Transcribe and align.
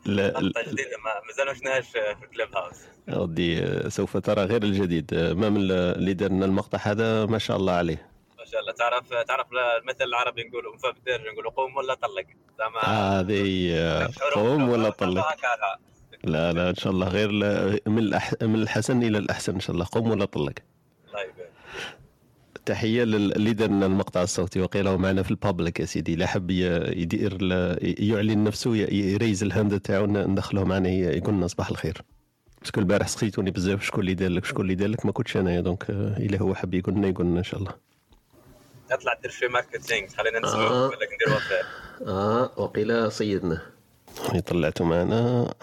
جديدة 0.17 0.97
ما 1.03 1.11
مازال 1.27 1.47
ما 1.47 1.53
شفناهاش 1.53 1.89
في 1.89 2.27
كلوب 2.33 2.55
هاوس 2.55 2.77
ودي 3.07 3.89
سوف 3.89 4.17
ترى 4.17 4.43
غير 4.43 4.63
الجديد. 4.63 5.13
ما 5.13 5.49
من 5.49 5.71
اللي 5.71 6.13
دار 6.13 6.29
لنا 6.29 6.45
المقطع 6.45 6.79
هذا 6.81 7.25
ما 7.25 7.37
شاء 7.37 7.57
الله 7.57 7.73
عليه. 7.73 8.09
ما 8.39 8.45
شاء 8.45 8.61
الله. 8.61 8.71
تعرف 8.71 9.13
تعرف 9.27 9.47
المثل 9.81 10.03
العربي 10.03 10.43
نقولوا 10.43 10.75
مفا 10.75 10.91
بالدرج 10.91 11.27
نقولوا 11.33 11.51
قوم 11.51 11.75
ولا 11.75 11.93
طلق. 11.93 12.25
زعما 12.59 12.79
هذه 12.79 14.09
قوم 14.33 14.69
ولا 14.69 14.89
طلق 14.89 15.25
لا 16.23 16.53
لا 16.53 16.69
إن 16.69 16.75
شاء 16.75 16.93
الله 16.93 17.07
غير 17.07 17.31
من. 17.87 18.19
من 18.41 18.61
الحسن 18.61 19.03
إلى 19.03 19.17
الأحسن 19.17 19.53
إن 19.53 19.59
شاء 19.59 19.73
الله. 19.73 19.87
قوم 19.91 20.11
ولا 20.11 20.25
طلق. 20.25 20.53
تحية 22.65 23.03
لل- 23.03 23.35
اللي 23.35 23.53
دار 23.53 23.69
لنا 23.69 23.85
المقطع 23.85 24.23
الصوتي. 24.23 24.61
وقيل 24.61 24.87
هو 24.87 24.97
معنا 24.97 25.23
في 25.23 25.31
البابليك 25.31 25.79
يا 25.79 25.85
سيدي. 25.85 26.15
لا 26.15 26.25
حب 26.27 26.49
يدير 26.51 27.37
يعلن 27.81 28.43
نفسه 28.43 28.75
يريز 28.75 29.43
الهاند 29.43 29.79
تاعو. 29.79 30.05
ندخله 30.05 30.63
معنا 30.63 30.89
يقول 30.89 31.33
لنا 31.33 31.47
صباح 31.47 31.69
الخير. 31.69 32.01
باسكو 32.61 32.79
البارح 32.79 33.07
سقيتوني 33.07 33.51
بزاف 33.51 33.83
شكون 33.83 33.99
اللي 33.99 34.13
دار 34.13 34.29
لك 34.29 34.45
شكون 34.45 34.61
اللي 34.61 34.75
دار 34.75 34.87
لك 34.89 35.05
ما 35.05 35.11
كنتش 35.11 35.37
أنايا 35.37 35.61
دونك 35.61 35.89
آه، 35.89 36.17
إلا 36.17 36.41
هو 36.41 36.55
حب 36.55 36.73
يقول 36.73 36.95
لنا 36.95 37.07
يقول 37.07 37.25
لنا 37.25 37.39
إن 37.39 37.43
شاء 37.43 37.59
الله. 37.59 37.71
اطلع 38.91 39.13
دير 39.21 39.31
شوي 39.31 39.49
ماركتينغ. 39.49 40.07
خلينا 40.07 40.37
آه. 40.37 40.41
نسمعوا 40.41 40.87
ولا 40.87 40.95
ندير 40.95 41.35
وفاء 41.37 41.65
آه 42.07 42.51
وقيل 42.57 43.11
صيدنا 43.11 43.61
طلعته 44.47 44.85
معنا. 44.85 45.53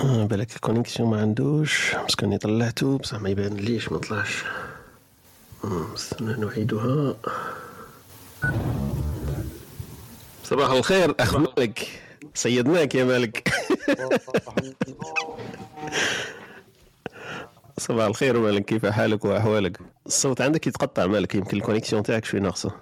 آه 0.00 0.24
بالك 0.26 0.56
الكونيكسيون 0.56 1.10
ما 1.10 1.20
عندوش. 1.20 1.94
مسكني 1.94 2.38
طلعته 2.38 2.98
بصح 2.98 3.20
ما 3.20 3.28
يبان 3.28 3.52
ليش 3.56 3.92
ما 3.92 3.98
طلعش. 3.98 4.42
آه، 4.44 4.73
استنى 5.94 6.44
نعيدها. 6.46 7.16
صباح 10.44 10.70
الخير 10.70 11.14
أخ 11.20 11.36
مالك. 11.36 11.88
صيدناك 12.34 12.94
يا 12.94 13.04
مالك. 13.04 13.48
صباح 17.78 18.06
الخير 18.06 18.40
مالك 18.40 18.64
كيف 18.64 18.86
حالك 18.86 19.24
وأحوالك؟ 19.24 19.78
الصوت 20.06 20.40
عندك 20.40 20.66
يتقطع 20.66 21.06
مالك 21.06 21.34
يمكن 21.34 21.56
ال 21.56 21.61
connexion 21.61 22.02
تاعك 22.02 22.24
شوي 22.24 22.40
ناقصة. 22.40 22.72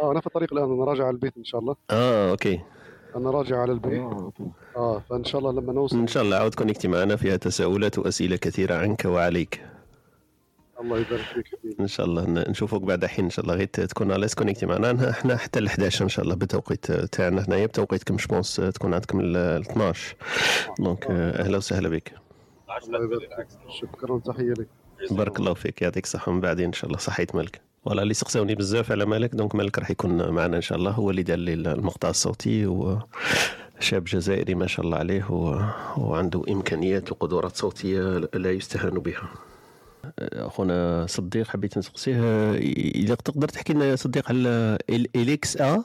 آه 0.00 0.12
أنا 0.12 0.20
في 0.20 0.26
الطريق 0.26 0.52
الآن 0.52 0.72
أنا 0.72 0.84
راجع 0.84 1.04
على 1.04 1.14
البيت 1.14 1.36
إن 1.36 1.44
شاء 1.44 1.60
الله. 1.60 1.76
آه 1.90 2.30
OK. 2.30 2.60
أنا 3.16 3.30
راجع 3.30 3.56
على 3.60 3.72
البيت. 3.72 4.02
آه 4.76 5.02
فإن 5.10 5.24
شاء 5.24 5.38
الله 5.40 5.52
لما 5.52 5.72
نوصل. 5.72 5.96
إن 5.96 6.06
شاء 6.06 6.22
الله 6.22 6.36
عاود 6.36 6.54
connecter 6.54 6.88
معنا 6.88 7.16
فيها 7.16 7.36
تساؤلات 7.36 7.98
وأسئلة 7.98 8.36
كثيرة 8.36 8.74
عنك 8.74 9.04
وعليك. 9.04 9.60
الله 10.80 10.98
يبارك 10.98 11.20
فيك 11.34 11.46
إن 11.80 11.86
شاء 11.86 12.06
الله 12.06 12.24
ن- 12.24 12.50
نشوفك 12.50 12.80
بعد 12.80 13.04
حين 13.06 13.24
إن 13.24 13.30
شاء 13.30 13.44
الله 13.44 13.54
غير 13.54 13.66
تكون 13.66 14.12
على 14.12 14.26
connecté 14.38 14.66
معنا. 14.66 15.10
إحنا 15.10 15.36
حتى 15.36 15.58
ال 15.58 15.66
11 15.66 16.04
إن 16.04 16.08
شاء 16.08 16.24
الله 16.24 16.34
بالتوقيت 16.34 16.92
تاعنا 16.92 17.44
هنايا 17.48 17.66
بتوقيتكم 17.66 18.16
je 18.16 18.27
pense 18.27 18.56
تكون 18.56 18.94
عندكم 18.94 19.20
ال 19.20 19.36
12 19.36 20.16
donc 20.78 21.06
أهلا 21.10 21.56
وسهلا 21.56 21.88
بك. 21.88 22.12
شكرا 23.80 24.18
تحية 24.18 24.52
لك. 24.52 24.68
بارك 25.10 25.38
الله 25.38 25.54
فيك 25.54 25.82
يعطيك 25.82 26.04
الصحة. 26.04 26.32
من 26.32 26.40
بعدين 26.40 26.66
إن 26.66 26.72
شاء 26.72 26.86
الله 26.86 26.98
صحيت 26.98 27.34
مالك 27.34 27.60
والله 27.84 28.02
اللي 28.02 28.14
سقساوني 28.14 28.54
بزاف 28.54 28.92
على 28.92 29.04
مالك 29.06 29.34
donc 29.34 29.54
مالك 29.54 29.78
راح 29.78 29.90
يكون 29.90 30.28
معنا 30.30 30.56
إن 30.56 30.62
شاء 30.62 30.78
الله. 30.78 30.90
هو 30.90 31.10
اللي 31.10 31.22
دار 31.22 31.38
لي 31.38 31.52
المقطع 31.54 32.10
الصوتي 32.10 32.66
و 32.66 32.98
شاب 33.80 34.04
جزائري 34.04 34.54
ما 34.54 34.66
شاء 34.66 34.86
الله 34.86 34.98
عليه 34.98 35.30
و... 35.30 35.60
وعنده 35.96 36.42
إمكانيات 36.48 37.12
وقدرات 37.12 37.56
صوتية 37.56 38.00
لا 38.34 38.50
يستهان 38.50 38.90
بها. 38.98 39.28
أخونا 40.18 41.06
صديق 41.08 41.46
حبيت 41.48 41.78
نسقسيه 41.78 42.54
إذا 42.94 43.14
تقدر 43.14 43.48
تحكي 43.48 43.72
لنا 43.72 43.84
يا 43.84 43.96
صديق 43.96 44.28
على 44.28 44.78
إليكس 45.16 45.56
آ 45.56 45.84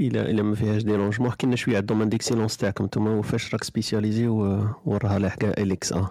إلى 0.00 0.20
إلى 0.20 0.42
ما 0.42 0.54
فيهاش 0.54 0.82
ديرونجمون 0.82 1.30
حكي 1.30 1.46
لنا 1.46 1.56
شوية 1.56 1.74
على 1.74 1.80
الدومين 1.80 2.08
ديكسيلونس 2.08 2.56
تاعكم 2.56 2.84
أنتم 2.84 3.06
وفاش 3.06 3.54
راك 3.54 3.64
سبيسياليزي 3.64 4.26
وراها 4.28 5.18
لاحقة 5.18 5.50
إليكس 5.50 5.92
آ. 5.92 6.06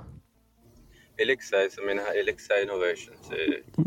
اليكسا 1.20 1.64
يسمينها 1.64 2.12
اليكسا 2.12 2.64
انوفيشن 2.64 3.12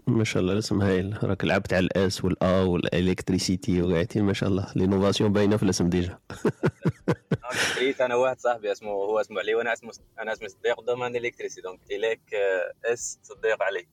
ما 0.06 0.24
شاء 0.24 0.42
الله 0.42 0.52
الاسم 0.52 0.82
هايل 0.82 1.18
راك 1.22 1.44
لعبت 1.44 1.72
على 1.72 1.86
الآس 1.86 2.24
والآ 2.24 2.62
والإلكتريسيتي 2.62 3.82
وقاعدين 3.82 4.24
ما 4.24 4.32
شاء 4.32 4.48
الله 4.48 4.66
لينوفاسيون 4.76 5.32
باينة 5.32 5.56
في 5.56 5.62
الاسم 5.62 5.88
ديجا. 5.88 6.18
كريت 7.74 8.00
أنا 8.00 8.14
واحد 8.14 8.40
صاحبي 8.40 8.72
اسمه 8.72 8.90
هو 8.90 9.20
اسمه 9.20 9.40
علي 9.40 9.54
وأنا 9.54 9.72
اسمه 9.72 9.92
أنا 10.18 10.32
اسمي 10.32 10.48
صديق 10.48 10.80
دومان 10.80 11.16
إلكتريسي. 11.16 11.60
دونك 11.60 11.80
اليك 11.90 12.34
آه، 12.34 12.72
اس 12.92 13.18
صديق 13.22 13.62
علي. 13.62 13.86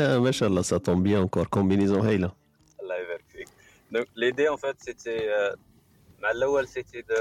آه 0.00 0.18
ما 0.18 0.30
شاء 0.30 0.48
الله 0.48 0.62
سا 0.62 0.76
طون 0.78 1.02
بيان 1.02 1.20
انكور 1.20 1.46
كومبينيزون 1.46 2.00
هايله 2.06 2.32
الله 2.82 2.96
يبارك 2.96 3.24
فيك 3.32 3.48
donc 3.92 4.08
l'idée 4.16 4.48
en 4.48 4.56
fait 4.56 4.82
c'était 4.82 5.18
مع 6.18 6.30
الأول 6.30 6.68
c'était 6.68 7.14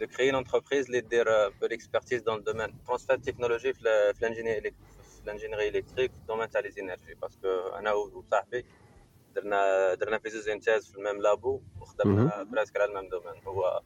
de 0.00 0.03
de 0.03 0.06
créer 0.06 0.28
une 0.30 0.36
entreprise 0.36 0.86
اللي 0.86 1.00
دير 1.00 1.50
peu 1.50 1.66
d'expertise 1.68 2.22
dans 2.24 2.36
le 2.36 2.42
domaine 2.52 2.72
transfert 2.86 3.18
de 3.18 3.24
technologie 3.30 3.72
في 3.72 3.80
ال- 3.82 4.14
في 4.14 4.20
ال 4.22 4.26
ingénierie 4.26 4.70
في 4.70 5.24
ال 5.24 5.28
ingénierie 5.28 5.68
électrique 5.68 6.10
في 6.12 6.18
ال 6.18 6.22
domaine 6.22 6.50
تاع 6.50 6.60
les 9.36 9.40
énergies 9.40 9.50
parce 9.50 9.62
que 9.62 9.70
أنا 9.70 9.94
وصاحبي 9.94 9.94
درنا 9.94 9.94
درنا 9.94 10.18
في 10.18 10.30
زوج 10.30 10.48
un 10.48 10.58
stage 10.58 10.82
في 10.82 10.96
ال 10.98 11.03
même 11.03 11.22
labo 11.22 11.62
وخدمنا 11.80 12.42
presque 12.42 12.76
على 12.76 12.90
ال 12.90 12.94
même 12.94 13.08
domaine 13.08 13.42
هو 13.46 13.82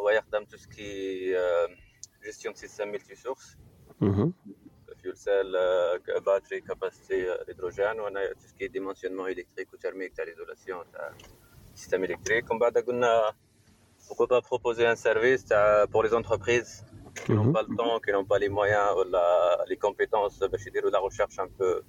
هو 0.00 0.10
يخدم 0.10 0.44
tout 0.44 0.56
ce 0.56 0.88
qui 0.88 1.36
est 2.24 2.54
gestion 2.54 2.71
système 2.71 2.88
multi-source 2.88 3.56
مهم. 4.00 4.34
fuel 5.02 5.16
cell 5.16 5.52
batterie 6.26 6.60
capacité 6.60 7.30
hydrogène 7.48 8.00
وأنا 8.00 8.32
tout 8.32 8.46
ce 8.48 8.56
qui 8.56 8.68
est 8.68 8.78
dimensionnement 8.78 9.28
électrique 9.30 9.72
و 9.72 9.76
thermique 9.76 10.16
تاع 10.16 10.24
l'isolation 10.24 10.90
تاع 10.92 11.14
système 11.74 12.04
électrique 12.04 12.50
ومن 12.50 12.58
بعد 12.58 12.78
قلنا 12.78 13.32
pourquoi 14.08 14.26
pas 14.28 14.40
proposer 14.42 14.86
un 14.86 14.96
service 14.96 15.44
تاع 15.48 15.86
pour 15.86 16.02
les 16.02 16.14
entreprises 16.14 16.84
qui 17.26 17.32
n'ont 17.32 17.44
Mhm. 17.46 17.52
pas 17.56 17.62
le 17.62 17.76
temps, 17.76 18.00
qui 18.04 18.10
n'ont 18.12 18.28
pas 18.32 18.38
les 18.44 18.48
moyens 18.58 18.88
ou 18.96 19.02
la- 19.14 19.64
les 19.70 19.76
compétences 19.76 20.44
باش 20.44 20.66
يديروا 20.66 20.90
la 20.90 20.98
recherche 20.98 21.38
un 21.38 21.48
peu 21.60 21.82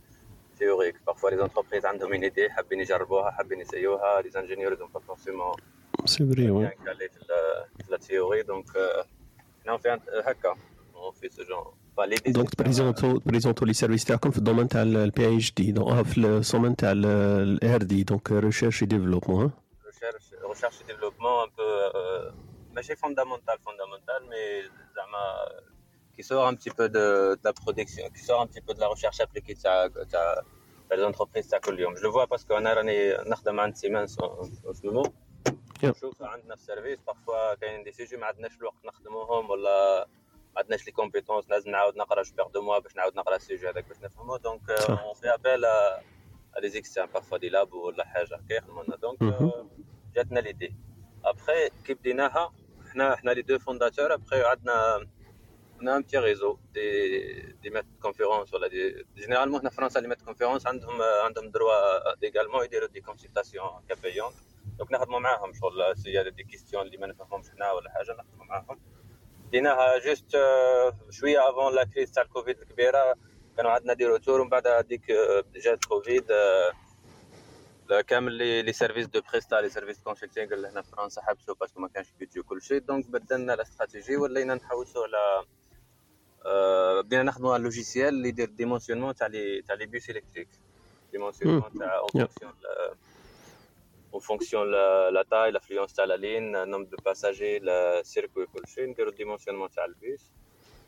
théorique. 0.59 0.97
Parfois 1.05 1.31
les 1.31 1.41
entreprises 1.41 1.85
عندهم 1.85 2.13
une 2.13 2.23
idée 2.23 2.49
حابين 2.49 2.79
يجربوها 2.79 3.31
حابين 3.31 3.59
يسيوها 3.59 4.21
les 4.21 4.37
ingénieurs 4.37 4.73
ils 4.73 4.83
ont 4.83 4.99
pas 4.99 5.03
forcément 5.13 5.55
c'est 6.05 6.25
vrai 6.25 6.51
oui 6.51 6.67
bien 6.67 6.71
calé 6.85 7.09
في 7.09 7.19
la, 7.19 7.83
في 7.85 7.91
la 7.91 7.97
théorie 7.97 8.43
donc 8.43 8.75
euh, 8.75 9.03
on 9.67 9.77
fait 9.77 9.89
un, 9.89 9.99
هكا 10.27 10.53
on 10.95 11.11
fait 11.11 11.29
ce 11.29 11.43
genre 11.43 11.73
Enfin, 11.97 12.07
l'idée, 12.07 12.31
دونك 12.31 12.49
c'est 12.49 12.51
de 12.51 12.55
faire, 12.55 12.57
تبريزونتو 12.57 13.17
تبريزونتو 13.17 13.65
لي 13.65 13.73
سيرفيس 13.73 14.05
تاعكم 14.05 14.31
في 14.31 14.37
الدومين 14.37 14.67
تاع 14.67 14.81
البي 14.81 15.35
اتش 15.35 15.53
دي 15.53 15.71
دونك 15.71 16.05
في 16.05 16.17
السومين 16.17 16.75
تاع 16.75 16.91
الار 16.91 17.83
دي 17.83 18.03
دونك 18.03 18.31
ريشيرش 18.31 18.83
ديفلوبمون 18.83 19.51
recherche, 19.87 20.33
recherche 20.51 20.77
et 20.81 20.87
développement 20.93 21.43
un 21.45 21.49
peu 21.57 21.69
euh, 21.95 22.33
ماشي 22.75 22.95
fondamental 22.95 23.57
fondamental 23.67 24.21
mais 24.29 24.71
زعما 24.95 25.23
qui 26.15 26.23
sort 26.23 26.45
un 26.51 26.55
petit 26.59 26.69
peu 26.77 26.87
de, 26.97 27.05
de 27.41 27.43
la 27.49 27.53
production 27.53 28.03
qui 28.15 28.21
sort 28.29 28.39
un 28.41 28.47
petit 28.51 28.61
peu 28.65 28.73
de 28.73 28.79
la 28.79 28.87
recherche 28.87 29.19
appliquée 29.25 29.55
تاع 29.63 29.87
تاع 29.87 30.03
تاع 30.03 30.43
les 30.93 31.13
entreprises 31.13 31.49
تاع 31.49 31.59
كل 31.59 31.79
يوم 31.79 31.95
je 31.95 31.99
le 31.99 32.09
vois 32.09 32.27
parce 32.27 32.43
que 32.43 32.51
أنا 32.51 32.73
راني 32.73 33.13
نخدم 33.13 33.59
عند 33.59 33.75
سيمنز 33.75 34.17
en 34.19 34.73
ce 34.73 34.87
moment 34.87 35.09
Yep. 35.83 35.85
نشوف 35.89 36.21
عندنا 36.21 36.55
في 36.55 36.61
ال 36.61 36.66
service 36.66 36.99
parfois 37.07 37.53
كاين 37.55 37.83
des 37.83 37.91
sujets 37.91 38.17
ما 38.17 38.25
عندناش 38.25 38.57
الوقت 38.57 38.85
نخدموهم 38.85 39.49
ولا 39.49 40.07
ما 40.55 40.61
عندناش 40.61 40.85
les 40.85 40.91
compétences 40.91 41.49
لازم 41.49 41.71
نعاود 41.71 41.97
نقرا 41.97 42.23
جو 42.23 42.49
deux 42.53 42.61
mois 42.61 42.79
باش 42.79 42.95
نعاود 42.95 43.15
نقرا 43.15 43.35
ال 43.35 43.41
sujet 43.41 43.69
هذاك 43.69 43.87
باش 43.87 43.97
نفهمه 44.03 44.37
donc 44.37 44.71
صح. 44.79 44.99
on 44.99 45.13
fait 45.13 45.33
appel 45.33 45.65
à 46.55 46.59
des 46.61 46.75
externes 46.79 47.09
parfois 47.17 47.39
des 47.39 47.49
labs 47.49 47.73
ولا 47.73 48.05
حاجة 48.05 48.35
هكا 48.35 48.53
يخدمونا 48.53 48.95
donc 48.95 49.21
مهم. 49.21 49.45
آه، 49.49 49.67
جاتنا 50.15 50.39
l'idée 50.39 50.75
après 51.25 51.69
كي 51.85 51.93
بديناها 51.93 52.53
حنا 52.91 53.15
حنا 53.15 53.31
les 53.31 53.41
deux 53.41 53.59
fondateurs 53.59 54.13
après 54.13 54.41
عندنا 54.43 55.07
on 55.81 55.87
a 55.87 55.93
un 55.95 56.01
petit 56.01 56.17
réseau 56.17 56.59
des 56.75 57.55
des 57.63 57.69
maîtres 57.69 57.91
de 57.95 58.01
conférences 58.07 58.53
ولا 58.53 58.67
des 58.67 59.05
généralement 59.17 59.59
هنا 59.59 59.69
في 59.69 59.75
فرنسا 59.75 60.01
les 60.01 60.07
maîtres 60.07 60.23
de 60.25 60.33
conférences 60.33 60.67
عندهم 60.67 61.01
عندهم 61.01 61.51
droit 61.51 61.99
également 62.25 62.63
يديروا 62.63 62.87
دي 62.87 63.01
consultations 63.01 63.87
كابيون 63.89 64.31
donc 64.77 64.91
نخدموا 64.91 65.19
معاهم 65.19 65.53
شغل 65.53 65.97
c'est 65.97 66.21
هذا 66.21 66.29
des 66.29 66.43
questions 66.43 66.85
اللي 66.85 66.97
ما 66.97 67.07
نفهمهمش 67.07 67.49
حنا 67.49 67.71
ولا 67.71 67.89
حاجة 67.91 68.11
نخدموا 68.11 68.45
معاهم. 68.45 68.79
ديناها 69.51 69.99
juste 69.99 70.37
شوية 71.09 71.49
avant 71.49 71.75
la 71.75 71.83
crise 71.83 72.11
تاع 72.11 72.23
الكوفيد 72.23 72.59
الكبيرة 72.59 73.15
كانوا 73.57 73.71
عندنا 73.71 73.93
des 73.93 74.05
retours 74.05 74.41
ومن 74.41 74.49
بعد 74.49 74.67
هذيك 74.67 75.11
آه، 75.11 75.43
جات 75.55 75.85
كوفيد 75.85 76.31
آه، 76.31 76.71
لا 77.89 78.01
كامل 78.01 78.31
les 78.31 78.61
les 78.61 78.73
services 78.73 79.07
de 79.07 79.21
presta 79.31 79.55
les 79.55 79.69
services 79.69 79.99
consulting 80.03 80.53
اللي 80.53 80.67
هنا 80.67 80.81
في 80.81 80.89
فرنسا 80.91 81.21
حبسوا 81.21 81.55
parce 81.55 81.70
que 81.70 81.79
ما 81.81 81.87
كانش 81.87 82.11
budget 82.19 82.41
كل 82.41 82.61
شيء. 82.61 82.77
donc 82.79 83.07
بدلنا 83.09 83.53
الاستراتيجي 83.53 84.17
ولينا 84.17 84.55
نحوسوا 84.55 85.03
على 85.03 85.17
آه، 85.17 85.45
بدينا 86.99 87.23
نخدموا 87.23 87.53
على 87.53 87.57
ال 87.59 87.64
logiciel 87.64 88.07
اللي 88.07 88.29
يدير 88.29 88.49
dimensionnement 88.49 89.15
تاع 89.15 89.27
les 89.27 89.61
تاع 89.61 89.75
les 89.75 89.85
bus 89.85 90.09
électriques. 90.09 90.47
dimensionnement 91.11 91.73
تاع 91.79 91.99
en 91.99 92.07
fonction 92.07 92.53
en 94.13 94.21
fonction 94.21 94.71
la 95.13 95.25
taille 95.31 95.51
l'affluence 95.51 95.93
تاع 95.93 96.05
la 96.05 96.13
ligne 96.13 96.51
nombre 96.69 96.89
de 96.89 96.97
passagers 97.05 97.59
le 97.59 98.01
circuit 98.03 98.45
كلشي 98.45 98.85
نديرو 98.85 99.11
dimensionnement 99.11 99.69
تاع 99.69 99.85
البيس 99.85 100.31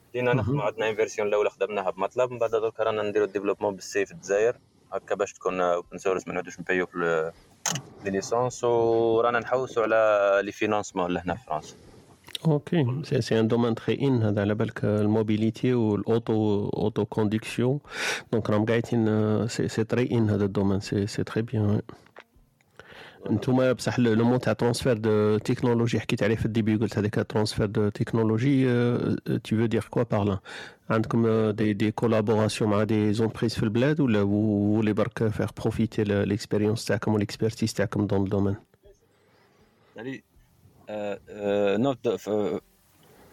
بدينا 0.10 0.34
نخدموا 0.34 0.63
عندنا 0.63 0.90
une 0.89 0.95
version 0.95 1.27
الاولى 1.28 1.50
خدمناها 1.50 1.90
ب 1.89 1.95
MATLAB. 1.95 2.31
من 2.31 2.40
بعد 2.40 2.51
درك 2.51 2.80
رانا 2.80 3.04
نديرو 3.04 3.25
développement 3.25 3.75
بال 3.75 3.95
C 3.95 4.06
في 4.06 4.12
الجزائر. 4.12 4.58
هكا 4.94 5.16
باش 5.16 5.34
تكون 5.34 5.62
open 5.62 5.98
source 5.98 6.27
ما 6.28 6.34
نعودوش 6.34 6.60
نبيو 6.60 6.86
في 6.86 7.31
les 8.04 8.12
licences 8.12 8.63
ورانا 8.63 9.40
نحوسوا 9.40 9.84
على 9.84 10.42
les 10.44 10.51
financements 10.51 11.12
لهنا 11.12 11.36
في 11.36 11.46
فرنسا 11.46 11.75
OK 12.48 13.01
c'est 13.04 13.22
c'est 13.22 13.39
un 13.39 13.48
domaine 13.48 13.75
très 13.75 14.00
in 14.01 14.24
هذا 14.24 14.42
على 14.42 14.56
بالك 14.56 14.86
ال 14.86 14.95
mobilité 14.95 15.74
وال 15.74 16.06
auto 16.06 16.69
auto 16.69 17.06
conduction 17.06 17.80
donc 18.31 18.50
راهم 18.50 18.65
قاعدين 18.65 19.47
c'est 19.48 19.68
c'est 19.68 19.83
très 19.83 20.12
in 20.12 20.30
هذا 20.30 20.45
ال 20.45 20.50
domaine 20.50 20.80
c'est 20.80 21.07
c'est 21.07 21.24
très 21.24 21.42
bien 21.42 21.81
أنتم 23.30 23.74
بصح 23.74 24.00
le 24.00 24.25
mot 24.25 24.39
تاع 24.39 24.53
transfert 24.54 24.98
de 24.98 25.38
technologie 25.38 26.00
حكيت 26.00 26.24
عليه 26.24 26.36
في 26.36 26.45
ال 26.45 26.50
début 26.50 26.75
قلت 26.75 26.97
هذاك 26.97 27.25
transfert 27.30 27.66
de 27.66 27.89
technologie 27.89 28.66
tu 29.44 29.57
veux 29.57 29.66
dire 29.66 29.88
quoi 29.89 30.04
par 30.04 30.24
là 30.24 30.39
عندكم 30.89 31.50
des 31.50 31.74
des 31.74 31.92
collaborations 31.92 32.69
مع 32.69 32.83
des 32.83 33.13
entreprises 33.13 33.56
في 33.56 33.63
البلاد 33.63 34.00
ولا 34.00 34.21
ولي 34.21 34.94
برك 34.94 35.27
faire 35.27 35.48
profiter 35.62 36.04
l'expérience 36.04 36.86
تاعكم 36.86 37.13
وال 37.13 37.24
expertise 37.24 37.74
تاعكم 37.74 38.07
dans 38.07 38.24
ال 38.24 38.27
domaine 38.27 38.56
يعني 39.95 40.24
نوت 41.78 42.08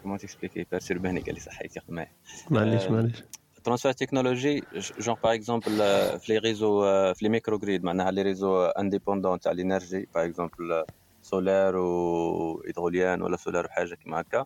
comment 0.01 0.17
t'expliquer 0.17 0.65
بيرسيرباني 0.71 1.21
قال 1.21 1.33
لي 1.33 1.39
صحيت 1.39 1.75
ياخذ 1.75 1.93
معايا 1.93 2.11
معليش 2.49 2.83
معليش 2.83 3.23
transfert 3.63 3.91
technologie 3.91 4.67
جون 4.99 5.15
par 5.23 5.33
exemple 5.33 5.77
في 6.19 6.33
les 6.33 6.37
réseaux 6.37 6.81
في 7.13 7.19
les 7.21 7.29
micro-grids 7.29 7.83
معناها 7.83 8.11
les 8.11 8.21
réseaux 8.21 8.65
indépendants 8.65 9.39
تاع 9.39 9.51
l'énergie 9.51 10.09
par 10.15 10.25
exemple 10.25 10.85
solaire 11.21 11.77
و 11.77 12.63
hydro 12.67 12.92
éolien 12.92 13.21
ولا 13.21 13.37
solaire 13.37 13.67
حاجة 13.69 13.95
كيما 13.95 14.21
هكا 14.21 14.45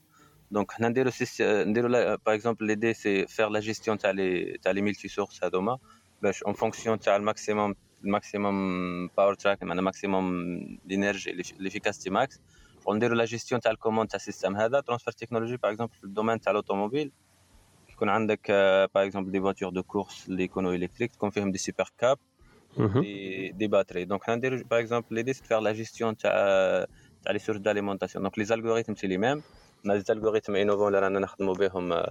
donc 0.52 0.72
حنا 0.72 0.90
نديرو 0.90 1.12
نديرو 1.42 1.90
par 1.90 2.18
exemple 2.28 2.66
l'idée 2.66 2.94
c'est 2.94 3.28
faire 3.28 3.50
la 3.50 3.60
gestion 3.60 3.98
تاع 3.98 4.12
les 4.12 4.58
تاع 4.62 4.72
les 4.72 4.82
multi-sources 4.82 5.44
هذوما 5.44 5.78
باش 6.22 6.44
en 6.44 6.54
fonction 6.54 7.00
تاع 7.00 7.16
ال 7.16 7.23
maximum 7.23 7.76
ال 8.04 8.17
maximum 8.17 9.08
power 9.18 9.34
track 9.34 9.64
معناها 9.64 9.84
maximum 9.84 10.46
l'énergie 10.86 11.32
l'efficacité 11.60 12.10
max 12.10 12.42
ونديرو 12.88 13.16
la 13.16 13.26
gestion 13.26 13.62
تاع 13.62 13.72
ال 13.72 13.76
commande 13.76 14.10
تاع 14.10 14.16
ال 14.16 14.21
système 14.21 14.56
هذا. 14.56 14.80
transfert 14.80 15.14
technologie 15.14 15.58
par 15.58 15.72
exemple 15.72 15.94
في 15.94 16.04
ال 16.04 16.08
domaine 16.08 16.40
تاع 16.40 16.52
ال 16.52 16.57
automobile 16.57 17.12
يكون 17.90 18.10
عندك 18.10 18.52
par 18.96 19.06
exemple 19.06 19.32
des 19.32 19.40
voitures 19.40 19.70
de 19.70 19.84
course 19.84 20.28
اللي 20.30 20.44
يكونوا 20.44 20.74
électriques 20.74 21.12
تكون 21.12 21.30
فيهم 21.30 21.52
des 21.52 21.58
supercaps 21.58 22.18
des, 22.78 23.50
des 23.50 23.68
batteries 23.68 24.06
donc 24.06 24.24
حنا 24.24 24.36
نديرو 24.36 24.64
par 24.72 24.80
exemple 24.80 25.08
l'idée 25.12 25.34
c'est 25.34 25.44
faire 25.44 25.60
la 25.60 25.72
gestion 25.72 26.18
تاع 26.18 26.32
تاع 27.24 27.32
les 27.32 27.40
sources 27.40 27.60
d'alimentation 27.60 28.24
donc 28.24 28.40
les 28.40 28.46
algorithmes 28.46 28.96
c'est 28.96 29.08
les 29.08 29.18
mêmes 29.18 29.42
les 29.86 30.00
algorithmes 30.00 30.56
innovants 30.56 30.88
اللي 30.88 31.00
رانا 31.00 31.20
نخدموا 31.20 31.54
بهم 31.54 32.04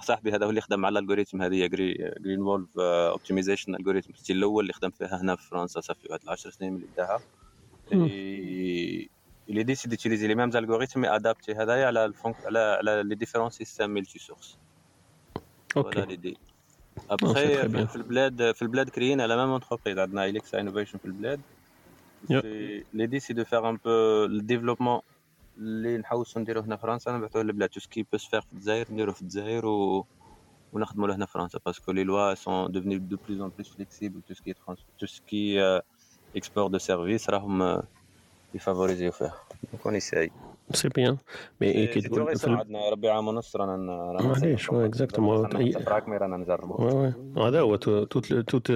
صاحبي 0.00 0.30
هذا 0.32 0.46
هو 0.46 0.50
اللي 0.50 0.60
خدم 0.60 0.86
على 0.86 0.98
ال 0.98 1.02
algorithme 1.02 1.42
هذه 1.42 1.66
grey 1.66 2.42
wolf 2.42 2.78
optimization 2.78 3.74
ال 3.74 3.78
algorithme 3.78 4.12
الأول 4.30 4.62
اللي 4.62 4.72
خدم 4.72 4.90
فيها 4.90 5.20
هنا 5.22 5.36
في 5.36 5.48
فرنسا 5.48 5.80
صافي 5.80 6.08
واحد 6.10 6.28
10 6.28 6.50
سنين 6.50 6.72
من 6.72 6.78
اللي 6.78 6.88
بداها 6.92 7.20
l'idée 9.48 9.64
c'est 9.64 9.96
d'utiliser 9.96 10.26
les 10.28 10.34
mêmes 10.34 10.54
algorithmes 10.54 11.00
mais 11.00 11.08
adaptés 11.08 11.56
هذايا 11.56 11.86
على 11.86 12.04
الفونك 12.04 12.36
على 12.44 12.58
على 12.58 13.02
les 13.02 13.16
différents 13.16 13.50
systèmes 13.50 13.92
multi 13.98 14.18
source 14.18 14.56
OK 15.76 16.00
voilà 16.00 16.06
l'idée. 16.06 16.36
ابخي 17.10 17.86
في 17.86 17.96
البلاد 17.96 18.52
في 18.52 18.62
البلاد 18.62 18.88
كريينا 18.88 19.20
la 19.20 19.36
même 19.36 19.54
entreprise 19.54 19.98
عندنا 19.98 20.24
اليكسا 20.24 20.60
انوفيشن 20.60 20.98
في 20.98 21.04
البلاد 21.04 21.40
l'idée 22.94 23.20
c'est 23.20 23.32
de 23.32 23.44
faire 23.44 23.68
un 23.68 23.78
peu 23.84 24.24
ال 24.24 24.29
développement 24.29 25.00
اللي 25.58 25.98
نحوسو 25.98 26.40
نديرو 26.40 26.60
هنا 26.60 26.76
في 26.76 26.82
فرنسا 26.82 27.12
نبعثوه 27.12 27.42
للبلاد 27.42 27.68
tout 27.68 27.80
ce 27.80 27.89
qui 27.89 28.02
peut 28.12 28.18
se 28.18 28.24
faire 28.24 28.40
في 28.40 28.52
الجزائر 28.52 28.86
نديرو 28.92 29.12
في 29.12 29.22
الجزائر 29.22 29.66
و 29.66 30.06
ونخدموا 30.72 31.08
له 31.08 31.14
هنا 31.14 31.26
في 31.26 31.32
فرنسا 31.32 31.60
parce 31.66 31.82
que 31.82 31.92
les 31.92 32.04
lois 32.04 32.34
sont 32.34 32.72
devenues 32.72 32.98
de 32.98 33.16
plus 33.28 33.40
en 33.40 33.48
plus 33.48 33.74
flexibles 33.74 34.22
tout 34.22 34.34
ce 34.34 34.42
qui 34.42 34.54
tout 34.98 35.06
ce 35.06 35.60
qui 35.62 35.73
export 35.73 35.95
de 36.68 36.78
services 36.78 37.30
راهم 37.30 37.82
يفافوريزيو 38.54 39.12
فيها 39.12 39.34
donc 39.72 39.86
on 39.86 39.94
essaye 39.94 40.28
c'est 40.28 40.32
bien 40.94 41.16
mais 41.60 41.86
كي 41.86 42.00
تقول 42.00 42.34
عندنا 42.46 42.90
ربي 42.90 43.08
عام 43.08 43.28
ونص 43.28 43.56
رانا 43.56 43.76
معليش 44.22 44.72
oui 44.72 44.86
exactement 44.86 45.46
رانا 46.08 46.36
نجربوا 46.36 47.10
هذا 47.36 47.60
هو 47.60 47.76
toute 47.76 48.34
toute 48.34 48.72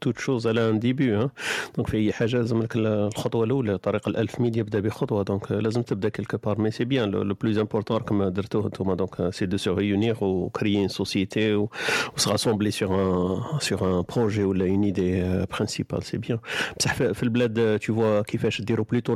toute 0.00 0.18
chose 0.18 0.46
a 0.46 0.70
un 0.70 0.78
début 0.78 1.28
donc 1.76 1.88
في 1.88 1.96
أي 1.96 2.12
حاجة 2.12 2.36
لازم 2.36 2.62
لك 2.62 2.72
الخطوة 2.76 3.44
الأولى. 3.44 3.78
طريق 3.78 4.08
الألف 4.08 4.40
ميل 4.40 4.58
يبدأ 4.58 4.80
بخطوة 4.80 5.22
donc 5.22 5.52
لازم 5.52 5.82
تبدأ 5.82 6.08
quelque 6.08 6.36
part 6.36 6.60
mais 6.60 6.70
c'est 6.70 6.84
bien 6.84 7.10
le 7.10 7.34
plus 7.34 7.58
important 7.58 7.98
كما 7.98 8.28
درتوه 8.28 8.66
أنتم 8.66 8.94
donc 8.94 9.30
c'est 9.30 9.46
de 9.46 9.56
se 9.56 9.74
réunir 9.74 10.24
et 10.24 10.48
créer 10.48 10.82
une 10.84 10.88
société 10.88 11.54
et 11.54 11.70
se 12.16 12.28
rassembler 12.28 12.72
sur 12.80 12.90
un 12.92 13.40
sur 13.68 13.82
un 13.82 14.02
projet 14.02 14.44
ولا 14.44 14.66
une 14.66 14.84
idée 14.84 15.46
principale. 15.48 16.02
C'est 16.02 16.18
bien. 16.18 16.38
بصح 16.78 16.94
في 16.94 17.22
البلاد 17.22 17.80
tu 17.80 17.92
vois 17.92 18.22
كيفاش 18.26 18.62
ديروا 18.62 18.84
بلوتو 18.90 19.14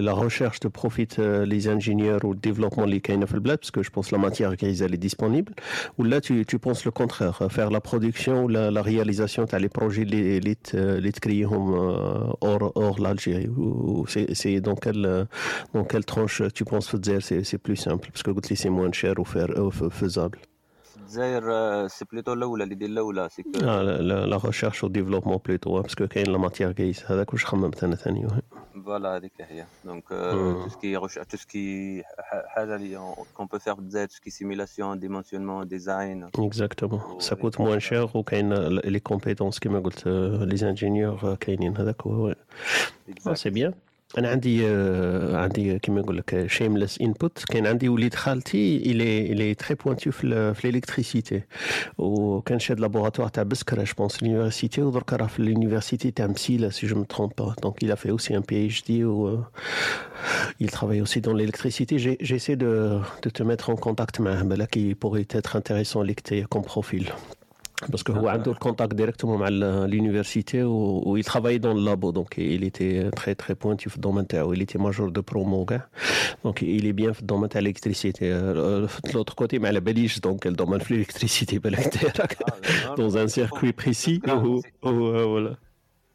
la 0.00 0.12
recherche 0.12 0.60
de 0.60 0.68
profit 0.68 1.18
les 1.39 1.67
ingénieurs 1.67 2.23
ou 2.25 2.33
le 2.33 2.39
développement 2.39 2.83
اللي 2.83 2.99
كاينه 2.99 3.25
في 3.25 3.33
البلاد 3.33 3.57
parce 3.57 3.71
que 3.71 3.83
je 3.83 3.89
pense 3.89 4.11
la 4.11 4.17
matière 4.17 4.55
grise 4.55 4.81
elle 4.81 4.93
est 4.93 5.05
disponible 5.09 5.53
ou 5.97 6.03
là 6.03 6.21
tu, 6.21 6.45
tu 6.45 6.59
penses 6.59 6.85
le 6.85 6.91
contraire 6.91 7.37
faire 7.49 7.69
la 7.71 7.81
production 7.81 8.43
ou 8.43 8.47
la, 8.47 8.71
la 8.71 8.81
réalisation 8.81 9.45
تاع 9.45 9.59
les 9.59 9.69
projets 9.69 9.99
اللي 9.99 10.37
اللي 10.37 10.55
اللي 10.73 11.11
تكريهم 11.11 11.75
hors 12.41 12.71
hors 12.75 12.99
l'Algérie 12.99 13.49
ou 13.57 14.05
c'est 14.07 14.33
c'est 14.33 14.59
dans 14.61 14.75
quelle 14.75 15.27
dans 15.73 15.83
quelle 15.83 16.05
tranche 16.05 16.41
tu 16.53 16.63
penses 16.65 16.87
في 16.87 16.93
الجزائر 16.93 17.21
c'est 17.21 17.43
c'est 17.43 17.61
plus 17.67 17.75
simple 17.75 18.09
parce 18.13 18.23
que 18.23 18.31
قلت 18.31 18.51
لي 18.51 18.57
c'est 18.57 18.69
moins 18.69 18.91
cher 18.91 19.13
ou 19.19 19.25
faire 19.25 19.51
faisable 19.91 20.39
الجزائر 21.10 21.88
c'est 21.88 22.04
plutôt 22.12 22.32
الاولى 22.32 22.64
اللي 22.64 22.74
دير 22.74 22.88
الاولى 22.88 23.28
c'est 23.28 23.42
que 23.42 23.50
لا 23.54 23.82
لا 23.82 24.26
la 24.26 24.40
recherche 24.44 24.84
و 24.84 24.88
développement 24.88 25.38
plutôt 25.46 25.82
parce 25.82 25.97
que 25.97 26.06
كاين 26.06 26.26
la 26.26 26.38
matière 26.38 26.72
grise 26.72 27.10
هذاك 27.10 27.32
واش 27.32 27.44
خممت 27.44 27.84
أنا 27.84 27.96
ثاني 27.96 28.28
voilà 28.84 29.16
هذيك 29.16 29.32
هي 29.40 29.64
donc 29.84 30.08
tout 30.08 30.68
ce 30.68 30.80
qui 30.80 30.98
tout 31.30 31.36
ce 31.36 31.62
qui 31.62 32.02
حاجة 32.46 32.76
اللي 32.76 33.14
qu'on 33.34 33.46
peut 33.46 33.58
faire 33.58 33.74
بالجزائر 33.74 34.06
tout 34.06 34.14
ce 34.14 34.20
qui 34.20 34.30
simulation 34.30 34.98
dimensionnement 34.98 35.68
design 35.68 36.30
exactement 36.38 37.20
ça 37.20 37.34
coûte 37.34 37.60
moins 37.60 37.80
cher 37.80 38.08
وكاين 38.14 38.54
les 38.68 39.00
compétences 39.00 39.58
كيما 39.58 39.80
قلت 39.80 40.06
les 40.42 40.56
ingénieurs 40.56 41.36
كاينين 41.40 41.76
هذاك 41.76 42.02
هو 42.02 42.34
c'est 43.34 43.50
bien 43.50 43.72
أنا 44.18 44.28
عندي 44.28 44.66
عندي 45.36 45.78
كيما 45.78 46.00
نقول 46.00 46.16
لك 46.16 46.46
شيمليس 46.46 47.00
انبوت 47.00 47.44
كان 47.50 47.66
عندي 47.66 47.88
وليد 47.88 48.14
خالتي 48.14 48.76
il 48.76 49.32
est 49.32 49.45
il 49.45 49.54
est 49.54 49.63
très 49.63 49.74
pointu 49.74 50.12
في 50.12 50.54
في 50.54 50.68
ال 50.68 50.74
électricité 50.74 51.42
وكان 51.98 52.58
شاد 52.58 52.80
laboratoire 52.80 53.28
تاع 53.28 53.42
بسكره 53.42 53.82
je 53.84 53.92
pense 53.98 54.22
l'université 54.22 54.82
ودرك 54.82 55.12
راه 55.12 55.26
في 55.26 55.38
ال 55.38 55.44
université 55.44 56.10
تاع 56.10 56.26
مسيلة 56.26 56.68
si 56.68 56.86
je 56.86 56.96
me 56.96 57.04
trompe 57.04 57.32
pas 57.38 57.54
donc 57.62 57.84
il 57.84 57.92
a 57.92 57.96
fait 57.96 58.10
aussi 58.10 58.34
un 58.34 58.42
PhD 58.42 58.90
و 58.90 59.38
il 60.60 60.70
travaille 60.70 61.00
aussi 61.02 61.20
dans 61.20 61.34
l'électricité. 61.34 61.98
J'essaie 62.28 62.56
de 62.56 63.00
de 63.24 63.30
te 63.30 63.42
mettre 63.42 63.70
en 63.70 63.76
contact 63.76 64.20
معاه 64.20 64.42
بالك 64.42 64.76
il 64.76 64.96
pourrait 64.96 65.38
être 65.38 65.56
intéressant 65.56 66.02
ليك 66.02 66.46
comme 66.54 66.64
profil. 66.64 67.12
Parce 67.80 68.02
que 68.02 68.10
هو 68.10 68.28
عنده 68.28 68.52
ال 68.52 68.57
contact 68.57 68.94
directement 68.94 69.38
مع 69.38 69.48
l'université 69.86 70.54
و 70.54 71.18
il 71.18 71.24
travaillait 71.24 71.58
dans 71.58 71.74
le 71.74 71.84
labo. 71.84 72.12
Donc 72.12 72.38
il 72.38 72.64
était 72.64 73.10
très 73.16 73.34
très 73.34 73.54
pointu 73.54 73.88
في 73.88 73.96
ال 73.96 74.00
domaine 74.00 74.26
تاعو 74.26 74.54
il 74.54 74.58
était 74.58 74.78
major 74.78 75.10
de 75.10 75.20
promo 75.20 75.64
كاع 75.64 75.88
donc 76.46 76.62
il 76.62 76.84
est 76.84 76.92
bien 76.92 77.12
في 77.12 77.20
ال 77.20 77.23
domaine 77.23 77.48
تاع 77.48 77.60
l'électricité. 77.60 78.20
في 78.88 79.12
l'autre 79.14 79.34
côté 79.34 79.54
ما 79.54 79.68
على 79.68 79.80
باليش 79.80 80.20
donc 80.20 80.46
ال 80.46 80.50
domaine 80.50 80.78
في 80.78 81.04
l'électricité 81.04 81.54
بالك 81.54 81.96
دايرك 81.96 82.36
dans 82.96 83.16
un 83.16 83.28
circuit 83.28 83.72
précis 83.72 84.20
voilà. 84.82 85.56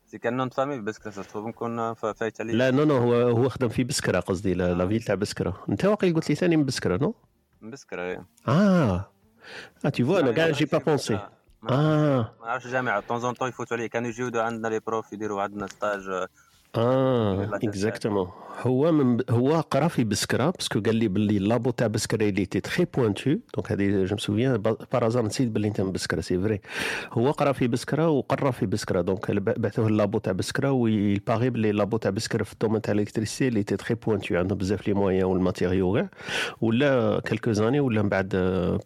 c'est 0.05 0.17
quel 0.17 0.37
nom 0.37 0.49
famille 0.49 0.81
بسكره 0.81 1.11
تروف 1.11 1.47
نكون 1.47 1.93
في 1.93 2.13
ايطاليا 2.21 2.53
لا 2.53 2.71
non 2.71 2.83
non 2.83 2.97
هو 2.97 3.13
هو 3.13 3.49
خدم 3.49 3.69
في 3.69 3.83
بسكره 3.83 4.19
قصدي 4.19 4.53
la 4.53 4.87
ville 4.87 5.01
تاع 5.01 5.15
بسكره 5.15 5.63
انت 5.69 5.85
واقيل 5.85 6.13
قلت 6.13 6.29
لي 6.29 6.35
ثاني 6.35 6.57
من 6.57 6.65
بسكره 6.65 6.97
non 6.97 7.15
من 7.61 7.69
بسكره 7.69 8.25
آه 8.47 9.09
آه 9.85 9.89
tu 9.89 10.03
vois 10.03 10.19
أنا 10.19 10.31
كاع 10.31 10.49
j'ai 10.49 10.65
pas 10.65 10.77
pensé 10.77 11.19
آه 11.69 12.35
ما 12.39 12.45
نعرفش 12.47 12.65
الجامعة 12.65 12.99
temps 12.99 13.19
en 13.19 13.33
temps 13.33 13.49
يفوتوا 13.49 13.77
عليه 13.77 13.87
كانوا 13.87 14.09
يجيو 14.09 14.31
عندنا 14.35 14.67
les 14.67 14.79
profs 14.79 15.13
يديروا 15.13 15.41
عندنا 15.41 15.67
stage 15.67 16.27
آه 16.77 17.49
exactement 17.63 18.27
هو 18.61 18.91
من 18.91 19.17
هو 19.29 19.61
قرأ 19.61 19.87
في 19.87 20.03
بسكره 20.03 20.49
parce 20.49 20.68
que 20.68 20.79
قال 20.81 20.95
لي 20.95 21.07
باللي 21.07 21.39
labo 21.39 21.71
تاع 21.71 21.87
بسكره 21.87 22.29
il 22.29 22.45
était 22.45 22.59
très 22.59 22.85
pointu 22.85 23.35
donc 23.55 23.71
هذه 23.71 24.03
je 24.03 24.15
me 24.15 24.24
souviens 24.24 24.57
par 24.91 25.02
hasard 25.02 25.25
نسيت 25.25 25.47
باللي 25.47 25.67
انت 25.67 25.81
من 25.81 25.91
بسكره 25.91 26.21
c'est 26.21 26.39
vrai 26.39 26.61
هو 27.11 27.31
قرأ 27.31 27.51
في 27.51 27.67
بسكره 27.67 28.09
وقرا 28.09 28.51
في 28.51 28.65
بسكره 28.65 29.01
donc 29.01 29.31
بعثوه 29.31 29.87
ال 29.87 29.93
labo 29.93 30.17
تاع 30.17 30.33
بسكره 30.33 30.71
ويباغي 30.71 31.49
باللي 31.49 31.71
labo 31.71 31.97
تاع 31.97 32.11
بسكره 32.11 32.43
في 32.43 32.53
ال 32.53 32.57
domaine 32.57 32.81
تاع 32.81 32.93
ال 32.93 32.98
électricité 32.98 33.47
il 33.47 33.63
était 33.63 33.77
très 33.77 33.93
pointu 33.93 34.35
عندهم 34.35 34.57
بزاف 34.57 34.87
les 34.87 34.93
moyens 34.93 35.23
وال 35.23 35.36
matériaux 35.36 35.93
كاع 35.93 36.09
ولا 36.61 37.19
quelques 37.19 37.51
années 37.51 37.79
ولا 37.79 38.01
من 38.01 38.09
بعد 38.09 38.35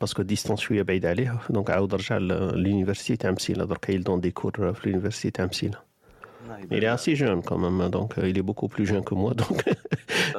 parce 0.01 0.14
que 0.14 0.21
distance 0.21 0.59
شوية 0.59 0.81
بعيد 0.81 1.05
عليه 1.05 1.39
donc 1.49 1.69
عاود 1.69 1.95
رجع 1.95 2.17
l'université 2.17 3.15
تاع 3.15 3.31
مسيله 3.31 3.65
درك 3.65 3.89
il 3.89 4.03
des 4.21 4.31
cours 4.31 4.73
في 4.73 4.93
l'université 4.93 5.31
تاع 5.31 5.45
مسيله 5.45 5.88
Il 6.71 6.83
est 6.83 6.93
assez 6.97 7.13
jeune 7.23 7.41
quand 7.49 7.59
même, 7.65 7.79
donc 7.97 8.09
euh, 8.17 8.29
il 8.31 8.35
est 8.41 8.47
beaucoup 8.49 8.67
plus 8.73 8.85
jeune 8.91 9.03
que 9.09 9.15
moi, 9.21 9.31
donc 9.43 9.59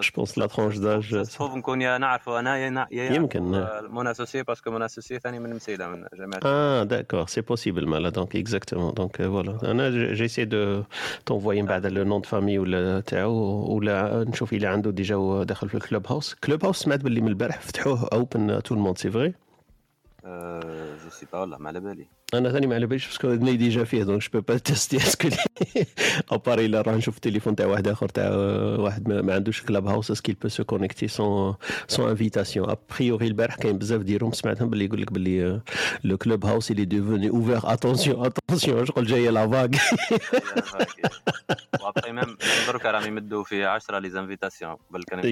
je 0.07 0.11
pense 0.17 0.37
la 0.37 0.49
tranche 0.49 0.79
d'âge. 0.81 1.15
تشوف 1.23 1.55
نكون 1.55 1.83
يا 1.83 1.99
نعرفه 1.99 2.39
أنا 2.41 2.57
يا 2.57 2.87
يا 2.91 3.13
يمكن. 3.13 3.67
mon 3.91 4.07
associé 4.07 4.43
parce 4.43 4.60
que 4.60 4.71
mon 4.71 4.83
associé 4.83 5.19
ثاني 5.19 5.39
من 5.39 5.55
مسيله 5.55 5.89
من 5.89 6.05
جامعه 6.19 6.41
Ah, 6.41 6.85
d'accord, 6.85 7.29
c'est 7.29 7.43
possible, 7.43 7.87
مالا, 7.87 8.11
donc 8.11 8.35
exactement. 8.35 8.93
Donc 8.93 9.21
euh, 9.21 9.29
voilà. 9.29 9.65
أنا 9.71 9.91
ج- 9.91 10.15
j'essaie 10.19 10.47
de 10.47 10.83
t'envoyer 11.27 11.63
بعد 11.63 11.87
le 11.87 12.05
nom 12.05 12.21
de 12.21 12.27
famille 12.27 12.59
ولا 12.59 13.01
تاعو 13.01 13.75
ولا 13.77 14.25
نشوف 14.29 14.53
إلا 14.53 14.69
عنده 14.69 14.91
déjà 14.91 15.45
داخل 15.45 15.69
في 15.69 15.75
ال 15.75 15.78
Clubhouse. 15.78 16.07
Clubhouse 16.07 16.77
سمعت 16.79 17.01
باللي 17.01 17.21
من 17.21 17.29
البارح 17.29 17.61
فتحوه 17.61 18.09
open 18.13 18.63
tout 18.63 18.75
le 18.75 18.82
monde 18.82 18.99
c'est 18.99 19.11
vrai. 19.11 19.35
je 21.05 21.11
sais 21.11 21.27
pas 21.33 21.39
والله 21.41 21.59
ما 21.59 21.69
على 21.69 21.81
بالي 21.81 22.07
أنا 22.35 22.53
ثاني 22.53 22.67
ما 22.67 22.75
على 22.75 22.87
باليش 22.87 23.07
parce 23.07 23.23
que 23.23 23.33
راني 23.33 23.57
déjà 23.57 23.85
فيه 23.85 24.03
donc 24.03 24.23
je 24.35 24.41
peux 24.41 24.59
pas 24.59 24.72
tester 24.72 24.97
est-ce 24.97 25.18
que 25.18 25.29
à 26.33 26.40
part 26.40 26.67
إلا 26.67 26.81
راه 26.81 26.97
نشوف 26.97 27.17
التليفون 27.17 27.57
تاع 27.57 27.67
واحد 27.67 27.89
آخر 27.89 28.09
تاع 28.09 28.31
واحد 28.79 29.09
ما, 29.09 29.35
عندوش 29.35 29.63
Clubhouse 29.63 30.11
est-ce 30.11 30.24
qu'il 30.24 30.35
peut 30.35 30.49
se 30.49 30.65
connecter 30.65 31.09
sans 31.09 31.55
sans 31.89 32.09
invitation 32.09 32.71
a 32.71 32.79
priori 32.79 33.27
البارح 33.27 33.55
كاين 33.55 33.79
بزاف 33.79 34.01
ديالهم 34.01 34.33
سمعتهم 34.33 34.71
باللي 34.71 34.85
يقول 34.85 35.03
لك 35.03 35.13
باللي 35.13 35.61
le 36.05 36.17
Clubhouse 36.17 36.47
il 36.47 36.71
est 36.71 36.85
devenu 36.85 37.31
ouvert 37.31 37.61
attention 37.65 38.27
attention 38.27 38.87
شغل 38.87 39.07
جاية 39.07 39.31
la 39.31 39.49
vague 39.49 39.69
و 41.83 41.88
après 41.88 42.13
même 42.13 42.37
درك 42.67 42.87
راهم 42.87 43.07
يمدوا 43.07 43.45
في 43.45 43.65
10 43.65 43.99
les 43.99 44.11
invitations 44.11 44.77
بل 44.91 45.03
كانوا 45.03 45.25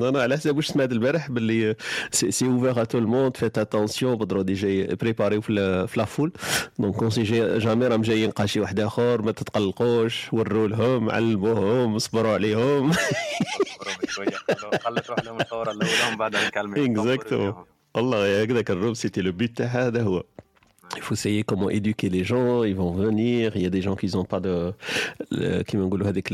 Non, 0.00 0.12
non, 0.12 0.16
على 0.16 0.36
حسب 0.36 0.56
واش 0.56 0.66
سمعت 0.66 0.92
البارح 0.92 1.30
باللي 1.30 1.76
c'est 2.10 2.46
ouvert 2.46 2.82
à 2.82 2.84
tout 2.84 2.98
le 2.98 3.09
monde 3.09 3.36
faites 3.36 3.58
attention 3.58 4.14
بداو 4.14 4.42
déjà 4.42 4.94
يبريباريو 4.94 5.40
في 5.40 5.50
في 5.86 5.98
la 6.00 6.04
foule 6.04 6.32
donc 6.78 6.94
comme 6.94 7.10
si 7.10 7.22
jamais 7.58 7.86
راهم 7.86 8.02
جايين 8.02 8.30
قا 8.30 8.46
شي 8.46 8.60
واحد 8.60 8.80
اخر 8.80 9.22
ما 9.22 9.32
تتقلقوش 9.32 10.32
وروا 10.32 10.68
لهم 10.68 11.10
علموهم 11.10 11.98
صبروا 11.98 12.32
عليهم 12.32 12.92
خلت 14.82 15.10
روح 15.10 15.24
لهم 15.24 15.40
الثوره 15.40 15.70
الاولى 15.70 15.92
ومن 16.08 16.16
بعد 16.16 16.36
نكلمي 16.36 16.94
Exactement. 16.94 17.54
والله 17.94 18.42
هكذاك 18.42 18.70
الروب 18.70 18.94
c'était 18.94 19.20
le 19.20 19.32
but 19.32 19.56
تاع 19.58 19.66
هذا 19.66 20.02
هو 20.02 20.22
Il 20.96 21.02
faut 21.02 21.14
essayer 21.14 21.42
comment 21.44 21.70
éduquer 21.70 22.08
les 22.16 22.24
gens, 22.24 22.64
ils 22.64 22.74
vont 22.74 22.92
venir, 23.04 23.56
il 23.56 23.62
y 23.62 23.66
a 23.66 23.70
des 23.70 23.82
gens 23.86 23.96
qui 24.00 24.06
n'ont 24.14 24.24
pas 24.24 24.40
de 24.40 24.72
le- 25.30 25.62
كيما 25.62 25.84
نقولوا 25.86 26.08
هذيك 26.08 26.32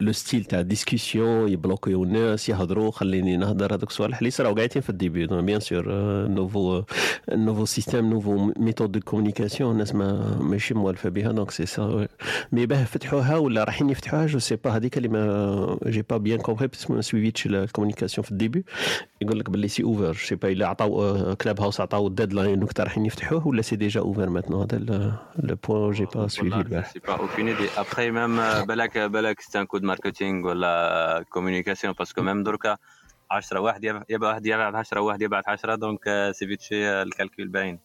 le 0.00 0.12
style 0.12 0.44
تاع 0.44 0.60
discussion 0.60 1.48
يبلوكيو 1.48 2.04
الناس 2.04 2.48
يهضروا 2.48 2.90
خليني 2.90 3.36
نهضر 3.36 3.74
هذوك 3.74 3.90
الصوالح 3.90 4.18
اللي 4.18 4.30
صراو 4.30 4.54
قاعدين 4.54 4.82
في 4.82 4.90
ال 4.90 4.96
début 4.96 5.26
bien 5.26 5.60
sûr 5.60 5.84
nouveau 6.28 6.82
nouveau 7.32 7.64
système 7.64 8.10
nouveau 8.10 8.52
méthode 8.56 8.92
de 8.92 9.00
communication 9.00 9.72
الناس 9.72 9.94
ما 9.94 10.38
ماشي 10.40 10.74
موالفه 10.74 11.08
بها 11.08 11.32
donc 11.32 11.50
c'est 11.50 11.66
ça 11.66 12.08
mais 12.52 12.66
باه 12.66 12.84
فتحوها 12.84 13.36
ولا 13.36 13.64
رايحين 13.64 13.90
يفتحوها 13.90 14.26
je 14.26 14.38
sais 14.38 14.56
pas 14.56 14.70
هذيك 14.70 14.96
اللي 14.96 15.08
ما 15.08 15.78
j'ai 15.86 16.02
pas 16.10 16.16
bien 16.16 16.38
compris 16.38 16.66
parce 16.66 16.83
que 16.83 16.94
ما 16.94 17.00
سويفيتش 17.00 17.46
ال 17.46 17.52
communication 17.52 18.24
في 18.24 18.30
ال 18.30 18.36
début 18.36 18.64
يقول 19.22 19.38
لك 19.38 19.50
باللي 19.50 19.68
c'est 19.68 19.82
ouvert 19.82 20.12
je 20.12 20.18
sais 20.18 20.34
pas 20.34 20.48
إلا 20.48 20.66
عطاو 20.66 21.34
Clubhouse 21.34 21.80
عطاو 21.80 22.06
ال 22.06 22.12
deadline 22.12 22.62
وقت 22.62 22.80
رايحين 22.80 23.06
يفتحوه 23.06 23.46
ولا 23.46 23.62
c'est 23.66 23.76
déjà 23.76 24.00
ouvert 24.00 24.28
maintenant 24.28 24.62
هذا 24.62 24.78
le 25.38 25.56
point 25.68 25.92
j'ai 25.92 26.04
pas 26.14 26.28
suivi 26.28 26.56
البارح 26.56 26.92
سي 26.92 26.98
با 26.98 27.14
اوكين 27.14 27.48
ايدي 27.48 27.68
ابخي 27.76 28.10
ميم 28.10 28.36
بالك 28.64 28.98
بالك 28.98 29.40
c'est 29.40 29.60
un 29.60 29.66
coup 29.66 29.77
de 29.77 29.82
marketing 29.82 30.48
ولا 30.48 31.24
communication 31.30 31.94
parce 31.98 32.13
que 32.13 32.22
même 32.22 32.42
دركا 32.42 32.76
10 33.30 33.60
واحد 33.60 33.84
يبعث 33.84 34.22
واحد 34.22 34.46
يبعث 34.46 34.74
10 34.74 35.00
واحد 35.00 35.22
يبعث 35.22 35.48
10 35.48 35.74
donc 35.74 36.30
c'est 36.32 36.46
vite 36.46 36.60
fait 36.60 37.02
ال 37.02 37.09
calcul 37.09 37.48
باين 37.48 37.78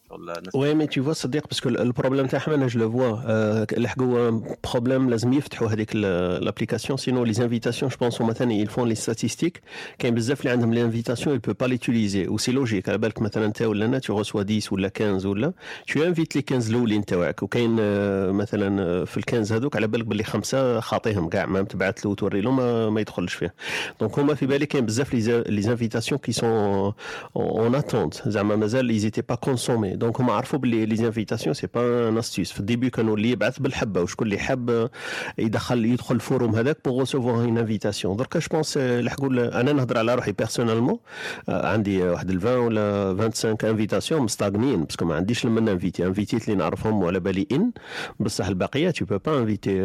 وي 0.55 0.73
مي 0.73 0.87
تو 0.87 1.03
فوا 1.03 1.13
صديق 1.13 1.47
parce 1.47 1.61
que 1.61 1.69
ال 1.69 1.75
problème 1.75 2.25
تاعهم 2.27 2.53
أنا 2.53 2.67
je 2.67 2.79
le 2.79 2.91
vois 2.91 3.65
لحقوا 3.77 4.41
problème 4.63 5.09
لازم 5.09 5.33
يفتحوا 5.33 5.67
هذيك 5.67 5.95
l'application 5.95 6.97
sinon 6.97 7.23
les 7.23 7.33
invitations 7.43 7.91
je 7.91 7.97
pense 7.97 8.21
مثلا 8.21 8.53
ils 8.53 8.69
font 8.69 8.89
les 8.89 8.95
statistiques 8.95 9.61
كاين 9.99 10.15
بزاف 10.15 10.39
اللي 10.39 10.51
عندهم 10.51 10.73
les 10.73 10.81
invitations 10.81 11.35
ils 11.35 11.39
peuvent 11.39 11.53
pas 11.59 11.65
l'utiliser 11.65 12.27
و 12.27 12.37
c'est 12.37 12.51
logique 12.51 12.89
على 12.89 12.97
بالك 12.97 13.21
مثلا 13.21 13.45
انت 13.45 13.61
ولا 13.61 13.85
أنا 13.85 13.99
tu 13.99 14.17
reçois 14.17 14.43
10 14.43 14.73
ولا 14.73 14.91
15 14.97 15.27
ولا 15.27 15.53
tu 15.87 16.03
invites 16.03 16.35
les 16.35 16.43
15 16.49 16.69
الأولين 16.69 17.05
تاعك 17.05 17.43
وكاين 17.43 17.77
آه، 17.79 18.31
مثلا 18.31 18.81
آه، 18.81 19.03
في 19.03 19.17
ال 19.17 19.23
15 19.29 19.55
هذوك 19.55 19.75
على 19.75 19.87
بالك 19.87 20.05
باللي 20.05 20.23
خمسة 20.23 20.79
خاطيهم 20.79 21.29
كاع 21.29 21.45
ما 21.45 21.61
تبعث 21.61 22.05
له 22.05 22.11
وتوري 22.11 22.41
له 22.41 22.51
ما, 22.51 22.89
ما 22.89 23.01
يدخلش 23.01 23.33
فيه 23.33 23.53
donc 23.99 24.19
هما 24.19 24.33
في 24.35 24.45
بالي 24.45 24.65
كاين 24.65 24.85
بزاف 24.85 25.13
les 25.13 25.19
les 25.39 25.71
invitations 25.71 26.19
qui 26.19 26.31
sont 26.31 26.93
en 27.35 27.75
attente 27.75 28.29
زعما 28.29 28.55
مازال 28.55 28.85
elles 28.85 28.99
étaient 28.99 29.21
pas 29.21 29.35
consommées 29.35 29.95
donc 29.95 30.21
هما 30.21 30.33
عرفوا 30.33 30.59
باللي 30.59 30.85
les 30.85 31.05
invitations 31.07 31.53
c'est 31.53 31.67
pas 31.73 32.09
une 32.09 32.17
astuce 32.17 32.51
في 32.51 32.59
ال 32.59 32.64
début 32.64 32.89
كانوا 32.89 33.17
اللي 33.17 33.29
يبعث 33.29 33.59
بالحبه 33.59 34.01
وشكون 34.01 34.27
اللي 34.27 34.39
حاب 34.39 34.89
يدخل 35.37 35.85
يدخل 35.85 36.15
ال 36.15 36.22
forum 36.22 36.55
هذاك 36.55 36.77
pour 36.85 36.99
recevoir 36.99 37.35
une 37.35 37.57
invitation 37.57 38.17
درك 38.17 38.37
je 38.37 38.47
pense 38.51 38.77
لحقوا 38.77 39.61
أنا 39.61 39.73
نهضر 39.73 39.97
على 39.97 40.15
روحي 40.15 40.31
personnellement 40.31 40.99
عندي 41.47 42.03
واحد 42.03 42.29
ال 42.29 42.37
20 42.37 42.65
ولا 42.65 43.15
25 43.19 43.57
invitations 43.71 44.21
مستغنيين 44.21 44.83
parce 44.83 44.97
que 44.97 45.05
ما 45.05 45.15
عنديش 45.15 45.45
لمن 45.45 45.69
inviter 45.69 46.05
انفيتيت 46.05 46.45
اللي 46.45 46.55
نعرفهم 46.55 47.03
وعلى 47.03 47.19
بالي 47.19 47.47
ان 47.51 47.71
بصح 48.19 48.47
البقيه 48.47 48.89
tu 48.91 49.05
peux 49.05 49.17
pas 49.17 49.39
inviter 49.39 49.81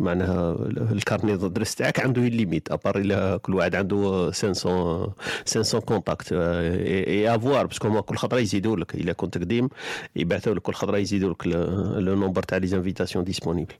معناها 0.00 0.56
ال 0.92 0.98
carnet 0.98 1.36
d'adresses 1.36 1.74
تاعك 1.74 2.00
عنده 2.00 2.22
limite 2.22 2.72
à 2.72 2.77
part 2.77 2.98
إلا 2.98 3.36
كل 3.36 3.54
واحد 3.54 3.74
عنده 3.74 4.21
500 4.30 5.14
500 5.46 5.82
contacts 5.84 6.32
et 6.32 7.34
à 7.34 7.40
voir 7.40 7.66
parce 7.66 7.80
que 7.80 7.88
هما 7.88 8.00
كل 8.00 8.16
خطره 8.16 8.38
يزيدوا 8.38 8.76
لك 8.76 8.94
الا 8.94 9.12
كنت 9.12 9.38
قديم 9.38 9.68
يبعثوا 10.16 10.54
لك 10.54 10.62
كل 10.62 10.74
خطره 10.74 10.96
يزيدوا 10.96 11.32
لك 11.32 11.46
le 11.46 12.14
nombre 12.14 12.42
تاع 12.42 12.58
les 12.58 12.76
invitations 12.76 13.24
disponibles 13.24 13.74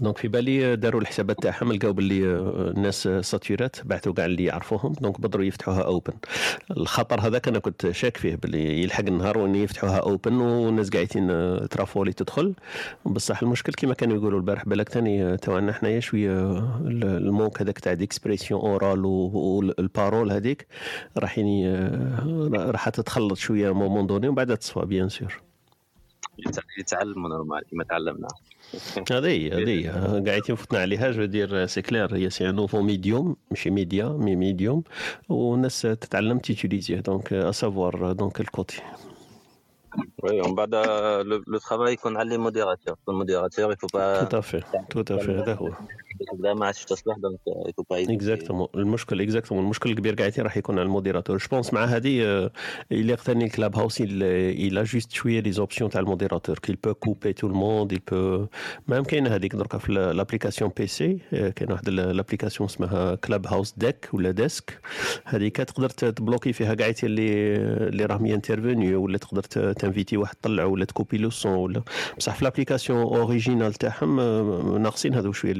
donc 0.00 0.18
في 0.18 0.28
بالي 0.28 0.76
داروا 0.76 1.00
الحسابات 1.00 1.42
تاعهم 1.42 1.72
لقاو 1.72 1.92
باللي 1.92 2.24
الناس 2.70 3.08
ساتوراو 3.08 3.76
بعثوا 3.84 4.12
كاع 4.12 4.24
اللي 4.24 4.44
يعرفوهم 4.44 4.92
donc 4.92 5.20
يقدروا 5.20 5.44
يفتحوها 5.44 5.82
open 5.82 6.12
الخطر 6.70 7.20
هذاك 7.20 7.48
أنا 7.48 7.58
كنت 7.58 7.90
شاك 7.90 8.16
فيه 8.16 8.34
باللي 8.34 8.82
يلحق 8.82 9.04
النهار 9.06 9.38
وان 9.38 9.54
يفتحوها 9.54 9.96
open 9.96 10.34
والناس 10.34 10.90
قاعدين 10.90 11.28
la 11.68 11.77
foule 11.77 11.99
اللي 11.99 12.12
تدخل. 12.12 12.54
بصح 13.06 13.42
المشكل 13.42 13.72
كما 13.72 13.94
كانوا 13.94 14.16
يقولوا 14.16 14.38
البارح 14.38 14.64
بالك 14.64 14.88
ثاني 14.88 15.36
تاعنا 15.36 15.72
حنايا 15.72 16.00
شوية 16.00 16.58
le 16.86 17.05
manque 17.05 17.62
هذاك 17.62 17.78
تاع 17.78 17.94
d'expression 17.94 18.60
orale 18.60 19.04
وال 19.04 19.36
parole 19.36 20.32
هذيك 20.32 20.66
راح 21.18 21.40
راح 22.52 22.88
تتخلط 22.88 23.38
شوية 23.38 23.74
moment 23.74 24.06
donné 24.06 24.28
ومن 24.28 24.34
بعد 24.34 24.56
تصفى 24.56 24.86
bien 24.86 25.08
sûr 25.08 25.42
يتعلموا 26.78 27.28
normal 27.28 27.62
كما 27.70 27.84
تعلمنا. 27.84 28.28
هذه 29.12 29.26
هي 29.26 29.52
هذه 29.56 29.70
هي 29.70 29.88
قاعدين 30.26 30.56
فتنا 30.56 30.78
عليها. 30.78 31.10
je 31.10 31.24
dirais 31.24 31.66
c'est 31.66 31.82
clair. 31.82 32.16
هي 32.16 32.30
c'est 32.30 32.52
nouveau 32.52 32.82
médium 32.82 33.36
ماشي 33.50 33.70
média 33.70 34.08
mais 34.08 34.36
médium. 34.36 34.82
والناس 35.28 35.82
تتعلم 35.82 36.38
تيتيليزيه 36.38 37.00
donc 37.00 37.32
à 37.32 37.43
savoir 37.43 38.12
donc 38.12 38.40
ال 38.40 38.48
côté 38.48 38.82
oui 40.22 40.40
ومن 40.40 40.54
بعد 40.54 40.74
le 41.26 41.58
travail 41.58 41.92
يكون 41.92 42.16
على 42.16 42.28
les 42.30 42.38
modérateurs 42.38 42.96
يكون 43.02 43.14
modérateur 43.14 43.62
il 43.62 43.72
faut 43.72 43.86
pas 43.94 44.24
tout 44.24 44.38
à 44.38 44.43
fait 44.43 44.62
tout 44.90 45.16
à 45.16 45.19
fait 45.19 45.32
هذا 45.32 45.54
هو 45.54 45.72
لا 46.38 46.54
ما 46.54 46.66
عادش 46.66 46.86
donc 47.06 47.40
il 47.68 47.73
faut 47.73 47.84
pas 47.90 48.14
exactement 48.14 48.68
المشكل 48.74 49.20
exactement 49.20 49.64
المشكل 49.64 49.90
الكبير 49.90 50.14
قاعدين 50.14 50.44
راح 50.44 50.56
يكون 50.56 50.78
على 50.78 50.86
ال 50.86 50.90
modérateur. 50.90 51.36
je 51.36 51.46
pense 51.50 51.72
مع 51.72 51.84
هذه 51.84 52.50
اللي 52.92 53.16
ثاني 53.16 53.44
ال 53.44 53.76
Clubhouse 53.76 54.02
a 54.02 54.04
juste 54.84 55.12
شوية 55.12 55.40
les 55.40 55.52
options 55.52 55.90
تاع 55.90 56.00
ال 56.00 56.05
modérateur. 56.05 56.58
Qu'il 56.58 56.76
peut 56.76 56.94
couper 56.94 57.32
tout 57.32 57.46
le 57.46 57.60
monde 57.60 57.94
et 57.94 58.14
même 58.88 59.04
كاينة 59.04 59.34
هذيك 59.34 59.54
دركا 59.54 59.78
في 59.78 59.92
l'application 59.92 60.70
PC 60.76 61.18
كاين 61.30 61.72
واحد 61.72 61.88
l'application 61.88 62.68
اسمها 62.68 63.14
Clubhouse 63.14 63.74
Deck 63.76 64.08
ولا 64.12 64.30
Desk 64.30 64.80
هذيك 65.24 65.56
تقدر 65.56 65.88
تبلوكي 65.88 66.52
فيها 66.52 66.74
كاع 66.74 66.92
اللي 67.02 67.56
اللي 67.88 68.04
راهم 68.04 68.26
ينترفيني 68.26 68.94
ولا 68.94 69.18
تقدر 69.18 69.42
تنفيتي 69.72 70.16
واحد 70.16 70.36
طلع 70.42 70.64
ولا 70.64 70.84
تكوبي 70.84 71.18
le 71.18 71.30
son 71.30 71.52
ولا 71.52 71.82
بصح 72.18 72.34
في 72.34 72.44
l'application 72.44 73.02
originale 73.02 73.74
تاعهم 73.74 74.16
ناقصين 74.82 75.14
هذو 75.14 75.32
شوية 75.32 75.52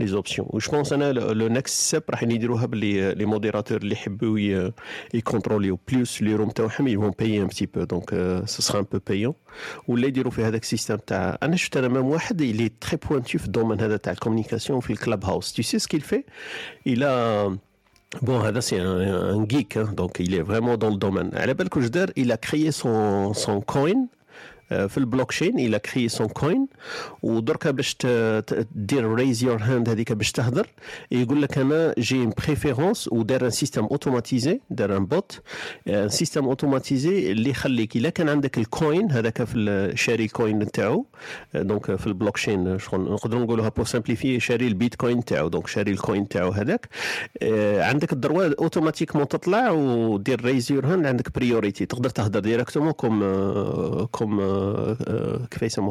les 0.00 0.06
options 0.06 0.48
و 0.50 0.58
je 0.58 0.70
pense 0.72 0.92
أنا 0.92 1.12
le 1.12 1.48
next 1.48 1.74
step 1.80 2.02
راح 2.10 2.22
يديروها 2.22 2.66
باللي 2.66 3.14
les 3.14 3.24
modérateurs 3.24 3.78
اللي 3.78 3.92
يحبوا 3.92 4.70
يكونتروليو 5.14 5.78
plus 5.88 6.22
les 6.22 6.34
rooms 6.34 6.50
تاعهم 6.50 6.88
ils 6.88 6.97
vont 6.97 7.10
payer 7.18 7.42
un 7.42 7.46
petit 7.46 7.66
peu 7.66 7.84
donc 7.84 8.10
ce 8.44 8.62
sera 8.62 8.80
un 8.80 8.86
peu 8.92 8.98
payant 9.06 9.34
ولا 9.88 10.06
يديروا 10.06 10.32
في 10.32 10.44
هذاك 10.44 10.62
ال 10.62 10.66
système 10.66 10.96
تاع 10.96 11.38
أنا 11.42 11.56
شفت 11.56 11.76
أنا 11.76 11.88
même 11.88 12.06
واحد 12.06 12.40
اللي 12.40 12.72
très 12.80 12.98
pointu 13.08 13.38
في 13.38 13.46
ال 13.46 13.50
domaine 13.50 13.80
هذا 13.80 13.96
تاع 13.96 14.12
ال 14.12 14.17
communication 14.17 14.80
في 14.80 14.90
ال 14.90 15.24
Clubhouse 15.24 15.52
tu 15.52 15.62
sais 15.62 15.78
ce 15.78 15.88
qu'il 15.88 16.02
fait? 16.02 16.24
Il 16.86 17.02
a 17.04 17.50
Bon, 18.22 18.40
هذا, 18.40 18.62
c'est 18.62 18.80
un, 18.80 18.98
un 19.34 19.46
geek, 19.46 19.76
hein, 19.76 19.92
donc 19.94 20.12
il 20.18 20.34
est 20.34 20.40
vraiment 20.40 20.78
dans 20.78 20.88
le 20.88 20.96
domaine. 20.96 21.30
على 21.34 21.52
بالك 21.52 21.68
واش 21.68 21.90
دار, 21.90 22.08
il 22.16 22.32
a 22.32 22.38
créé 22.38 22.72
son, 22.72 23.34
son 23.34 23.60
coin 23.60 24.06
في 24.68 24.98
ال 24.98 25.03
blockchain 25.03 25.58
il 25.58 25.78
a 25.78 25.84
créé 25.84 26.08
son 26.08 26.28
coin. 26.28 26.66
ودركا 27.22 27.70
باش 27.70 27.96
دير 28.74 29.14
raise 29.14 29.44
your 29.44 29.58
hand 29.62 29.88
هذيك 29.88 30.12
باش 30.12 30.32
تهدر. 30.32 30.66
يقول 31.10 31.42
لك 31.42 31.58
أنا 31.58 31.94
j'ai 31.98 32.26
préférence 32.26 33.08
ودار 33.12 33.44
un 33.44 33.50
système 33.50 33.84
automatisé 33.84 34.60
دار 34.70 34.96
un 34.96 35.06
bot 35.06 35.40
système 36.06 36.44
automatisé 36.44 37.32
اللي 37.32 37.50
يخليك 37.50 37.96
إلا 37.96 38.10
كان 38.10 38.28
عندك 38.28 38.58
ال 38.58 38.68
coin 38.68 39.10
هذاك 39.12 39.44
في 39.44 39.92
شاري 39.94 40.24
ال 40.24 40.33
coin 40.33 40.70
تاعو. 40.70 41.06
donc 41.54 41.96
في 41.96 42.06
البلوكشين 42.06 42.78
شغل 42.78 43.00
نقدروا 43.00 43.42
نقولوها 43.42 43.68
pour 43.68 43.84
simplifier 43.84 44.40
شاري 44.40 44.66
البيتكوين 44.66 45.24
تاعو. 45.24 45.48
donc 45.48 45.66
شاري 45.66 45.92
ال 45.92 45.99
coin 45.99 46.28
تاعو 46.28 46.50
هذاك. 46.50 46.88
عندك 47.78 48.12
ال 48.12 48.19
droit 48.19 48.54
automatiquement 48.58 49.28
تطلع 49.28 49.70
ودير 49.70 50.44
raise 50.44 50.72
your 50.72 50.86
hand 50.86 51.06
عندك 51.06 51.34
priorité 51.34 51.86
تقدر 51.86 52.10
تهدر 52.10 52.40
directement 52.40 52.92
comme 52.92 53.18
comme 54.04 54.57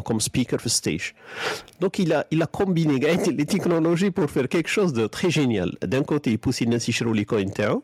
comme 0.04 0.20
speaker 0.20 0.58
في 0.58 0.70
stage. 0.70 1.14
Donc 1.82 2.00
il 2.00 2.14
a, 2.14 2.26
il 2.32 2.42
a 2.42 2.48
combiné 2.48 2.96
les 3.40 3.46
technologies 3.46 4.12
pour 4.12 4.28
faire 4.36 4.48
quelque 4.48 4.70
chose 4.78 4.92
de 4.94 5.08
très 5.08 5.30
génial. 5.30 5.70
D'un 5.82 6.04
côté, 6.04 6.32
il 6.32 6.40
pousse 6.40 6.62
الناس 6.62 6.90
يشروا 6.90 7.16
les 7.16 7.24
coins 7.24 7.54
تاعو. 7.54 7.84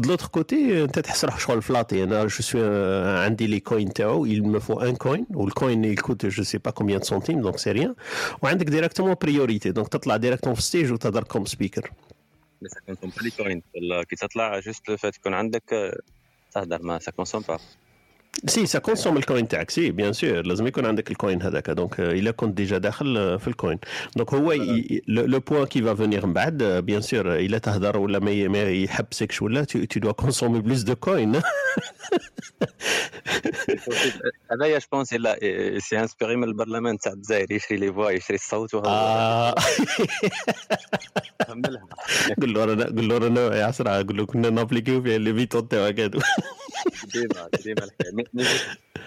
De 0.00 0.08
l'autre 0.08 0.30
côté, 0.30 0.82
انت 0.84 0.98
تحس 0.98 1.24
روحك 1.24 1.40
شغل 1.40 1.62
فلاطي. 1.62 2.04
أنا 2.04 2.26
je 2.26 2.42
suis 2.42 2.62
عندي 3.24 3.46
les 3.46 3.60
coins 3.60 3.92
تاعو, 3.92 4.26
il 4.26 4.42
me 4.42 4.60
faut 4.60 4.80
un 4.80 4.94
coin 4.94 5.24
وال 5.30 5.51
coin 5.51 5.94
il 5.94 6.02
coûte 6.02 6.28
je 6.28 6.42
sais 6.42 6.58
pas 6.58 6.72
combien 6.72 6.98
de 6.98 7.04
centimes 7.04 7.42
donc 7.42 7.58
c'est 7.58 7.72
rien. 7.72 7.94
وعندك 8.42 8.66
directement 8.66 9.16
priorité 9.22 9.72
donc 9.72 9.88
تطلع 9.88 10.16
directement 10.16 10.54
في 10.54 10.62
stage 10.62 10.92
وتهضر 10.92 11.24
comme 11.24 11.44
speaker. 11.44 11.90
بس 12.62 12.70
ça 12.70 12.92
consomme 12.92 13.10
pas 13.10 13.22
les 13.22 13.30
coins 13.30 13.60
ولا 13.76 14.04
كي 14.04 14.16
تطلع 14.16 14.58
juste 14.58 14.90
faut 14.90 15.16
يكون 15.16 15.34
عندك 15.34 15.94
تهدر 16.52 16.82
ما 16.82 16.98
ça 16.98 17.12
consomme 17.22 17.44
pas. 17.44 17.60
si 18.46 18.78
ça 18.78 18.86
consomme 18.86 19.16
ال 19.16 19.22
coin 19.22 19.48
تاعك 19.48 19.70
c'est 19.70 19.90
bien 19.90 20.12
sûr 20.12 20.46
لازم 20.46 20.66
يكون 20.66 20.86
عندك 20.86 21.10
ال 21.10 21.16
coin 21.16 21.42
هذاك 21.42 21.70
donc 21.70 22.00
الا 22.00 22.30
كنت 22.30 22.56
déjà 22.56 22.78
داخل 22.78 23.38
في 23.38 23.48
ال 23.48 23.54
coin 23.54 23.78
donc 24.16 24.34
هو 24.34 24.52
le 25.08 25.40
point 25.40 25.66
qui 25.66 25.82
va 25.82 25.94
venir 25.94 26.26
من 26.26 26.32
بعد 26.32 26.62
bien 26.62 27.00
sûr 27.00 27.34
الا 27.34 27.58
تهضر 27.58 27.98
ولا 27.98 28.18
ما 28.18 28.62
يحبسكش 28.62 29.42
ولا 29.42 29.64
tu 29.64 30.00
dois 30.00 30.12
consommer 30.12 30.60
plus 30.60 30.82
de 30.82 30.96
coin 30.96 31.40
هذايا 34.52 34.78
je 34.78 34.86
pense 34.92 35.14
الا 35.14 35.38
s'est 35.78 36.00
inspiré 36.00 36.36
من 36.36 36.44
البرلمان 36.44 36.98
تاع 36.98 37.12
الجزائر 37.12 37.52
يشري 37.52 37.76
les 37.76 37.92
voix 37.92 38.10
يشري 38.10 38.34
الصوت 38.34 38.74
وهذا 38.74 39.54
قول 42.40 42.54
له 42.54 42.64
رانا 42.64 42.84
قول 42.84 43.08
له 43.08 43.18
رانا 43.18 43.56
يا 43.56 43.64
عسرا 43.64 44.02
قول 44.02 44.16
له 44.16 44.26
كنا 44.26 44.50
نابليكيو 44.50 45.02
في 45.02 45.18
لي 45.18 45.34
فيتون 45.34 45.68
تاعك 45.68 46.00
هادو 46.00 46.20
ديما 47.14 47.48
ديما 47.64 47.84
الحكاية 47.84 48.12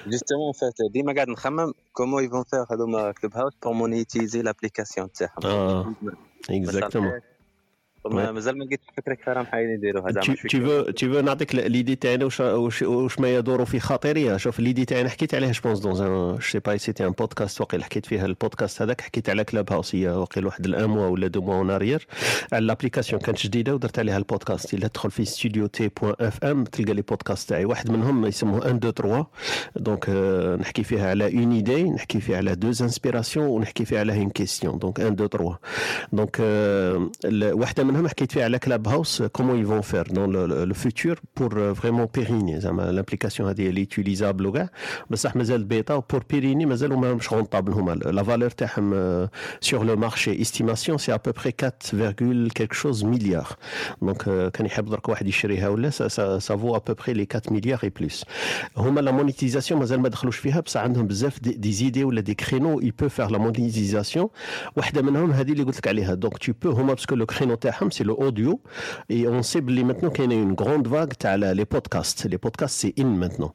justement 0.08 0.52
فات 0.52 0.74
ديما 0.92 1.14
قاعد 1.14 1.30
نخمم 1.30 1.74
comment 1.94 2.24
ils 2.24 2.32
vont 2.32 2.44
faire 2.44 2.66
هذوما 2.74 3.12
Clubhouse 3.12 3.54
pour 3.64 3.74
monétiser 3.74 4.42
l'application 4.42 5.12
تاعهم 5.12 5.46
آه 5.46 5.94
exactement 6.50 7.22
مازال 8.06 8.58
ما 8.58 8.64
لقيتش 8.64 8.84
فكره 8.98 9.14
كيف 9.14 9.30
راهم 9.30 9.46
حايدين 9.46 9.76
يديروها 9.76 10.12
زعما 10.12 10.36
tu 10.50 10.60
veux 10.60 10.82
tu 10.82 11.10
veux 11.10 11.20
نعطيك 11.20 11.56
l'idée 11.56 11.96
تاعنا 11.96 12.26
واش 12.42 13.20
ما 13.20 13.36
يدور 13.36 13.66
في 13.66 13.80
خاطري؟ 13.80 14.40
شوف 14.40 14.60
l'idée 14.60 14.86
تاعنا 14.86 15.10
حكيت 15.10 15.36
عليها 15.36 15.52
je 15.52 15.60
pense 15.60 15.80
dans 15.80 16.02
un 16.02 16.38
je 16.42 16.48
sais 16.48 16.60
pas 16.60 16.78
c'était 16.78 17.06
un 17.06 17.12
podcast 17.12 17.62
وقيل 17.62 17.84
حكيت 17.84 18.06
فيها 18.06 18.26
البودكاست 18.26 18.82
هذاك 18.82 19.02
حكيت 19.02 19.30
على 19.30 19.44
Clubhouse 19.44 19.96
هي 19.96 20.10
وقيل 20.10 20.46
واحد 20.46 20.66
ال 20.66 20.74
un 20.74 20.90
mois 20.90 21.08
ولا 21.08 21.28
deux 21.28 21.42
mois 21.42 21.56
en 21.56 21.67
arrière 21.67 22.08
على 22.54 22.66
l'application 22.66 23.22
كانت 23.22 23.42
جديدة 23.44 23.74
ودرت 23.76 24.00
عليها 24.00 24.18
البودكاست. 24.18 24.74
إلا 24.74 24.88
تدخل 24.88 25.12
في 25.12 25.26
ستوديو 25.26 25.68
تي 25.68 25.90
بوان 26.02 26.16
اف 26.20 26.44
ام 26.44 26.64
تلقى 26.64 26.94
les 26.94 27.02
podcasts 27.02 27.50
تاعي. 27.50 27.66
واحد 27.66 27.92
منهم 27.92 28.26
يسموه 28.26 28.60
1 28.60 28.86
2 28.86 28.94
3 28.94 29.28
دونك 29.76 30.10
نحكي 30.62 30.84
فيها 30.84 31.10
على 31.10 31.26
اون 31.26 31.52
ايدي 31.52 31.84
نحكي 31.84 32.20
فيها 32.22 32.38
على 32.38 32.56
دو 32.56 32.68
انسبيراسيون 32.68 33.46
ونحكي 33.46 33.86
فيها 33.86 34.00
على 34.00 34.14
اون 34.20 34.30
كيستيون 34.30 34.80
دونك 34.80 35.00
1 35.00 35.22
2 35.22 35.30
3 35.30 35.58
دونك 36.14 36.38
واحدة 37.62 37.84
منهم 37.94 38.08
حكيت 38.08 38.32
فيها 38.32 38.44
على 38.44 38.60
Clubhouse, 38.60 39.22
comment 39.38 39.56
ils 39.56 39.66
vont 39.66 39.84
faire 39.84 40.06
dans 40.06 40.28
le, 40.28 40.48
le, 40.48 40.66
le 40.66 40.74
futur 40.74 41.16
pour 41.36 41.50
euh, 41.54 41.74
vraiment 41.74 42.08
pérenniser 42.08 42.70
l'application 42.92 43.50
elle 43.50 43.78
est 43.78 43.82
utilisable 43.82 44.68
بصح 45.10 45.36
مازال 45.36 45.64
بيتا 45.64 46.00
pour 46.00 46.20
pérenniser 46.34 46.66
مازالوا 46.66 47.14
مش 47.14 47.30
rentable 47.30 47.70
هما 47.70 47.96
la 47.96 48.24
valeur 48.24 48.56
تاعهم 48.56 49.28
sur 49.62 49.84
le 49.84 49.96
marché 49.96 50.42
estimation 50.42 50.98
c'est 50.98 51.12
à 51.12 51.20
peu 51.20 51.34
près 51.34 51.52
4, 51.52 51.96
quelque 52.54 52.76
chose 52.76 53.04
milliards 53.04 53.58
donc 54.02 54.24
كان 54.54 54.66
يحب 54.66 54.90
درك 54.90 55.10
واحد 55.10 55.28
يشريها 55.28 55.68
ولا 55.68 55.92
ça, 55.92 56.10
ça, 56.10 56.40
ça 56.40 56.56
vaut 56.56 56.76
à 56.76 56.82
peu 56.82 56.96
près 56.96 57.14
les 57.14 57.28
4 57.28 57.52
milliards 57.52 57.84
et 57.84 57.92
plus 57.92 58.26
هما 58.78 59.02
la 59.02 59.12
monétisation 59.12 59.72
مازال 59.72 60.02
ما 60.02 60.10
دخلوش 60.10 60.38
فيها 60.38 60.60
بصح 60.60 60.82
عندهم 60.82 61.08
بزاف 61.08 61.40
des 61.40 61.72
idées 61.72 62.04
ولا 62.04 62.22
des 62.22 62.34
créneaux 62.34 62.82
il 62.82 62.92
peut 63.04 63.10
faire 63.10 63.30
la 63.30 63.40
monétisation 63.40 64.28
واحدة 64.78 65.02
منهم 65.02 65.32
هذه 65.32 65.52
اللي 65.52 65.64
قلت 65.64 65.78
لك 65.78 65.88
عليها 65.88 66.16
donc 66.26 66.38
tu 66.46 66.52
peux 66.66 66.68
هما 66.68 66.94
parce 66.94 67.07
que 67.07 67.16
le 67.16 67.26
créneau 67.26 67.56
تاعهم 67.56 67.83
c'est 67.92 68.04
le 68.04 68.14
audio. 68.14 68.62
Et 69.10 69.28
on 69.28 69.44
sait 69.44 69.62
maintenant 69.84 70.10
qu'il 70.10 70.32
y 70.32 70.36
a 70.36 70.40
une 70.40 70.54
grande 70.54 70.88
vague 70.88 71.14
les 71.38 71.66
podcasts. 71.66 72.26
Les 72.26 72.38
podcasts 72.38 72.80
c'est 72.80 72.94
in 73.00 73.06
maintenant 73.06 73.54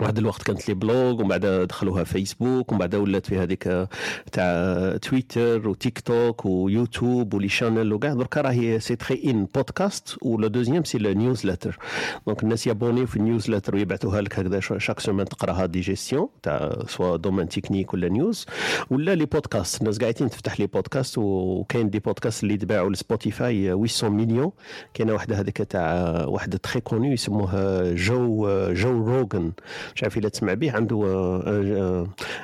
واحد 0.00 0.18
الوقت 0.18 0.42
كانت 0.42 0.68
les 0.68 0.74
blogs 0.74 1.12
ومن 1.20 1.28
بعد 1.28 1.46
دخلوها 1.46 2.04
فيسبوك 2.04 2.72
ومن 2.72 2.78
بعد 2.78 2.94
ولات 2.94 3.26
في 3.26 3.38
هذيك 3.38 3.88
تاع 4.32 4.96
تويتر 4.96 5.68
وتيك 5.68 6.00
توك 6.00 6.46
ويوتيوب 6.46 7.34
و 7.34 7.38
les 7.38 7.48
chaînes 7.48 7.92
وكاع. 7.92 8.14
دركا 8.14 8.40
راهي 8.40 8.80
c'est 8.80 8.96
très 8.96 9.22
in 9.24 9.46
podcast 9.54 10.16
و 10.22 10.31
le 10.31 10.48
deuxième 10.48 10.84
c'est 10.84 10.98
newsletter 10.98 11.78
donc 12.26 12.42
الناس 12.42 12.66
يابوني 12.66 13.06
في 13.06 13.16
ال 13.16 13.21
newsletter 13.21 13.74
ويبعثوها 13.74 14.20
لك 14.20 14.38
هكذا 14.38 14.60
chaque 14.78 15.00
semaine 15.00 15.26
تقراها 15.26 15.66
des 15.66 15.80
gestions 15.80 16.28
تاع 16.42 16.82
soit 16.88 17.16
domaine 17.16 17.48
technique 17.48 17.94
ولا 17.94 18.08
news. 18.08 18.46
ولا 18.90 19.14
les 19.14 19.24
podcasts. 19.26 19.80
الناس 19.80 19.98
قاعدين 19.98 20.30
تفتح 20.30 20.60
les 20.60 20.66
podcasts 20.66 21.18
وكاين 21.18 21.90
des 21.90 21.98
podcasts 21.98 22.42
اللي 22.42 22.56
تباعوا 22.56 22.90
ل 22.90 23.02
Spotify 23.02 23.86
800 23.88 24.26
مليون 24.26 24.52
كاينة 24.94 25.12
واحدة 25.12 25.40
هذيك 25.40 25.56
تاع 25.58 26.24
واحد 26.24 26.58
très 26.58 26.80
connu 26.80 27.12
يسموها 27.12 27.94
Joe 27.94 28.48
Joe 28.72 28.90
Rogan. 28.90 29.52
مش 29.94 30.02
عارف 30.02 30.18
إلا 30.18 30.28
تسمع 30.28 30.54
به 30.54 30.72
عنده 30.72 31.02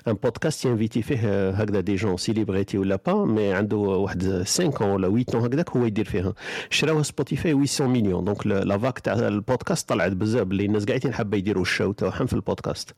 un 0.08 0.12
podcast 0.22 0.64
ينفيتي 0.64 1.02
فيه 1.02 1.50
هكذا 1.50 1.80
des 1.80 1.94
gens 1.94 2.16
célébrités 2.16 2.78
ولا 2.78 2.98
pas 3.06 3.24
mais 3.24 3.52
عنده 3.52 3.76
واحد 3.76 4.22
5 4.24 4.64
ولا 4.92 5.08
8 5.08 5.24
ans 5.34 5.44
هكذاك 5.44 5.70
هو 5.76 5.86
يدير 5.86 6.04
فيها. 6.04 6.32
شراوها 6.70 7.02
Spotify 7.02 7.66
800 7.66 8.02
مليون 8.02 8.24
donc 8.24 8.46
la 8.46 8.78
vague 8.78 8.98
تاع 8.98 9.12
البودكاست 9.12 9.88
طلعت 9.88 10.12
بزاف 10.12 10.42
اللي 10.42 10.64
الناس 10.64 10.84
قاعدين 10.84 11.12
حابة 11.14 11.36
يديروا 11.38 11.62
ال 11.62 11.68
show 11.68 11.92
تاعهم 11.92 12.26
في 12.26 12.32
ال 12.32 12.40
podcast 12.40 12.90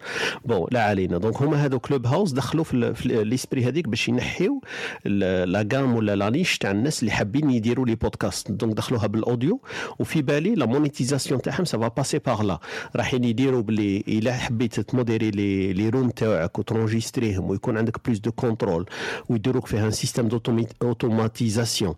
bon 0.44 0.66
لا 0.70 0.82
علينا. 0.84 1.18
donc 1.18 1.42
هما 1.42 1.56
هذو 1.64 1.78
Clubhouse 1.78 2.32
دخلوا 2.32 2.64
في, 2.64 2.94
في 2.94 3.24
l'esprit 3.24 3.64
هذيك 3.64 3.88
باش 3.88 4.08
ينحيو 4.08 4.60
la 5.04 5.62
gamme 5.62 5.94
ولا 5.96 6.16
la 6.16 6.30
niche 6.30 6.58
تاع 6.58 6.70
الناس 6.70 7.00
اللي 7.00 7.10
حابين 7.12 7.50
يديروا 7.50 7.86
les 7.86 7.94
podcasts 7.94 8.50
donc 8.52 8.76
دخلوها 8.76 9.06
بال 9.06 9.22
audio 9.22 9.60
وفي 9.98 10.22
بالي 10.22 10.54
la 10.54 10.66
monétisation 10.66 11.42
تاعهم 11.42 11.64
ça 11.64 11.76
va 11.76 11.88
passer 11.88 12.18
par 12.18 12.42
là 12.42 12.58
رايحين 12.96 13.24
يديروا 13.24 13.62
باللي 13.62 14.04
إلا 14.30 14.38
حبيت 14.38 14.80
تموديري 14.80 15.30
لي 15.30 15.72
لي 15.72 15.88
روم 15.88 16.10
تاعك 16.10 16.58
وترونجستريهم 16.58 17.50
ويكون 17.50 17.78
عندك 17.78 18.04
plus 18.04 18.18
de 18.18 18.32
contrôle 18.32 18.86
ويديروك 19.28 19.66
فيها 19.66 19.86
un 19.86 19.90
système 19.90 20.28
d'automatisation 20.80 21.94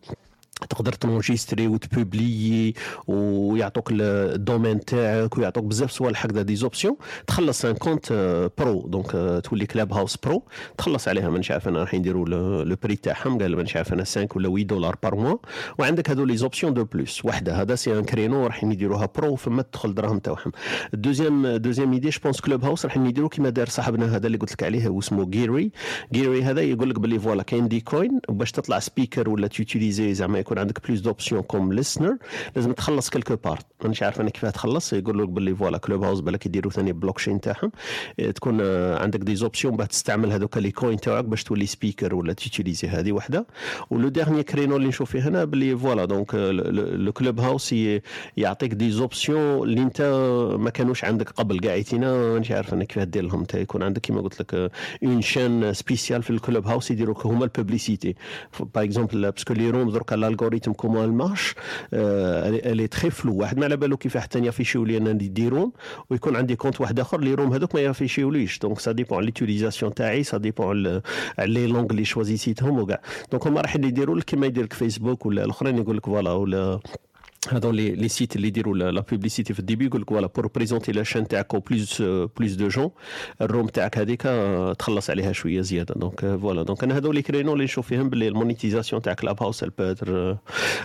تقدر 0.68 0.92
تنونجيستري 0.92 1.66
وتبوبليي 1.66 2.75
ويعطوك 3.07 3.88
ال 3.92 4.04
domaine 4.04 4.81
تاعك 4.81 5.38
ويعطوك 5.38 5.64
بزاف 5.64 5.90
صوالح 5.90 6.27
هكذا 6.27 6.42
des 6.42 6.57
options 6.57 6.97
تخلص 7.27 7.64
un 7.64 7.75
compte 7.75 8.12
pro 8.59 8.87
donc 8.88 9.40
تولي 9.44 9.66
Clubhouse 9.66 10.16
pro 10.16 10.42
تخلص 10.79 11.09
عليها. 11.09 11.31
مانيش 11.31 11.51
عارف 11.51 11.68
أنا 11.68 11.81
راح 11.81 11.94
يديروا 11.94 12.64
le 12.64 12.77
prix 12.83 12.97
تاعهم. 12.96 13.38
قال 13.38 13.57
مانيش 13.57 13.77
عارف 13.77 13.92
أنا 13.92 14.05
5 14.05 14.29
ولا 14.37 14.48
8 14.48 14.64
دولار 14.64 14.96
par 15.03 15.14
mois 15.14 15.37
وعندك 15.79 16.11
هذو 16.11 16.25
les 16.25 16.37
options 16.37 16.75
de 16.75 16.85
plus 16.85 17.25
وحدة. 17.25 17.62
هذا 17.62 17.75
c'est 17.75 17.99
un 17.99 18.05
créneau 18.05 18.47
راح 18.46 18.64
يديروها 18.64 19.09
pro 19.16 19.37
فما 19.37 19.62
تدخل 19.62 19.88
الدراهم 19.88 20.18
تاعهم. 20.18 20.53
ال 20.95 21.57
deuxième 21.57 21.92
deuxième 21.92 22.09
idée 22.09 22.18
je 22.25 22.40
pense 22.40 22.64
Clubhouse 22.64 22.87
راح 22.87 22.96
يديروا 22.96 23.29
كيما 23.29 23.48
دار 23.48 23.68
صاحبنا 23.68 24.16
هذا 24.16 24.27
اللي 24.27 24.38
قلت 24.38 24.53
لك 24.53 24.62
عليه 24.62 24.88
واسمه 24.88 25.25
جيري 25.25 25.70
جيري 26.12 26.42
هذا 26.42 26.61
يقول 26.61 26.90
لك 26.90 26.98
باللي 26.98 27.18
voilà 27.18 27.42
كاين 27.42 27.68
des 27.68 27.81
coins 27.81 28.21
باش 28.29 28.53
تطلع 28.53 28.79
speaker 28.79 29.31
ولا 29.31 29.46
t'utilises 29.47 30.14
زعما 30.14 30.38
يكون 30.53 30.61
عندك 30.61 30.87
plus 30.87 31.01
d'options 31.01 31.42
comme 31.42 31.73
listener 31.73 32.16
لازم 32.57 32.73
تخلص 32.73 33.11
quelque 33.11 33.37
part 33.37 33.66
مانيش 33.83 34.03
عارف 34.03 34.21
أنا 34.21 34.31
كيفاه 34.31 34.51
تخلص. 34.51 34.93
يقول 34.93 35.19
لك 35.19 35.29
باللي 35.29 35.55
voilà 35.55 35.79
Clubhouse 35.79 36.21
بالك 36.21 36.47
يديروا 36.47 36.73
ثاني 36.73 36.93
بلوك 36.93 37.19
تشين 37.19 37.41
تاعهم. 37.41 37.73
إيه، 38.19 38.31
تكون 38.31 38.59
آه، 38.62 38.99
عندك 38.99 39.21
des 39.21 39.37
options 39.37 39.77
باه 39.77 39.85
تستعمل 39.85 40.33
هذوك 40.33 40.59
les 40.59 40.71
coins 40.71 41.01
تاعك 41.01 41.25
باش 41.25 41.45
تولي 41.45 41.67
speaker 41.66 42.14
ولا 42.15 42.33
t'utilises 42.33 42.88
هذه 42.88 43.12
وحدة. 43.12 43.47
و 43.90 43.97
le 43.97 44.09
dernier 44.09 44.42
créneau 44.42 44.77
اللي 44.77 44.88
نشوف 44.88 45.11
فيه 45.11 45.29
هنا 45.29 45.45
باللي 45.45 45.77
voilà. 45.77 46.05
donc 46.05 46.35
le 46.35 47.12
Clubhouse 47.12 47.75
يعطيك 48.37 48.73
des 48.73 48.90
options 48.90 49.62
اللي 49.62 49.83
أنت 49.83 50.03
ما 50.59 50.71
كانوش 50.71 51.05
عندك 51.05 51.31
قبل. 51.31 51.61
قاعدين 51.69 52.01
مانيش 52.01 52.53
عارف 52.53 52.75
أنا 52.75 52.85
كيفاه 52.85 53.05
دير 53.05 53.23
لهم. 53.23 53.41
انت 53.41 53.55
يكون 53.55 53.83
عندك 53.83 54.01
كيما 54.01 54.21
قلت 54.21 54.41
لك 54.41 54.71
une 55.05 55.23
chaîne 55.23 55.73
spéciale 55.73 56.23
في 56.23 56.31
ال 56.31 56.66
Clubhouse 56.66 56.90
يديروا 56.91 57.15
هما 57.25 57.45
البوبليسيتي 57.45 58.15
باغ 58.75 58.85
اكزومبل 58.85 59.31
باسكو 59.31 59.55
لي 59.55 59.71
روم 59.71 59.91
درك 59.91 60.12
الالغوريثم 60.33 60.73
كومون 60.73 61.05
المارش 61.05 61.55
الي 61.92 62.87
تخي 62.87 63.11
فلو 63.11 63.35
واحد 63.37 63.59
ما 63.59 63.64
على 63.64 63.77
بالو 63.77 63.97
كيفاه 63.97 64.21
حتى 64.21 64.38
يافيشيو 64.38 64.85
لي 64.85 64.97
أنا 64.97 65.11
يديرون 65.11 65.73
ويكون 66.11 66.37
عندي 66.37 66.57
compte 66.57 66.81
واحد 66.81 67.01
آخر 67.01 67.21
les 67.21 67.35
rooms 67.35 67.53
هذوك 67.53 67.75
ما 67.75 67.81
يافيشيوليش 67.81 68.59
donc 68.59 68.79
ça 68.81 68.92
dépend 68.92 69.25
l'utilisation 69.25 69.95
تاعي 69.95 70.23
ça 70.23 70.38
dépend 70.38 70.83
les 71.38 71.66
langues 71.66 71.87
اللي 71.90 72.05
شوازيتيتهم 72.05 72.79
وكاع. 72.79 73.01
donc 73.33 73.47
هما 73.47 73.61
راح 73.61 73.77
يديروا 73.77 74.16
لك 74.16 74.25
كيما 74.25 74.47
يدير 74.47 74.64
لك 74.64 74.73
فيسبوك 74.73 75.27
ولا 75.27 75.45
الأخرين 75.45 75.79
يقول 75.79 75.97
لك 75.97 76.07
voilà 76.07 76.33
ولا 76.33 76.81
هذو 77.48 77.70
les 77.71 78.09
sites 78.09 78.37
اللي 78.37 78.48
يديروا 78.48 78.74
la 78.77 79.01
publicité 79.01 79.55
في 79.55 79.61
ال 79.61 79.65
début 79.65 79.87
يقول 79.87 80.00
لك 80.00 80.11
voilà 80.11 80.27
pour 80.27 80.47
présenter 80.47 80.92
la 80.92 81.03
chaîne 81.03 81.29
تاعك 81.28 81.70
plus 81.71 82.03
plus 82.03 82.53
de 82.53 82.68
gens 82.68 82.90
ال 83.40 83.46
room 83.46 83.66
تاعك 83.66 83.98
هذيك 83.98 84.22
تخلص 84.78 85.11
عليها 85.11 85.33
شوية 85.33 85.61
زياده 85.61 85.94
donc 85.95 86.21
voilà 86.21 86.62
donc 86.62 86.85
أنا 86.85 86.96
هذو 86.96 87.12
les 87.12 87.23
créneaux 87.23 87.53
اللي 87.52 87.64
نشوف 87.64 87.87
فيهم 87.87 88.11
باللي 88.11 88.28
ال 88.29 88.34
monétisation 88.34 89.03
تاع 89.02 89.12
Clubhouse 89.14 89.62
الباتر 89.62 90.38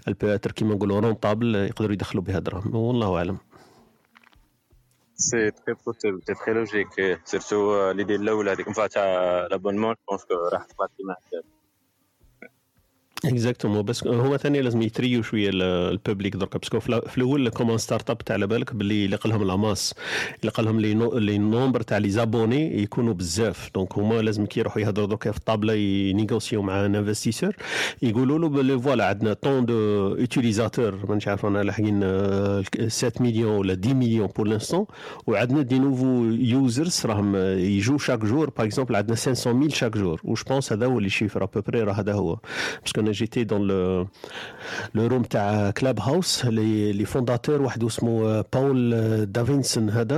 الباتر 0.07 0.51
كيما 0.51 0.75
نقولوا 0.75 0.99
rentable 0.99 1.55
يقدروا 1.55 1.93
يدخلوا 1.93 2.23
بها 2.23 2.39
دراهم 2.39 2.75
والله 2.75 3.17
اعلم 3.17 3.37
c'est 5.15 5.51
très 5.51 5.75
possible 5.86 6.21
c'est 6.27 6.33
très 6.33 6.53
logique 6.53 7.19
surtout 7.25 7.91
l'idée 7.91 8.15
الاولى 8.15 8.51
هذيك 8.51 8.67
تاع 8.91 9.47
l'abonnement 9.51 9.95
pense 10.10 10.25
كو 10.25 10.33
راح 10.53 10.65
تبقى 10.65 10.89
كيما 10.97 11.15
exactement 13.25 13.81
بس 13.82 14.08
هما 14.08 14.38
ثاني 14.38 14.62
لازم 14.62 14.82
يتريو 14.82 15.21
شوية 15.21 15.49
ال 15.53 15.65
public 15.65 16.36
درك 16.36 16.58
parce 16.57 16.71
que 16.71 16.79
في 16.80 17.17
الأول 17.17 17.49
comme 17.49 17.77
une 17.77 18.10
startup 18.10 18.17
تاع 18.17 18.34
على 18.36 18.47
بالك 18.47 18.73
باللي 18.75 19.08
لقى 19.08 19.30
لهم 19.30 19.43
la 19.43 19.58
masse 19.58 19.93
لقى 20.43 20.63
لهم 20.63 20.80
les 20.79 21.38
nombres 21.38 21.81
تاع 21.82 21.97
les 21.97 22.10
abonnés 22.10 22.81
يكونوا 22.82 23.13
بزاف. 23.13 23.69
donc 23.75 23.97
هما 23.97 24.21
لازم 24.21 24.45
كي 24.45 24.60
يروحوا 24.60 24.82
يهضروا 24.82 25.08
درك 25.08 25.32
في 25.32 25.38
ال 25.38 25.43
table 25.43 25.73
ينيغوسيو 25.73 26.62
مع 26.62 26.86
un 26.86 26.95
investisseur 26.95 27.55
يقولوا 28.01 28.39
له 28.39 28.49
باللي 28.49 28.80
voilà 28.79 29.07
عندنا 29.08 29.34
tant 29.33 30.07
d'utilisateurs 30.07 31.05
مانيش 31.10 31.27
عارف 31.27 31.45
أنا 31.45 31.63
لاحقين 31.63 31.99
7 32.89 33.13
مليون 33.19 33.51
ولا 33.51 33.77
10 33.84 33.93
مليون 33.93 34.27
pour 34.27 34.47
l'instant 34.47 34.86
وعندنا 35.27 35.62
des 35.62 35.79
nouveaux 35.79 36.23
users 36.25 37.01
راهم 37.06 37.36
يجوا 37.36 37.97
chaque 37.97 38.19
jour. 38.19 38.49
par 38.49 38.65
exemple 38.65 38.95
عندنا 38.95 39.15
500 39.15 39.58
mille 39.57 39.73
chaque 39.73 39.97
jour. 39.97 40.21
وش 40.23 40.43
pense 40.43 40.73
هذا 40.73 40.86
هو 40.86 40.97
اللي 40.97 41.10
chiffre 41.10 41.43
à 41.43 41.48
peu 41.48 41.63
près 41.63 41.83
راه 41.84 41.93
هذا 41.93 42.13
هو. 42.13 42.38
parce 42.83 42.98
que 42.98 43.06
أنا 43.07 43.13
j'étais 43.13 43.43
dans 43.43 43.67
le 43.67 44.07
le 44.95 45.07
room 45.07 45.23
تاع 45.23 45.71
Clubhouse 45.71 46.45
les 46.45 46.91
les 46.91 47.05
fondateurs 47.05 47.62
واحد 47.61 47.83
اسمه 47.83 48.41
باول 48.53 48.91
Davison 49.25 49.89
هذا 49.89 50.17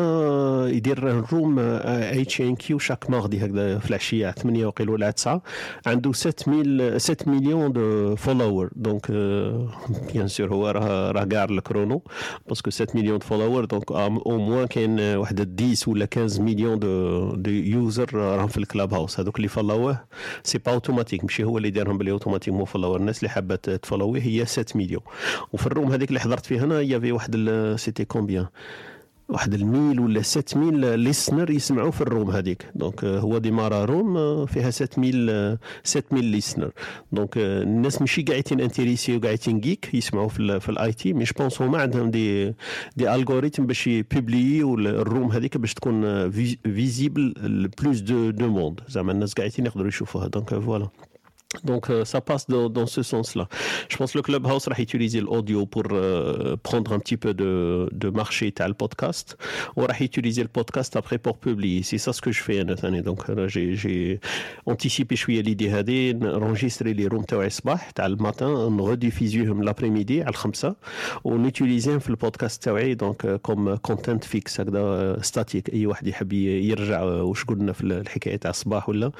يدير 0.69 1.04
room 1.34 1.60
HNQ 1.60 2.80
chaque 2.80 3.10
mardi 3.10 3.46
هكذا 3.45 3.80
في 3.80 3.89
العشية 3.89 4.32
8 4.32 4.65
وقيل 4.65 4.89
ولا 4.89 5.12
9 5.12 5.41
عنده 5.88 6.13
7000 6.13 7.02
7 7.02 7.17
مليون 7.36 7.73
de 7.74 8.15
followers 8.15 8.70
donc 8.76 9.12
bien 10.13 10.28
sûr 10.28 10.54
هو 10.54 10.69
راه 10.69 11.12
راه 11.12 11.23
كاع 11.23 11.43
ال 11.44 11.51
créneau 11.51 12.02
parce 12.48 12.61
que 12.61 12.70
7 12.69 12.88
مليون 12.95 13.19
de 13.20 13.26
followers 13.26 13.65
donc 13.65 13.92
au 13.92 14.10
moins 14.38 14.68
كاين 14.67 14.99
واحد 14.99 15.62
10 15.62 15.91
ولا 15.91 16.08
15 16.15 16.41
مليون 16.41 16.80
de 16.80 17.32
de 17.36 17.52
users 17.52 18.13
راهم 18.13 18.47
في 18.47 18.58
ال 18.58 18.94
Clubhouse 18.94 19.20
هذوك 19.19 19.38
اللي 19.38 19.47
فولووه 19.47 19.99
c'est 20.44 20.58
pas 20.58 20.72
automatique 20.72 21.24
ماشي 21.23 21.43
هو 21.43 21.58
اللي 21.58 21.69
دارهم 21.69 21.97
بلي 21.97 22.12
automatiquement 22.12 22.86
followers 22.86 23.00
الناس 23.00 23.20
اللي 23.20 23.30
حابة 23.30 23.56
تفولوي 23.56 24.22
هي 24.22 24.46
7 24.46 24.65
مليون. 24.76 25.02
وفي 25.54 25.68
ال 25.68 25.72
room 25.72 25.92
هذيك 25.92 26.10
اللي 26.10 26.20
حضرت 26.20 26.46
فيها 26.46 26.63
أنا 26.63 26.82
y 26.82 26.87
avait 26.87 27.12
واحد 27.12 27.50
c'était 27.76 28.06
combien 28.06 28.46
واحد 29.30 29.54
ال 29.54 29.61
mille 29.61 30.00
ولا 30.00 30.22
7000 30.22 30.96
listener 31.00 31.50
يسمعوا 31.52 31.92
في 31.92 32.02
ال 32.02 32.08
room 32.08 32.32
هذيك. 32.32 32.65
donc 32.76 33.04
هو 33.06 33.38
démarra 33.38 33.86
room 33.86 34.46
فيها 34.46 34.70
7000 34.70 35.60
7000 35.84 36.24
listener 36.24 36.72
donc 37.12 37.38
الناس 37.38 38.02
ماشي 38.02 38.22
قاعدين 38.22 38.62
intéressés 38.62 39.18
وقاعدين 39.18 39.60
جيك 39.60 39.94
يسمعوا 39.94 40.28
في, 40.28 40.60
في 40.60 40.70
ال 40.70 40.94
IT 40.94 41.13
mais 41.13 41.24
je 41.24 41.34
pense 41.34 41.62
هما 41.62 41.82
عندهم 41.82 42.12
des 42.12 42.54
des 42.98 43.15
algorithmes 43.15 43.65
باش 43.65 43.88
يبوبليي 43.88 44.62
ال 44.63 44.77
room 44.77 45.32
هذيك 45.32 45.58
باش 45.58 45.74
تكون 45.74 46.32
visible 46.63 47.34
plus 47.82 48.00
de 48.00 48.30
de 48.30 48.48
monde 48.48 48.80
زعما 48.88 49.12
الناس 49.12 49.34
قاعدين 49.34 49.65
يقدروا 49.65 49.88
يشوفوها. 49.88 50.28
donc 50.28 50.56
voilà 50.60 50.88
Donc 51.62 51.88
euh, 51.90 52.05
ça 52.05 52.21
passe 52.21 52.49
dans, 52.49 52.69
dans 52.69 52.87
ce 52.87 53.03
sens-là. 53.03 53.49
Je 53.88 53.97
pense 53.97 54.12
que 54.12 54.19
le 54.19 54.23
Clubhouse 54.23 54.67
va 54.69 54.75
utiliser 54.79 55.21
l'audio 55.21 55.67
pour 55.67 55.85
euh, 55.93 56.57
prendre 56.62 56.93
un 56.93 56.99
petit 56.99 57.17
peu 57.17 57.33
de, 57.33 57.88
de 57.93 58.09
marché 58.11 58.53
à 58.59 58.67
le 58.67 58.75
podcast. 58.75 59.37
On 59.77 59.83
va 59.83 59.95
utiliser 60.01 60.43
le 60.43 60.49
podcast 60.49 60.97
après 60.97 61.19
pour 61.19 61.38
publier. 61.38 61.83
C'est 61.83 61.99
ça 61.99 62.12
ce 62.12 62.21
que 62.21 62.33
je 62.33 62.43
fais. 62.43 62.64
Nathalie. 62.64 63.03
Donc 63.03 63.29
euh, 63.31 63.47
j'ai 63.49 64.21
anticipé 64.67 65.14
je 65.17 65.21
suis 65.21 65.43
l'idée 65.43 66.14
d'enregistrer 66.14 66.95
les 66.95 67.07
rooms 67.09 67.25
le 67.31 68.17
matin, 68.17 68.49
on 68.49 68.83
rediffuser 68.83 69.45
l'après-midi 69.62 70.23
à 70.23 70.29
الخمسة 70.29 70.75
ونutiliser 71.25 71.99
في 71.99 72.11
البودكاست 72.11 72.62
تاعي 72.62 72.95
donc 72.97 73.27
comme 73.43 73.79
content 73.83 74.25
fixe 74.25 74.61
هكذا 74.61 75.17
statique 75.23 75.73
اي 75.73 75.87
واحد 75.87 76.07
يحب 76.07 76.33
يرجع 76.33 77.03
واش 77.03 77.45
قلنا 77.45 77.73
في 77.73 77.83
الحكايه 77.85 78.37
تاع 78.37 78.51
الصباح 78.51 78.88
ولا 78.88 79.12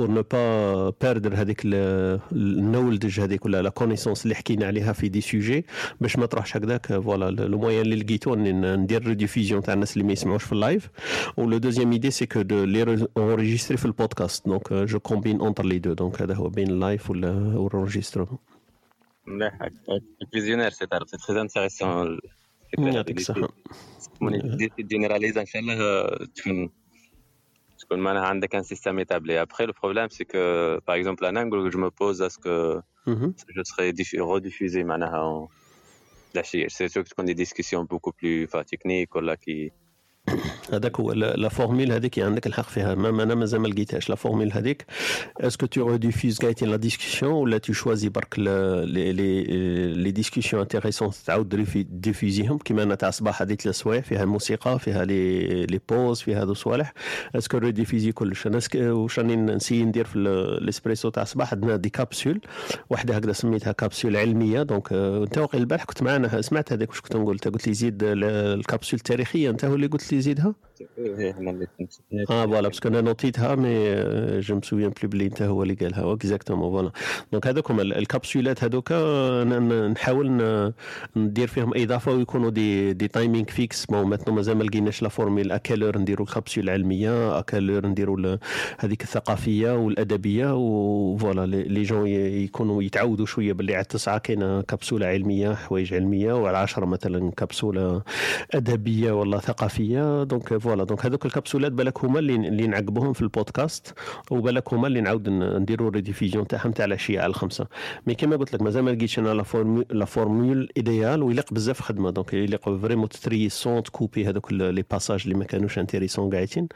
pour 0.00 0.08
ne 0.08 0.22
pas 0.22 0.92
perdre 1.04 1.34
هذيك 1.34 1.63
النولدج 1.73 3.19
هذيك 3.19 3.45
ولا 3.45 3.61
la 3.61 3.69
connaissance 3.69 4.23
اللي 4.23 4.35
حكينا 4.35 4.67
عليها 4.67 4.93
في 4.93 5.09
des 5.09 5.21
sujets 5.21 5.65
باش 6.01 6.17
ما 6.17 6.25
تروحش 6.25 6.57
هكذاك 6.57 6.87
voilà 6.99 7.31
le 7.45 7.57
moyen 7.57 7.81
اللي 7.81 7.95
لقيتو 7.95 8.35
ندير 8.35 9.07
rediffusion 9.07 9.61
تاع 9.61 9.73
الناس 9.73 9.93
اللي 9.93 10.03
ما 10.03 10.13
يسمعوش 10.13 10.43
في 10.43 10.51
ال 10.51 10.59
live 10.59 10.89
و 11.37 11.44
le 11.44 11.57
deuxième 11.57 11.91
idée 11.91 12.11
c'est 12.11 12.25
que 12.25 12.41
de 12.41 12.63
les 12.63 13.07
enregistrer 13.17 13.77
في 13.77 13.85
ال 13.85 13.93
podcast 13.93 14.47
donc 14.47 14.73
je 14.73 14.99
combine 14.99 15.39
entre 15.39 15.65
les 15.65 15.79
deux 15.79 15.93
donc 15.93 16.21
هذا 16.21 16.33
هو 16.33 16.49
بين 16.49 16.69
ال 16.69 16.77
live 16.77 17.09
ولا 17.09 17.31
وال 17.31 17.44
enregistrement 17.44 18.37
مليح 19.27 19.69
visionnaire 20.33 20.69
c'est 20.69 20.77
c'est 20.77 20.85
très 21.27 21.41
intéressant 21.41 22.19
يعطيك 22.77 23.17
الصحة. 23.17 23.47
généralise 24.79 25.37
إن 25.37 25.45
شاء 25.45 25.61
الله 25.61 26.07
تكون 26.35 26.69
تكون 27.84 27.98
معناها 27.98 28.26
عندك 28.26 28.54
ان 28.54 28.62
سيستيم 28.62 29.00
établi 29.00 29.36
après 29.46 29.66
le 29.66 29.72
problème 29.72 30.08
c'est 30.10 30.24
que 30.24 30.78
par 30.86 30.94
exemple 30.94 31.24
انا 31.24 31.44
نقول 31.44 31.72
je 31.72 31.76
me 31.76 31.90
pose 31.90 32.22
à 32.22 32.30
ce 32.30 32.38
que 32.38 32.80
je 33.56 33.62
serai 33.62 33.92
rediffusé 34.20 34.84
معناها 34.84 35.48
العشيه 36.34 36.68
c'est 36.68 36.88
sûr 36.88 37.04
que 37.04 37.08
تكون 37.08 37.26
des 37.26 37.34
discussions 37.34 37.84
beaucoup 37.84 38.12
plus 38.12 38.46
techniques 38.66 39.16
ولا 39.16 39.34
qui 39.36 39.70
هذاك 40.73 40.99
هو 40.99 41.11
la 41.11 41.49
formule 41.49 41.91
هذيك 41.91 42.19
عندك 42.19 42.47
الحق 42.47 42.69
فيها. 42.69 42.95
ما 42.95 43.23
أنا 43.23 43.35
مازال 43.35 43.61
ما 43.61 43.67
لقيتهاش. 43.67 44.09
la 44.09 44.15
formule 44.15 44.53
هذيك. 44.53 44.85
est-ce 45.41 45.57
que 45.57 45.65
tu 45.65 45.91
rediffuses 45.91 46.39
كايتين 46.39 46.69
la 46.69 46.75
discussion 46.75 47.31
ولا 47.31 47.57
tu 47.57 47.73
choisis 47.73 48.09
برك 48.09 48.39
les 48.39 49.13
les 49.93 50.11
discussions 50.11 50.61
intéressantes 50.61 51.11
تعاود 51.25 51.65
diffuser 51.89 52.43
هم 52.43 52.57
كيما 52.57 52.83
أنا 52.83 52.95
تاع 52.95 53.09
الصباح 53.09 53.41
هذيك 53.41 53.61
ثلاث 53.61 53.75
سوايع 53.75 54.01
فيها 54.01 54.23
الموسيقى 54.23 54.79
فيها 54.79 55.05
les 55.05 55.65
les 55.65 55.79
pauses 55.89 56.21
فيها 56.21 56.43
هذو 56.43 56.51
الصوالح. 56.51 56.93
est-ce 57.35 57.50
que 57.50 57.57
rediffuser 57.57 58.11
كلش 58.11 58.47
أنا 58.47 58.59
واش 58.75 59.19
راني 59.19 59.35
ن 59.35 59.41
essayer 59.41 59.83
ندير 59.83 60.05
في 60.05 60.15
الاسبريسو 60.15 61.09
تاع 61.09 61.23
الصباح 61.23 61.53
عندنا 61.53 61.75
des 61.75 61.89
capsules 61.89 62.41
واحدة 62.89 63.15
هكذا 63.15 63.31
سميتها 63.31 63.71
كابسول 63.71 64.17
علمية. 64.17 64.63
donc 64.63 64.93
انت 64.93 65.37
واقيلا 65.37 65.63
البارح. 65.63 65.83
كنت 65.83 66.03
معنا 66.03 66.41
سمعت 66.41 66.73
هذاك 66.73 66.89
واش 66.89 67.01
كنت 67.01 67.15
نقول 67.15 67.37
قلت 67.37 67.67
لي 67.67 67.73
زيد 67.73 68.03
الكابسول 68.03 68.97
التاريخية. 68.97 69.49
انت 69.49 69.65
هو 69.65 69.75
اللي 69.75 69.87
قلت 69.87 70.13
لي 70.13 70.14
Is 70.15 70.27
it 70.27 70.39
huh? 70.39 70.53
آه 72.29 72.45
voilà 72.45 72.67
parce 72.67 72.80
que 72.80 72.87
أنا 72.89 73.01
noté 73.01 73.37
تها 73.37 73.55
mais 73.55 73.95
je 74.39 74.55
me 74.55 74.62
souviens 74.62 74.89
بلي 74.89 75.07
بلي 75.07 75.25
انت 75.25 75.41
هو 75.41 75.63
اللي 75.63 75.73
قالها 75.73 76.13
exactement 76.13 76.71
voilà 76.71 76.91
donc 77.31 77.47
هذوك 77.47 77.71
هما 77.71 77.81
الكابسولات 77.81 78.63
هذوك 78.63 78.91
نحاول 79.91 80.31
ندير 81.15 81.47
فيهم 81.47 81.71
اضافه 81.75 82.11
ويكونوا 82.11 82.49
des 82.49 82.93
des 82.93 83.07
timings 83.07 83.45
fixes 83.45 83.85
bon 83.85 84.07
maintenant 84.07 84.35
مازال 84.35 84.57
ما 84.57 84.63
لقيناش 84.63 85.01
la 85.03 85.09
formule 85.09 85.51
à 85.51 85.55
quelle 85.55 85.78
heure 85.78 85.97
نديروا 85.97 86.25
الكابسول 86.27 86.63
العلميه 86.63 87.39
à 87.39 87.43
quelle 87.43 87.67
heure 87.67 87.87
نديروا 87.87 88.37
هذيك 88.79 89.01
الثقافيه 89.03 89.75
والادبيه 89.77 90.55
و 90.55 90.70
voilà 90.70 91.45
les 91.45 91.83
gens 91.83 92.07
يكونوا 92.07 92.83
يتعودوا 92.83 93.25
شوية 93.25 93.53
باللي 93.53 93.73
على 93.75 93.81
التسعه 93.81 94.17
كاينة 94.17 94.61
كبسوله 94.61 95.05
علميه 95.07 95.53
حوايج 95.53 95.93
علميه 95.93 96.33
وعلى 96.33 96.57
10 96.57 96.85
مثلا 96.85 97.31
كبسوله 97.31 98.03
ادبيه 98.53 99.11
ولا 99.11 99.39
ثقافيه 99.39 100.23
donc 100.23 100.53
voilà. 100.65 100.83
donc 100.83 101.05
هذوك 101.05 101.25
الكبسولات 101.25 101.71
بالك 101.71 102.05
هما 102.05 102.19
اللي 102.19 102.35
اللي 102.35 103.13
في 103.13 103.21
البودكاست 103.21 103.93
وبالك 104.31 104.73
هما 104.73 104.87
اللي 104.87 105.01
نعاود 105.01 105.29
نديروا 105.29 105.89
rediffusion 105.89 106.47
تاعهم 106.47 106.71
تاع 106.71 106.85
العشيه 106.85 107.19
على 107.19 107.29
الخمسة. 107.29 107.67
mais 108.07 108.15
كما 108.15 108.35
قلت 108.35 108.53
لك 108.53 108.61
مازال 108.61 108.83
ما 108.83 108.91
لقيتش 108.91 109.19
أنا 109.19 109.33
la 109.33 110.05
formule 110.05 110.61
la 110.61 110.67
idéale 110.77 111.23
ويليق 111.23 111.53
بزاف 111.53 111.81
خدمة. 111.81 112.09
donc 112.09 112.33
يليق 112.33 112.63
vraiment 112.69 113.09
ت 113.09 113.16
trier 113.16 113.49
son 113.49 113.83
ت 113.83 113.89
couper 113.89 114.25
هذوك 114.29 114.53
les 114.53 114.83
passages 114.91 115.21
اللي 115.23 115.35
ما 115.35 115.45
كانوش 115.45 115.79
intéressants 115.79 116.29
قاعدين. 116.29 116.67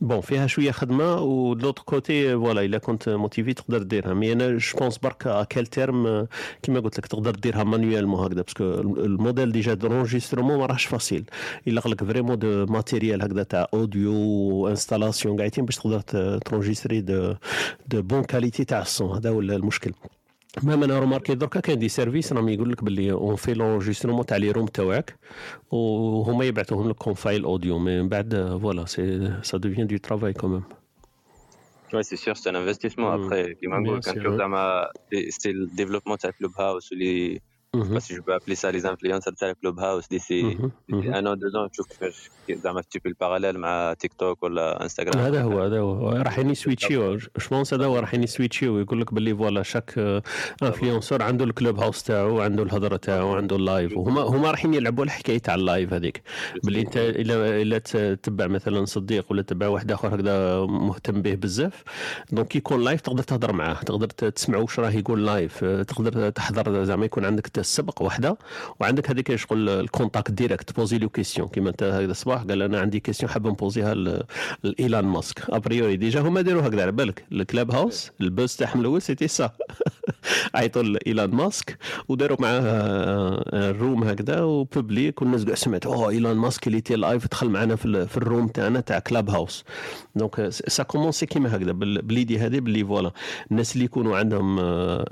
bon 0.00 0.20
فيها 0.20 0.46
شوية 0.46 0.70
خدمة 0.70 1.20
و 1.20 1.26
de 1.26 1.39
l'autre 1.39 1.82
côté 1.82 2.34
voilà 2.34 2.64
إلا 2.64 2.78
كنت 2.78 3.08
motivé 3.08 3.54
تقدر 3.54 3.82
ديرها. 3.82 4.14
mais 4.14 4.32
أنا 4.32 4.56
je 4.56 4.78
pense 4.78 4.98
برك 4.98 5.26
à 5.26 5.34
quel 5.34 5.66
terme 5.66 6.26
كما 6.62 6.80
قلت 6.80 6.98
لك 6.98 7.06
تقدر 7.06 7.30
ديرها 7.30 7.64
manuellement 7.64 8.24
هكذا 8.24 8.42
parce 8.42 8.56
que 8.56 8.64
ال 8.64 8.77
modèle 8.77 9.52
déjà 9.52 9.74
d'enregistrement 9.74 10.58
ما 10.58 10.66
راهش 10.66 10.84
facile 10.84 11.24
يلق 11.66 11.88
لك 11.88 12.04
vraiment 12.04 12.38
du 12.38 12.66
matériel 12.66 13.22
هكذا 13.28 13.42
تاع 13.42 13.66
audio 13.74 14.12
و 14.12 14.21
installation 14.21 15.36
قاعدين 15.36 15.64
باش 15.64 15.76
تقدر 15.76 16.00
ت 16.38 16.43
enregistrer 16.43 17.00
de 17.00 17.34
de 17.88 18.02
bonne 18.02 18.24
qualité 18.24 18.64
تاع 18.64 18.82
ال 18.82 18.90
son 18.90 19.16
هذا 19.16 19.30
هو 19.30 19.40
المشكل 19.40 19.92
même 20.62 20.82
أنا 20.82 20.98
remarqué 20.98 21.34
دركا 21.34 21.60
كاين 21.60 21.78
des 21.78 21.88
services 21.88 22.32
راهم 22.32 22.48
يقول 22.48 22.70
لك 22.70 22.84
باللي 22.84 23.12
on 23.12 23.36
fait 23.36 23.54
l'enregistrement 23.54 24.26
تاع 24.26 24.36
les 24.36 24.50
rooms 24.50 24.66
تاعك 24.66 25.16
وهما 25.70 26.44
يبعثوهم 26.44 26.88
لك 26.90 26.96
comme 26.96 27.14
file 27.14 27.44
audio 27.44 27.78
mais 27.78 28.02
من 28.02 28.08
بعد 28.08 28.58
voilà 28.62 28.84
c'est 28.84 29.32
ça 29.42 29.58
devient 29.58 29.96
du 29.96 30.04
travail 30.04 30.32
quand 30.32 30.49
même 30.49 30.62
Ouais, 31.92 32.02
c'est 32.02 32.16
sûr, 32.16 32.36
c'est 32.36 32.50
un 32.50 32.54
investissement. 32.54 33.08
Mm. 33.10 33.24
Après, 33.24 33.56
ouais. 33.66 34.36
زعما 34.36 34.88
c'est 35.30 35.52
le 35.52 35.66
développement 35.66 36.16
تاع 36.16 36.30
كلوب 36.30 36.52
هاوس 36.58 36.92
je 37.84 38.20
peux 38.20 38.34
appeler 38.34 38.56
ça 38.56 38.72
les 38.72 38.84
influenceurs 38.86 39.34
تاع 39.38 39.52
كلوب 39.52 39.78
هاوس 39.78 40.04
un 40.04 41.24
an 41.26 41.36
deux 41.36 41.54
ans 41.56 41.70
تشوف 41.72 41.86
كيفاش 41.88 42.30
زعما 42.50 42.82
le 43.08 43.10
parallèle 43.10 43.56
مع 43.56 43.94
تيك 43.98 44.12
توك 44.12 44.42
ولا 44.42 44.82
انستغرام 44.82 45.18
هذا 45.18 45.42
هو 45.42 45.60
هذا 45.60 45.80
هو. 45.80 46.10
راح 46.10 46.38
ي 46.38 46.49
switch 46.49 47.16
يو 47.16 47.22
je 47.22 47.28
pense 47.50 47.74
هذا 47.74 47.86
هو 47.86 47.98
راح 47.98 48.14
ي 48.14 48.21
switch 48.21 48.64
يو 48.64 48.78
يقول 48.78 49.00
لك 49.00 49.14
باللي 49.14 49.34
voilà 49.36 49.62
chaque 49.62 50.20
influenceur 50.62 51.22
عنده 51.22 51.44
الكلوب 51.44 51.80
هاوس 51.80 52.02
تاعو 52.02 52.40
عنده 52.40 52.62
الهضرة 52.62 52.96
تاعو 52.96 53.36
عنده 53.36 53.56
ال 53.56 53.64
live 53.64 53.96
وهما 53.96 54.22
هما 54.22 54.50
رايحين 54.50 54.74
يلعبوا 54.74 55.04
الحكاية 55.04 55.38
تاع 55.38 55.54
ال 55.54 55.62
live 55.62 55.92
هذيك. 55.92 56.22
باللي 56.64 56.80
انت 56.80 56.96
إلا 56.96 57.62
إلا 57.62 57.78
تتبع 57.78 58.46
مثلا 58.46 58.84
صديق 58.84 59.26
ولا 59.30 59.42
تتبع 59.42 59.68
واحد 59.68 59.92
آخر 59.92 60.14
هكذا 60.14 60.60
مهتم 60.66 61.22
به 61.22 61.34
بزاف. 61.34 61.82
donc 62.32 62.56
يكون 62.56 62.84
live 62.84 63.00
تقدر 63.00 63.22
تهضر 63.22 63.52
معاه 63.52 63.82
تقدر 63.82 64.06
تسمع 64.06 64.58
واش 64.58 64.80
راه 64.80 64.90
يقول 64.90 65.26
live 65.26 65.64
تقدر 65.64 66.30
تحضر 66.30 66.84
زعما 66.84 67.04
يكون 67.04 67.24
عندك 67.24 67.46
السبق 67.68 68.02
وحده. 68.02 68.38
وعندك 68.80 69.10
هذيك 69.10 69.36
شغل 69.36 69.68
ال 69.68 69.76
contact 69.76 70.30
direct 70.30 70.70
ت 70.70 70.75
poser 70.75 70.98
له 70.98 71.08
question. 71.08 71.48
كيما 71.48 71.70
انت 71.70 71.82
هكذا 71.82 72.10
الصباح 72.10 72.42
قال 72.42 72.62
أنا 72.62 72.80
عندي 72.80 73.00
question 73.00 73.32
حاب 73.32 73.46
ن 73.46 73.53
poser 73.53 73.87
ها 73.87 73.94
لايلان 74.62 75.04
ماسك. 75.04 75.50
a 75.50 75.57
priori 75.57 75.96
déjà 75.96 76.20
هما 76.20 76.40
داروا 76.40 76.62
هكذا 76.62 76.82
على 76.82 76.92
بالك. 76.92 77.24
الكلاب 77.32 77.70
هاوس 77.70 78.10
ال 78.20 78.27
buzz 78.27 78.56
تاعهم 78.56 78.80
الأول 78.80 79.02
c'était 79.02 79.28
ça. 79.28 79.50
عيطوا 80.54 80.82
لايلان 80.82 81.30
ماسك. 81.30 81.78
وداروا 82.08 82.36
معاه 82.40 82.60
ال 83.52 83.62
room 83.62 84.04
هكذا 84.04 84.40
و 84.42 84.53
public 84.53 85.22
والناس 85.22 85.44
كاع 85.44 85.54
سمعت 85.54 85.86
أوه 85.86 86.08
إيلان 86.10 86.36
ماسك 86.36 86.66
اللي 86.66 86.80
était 86.80 86.96
live 86.96 87.26
دخل 87.26 87.50
معنا 87.50 87.76
في, 87.76 88.06
في 88.06 88.16
ال 88.16 88.22
room 88.22 88.48
تاعنا 88.48 88.80
تاع 88.80 88.98
كلاب 88.98 89.30
هاوس. 89.30 89.64
donc 90.16 90.48
ça 90.48 90.82
commençait 90.82 91.26
كيما 91.26 91.56
هكذا 91.56 91.72
ب 91.72 91.81
l'idée 91.81 92.38
هذه 92.38 92.58
باللي 92.58 92.84
voilà 92.84 93.12
الناس 93.50 93.72
اللي 93.74 93.84
يكونوا 93.84 94.16
عندهم 94.18 94.58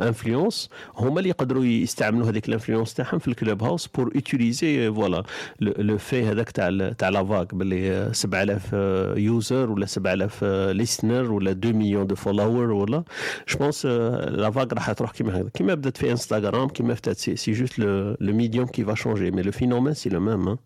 influence 0.07 0.69
هما 0.97 1.19
اللي 1.19 1.29
يقدروا 1.29 1.65
يستعملوا 1.65 2.31
هذيك 2.37 2.49
ال 2.49 2.53
influence 2.53 2.95
تاعهم 2.95 3.19
في 3.19 3.29
الكلوب 3.29 3.63
هاوس 3.63 3.87
pour 3.87 4.13
utiliser 4.15 4.93
voilà 4.93 5.23
le 5.61 5.99
fait 5.99 6.25
هذاك 6.25 6.51
تاع 6.51 6.93
تاع 6.99 7.09
la 7.09 7.25
vague 7.25 7.55
باللي 7.55 8.11
7000 8.13 8.73
user 9.19 9.71
ولا 9.71 9.87
7000 9.87 10.45
listener 10.45 11.33
ولا 11.33 11.51
2 11.51 11.77
مليون 11.77 12.07
de 12.07 12.15
followers 12.15 12.71
ولا. 12.71 13.05
je 13.49 13.59
pense 13.59 13.87
la 13.87 14.51
vague 14.51 14.73
راح 14.73 14.93
تروح 14.93 15.11
كيما 15.11 15.37
هكذا. 15.41 15.49
كيما 15.49 15.75
بدأت 15.75 15.97
في 15.97 16.11
انستغرام 16.11 16.69
كيما 16.69 16.95
بدأت 16.95 17.17
c'est, 17.17 17.37
c'est 17.37 17.53
juste 17.53 17.79
le 17.79 18.17
médium 18.21 18.67
qui 18.67 18.85
va 18.85 18.95
changer 18.95 19.31
mais 19.31 19.43
le 19.43 19.53
phénomène 19.53 19.95
c'est 19.95 20.09
le 20.09 20.21
même 20.21 20.57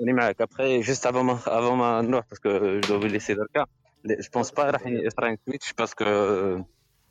راني 0.00 0.12
معاك 0.12 0.40
après 0.40 0.80
juste 0.80 1.06
avant 1.06 1.24
ما 1.24 1.32
avant 1.46 1.78
ما 1.78 2.00
نروح 2.02 2.24
parce 2.30 2.61
que 2.61 2.80
je 2.80 2.98
laissais 2.98 3.34
دركا 3.34 3.66
je 4.06 4.16
pense 4.34 4.50
pas 4.50 4.70
راح 4.70 4.86
يصرا 4.86 5.36
switch 5.46 5.72
parce 5.72 5.92
que 5.92 6.04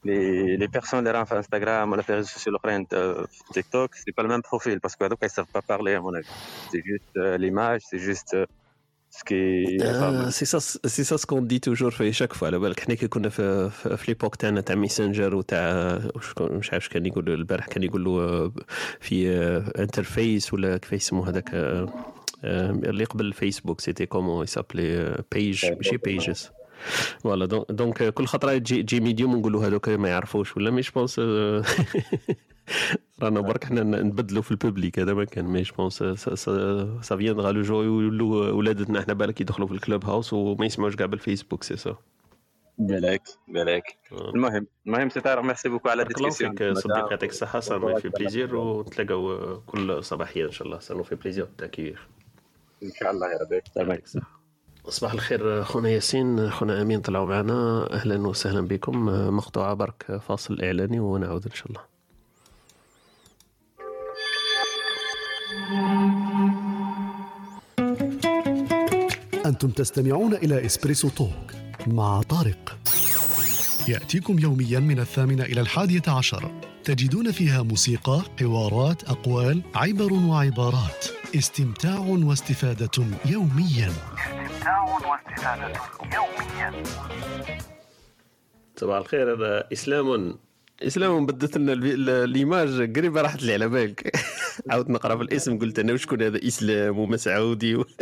les, 0.05 0.57
les 0.57 0.67
personnes 0.67 0.93
اللي 0.93 1.11
راهم 1.11 1.25
في 1.25 1.37
انستغرام 1.37 1.91
ولا 1.91 2.01
في 2.01 2.13
réseaux 2.13 2.27
sociaux 2.27 2.53
الاخرين 2.53 2.85
في 2.85 3.27
تيك 3.53 3.65
توك 3.71 3.95
c'est 3.95 4.11
pas 4.17 4.23
ال 4.23 4.27
même 4.27 4.41
profil 4.49 4.79
parce 4.79 4.96
que 4.96 5.05
هذوك 5.05 5.23
ils 5.23 5.31
savent 5.31 5.47
pas 5.53 5.61
parler 5.69 5.97
à 5.97 5.99
mon 5.99 6.17
avis 6.17 6.29
c'est 6.71 6.77
juste 6.77 7.39
l'image 7.39 7.79
c'est 7.79 7.97
juste 7.97 8.45
سكي 9.11 9.65
سي 10.29 10.45
سا 10.45 10.59
سي 10.59 11.03
سا 11.03 11.17
سكون 11.17 11.47
دي 11.47 11.59
توجور 11.59 11.91
في 11.91 12.13
شاك 12.13 12.33
فوا 12.33 12.47
على 12.47 12.59
بالك 12.59 12.79
حنا 12.79 12.95
كي 12.95 13.07
كنا 13.07 13.29
في 13.29 13.69
في 13.69 14.03
ليبوك 14.07 14.35
تاعنا 14.35 14.61
تاع 14.61 14.75
ميسنجر 14.75 15.35
وتاع 15.35 15.99
مش 16.39 16.73
عارف 16.73 16.87
كان 16.87 17.05
يقول 17.05 17.29
البارح 17.29 17.67
كان 17.67 17.83
يقول 17.83 18.03
له 18.03 18.51
في 18.99 19.37
انترفيس 19.79 20.53
ولا 20.53 20.77
كيف 20.77 20.93
يسموه 20.93 21.29
هذاك 21.29 21.49
اللي 22.43 23.03
قبل 23.03 23.25
الفيسبوك 23.25 23.81
سيتي 23.81 24.05
كومون 24.05 24.43
يسابلي 24.43 25.23
بيج 25.31 25.65
ماشي 25.65 25.97
بيجز 25.97 26.51
فوالا 27.19 27.45
دونك 27.69 28.13
كل 28.13 28.25
خطرة 28.25 28.57
تجي 28.57 28.83
تجي 28.83 28.99
ميديوم 28.99 29.33
ونقولوا 29.33 29.65
هذوك 29.65 29.89
ما 29.89 30.09
يعرفوش 30.09 30.57
ولا 30.57 30.71
مش 30.71 30.91
بونس 30.91 31.19
رانا 33.21 33.41
برك 33.41 33.65
حنا 33.65 33.83
نبدلوا 33.83 34.41
في 34.41 34.51
البوبليك 34.51 34.99
هذا 34.99 35.13
ما 35.13 35.25
كان 35.25 35.45
مي 35.45 35.63
بونس 35.77 36.03
سا 36.03 37.17
فيندغا 37.17 37.51
لو 37.51 37.61
جو 37.61 37.81
يولوا 37.81 38.51
ولادتنا 38.51 39.01
حنا 39.01 39.13
بالك 39.13 39.41
يدخلوا 39.41 39.67
في 39.67 39.73
الكلوب 39.73 40.05
هاوس 40.05 40.33
وما 40.33 40.65
يسمعوش 40.65 40.95
كاع 40.95 41.05
بالفيسبوك 41.05 41.63
سي 41.63 41.77
سا 41.77 41.95
بالك 42.79 43.21
بالك. 43.47 43.97
المهم 44.11 44.67
المهم 44.87 45.09
c'est 45.09 45.21
tard 45.21 45.41
merci 45.41 45.69
beaucoup 45.69 45.89
على 45.89 46.03
discussion 46.03 46.55
صديقي 46.73 47.07
يعطيك 47.11 47.29
الصحة 47.29 47.59
ça 47.59 47.95
fait 47.95 48.09
plaisir 48.09 48.55
ونتلاقاو 48.55 49.61
كل 49.61 50.03
صباحية 50.03 50.45
إن 50.45 50.51
شاء 50.51 50.67
الله. 50.67 50.79
ça 50.79 51.03
fait 51.03 51.15
plaisir 51.15 51.45
تاكير 51.57 52.07
إن 52.83 52.91
شاء 52.99 53.11
الله 53.11 53.31
يا 53.31 53.37
ربي. 53.41 53.61
تمام 53.75 53.99
صباح 54.89 55.13
الخير 55.13 55.63
خونا 55.63 55.89
ياسين. 55.89 56.51
خونا 56.51 56.81
أمين 56.81 57.01
طلعوا 57.01 57.25
معنا. 57.25 57.89
أهلا 57.93 58.27
وسهلا 58.27 58.61
بكم. 58.61 59.05
مقطوعه 59.35 59.73
برك 59.73 60.21
فاصل 60.27 60.61
إعلاني 60.61 60.99
ونعود 60.99 61.45
إن 61.45 61.51
شاء 61.51 61.67
الله. 61.67 61.81
أنتم 69.45 69.69
تستمعون 69.69 70.33
إلى 70.33 70.65
إسبريسو 70.65 71.09
توك 71.09 71.31
مع 71.87 72.21
طارق. 72.21 72.77
يأتيكم 73.87 74.39
يوميا 74.39 74.79
من 74.79 74.99
الثامنة 74.99 75.43
إلى 75.43 75.61
الحادية 75.61 76.01
عشر. 76.07 76.51
تجدون 76.83 77.31
فيها 77.31 77.61
موسيقى 77.61 78.21
حوارات 78.39 79.03
أقوال 79.03 79.61
عبر 79.75 80.13
وعبارات. 80.13 81.05
استمتاع 81.35 81.99
واستفادة 81.99 83.05
يوميا. 83.25 83.93
استمتاع 84.59 84.83
واستفادة 84.83 85.73
يوميا 86.15 86.83
صباح 88.75 88.97
الخير 88.97 89.33
هذا 89.33 89.67
إسلام. 89.73 90.39
إسلام 90.81 91.25
بدت 91.25 91.57
لنا 91.57 91.73
الإيماج. 91.73 92.97
قريبة 92.97 93.21
راحت 93.21 93.43
لي 93.43 93.53
على 93.53 93.67
بالك. 93.67 94.11
عاود 94.69 94.89
نقرأ 94.89 95.15
في 95.15 95.21
الاسم 95.21 95.59
قلت 95.59 95.79
أنا 95.79 95.93
وشكون 95.93 96.21
هذا؟ 96.21 96.47
إسلام 96.47 96.99
ومسعودي 96.99 97.75
و... 97.75 97.85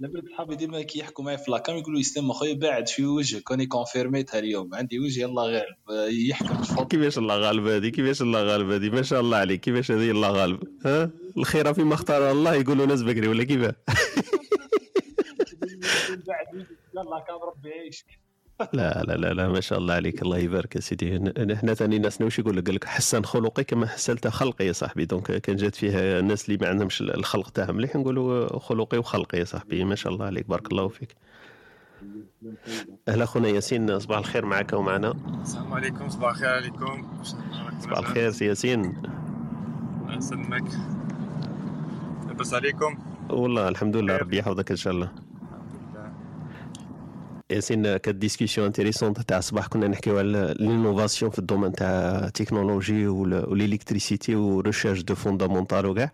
على 0.00 0.08
بالك 0.08 0.24
صحابي 0.32 0.56
ديما 0.56 0.82
كي 0.82 0.98
يحكوا 0.98 1.24
معايا 1.24 1.36
في 1.36 1.50
la 1.50 1.60
cam 1.60 1.76
يقولوا 1.76 2.00
اسلام 2.00 2.30
أخويا 2.30 2.54
باعد 2.54 2.88
في 2.88 3.04
وجهك 3.04 3.42
كوني 3.42 3.66
confirm 3.66 4.16
يتها 4.16 4.38
اليوم. 4.38 4.74
عندي 4.74 4.98
وجه 4.98 5.20
يلا 5.20 5.42
غالب. 5.42 5.76
يحكم 6.28 6.84
كيفاش 6.84 7.18
الله 7.18 7.36
غالب 7.36 7.66
هذه 7.66 7.88
كيفاش 7.88 8.22
الله 8.22 8.42
غالب 8.42 8.70
هذه 8.70 8.90
ما 8.90 9.02
شاء 9.02 9.20
الله 9.20 9.36
عليك. 9.36 9.60
كيفاش 9.60 9.90
هذه 9.90 10.10
الله 10.10 10.30
غالب؟ 10.30 10.60
ها؟ 10.86 11.10
الخير 11.36 11.74
فيما 11.74 11.94
اختار 11.94 12.30
الله 12.30 12.54
يقولوا 12.54 12.86
ناس 12.86 13.02
بكري 13.02 13.28
ولا 13.28 13.44
كيفاه؟ 13.44 13.74
بعد 16.28 16.66
يلا 16.94 17.24
كان 17.26 17.36
ربي 17.36 17.68
يعيشك 17.68 18.06
لا 18.72 19.02
لا 19.02 19.16
لا 19.16 19.34
لا 19.34 19.48
ما 19.48 19.60
شاء 19.60 19.78
الله 19.78 19.94
عليك 19.94 20.22
الله 20.22 20.38
يبارك 20.38 20.76
يا 20.76 20.80
سيدي. 20.80 21.18
نحن 21.18 21.74
ثاني 21.74 21.98
ناس 21.98 22.22
واش 22.22 22.38
يقول 22.38 22.56
لك؟ 22.56 22.84
حسن 22.84 23.24
خلقي 23.24 23.64
كما 23.64 23.86
حسنت 23.86 24.28
خلقي 24.28 24.66
يا 24.66 24.72
صاحبي. 24.72 25.04
donc 25.04 25.32
كان 25.32 25.56
جات 25.56 25.74
فيها 25.74 26.18
الناس 26.18 26.48
اللي 26.48 26.58
ما 26.60 26.68
عندهمش 26.68 27.02
الخلق 27.02 27.50
تاعهم 27.50 27.76
مليح 27.76 27.96
نقولوا 27.96 28.58
خلقي 28.58 28.98
وخلقي 28.98 29.38
يا 29.38 29.44
صاحبي. 29.44 29.84
ما 29.84 29.94
شاء 29.94 30.12
الله 30.12 30.26
عليك 30.26 30.48
بارك 30.48 30.72
الله 30.72 30.88
فيك. 30.88 31.16
أهلا 33.08 33.24
خونا 33.24 33.48
ياسين 33.48 33.98
صباح 33.98 34.18
الخير 34.18 34.46
معك 34.46 34.72
ومعنا. 34.72 35.14
السلام 35.42 35.72
عليكم 35.72 36.08
صباح 36.08 36.30
الخير 36.30 36.48
عليكم. 36.48 37.22
صباح 37.80 37.98
الخير 37.98 38.30
سي 38.30 38.44
ياسين. 38.44 39.02
الله 40.02 40.16
يسلمك. 40.16 40.68
لاباس 42.26 42.54
عليكم؟ 42.54 42.98
والله 43.30 43.68
الحمد 43.68 43.96
لله 43.96 44.16
ربي 44.16 44.38
يحفظك 44.38 44.70
إن 44.70 44.76
شاء 44.76 44.92
الله. 44.92 45.25
ياسين 47.50 47.96
كانت 47.96 48.16
discussion 48.16 48.66
intéressante 48.66 49.20
تاع 49.20 49.38
الصباح 49.38 49.66
كنا 49.66 49.88
نحكيو 49.88 50.18
على 50.18 50.54
لينوفاسيون 50.58 51.30
في 51.30 51.38
الدومين 51.38 51.72
تاع 51.72 51.88
التكنولوجي 52.24 53.06
والالكتريسيتي 53.08 54.34
وريشيرش 54.36 55.00
دو 55.00 55.14
فوندامونتال 55.14 55.86
وكاع 55.86 56.12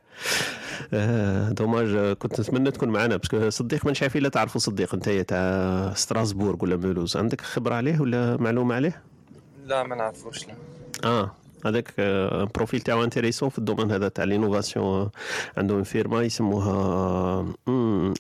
آه، 0.94 1.48
dommage 1.48 2.16
كنت 2.16 2.40
نتمنى 2.40 2.70
تكون 2.70 2.88
معنا 2.88 3.16
parce 3.16 3.38
que 3.38 3.50
صديق 3.50 3.84
مانيش 3.84 4.02
عارف 4.02 4.16
إلا 4.16 4.28
تعرفوا 4.28 4.60
صديق 4.60 4.94
أنت 4.94 5.08
تاع 5.08 5.94
ستراسبورغ 5.94 6.56
ولا 6.62 6.76
مولوز 6.76 7.16
عندك 7.16 7.40
خبرة 7.40 7.74
عليه 7.74 8.00
ولا 8.00 8.36
معلومة 8.36 8.74
عليه؟ 8.74 9.02
لا 9.64 9.82
ما 9.82 9.96
نعرفوش 9.96 10.46
لا. 10.46 10.54
آه 11.04 11.30
هذاك 11.66 11.92
آه، 11.98 12.44
profil 12.54 12.80
تاعو 12.80 13.04
intéressant 13.04 13.48
في 13.48 13.58
ال 13.58 13.62
domaine 13.62 13.90
هذا 13.90 14.08
تاع 14.08 14.24
l'innovation 14.24 15.10
عندهم 15.56 15.82
فيرما 15.82 16.22
يسموها 16.22 17.46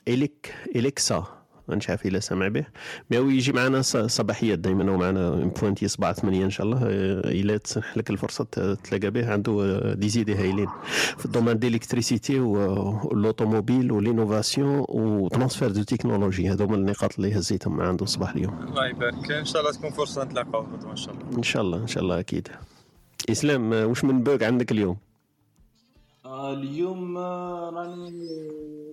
اليك 0.08 0.54
اليكسا 0.76 1.41
مانيش 1.68 1.90
عارف 1.90 2.06
الا 2.06 2.20
سامع 2.20 2.48
به. 2.48 2.64
mais 3.10 3.18
هو 3.18 3.28
يجي 3.28 3.52
معنا 3.52 3.82
صباحيات 3.82 4.58
دائما 4.58 4.90
هو 4.92 4.96
معنا 4.96 5.30
pointé 5.30 5.88
7 5.88 6.12
8 6.12 6.44
إن 6.44 6.50
شاء 6.50 6.66
الله. 6.66 6.78
آه، 6.82 7.30
إلا 7.30 7.56
تسنح 7.56 7.96
لك 7.96 8.10
الفرصة 8.10 8.44
تلاقى 8.84 9.10
به. 9.10 9.32
عنده 9.32 9.52
آه، 9.52 9.94
des 9.94 10.08
idées 10.08 10.34
هايلين. 10.34 10.68
في 11.18 11.26
الدومين 11.26 11.58
ديليكتريسيتي 11.58 12.40
واللوطوموبيل 12.40 13.92
ولينوفاسيون 13.92 14.84
وترانسفير 14.88 15.70
دو 15.70 15.82
تكنولوجي. 15.82 16.50
هذو 16.50 16.64
هما 16.64 16.76
النقاط 16.76 17.14
اللي 17.18 17.38
هزيتهم 17.38 17.80
عنده 17.80 18.04
الصباح 18.04 18.30
اليوم. 18.30 18.58
الله 18.62 18.86
يبارك. 18.88 19.30
إن 19.32 19.44
شاء 19.44 19.62
الله 19.62 19.72
تكون 19.72 19.90
فرصة 19.90 20.24
نتلاقاو. 20.24 20.66
إن 20.90 20.96
شاء 20.96 21.14
الله. 21.14 21.36
إن 21.36 21.42
شاء 21.42 21.62
الله 21.62 21.78
إن 21.78 21.86
شاء 21.86 22.02
الله 22.02 22.18
أكيد. 22.18 22.48
إسلام 23.30 23.72
آه، 23.72 23.86
واش 23.86 24.04
من 24.04 24.22
بوك 24.22 24.42
عندك 24.42 24.72
اليوم؟ 24.72 24.96
اليوم 26.32 27.18
راني 27.18 28.28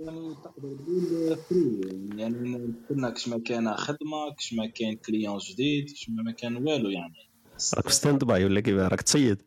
راني 0.07 0.35
تقدر 0.43 0.75
تقول 0.75 1.37
free 1.49 2.19
يعني 2.21 2.73
كنا 2.89 3.09
كش 3.09 3.27
ما 3.27 3.39
كان 3.39 3.73
خدمة 3.75 4.33
كش 4.37 4.53
ما 4.53 4.65
كان 4.65 4.95
client 4.95 5.37
جديد 5.37 5.85
كش 5.91 6.09
ما 6.09 6.31
كان 6.31 6.55
والو 6.57 6.89
يعني. 6.89 7.29
راك 7.75 7.89
stand 7.89 8.23
by 8.23 8.45
ولا 8.45 8.59
كيف؟ 8.59 8.75
راك 8.77 9.01
تصيد 9.01 9.41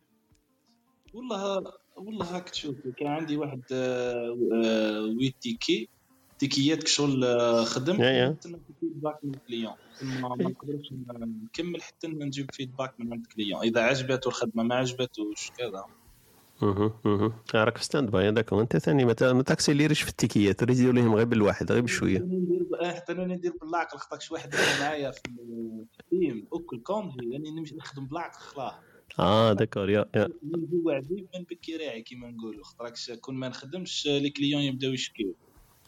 والله 1.14 1.72
والله 1.96 2.36
هاك 2.36 2.50
تشوف. 2.50 2.76
كان 2.96 3.08
عندي 3.08 3.36
واحد 3.36 3.62
آه، 3.72 4.38
آه، 4.64 5.00
huit 5.18 5.34
tickets. 5.40 5.88
ticket 6.38 6.71
يات 6.71 6.82
كشغل 6.82 7.24
آه، 7.24 7.64
خدم. 7.64 7.96
ناخذ 7.96 8.36
feedback 8.80 9.18
من 9.24 9.34
ال 9.34 9.40
client 9.40 9.74
ما 10.02 10.28
ما 10.28 10.36
نقدرش 10.48 10.92
نكمل 11.44 11.82
حتى 11.82 12.06
نجيب 12.08 12.50
feedback 12.50 12.94
من 13.00 13.12
عند 13.12 13.24
ال 13.24 13.30
client 13.30 13.62
إذا 13.62 13.80
عجبته 13.80 14.28
الخدمة 14.28 14.62
ما 14.62 14.74
عجبتوش 14.74 15.50
كذا. 15.50 15.84
أها 16.62 17.00
أها 17.06 17.32
راك 17.54 17.78
في 17.78 17.84
stand 17.84 18.10
by 18.10 18.28
هذاك 18.28 18.52
وانت 18.52 18.76
ثاني 18.76 19.04
ما 19.04 19.12
تا- 19.12 19.32
ما 19.32 19.42
تاكسيليريش 19.42 20.02
في 20.02 20.08
التيكيات 20.10 20.62
ريزيو 20.64 20.92
لهم 20.92 21.14
غير 21.14 21.26
بالواحد 21.26 21.72
غير 21.72 21.82
بشوية. 21.82 22.18
حتى 22.18 22.22
أنا 22.24 22.34
ندير 22.38 22.66
آه، 22.82 22.92
حتى 22.92 23.12
أنا 23.12 23.24
ندير 23.26 23.52
بالعقل 23.62 23.98
خاطرش 23.98 24.32
واحد 24.32 24.54
معايا 24.80 25.10
في 25.10 25.20
ال 26.00 26.08
team. 26.08 26.46
اكل 26.52 26.80
congé 26.80 27.30
يعني 27.30 27.50
نمشي 27.50 27.76
نخدم 27.76 28.06
بالعقل 28.06 28.38
خلاه 28.40 28.78
آه 29.18 29.52
d'accord 29.52 29.90
yeah 29.90 30.04
yeah. 30.16 30.28
من 30.42 30.66
جوا 30.66 30.94
من 31.34 31.44
بكي 31.50 31.76
راعي 31.76 32.02
كيما 32.02 32.30
نقولوا. 32.30 32.64
خاطركش 32.64 33.10
كون 33.10 33.34
ما 33.34 33.48
نخدمش 33.48 34.06
les 34.06 34.30
clients 34.30 34.62
يبداو 34.62 34.92
يشكيو. 34.92 35.34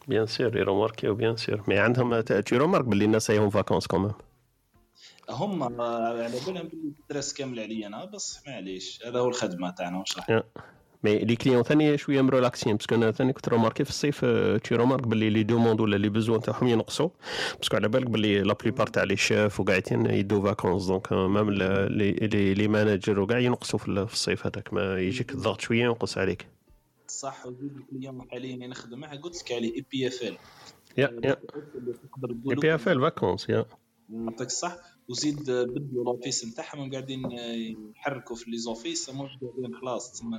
bien 0.07 0.25
sûr 0.25 0.57
ي 0.57 0.64
remarqu 0.64 1.15
يو 1.15 1.22
bien 1.22 1.35
sûr 1.35 1.63
mais 1.67 1.77
عندهم 1.79 2.21
tu 2.21 2.57
remarques 2.57 2.85
باللي 2.85 3.05
الناس 3.05 3.31
راهم 3.31 3.49
vacances 3.49 3.87
quand 3.87 4.00
même 4.00 4.11
هم 5.29 5.63
على 5.81 6.31
بالهم 6.45 6.69
stress 7.05 7.33
كامل 7.33 7.59
عليا 7.59 7.87
أنا 7.87 8.05
بس 8.05 8.39
معليش 8.47 8.99
هذا 9.05 9.19
هو 9.19 9.27
الخدمة 9.27 9.69
تاعنا 9.69 9.99
واش 9.99 10.17
راح 10.17 10.43
mais 11.03 11.17
les 11.19 11.35
clients 11.35 11.63
ثاني 11.63 11.97
شوية 11.97 12.21
م 12.21 12.28
relax 12.28 12.62
ين 12.62 12.75
parce 12.75 12.88
que 12.88 12.95
أنا 12.95 13.11
ثاني 13.11 13.33
كنت 13.33 13.49
remarqué 13.49 13.83
في 13.83 13.89
الصيف 13.89 14.25
tu 14.63 14.75
remarques 14.75 15.07
باللي 15.07 15.29
les 15.29 15.43
demandes 15.43 15.81
ولا 15.81 15.95
les 15.95 16.09
besoins 16.09 16.41
تاعهم 16.41 16.67
ينقصوا. 16.67 17.09
parce 17.57 17.68
que 17.68 17.75
على 17.75 17.87
بالك 17.87 18.07
باللي 18.09 18.41
la 18.41 18.53
plupart 18.53 18.87
تاع 18.87 19.03
les 19.03 19.15
chefs 19.17 19.59
وقاعدين 19.59 20.05
يدو 20.05 20.41
vacances 20.41 20.85
donc 20.85 21.13
même 21.13 21.49
les 21.51 21.87
les 22.27 22.53
les 22.53 22.67
managers 22.67 23.19
وكاع 23.19 23.39
ينقصوا 23.39 23.79
في 23.79 23.87
ال- 23.87 24.07
في 24.07 24.13
الصيف 24.13 24.45
هذاك. 24.47 24.73
ما 24.73 24.99
يجيك 24.99 25.31
الضغط 25.31 25.61
شوية 25.61 25.83
ينقص 25.83 26.17
عليك. 26.17 26.47
صح 27.07 27.45
وزيد 27.45 27.77
ال 27.77 27.84
client 27.84 28.27
حاليا 28.31 28.67
نخدم 28.67 28.99
معاه 28.99 29.15
قلت 29.17 29.43
لك 29.43 29.51
عليه 29.51 29.75
EPFL. 29.75 30.37
yeah 30.97 31.19
yeah. 31.23 31.37
EPF 32.49 32.89
L 32.89 33.01
vacances 33.01 33.49
yeah. 33.49 33.65
يعطيك 34.13 34.47
الصح 34.47 34.77
وزيد 35.09 35.51
بدلوا 35.51 36.03
l'office 36.03 36.45
نتاعهم 36.45 36.91
قاعدين 36.91 37.31
يحركوا 37.95 38.35
في 38.35 38.51
les 38.51 38.57
offices 38.57 39.09
مش 39.09 39.15
قاعدين 39.41 39.75
خلاص 39.81 40.11
تسمى 40.11 40.37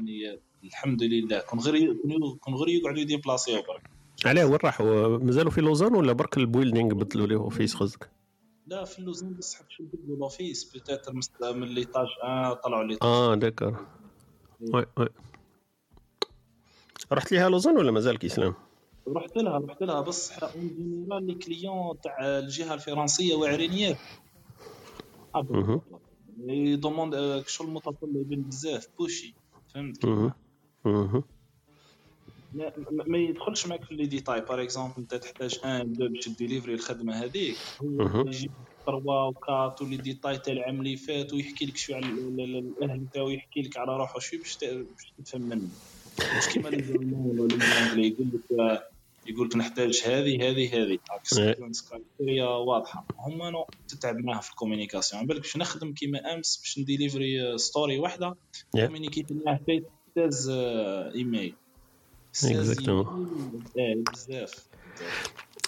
الحمد 0.64 1.02
لله. 1.02 1.40
كون 1.40 1.58
غير 1.60 1.96
كون 2.40 2.54
غير 2.54 2.68
يقعدوا 2.68 3.00
ي 3.00 3.07
déplac 3.07 3.48
يو 3.48 3.62
برك. 3.62 3.90
علاه 4.24 4.46
وين 4.46 4.58
راحوا؟ 4.64 5.18
مازالوا 5.18 5.50
في 5.50 5.60
لوزان 5.60 5.94
ولا 5.94 6.12
برك 6.12 6.36
ال 6.36 6.43
building 6.43 6.94
بدلوا 6.94 7.26
les 7.26 7.36
offices 7.36 7.74
قصدك؟ 7.74 8.10
لا 8.66 8.84
في 8.84 8.98
اللوزان 8.98 9.34
بس 9.34 9.54
حتى 9.54 9.66
شو 9.68 9.84
بدلوا 9.84 10.16
l'office 10.16 10.72
من 11.42 11.68
l'étage 11.68 12.06
1 12.22 12.56
طلعوا 12.56 12.84
l'étage 12.84 13.08
آه 13.08 13.34
d'accord 13.34 13.86
oui 14.60 14.86
oui. 14.98 15.08
رحت 17.12 17.32
ليها 17.32 17.48
لوزان 17.48 17.76
ولا 17.76 17.90
مازال 17.92 18.18
كيسلام 18.18 18.54
رحت 19.08 19.36
لها 19.36 19.58
رحت 19.58 19.82
لها 19.82 20.00
بس 20.00 20.32
en 20.32 20.68
général 20.76 21.26
les 21.26 21.34
clients 21.34 22.00
تاع 22.00 22.16
الجهة 22.20 22.74
الفرنسية 22.74 23.34
واعرين 23.34 23.96
ي 26.48 26.60
demande 26.60 27.42
شغل 27.46 27.70
متطلبين 27.70 28.42
بزاف 28.42 28.86
بوشي 28.98 29.34
فهمت 29.74 30.04
ما- 33.06 33.18
يدخلش 33.18 33.66
معك 33.66 33.84
في 33.84 33.94
les 33.94 34.06
détails 34.06 34.40
par 34.40 34.62
exemple 34.62 34.94
انت 34.98 35.14
تحتاج 35.14 35.60
un 35.64 35.92
deux 35.92 36.08
باش 36.08 36.28
délivrer 36.28 36.74
الخدمه 36.74 37.12
هذيك. 37.24 37.56
هو 37.82 38.02
يجيب 38.28 38.50
3 38.86 39.00
و4 39.00 39.82
و 39.82 39.86
les 39.86 39.96
détails 39.96 40.38
تاع 40.38 40.52
العام 40.52 40.78
اللي 40.80 40.96
فات 40.96 41.32
ويحكي 41.32 41.66
لك 41.66 41.76
شوية 41.76 41.96
على 41.96 42.06
ال- 42.06 42.40
ال- 42.40 42.56
ال- 42.58 42.74
الاهل 42.82 43.06
تاعو 43.12 43.28
يحكي 43.28 43.62
لك 43.62 43.76
على 43.76 43.96
روحه 43.96 44.18
شوية 44.18 44.40
باش 44.40 44.56
تفهم 45.24 45.42
منه 45.42 45.68
مش 46.38 46.54
كيما 46.54 46.68
les 46.68 46.82
Allemands 46.82 47.40
ولا 47.40 47.54
ال 47.54 47.61
anglais 47.61 48.08
يقول 48.08 48.28
لك 48.50 48.80
يقول 49.28 49.46
لك 49.48 49.56
نحتاج 49.56 50.02
هذه 50.06 50.50
هذه 50.50 50.82
هذه 50.82 50.98
إيه. 51.38 51.56
criteria 51.90 52.46
واضحة 52.48 53.06
هما 53.18 53.50
non 53.50 53.66
تتعب 53.88 54.16
معاها 54.16 54.40
في 54.40 54.50
ال 54.50 54.55
communication 54.55 55.18
على 55.18 55.28
بالك 55.28 55.40
باش 55.40 55.56
نخدم 55.56 55.92
كيما 55.92 56.34
أمس 56.34 56.56
باش 56.56 56.78
ن 56.78 56.87
délivrer 56.87 57.58
story 57.58 57.98
واحدة 57.98 58.36
Yeah. 58.76 58.80
communiqu 58.86 59.24
يت 59.24 59.32
معاه 59.32 59.60
في 59.66 59.82
16 60.16 61.14
إيميل 61.14 61.54
16 62.32 62.74
Exactement. 62.74 62.88
email. 62.88 63.62
آه، 63.78 64.12
بزاف 64.12 64.66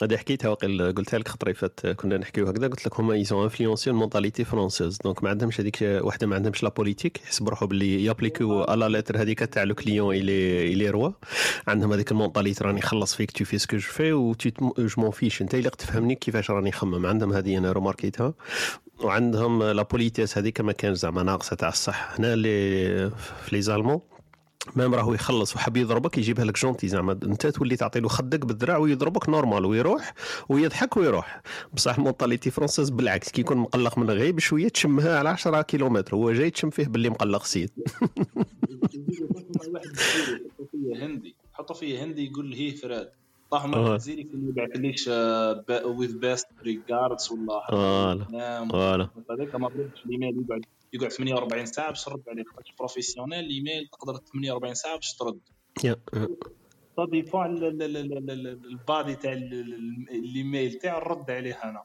هذه 0.02 0.16
حكيتها 0.16 0.48
وقيل 0.48 0.92
قلتها 0.92 1.18
لك 1.18 1.28
خطري 1.28 1.54
فات 1.54 1.87
كنا 1.87 2.18
نحكيو 2.18 2.46
هكذا. 2.46 2.68
قلت 2.68 2.87
لك 2.87 3.00
هما 3.00 3.14
ils 3.14 3.27
sont 3.27 3.42
influencés 3.42 3.90
ال 3.90 3.96
mentalité 3.96 4.44
française 4.44 4.98
donc 5.05 5.24
ما 5.24 5.30
عندهمش 5.30 5.61
هذيك 5.61 5.78
وحده 5.82 6.26
ما 6.26 6.34
عندهمش 6.37 6.62
la 6.62 6.68
politesse 6.68 7.20
يحسب 7.20 7.48
روحو 7.48 7.66
باللي 7.66 8.04
ي 8.05 8.12
appliqu 8.12 8.64
يو 8.64 8.74
à 8.74 8.79
la 8.79 8.88
lettre 8.88 9.22
هذيك 9.22 9.38
تاع 9.38 9.62
le 9.62 9.74
client 9.74 10.14
il 10.14 10.72
est 10.72 10.83
il 10.83 10.90
est 10.90 11.01
roi 11.01 11.11
عندهم 11.68 11.92
هذيك 11.92 12.12
ال 12.12 12.18
mentalité 12.18 12.64
راني 12.64 12.80
خلص 12.80 13.14
فيك 13.14 13.30
tu 13.31 13.44
fais 13.44 13.59
ce 13.59 13.66
que 13.66 13.77
je 13.77 13.88
veux 13.88 14.12
et 14.12 14.35
je 14.79 14.88
m'en 14.98 15.11
fiche 15.11 15.42
انت 15.42 15.54
اللي 15.54 15.70
تفهمني 15.70 16.14
كيفاش 16.14 16.50
راني 16.50 16.68
نخمم 16.68 17.06
عندهم 17.06 17.32
هذه 17.32 17.58
أنا 17.58 17.72
remarqu 17.72 18.16
يتها 18.16 18.35
وعندهم 19.00 19.62
la 19.62 19.83
politesse 19.83 20.38
هذيك 20.38 20.61
ما 20.61 20.72
كانش 20.72 20.98
زعما 20.98 21.22
ناقصة 21.22 21.56
تاع 21.56 21.68
الصح. 21.68 22.14
هنا 22.18 22.34
اللي 22.34 23.11
في 23.11 23.56
les 23.57 23.62
Allemands 23.62 24.01
même 24.77 24.94
راهو 24.94 25.14
يخلص 25.14 25.57
وحاب 25.57 25.76
يضربك 25.76 26.18
يجيبها 26.18 26.44
لك 26.44 26.59
gentil 26.59 26.88
زعما. 26.88 27.12
أنت 27.12 27.46
تولي 27.46 27.76
تعطي 27.76 28.00
له 28.00 28.09
خدك 28.09 28.46
بالذراع 28.46 28.76
ويضربك 28.76 29.28
normal 29.29 29.64
ويروح 29.64 30.14
ويضحك 30.48 30.96
ويروح. 30.96 31.42
بصح 31.74 31.98
ال 31.98 32.04
mentalité 32.04 32.51
française 32.51 32.90
بالعكس 32.90 33.31
كي 33.31 33.40
يكون 33.40 33.57
مقلق 33.57 33.98
من 33.98 34.11
غير 34.11 34.33
بشويه 34.33 34.68
تشمها 34.68 35.18
على 35.18 35.28
10 35.28 35.62
كيلومتر 35.62 36.14
هو 36.14 36.33
جاي 36.33 36.50
تشم 36.50 36.70
فيه 36.70 36.87
باللي 36.87 37.11
مقلق 37.11 37.44
سيد. 37.44 37.70
هندي 40.96 41.35
يحطوا 41.54 41.76
فيه 41.76 42.04
هندي 42.04 42.26
يقول 42.26 42.52
هي 42.52 42.70
فراد 42.70 43.11
طاح 43.50 43.64
آه. 43.64 43.68
مع 43.68 43.96
جزيري 43.96 44.22
كان 44.22 44.48
يبعث 44.48 44.76
ليش 44.76 45.09
وذ 45.85 46.18
بيست 46.18 46.46
ريجاردز 46.62 47.33
ولا 47.33 47.66
فوالا 47.70 48.26
نعم 48.33 48.72
هذاك 49.31 49.54
ما 49.54 49.68
بردش 49.68 50.04
الايميل 50.07 50.44
يقعد. 50.48 50.64
يقعد 50.92 51.12
48 51.12 51.66
ساعة 51.66 51.88
باش 51.88 52.05
ترد 52.05 52.22
عليه 52.29 52.44
بروفيسيونيل 52.79 53.38
الايميل 53.44 53.88
تقدر 53.92 54.16
48 54.16 54.74
ساعة 54.74 54.94
باش 54.96 55.14
ترد. 55.16 55.40
ال- 58.18 58.31
ال- 58.31 58.46
البادي 58.66 59.14
تاع 59.14 59.33
ال- 59.33 59.53
ال- 59.53 60.07
الايميل 60.11 60.72
تاعو 60.74 61.01
نرد 61.01 61.31
عليه 61.31 61.55
أنا. 61.64 61.85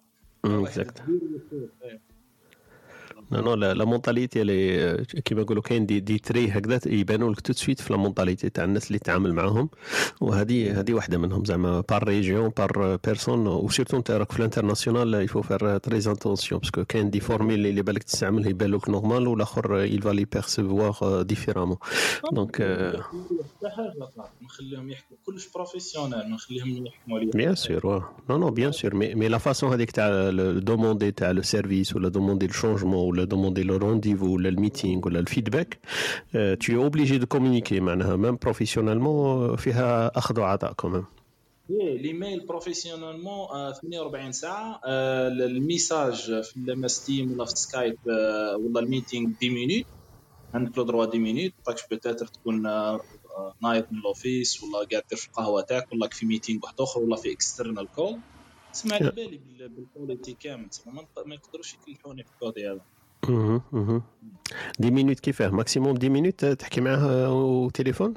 نو 3.42 3.54
لا 3.54 3.74
لا 3.74 3.86
مونتاليتي 3.86 4.42
اللي 4.42 5.06
كيما 5.26 5.42
نقولوا 5.42 5.64
كاين 5.64 5.86
دي 5.86 6.00
دي 6.00 6.18
تري 6.20 6.50
هكذا 6.50 6.80
يبانوا 6.86 7.32
لك 7.32 7.42
تو 7.42 7.54
سويت 7.54 7.82
في 7.82 7.94
لا 7.94 8.00
مونتاليتي 8.00 8.50
تاع 8.50 8.64
الناس 8.64 8.88
اللي 8.88 9.00
تتعامل 9.00 9.34
معاهم. 9.34 9.70
وهذه 10.22 10.80
هذه 10.80 10.94
واحدة 10.94 11.18
منهم 11.18 11.46
زعما 11.46 11.84
par 11.90 12.04
région 12.08 12.50
par 12.58 13.00
personne 13.06 13.48
و 13.48 13.54
surtout 13.54 13.98
انت 13.98 14.12
راك 14.12 14.32
في 14.32 14.40
ال 14.40 14.44
international 14.44 15.04
il 15.05 15.14
faut 15.14 15.42
faire 15.42 15.78
très 15.78 15.98
attention 15.98 16.62
parce 16.62 16.77
que 16.77 16.86
كاين 16.86 17.10
des 17.10 17.20
formules 17.20 17.68
اللي 17.68 17.82
بالك 17.82 18.04
تستعمل 18.04 18.48
يبان 18.48 18.72
لك 18.72 18.90
normal 18.90 19.28
والاخر 19.28 19.78
il 19.84 20.02
va 20.02 20.11
les 20.11 20.26
percevoir 20.26 21.22
différemment 21.22 21.78
donc 22.32 22.62
نخليهم 24.42 24.90
يحكوا. 24.90 25.18
كلش 25.26 25.48
professionnel 25.56 26.30
نخليهم 26.32 26.86
يحكموا 26.86 27.20
عليا 27.20 27.32
bien 27.32 27.56
sûr 27.56 28.06
non 28.30 28.38
non 28.38 28.50
bien 28.50 28.72
sûr 28.72 28.96
mais 28.96 29.28
la 29.28 29.38
façon 29.38 29.74
هذيك 29.74 29.92
تاع 29.92 30.30
demander 30.58 31.12
تاع 31.12 31.32
le 31.32 31.42
service 31.42 31.96
ولا 31.96 32.10
demander 32.10 32.48
le 32.48 32.54
changement 32.54 33.23
ولا 33.24 33.30
demander 33.30 33.64
le 33.64 33.78
rendez-vous 33.78 34.36
ولا 34.36 34.50
ال 34.50 34.57
meeting 34.57 35.06
ولا 35.08 35.20
ال 35.20 35.26
feedback 35.26 35.80
tu 36.64 36.72
es 36.72 36.90
obligé 36.90 37.20
de 37.20 37.26
communiquer 37.38 37.72
معناها 37.82 38.16
même 38.16 38.36
professionnellement 38.36 39.56
فيها 39.56 40.18
اخذ 40.18 40.40
وعطاء 40.40 40.74
quand 40.74 40.91
même 40.91 41.06
الايميل 41.70 42.46
professionnellement 42.46 43.48
آه، 43.52 43.72
48 43.74 44.32
ساعه 44.32 44.82
ال 44.86 45.02
message 45.02 46.16
في 46.44 46.60
l'MS 46.68 46.88
Teams 46.88 47.32
ولا 47.32 47.46
في 47.46 47.52
Skype 47.56 47.98
آه، 48.10 48.58
ولا 48.58 48.80
ال 48.80 48.86
meeting 48.86 49.30
10 49.42 49.50
minutes 49.50 49.86
عندك 50.54 50.78
le 50.78 50.84
droit 50.84 51.06
10 51.08 51.18
minutes 51.18 51.54
باكش 51.68 51.82
peut-être 51.92 52.26
تكون 52.28 52.62
نايض 53.62 53.86
من 53.92 53.98
ال 54.00 54.09
office 54.09 54.64
ولا 54.64 54.88
قاعد 54.92 55.04
في 55.16 55.28
القهوه 55.28 55.62
تاعك 55.62 55.92
ولا 55.94 56.10
في 56.12 56.26
meeting 56.26 56.60
واحد 56.64 56.76
اخر 56.82 57.00
ولا 57.00 57.16
في 57.16 57.32
external 57.34 57.88
call 57.96 58.18
تسمع 58.74 58.96
على 58.96 59.12
بالي 59.12 59.38
بال- 59.38 59.70
بال 59.70 59.84
qualité 59.84 60.34
كامل 60.40 60.68
ما 61.26 61.36
يقدروش 61.36 61.74
يكلحوني 61.88 62.24
في 62.24 62.30
ال 62.34 62.41
côté 62.41 62.68
هذا. 62.70 62.82
dix 64.80 64.92
minutes 64.92 65.20
كيفاه؟ 65.20 65.50
maximum 65.50 65.98
dix 65.98 66.10
minutes 66.10 66.46
تحكي 66.46 66.82
معاه 66.82 67.34
وتليفون؟ 67.34 68.14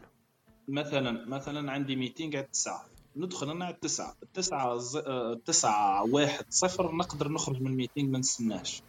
مثلا 0.68 1.26
مثلا 1.28 1.72
عندي 1.72 1.96
meeting 1.97 2.37
على 2.36 2.44
التسعة 2.44 2.86
ندخل 3.16 3.50
أنا 3.50 3.64
على 3.64 3.74
التسعة 3.74 4.16
التسعة 4.22 4.76
ز... 4.76 4.96
آه، 4.96 5.32
التسعة 5.32 6.04
واحد 6.11 6.44
صفر 6.50 6.94
نقدر 6.96 7.28
نخرج 7.28 7.61
من 7.61 7.66
ال 7.66 7.72
meeting 7.72 8.11
ما 8.11 8.18
نستناش. 8.18 8.82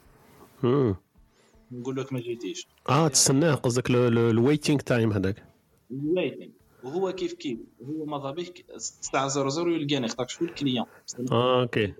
نقول 1.71 1.95
لك 1.95 2.13
ما 2.13 2.19
جيتيش. 2.19 2.67
آه 2.89 3.07
تستناه 3.07 3.55
قصدك 3.55 3.89
ال 3.89 4.00
waiting 4.01 4.79
time 4.79 5.13
هذاك. 5.13 5.43
waiting 5.91 6.49
وهو 6.83 7.11
كيف 7.11 7.33
كيف؟ 7.33 7.59
هو 7.83 8.05
ماذا 8.05 8.31
بك 8.31 8.65
الساعة 8.75 9.27
00 9.27 9.69
يلقاني 9.69 10.07
خاطرش 10.07 10.27
ال 10.27 10.45
client 10.45 10.85
آه 11.31 11.61
okay. 11.61 11.93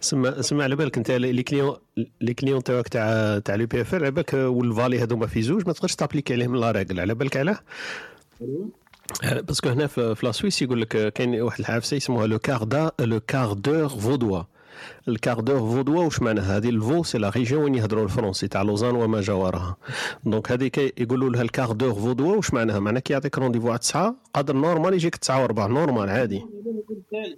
سمع 0.00 0.40
سمع 0.40 0.64
على 0.64 0.76
بالك 0.76 0.96
انت 0.96 1.10
les 1.10 1.42
clients 1.42 1.76
les 2.20 2.34
clients 2.34 2.62
تاعك 2.62 2.88
تاع 2.88 3.38
تاع 3.38 3.54
l'EPF 3.54 3.94
على 3.94 4.10
بالك 4.10 4.34
والفالي 4.34 5.02
هذوما 5.02 5.26
في 5.26 5.42
زوج 5.42 5.66
ما 5.66 5.72
تقدرش 5.72 5.94
ت 5.94 5.98
appliquer 5.98 6.32
عليهم 6.34 6.56
la 6.56 6.70
règle 6.70 7.00
على 7.00 7.14
بالك 7.14 7.36
علاه؟ 7.36 7.58
آه، 9.24 9.40
parce 9.40 9.57
que 9.57 9.68
هنا 9.68 9.86
في 9.86 10.16
la 10.22 10.32
Suisse 10.32 10.62
يقول 10.62 10.80
لك 10.80 11.12
كاين 11.12 11.40
واحد 11.40 11.58
الحاجة 11.60 11.96
يسموها 11.96 12.26
le 12.26 12.38
quart 12.38 12.64
d- 12.64 12.92
le 13.00 13.20
quart 13.20 13.52
d'heure 13.52 13.88
vaudois 13.88 14.42
ال 15.08 15.13
quart 15.13 15.40
d'heure 15.40 15.58
vaudois 15.58 16.04
واش 16.04 16.22
معناها 16.22 16.56
هذه؟ 16.56 16.68
ال 16.68 16.75
Vaud 16.75 17.02
c'est 17.02 17.18
la 17.18 17.28
région 17.28 17.62
وين 17.62 17.74
يهضروا 17.74 18.04
ال 18.04 18.09
français 18.09 18.48
تاع 18.48 18.62
لوزان 18.62 18.94
وما 18.94 19.20
جاورها 19.20 19.76
donc 20.24 20.52
هذيك 20.52 20.78
يقولوا 21.00 21.30
لها 21.30 21.42
ال 21.42 21.47
quart 21.47 21.72
d'heure 21.72 21.94
vaudois 21.94 22.36
واش 22.36 22.54
معناها؟ 22.54 22.78
معناها 22.78 23.00
كي 23.00 23.12
يعطيك 23.12 23.38
rendez-vous 23.38 23.68
على 23.68 23.78
9 23.78 24.14
قادر 24.34 24.56
normal 24.56 24.94
يجيك 24.94 25.16
9 25.16 25.42
وربع 25.42 25.66
normal 25.66 26.08
عادي. 26.10 26.42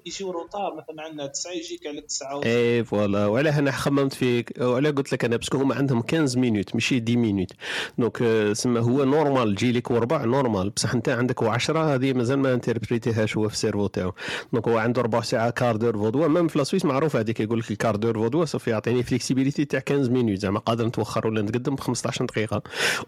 يجي 0.07 0.31
en 0.31 0.42
retard 0.42 0.75
مثلا 0.75 1.03
عندنا 1.03 1.27
9 1.27 1.53
يجيك 1.53 1.87
على 1.87 2.01
9 2.01 2.41
et 2.45 2.85
voilà. 2.85 3.27
وعلاه 3.27 3.59
أنا 3.59 3.71
خممت 3.71 4.13
فيك 4.13 4.53
وعلاه 4.61 4.91
قلت 4.91 5.13
لك 5.13 5.25
أنا 5.25 5.37
parce 5.37 5.51
que 5.51 5.59
هما 5.59 5.75
عندهم 5.75 6.03
15 6.11 6.39
minutes 6.39 6.75
ماشي 6.75 7.03
10 7.09 7.17
minutes 7.17 7.53
donc 7.99 8.23
آه، 8.23 8.53
سما 8.53 8.81
هو 8.81 9.05
normal 9.05 9.55
تجي 9.55 9.73
لك 9.73 9.91
وربع 9.91 10.25
normal 10.25 10.71
بصح 10.71 10.95
أنت 10.95 11.09
عندك 11.09 11.43
10 11.43 11.95
هذه 11.95 12.13
مازال 12.13 12.39
ما 12.39 12.55
انتربريتيهاش 12.55 13.37
هو 13.37 13.49
في 13.49 13.55
ال 13.55 13.59
cerveau 13.59 13.87
تاعو. 13.87 14.13
donc 14.53 14.69
هو 14.69 14.79
عنده 14.79 15.03
ربع 15.03 15.21
ساعة 15.21 15.51
quart 15.51 15.77
d'heure 15.77 15.97
vaudois 15.99 16.29
même 16.29 16.49
في 16.49 16.59
la 16.59 16.65
Suisse 16.65 16.85
معروف 16.85 17.17
هذيك 17.31 17.41
يقول 17.41 17.59
لك 17.59 17.71
ال 17.71 17.75
quart 17.75 17.97
d'heure 17.97 18.15
vaudois 18.19 18.45
ça 18.45 18.50
veut 18.50 18.59
dire 18.59 18.69
يعطيني 18.69 19.03
flexibilité 19.03 19.65
تاع 19.65 19.83
15 19.89 20.13
minutes 20.13 20.39
زعما 20.39 20.59
قادر 20.59 20.87
نتوخر 20.87 21.27
ولا 21.27 21.43
نتقدم 21.43 21.75
ب 21.75 21.81
15 21.81 22.25
دقيقة. 22.25 22.63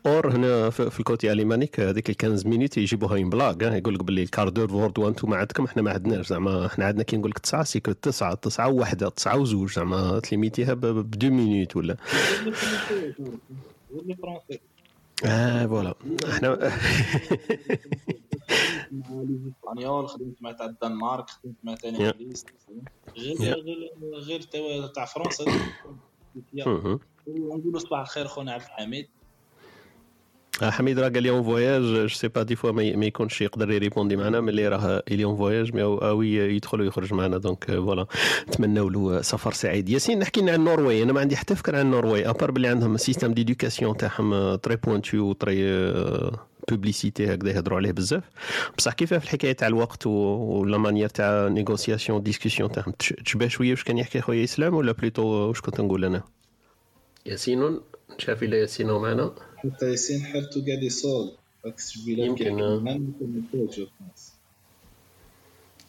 or 0.06 0.36
هنا 0.36 0.70
في 0.70 1.00
ال 1.00 1.07
côté 1.07 1.32
alémanique 1.32 1.80
هذيك 1.80 2.10
ال 2.10 2.16
15 2.22 2.48
minutes 2.48 2.76
يجيبوها 2.78 3.16
ين 3.16 3.30
بلاك 3.30 3.62
يقول 3.62 3.94
لك 3.94 4.04
باللي 4.04 4.22
ال 4.22 4.27
quart 4.27 4.48
d'heure 4.48 4.68
vaudois 4.68 5.08
أنتم 5.08 5.34
عندكم 5.34 5.64
إحنا 5.64 5.82
ما 5.82 5.90
عندناش. 5.90 6.26
زعما 6.28 6.66
إحنا 6.66 6.84
عندنا 6.84 7.02
كي 7.02 7.16
نقول 7.16 7.30
لك 7.30 7.38
9 7.38 7.62
c'est 7.64 7.82
que 7.82 7.92
9 7.92 8.34
9 8.34 8.68
وحده 8.68 9.08
9 9.08 9.36
وزوج. 9.38 9.72
زعما 9.72 10.18
تليميتيها 10.20 10.74
ب 10.74 10.84
2 11.14 11.32
minutes 11.32 11.76
ولا. 11.76 11.96
آه 15.24 15.66
voilà 15.66 15.94
إحنا 16.30 16.58
مع 18.92 19.06
les 19.10 19.52
Espagnols 19.62 20.08
خدمت 20.08 20.42
مع 20.42 20.52
تاع 20.52 20.66
الدنمارك 20.66 21.30
خدمت 21.30 21.56
مع 21.62 21.74
تاع. 21.74 21.90
انجليز 21.90 22.46
غير. 23.18 23.36
غير 24.14 24.40
غير 24.48 24.86
تاع 24.86 25.04
فرنسا. 25.04 25.44
ونقولوا 27.26 27.78
صباح 27.78 28.00
الخير 28.00 28.26
خونا 28.26 28.52
عبد 28.52 28.62
الحميد. 28.62 29.08
آه، 30.62 30.70
حميد 30.70 30.98
راه 30.98 31.08
قال 31.08 31.22
لي 31.22 31.30
en 31.30 31.42
voyage 31.42 31.82
je 31.82 32.08
sais 32.08 32.28
pas 32.28 32.42
des 32.42 32.56
fois 32.56 32.70
ما 32.70 33.06
يكونش 33.06 33.40
يقدر 33.40 33.70
ي 33.70 33.75
répondre 33.75 34.16
معنا 34.16 34.40
ملي 34.40 34.68
راه 34.68 35.02
il 35.10 35.24
est 35.24 35.32
en 35.32 35.36
voyage 35.36 35.74
mais 35.74 35.82
oui 35.82 36.28
يدخل 36.34 36.80
ويخرج 36.80 37.14
معنا 37.14 37.38
donc 37.38 37.64
voilà 37.64 38.06
نتمنوا 38.48 38.90
له 38.90 39.22
سفر 39.22 39.52
سعيد 39.52 39.88
ياسين 39.88 40.18
نحكي 40.18 40.40
لنا 40.40 40.52
عن 40.52 40.58
النرويج 40.58 41.02
أنا 41.02 41.12
ما 41.12 41.20
عندي 41.20 41.36
حتى 41.36 41.54
فكره 41.54 41.78
عن 41.78 41.86
النرويج 41.86 42.26
à 42.26 42.31
part 42.31 42.50
باللي 42.50 42.68
عندهم 42.68 42.96
système 42.96 43.34
d'éducation 43.34 43.96
تاعهم 43.96 44.54
très 44.54 44.76
pointu 44.76 45.18
و 45.18 45.28
très 45.28 45.64
publicité 46.70 47.34
هكذا 47.34 47.50
يهضروا 47.50 47.78
عليه 47.78 47.92
بزاف. 47.92 48.24
بصح 48.78 48.92
كيف 48.92 49.14
في 49.14 49.24
الحكاية 49.24 49.52
تاع 49.52 49.68
الوقت 49.68 50.06
ولا 50.06 50.78
manière 50.78 51.08
تاع 51.08 51.48
négociation 51.48 52.22
discussion 52.22 52.72
تاعهم 52.72 52.92
تش- 52.98 53.14
تشبه 53.24 53.48
شوية 53.48 53.70
واش 53.70 53.84
كان 53.84 53.98
يحكي 53.98 54.20
خويا 54.20 54.44
اسلام 54.44 54.74
ولا 54.74 54.92
plutôt 54.92 55.22
واش 55.22 55.60
كنت 55.60 55.80
نقول 55.80 56.04
أنا؟ 56.04 56.22
ياسين 57.26 57.80
شاف 58.18 58.42
إلا 58.42 58.56
ياسين 58.56 58.90
معنا؟ 58.90 59.34
حتى 59.56 59.90
ياسين 59.90 60.22
حالته 60.22 60.66
قاعد 60.66 60.82
يصول 60.82 61.32
يمكن، 62.06 62.60
آه. 62.60 62.98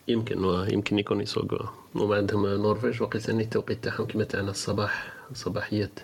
يمكن 0.08 0.44
آه، 0.44 0.68
يمكن 0.68 1.00
يكون 1.00 1.22
يسوق. 1.22 1.54
آه. 1.54 1.74
هما 1.96 2.16
عندهم 2.16 2.46
نرويج 2.48 3.02
وقيت 3.02 3.30
أني 3.30 3.44
التوقيت 3.44 3.84
تاعهم 3.84 4.06
كما 4.08 4.24
تاعنا 4.24 4.52
الصباح 4.52 5.14
صباحيات. 5.34 6.00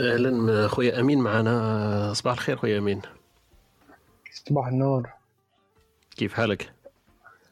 أهلا. 0.00 0.68
خويا 0.68 1.00
أمين 1.00 1.18
معنا. 1.18 2.12
صباح 2.12 2.32
الخير 2.32 2.56
خويا 2.56 2.78
أمين. 2.78 3.02
صباح 4.32 4.66
النور. 4.66 5.08
كيف 6.16 6.32
حالك؟ 6.34 6.72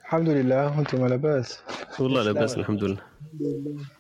الحمد 0.05 0.29
لله. 0.29 0.79
وأنتم 0.79 1.07
لاباس؟ 1.07 1.63
والله 2.01 2.23
لاباس 2.23 2.59
الحمد 2.59 2.85
لله. 2.85 3.01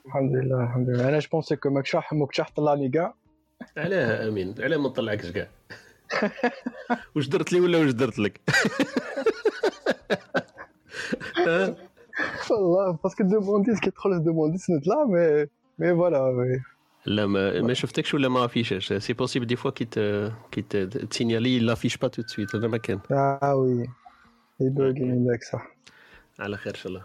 الحمد 0.06 0.32
لله 0.32 0.64
الحمد 0.64 0.88
لله. 0.88 1.08
أنا 1.08 1.18
جبونسي 1.18 1.56
كو 1.56 1.70
ماك 1.70 1.86
شاح 1.86 2.12
موك 2.12 2.34
شاح 2.34 2.50
طلعني 2.56 2.88
كاع. 2.88 3.14
علاه 3.76 4.28
أمين. 4.28 4.54
علاه 4.58 4.76
ما 4.76 4.88
نطلعكش 4.88 5.30
كاع. 5.30 5.48
واش 7.16 7.28
درت 7.28 7.52
لي 7.52 7.60
ولا 7.60 7.78
واش 7.78 7.90
درت 7.90 8.18
لك؟ 8.18 8.40
والله 12.50 12.98
parce 13.04 13.17
que 13.17 13.24
دومونديت 13.24 13.78
كي 13.78 13.90
تدخل 13.90 14.24
دومونديت 14.24 14.70
نطلع 14.70 15.04
mais 15.04 15.46
mais 15.78 15.94
voilà 15.94 16.60
لا 17.06 17.26
ما, 17.26 17.60
ما 17.62 17.74
شفتكش 17.74 18.14
ولا 18.14 18.28
ما 18.28 18.46
فيشاش 18.46 18.92
c'est 18.92 19.12
possible 19.12 19.46
des 19.46 19.56
fois 19.56 19.70
كي 19.70 19.84
ت 19.84 19.98
كي 20.50 20.62
ت- 20.62 20.76
ت 20.76 20.85
signaler 20.85 21.58
l'affiche 21.58 21.96
pas 21.96 22.08
tout 22.08 22.17
de 22.17 22.22
suite 22.26 22.56
هذا 22.56 22.68
ما 22.68 22.78
كان 22.78 23.00
آه 23.10 23.54
ouais 23.54 23.88
ي 24.60 24.66
buguer 24.66 25.00
من 25.00 25.28
ذاك 25.30 25.42
صح 25.44 25.66
على 26.40 26.56
خير 26.56 26.74
ان 26.74 26.78
شاء 26.78 26.88
الله 26.92 27.02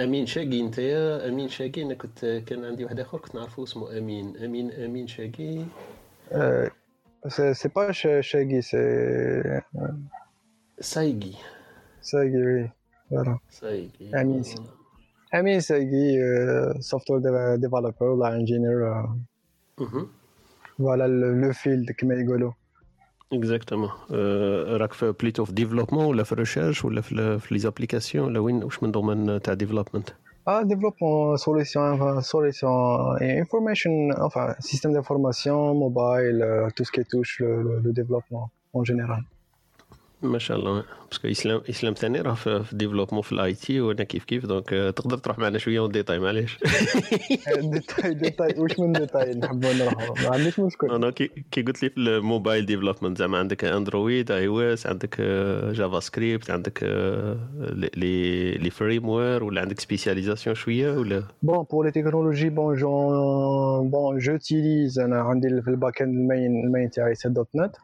امين 0.00 0.26
شاقي 0.26 0.60
انت 0.60 0.78
يا 0.78 1.28
امين 1.28 1.48
شاقي 1.48 1.82
أنا 1.82 1.94
كنت 1.94 2.42
كان 2.46 2.64
عندي 2.64 2.84
واحد 2.84 3.00
آخر 3.00 3.18
كنت 3.18 3.34
نعرفه 3.34 3.62
اسمه 3.62 3.98
أمين. 3.98 4.36
امين 4.36 4.72
أمين 4.72 5.06
شاقي 5.06 5.64
c'est 7.52 7.68
pas 7.68 7.92
شاقي 8.20 8.60
c'est 8.62 9.60
سايقي 10.80 11.32
ساقي 12.00 12.36
ouais 12.36 12.70
voilà 13.10 13.38
سايقي 13.50 14.10
أمين. 15.34 15.40
امين 15.46 15.60
ساقي 15.60 16.18
software 16.80 17.56
developer 17.56 18.04
ولا 18.04 18.34
ingénieur 18.36 19.04
مهم. 19.80 20.08
voilà 20.78 21.06
le 21.46 21.52
field 21.52 21.90
كما 21.98 22.14
يقولوا 22.14 22.52
exactement 23.32 23.90
آه، 24.14 24.76
راك 24.76 24.92
في 24.92 25.12
plutôt 25.20 25.44
في 25.44 25.52
développement 25.52 26.04
ولا 26.04 26.22
في 26.22 26.34
recherche 26.34 26.84
ولا 26.84 27.00
في 27.00 27.38
في 27.38 27.54
les 27.54 27.58
applications 27.58 28.26
ولا 28.26 28.40
وين 28.40 28.64
واش 28.64 28.82
من 28.82 28.90
domaine 28.92 29.40
تاع 29.42 29.54
development 29.54 30.08
Ah, 30.44 30.64
développement, 30.72 31.36
solution, 31.46 31.82
enfin, 31.94 32.20
solution 32.34 32.74
et 33.24 33.30
information, 33.44 33.92
enfin, 34.26 34.46
système 34.70 34.92
d'information, 34.96 35.56
mobile, 35.84 36.38
euh, 36.42 36.68
tout 36.74 36.84
ce 36.88 36.90
qui 36.94 37.02
touche 37.12 37.34
le, 37.44 37.50
le- 37.66 37.80
le 37.86 37.90
développement 38.00 38.46
en 38.78 38.82
général. 38.90 39.22
ما 40.22 40.38
شاء 40.38 40.58
الله. 40.58 40.84
parce 41.10 41.21
que 41.21 41.28
إسلام 41.28 41.60
إسلام 41.70 41.94
ثاني 41.94 42.20
راه 42.20 42.34
في 42.34 42.64
développement 42.72 43.22
في 43.22 43.32
ال 43.32 43.54
IT 43.54 43.80
وأنا 43.80 44.04
كيف 44.04 44.24
كيف؟ 44.24 44.46
donc 44.46 44.72
آه، 44.72 44.90
تقدر 44.90 45.18
تروح 45.18 45.38
معنا 45.38 45.58
شوية 45.58 45.80
وديتاي 45.80 46.18
معليش. 46.18 46.58
ديتاي 47.72 48.14
ديتاي. 48.14 48.54
واش 48.58 48.78
من 48.80 48.92
ديتاي 48.92 49.34
نحبوا 49.34 49.72
نروحوا 49.72 50.14
ما 50.22 50.34
عنديش 50.34 50.60
مشكل. 50.60 50.90
أنا 50.90 51.10
كي 51.10 51.62
قلت 51.62 51.82
لي 51.82 51.90
في 51.90 51.96
ال 51.98 52.08
mobile 52.08 52.66
development 52.66 53.18
زعما 53.18 53.38
عندك 53.38 53.64
Android 53.64 54.30
iOS 54.30 54.86
عندك 54.86 55.20
JavaScript 55.72 56.50
عندك 56.50 56.80
آه، 56.84 57.36
les 57.96 58.50
les 58.54 58.70
frameworks 58.70 59.44
ولا 59.44 59.60
عندك 59.60 59.80
spécialisation 59.80 60.54
شوية 60.56 60.98
ولا؟ 60.98 61.22
bon 61.42 61.64
pour 61.70 61.84
les 61.84 61.90
technologies 61.90 62.48
bon 62.48 62.76
j'en 62.76 63.90
bon 63.90 64.18
j'utilise 64.18 64.98
أنا 64.98 65.20
عندي 65.20 65.62
في 65.62 65.68
ال 65.68 66.02
back-end 66.02 66.14
ال 66.14 66.24
main 66.24 66.64
ال 66.64 66.69
main 66.69 66.90
تاعي 66.90 67.14
C 67.14 67.28
dot 67.28 67.48
NET. 67.56 67.76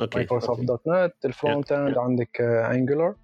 okay 0.00 0.18
Microsoft 0.18 0.64
dot 0.64 0.80
NET 0.88 1.12
ال 1.24 1.72
front-end 1.72 1.98
عندك 1.98 2.40
Angular 2.40 3.14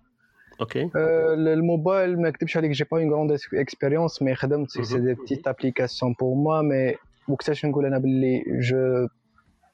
okay. 0.61 0.91
الموبايل 0.97 2.23
ما 2.23 2.29
نكذبش 2.29 2.57
عليك 2.57 2.71
j'ai 2.71 2.85
pas 2.93 2.99
une 2.99 3.11
grande 3.13 3.39
expérience 3.55 4.23
mais 4.23 4.35
خدمت 4.35 4.71
c'est 4.71 4.99
des 5.01 5.15
petites 5.15 5.49
applications 5.49 6.15
pour 6.21 6.35
moi 6.35 6.63
mais 6.63 6.95
وقتاش 7.29 7.65
نقول 7.67 7.87
أنا 7.87 7.99
باللي 7.99 8.45
je 8.61 9.09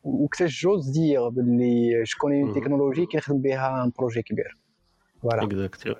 وقتاش 0.05 0.62
j'ose 0.62 0.90
dire 0.90 1.28
باللي 1.28 2.03
je 2.03 2.18
connais 2.20 2.42
une. 2.42 2.53
technologie 2.53 3.07
كي 3.07 3.16
نخدم 3.16 3.38
بها 3.38 3.84
un 3.84 3.92
projet 3.99 4.22
كبير. 4.22 4.57
voilà 5.22 5.42
exact. 5.42 5.97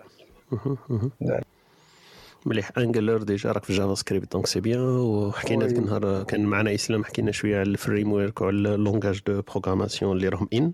مليح 2.47 2.71
Angular 2.79 3.23
déjà 3.23 3.53
راك 3.53 3.65
في 3.65 3.73
JavaScript 3.73 4.33
donc 4.33 4.47
c'est 4.47 4.61
bien 4.61 4.81
وحكينا 4.81 5.65
وي. 5.65 5.69
ذاك 5.71 5.79
النهار 5.79 6.23
كان 6.23 6.45
معنا 6.47 6.75
إسلام 6.75 7.05
حكينا 7.05 7.33
شوية 7.33 7.59
على 7.61 7.69
ال 7.71 8.13
framework 8.13 8.41
وعلى 8.41 8.75
ال 8.75 8.80
langage 8.80 9.21
de 9.27 9.43
programmation 9.43 10.17
اللي 10.17 10.29
راهم 10.29 10.49
ان 10.53 10.73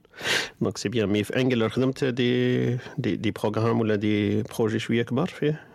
donc 0.61 0.79
c'est 0.79 0.89
bien 0.89 1.09
mais 1.09 1.25
في 1.25 1.37
Angular 1.41 1.69
خدمت 1.69 2.05
des 2.05 2.67
des 2.99 3.17
des 3.17 3.31
programmes 3.31 3.81
ولا 3.81 3.95
des 3.95 4.43
projets 4.43 4.79
شوية 4.79 5.03
كبار 5.03 5.27
فيه 5.27 5.71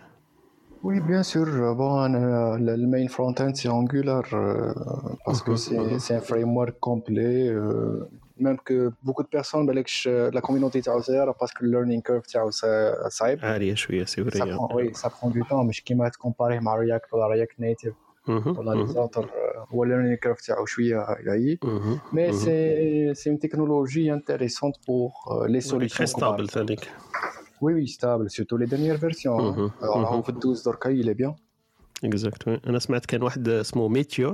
Oui, 0.88 1.00
bien 1.12 1.24
sûr. 1.34 1.48
Bon, 1.82 1.96
euh, 2.14 2.58
le, 2.66 2.74
le 2.84 2.88
main 2.94 3.08
front-end, 3.16 3.52
c'est 3.60 3.70
Angular 3.80 4.24
euh, 4.34 4.72
parce 5.26 5.42
que 5.46 5.54
c'est 5.66 5.86
c'est 6.04 6.16
un 6.20 6.24
framework 6.30 6.76
complet. 6.90 7.38
euh, 7.50 8.08
même 8.40 8.58
que 8.68 8.92
beaucoup 9.04 9.24
de 9.24 9.28
personnes, 9.28 9.66
ben, 9.66 9.74
like, 9.76 9.88
je- 9.88 10.30
la 10.32 10.42
communauté 10.42 10.82
تاعو 10.82 11.02
parce 11.34 11.52
que 11.54 11.64
le 11.66 11.72
learning 11.72 12.02
curve 12.02 12.32
تاعو 12.34 12.50
صا- 12.52 13.10
صعيب. 13.10 13.40
عاليه 13.46 13.76
شوية 13.76 14.06
سي 14.06 14.24
Ça 14.24 14.28
فري 14.28 14.56
prend, 14.56 14.68
oui, 14.76 14.94
ça 14.94 15.10
prend 15.10 15.30
du 15.30 15.42
temps. 15.50 15.64
مش 15.70 15.84
كيما 15.84 16.10
تكومباري 16.10 16.60
مع 16.60 16.76
React 16.78 17.14
ولا 17.14 17.46
React 17.46 17.60
Native 17.60 17.94
ولا 18.58 18.86
les 18.86 18.90
autres. 18.98 19.22
euh, 19.22 19.74
هو 19.74 19.86
learning 19.86 20.18
curve 20.28 20.46
تاعو 20.48 20.66
شوية 20.66 21.06
يعيي. 21.20 21.60
Mais 22.14 22.32
Mhm. 22.32 22.46
c'est 22.46 23.14
c'est 23.20 23.30
une 23.30 23.40
technologie 23.40 24.10
intéressante 24.10 24.76
pour 24.88 25.12
euh, 25.32 25.48
les 25.48 25.62
تري 25.70 25.88
solutions. 25.90 26.06
ستابل 26.06 26.50
ثانيك 26.50 26.80
Oui, 27.62 27.74
oui, 27.80 27.88
stable. 27.88 28.28
Surtout 28.38 28.58
les 28.62 28.68
dernières 28.74 29.00
versions. 29.08 29.38
hein. 29.40 29.56
Mhm, 29.56 29.70
Alors, 29.82 29.98
mhm. 29.98 30.06
راهو 30.06 30.22
في 30.22 30.32
12 30.32 30.64
دركا 30.66 30.90
il 30.90 31.10
est 31.10 31.18
bien. 31.24 31.34
Exactement. 32.06 32.58
On 32.66 32.74
a 32.76 32.80
ce 32.80 32.92
matin, 32.92 33.18
mot 33.76 33.90
Meteor, 33.90 34.34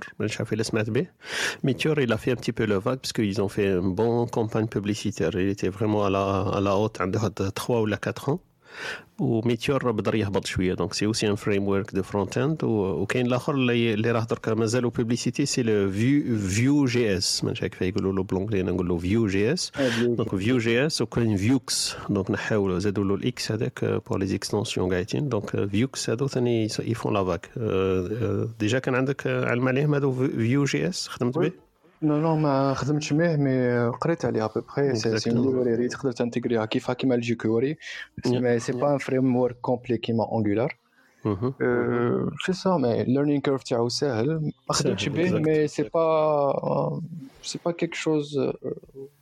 Meteor, 1.64 2.00
il 2.00 2.12
a 2.12 2.18
fait 2.18 2.32
un 2.32 2.36
petit 2.36 2.52
peu 2.52 2.66
le 2.66 2.76
vague 2.76 3.00
parce 3.00 3.14
qu'ils 3.14 3.42
ont 3.42 3.48
fait 3.48 3.68
une 3.68 3.96
bonne 3.96 4.30
campagne 4.30 4.68
publicitaire. 4.68 5.32
Il 5.34 5.48
était 5.50 5.70
vraiment 5.70 6.04
à 6.06 6.10
la, 6.10 6.42
à 6.54 6.60
la 6.60 6.76
haute, 6.76 7.00
à 7.00 7.08
3 7.52 7.82
ou 7.82 7.86
4 7.98 8.30
ans. 8.30 8.42
و 9.20 9.30
Meteor 9.30 9.92
بدا 9.92 10.16
يهبط 10.16 10.46
شوية. 10.46 10.74
donc 10.74 10.94
c'est 10.94 11.06
aussi 11.06 11.28
un 11.28 11.36
framework 11.36 11.96
de 11.96 12.04
front 12.04 12.38
end 12.38 12.64
وكاين 12.64 13.26
الآخر 13.26 13.54
اللي 13.54 13.94
اللي 13.94 14.12
راه 14.12 14.24
دركا 14.30 14.54
مازالوا 14.54 14.90
publicité 14.90 15.46
c'est 15.46 15.64
le 15.64 15.92
Vue 15.92 16.38
Vue 16.38 16.86
JS 16.86 17.44
ما 17.44 17.54
كيف 17.54 17.82
يقولوا 17.82 18.14
له 18.14 18.24
ب 18.24 18.28
l'anglais 18.28 18.62
أنا 18.62 18.72
نقول 18.72 18.88
له 18.88 18.98
Vue 18.98 19.28
JS 19.28 19.72
donc 20.02 20.36
Vue 20.36 20.58
JS 20.58 21.02
وكاين 21.02 21.38
Vuex 21.38 21.96
donc 22.10 22.32
نحاولوا 22.32 22.80
زادوا 22.80 23.04
له 23.04 23.16
ال 23.16 23.34
X 23.34 23.52
هذاك 23.52 24.02
pour 24.10 24.20
les 24.20 24.26
extensions 24.26 24.94
قاعدين 24.94 25.30
donc 25.30 25.66
Vuex 25.66 26.10
هذو 26.10 26.28
ثاني 26.28 26.68
ils 26.80 26.94
font 26.94 27.14
la 27.14 27.24
vague. 27.26 27.50
déjà 28.60 28.80
كان 28.80 28.96
عندك 28.96 29.28
آه، 29.28 29.46
علم 29.46 29.68
عليهم 29.68 29.96
هذو 29.96 30.12
Vue 30.28 30.64
JS 30.64 31.08
خدمت 31.08 31.38
به 31.38 31.52
non 32.02 32.18
non 32.18 32.36
ما 32.36 32.74
خدمتش 32.74 33.14
به 33.14 33.36
mais 33.38 33.88
قريت 33.88 34.26
عليها 34.26 34.46
ابوبخي 34.46 34.96
سي 34.96 35.18
سي 35.18 35.30
Exactement. 35.30 35.34
library 35.34 35.88
تقدر 35.88 36.12
t'intégrer 36.12 36.57
يها 36.57 36.66
كيفها 36.66 36.94
كيما 36.96 37.16
ال 37.16 37.36
jQuery 37.36 37.78
mais 38.26 38.60
c'est 38.60 38.72
pas 38.72 38.94
un 38.94 38.98
framework 38.98 39.58
complet 39.62 39.98
كيما 39.98 40.38
Angular 40.38 40.78
مهم. 41.26 41.54
c'est 42.46 42.54
ça 42.54 42.78
mais 42.78 43.02
ال 43.02 43.06
learning 43.06 43.42
curve 43.42 43.64
تاعو 43.64 43.90
ساهل 43.90 44.52
ما 44.70 44.74
خدمتش 44.76 45.04
ساهل، 45.10 45.14
به 45.16 45.30
exact. 45.30 45.48
mais 45.48 45.68
c'est 45.68 45.84
pas 45.84 47.02
c'est 47.44 47.60
pas 47.66 47.72
quelque 47.72 47.94
chose 47.96 48.40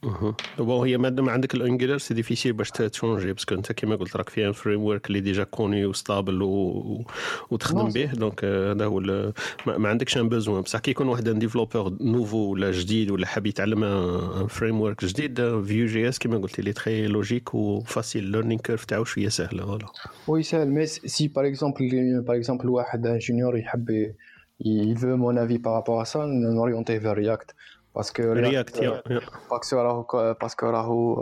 مهم. 0.04 0.36
bon 0.58 0.88
هي 0.88 0.98
مادام 0.98 1.30
عندك 1.30 1.54
ال 1.56 1.61
Angular 1.61 1.98
c'est 1.98 2.14
difficile 2.14 2.54
باش 2.54 2.72
تشونجي 2.72 3.34
parce 3.34 3.47
que 3.47 3.56
انت 3.56 3.72
كيما 3.72 3.96
قلت 3.96 4.16
راك 4.16 4.30
فيها 4.30 4.52
framework 4.52 5.08
اللي 5.08 5.20
déjà 5.20 5.44
connu 5.44 5.86
و 5.86 5.94
stable 5.94 6.42
و... 6.42 7.04
وتخدم 7.52 7.80
non، 7.80 7.88
به 7.88 8.06
donc 8.06 8.40
آه، 8.44 8.72
هذا 8.74 8.86
هو 8.86 9.00
ال- 9.00 9.34
ما, 9.68 9.78
ما 9.78 9.90
عندكش 9.90 10.18
un 10.18 10.30
besoin 10.30 10.62
بصح 10.62 10.80
كي 10.80 10.92
يكون 10.92 11.08
واحد 11.08 11.28
un 11.28 11.40
développeur 11.40 11.98
nouveau 12.02 12.38
ولا 12.38 12.72
جديد 12.72 13.12
ولا 13.12 13.26
حاب 13.28 13.48
يتعلم 13.48 13.84
un 13.84 14.48
framework 14.48 15.06
جديد 15.06 15.62
Vue 15.64 15.86
JS 15.86 16.20
كيما 16.20 16.38
قلت 16.38 16.60
لي 16.60 16.74
très 16.74 17.08
logique 17.08 17.54
و 17.56 17.65
facile 17.65 18.24
learning 18.24 18.62
curve 18.62 18.86
تاعو 18.86 19.04
شوية 19.04 19.30
سهله 19.30 19.66
voilà 19.66 19.86
oui 20.28 20.44
ساهل 20.44 20.68
mais 20.70 20.86
c'est 20.86 21.28
par 21.28 21.48
exemple 21.48 22.22
par 22.28 22.36
exemple 22.38 22.70
واحد 22.70 23.08
ingénieur 23.08 23.58
يحب 23.58 23.90
ي- 23.90 24.14
il 24.94 24.98
veut 24.98 25.16
mon 25.24 25.36
avis 25.38 25.60
par 25.60 25.74
rapport 25.74 26.02
à 26.02 26.06
ça 26.14 26.18
نوريونتيه 26.18 27.00
vers 27.00 27.16
React. 27.16 27.54
Que 27.98 28.20
React 28.20 28.78
que 28.78 29.74
راهو 29.74 30.04
que 30.48 30.64
راهو 30.64 31.16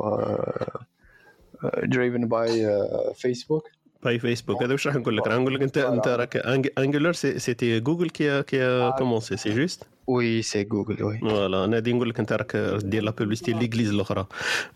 driven 1.86 2.28
by 2.28 2.48
uh, 2.48 3.14
Facebook. 3.14 3.78
by 4.04 4.20
Facebook 4.20 4.64
هذا 4.64 4.72
واش 4.72 4.88
راح 4.88 4.96
نقول 4.96 5.18
لك 5.18 5.28
راح 5.28 5.38
نقول 5.38 5.56
لك 5.56 5.62
انت 5.62 5.78
انت 5.78 6.08
راك 6.08 6.38
Angular 6.78 7.12
c'était 7.14 7.80
Google 7.80 8.10
qui 8.10 8.44
qui 8.44 8.92
commençait 8.98 9.38
c'est 9.38 9.50
juste 9.50 9.84
oui 10.08 10.42
c'est 10.42 10.64
Google 10.64 11.04
oui 11.04 11.20
voilà 11.20 11.66
أنا 11.66 11.76
غادي 11.76 11.94
نقول 11.94 12.10
لك 12.10 12.20
انت 12.20 12.34
راك 12.34 12.56
دير 12.84 13.04
la 13.04 13.12
publicité 13.12 13.54
l'église 13.54 13.90
الاخرى 13.90 14.28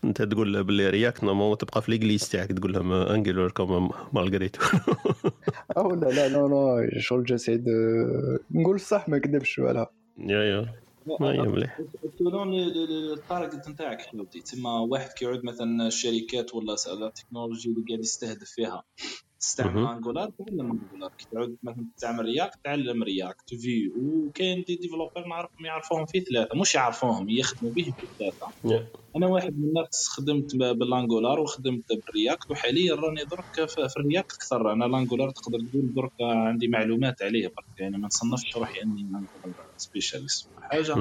انت 0.04 0.22
تقول 0.22 0.64
باللي 0.64 0.90
React 0.90 1.24
normalement 1.24 1.58
تبقى 1.58 1.82
في 1.82 1.90
l'église 1.90 2.28
تاعك 2.28 2.52
تقول 2.52 2.72
لهم 2.72 2.92
Angular 2.92 3.50
quand 3.50 3.90
même 4.12 4.26
malgré 4.26 4.48
tout 4.48 4.60
ou 5.76 5.94
لا 5.94 6.06
لا 6.06 6.28
non 6.28 6.48
non 6.48 6.88
شغل 6.98 7.24
جاسي 7.24 7.62
نقول 8.50 8.80
صح 8.80 9.08
ما 9.08 9.18
كذبش 9.18 9.58
ولا 9.58 9.90
يا 10.18 10.42
يا 10.42 10.81
ما 11.06 11.32
هي 11.32 11.42
مليح 11.42 11.80
selon 12.18 12.54
ال 12.54 12.70
target 12.70 13.68
نتاعك 13.68 14.00
حلوتي 14.00 14.40
تما 14.40 14.80
واحد 14.80 15.10
كيعود 15.12 15.44
مثلا 15.44 15.86
الشركات 15.86 16.54
ولا 16.54 16.74
التكنولوجي 17.06 17.68
اللي 17.70 17.84
قاعد 17.88 18.00
يستهدف 18.00 18.50
فيها. 18.50 18.84
تستعمل. 19.42 19.86
Angular 19.86 20.30
تعلم 20.38 20.70
Angular 20.72 21.10
كي 21.18 21.26
تعود 21.32 21.56
مثلا 21.62 21.86
تستعمل 21.96 22.24
React 22.24 22.58
تعلم 22.64 23.02
React 23.02 23.54
Vue 23.62 23.92
وكاين 23.96 24.64
des 24.66 24.76
développeurs 24.76 25.28
نعرف 25.28 25.50
يعرفوهم 25.64 26.06
في 26.06 26.20
ثلاثة. 26.20 26.60
مش 26.60 26.74
يعرفوهم 26.74 27.28
يخدموا 27.28 27.72
به 27.72 27.84
في 27.98 28.06
ثلاثة. 28.18 28.46
يا. 28.64 28.88
أنا 29.16 29.26
واحد 29.26 29.52
من 29.58 29.64
الناس 29.68 30.06
خدمت 30.16 30.56
بال 30.56 30.75
Angular 30.75 31.40
وخدمت 31.40 31.84
بال 32.06 32.19
React 32.19 32.50
وحاليا 32.50 32.94
راني 32.94 33.20
درك 33.30 33.68
في 33.68 33.88
في 33.88 33.96
ال 34.00 34.05
React 34.05 34.32
أكثر. 34.32 34.72
أنا 34.72 34.86
ال 34.86 34.91
Angular 34.91 35.30
تقدر 35.30 35.58
تقول 35.70 35.92
درك 35.94 36.12
عندي 36.20 36.68
معلومات 36.68 37.22
عليه 37.22 37.46
برك. 37.46 37.80
يعني 37.80 37.98
ما 37.98 38.06
نصنفش 38.06 38.56
روحي 38.56 38.82
أني 38.84 39.00
Angular 39.02 39.54
specialist 39.76 40.50
حاجة. 40.70 40.94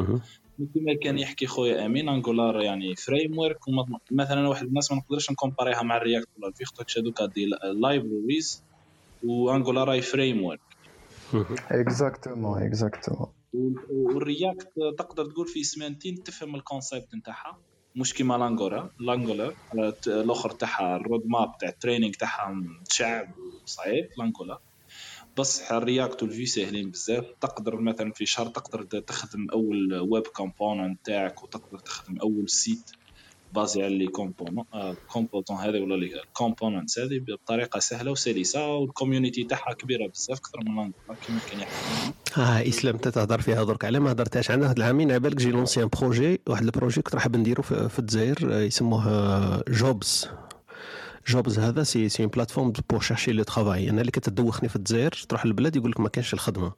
كما 0.76 0.94
كان 1.04 1.20
يحكي 1.20 1.46
خويا 1.48 1.86
أمين 1.86 2.10
Angular 2.10 2.62
يعني 2.62 2.96
framework 2.96 3.58
مثلا 4.12 4.48
واحد 4.48 4.66
الناس 4.66 4.92
ما 4.92 4.98
نقدرش 4.98 5.32
نكومباري 5.32 5.75
ها 5.76 5.82
مع 5.82 5.98
ال 5.98 6.03
React 6.03 6.28
ولا 6.38 6.48
الفيختك 6.48 6.86
هذوك 6.98 7.34
des 7.36 7.46
libraries 7.82 8.64
و 9.24 9.92
Angular 9.92 10.02
a 10.02 10.44
framework. 10.44 10.60
exactement 11.72 12.64
exactement 12.64 13.28
وال 13.90 14.12
React 14.12 14.68
تقدر 14.98 15.26
تقول 15.26 15.48
في 15.48 15.64
سمانتين 15.64 16.24
تفهم 16.24 16.56
ال 16.56 16.63
concept 16.63 17.16
نتاعها 17.16 17.60
مش 17.96 18.14
كيما 18.14 18.34
l'Angular 18.38 18.90
l'Angular 19.00 19.54
الأخر 20.08 20.50
تاعها 20.52 20.96
ال 20.96 21.22
roadmap 21.26 21.58
تاع 21.60 21.70
ال 21.70 21.75
training 21.75 22.16
تاعها 22.16 22.56
شعب 22.90 23.28
صعيب 23.66 24.06
l'Angular 24.18 24.60
بصح 25.38 25.72
ال 25.72 25.80
React 25.80 26.24
وال 26.24 26.33
Vue 26.33 26.46
ساهلين 26.46 26.92
بزاف. 26.92 27.26
تقدر 27.42 27.82
مثلا 27.82 28.12
في 28.12 28.26
شهر 28.26 28.48
تقدر 28.48 29.00
تخدم 29.00 29.48
أول 29.54 29.94
web 30.12 30.28
component 30.28 31.00
تاعك 31.04 31.44
وتقدر 31.44 31.80
تخدم 31.80 32.18
أول 32.18 32.50
site 32.50 32.92
basé 33.54 33.84
على 33.84 33.98
les 33.98 34.08
composants 34.08 34.66
composants 35.08 35.60
هذه 35.60 35.80
ولا 35.80 35.96
les 35.96 36.22
components 36.34 37.00
هذه 37.00 37.20
بطريقة 37.28 37.80
سهلة 37.80 38.12
وسلسة 38.12 38.68
وال 38.68 38.82
community 38.82 39.44
تاعها 39.44 39.74
كبيرة 39.74 40.08
بزاف 40.08 40.38
أكثر 40.38 40.60
من 40.60 40.76
l'Angular 40.76 40.94
كيما 41.28 41.40
كان 41.52 41.60
يحكي 41.60 42.14
آه 42.38 42.70
إسلام 42.70 42.96
أنت 42.96 43.08
تهضر 43.08 43.42
فيها 43.42 43.64
درك 43.64 43.86
على 43.86 44.00
ما 44.00 44.12
هضرتهاش 44.12 44.52
عندنا. 44.52 44.66
واحد 44.66 44.78
العامين 44.78 45.12
على 45.12 45.20
بالك 45.20 45.38
j'ai 45.38 45.52
lancé 45.52 45.84
un 45.84 45.90
projet 46.02 46.42
واحد 46.48 46.64
ال 46.64 46.69
projet 46.69 47.02
كنت 47.02 47.16
راح 47.16 47.28
نديرو 47.28 47.64
في, 47.64 48.00
الجزائر 48.00 48.54
آه، 48.54 48.62
يسموه 48.62 49.64
Jobs 49.70 50.28
Jobs 51.28 51.60
هذا 51.60 51.84
c'est 51.84 52.10
c'est 52.10 52.26
plateforme 52.26 52.74
pour 52.90 53.00
chercher 53.02 53.32
le 53.32 53.44
travail 53.44 53.90
أنا 53.90 54.02
اللي 54.02 54.12
كتدوخني 54.12 54.70
في 54.70 54.76
الجزائر 54.76 55.12
تروح 55.30 55.46
للبلاد 55.46 55.76
يقول 55.76 55.92
لك 55.92 56.00
ما 56.00 56.10
كانش 56.10 56.34
الخدمة. 56.34 56.72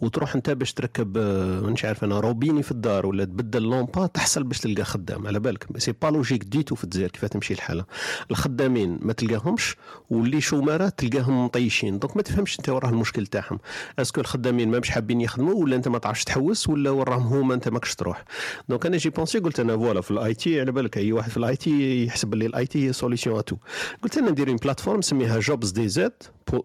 وتروح 0.00 0.34
أنت 0.34 0.50
باش 0.50 0.72
تركب 0.72 1.16
آه، 1.16 1.60
مانيش 1.60 1.84
عارف 1.84 2.04
أنا 2.04 2.20
روبيني 2.20 2.62
في 2.62 2.70
الدار 2.72 3.06
ولا 3.06 3.24
تبدل 3.24 3.62
lampe 3.62 4.06
تحصل 4.06 4.42
باش 4.42 4.58
تلقى 4.58 4.84
خدام. 4.84 5.26
على 5.26 5.40
بالك 5.40 5.66
c'est 5.78 5.92
pas 6.02 6.08
logique 6.08 6.44
du 6.44 6.54
tout 6.54 6.74
في 6.74 6.84
الجزائر 6.84 7.10
كيف 7.10 7.24
تمشي 7.24 7.54
الحالة. 7.54 7.84
الخدامين 8.30 8.98
ما 9.02 9.12
تلقاهمش 9.12 9.76
و 10.10 10.17
les 10.17 10.40
chômeurs 10.40 10.98
تلقاهم 10.98 11.44
مطيشين. 11.44 11.98
donc 11.98 12.16
ما 12.16 12.22
تفهمش 12.22 12.58
أنت 12.58 12.68
وراه 12.68 12.88
المشكل 12.88 13.26
تاعهم. 13.26 13.58
est-ce 13.98 14.13
que 14.13 14.20
الخدامين 14.20 14.70
ما 14.70 14.78
مش 14.78 14.90
حابين 14.90 15.20
يخدموا 15.20 15.54
ولا 15.54 15.76
أنت 15.76 15.88
ما 15.88 15.98
تعرفش 15.98 16.24
تحوس 16.24 16.68
ولا 16.68 16.90
وراهم 16.90 17.26
هما 17.26 17.54
أنت 17.54 17.68
ماكش 17.68 17.94
تروح. 17.94 18.24
donc 18.68 18.86
أنا 18.86 18.96
j'ai 18.96 19.10
pensé 19.10 19.38
قلت 19.38 19.60
أنا 19.60 19.76
voilà 19.76 20.00
في 20.00 20.10
ال 20.10 20.34
IT 20.34 20.60
على 20.60 20.72
بالك 20.72 20.98
أي 20.98 21.12
واحد 21.12 21.30
في 21.30 21.36
ال 21.36 21.56
IT 21.56 22.06
يحسب 22.06 22.28
باللي 22.28 22.46
ال 22.46 22.66
IT 22.66 22.88
هي 22.88 22.92
solution 22.92 23.38
à 23.38 23.42
tout 23.42 23.56
قلت 24.02 24.18
أنا 24.18 24.30
ندير 24.30 24.48
une 24.48 24.56
plateforme 24.56 24.98
نسميها 24.98 25.40
Jobs 25.40 25.70
DZ 25.70 26.12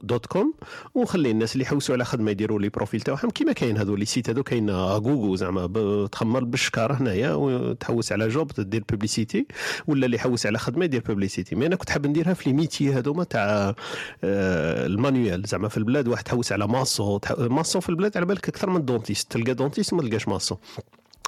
dot 0.04 0.26
com 0.26 0.54
ونخلي 0.96 1.32
الناس 1.32 1.54
اللي 1.54 1.64
يحوسوا 1.64 1.96
على 1.96 2.06
خدمة 2.06 2.32
يديروا 2.32 2.60
les 2.60 2.70
profils 2.70 3.02
تاعهم. 3.02 3.30
كيما 3.30 3.52
كاين 3.54 3.78
هذو 3.78 3.96
les 3.96 4.06
sites 4.06 4.30
هذو 4.30 4.44
كاين 4.44 4.70
غوغو 4.70 5.36
زعما 5.36 6.08
تخمر 6.12 6.44
بالشكاره 6.44 6.94
هنايا 6.94 7.34
وتحوس 7.34 8.12
على 8.12 8.28
job 8.28 8.52
تدير 8.52 8.84
publicité 8.90 9.48
ولا 9.88 10.06
اللي 10.06 10.18
يحوس 10.18 10.46
على 10.46 10.58
خدمة 10.60 10.86
يدير 10.86 11.02
publicité 11.08 11.56
mais 11.56 11.66
أنا 11.66 11.76
كنت 11.76 11.90
حاب 11.90 12.08
نديرها 12.08 12.34
في 12.34 12.50
les 12.50 12.56
métiers 12.56 12.94
هذوما 12.94 13.24
تاع 13.24 13.76
آه، 14.24 14.86
ال 14.86 14.93
manuel. 14.93 15.44
زعما 15.46 15.68
في 15.68 15.78
البلاد 15.78 16.08
واحد 16.08 16.24
تحوس 16.24 16.52
على 16.52 16.68
ماسو 16.68 17.20
ماسو 17.40 17.80
في 17.80 17.90
البلاد 17.90 18.18
على 18.18 18.26
بالك 18.26 18.48
أكثر 18.50 18.70
من 18.70 18.86
dentiste 18.86 19.32
تلقى 19.32 19.54
dentiste 19.54 19.94
ما 19.94 20.02
تلقاش 20.02 20.28
ماسو. 20.28 20.56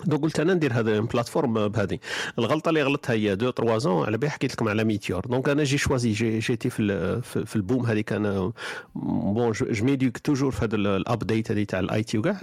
donc 0.06 0.22
قلت 0.22 0.40
أنا 0.40 0.54
ندير 0.54 0.74
هذا 0.74 1.00
plateforme 1.00 1.68
بهذه. 1.68 2.00
الغلطة 2.40 2.70
اللي 2.70 2.84
غلطتها 2.84 3.14
هي 3.14 3.36
deux 3.36 3.50
trois 3.50 3.78
ans 3.78 4.06
على 4.06 4.18
بالي 4.18 4.32
حكيت 4.32 4.54
لكم 4.54 4.68
على 4.68 4.84
Meteor. 4.84 5.26
donc 5.26 5.50
أنا 5.50 5.64
j'ai 5.64 5.78
choisi 5.78 6.12
j'ai 6.12 6.40
j'étais 6.40 6.70
في 6.70 7.22
في 7.22 7.56
ال 7.56 7.62
boom 7.62 7.86
هذيك 7.86 8.14
أنا 8.14 8.52
bon 8.96 9.52
je 9.52 9.86
m'éduque 9.86 10.18
toujours 10.18 10.52
في 10.52 10.66
هذا 10.66 10.76
ال 10.76 10.87
update 10.87 11.52
هذه 11.52 11.64
تاع 11.64 11.80
ال 11.80 12.04
IT 12.04 12.18
وكاع. 12.18 12.42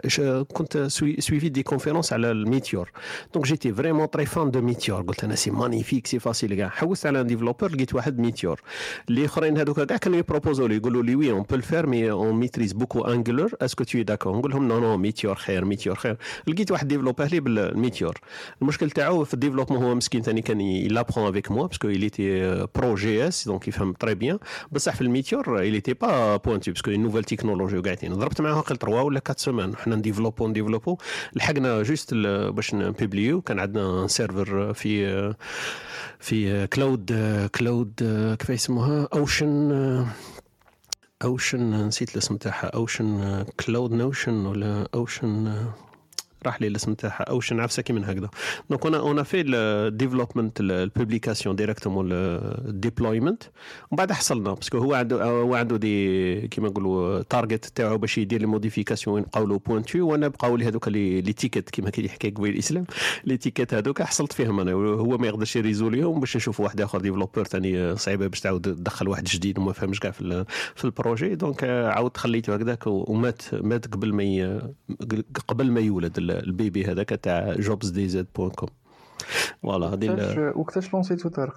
كنت 0.53 0.79
suis 0.79 1.17
suivi 1.21 1.49
des 1.49 1.63
conférences 1.63 2.13
على 2.13 2.31
ال 2.31 2.39
Meteor 2.39 2.91
donc 3.35 3.47
j'étais 3.47 3.73
vraiment 3.73 4.11
très 4.11 4.27
fan 4.27 4.51
de 4.51 4.61
Meteor. 4.61 5.03
قلت 5.03 5.25
أنا 5.25 5.35
c'est 5.35 5.51
magnifique 5.51 6.07
c'est 6.07 6.19
facile 6.19 6.55
كاع. 6.55 6.69
حوست 6.69 7.07
على 7.07 7.25
développeur 7.25 7.73
لقيت 7.73 7.95
واحد 7.95 8.19
Meteor. 8.19 8.61
اللي 9.09 9.25
آخرين 9.25 9.59
هذوك 9.59 9.81
كاع 9.81 9.97
كانوا 9.97 10.19
يبروبوزو 10.19 10.67
لي 10.67 10.77
يقولوا 10.77 11.03
لي 11.03 11.17
oui 11.17 11.31
on 11.31 11.43
peut 11.43 11.55
le 11.55 11.64
faire 11.64 11.87
mais 11.87 12.11
on 12.11 12.35
maîtrise 12.35 12.73
beaucoup 12.73 13.01
Angular 13.01 13.51
est-ce 13.61 13.77
que 13.77 13.85
t'es 13.85 14.03
d'accord 14.03 14.39
نقول 14.39 14.51
لهم 14.51 14.69
non 14.69 14.81
non 14.81 14.97
Meteor 14.97 15.35
خير 15.35 15.65
Meteor 15.65 15.97
خير. 15.97 16.17
لقيت 16.47 16.71
واحد 16.71 16.89
développeur 16.89 17.46
بال 17.47 17.65
Meteor 17.65 18.19
المشكل 18.63 18.91
تاعو 18.91 19.25
في 19.25 19.35
ال 19.35 19.38
développement 19.38 19.83
هو 19.83 19.95
مسكين 19.95 20.23
ثاني 20.23 20.43
كان 20.43 20.61
il 20.61 20.76
apprend 20.76 21.29
avec 21.29 21.51
moi 21.51 21.67
parce 21.67 21.83
que 21.83 21.93
il 21.93 22.11
était 22.11 22.69
pro 22.79 22.95
JS 22.95 23.45
donc 23.49 23.69
يفهم 23.69 23.93
très 23.93 24.15
bien 24.15 24.39
بصح 24.73 24.95
في 24.95 25.01
ال 25.01 25.07
Meteor 25.07 25.45
il 25.71 25.83
était 25.83 25.95
pas 26.01 26.37
pointu 26.37 26.73
parce 26.73 26.84
que 26.84 26.91
nouvelle 26.91 27.25
technologie 27.25 27.79
وقاعدين 27.79 28.13
ضربت 28.15 28.41
معاه 28.41 28.61
قل 28.61 28.77
3 28.77 29.03
ولا 29.03 29.21
4 29.27 29.37
semaines 29.39 29.77
حنا 29.77 29.97
نديفلوبو 29.97 30.49
نديفلوبو 30.49 30.99
لحقنا 31.35 31.83
juste 31.83 32.15
باش 32.15 32.75
نبيبليو 32.75 33.41
كان 33.41 33.59
عندنا 33.61 34.07
serveur 34.07 34.75
في 34.75 35.35
في 36.21 36.67
cloud 36.67 37.13
cloud 37.55 37.93
كيف 38.39 38.51
يسموها 38.51 39.09
Ocean 39.15 40.07
Ocean 41.25 41.87
نسيت 41.87 42.13
الاسم 42.13 42.37
تاعها 42.37 42.67
Ocean 42.67 43.45
cloud 43.67 43.93
نوشن 43.93 44.47
ولا 44.47 44.89
Ocean 44.95 45.55
راح 46.47 46.61
لي 46.61 46.67
الاسم 46.67 46.95
تاعها 46.95 47.23
Ocean 47.23 47.61
عفسه 47.61 47.83
كي 47.83 47.93
من 47.93 48.05
هكذا. 48.05 48.31
donc 48.71 48.87
أنا 48.87 48.99
on 48.99 49.23
fait 49.23 49.41
ال 49.41 49.49
développement 49.49 50.61
ال 50.61 50.69
publication 50.69 51.57
directement 51.57 52.09
ال 52.13 52.25
deployment 52.25 53.43
ومن 53.91 53.97
بعد 53.97 54.13
حصلنا 54.13 54.55
parce 54.55 54.70
que 54.70 54.79
هو 54.79 54.95
عنده 54.95 55.25
هو 55.25 55.55
عنده 55.55 55.77
des 55.77 56.49
كيما 56.49 56.69
نقولوا 56.69 57.23
target 57.23 57.65
تاعو 57.65 57.99
باش 57.99 58.19
يدير 58.19 58.41
les 58.41 58.47
modifications 58.47 59.25
وين 59.37 59.49
له 59.49 59.59
pointu 59.59 59.99
وأنا 60.07 60.29
بقاو 60.29 60.57
لي 60.57 60.65
هذوك 60.69 60.89
les 60.89 61.33
tickets 61.33 61.71
كيما 61.71 61.91
كي 61.91 62.05
يحكي 62.05 62.31
قبيل 62.31 62.55
الإسلام. 62.55 62.87
les 63.25 63.37
tickets 63.37 63.75
هذوك 63.75 64.03
حصلت 64.03 64.33
فيهم 64.33 64.61
أنا 64.61 64.73
هو 64.73 65.19
ما 65.19 65.27
يقدرش 65.27 65.57
يريزوليهم 65.57 66.21
باش 66.21 66.37
نشوف 66.37 66.61
واحد 66.61 66.81
آخر 66.81 67.01
développeur 67.01 67.45
ثاني 67.45 67.97
صعيبة 67.97 68.27
باش 68.27 68.41
تعاود 68.41 68.63
تدخل 68.63 69.09
واحد 69.09 69.25
جديد 69.25 69.59
وما 69.59 69.73
فهمش 69.73 70.01
كاع 70.01 70.11
في 70.11 70.45
في 70.75 70.85
ال 70.85 70.92
projet 70.92 71.35
donc 71.35 71.65
عاود 71.65 72.17
خليته 72.17 72.55
هكذاك 72.55 72.87
ومات 72.87 73.43
مات 73.55 73.87
قبل 73.87 74.13
ما 74.13 74.73
قبل 75.49 75.71
ما 75.71 75.81
يولد 75.81 76.19
ال 76.31 76.42
bébé 76.42 76.85
هذاك 76.85 77.09
تاع 77.09 77.55
Jobs 77.55 77.89
DZ 77.91 78.27
point 78.37 78.51
com 78.51 78.69
voilà 79.63 79.87
هذه 79.87 80.07
ال- 80.07 80.13
وقتاش 80.13 80.57
وقتاش 80.57 80.95
لونسيتو 80.95 81.29
طارق 81.29 81.55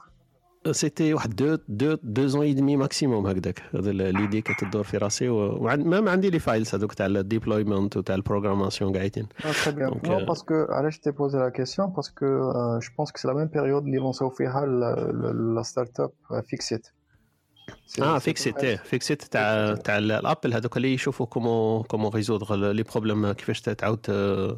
c'était 0.71 1.13
واحد 1.13 1.35
deux 1.35 1.57
deux 1.67 1.97
deux 2.03 2.27
ans 2.27 2.41
et 2.41 2.53
demi 2.53 2.77
maximum 2.77 3.27
هكذاك 3.27 3.61
هذا 3.75 3.91
l'idée 3.91 4.41
كانت 4.41 4.63
تدور 4.63 4.83
في 4.83 4.97
راسي 4.97 5.29
وعند 5.29 5.85
ما 5.85 6.11
عندي 6.11 6.29
les 6.29 6.39
files 6.39 6.75
هذوك 6.75 6.93
تاع 6.93 7.05
ال 7.05 7.14
deployment 7.14 7.97
وتاع 7.97 8.15
ال 8.15 8.21
programmation 8.21 8.97
قاعدين 8.97 9.27
très 9.65 9.75
bien 9.75 9.91
Donc, 9.91 10.05
non 10.09 10.19
euh, 10.19 10.27
parce 10.27 10.44
que 10.44 10.53
علاش 10.69 10.99
t'ai 10.99 11.11
posé 11.11 11.37
la 11.37 11.49
question 11.49 11.89
parce 11.89 12.12
que 12.12 12.25
je 12.79 12.89
pense 12.97 13.11
que 13.11 13.17
c'est 13.17 13.27
la 13.27 13.33
même 13.33 13.45
période 13.47 13.83
اللي 13.83 13.97
لونساو 13.97 14.29
فيها 14.29 14.65
la 15.55 15.61
start-up 15.63 16.11
iFixit 16.49 16.87
آه 18.01 18.17
iFixit 18.19 18.57
إيه، 18.57 18.75
iFixit 18.75 19.23
تاع 19.23 19.75
تاع 19.75 19.97
ال 19.97 20.07
Apple 20.07 20.53
هذوك 20.53 20.77
اللي 20.77 20.93
يشوفوا 20.93 21.25
comment 21.25 21.83
comment 21.83 22.11
résoudre 22.11 22.55
les 22.55 22.83
problèmes 22.83 23.31
كيفاش 23.31 23.61
تعاود 23.61 23.99
آه، 24.09 24.57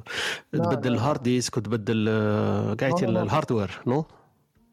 تبدل. 0.53 0.93
ال 0.93 0.99
hard 0.99 1.23
disk 1.23 1.57
وتبدل 1.57 2.05
آه، 2.09 2.73
كاع 2.73 2.89
لا. 2.89 3.23
ال 3.23 3.30
hardware 3.30 3.81
non؟ 3.87 4.05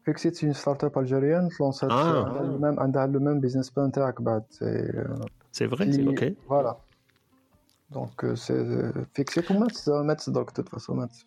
iFixit 0.05 0.35
c'est 0.35 0.53
start-up 0.53 0.99
algérienne 0.99 1.49
لونسات 1.59 1.91
آه. 1.91 2.25
عندها 2.25 2.41
ال 2.41 2.49
même 2.49 2.79
عندها 2.79 3.07
le 3.07 3.19
même 3.19 3.39
business 3.39 3.69
plan 3.69 3.91
تاعك 3.91 4.21
بعد 4.21 4.43
c'est 5.51 5.67
vrai 5.67 6.07
OK 6.07 6.35
voilà 6.49 6.77
donc 7.91 8.33
c'est 8.33 8.91
iFixit 9.13 9.51
ومات 9.51 9.89
مات 9.89 10.29
de 10.29 10.51
toute 10.51 10.69
façon 10.69 10.97
مات 10.97 11.17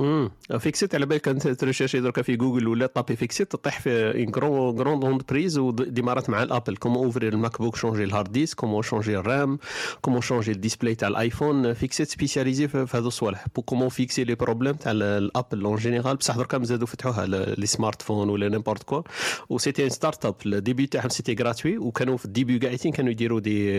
امم 0.00 0.30
iFixit 0.58 0.94
على 0.94 1.06
بالك 1.06 1.28
أنت 1.28 1.48
تريشيرشي 1.48 2.00
دركا 2.00 2.22
في 2.22 2.36
جوجل 2.36 2.68
ولا 2.68 2.86
طابي 2.86 3.16
iFixit 3.16 3.52
تطيح 3.52 3.80
في 3.80 3.90
une 3.90 4.30
grande 4.30 4.76
grande 4.76 5.04
entreprise 5.04 5.58
وديمارات 5.58 6.30
مع 6.30 6.42
ال 6.42 6.48
Apple 6.48 6.76
comment 6.76 7.04
ouvrir 7.04 7.28
ال 7.28 7.32
MacBook 7.32 7.76
changer 7.76 8.04
ال 8.04 8.10
hard 8.10 8.32
disk 8.32 8.56
comment 8.58 8.82
changer 8.82 9.18
ال 9.18 9.28
RAM 9.28 9.58
comment 10.00 10.20
changer 10.20 10.52
ال 10.52 10.57
display 10.57 10.94
تاع 10.94 11.08
ال 11.08 11.17
iPhone 11.17 11.72
iFixit 11.72 12.08
spécialisée 12.08 12.68
في 12.68 12.86
هذو 12.94 13.08
الصوالح. 13.08 13.46
comment 13.64 13.88
fixer 13.88 14.24
les 14.24 14.34
problèmes 14.34 14.74
تاع 14.74 14.92
ال 14.92 15.04
Apple 15.04 15.64
en 15.64 15.76
général 15.76 16.16
بصح 16.16 16.36
دركا 16.36 16.64
زادوا 16.64 16.86
فتحوها 16.86 17.26
les 17.26 17.66
smartphones 17.66 18.28
ولا 18.28 18.48
n'importe 18.48 18.82
quoi 18.82 19.02
و 19.48 19.53
c'était 19.53 19.84
une 19.84 19.90
start-up 19.90 20.34
ال 20.46 20.53
début 20.53 20.86
تاعهم 20.86 21.08
c'était 21.08 21.34
gratuit 21.34 21.78
وكانوا 21.78 22.16
في 22.16 22.24
ال 22.24 22.30
début 22.30 22.58
قاعدين 22.58 22.92
كانوا 22.92 23.10
يديروا 23.10 23.40
des 23.40 23.70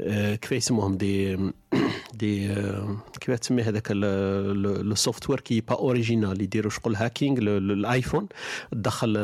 آه، 0.00 0.34
كيف 0.34 0.52
يسموهم 0.52 0.96
دي 0.96 1.38
دي 2.20 2.50
آه، 2.50 2.96
كيف 3.20 3.38
تسمي 3.38 3.62
هذاك 3.62 3.90
le 3.90 4.94
software 4.94 5.40
qui 5.40 5.60
pas 5.60 5.74
original 5.74 6.42
يديروا 6.42 6.70
شغل 6.70 6.96
hacking 6.96 7.40
لل 7.40 7.62
iPhone 7.62 8.28
تدخل 8.72 9.16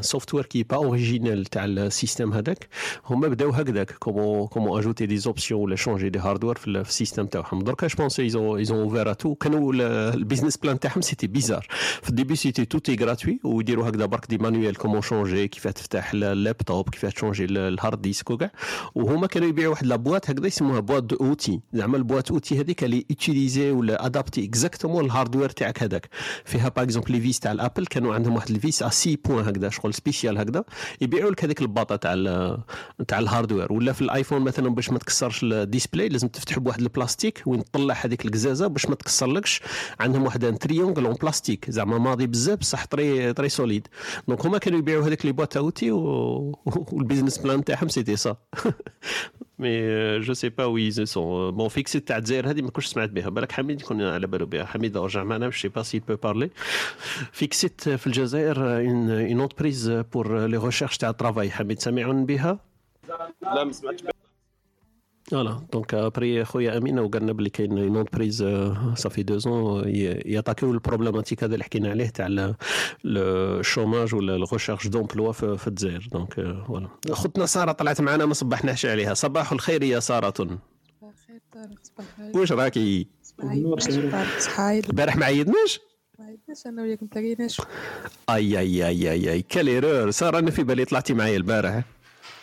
software 0.00 0.46
qui 0.46 0.62
pas 0.62 0.76
original 0.76 1.44
تاع 1.44 1.64
ال 1.64 1.72
système 1.72 2.32
هذاك 2.32 2.68
هما 3.06 3.28
بداو 3.28 3.50
هكذاك 3.50 3.90
comment 3.92 4.46
comment 4.46 4.78
ajouter 4.78 5.06
des 5.06 5.16
options 5.16 5.60
ولا 5.60 5.76
changer 5.76 6.08
des 6.10 6.18
hardware 6.18 6.54
في 6.58 6.66
ال- 6.68 6.84
في 6.84 6.90
ال 6.90 6.95
système 6.95 7.26
تاعهم 7.26 7.58
دركا 7.64 7.86
je 7.86 7.94
pense 7.98 8.20
ils 8.20 8.39
ont 8.39 8.58
ils 8.58 8.68
ont 8.68 8.78
ouvert 8.78 9.12
tout 9.12 9.34
كانوا 9.34 9.72
ال- 9.72 9.82
ال 10.14 10.19
business 10.19 10.56
plan 10.56 10.80
تاعهم 10.80 11.00
c'était 11.00 11.26
bizarre 11.26 11.66
في 12.02 12.08
ال 12.08 12.13
début 12.13 12.36
c'était 12.36 12.54
tout 12.54 12.64
est 12.64 12.96
gratuit 13.00 13.40
ويديروا 13.44 13.88
هكذا 13.88 14.06
برك 14.06 14.26
des 14.28 14.38
manuels 14.38 14.74
comment 14.74 15.00
changer 15.00 15.48
كيف 15.48 15.68
تفتح 15.68 16.10
اللابتوب 16.14 16.88
كيف 16.88 17.06
تشونجي 17.06 17.44
ال- 17.44 17.58
ال 17.58 17.67
hard 17.67 18.02
disk 18.02 18.30
وكاع 18.30 18.50
وهما 18.94 19.26
كانوا 19.26 19.48
يبيعوا 19.48 19.70
واحد 19.72 19.86
la 19.86 19.99
boîte 19.99 20.30
هكذا 20.30 20.46
يسموها 20.46 20.80
boîte 20.80 21.02
d'outils 21.02 21.60
زعما 21.72 21.96
ال 21.96 22.02
boîte 22.02 22.32
outils 22.32 22.60
هذيك 22.60 22.84
اللي 22.84 23.06
utilisé 23.10 23.70
ولا 23.70 24.06
adapté 24.06 24.44
exactement 24.44 25.04
ال 25.04 25.09
hardware 25.09 25.48
تاعك 25.50 25.82
هذاك 25.82 26.08
فيها 26.44 26.68
par 26.68 26.84
exemple 26.84 27.12
les 27.12 27.20
vis 27.20 27.40
تاع 27.40 27.52
ال 27.52 27.58
Apple 27.58 27.86
كانوا 27.86 28.14
عندهم 28.14 28.34
واحد 28.34 28.50
ال 28.50 28.58
vis 28.58 28.82
à 28.82 28.88
6 28.88 29.16
points 29.24 29.44
هكذا 29.48 29.67
شغل 29.70 29.94
spéciale 29.94 30.38
هكذا 30.38 30.64
يبيعوا 31.00 31.30
لك 31.30 31.44
هذيك 31.44 31.60
الباطة 31.62 31.96
تاع 31.96 32.14
تاع 33.08 33.18
ال 33.18 33.23
hardware. 33.23 33.72
ولا 33.72 33.92
في 33.92 34.02
ال 34.02 34.08
iPhone 34.08 34.42
مثلا 34.42 34.68
باش 34.68 34.90
ما 34.90 34.98
تكسرش 34.98 35.42
ال 35.42 35.50
display 35.50 36.08
لازم 36.08 36.28
تفتح 36.28 36.58
بواحد 36.58 36.80
البلاستيك 36.80 37.42
وين 37.46 37.64
تطلع 37.64 37.94
هذيك 38.04 38.26
القزازة 38.26 38.66
باش 38.66 38.86
ما 38.86 38.94
تكسرلكش. 38.94 39.60
عندهم 40.00 40.22
واحد 40.24 40.44
un 40.44 40.58
triangle 40.58 41.04
en 41.06 41.14
plastique 41.14 41.70
زعما 41.70 41.98
ماضي 41.98 42.26
بزاف 42.26 42.58
بصح 42.58 42.84
très 42.86 43.32
très 43.32 43.48
solide 43.48 43.88
donc 44.28 44.46
هما 44.46 44.58
كانوا 44.58 44.78
يبيعوا 44.78 45.06
هذيك 45.06 45.26
les 45.26 45.32
boîtes 45.32 45.56
outils. 45.56 45.90
وال 45.90 46.20
business 46.20 47.38
plan 47.38 47.64
تاعهم 47.64 47.88
c'était 47.88 48.16
ça 48.16 48.36
mais 49.58 50.20
je 50.20 50.34
sais 50.34 50.48
pas 50.48 50.64
où 50.64 50.90
ils 50.90 51.06
sont 51.06 51.50
bon 51.50 51.68
iFixit 51.68 52.08
تاع 52.08 52.16
الجزائر 52.16 52.50
هذه 52.50 52.62
ما 52.62 52.70
كنتش 52.70 52.86
سمعت 52.86 53.10
بها 53.10 53.28
بالك 53.28 53.52
حميد 53.52 53.80
يكون 53.80 54.02
على 54.02 54.26
بالو 54.26 54.46
بها 54.46 54.64
حميد 54.64 54.96
رجع 54.96 55.24
معنا 55.24 55.46
je 55.46 55.56
sais 55.56 55.68
pas 55.68 55.82
si 55.82 55.98
vous 55.98 56.16
parlez 56.16 56.50
iFixit 57.32 57.88
في 57.88 58.06
الجزائر 58.06 58.56
une 58.58 59.10
une 59.10 59.40
entreprise 59.40 59.90
pour 59.90 60.46
les 60.46 60.56
recherches 60.56 60.96
تاع 60.96 61.10
ال 61.10 61.15
travail 61.15 61.50
حميد 61.50 61.80
سامعون 61.80 62.26
بها 62.26 62.58
لا 63.42 63.64
ما 63.64 63.72
سمعتش 63.72 64.02
فوالا 65.30 65.60
donc 65.72 65.94
après 65.94 66.44
خويا 66.44 66.78
امين 66.78 66.98
وقالنا 66.98 67.32
بلي 67.32 67.50
كاين 67.50 67.78
entreprise 67.96 68.04
ça 68.12 68.44
fait 68.94 69.22
deux 69.22 69.38
ans 69.38 69.88
ياتاكيو 70.26 70.72
ال 70.72 70.77
problématique 70.77 71.44
هذا 71.44 71.54
اللي 71.54 71.64
حكينا 71.64 71.90
عليه 71.90 72.08
تاع 72.08 72.54
ال 73.04 73.18
chômage 73.18 74.14
ولا 74.14 74.36
ال 74.36 74.41
recherche 74.41 74.86
d'emploi 74.86 75.32
في 75.32 75.66
الجزائر. 75.66 76.08
دونك 76.12 76.34
voilà 76.66 76.88
خوتنا 77.10 77.46
سارة 77.46 77.72
طلعت 77.72 78.00
معنا 78.00 78.26
ما 78.26 78.34
صبحناش 78.34 78.86
عليها. 78.86 79.14
صباح 79.14 79.52
الخير 79.52 79.82
يا 79.82 80.00
سارة. 80.00 80.30
خير 80.30 81.40
طارق 81.52 81.78
صباح 81.82 82.06
الخير. 82.18 82.40
واش 82.40 82.52
راكي 82.52 83.06
البارح 84.88 85.16
ما 85.16 85.26
عيدناش 85.26 85.80
ما 86.18 86.24
عيدناش 86.24 86.66
أنا 86.66 86.82
وياك 86.82 87.02
ما 87.02 87.08
تلاقيناش. 87.08 87.60
أي 88.30 88.58
أي 88.58 88.86
أي 88.88 89.10
أي 89.10 89.32
أي. 89.32 89.42
quelle 89.42 89.68
erreur 89.68 90.10
سارة 90.10 90.38
أنا 90.38 90.50
في 90.50 90.62
بالي 90.62 90.84
طلعتي 90.84 91.14
معايا 91.14 91.36
البارح. 91.36 91.84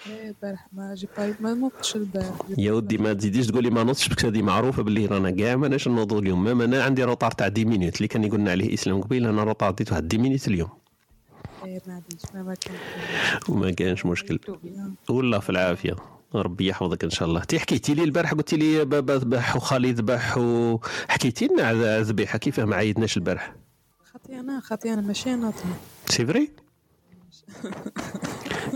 إيه، 0.08 0.28
البارح 0.30 0.68
ما 0.74 0.96
جي 0.96 1.08
ما 1.40 1.54
نوضتش 1.54 1.96
البارح. 1.96 2.36
يا 2.58 2.72
ودي 2.72 2.98
ما 2.98 3.14
تزيديش 3.14 3.48
تقولي 3.48 3.70
ما 3.70 3.84
نوضش 3.84 4.10
بك 4.10 4.26
هذه 4.26 4.42
معروفة 4.42 4.84
باللي 4.84 5.06
رانا 5.06 5.32
كاع 5.32 5.56
ماناش 5.56 5.88
نوض 5.88 6.14
اليوم. 6.14 6.44
même 6.44 6.62
أنا 6.62 6.84
عندي 6.84 7.04
retard 7.04 7.32
تاع 7.32 7.48
10 7.48 7.66
minutes 7.66 7.96
اللي 7.98 8.08
كان 8.08 8.24
يقولنا 8.24 8.52
عليه 8.52 8.74
إسلام 8.74 9.02
قبيل 9.02 9.28
أنا 9.28 9.44
retard 9.44 9.72
ديت 9.72 9.92
واحد 9.92 10.06
10 10.14 10.22
minutes 10.22 10.48
اليوم. 10.48 10.70
خير 11.62 11.82
ما 11.88 12.02
ما 12.34 12.44
ما 12.44 12.56
وما 13.50 13.72
كانش 13.72 14.06
مشكل. 14.06 14.40
والله 15.10 15.40
في 15.40 15.50
العافية. 15.50 15.96
ربي 16.36 16.68
يحفظك 16.68 17.04
إن 17.04 17.10
شاء 17.10 17.28
الله. 17.28 17.44
تي 17.44 17.60
حكيتي 17.60 17.94
لي 17.94 18.04
البارح 18.04 18.34
قلت 18.34 18.54
لي 18.54 18.86
بابا 18.86 19.14
ذبح 19.14 19.56
وخالي 19.56 19.92
ذبح 19.92 20.38
وحكيتي 20.38 21.48
لنا 21.48 21.64
على 21.64 21.98
الذبيحه 22.00 22.38
كيفاه 22.38 22.66
ما 22.66 22.76
عيدناش 22.76 23.18
البارح؟ 23.18 23.56
خاطي 24.14 24.40
أنا 24.40 24.60
خاطي 24.60 24.94
أنا 24.94 25.02
ماشي 25.02 25.34
أنا 25.34 25.54
c'est 26.06 26.26
vrai 26.26 26.52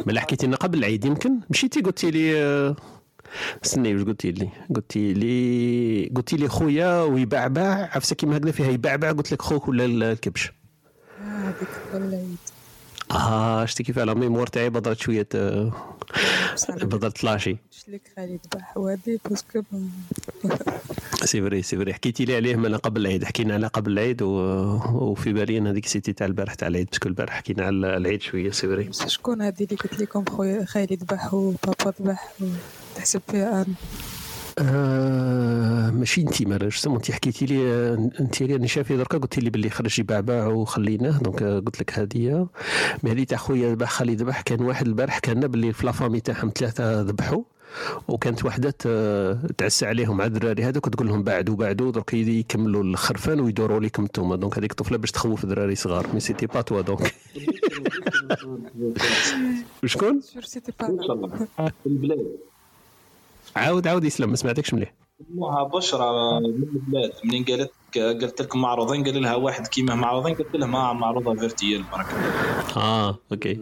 ملا 0.05 0.21
حكيتي 0.21 0.47
لنا 0.47 0.55
قبل 0.55 0.79
العيد 0.79 1.05
يمكن 1.05 1.39
مشيتي 1.49 1.81
قلتي 1.81 2.11
لي 2.11 2.43
آه، 2.43 2.75
استني 3.65 3.95
واش 3.95 4.03
قلتي 4.03 4.31
لي؟ 4.31 4.49
قلتي 4.75 5.13
لي 5.13 6.11
قلتي 6.15 6.37
لي 6.37 6.47
خويا 6.47 7.01
ويبعبع 7.01 7.89
عفسه 7.91 8.15
كيما 8.15 8.37
هكذا 8.37 8.51
فيها 8.51 8.69
يبعبع؟ 8.71 9.11
قلت 9.11 9.31
لك 9.31 9.41
خوك 9.41 9.67
ولا 9.67 9.85
الكبش؟ 9.85 10.51
هذيك 11.21 11.69
قبل 11.93 12.03
العيد. 12.03 12.37
آه 13.11 13.65
شتي 13.65 13.83
كيف 13.83 13.99
على 13.99 14.15
mémoire 14.15 14.47
تاعي؟ 14.47 14.69
بدرت 14.69 14.99
شوية 14.99 15.27
آه، 15.35 15.71
بدرت 16.69 17.17
تلاشي 17.17 17.51
قلت 17.51 17.68
لك 17.89 18.01
خالي 18.15 18.39
ذبح 18.45 18.77
وهادي 18.77 19.19
باسكو 19.29 19.61
سي 21.23 21.41
فري 21.41 21.61
سي 21.61 21.77
فري. 21.77 21.93
حكيتي 21.93 22.25
لي 22.25 22.35
عليه 22.35 22.55
من 22.55 22.75
قبل 22.75 23.01
العيد. 23.01 23.23
حكينا 23.23 23.53
على 23.53 23.67
قبل 23.67 23.91
العيد 23.91 24.21
و... 24.21 24.29
وفي 24.93 25.33
بالي 25.33 25.57
أنا 25.57 25.71
هذيك 25.71 25.85
c'était 25.85 26.13
تاع 26.13 26.27
البارح 26.27 26.53
تاع 26.53 26.67
العيد. 26.67 26.87
parce 26.87 27.01
que 27.01 27.09
البارح 27.09 27.33
حكينا 27.33 27.65
على 27.65 27.97
العيد 27.97 28.21
شوية 28.21 28.51
c'est 28.51 28.67
vrai. 28.67 28.89
شكون 29.07 29.41
هادي 29.41 29.63
اللي 29.63 29.75
قلت 29.75 29.99
لكم 29.99 30.25
خويا 30.25 30.65
خالي 30.65 30.95
ذبح 30.95 31.33
وبابا 31.33 31.93
ذبح 32.01 32.33
تحسب 32.95 33.21
فيها 33.27 33.61
أنا 33.61 33.73
آه 34.59 35.89
ماشي 35.91 36.21
انت 36.21 36.41
مالا 36.41 36.69
سمو 36.69 36.95
انت 36.95 37.11
حكيتي 37.11 37.45
لي 37.45 37.93
انت 38.19 38.41
راني 38.41 38.67
شافي 38.67 38.97
دركا 38.97 39.17
قلت 39.17 39.39
لي 39.39 39.49
باللي 39.49 39.69
خرج 39.69 39.99
يبعبع 39.99 40.47
وخليناه. 40.47 41.17
donc 41.17 41.43
قلت 41.43 41.81
لك 41.81 41.99
هذه 41.99 42.47
mais 43.03 43.11
هذه 43.11 43.23
تاع 43.23 43.37
خويا 43.37 43.71
ذبح 43.71 43.89
خالي 43.89 44.15
ذبح 44.15 44.41
كان 44.41 44.61
واحد 44.61 44.87
البارح 44.87 45.19
كان 45.19 45.47
باللي 45.47 45.73
في 45.73 45.85
la 45.85 45.93
famille 45.93 46.19
تاعهم 46.19 46.51
ثلاثة 46.55 47.01
ذبحوا. 47.01 47.43
وكانت 48.07 48.45
وحدة 48.45 48.69
ت- 48.69 49.51
تعس 49.57 49.83
عليهم 49.83 50.17
مع 50.17 50.25
الدراري 50.25 50.63
هذوك 50.63 50.89
تقول 50.89 51.07
لهم 51.07 51.23
بعدوا 51.23 51.55
بعدوا 51.55 51.91
درك 51.91 52.13
يكملوا 52.13 52.83
الخرفان 52.83 53.39
ويدوروا 53.39 53.79
لكم 53.79 54.03
أنتم 54.03 54.35
donc 54.35 54.57
هذيك 54.57 54.71
الطفلة 54.71 54.97
باش 54.97 55.11
تخوف 55.11 55.45
دراري 55.45 55.75
صغار. 55.75 56.07
mais 56.13 56.19
c'était 56.19 56.45
pas 56.45 56.61
toi 56.61 56.81
donc 56.81 57.15
وشكون؟ 59.83 60.21
sûr 60.33 60.43
c'était 60.43 60.71
pas 60.79 60.87
البلاد. 61.85 62.27
عاود 63.55 63.87
عاود 63.87 64.03
يسلم 64.03 64.29
ما 64.29 64.35
سمعتكش 64.35 64.73
مليح. 64.73 64.93
سموها 65.33 65.63
بشرى 65.63 66.39
من 66.39 66.45
البلاد. 66.45 67.11
منين 67.23 67.43
قالت 67.45 67.71
قالت 67.95 68.41
لكم 68.41 68.61
معروضين؟ 68.61 69.03
قال 69.03 69.21
لها 69.21 69.35
واحد 69.35 69.67
كيما 69.67 69.95
معروضين 69.95 70.35
قلت 70.35 70.55
لها 70.55 70.67
ما 70.67 70.93
معروضة 70.93 71.35
virtuel 71.35 71.83
برك 71.83 72.05
آه 72.77 73.17
OK. 73.31 73.53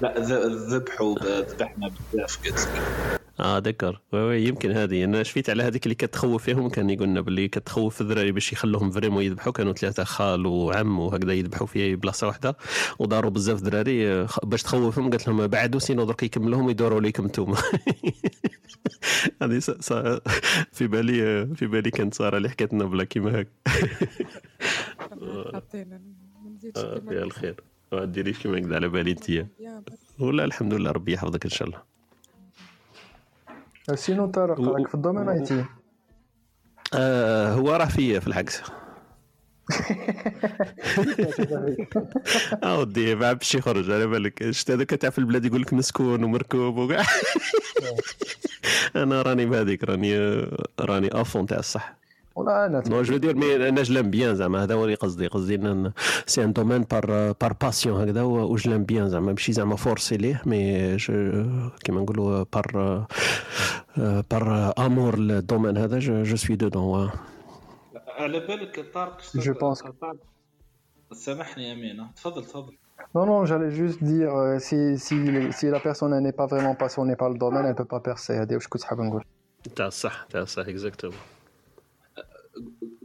لا 0.00 0.14
ذ- 0.18 0.72
ذبحوا 0.74 1.14
ذبحنا 1.40 1.90
بزاف 2.12 2.38
قالت 2.44 2.58
لك. 2.74 3.17
آه 3.40 3.58
دكر 3.58 4.00
oui 4.12 4.20
oui 4.20 4.44
يمكن 4.44 4.70
هذه. 4.70 5.04
أنا 5.04 5.22
شفيت 5.22 5.50
على 5.50 5.62
هذيك 5.62 5.86
اللي 5.86 5.94
كتخوف 5.94 6.42
فيهم 6.42 6.68
كان 6.68 6.90
يقولنا 6.90 7.20
باللي 7.20 7.48
كتخوف 7.48 8.00
الذراري 8.00 8.32
باش 8.32 8.52
يخلوهم 8.52 8.90
vraiment 8.90 9.22
يذبحوا 9.22 9.52
كانوا 9.52 9.72
ثلاثة 9.72 10.04
خال 10.04 10.46
وعم 10.46 10.98
وهكذا 10.98 11.32
يذبحوا 11.32 11.66
في 11.66 11.96
بلاصة 11.96 12.26
واحدة. 12.26 12.56
وداروا 12.98 13.30
بزاف 13.30 13.60
دراري 13.60 14.26
باش 14.42 14.62
تخوفهم 14.62 15.10
قالت 15.10 15.28
لهم 15.28 15.46
بعدوا 15.46 15.80
sinon 15.80 16.04
درك 16.04 16.22
يكملوهم 16.22 16.70
يدوروا 16.70 17.00
ليكم 17.00 17.24
أنتم 17.24 17.54
هذه 19.42 19.58
في 20.72 20.86
بالي 20.86 21.46
في 21.54 21.66
بالي 21.66 21.90
كانت 21.90 22.14
سارة 22.14 22.36
اللي 22.36 22.48
حكت 22.48 22.74
لنا 22.74 22.84
بلا 22.84 23.04
كيما 23.04 23.40
هك 23.40 23.48
حاطين 25.52 25.88
ما 25.88 26.50
نزيدش 26.56 26.80
آه، 26.80 27.02
الخير. 27.08 27.60
ما 27.92 28.04
ديريش 28.04 28.38
كيما 28.38 28.58
هكذا 28.58 28.74
على 28.74 28.88
بالي 28.88 29.10
انت. 29.10 29.46
ولا 30.18 30.44
الحمد 30.44 30.74
لله 30.74 30.90
ربي 30.90 31.12
يحفظك 31.12 31.44
إن 31.44 31.50
شاء 31.50 31.68
الله. 31.68 31.97
sinon 33.94 34.26
طارق 34.26 34.60
راك 34.60 34.88
في 34.88 34.94
ال 34.94 35.28
domaine 35.28 35.40
IT. 35.40 35.64
آه 36.94 37.52
هو 37.52 37.76
راه 37.76 37.84
في 37.84 38.20
في 38.20 38.26
العكس. 38.26 38.62
آه 42.64 42.78
ودي 42.78 43.14
ما 43.14 43.32
باش 43.32 43.54
يخرج 43.54 43.90
على 43.90 44.06
بالك. 44.06 44.50
شفت 44.50 44.70
هذاك 44.70 44.90
تاع 44.90 45.10
في 45.10 45.18
البلاد 45.18 45.44
يقول 45.44 45.62
لك 45.62 45.72
مسكون 45.72 46.24
ومركوب 46.24 46.76
وكاع. 46.76 47.04
أنا 48.96 49.22
راني 49.22 49.46
بهذيك 49.46 49.84
راني 49.84 50.18
راني 50.80 51.20
à 51.20 51.25
fond 51.25 51.46
تاع 51.46 51.58
الصح. 51.58 51.96
ولا 52.38 52.66
أنا 52.66 52.82
non 52.88 53.02
je 53.02 53.16
dirais 53.16 53.36
mais 53.36 53.68
أنا 53.68 53.82
je 53.82 53.89
l'aime 53.89 54.10
bien 54.10 54.34
زعما 54.34 54.62
هذا 54.62 54.74
هو 54.74 54.84
اللي 54.84 54.94
قصدي 54.94 55.26
قصدي 55.26 55.54
un 55.54 55.92
c'est 56.26 56.44
un 56.44 56.52
domaine 56.52 56.82
par 56.82 57.32
par 57.40 57.52
passion 57.52 58.00
هكذا 58.02 58.22
و 58.22 58.56
je 58.56 58.63
l'aime 58.63 58.84
bien 58.84 59.08
زعما 59.08 59.32
ماشي 59.32 59.52
زعما 59.52 59.76
forcé 59.76 60.16
ليه 60.16 60.42
mais 60.46 60.96
je- 60.96 61.70
كيما 61.84 62.00
نقولوا 62.00 62.44
par 62.52 63.06
par 64.30 64.72
amour 64.78 65.14
ال 65.14 65.22
domaine 65.22 65.76
هذا 65.76 65.98
je 65.98 66.36
suis 66.36 66.56
dedans 66.56 67.10
على 68.18 68.40
بالك 68.40 68.90
طارق 68.94 69.20
Je 69.20 69.52
pense 69.52 69.82
que- 69.82 69.90
طارق- 70.00 70.26
سامحني 71.12 71.68
يا 71.68 71.72
امين 71.72 72.06
تفضل 72.16 72.44
تفضل. 72.44 72.72
Non, 73.16 73.24
non, 73.30 73.40
j'allais 73.48 73.70
juste 73.82 74.00
dire, 74.12 74.32
euh, 74.42 74.58
si, 74.68 74.78
si, 75.06 75.16
si 75.58 75.64
la 75.76 75.80
personne 75.88 76.12
elle 76.16 76.24
n'est 76.26 76.38
pas 76.42 76.48
vraiment 76.52 76.74
passionnée 76.84 77.16
par 77.22 77.28
le 77.32 77.38
domaine, 77.44 77.64
elle 77.68 77.76
ne 77.76 77.80
peut 77.82 77.90
pas 77.96 78.00
percer. 78.00 78.30
هذه 78.34 78.54
واش 78.54 78.68
كنت 78.68 78.82
حاب 78.82 79.00
نقول. 79.00 79.24
تاع 79.76 79.86
الصح 79.86 80.26
تاع 80.30 80.40
الصح 80.42 80.66
exactement 80.68 81.16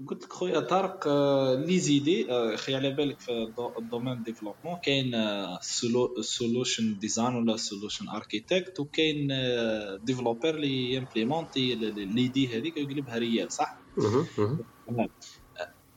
قلت 0.10 0.24
لك 0.24 0.34
خويا 0.34 0.60
طارق 0.60 1.08
آه، 1.08 1.56
les 1.56 1.80
idées 1.80 2.32
آه، 2.32 2.56
خي 2.56 2.76
على 2.76 2.90
بالك 2.92 3.20
في 3.20 3.32
ال 3.32 3.42
do- 3.42 3.74
ال 3.80 3.85
domaine 3.85 4.24
développement 4.24 4.76
كاين 4.84 5.12
solution 6.22 6.98
design 7.00 7.36
ولا 7.36 7.58
solution 7.58 8.10
architect 8.10 8.80
وكاين 8.80 9.28
developer 10.04 10.56
اللي 10.56 10.94
ي 10.94 11.00
implémenter 11.00 11.76
l'idée 12.16 12.58
هذيك 12.58 12.78
ويقلبها 12.78 13.18
réel 13.18 13.52
صح؟ 13.52 13.68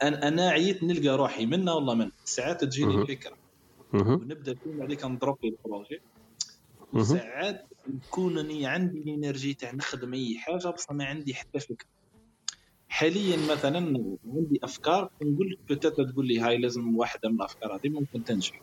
أنا 0.03 0.29
أنا 0.29 0.49
عييت 0.51 0.83
نلقى 0.83 1.09
روحي 1.17 1.47
منا 1.47 1.73
ولا 1.73 1.95
من 1.95 2.11
ساعات 2.25 2.65
تجيني. 2.65 2.93
فكرة. 3.07 3.37
ونبدأ 4.23 4.55
فيهم 4.55 4.83
عليك 4.83 5.05
نضرب 5.05 5.37
ال 5.45 5.52
projet 5.52 5.99
وساعات 6.93 7.69
نكون 7.89 8.39
أني 8.39 8.67
عندي 8.67 8.99
l'énergie 8.99 9.55
تاع 9.55 9.75
نخدم 9.75 10.15
أي 10.15 10.39
حاجة 10.39 10.69
بصح 10.71 10.93
ما 10.93 11.05
عندي 11.05 11.35
حتى 11.35 11.61
فكرة. 11.61 11.96
حاليا 12.97 13.37
مثلا 13.37 13.79
عندي 14.27 14.59
أفكار 14.63 15.09
نقول 15.23 15.51
لك 15.51 15.59
بتاتا 15.77 16.05
تقول 16.13 16.27
لي 16.27 16.39
هاي 16.41 16.59
لازم 16.59 16.97
واحدة 16.97 17.29
من 17.29 17.35
الأفكار 17.37 17.75
هذه 17.77 17.89
ممكن 17.91 18.25
تنجح 18.25 18.63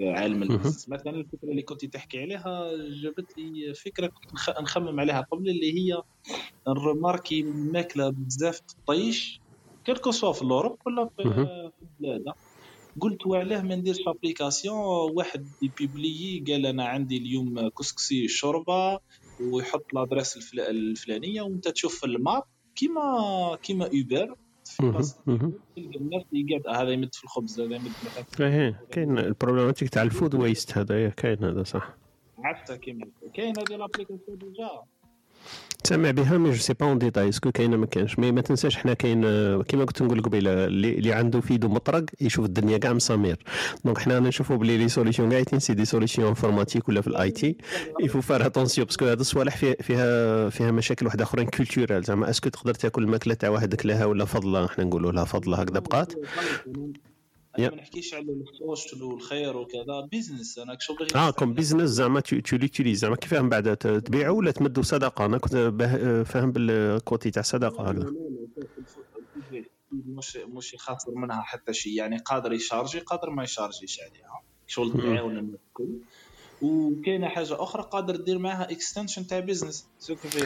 عالم 0.00 0.42
ال 0.42 0.47
business 0.47 0.88
مثلا 0.88 1.10
الفكرة 1.12 1.50
اللي 1.50 1.62
كنت 1.62 1.84
تحكي 1.84 2.18
عليها 2.18 2.70
جابت 3.02 3.36
لي 3.38 3.74
فكرة 3.74 4.06
كنت 4.06 4.34
نخ- 4.34 4.60
نخمم 4.62 5.00
عليها 5.00 5.20
قبل 5.32 5.48
اللي 5.50 5.72
هي 5.78 6.02
j'ai 6.68 6.93
remarqué 6.93 7.42
ماكلة 7.72 8.10
بزاف 8.10 8.60
تطيش 8.78 9.42
كيلكو 9.86 10.10
سوا 10.10 10.32
في 10.32 10.42
l'Europe 10.42 10.78
ولا 10.86 11.08
في 11.16 11.22
البلاد 11.82 12.24
قلت 13.00 13.26
وعلاه 13.26 13.62
ما 13.62 13.76
نديرش 13.76 13.98
application 14.08 14.76
واحد 15.16 15.52
ي 15.62 15.72
publier 15.72 16.44
قال 16.48 16.66
أنا 16.66 16.84
عندي 16.84 17.16
اليوم 17.18 17.68
كسكسي 17.68 18.28
شوربة 18.28 18.98
ويحط 19.40 19.86
l'adresse 19.94 20.36
الفل- 20.36 20.60
الفلانية 20.60 21.42
وأنت 21.42 21.68
تشوف 21.68 22.00
في 22.00 22.06
ال 22.06 22.15
map 22.15 22.42
كيما 22.76 23.58
كيما 23.62 23.84
Uber 23.84 24.36
في 24.64 24.90
بلاصة 24.90 25.16
تلقى 25.76 25.96
الناس 25.96 26.22
اللي 26.32 26.58
قاعد 26.58 26.76
هذا 26.76 26.90
يمد 26.90 27.14
في 27.14 27.24
الخبز 27.24 27.60
هذا 27.60 27.74
يمد 27.74 27.90
إيه 28.40 28.80
كاين 28.90 29.18
ال 29.18 29.23
problématique 29.23 29.88
تاع 29.88 30.02
ال 30.02 30.08
food 30.08 30.34
waste 30.34 30.78
هذا 30.78 31.08
كاين 31.08 31.44
هذا 31.44 31.62
صح. 31.62 31.96
عرفتها 32.38 32.76
كيما 32.76 33.06
كاين 33.34 33.54
هذه 33.58 33.76
l'application 33.76 34.38
déjà. 34.38 34.70
سامع 35.84 36.10
بها 36.10 36.38
mais 36.38 36.56
je 36.56 36.62
sais 36.62 36.74
pas 36.74 36.86
en 36.86 36.98
détail 36.98 37.28
est-ce 37.28 37.44
que 37.44 37.52
كاينة 37.52 37.76
ما 37.76 37.86
كاينش؟ 37.86 38.18
mais 38.18 38.32
ما 38.32 38.40
تنساش 38.40 38.76
حنا 38.76 38.94
كاين 38.94 39.22
كيما 39.62 39.84
كنت 39.84 40.02
نقول 40.02 40.22
قبيلة 40.22 40.64
اللي, 40.64 41.12
عنده 41.12 41.40
في 41.40 41.54
يدو 41.54 41.68
مطرق 41.68 42.04
يشوف 42.20 42.44
الدنيا 42.44 42.78
كاع 42.78 42.92
مسامير. 42.92 43.36
donc 43.84 43.98
حنا 43.98 44.20
نشوفوا 44.20 44.56
بلي 44.56 44.78
les 44.78 44.88
solutions 44.88 45.44
كاع 45.44 45.58
c'est 45.58 45.74
des 45.74 45.84
solutions 45.84 46.28
informatiques 46.28 46.88
ولا 46.88 47.00
في 47.00 47.06
ال 47.06 47.30
IT 47.30 47.56
il 48.00 48.07
faut 48.07 48.20
faire 48.20 48.46
attention 48.46 48.86
parce 48.86 48.97
que 48.97 49.04
هاد 49.04 49.20
الصوالح 49.20 49.56
فيها 49.56 49.74
فيها 49.74 50.50
فيها 50.50 50.70
مشاكل 50.70 51.06
واحدة 51.06 51.24
أخرين 51.24 51.46
culturelles 51.46 52.02
زعما 52.02 52.30
est-ce 52.30 52.42
que 52.42 52.48
تقدر 52.48 52.74
تاكل 52.74 53.02
الماكلة 53.02 53.34
تاع 53.34 53.48
واحد 53.48 53.74
كلاها 53.74 54.04
ولا 54.04 54.24
فضلة؟ 54.24 54.66
حنا 54.66 54.84
نقولوا 54.84 55.12
لها 55.12 55.24
فضلة 55.24 55.56
هكذا 55.56 55.78
بقات. 55.78 56.12
أنا 57.58 57.70
ما 57.70 57.76
نحكيش 57.76 58.14
على 58.14 58.26
ال 58.52 58.59
social 58.59 59.02
والخير 59.02 59.56
وكذا. 59.56 60.08
business 60.10 60.58
أنا 60.58 60.76
شغل 60.80 61.08
آه 61.14 61.30
comme 61.30 61.54
business 61.54 61.90
زعما 61.90 62.20
tu 62.20 62.56
l'utilises 62.56 62.98
زعما 62.98 63.16
كيفاه 63.16 63.40
من 63.40 63.48
بعد؟ 63.48 63.76
تبيعه 63.76 64.30
ولا 64.30 64.50
تمدوا 64.50 64.82
صدقة؟ 64.82 65.24
أنا 65.26 65.38
كنت 65.38 65.56
فاهم 66.26 66.52
بال 66.52 66.78
côté 66.78 67.30
تاع 67.30 67.42
صدقة 67.42 67.88
هكذا 67.88 68.12
مش 69.92 70.36
مش 70.36 70.74
يخاطر 70.74 71.10
منها 71.14 71.42
حتى 71.42 71.72
شيء 71.72 71.92
يعني 71.92 72.18
قادر 72.18 72.52
ي 72.52 72.58
charger 72.58 72.98
قادر 72.98 73.30
ما 73.30 73.42
ي 73.44 73.50
chargerش 73.50 74.00
عليها 74.00 74.42
شغل 74.66 74.86
مم. 74.94 75.00
تعاون 75.14 75.38
الناس 75.38 75.60
الكل 75.68 75.88
وكاينه 76.62 77.28
حاجة 77.28 77.62
أخرى 77.62 77.82
قادر 77.82 78.16
دير 78.16 78.38
معاها 78.38 78.70
extension 78.70 79.26
تاع 79.26 79.40
business 79.40 79.86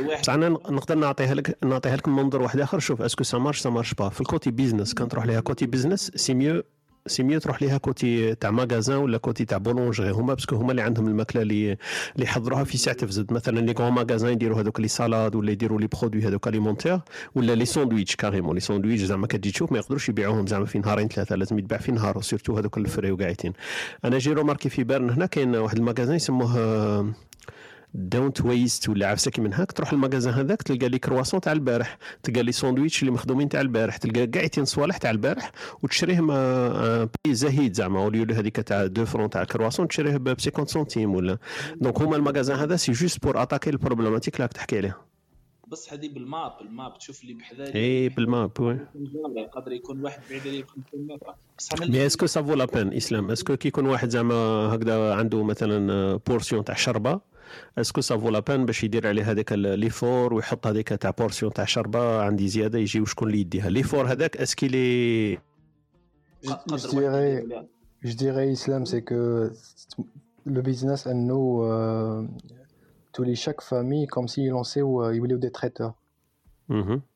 واحد 0.06 0.30
أنا 0.30 0.48
نقدر 0.48 0.94
نعطيها 0.94 1.34
لك 1.34 1.58
نعطيها 1.64 1.96
لك 1.96 2.08
من 2.08 2.14
منظور 2.14 2.42
واحد 2.42 2.60
آخر. 2.60 2.78
شوف 2.78 3.02
est-ce 3.02 3.38
que 3.38 3.44
ça 3.44 3.48
marche 3.48 3.60
ça 3.60 3.70
marche 3.70 3.94
pas 3.94 4.08
في 4.08 4.20
ال 4.20 4.26
côté 4.26 4.50
business 4.50 4.94
كان 4.94 5.08
تروح 5.08 5.26
ليها 5.26 5.40
côté 5.40 5.66
business 5.66 6.10
c'est 6.14 6.34
mieux 6.34 6.62
c'est 7.08 7.22
mieux 7.22 7.40
تروح 7.40 7.62
ليها 7.62 7.78
côté 7.78 8.34
تاع 8.34 8.50
magasin 8.50 8.96
ولا 8.96 9.18
côté 9.18 9.44
تاع 9.44 9.58
boulangerie 9.58 10.10
هما؟ 10.10 10.34
parce 10.34 10.48
que 10.48 10.56
هما 10.56 10.70
اللي 10.70 10.82
عندهم 10.82 11.08
الماكلة 11.08 11.42
اللي 11.42 11.72
اللي 12.14 12.24
يحضروها 12.24 12.64
في 12.64 12.78
ساعه 12.78 12.96
تفزد 12.96 13.32
مثلا 13.32 13.60
les 13.60 13.74
grands 13.74 13.88
magasins 13.88 14.32
يديروا 14.32 14.60
هذوك 14.60 14.80
les 14.80 14.88
salades 14.88 15.34
ولا 15.34 15.52
يديروا 15.52 15.80
les 15.80 15.86
produits 15.86 16.22
هذوك 16.22 16.48
alimentaires 16.48 17.00
ولا 17.34 17.54
les 17.54 17.64
sandwichs 17.64 18.16
carrément. 18.16 18.54
les 18.54 18.60
sandwichs 18.60 19.02
زعما 19.02 19.26
كتجي 19.26 19.50
تشوف 19.50 19.72
ما 19.72 19.78
يقدروش 19.78 20.08
يبيعوهم 20.08 20.46
زعما 20.46 20.66
في 20.66 20.78
نهارين 20.78 21.08
ثلاثة 21.08 21.36
لازم 21.36 21.58
يتباع 21.58 21.78
في 21.78 21.92
نهار 21.92 22.20
surtout 22.22 22.58
هذوك 22.58 22.78
ال 22.78 22.84
frais 22.84 23.10
وقاعدين. 23.10 23.52
أنا 24.04 24.18
j'ai 24.18 24.32
remarqué 24.32 24.68
في 24.68 24.84
Bern 24.84 25.10
هنا 25.10 25.26
كاين 25.26 25.56
واحد 25.56 25.76
ال 25.76 25.81
magasin 25.81 26.14
يسموه 26.16 27.14
Don't 27.94 28.40
Waste 28.44 28.88
ولا 28.88 29.06
عفسه 29.06 29.30
كي 29.30 29.40
من 29.40 29.54
هاك 29.54 29.72
تروح 29.72 29.92
ال 29.92 29.98
magasin 29.98 30.34
هذاك 30.34 30.62
تلقى 30.62 30.88
les 30.88 30.98
croissants 30.98 31.40
تاع 31.40 31.52
البارح. 31.52 31.98
تلقى 32.22 32.42
les 32.42 32.52
sandwichs 32.52 33.02
اللي 33.02 33.12
مخدومين 33.12 33.48
تاع 33.48 33.60
البارح. 33.60 33.96
تلقى 33.96 34.26
كاع 34.26 34.42
يتين 34.42 34.64
صوالح 34.64 34.96
تاع 34.96 35.10
البارح 35.10 35.52
وتشريهم 35.82 36.30
آه، 36.30 37.10
بي 37.24 37.34
زهيد 37.34 37.74
زعما. 37.74 38.00
au 38.00 38.09
lieu 38.09 38.26
هذيك 38.34 38.56
تاع 38.56 38.86
deux 38.86 39.04
francs 39.04 39.30
تاع 39.30 39.42
الكرواسون 39.42 39.88
تشريه 39.88 40.16
ب 40.16 40.28
50 40.28 40.66
centimes 40.66 41.14
ولا. 41.14 41.38
donc 41.76 42.00
هما 42.00 42.16
ال 42.16 42.22
magasin 42.22 42.58
هذا 42.58 42.76
c'est 42.76 42.92
juste 42.92 43.22
pour 43.22 43.42
attaquer 43.42 43.70
ال 43.70 43.75
problématique 43.75 44.34
اللي 44.34 44.42
راك 44.44 44.52
تحكي 44.52 44.76
عليها 44.78 44.96
بس 45.68 45.92
هذه 45.92 46.08
بال 46.08 46.26
map 46.26 46.52
ال 46.60 46.68
map. 46.68 46.98
تشوف 46.98 47.22
اللي 47.22 47.34
بحذايا 47.34 47.74
اي 47.74 48.08
بال 48.08 48.29
map 48.29 48.60
oui. 48.60 48.78
يقدر 49.36 49.72
يكون 49.72 50.00
واحد 50.04 50.20
بعيد 50.30 50.42
عليه 50.46 50.62
ب 50.62 50.66
50 50.66 51.06
متر 51.06 51.90
mais 51.90 52.06
est-ce 52.06 52.26
que 52.26 52.36
ça 52.36 52.42
vaut 52.42 52.54
la 52.54 52.64
peine 52.64 52.92
اسلام 52.92 53.30
est-ce 53.30 53.48
que 53.48 53.56
كي 53.56 53.68
يكون 53.68 53.86
واحد 53.86 54.08
زعما 54.08 54.34
هكذا 54.74 55.14
عنده 55.14 55.44
مثلا 55.44 56.16
portion 56.16 56.64
تاع 56.64 56.74
شربة 56.74 57.20
اسكو 57.77 58.01
سافو 58.01 58.29
لا 58.29 58.39
بين 58.39 58.65
باش 58.65 58.83
يدير 58.83 59.07
عليه 59.07 59.31
هذاك 59.31 59.51
ليفور 59.53 60.33
ويحط 60.33 60.67
هذيك 60.67 60.89
تاع 60.89 61.09
بورسيون 61.09 61.53
تاع 61.53 61.65
شربه 61.65 62.21
عندي 62.21 62.47
زياده 62.47 62.79
يجي 62.79 63.01
وشكون 63.01 63.27
اللي 63.27 63.39
يديها 63.39 63.69
ليفور 63.69 64.07
هذاك 64.11 64.37
اسكي 64.37 64.67
لي 64.67 65.37
Je, 66.45 66.51
قدر 66.51 66.77
je 66.77 66.85
واحد 66.85 66.93
dirais, 66.93 67.43
يدير. 67.43 67.63
je 68.05 68.13
dirais, 68.13 68.51
Islam, 68.51 68.85
c'est 68.85 69.01
que 69.01 69.51
le 70.45 70.61
business, 70.61 71.07
nous, 71.07 71.61
euh, 71.63 72.27
tous 73.13 73.23
les 73.23 73.35
chaque 73.35 73.61
famille, 73.61 74.07
comme 74.07 74.27
s'ils 74.27 74.49
lançaient 74.49 74.81
ou 74.81 74.93
ils 75.11 75.19
voulaient 75.21 75.37
des 75.47 75.51
traiteurs. 75.59 75.93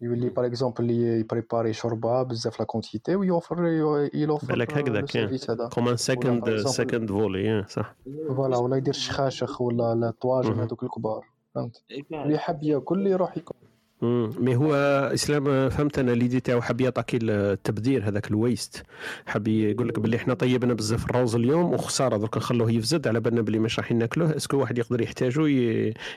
يولي 0.01 0.29
باغ 0.29 0.47
اكزومبل 0.47 0.91
يبريباري 0.91 1.73
شوربه 1.73 2.23
بزاف 2.23 2.61
لا 2.61 2.67
كونتيتي 2.67 3.17
ويوفر 3.17 3.67
يوفر 4.15 4.47
بالك 4.47 4.75
هكذا 4.79 5.01
كاين 5.01 5.39
هذا 5.49 5.69
كومان 5.69 5.97
سكند 5.97 6.57
سكند 6.57 7.09
فولي 7.11 7.65
صح 7.69 7.95
فوالا 8.29 8.57
ولا 8.57 8.77
يدير 8.77 8.95
شخاشخ 8.95 9.61
ولا 9.61 9.95
لا 9.95 10.11
طواجن. 10.21 10.61
هذوك 10.61 10.83
الكبار 10.83 11.27
فهمت 11.55 11.83
كان. 12.11 12.23
اللي 12.23 12.39
حاب 12.39 12.63
ياكل 12.63 13.07
يروح 13.07 13.37
ياكل 13.37 13.55
مم. 13.62 13.62
مي 14.03 14.57
هو 14.57 14.75
إسلام 15.15 15.69
فهمت 15.69 15.99
أنا 15.99 16.11
ليدي 16.11 16.41
تاعو 16.41 16.61
حاب 16.61 16.81
يعطيك 16.81 17.07
التبذير 17.23 18.09
هذاك 18.09 18.31
الويست. 18.31 18.83
حاب 19.27 19.49
يقول 19.49 19.89
لك 19.89 20.01
باللي 20.01 20.17
إحنا 20.17 20.35
طيبنا 20.35 20.75
بزاف 20.75 21.05
الروز 21.05 21.35
اليوم 21.35 21.73
وخسارة 21.73 22.17
درك 22.17 22.37
نخلوه 22.37 22.73
يفزد 22.73 23.09
على 23.09 23.21
بالنا 23.21 23.43
باللي 23.43 23.59
مش 23.59 23.79
راح 23.79 23.93
ناكلوه 23.93 24.37
est-ce 24.37 24.50
que 24.50 24.57
واحد 24.57 24.79
يقدر 24.79 25.01
يحتاجو 25.01 25.47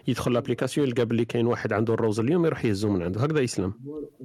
يدخل 0.07 0.33
l'application 0.33 0.87
يلقى 0.87 1.05
باللي 1.05 1.25
كاين 1.25 1.47
واحد 1.47 1.73
عنده 1.73 1.93
الروز 1.93 2.19
اليوم 2.19 2.45
يروح 2.45 2.65
يهزو 2.65 2.89
من 2.89 3.03
عنده. 3.03 3.21
هكذا 3.21 3.43
إسلام. 3.43 3.73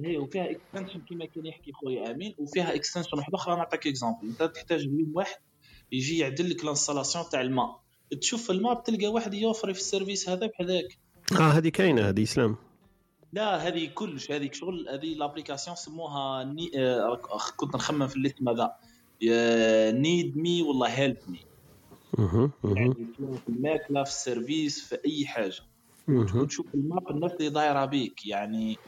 هي 0.05 0.17
وفيها 0.17 0.51
extension 0.51 1.01
كما 1.09 1.25
كان 1.25 1.45
يحكي 1.45 1.71
خويا 1.71 2.11
أمين 2.11 2.35
وفيها 2.37 2.75
extension 2.75 3.17
واحدة 3.17 3.35
أخرى. 3.35 3.55
نعطيك 3.55 3.87
exemple 3.87 4.27
أنت 4.27 4.43
تحتاج 4.55 4.79
اليوم 4.79 5.11
واحد 5.13 5.39
يجي 5.91 6.17
يعدل 6.17 6.49
لك 6.49 6.63
l'installation 6.63 7.25
تاع 7.31 7.41
الماء. 7.41 7.81
تشوف 8.21 8.51
الماء 8.51 8.81
تلقى 8.81 9.07
واحد 9.07 9.33
يوفر 9.33 9.73
في 9.73 9.79
ال 9.79 9.85
service 9.85 10.29
هذا 10.29 10.47
بحذاك. 10.47 10.97
آه 11.31 11.51
هذه 11.51 11.69
كاينة 11.69 12.09
هذه 12.09 12.23
إسلام. 12.23 12.55
لا 13.33 13.67
هذه 13.67 13.91
كلش 13.93 14.31
هذيك 14.31 14.53
شغل 14.53 14.89
هذه 14.89 15.15
l'application 15.15 15.75
سموها 15.75 16.43
ني... 16.43 16.71
آه 16.77 17.21
كنت 17.57 17.75
نخمم 17.75 18.07
في 18.07 18.15
الاسم 18.17 18.49
هذا 18.49 18.71
need 19.91 20.37
me 20.37 20.61
والله 20.61 20.87
help 20.87 21.17
me. 21.27 21.39
يعني 22.77 22.93
في 23.17 23.49
الماكله 23.49 24.03
في 24.03 24.09
ال 24.09 24.19
service 24.19 24.89
في 24.89 24.95
أي 25.05 25.25
حاجة 25.27 25.59
مهم. 26.07 26.41
وتشوف 26.41 26.65
ال 26.75 26.84
map 26.84 27.09
الناس 27.11 27.31
اللي 27.31 27.49
دايره 27.49 27.85
بيك 27.85 28.25
يعني 28.27 28.81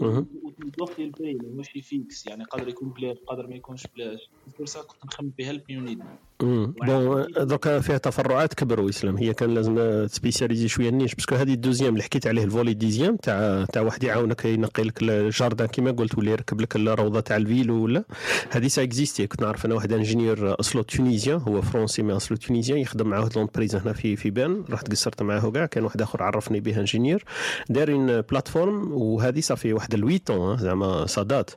مهم. 0.00 0.26
وتوفي 0.66 1.04
ال 1.04 1.11
prix 1.11 1.38
ماشي 1.56 1.82
fixe 1.82 2.26
يعني 2.26 2.44
قادر 2.44 2.68
يكون 2.68 2.88
بلاش 2.88 3.16
قادر 3.26 3.46
ما 3.46 3.54
يكونش 3.54 3.86
بلاش 3.96 4.20
فرصه 4.58 4.82
كنت 4.82 5.04
نخمم 5.06 5.30
في 5.36 5.46
help 5.46 5.62
me 5.68 5.76
و 5.76 5.80
need 5.80 5.98
مم. 6.42 6.74
bon 6.82 7.26
دوكا 7.40 7.80
فيها 7.80 7.98
تفرعات 7.98 8.54
كبروا 8.54 8.88
اسلام 8.88 9.16
هي 9.16 9.34
كان 9.34 9.54
لازم 9.54 10.06
ت 10.06 10.11
spécialiser 10.11 10.68
شوية 10.68 10.88
ال 10.88 10.92
niche. 10.92 11.14
parce 11.14 11.26
que 11.26 11.34
هذه 11.34 11.52
ال 11.52 11.56
deuxième 11.56 11.92
اللي 11.92 12.02
حكيت 12.02 12.26
عليه 12.26 12.44
ال 12.44 12.49
volet 12.49 12.74
deuxième 12.74 13.16
تاع 13.16 13.64
تاع 13.64 13.82
واحد 13.82 14.04
يعاونك 14.04 14.44
ينقي 14.44 14.82
لك 14.82 15.02
ال 15.02 15.11
jardin 15.11 15.66
كيما 15.66 15.90
قلت 15.90 16.18
ولا 16.18 16.30
يركب 16.30 16.60
لك 16.60 16.76
الروضة 16.76 17.20
تاع 17.20 17.36
ال 17.36 17.46
vélo 17.46 17.84
ولا. 17.84 18.04
هذه 18.50 18.66
ça 18.66 18.82
existait. 18.82 19.26
كنت 19.26 19.42
نعرف 19.42 19.66
أنا 19.66 19.74
واحد 19.74 19.92
ingénieur 19.92 20.60
أصله 20.60 20.82
tunisien 20.82 21.38
هو 21.38 21.62
français 21.62 22.02
mais 22.02 22.12
أصله 22.12 22.38
tunisien 22.38 22.78
يخدم 22.78 23.08
مع 23.08 23.18
واحد 23.18 23.36
l'entreprise 23.38 23.76
هنا 23.76 23.92
في 23.92 24.16
في 24.16 24.30
بان 24.30 24.64
رحت 24.70 24.90
قصرت 24.90 25.22
معاه 25.22 25.50
كاع. 25.50 25.66
كان 25.66 25.84
واحد 25.84 26.02
آخر 26.02 26.22
عرفني 26.22 26.60
به 26.60 26.80
ingénieur 26.80 27.24
دار 27.68 28.20
plateforme 28.20 28.92
وهذه 28.92 29.40
ça 29.40 29.51
fait 29.51 29.72
واحد 29.82 29.94
ال 29.94 30.26
huit 30.26 30.43
ans 30.43 30.56
زعما 30.56 31.06
ça 31.06 31.21
date 31.21 31.50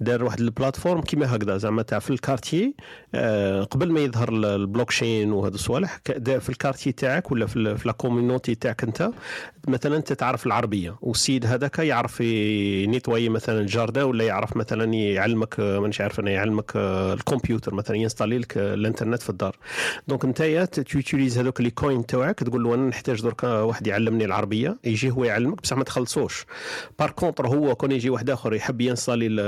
دار 0.00 0.24
واحد 0.24 0.40
ال 0.40 0.45
plateforme 0.45 1.00
كيما 1.00 1.36
هكذا 1.36 1.56
زعما 1.56 1.82
تاع 1.82 1.98
في 1.98 2.10
ال 2.10 2.17
quartier 2.17 2.74
آه، 3.14 3.62
قبل 3.64 3.92
ما 3.92 4.00
يظهر 4.00 4.28
ال- 4.28 4.44
البلوكشين 4.44 5.32
وهذا 5.32 5.54
الصوالح 5.54 6.00
في 6.24 6.48
ال 6.48 6.53
quartier 6.53 6.92
تاعك 6.92 7.32
ولا 7.32 7.46
في 7.46 7.78
la 7.84 7.92
communauté 7.92 8.54
تاعك 8.54 8.82
انت 8.84 9.10
مثلا 9.68 9.96
انت 9.96 10.12
تعرف 10.12 10.46
العربية 10.46 10.96
والسيد 11.00 11.46
هذاك 11.46 11.78
يعرف 11.78 12.20
ي 12.20 12.32
nettoyer 12.32 13.28
مثلا 13.28 13.60
ال 13.60 13.66
jardin 13.66 14.04
ولا 14.04 14.24
يعرف 14.24 14.56
مثلا 14.56 14.84
يعلمك 14.94 15.60
آه، 15.60 15.78
مانيش 15.78 16.00
عارف 16.00 16.20
أنا 16.20 16.30
يعلمك 16.30 16.72
آه، 16.76 17.12
الكمبيوتر 17.14 17.74
مثلا 17.74 17.96
ي 17.96 18.00
installer 18.00 18.38
لك 18.38 18.58
آه، 18.58 18.74
الإنترنت 18.74 19.22
في 19.22 19.30
الدار. 19.30 19.56
donc 20.08 20.24
انت 20.24 20.42
tu 20.80 20.92
utilises 20.92 21.38
هذوك 21.38 21.60
les 21.60 21.70
coins 21.70 22.06
تاعك 22.06 22.38
تقول 22.38 22.62
له 22.64 22.74
أنا 22.74 22.88
نحتاج 22.88 23.22
درك 23.22 23.44
واحد 23.44 23.86
يعلمني 23.86 24.24
العربية 24.24 24.76
يجي 24.84 25.10
هو 25.10 25.24
يعلمك 25.24 25.62
بصح 25.62 25.76
ما 25.76 25.84
تخلصوش. 25.84 26.46
par 26.98 27.10
contre 27.10 27.46
هو 27.46 27.71
كون 27.74 27.92
يجي 27.92 28.10
واحد 28.10 28.30
آخر 28.30 28.54
يحب 28.54 28.80
ي 28.80 28.85
installer 28.85 29.26
ال- 29.26 29.40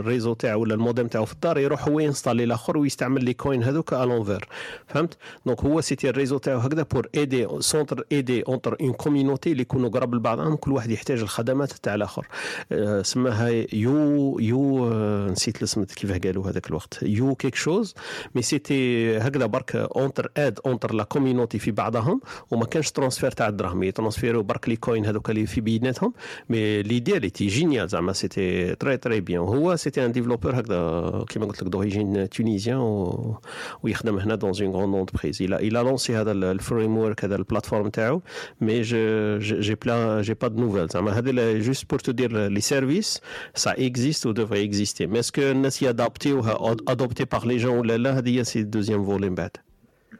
ال 0.00 0.05
réseau 0.05 0.32
تاعو 0.34 0.60
ولا 0.60 0.74
الموديم 0.74 1.06
تاعو 1.06 1.24
في 1.24 1.32
الدار 1.32 1.58
يروح 1.58 1.88
هو 1.88 2.00
ي 2.00 2.04
installer 2.04 2.44
الآخر 2.44 2.78
ويستعمل 2.78 3.24
les 3.24 3.34
coins 3.34 3.62
هذوك 3.62 3.92
à 3.94 4.00
l'envers 4.00 4.48
فهمت؟ 4.86 5.16
donc 5.46 5.60
هو 5.60 5.80
c'était 5.80 6.08
ال 6.10 6.14
réseau 6.14 6.38
تاعو 6.38 6.58
هكذا 6.58 6.82
pour 6.82 7.08
aider 7.14 7.46
s'entraider 7.58 8.42
entre 8.42 8.76
une 8.80 8.92
communauté 8.92 9.52
اللي 9.52 9.62
يكونوا 9.62 9.88
قراب 9.88 10.14
لبعضهم 10.14 10.56
كل 10.56 10.72
واحد 10.72 10.90
يحتاج 10.90 11.20
الخدمات 11.20 11.72
تاع 11.72 11.94
الآخر. 11.94 12.26
آه، 12.72 13.02
سماها 13.02 13.48
يو 13.72 14.38
يو 14.38 14.92
آه، 14.92 15.30
نسيت 15.30 15.56
الاسم 15.56 15.84
كيفاه 15.84 16.18
قالوا 16.18 16.50
هذاك 16.50 16.66
الوقت. 16.68 16.98
ou 17.02 17.34
quelque 17.34 17.54
chose 17.54 17.94
mais 18.34 18.42
c'était 18.42 19.18
هكذا 19.18 19.46
برك 19.46 19.76
entraide 19.76 20.58
entre 20.66 20.94
la 20.94 21.04
communauté 21.04 21.58
في 21.58 21.70
بعضهم 21.70 22.20
وما 22.50 22.64
كانش 22.64 22.90
transfert 22.90 23.30
تاع 23.30 23.48
الدراهم. 23.48 23.82
ي 23.82 23.87
transférer 23.87 24.37
و 24.37 24.42
برك 24.42 24.68
les 24.68 24.76
coins 24.76 25.06
هذوك 25.06 25.30
اللي 25.30 25.46
في 25.46 25.60
بيناتهم 25.60 26.12
mais 26.48 26.82
l'idée 26.82 27.16
elle 27.16 27.30
était 27.30 27.48
géniale 27.70 27.88
زعما 27.88 28.12
c'était 28.12 28.74
très 28.74 28.96
très 28.96 29.20
bien 29.20 29.40
هو 29.40 29.76
c'était 29.76 30.06
un 30.06 30.12
développeur 30.12 30.60
هكذا 30.60 31.24
كيما 31.28 31.46
قلت 31.46 31.62
لك 31.62 31.68
d'origine 31.68 32.28
tunisienne 32.28 32.76
و... 32.76 33.40
ويخدم 33.82 34.18
هنا 34.18 34.34
dans 34.34 34.52
une 34.60 34.70
grande 34.70 34.94
entreprise 34.94 35.42
إلى 35.42 35.56
إلى 35.56 35.78
لونسي 35.78 36.16
هذا 36.16 36.32
ال 36.32 36.98
framework 36.98 37.24
هذا 37.24 37.36
ال 37.36 37.41
plateforme 37.41 37.88
تاعو 37.88 38.22
mais 38.60 38.80
j'ai 38.80 39.74
plus 39.74 40.22
j'ai 40.22 40.34
pas 40.34 40.48
de 40.48 40.60
nouvelles 40.60 40.88
زعما 40.88 41.18
هذا 41.18 41.58
juste 41.58 41.90
pour 41.90 41.98
te 41.98 42.12
dire 42.12 42.48
les 42.48 42.60
services 42.60 43.20
ça 43.54 43.70
existe 43.70 44.26
و 44.26 44.32
devrait 44.32 44.64
exister 44.64 45.06
mais 45.06 45.18
est-ce 45.18 45.34
que 45.34 45.42
الناس 45.42 45.82
ي 45.82 45.94
adapter 45.94 46.76
وها 46.88 46.97
adopté 46.97 47.24
par 47.24 47.46
les 47.46 47.56
gens 47.56 47.78
ولا 47.78 47.96
لا 47.96 48.18
هذه 48.18 48.42
c'est 48.42 48.62
deuxième 48.62 49.04
volet 49.04 49.28
من 49.28 49.34
بعد 49.34 49.56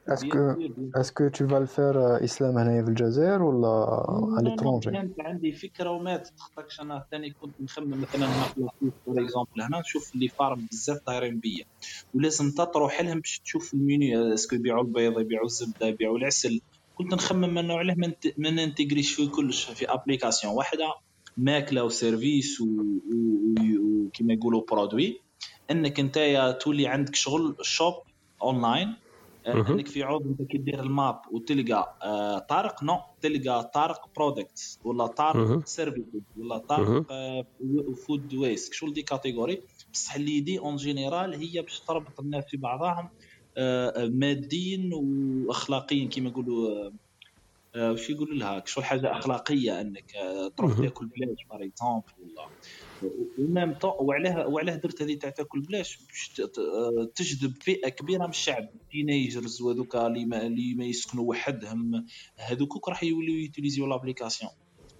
Tu 0.09 1.45
vas 1.45 1.61
le 1.61 1.67
faire 1.67 1.97
euh, 1.97 2.19
Islam 2.25 2.59
هنايا 2.59 2.83
في 2.83 2.89
الجزائر 2.89 3.43
ولا 3.43 3.87
à 4.39 4.43
l'étranger? 4.43 4.91
كانت 4.93 5.21
عندي 5.21 5.53
فكره 5.53 5.91
وما 5.91 6.17
تخطاكش 6.17 6.81
أنا 6.81 7.05
ثاني 7.11 7.31
كنت 7.31 7.61
نخمم 7.61 8.01
مثلا 8.01 8.27
ناخذ 8.27 8.61
par 9.05 9.23
exemple 9.25 9.61
هنا 9.63 9.81
نشوف 9.81 10.11
les 10.15 10.29
fermes 10.29 10.67
بزاف 10.73 10.99
دايرين 11.07 11.41
بيا 11.41 11.65
ولازم 12.15 12.51
تروح 12.75 13.01
لهم 13.01 13.21
باش 13.21 13.41
تشوف 13.45 13.75
ال 13.75 13.87
menu 13.87 14.35
est-ce 14.35 14.50
que 14.50 14.57
يبيعوا 14.57 14.83
البيض 14.83 15.21
يبيعوا 15.21 15.47
الزبده 15.47 15.87
يبيعوا 15.87 16.19
العسل 16.19 16.61
كنت 16.95 17.15
نخمم 17.15 17.59
انه 17.59 17.75
علاه 17.75 17.95
ما 17.99 18.07
نت- 18.07 18.35
ما 18.39 18.51
ن 18.51 18.56
intégrer 18.56 18.99
يش 18.99 19.15
في 19.15 19.27
كلش 19.29 19.71
في 19.71 19.93
application 19.93 20.55
واحدة 20.55 20.95
ماكله 21.37 21.85
وسيرفيس 21.85 22.61
وكيما 22.61 24.35
يقولوا 24.35 24.63
برودوي 24.71 25.21
انك 25.71 26.01
انت 26.01 26.19
تولي 26.61 26.87
عندك 26.87 27.15
شغل 27.15 27.57
شوب 27.63 27.95
اونلاين. 28.43 28.97
إنك 29.47 29.89
في 29.89 30.03
عوض 30.03 30.27
أنت 30.27 30.43
كي 30.51 30.59
دير 30.59 30.81
الماب 30.81 31.21
وتلقى 31.33 31.99
آه، 32.03 32.39
طارق 32.39 32.85
نو 32.85 32.99
تلقى 33.21 33.71
طارق 33.75 34.11
برودكتس 34.17 34.79
ولا. 34.85 35.07
طارق 35.07 35.67
سيرفيس 35.67 36.05
ولا. 36.37 36.59
طارق 36.59 37.07
فود 38.07 38.35
ويست 38.35 38.73
شغل 38.75 38.93
دي 38.93 39.03
كاتيجوري 39.03 39.63
بصح 39.93 40.15
اللي 40.15 40.41
دي 40.41 40.59
اون 40.59 40.77
جينيرال 40.77 41.35
هي 41.35 41.63
باش 41.63 41.81
تربط 41.81 42.21
الناس 42.21 42.45
في 42.49 42.57
بعضهم 42.57 43.09
آه، 43.57 43.89
آه، 44.05 44.07
ماديا 44.07 44.91
واخلاقيا 44.95 46.09
كما 46.09 46.29
يقولوا 46.29 46.69
آه، 46.71 46.93
آه، 47.75 47.93
وش 47.93 48.11
يقولوا 48.11 48.35
لها 48.35 48.63
شو 48.67 48.83
حاجة 48.83 49.13
أخلاقية 49.19 49.81
إنك 49.81 50.17
آه، 50.17 50.49
تروح. 50.49 50.73
تاكل 50.79 51.07
بلاش 51.07 51.39
par 51.51 51.65
exemple 51.69 52.13
ولا 52.19 52.51
و 53.39 53.46
même 53.46 53.75
temps 53.75 53.93
وعلاه 53.99 54.49
وعلاه 54.49 54.75
درت 54.75 55.03
هذه 55.03 55.15
تاع 55.15 55.31
تاكل 55.31 55.61
بلاش 55.61 55.97
باش 55.97 56.41
آه، 56.41 57.11
تجذب 57.15 57.63
فئة 57.63 57.89
كبيرة 57.89 58.25
من 58.25 58.31
الشعب. 58.31 58.69
teenagers 58.91 59.63
وهذوك 59.63 59.97
اللي 59.97 60.25
ما, 60.25 60.47
اللي 60.47 60.75
ما 60.75 60.85
يسكنوا 60.85 61.25
وحدهم 61.25 62.07
هذوك 62.37 62.89
راح 62.89 63.03
يوليو 63.05 63.35
ي 63.35 63.41
utiliser 63.41 63.87
و 63.87 63.91
l'application. 63.91 64.51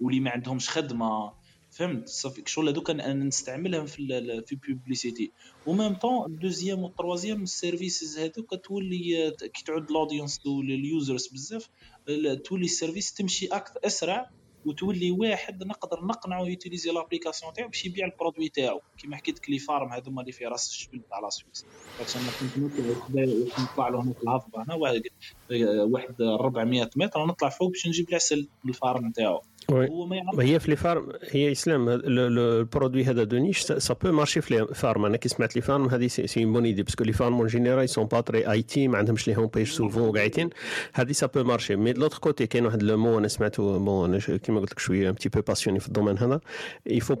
واللي 0.01 0.19
ما 0.19 0.31
عندهمش 0.31 0.69
خدمة 0.69 1.33
فهمت؟ 1.71 2.07
صافي 2.07 2.43
شغل 2.45 2.69
هذوك 2.69 2.91
نستعملهم 2.91 3.85
في 3.85 4.43
في 4.47 4.55
بوبليسيتي 4.55 5.31
ومام 5.65 5.95
طون 5.95 6.31
الدوزيام 6.31 6.83
والتروازيام 6.83 7.43
السيرفيسز 7.43 8.19
هذوك 8.19 8.55
تولي 8.65 9.27
آه، 9.27 9.47
كي 9.47 9.63
تعود 9.63 9.89
ال 9.89 9.95
audience 9.95 10.41
ال 10.45 10.59
users 10.59 11.27
بزاف 11.27 11.69
تولي 12.45 12.65
ال 12.65 12.71
service 12.71 13.13
تمشي 13.13 13.47
أكثر 13.47 13.79
أسرع 13.85 14.29
وتولي 14.65 15.11
واحد 15.11 15.63
نقدر 15.63 16.05
نقنعه 16.05 16.43
ي 16.43 16.48
utiliser 16.48 16.91
l'application 16.91 17.53
تاعو 17.53 17.67
باش 17.67 17.85
يبيع 17.85 18.05
ال 18.05 18.11
produit 18.11 18.49
تاعو. 18.49 18.81
كيما 18.97 19.17
حكيت 19.17 19.49
les 19.49 19.59
fermes 19.59 19.93
هذوما 19.93 20.21
اللي 20.21 20.31
في 20.31 20.45
راس 20.45 20.87
الجبل 20.91 21.05
تاع 21.09 21.19
la 21.19 21.29
Suisse 21.29 21.67
أنا 22.15 22.31
كنت 22.31 22.53
نطلع 23.59 23.89
له 23.89 24.03
هنا 24.03 24.13
في 24.13 24.23
الهضبة. 24.23 24.63
هنا 24.63 24.75
واحد 24.75 25.01
واحد 25.93 26.21
400 26.21 26.89
متر 26.95 27.25
نطلع 27.25 27.49
فوق 27.49 27.69
باش 27.69 27.87
نجيب 27.87 28.09
العسل 28.09 28.49
من 28.63 28.69
ال 28.71 28.78
ferme 28.78 29.11
تاعو. 29.11 29.41
هو 29.69 30.05
ما 30.05 30.43
هي 30.43 30.59
في 30.59 30.69
les 30.69 30.75
fermes 30.75 31.09
هي 31.31 31.51
إسلام 31.51 31.85
ال 31.89 32.03
produit 32.03 33.03
هذا 33.03 33.23
de 33.23 33.37
niche 33.37 33.61
ça 33.61 33.93
peut 33.93 34.11
marcher 34.11 34.41
في 34.41 34.55
les 34.55 34.67
fermes. 34.75 35.05
أنا 35.05 35.17
كي 35.17 35.29
سمعت 35.29 35.55
les 35.55 35.61
fermes 35.61 35.87
هذه 35.87 36.07
c'est 36.07 36.45
bonne 36.45 36.65
idée 36.65 36.83
parce 36.83 37.03
que 37.03 37.13
les 37.13 37.33
fermes 37.33 37.47
en 37.47 37.89
général 37.89 38.05
sont 38.05 38.21
pas 38.21 38.51
très 38.51 38.61
IT 38.61 38.87
ما 38.87 38.97
عندهمش 38.97 39.27
les 39.27 39.37
homepages 39.37 39.67
souvent 39.67 40.03
وقاعدين 40.03 40.49
هذه 40.93 41.11
ça 41.11 41.27
peut 41.27 41.43
marcher 41.43 41.75
mais 41.75 41.93
l'autre 41.93 42.17
côté 42.17 42.47
كاين 42.47 42.65
واحد 42.65 42.83
le 42.83 42.97
mot 42.97 43.17
أنا 43.17 43.27
سمعته 43.27 43.77
bon 43.77 44.19
كيما 44.19 44.59
قلت 44.59 44.71
لك 44.71 44.79
شوية 44.79 45.09
un 45.09 45.13
petit 45.13 45.29
peu 45.29 45.41
passionné 45.41 45.79
في 45.79 45.87
ال 45.87 45.91
domaine 45.91 46.17
هذا. 46.17 46.41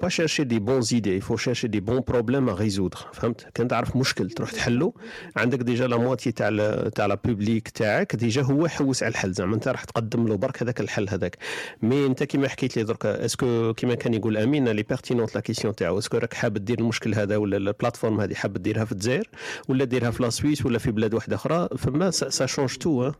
Pas 0.01 0.09
chercher 0.09 0.45
des 0.45 0.61
bons 0.69 0.87
idées 0.97 1.17
il 1.21 1.25
faut 1.29 1.41
chercher 1.47 1.67
des 1.75 1.81
bons 1.89 2.01
problèmes 2.11 2.49
à 2.49 2.53
résoudre. 2.53 3.09
فهمت؟ 3.13 3.47
كان 3.53 3.67
تعرف 3.67 3.95
مشكل 3.95 4.29
تروح 4.29 4.51
تحله. 4.51 4.93
عندك 5.35 5.59
déjà 5.59 5.87
la 5.87 5.97
moitié 5.97 6.31
تاع 6.31 6.49
تاع 6.95 7.05
la 7.05 7.15
publique 7.15 7.69
تاعك 7.69 8.15
déjà 8.15 8.41
هو 8.41 8.67
حوس 8.67 9.03
على 9.03 9.11
الحل. 9.11 9.31
زعما 9.31 9.55
أنت 9.55 9.67
راح 9.67 9.83
تقدم 9.83 10.27
له 10.27 10.35
برك 10.35 10.63
هذاك 10.63 10.79
الحل 10.79 11.09
هذاك. 11.09 11.37
mais 11.81 12.05
أنت 12.05 12.23
كيما 12.31 12.47
حكيت 12.47 12.77
لي 12.77 12.83
درك 12.83 13.05
est-ce 13.05 13.50
que 13.50 13.73
كيما 13.73 13.95
كان 13.95 14.13
يقول 14.13 14.37
أمين 14.37 14.69
elle 14.69 14.83
est 14.83 14.95
pertinente 14.95 15.35
la 15.35 15.41
question 15.41 15.75
تاعو 15.75 15.97
est-ce 15.97 16.10
que 16.10 16.17
راك 16.17 16.33
حاب 16.33 16.53
دير 16.53 16.79
المشكل 16.79 17.15
هذا 17.15 17.37
ولا 17.37 17.57
ال 17.57 17.63
plateforme 17.63 18.21
هذه 18.21 18.33
حاب 18.33 18.53
ديرها 18.53 18.85
في 18.85 18.91
الجزائر 18.91 19.29
ولا 19.69 19.85
ديرها 19.85 20.11
في 20.11 20.23
la 20.23 20.29
Suisse 20.29 20.65
ولا 20.65 20.79
في 20.79 20.91
بلاد 20.91 21.13
واحدة 21.13 21.35
أخرى 21.35 21.69
فما 21.77 22.11
ça 22.11 22.45
change 22.45 22.75
tout 22.75 23.11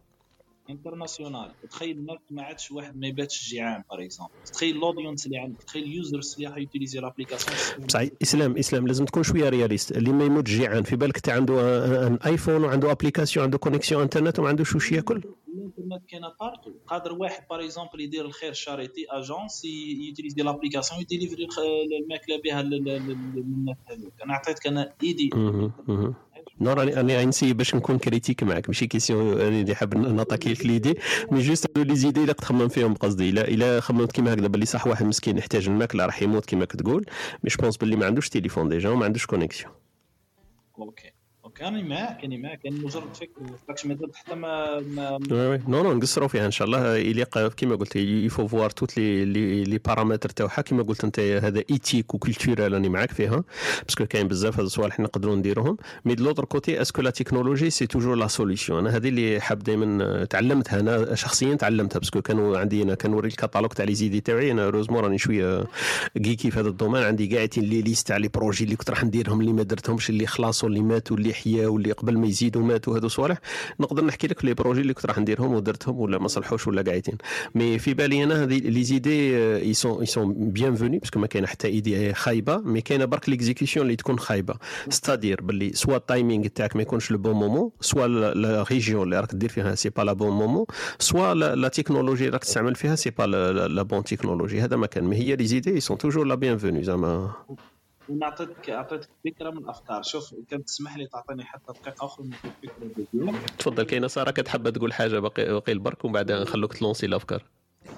international 0.69 1.51
تخيل 1.69 1.97
الناس 1.97 2.17
ما 2.31 2.43
عادش 2.43 2.71
واحد 2.71 2.97
ما 2.97 3.07
يباتش 3.07 3.49
جيعان 3.49 3.83
par 3.91 4.03
exemple 4.05 4.31
تخيل 4.53 4.77
ال 4.77 4.83
audience 4.83 5.25
اللي 5.25 5.37
عندك 5.37 5.63
تخيل 5.63 5.83
ال 5.83 5.92
users 5.92 6.35
اللي 6.37 6.47
راح 6.49 6.57
ي 6.57 6.62
utiliser 6.62 6.99
l'application 6.99 7.85
بصح 7.87 8.01
اسلام 8.21 8.57
اسلام 8.57 8.87
لازم 8.87 9.05
تكون 9.05 9.23
شوية 9.23 9.49
réaliste 9.49 9.91
اللي 9.91 10.11
ما 10.11 10.23
يموت 10.25 10.43
جيعان 10.43 10.83
في 10.83 10.95
بالك 10.95 11.19
تاع 11.19 11.35
عنده 11.35 12.07
un 12.07 12.15
iPhone 12.25 12.63
وعنده 12.63 12.91
application 12.91 13.43
عنده 13.45 13.57
connexion 13.57 14.01
internet 14.01 14.39
وما 14.39 14.49
عندوش 14.49 14.75
واش 14.75 14.91
ياكل 14.91 15.21
الانترنت 15.55 16.09
كاينة 16.09 16.27
partout 16.39 16.71
قادر 16.87 17.13
واحد 17.13 17.43
par 17.49 17.63
exemple 17.65 18.01
يدير 18.01 18.25
الخير 18.25 18.53
charity 18.53 19.05
agence 19.09 19.65
ي 20.07 20.11
utiliser 20.11 20.41
l'application 20.41 21.01
ي 21.01 21.07
délivrer 21.07 21.47
الماكله 22.03 22.41
بها 22.43 22.61
لل- 22.61 22.83
لل- 22.85 23.33
للناس 23.35 23.77
هذوك 23.89 24.13
أنا 24.25 24.33
عطيتك 24.33 24.67
أنا 24.67 24.93
idée. 25.03 25.29
non 26.61 26.73
راني 26.73 26.93
راني 26.93 27.25
ن 27.25 27.29
essayer 27.29 27.53
باش 27.53 27.75
نكون 27.75 27.97
critique 27.97 28.43
معك 28.43 28.67
ماشي 28.69 28.87
question 28.87 29.33
راني 29.33 29.61
اللي 29.61 29.75
حاب 29.75 29.97
نعطيك 29.97 30.65
l'idée. 30.65 30.97
mais 31.31 31.41
juste 31.41 31.67
هادو 31.69 31.83
les 31.89 31.95
idées 31.95 32.21
اللي 32.21 32.33
تخمم 32.33 32.67
فيهم 32.67 32.93
بقصدي 32.93 33.29
الا 33.29 33.47
إلا 33.47 33.79
خممت 33.79 34.11
كيما 34.11 34.33
هكذا 34.33 34.47
باللي 34.47 34.65
صح 34.65 34.87
واحد 34.87 35.05
مسكين 35.05 35.37
يحتاج 35.37 35.67
الماكله 35.67 36.05
راح 36.05 36.21
يموت 36.21 36.45
كيما 36.45 36.65
كتقول. 36.65 37.05
mais 37.43 37.49
je 37.49 37.57
pense 37.61 37.77
باللي 37.77 37.95
ما 37.95 38.05
عندوش 38.05 38.29
تليفون 38.29 38.69
déjà 38.69 38.89
وما 38.89 39.05
عندوش 39.05 39.25
connexion 39.25 39.71
OK 40.79 41.10
OK 41.61 41.67
أنا 41.67 41.83
معاك 41.83 42.25
أنا 42.25 42.37
معاك 42.37 42.59
أنا 42.65 42.75
مجرد 42.75 43.03
فاكش 43.67 43.85
ما 43.85 43.93
درت 43.93 44.15
حتى 44.15 44.35
ما 44.35 44.79
ما 44.79 45.19
oui 45.31 45.47
oui. 45.47 45.61
non 45.67 45.83
non 45.83 45.93
نقصروا 45.93 46.27
فيها 46.27 46.45
إن 46.45 46.51
شاء 46.51 46.67
الله. 46.67 46.97
يليق 46.97 47.47
كيما 47.47 47.75
قلت 47.75 47.95
il 47.95 48.13
faut 48.13 48.47
voir 48.47 48.69
tous 48.69 48.97
les 48.97 49.25
les 49.25 49.63
les 49.63 49.77
paramètres 49.77 50.29
تاعها 50.29 50.61
كيما 50.61 50.83
قلت 50.83 51.03
أنت 51.03 51.19
هذا 51.19 51.63
éthique 51.69 52.13
و 52.13 52.20
culturel 52.20 52.73
راني 52.73 52.89
معاك 52.89 53.11
فيها. 53.11 53.43
parce 53.83 53.97
que 53.97 54.05
كاين 54.05 54.27
بزاف 54.27 54.55
هاد 54.55 54.65
الصوالح 54.65 54.99
نقدروا 54.99 55.35
نديروهم. 55.35 55.77
mais 56.05 56.15
de 56.15 56.23
l'autre 56.23 56.45
côté 56.45 56.81
est-ce 56.81 56.95
que 56.95 57.01
la 57.01 57.09
technologie 57.09 57.69
c'est 57.69 57.87
toujours 57.87 58.15
la 58.15 58.27
solution 58.27 58.79
أنا 58.79 58.97
هذه 58.97 59.09
اللي 59.09 59.41
حاب 59.41 59.59
دائما 59.59 60.25
تعلمتها. 60.25 60.79
أنا 60.79 61.15
شخصيا 61.15 61.55
تعلمتها. 61.55 61.99
parce 61.99 62.13
que 62.13 62.21
كانوا 62.21 62.57
عندي 62.57 62.83
أنا 62.83 62.95
كنوري 62.95 63.27
الكاتالوج 63.27 63.71
تاع 63.71 63.85
les 63.85 63.93
idées 63.93 64.21
تاعي. 64.21 64.51
أنا 64.51 64.69
heureusement 64.69 65.03
راني 65.03 65.17
شوية 65.17 65.63
geeky 66.13 66.51
في 66.51 66.59
هذا 66.59 66.69
ال 66.69 66.73
domaine. 66.73 67.03
عندي 67.03 67.35
قاعدين 67.35 67.63
les 67.63 67.81
listes 67.81 68.07
تاع 68.07 68.17
les 68.17 68.27
projets 68.27 68.63
اللي 68.63 68.75
كنت 68.75 68.89
راح 68.89 69.03
نديرهم 69.03 69.41
اللي 69.41 69.53
ما 69.53 69.63
درتهمش 69.63 70.09
اللي 70.09 70.27
خلاصوا 70.27 70.69
اللي 70.69 70.79
ماتوا 70.79 71.17
اللي 71.17 71.33
حياوا 71.51 71.77
اللي 71.77 71.91
قبل 71.91 72.17
ما 72.17 72.27
يزيدوا 72.27 72.63
ماتوا 72.63 72.97
هذو 72.97 73.07
صوالح. 73.07 73.37
نقدر 73.79 74.05
نحكي 74.05 74.27
لك 74.27 74.45
les 74.45 74.53
projets 74.53 74.81
اللي 74.81 74.93
كنت 74.93 75.05
راح 75.05 75.19
نديرهم 75.19 75.53
ودرتهم 75.53 75.99
ولا 75.99 76.17
ما 76.17 76.27
صلحوش 76.27 76.67
ولا 76.67 76.81
قاعدين. 76.81 77.17
mais 77.55 77.79
في 77.79 77.93
بالي 77.93 78.23
أنا 78.23 78.43
هذه 78.43 78.57
les 78.57 78.83
idées 78.83 79.37
elles 79.57 79.73
sont 79.73 79.99
elles 79.99 80.05
sont 80.05 80.33
bienvenues 80.51 80.75
parce 80.75 80.99
que 80.99 81.19
ما 81.19 81.27
كاينة 81.27 81.47
حتى 81.47 81.67
idée 81.67 82.13
خايبة 82.13 82.57
mais 82.57 82.81
كاينة 82.81 83.05
برك 83.05 83.29
l'exécution 83.29 83.85
اللي 83.85 83.95
تكون 83.95 84.19
خايبة. 84.19 84.55
c'est-à-dire 84.89 85.41
باللي 85.41 85.73
soit 85.73 85.95
ال 85.95 86.03
timing 86.03 86.47
تاعك 86.47 86.75
ما 86.75 86.81
يكونش 86.81 87.11
le 87.11 87.17
bon 87.17 87.33
moment 87.33 87.71
soit 87.81 88.07
la 88.07 88.63
région 88.71 89.03
اللي 89.03 89.19
راك 89.19 89.35
دير 89.35 89.49
فيها 89.49 89.75
c'est 89.75 89.89
pas 89.89 90.01
la 90.01 90.13
bon 90.13 90.31
moment 90.31 90.65
soit 90.99 91.33
la 91.33 91.67
technologie 91.67 92.29
راك 92.29 92.43
تستعمل 92.43 92.75
فيها 92.75 92.95
c'est 92.95 93.09
pas 93.09 93.23
la 93.67 93.81
bonne 93.81 94.03
technologie 94.03 94.61
هذا 94.61 94.75
ما 94.75 94.87
كان. 94.87 95.03
mais 95.03 95.15
هي 95.15 95.35
les 95.35 95.79
idées 95.79 95.89
sont 95.89 95.97
toujours 95.97 96.25
là 96.25 96.35
bienvenues 96.35 96.83
زعما. 96.83 97.31
ونعطيتك 98.07 98.69
أعطيتك 98.69 99.09
فكرة 99.25 99.49
من 99.49 99.57
الأفكار. 99.57 100.01
شوف 100.03 100.35
كان 100.49 100.65
تسمح 100.65 100.97
لي 100.97 101.07
تعطيني 101.07 101.43
حتى 101.43 101.73
دقيقة 101.73 102.05
أخرى 102.05 102.25
من 102.25 102.33
الفكرة 102.33 103.41
تفضل 103.59 103.83
كاينة 103.83 104.07
سارة 104.07 104.31
كتحب 104.31 104.69
تقول 104.69 104.93
حاجة 104.93 105.19
باقي 105.19 105.45
باقي 105.53 105.71
البرك 105.71 106.05
ومن 106.05 106.13
بعد 106.13 106.31
نخلوك 106.31 106.73
تلونسي 106.73 107.05
الأفكار. 107.05 107.45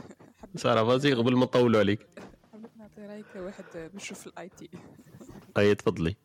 سارة 0.55 0.83
فازي 0.83 1.13
قبل 1.13 1.35
ما 1.35 1.43
نطولوا 1.45 1.79
عليك. 1.79 2.07
حبيت 2.53 2.71
نعطي 2.77 3.01
رايي 3.01 3.23
كواحد 3.33 3.89
بيشوف 3.93 4.27
ال 4.27 4.49
IT 4.57 4.69
أي 5.57 5.75
تفضلي. 5.75 6.15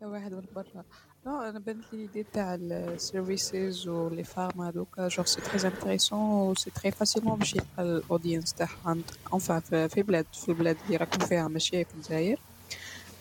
كواحد 0.00 0.34
من 0.34 0.44
برا. 0.54 0.84
non 1.26 1.40
أنا 1.42 1.58
بانت 1.58 1.92
لي 1.92 1.98
l'idée 1.98 2.22
تاع 2.22 2.54
ال 2.54 2.69
services 2.69 3.88
و 3.88 3.97
les 3.97 4.24
formes 4.24 4.60
هذوك. 4.60 5.00
genre 5.00 5.24
c'est 5.26 5.40
très 5.40 5.68
intéressant 5.68 6.18
و 6.18 6.54
c'est 6.54 6.70
très 6.70 6.90
facilement 6.90 7.38
باش 7.38 7.54
يلقى 7.54 7.82
ال 7.82 7.90
audience 7.90 8.54
تاعها 8.54 8.96
enfin 9.34 9.88
في 9.88 10.02
بلاد 10.02 10.26
في 10.32 10.48
البلاد 10.48 10.76
اللي 10.86 10.96
راكم 10.96 11.26
فيها 11.26 11.48
ماشي 11.48 11.84
في 11.84 11.94
الجزائر. 11.94 12.40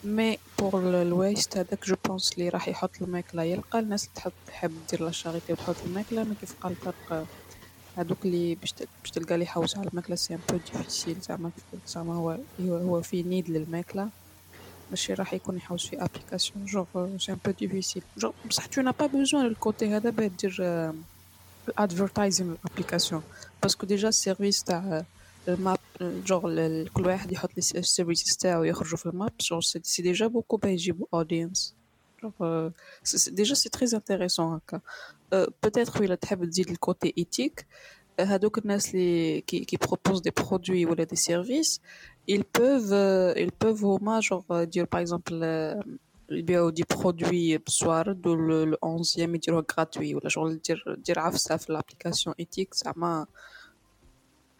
mais 0.04 0.38
pour 0.60 1.02
ال 1.02 1.11
waste 1.11 1.58
هذاك 1.58 1.86
je 1.86 1.95
pense 2.06 2.34
اللي 2.34 2.50
راح 2.50 2.68
يحط 2.68 3.02
الماكله 3.02 3.43
يلقى 3.43 3.80
الناس 3.80 4.10
تحب 4.16 4.32
تحب 4.47 4.72
دير 4.89 5.04
la 5.04 5.12
charité 5.12 5.54
وتحط 5.54 5.76
الماكله 5.86 6.24
mais 6.24 6.36
كيف 6.41 6.56
قال 6.62 6.76
طارق 6.80 7.28
هذوك 7.97 8.26
اللي 8.26 8.56
باش 8.56 8.72
تلقى 9.14 9.38
لي 9.38 9.43
يحوس 9.43 9.78
على 9.78 9.88
الماكله 9.88 10.16
c'est 10.16 10.34
un 10.34 10.39
peu 10.50 10.58
difficile 10.58 11.18
زعما 11.22 11.52
زعما 11.88 12.14
هو 12.14 12.38
هو 12.62 13.02
في 13.02 13.24
need 13.24 13.50
للماكله 13.50 14.10
ماشي 14.89 15.14
راح 15.14 15.34
يكون 15.34 15.58
يحوس 15.58 15.88
في 15.88 16.04
application 16.04 16.66
genre 16.66 17.18
c'est 17.18 17.32
un 17.32 17.38
peu 17.45 17.52
difficile 17.52 18.04
genre 18.18 18.32
بصح 18.50 18.66
tu 18.66 18.82
n'as 18.82 18.91
pas 18.91 19.06
besoin 19.06 19.45
ال 19.45 19.56
côté 19.56 19.95
هذا 19.95 20.10
باه 20.10 20.32
دير 20.41 20.91
الادفرتايزين 21.70 22.56
الابليكاسيون 22.66 23.24
باسكو 23.64 23.86
ديجا 23.86 24.08
السيرفيس 24.08 24.64
تاع 24.64 25.04
ال 25.50 25.57
map 25.57 25.78
genre 26.02 26.41
ال- 26.47 26.93
كل 26.93 27.06
واحد 27.08 27.32
يحط 27.32 27.50
les 27.50 27.64
services 27.80 28.38
تاعو 28.38 28.64
يخرجوا 28.64 28.97
في 28.97 29.06
ال 29.06 29.12
map 29.12 29.32
genre 29.41 29.60
c'est 29.60 29.80
c'est 29.84 30.02
déjà 30.02 30.28
beaucoup 30.28 30.58
باه 30.58 30.70
يجيبوا 30.70 31.08
audience 31.14 31.76
Genre, 32.22 32.41
euh, 32.41 32.70
c'est- 33.10 33.18
c'est- 33.24 33.34
déjà, 33.41 33.56
c'est 33.62 33.70
très 33.78 33.93
intéressant. 34.00 34.41
هكا. 34.56 34.82
Euh, 35.34 35.45
Peut-être 35.62 36.00
oui, 36.02 36.16
تحب 36.18 36.45
تزيد 36.45 36.70
le 36.70 36.76
côté 36.78 37.14
éthique. 37.22 37.60
Euh, 38.20 38.24
هادوك 38.24 38.58
الناس 38.58 38.95
اللي 38.95 39.43
qui, 39.52 39.66
qui 39.66 39.78
proposent 39.88 40.22
des 40.22 40.32
produits 40.43 40.86
ou 40.86 40.95
des 40.95 41.16
services, 41.16 41.80
ils 42.28 42.43
peuvent, 42.43 42.91
euh, 42.93 43.34
ils 43.38 43.52
peuvent 43.52 43.86
هما 43.86 44.22
genre 44.22 44.43
euh, 44.52 44.66
dire 44.66 44.88
par 44.88 45.00
exemple 45.00 45.34
euh, 45.34 45.86
يبيعوا 46.32 46.72
des 46.72 46.84
produits 46.91 47.58
بسوارد 47.58 48.28
وال 48.28 48.78
11 48.84 49.20
يديروه 49.36 49.66
gratuit 49.74 49.97
ولا 50.16 50.30
شغل 50.30 50.60
دير 50.68 50.95
دير 51.06 51.20
عفسه 51.20 51.58
في 51.58 51.70
ال 51.70 51.75
application 51.75 52.36
éthique 52.39 52.74
زعما 52.74 53.26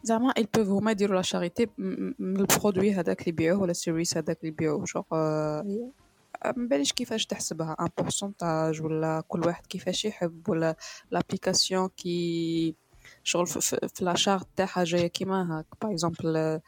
زعما 0.04 0.34
ils 0.40 0.48
peuvent 0.58 0.70
هما 0.70 0.92
يديروا 0.92 1.16
la 1.16 1.22
charité 1.22 1.68
من 1.78 2.38
ال 2.40 2.46
produit 2.46 2.94
هذاك 2.94 3.20
اللي 3.20 3.30
يبيعوه 3.30 3.62
ولا 3.62 3.72
ال 3.72 3.77
service 3.77 4.18
هذاك 4.18 4.38
اللي 4.40 4.48
يبيعوه 4.48 4.84
جوغ 4.84 5.04
ما 5.12 6.68
باليش 6.68 6.94
كيفاش 6.94 7.26
تحسبها 7.26 7.76
en 7.80 7.88
pourcentage 7.98 8.82
ولا 8.82 9.24
كل 9.28 9.48
واحد 9.48 9.66
كيفاش 9.66 10.06
يحب 10.06 10.50
ولا 10.50 10.76
l'application 11.12 11.88
كي 11.88 12.76
شغل 13.24 13.48
في, 13.48 13.62
في, 13.62 13.88
في 13.96 14.06
la 14.06 14.16
charte 14.16 14.48
تاعها 14.56 14.84
جاية 14.84 15.08
كيما 15.08 15.58
هاك 15.58 15.66
par 15.82 15.92
exemple 15.92 16.60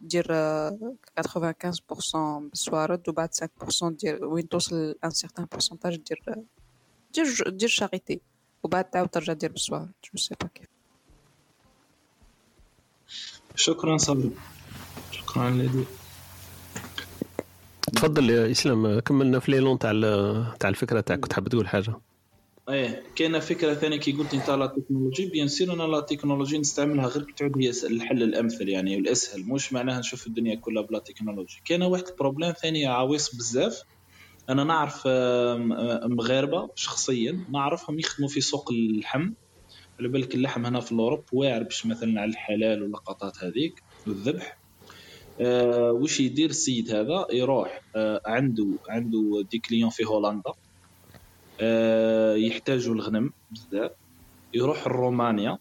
دير 0.00 0.26
آه، 0.30 0.96
95% 1.20 1.24
بالسوارد 2.50 3.08
وبعد 3.08 3.34
5% 3.34 3.88
دير 3.90 4.24
وين 4.24 4.48
توصل 4.48 4.94
un 5.04 5.10
certain 5.10 5.44
pourcentage 5.44 5.96
دير 5.96 6.44
دير 7.14 7.48
دير 7.48 7.68
charité 7.68 8.20
وبعد 8.62 8.90
تعاود 8.90 9.08
ترجع 9.08 9.32
دير 9.32 9.52
بالسوارد 9.52 9.92
je 10.04 10.18
sais 10.18 10.34
pas 10.40 10.48
كيف 10.48 10.73
شكرا 13.56 13.96
صبري. 13.96 14.30
شكرا 15.12 15.50
لدي 15.50 15.84
تفضل 17.92 18.30
يا 18.30 18.50
إسلام 18.50 18.98
كملنا 18.98 19.38
في 19.38 19.52
l'élan 19.52 19.78
تاع 19.78 19.92
تاع 20.60 20.70
الفكرة 20.70 21.00
تاعك 21.00 21.20
كنت 21.20 21.32
حاب 21.32 21.48
تقول 21.48 21.68
حاجة. 21.68 22.00
إيه 22.68 23.02
كاينة 23.16 23.38
فكرة 23.38 23.74
ثانية 23.74 23.96
كي 23.96 24.12
قلت 24.12 24.34
أنت 24.34 24.50
la 24.50 24.66
technologie 24.66 25.26
bien 25.26 25.48
sûr 25.48 25.72
أنا 25.72 25.82
la 25.82 26.00
technologie 26.00 26.58
نستعملها 26.58 27.06
غير 27.06 27.26
تعود 27.36 27.58
هي 27.58 27.70
الحل 27.70 28.22
الأمثل 28.22 28.68
يعني 28.68 28.96
والأسهل. 28.96 29.44
مش 29.44 29.72
معناها 29.72 29.98
نشوف 29.98 30.26
الدنيا 30.26 30.54
كلها 30.54 30.82
بلا 30.82 30.98
تكنولوجي 30.98 31.62
كاين 31.64 31.82
واحد 31.82 32.04
ال 32.08 32.13
problème 32.13 32.52
ثاني 32.52 32.86
عويص 32.86 33.34
بزاف. 33.34 33.82
أنا 34.48 34.64
نعرف 34.64 35.02
مغاربة 36.06 36.70
شخصيا 36.74 37.44
نعرفهم 37.52 37.98
يخدموا 37.98 38.28
في 38.28 38.40
سوق 38.40 38.70
اللحم 38.70 39.30
على 40.00 40.08
بالك 40.08 40.34
اللحم 40.34 40.66
هنا 40.66 40.80
في 40.80 40.92
ال 40.92 40.97
Europe 40.97 41.24
واعر 41.32 41.62
باش 41.62 41.86
مثلا 41.86 42.20
على 42.20 42.30
الحلال 42.30 42.82
واللقطات 42.82 43.32
هذيك 43.44 43.84
والذبح. 44.06 44.60
آه 45.40 45.92
وش 45.92 46.20
يدير 46.20 46.50
السيد 46.50 46.90
هذا؟ 46.90 47.26
يروح 47.32 47.80
آه 47.96 48.20
عنده 48.26 48.78
عنده 48.90 49.20
des 49.50 49.58
clients 49.58 49.90
في 49.90 50.04
هولندا. 50.04 50.52
آه 51.60 52.34
يحتاجوا 52.34 52.94
الغنم 52.94 53.30
بزاف. 53.50 53.90
يروح 54.54 54.86
لرومانيا 54.88 55.58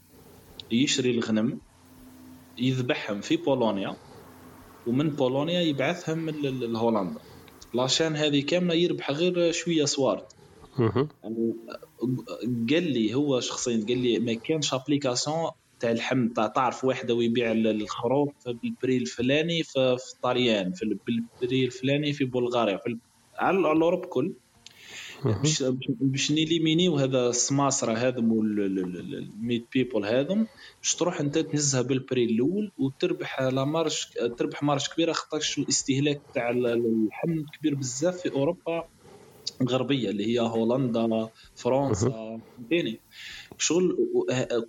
يشري 0.71 1.11
الغنم 1.11 1.61
يذبحهم 2.57 3.21
في 3.21 3.37
بولونيا. 3.37 3.97
ومن 4.87 5.09
بولونيا 5.09 5.61
يبعثهم 5.61 6.29
لهولندا. 6.29 7.21
la 7.73 7.84
chaîne 7.84 8.15
هذه 8.15 8.45
كاملة 8.45 8.73
يربح 8.73 9.11
غير 9.11 9.51
شوية 9.51 9.85
سوارد. 9.85 10.25
يعني 11.23 11.53
قال 12.69 12.83
لي 12.93 13.13
هو 13.13 13.39
شخصيا 13.39 13.85
قال 13.89 13.97
لي 13.97 14.19
ما 14.19 14.33
كانش 14.33 14.73
application 14.73 15.37
تاع 15.79 15.91
اللحم 15.91 16.27
تاع 16.27 16.47
تعرف 16.47 16.83
واحد 16.85 17.11
ويبيع 17.11 17.51
ال- 17.51 17.67
الخروف 17.67 18.29
بال 18.45 18.62
prix 18.62 18.97
الفلاني 18.97 19.63
في 19.63 19.97
طاليان 20.21 20.71
في 20.73 20.83
ال- 20.85 20.99
بال 21.07 21.26
prix 21.26 21.65
الفلاني 21.65 22.13
في 22.13 22.25
بلغاريا 22.25 22.77
في 22.77 22.97
على 23.39 23.57
ال 23.57 23.64
Europe 23.64 24.05
كل. 24.05 24.33
باش 25.25 25.63
باش 26.01 26.31
نيليمينيو 26.31 26.95
هذا 26.97 27.27
السماسرة 27.29 27.93
هذم 27.93 28.31
وال 28.31 28.65
middle 28.65 29.67
people 29.73 30.05
هذم 30.05 30.47
باش 30.81 30.95
تروح 30.95 31.19
أنت 31.19 31.37
تهزها 31.37 31.81
بال 31.81 31.96
prix 31.96 32.25
الأول 32.25 32.71
وتربح 32.77 33.41
la 33.41 33.65
marge 33.65 33.97
تربح 34.37 34.63
marge 34.63 34.87
كبيرة 34.93 35.11
خاطرش 35.13 35.57
الاستهلاك 35.57 36.21
تاع 36.33 36.49
ال- 36.49 36.67
اللحم 36.67 37.43
كبير 37.59 37.75
بزاف 37.75 38.17
في 38.21 38.31
أوروبا. 38.31 38.89
الغربيه 39.63 40.09
اللي 40.09 40.25
هي 40.25 40.39
هولندا 40.39 41.29
فرنسا 41.55 42.09
فهمتني 42.09 42.99
شغل 43.57 43.97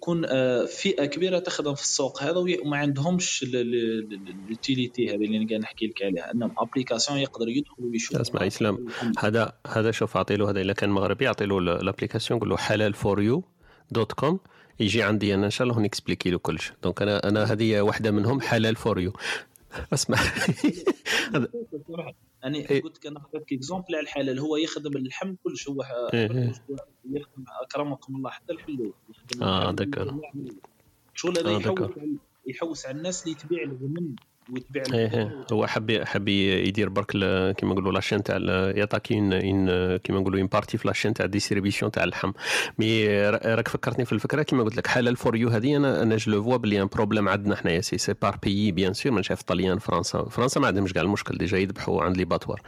كون 0.00 0.24
آه، 0.24 0.64
فئة 0.64 1.04
كبيرة 1.04 1.38
تخدم 1.38 1.74
في 1.74 1.82
السوق 1.82 2.22
هذا 2.22 2.36
وما 2.36 2.76
عندهمش 2.76 3.42
ال 3.42 3.63
utilité 3.63 5.08
هذه 5.08 5.24
اللي 5.24 5.46
قاعد 5.46 5.60
نحكي 5.60 5.86
لك 5.86 6.02
عليها. 6.02 6.32
أنهم 6.32 6.54
application 6.58 7.18
يقدر 7.18 7.48
يدخل 7.48 7.84
ويشوف. 7.84 8.16
اسمع 8.16 8.46
إسلام 8.46 8.86
هذا 9.18 9.52
هذا 9.66 9.90
شوف 9.90 10.16
اعطي 10.16 10.36
له 10.36 10.50
هذا 10.50 10.60
اذا 10.60 10.72
كان 10.72 10.90
مغربي 10.90 11.26
اعطي 11.26 11.46
له 11.46 11.58
ال 11.58 11.65
application 11.65 12.40
قول 12.40 12.48
له 12.48 12.56
حلال 12.56 12.94
for 12.94 13.22
you 13.22 13.44
dot 13.90 14.12
com 14.12 14.40
يجي 14.80 15.02
عندي 15.02 15.34
أنا 15.34 15.46
إن 15.46 15.50
شاء 15.50 15.68
الله 15.68 15.80
نكسبليكي 15.80 16.30
له 16.30 16.38
كلش 16.38 16.72
donc 16.82 17.02
أنا 17.02 17.28
أنا 17.28 17.44
هذه 17.44 17.80
واحدة 17.80 18.10
منهم 18.10 18.40
حلال 18.40 18.76
for 18.76 19.00
you 19.00 19.12
اسمع. 19.92 20.18
أنا 22.44 22.58
إيه. 22.58 22.82
قلت 22.82 22.96
لك 22.96 23.06
أنا 23.06 23.20
اعطيتك 23.20 23.52
exemple 23.52 23.94
على 23.94 24.02
الحلال 24.02 24.38
هو 24.38 24.56
يخدم 24.56 24.96
اللحم 24.96 25.34
كلش 25.44 25.68
هو 25.68 25.82
إيه، 26.14 26.30
إيه. 26.30 26.52
يخدم 27.04 27.44
أكرمكم 27.62 28.16
الله 28.16 28.30
حتى 28.30 28.52
الحلول 28.52 28.92
آه 29.42 29.70
اللحم. 29.70 29.74
دكر 29.74 30.20
شغل 31.14 31.38
هذا 31.38 31.68
آه، 31.68 31.90
يحوس 32.46 32.86
على 32.86 32.98
الناس 32.98 33.24
اللي 33.24 33.34
تبيع 33.34 33.62
الغنم 33.62 34.16
إيه 34.50 34.56
البقر. 34.56 34.94
إيه. 34.94 35.44
هو 35.52 35.66
حب 35.66 35.90
حب 36.04 36.28
يدير 36.28 36.88
برك 36.88 37.10
كيما 37.56 37.72
نقولوا 37.72 37.92
la 37.92 38.00
chaîne 38.00 38.22
تاع 38.22 38.36
يعطاك 38.76 39.12
une 39.12 39.32
une 39.32 39.96
كيما 39.96 40.20
نقولوا 40.20 40.40
une 40.40 40.46
partie 40.46 40.78
في 40.78 40.88
la 40.88 40.95
chaîne 40.95 41.14
تاع 41.14 41.26
distribution 41.26 41.90
تاع 41.90 42.04
اللحم. 42.04 42.32
mais 42.78 43.08
را- 43.30 43.54
راك 43.54 43.68
فكرتني 43.68 44.04
في 44.04 44.12
الفكرة 44.12 44.42
كيما 44.42 44.62
قلت 44.62 44.76
لك 44.76 44.86
حلال 44.86 45.16
for 45.16 45.36
you 45.36 45.48
هذه 45.48 45.76
أنا 45.76 46.02
أنا 46.02 46.16
je 46.16 46.42
vois 46.42 46.56
بلي 46.56 46.82
un 46.82 46.86
problème 46.86 47.28
عندنا 47.28 47.56
حنايا. 47.56 47.80
c'est 47.80 47.98
c'est 47.98 48.14
par 48.22 48.38
pays 48.42 48.72
bien 48.72 48.92
sûr 48.92 49.12
مانيش 49.12 49.30
عارف 49.30 49.42
طليان 49.42 49.78
فرنسا. 49.78 50.24
فرنسا 50.30 50.60
ما 50.60 50.66
عندهمش 50.66 50.92
كاع 50.92 51.02
المشكل 51.02 51.38
déjà 51.38 51.58
يذبحوا 51.58 52.02
عند 52.02 52.16
les 52.16 52.24
abattoirs. 52.24 52.60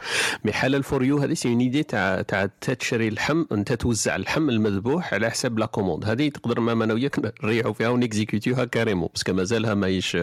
mais 0.45 0.51
حلال 0.53 0.83
for 0.83 1.03
you 1.03 1.17
هذه 1.17 1.33
c'est 1.33 1.49
une 1.49 1.59
idée 1.59 1.83
تاع 1.83 2.21
تاع 2.21 2.49
تشري 2.61 3.07
اللحم 3.07 3.43
انت 3.51 3.73
توزع 3.73 4.15
اللحم 4.15 4.49
المذبوح 4.49 5.13
على 5.13 5.29
حساب 5.29 5.59
la 5.59 5.65
commande 5.65 6.05
هذه 6.05 6.29
تقدر 6.29 6.59
ما 6.59 6.83
أنا 6.83 6.93
وياك 6.93 7.33
نريحوا 7.43 7.73
فيها 7.73 7.89
ونكزيكوتيوها 7.89 8.65
carrément 8.65 9.09
parce 9.13 9.26
que 9.26 9.33
مازالها 9.33 9.73
ماهيش 9.73 10.17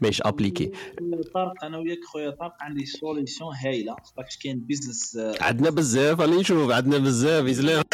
ماهيش 0.00 0.22
appliquée 0.22 0.72
خويا 0.98 1.22
طارق 1.34 1.64
أنا 1.64 1.78
وياك 1.78 2.04
خويا 2.04 2.30
طارق 2.30 2.54
عندي 2.60 2.86
solution 2.86 3.54
هايلة. 3.64 3.96
خاطرش 4.04 4.36
كاين 4.36 4.60
business 4.60 5.18
عندنا 5.40 5.70
بزاف 5.70 6.20
راني 6.20 6.36
نشوف 6.36 6.70
عندنا 6.70 6.98
بزاف 6.98 7.46
اسلام 7.46 7.84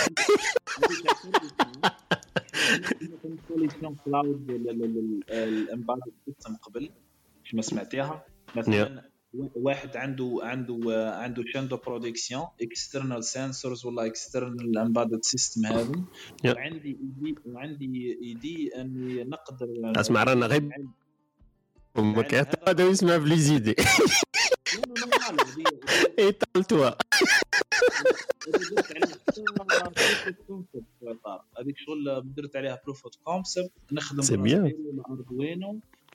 solution 3.48 3.96
cloud 4.04 4.50
ال 5.30 5.39
embedded 5.39 6.12
system 6.26 6.56
قبل 6.56 6.90
مش 7.44 7.54
ما 7.54 7.62
سمعتيها. 7.62 8.24
مثلا 8.56 9.10
واحد 9.34 9.96
عنده 9.96 10.38
عنده 10.42 10.78
عنده 11.14 11.44
شان 11.52 11.68
دو 11.68 11.76
برودكسيون 11.76 12.42
اكسترنال 12.62 13.24
سنسورز 13.24 13.86
ولا 13.86 14.06
اكسترنال 14.06 14.78
امبادد 14.78 15.18
سيستم 15.22 15.66
هذا. 15.66 15.92
وعندي 16.44 16.88
إيدي 16.88 17.34
وعندي 17.46 18.18
إيدي 18.22 18.70
أني 18.80 19.24
نقدر 19.24 19.68
أسمع 20.00 20.24
رانا 20.24 20.46
غير 20.46 20.68
ما 21.96 22.22
كان 22.22 22.46
هذا 22.68 22.84
يسمع 22.88 23.16
بلي 23.16 23.36
زيدي 23.36 23.74
ايطال 26.18 26.64
توا 26.64 26.90
هذيك 31.58 31.76
شغل 31.78 32.34
درت 32.36 32.56
عليها 32.56 32.80
بروف 32.84 33.04
اوف 33.04 33.14
كونسبت 33.24 33.70
نخدم 33.92 34.22
سي 34.22 34.36
بيان. 34.36 34.72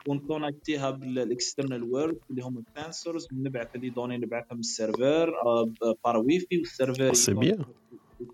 ونكونكتيها 0.08 0.92
بال 0.92 1.10
external 1.10 1.84
world 1.84 2.18
اللي 2.30 2.42
هم 2.44 2.64
ال 2.78 2.84
sensors 2.84 3.28
نبعث 3.34 3.76
les 3.76 3.90
données 3.90 4.18
نبعثهم 4.18 4.60
ال 4.60 4.70
server 4.70 5.34
par 6.04 6.18
WiFi 6.18 6.58
وال 6.58 6.72
server 6.72 7.14
c'est 7.14 7.34
bien 7.34 7.66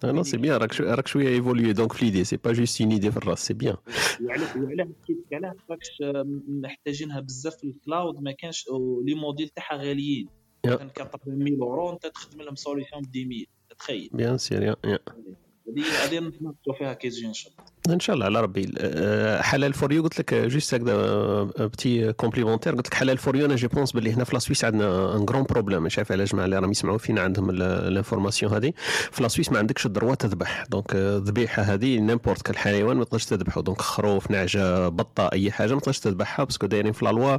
أنا 0.04 0.24
c'est 0.24 0.38
bien 0.38 0.56
راك 0.58 0.74
شو- 0.74 0.84
راك 0.84 1.08
شوية 1.08 1.28
évolué 1.28 1.74
donc 1.74 1.94
في 1.94 2.06
l'idée 2.06 2.24
c'est 2.24 2.38
pas 2.38 2.52
juste 2.54 2.82
une 2.82 2.92
idée 2.92 3.12
في 3.12 3.18
الراس 3.18 3.46
c'est 3.48 3.54
bien 3.54 3.76
وعلاه 4.24 4.58
وعلاه 4.64 4.88
حكيت 5.04 5.18
علاه 5.34 5.56
خاطرش 5.70 6.02
محتاجينها 6.48 7.20
بزاف 7.20 7.56
في 7.56 7.64
ال 7.64 7.73
cloud 7.73 8.22
ما 8.22 8.32
كانش 8.32 8.66
les 9.04 9.14
modèles 9.16 9.50
تاعها 9.50 9.78
غاليين. 9.78 10.28
كان 10.64 10.90
80000 10.90 11.62
اورو 11.62 11.90
أنت 11.94 12.06
تخدم 12.08 12.42
لهم 12.42 12.56
solution 12.56 13.02
ب 13.02 13.08
10000 13.18 13.46
تخيل. 13.80 14.10
bien 14.14 14.38
sûr 14.38 14.64
يا 14.64 14.76
هذه 14.86 15.84
هذه 16.06 16.20
نتناقشوا 16.20 16.74
فيها 16.78 16.94
كي 16.94 17.10
تجي 17.10 17.28
إن 17.28 17.34
شاء 17.34 17.54
الله. 17.54 17.71
إن 17.90 18.00
شاء 18.00 18.14
الله 18.14 18.26
على 18.26 18.42
ربي. 18.42 18.72
آه، 18.78 19.42
حلال 19.42 19.74
for 19.74 19.89
you 19.89 20.04
قلت 20.04 20.20
لك 20.20 20.34
juste 20.34 20.74
هكذا 20.74 21.44
petit 21.44 22.14
complémentaire 22.14 22.76
قلت 22.76 22.88
لك 22.88 22.94
حلال 22.94 23.18
for 23.18 23.32
you 23.32 23.46
أنا 23.46 23.56
je 23.56 23.68
pense 23.68 23.92
باللي 23.92 24.14
هنا 24.14 24.24
في 24.24 24.34
la 24.34 24.42
Suisse 24.42 24.66
عندنا 24.66 25.16
un 25.16 25.26
grand 25.30 25.44
problème 25.44 25.84
مش 25.84 25.98
عارف 25.98 26.12
على 26.12 26.24
الجماعه 26.24 26.46
اللي 26.46 26.60
راهم 26.60 26.72
يسمعوا 26.72 26.98
فينا 26.98 27.22
عندهم 27.22 27.50
ال 27.50 27.58
information 27.58 28.54
هذه. 28.54 28.74
في 29.12 29.24
la 29.24 29.31
Suisse 29.31 29.52
ما 29.52 29.58
عندكش 29.58 29.86
ال 29.86 29.91
droit 29.91 30.16
تذبح. 30.16 30.64
donc 30.70 30.96
الذبيحة 30.96 31.62
هذه 31.62 32.00
n'importe 32.00 32.42
كل 32.42 32.58
حيوان 32.58 32.98
ما 32.98 33.04
تقدرش 33.04 33.26
تذبحه. 33.26 33.62
donc 33.62 33.82
خروف 33.82 34.32
نعجة 34.32 34.88
بطة 34.88 35.30
أي 35.34 35.52
حاجة 35.52 35.74
ما 35.74 35.80
تقدرش 35.80 36.00
تذبحها 36.00 36.44
parce 36.44 36.59
que 36.59 36.68
دايرين 36.68 36.92
في 36.92 37.06
la 37.06 37.12
loi 37.12 37.38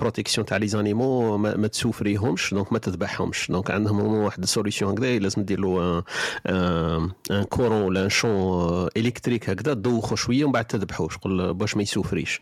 protection 0.00 0.46
تاع 0.46 0.56
les 0.56 0.66
animaux 0.66 1.36
ما, 1.36 1.66
تسوفريهمش. 1.66 2.54
donc 2.54 2.72
ما 2.72 2.78
تذبحهمش. 2.78 3.50
donc 3.50 3.70
عندهم 3.70 4.00
واحد 4.00 4.42
ال 4.42 4.48
solution 4.48 4.92
هكذا. 4.92 5.18
لازم 5.18 5.42
دير 5.42 5.60
له 5.60 6.02
un 6.46 7.44
courant 7.48 7.82
ولا 7.82 8.04
un 8.04 8.08
champ 8.08 8.88
électrique 8.96 9.23
هكذا 9.50 9.74
تدوخو 9.74 10.16
شوية 10.16 10.44
ومن 10.44 10.52
بعد 10.52 10.64
تذبحوه 10.64 11.08
شغل 11.08 11.54
باش 11.54 11.76
ما 11.76 11.82
يسوفريش. 11.82 12.40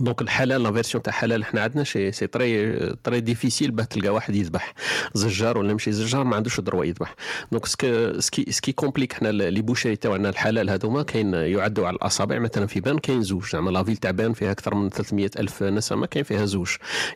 donc 0.00 0.22
الحلال 0.22 0.62
la 0.62 0.72
version 0.72 1.02
تاع 1.02 1.12
حلال 1.12 1.44
حنا 1.44 1.62
عندنا 1.62 1.84
شي 1.84 2.12
c'est 2.12 2.26
très 2.26 2.76
très 3.04 3.20
difficile 3.20 3.70
باه 3.70 3.84
تلقى 3.84 4.08
واحد 4.08 4.34
يذبح 4.34 4.74
جزار 5.14 5.58
ولا 5.58 5.72
ماشي 5.72 5.92
جزار 5.92 6.24
ما 6.24 6.36
عندوش 6.36 6.58
ال 6.58 6.62
droit 6.62 6.84
يذبح. 6.84 7.14
donc 7.52 7.66
c'est 7.66 8.20
c'est 8.20 8.52
c'est 8.52 8.72
compliqué 8.72 9.12
حنا 9.12 9.28
les 9.28 9.62
boucheries 9.62 9.96
تاعنا 9.96 10.28
الحلال 10.28 10.70
هذوما 10.70 11.02
كاين 11.02 11.34
يعدوا 11.34 11.86
على 11.86 11.96
الأصابع 11.96 12.38
مثلا 12.38 12.66
في 12.66 12.80
بيرن 12.80 12.98
كاين 12.98 13.22
زوج. 13.22 13.44
زعما 13.52 13.70
la 13.70 13.82
ville 13.82 13.96
تاع 13.96 14.10
بيرن 14.10 14.32
فيها 14.32 14.52
أكثر 14.52 14.74
من 14.74 14.90
300 14.90 15.30
ألف 15.38 15.62
نسمة 15.62 16.06
كاين 16.06 16.24
فيها 16.24 16.44
زوج. 16.44 16.68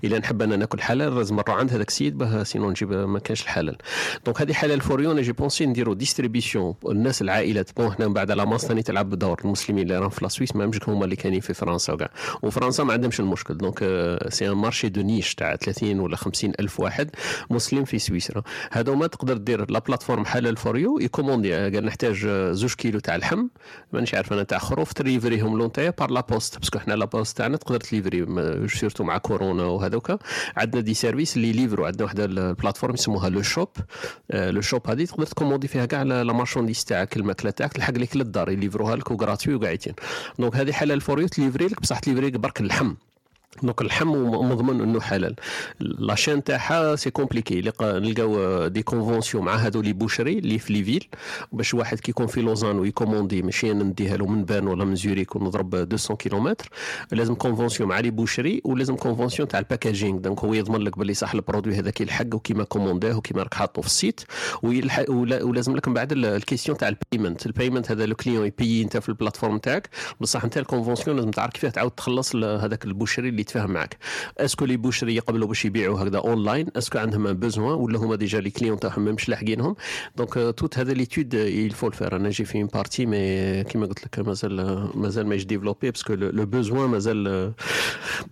إلا 0.04 0.18
نحب 0.18 0.42
أنا 0.42 0.56
ناكل 0.56 0.80
حلال 0.80 1.16
لازم 1.16 1.36
نروح 1.36 1.56
عند 1.56 1.72
هذاك 1.72 1.88
السيد 1.88 2.18
باه 2.18 2.42
sinon 2.42 2.70
نجيب 2.70 2.92
ما 2.92 3.18
كانش 3.18 3.42
الحلال. 3.42 3.76
donc 4.26 4.40
هذه 4.40 4.52
حلال 4.52 4.80
for 4.80 5.22
you 5.22 5.27
j'ai 5.27 5.32
pensé 5.32 5.66
نديرو 5.66 5.94
distribution 5.94 6.74
الناس 6.88 7.22
العائلات 7.22 7.70
bon 7.76 7.92
حنا 7.92 8.08
من 8.08 8.14
بعد 8.14 8.30
la 8.30 8.44
masse 8.44 8.66
ثاني 8.66 8.82
تلعب 8.82 9.10
بدور 9.10 9.40
المسلمين 9.44 9.82
اللي 9.82 9.98
راهم 9.98 10.08
في 10.08 10.18
la 10.22 10.31
Suisse 10.31 10.56
ما 10.56 10.70
هما 10.88 11.04
اللي 11.04 11.16
كاينين 11.16 11.40
في 11.40 11.54
فرنسا 11.54 11.92
وكاع. 11.92 12.10
وفرنسا 12.66 12.84
ما 12.84 12.92
عندهمش 12.92 13.20
المشكل. 13.20 13.36
مشكل 13.36 13.56
donc 13.58 13.78
c'est 14.28 14.48
un 14.48 14.52
marché 14.52 14.88
de 14.88 15.02
niche 15.02 15.34
تاع 15.34 15.56
30 15.56 16.00
ولا 16.00 16.16
50 16.16 16.52
ألف 16.60 16.80
واحد 16.80 17.10
مسلم 17.50 17.84
في 17.84 17.98
سويسرا. 17.98 18.42
هذوما 18.72 19.06
تقدر 19.06 19.36
دير 19.36 19.70
la 19.70 19.78
plateforme 19.78 20.24
حلال 20.24 20.56
for 20.56 20.78
you 20.78 20.98
يكوموندي 20.98 21.54
قال 21.54 21.84
نحتاج 21.84 22.26
زوج 22.52 22.74
كيلو 22.74 22.98
تاع 22.98 23.14
اللحم 23.16 23.46
مانيش 23.92 24.14
عارف 24.14 24.32
أنا 24.32 24.42
تاع 24.42 24.58
خروف 24.58 24.92
تريفريهم 24.92 25.58
لونتايا 25.58 25.90
par 25.98 26.10
la 26.10 26.20
poste 26.20 26.58
parce 26.58 26.71
que 26.71 26.78
حنا 26.78 26.94
la 26.94 27.04
poste 27.04 27.36
تاعنا 27.36 27.56
تقدر 27.56 27.80
تليفري 27.80 28.26
surtout 28.68 29.04
مع 29.04 29.18
كورونا 29.18 29.64
وهذوك 29.64 30.12
عندنا 30.56 30.80
des 30.82 30.94
services 30.94 31.36
اللي 31.36 31.52
ليفرو 31.52 31.84
عندنا 31.86 32.04
واحدة 32.04 32.24
ال 32.24 32.31
plateforme 32.31 32.94
يسموها 32.94 33.28
le 33.28 33.42
shop 33.42 33.68
le 34.34 34.60
shop 34.60 34.90
هذه 34.90 35.04
تقدر 35.04 35.26
تكوموندي 35.26 35.68
فيها 35.68 35.86
كاع 35.86 36.02
la 36.02 36.32
marchandise 36.32 36.84
تاعك 36.84 37.16
الماكلة 37.16 37.50
تاعك 37.50 37.72
تلحق 37.72 37.92
لك 37.94 38.16
للدار 38.16 38.50
يليفروها 38.50 38.96
لك 38.96 39.10
و 39.10 39.16
gratuit 39.16 39.54
وقاعدين. 39.54 39.94
donc 40.38 40.56
هذه 40.56 40.72
حلال 40.72 41.00
for 41.00 41.20
you 41.20 41.28
تليفري 41.28 41.66
لك 41.66 41.80
بصح 41.80 41.98
تليفري 41.98 42.26
لك 42.26 42.36
برك 42.36 42.55
اللحم 42.60 42.94
donc 43.62 43.80
اللحم 43.80 44.08
مضمن 44.08 44.80
انه 44.80 45.00
حلال. 45.00 45.34
la 45.80 45.96
chaîne 45.96 46.44
تاعها 46.44 46.96
c'est 46.96 47.10
compliqué. 47.10 47.60
نلقاو 47.82 48.66
des 48.66 48.82
conventions 48.82 49.44
مع 49.44 49.56
هادو 49.56 49.80
les 49.80 49.92
boucheries 49.92 50.38
اللي 50.38 50.58
في 50.58 50.72
les 50.72 50.84
villes 50.84 51.04
باش 51.52 51.74
واحد 51.74 52.00
كي 52.00 52.10
يكون 52.10 52.26
في 52.26 52.40
لوزان 52.40 52.78
ويكوموندي 52.78 53.42
ماشي 53.42 53.70
أنا 53.72 53.84
نديها 53.84 54.16
له 54.16 54.26
من 54.26 54.44
بيرن 54.44 54.66
ولا 54.66 54.84
من 54.84 54.94
زوريك 54.94 55.36
ونضرب 55.36 55.74
200 55.74 56.14
كيلومتر. 56.14 56.68
لازم 57.12 57.34
convention 57.34 57.88
مع 57.88 58.00
les 58.00 58.10
boucheries 58.10 58.60
ولازم 58.64 58.96
convention 58.96 59.48
تاع 59.48 59.58
ال 59.58 59.64
packaging. 59.64 60.18
donc 60.18 60.40
هو 60.40 60.54
يضمن 60.54 60.80
لك 60.80 60.98
باللي 60.98 61.14
صح 61.14 61.34
ال 61.34 61.39
produit 61.39 61.74
هذاك 61.74 62.00
يلحق 62.00 62.34
وكيما 62.34 62.64
كومونداه 62.64 63.16
وكيما 63.16 63.42
راك 63.42 63.54
حاطه 63.54 63.82
في 63.82 63.88
ال 63.88 63.95
site 63.95 64.20
ولازم 64.62 65.76
لك 65.76 65.88
من 65.88 65.94
بعد 65.94 66.12
ال 66.12 66.20
question 66.20 66.78
تاع 66.78 66.88
ال 66.88 66.95
payment 66.96 67.46
ال 67.46 67.52
payment 67.52 67.90
هذا 67.90 68.06
le 68.06 68.14
client 68.14 68.46
يبيي 68.46 68.82
انت 68.82 68.96
في 68.96 69.08
ال 69.08 69.13
plateforme 69.13 69.58
تاعك. 69.58 69.88
بصح 70.20 70.44
انت 70.44 70.58
ال 70.58 70.64
convention 70.64 71.16
لازم 71.16 71.30
تعرف 71.30 71.52
كيفاه 71.52 71.70
تعاود 71.70 71.90
تخلص 71.90 72.36
هذاك 72.36 72.84
ال 72.84 72.90
boucher 72.90 73.28
اللي 73.28 73.44
يتفاهم 73.46 73.70
معك. 73.70 73.98
est-ce 74.38 74.56
que 74.56 74.64
les 74.64 74.76
bouchers 74.76 75.16
يقبلوا 75.16 75.48
باش 75.48 75.64
يبيعوا 75.64 76.00
هكذا 76.02 76.18
online 76.18 76.66
est-ce 76.76 76.91
que 76.91 76.98
عندهم 76.98 77.32
besoin 77.32 77.74
ولا 77.74 77.98
هما 77.98 78.16
déjà 78.16 78.40
les 78.40 78.50
clients 78.50 78.80
تاعهم 78.80 79.02
مش 79.04 79.28
لاحقينهم 79.28 79.76
donc 80.16 80.34
toute 80.34 80.78
هذا 80.78 80.92
l'étude 80.92 81.34
il 81.34 81.70
faut 81.70 81.86
la 81.86 81.95
faire 81.95 82.16
أنا 82.16 82.30
j'ai 82.30 82.44
fait 82.44 82.58
une 82.58 82.66
partie 82.66 83.06
mais 83.06 83.64
كيما 83.64 83.86
قلت 83.86 84.04
لك 84.04 84.18
مازال 84.18 84.88
مازال 84.94 85.26
ماهيش 85.26 85.44
développée 85.44 85.90
parce 85.90 86.05
que 86.05 86.14
le 86.14 86.46
besoin 86.46 86.90
مازال 86.90 87.52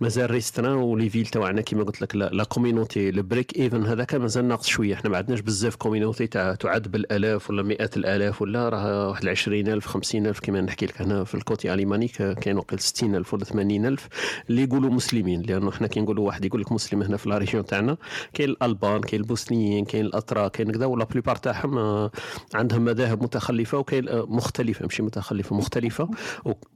مازال 0.01 0.31
ريستران 0.31 0.77
ولي 0.77 1.09
فيل 1.09 1.25
تاعنا 1.25 1.61
كيما 1.61 1.83
قلت 1.83 2.01
لك 2.01 2.15
لا 2.15 2.43
كومينوتي 2.43 3.11
لو 3.11 3.23
بريك 3.23 3.57
ايفن 3.59 3.85
هذاك 3.85 4.15
مازال 4.15 4.47
ناقص 4.47 4.67
شوية. 4.67 4.93
إحنا 4.93 5.09
ما 5.09 5.17
عندناش 5.17 5.39
بزاف 5.39 5.75
كومينوتي 5.75 6.27
تاع 6.27 6.55
تعد 6.55 6.87
بالالاف 6.91 7.49
ولا 7.49 7.63
مئات 7.63 7.97
الآلاف 7.97 8.41
ولا 8.41 8.69
راه 8.69 9.09
واحد 9.09 9.27
20000 9.27 9.85
50000 9.87 10.39
كيما 10.39 10.61
نحكي 10.61 10.85
لك 10.85 11.01
هنا 11.01 11.23
في 11.23 11.35
الكوتي 11.35 11.73
اليماني 11.73 12.07
كاين 12.07 12.57
وقيل 12.57 12.79
60000 12.79 13.33
ولا 13.33 13.43
80000 13.43 14.07
اللي 14.49 14.63
يقولوا 14.63 14.89
مسلمين 15.05 15.41
لأنه 15.41 15.69
إحنا 15.69 15.87
كي 15.87 16.01
نقولوا 16.01 16.27
واحد 16.27 16.45
يقول 16.45 16.61
لك 16.61 16.71
مسلم 16.71 17.01
هنا 17.03 17.17
في 17.17 17.29
لا 17.29 17.37
ريجيون 17.37 17.65
تاعنا 17.65 17.97
كاين 18.33 18.49
الألبان 18.49 19.01
كاين 19.01 19.21
البوسنيين 19.21 19.85
كاين 19.85 20.05
الاتراك 20.05 20.51
كاين 20.51 20.71
كذا 20.71 20.85
ولا 20.85 21.05
بليبار 21.05 21.35
تاعهم 21.35 21.77
آه، 21.77 22.11
عندهم 22.53 22.85
مذاهب 22.85 23.23
متخلفة 23.23 23.77
وكاين 23.77 24.09
آه، 24.09 24.25
مختلفة 24.29 24.83
ماشي 24.83 25.03
متخلفة 25.03 25.55
مختلفة. 25.55 26.09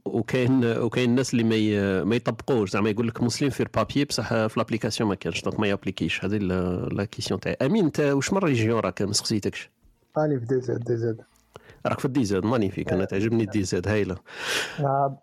وكاين 0.04 0.64
وكاين 0.64 1.10
الناس 1.10 1.34
اللي 1.34 1.44
ما 1.44 2.04
ما 2.04 2.16
يطبقوش. 2.16 2.70
زعما 2.70 2.90
يقول 2.90 3.08
لك 3.08 3.22
مسلم 3.22 3.50
في 3.50 3.60
le 3.60 3.71
papier 3.71 4.04
بصح 4.04 4.28
في 4.28 4.54
l'application 4.56 5.08
ما 5.08 5.14
كانش 5.14 5.42
donc 5.42 5.60
ما 5.60 5.66
يابليكيش. 5.66 6.24
هذه 6.24 6.36
la 6.36 7.04
question 7.04 7.40
تاعي. 7.40 7.56
أمين 7.62 7.84
أنت 7.84 8.00
واش 8.00 8.32
من 8.32 8.38
région 8.38 8.80
راك؟ 8.80 9.02
ما 9.02 9.12
سقسيتكش. 9.12 9.70
راني 10.18 10.38
في 10.40 10.46
DZ 10.46 10.84
DZ. 10.84 11.20
راك 11.86 11.98
في 11.98 12.04
ال 12.04 12.24
DZ. 12.24 12.44
magnifique 12.44 12.92
أنا 12.92 13.04
تعجبني 13.04 13.42
ال 13.42 13.62
DZ. 13.62 13.88
هايلة. 13.88 14.16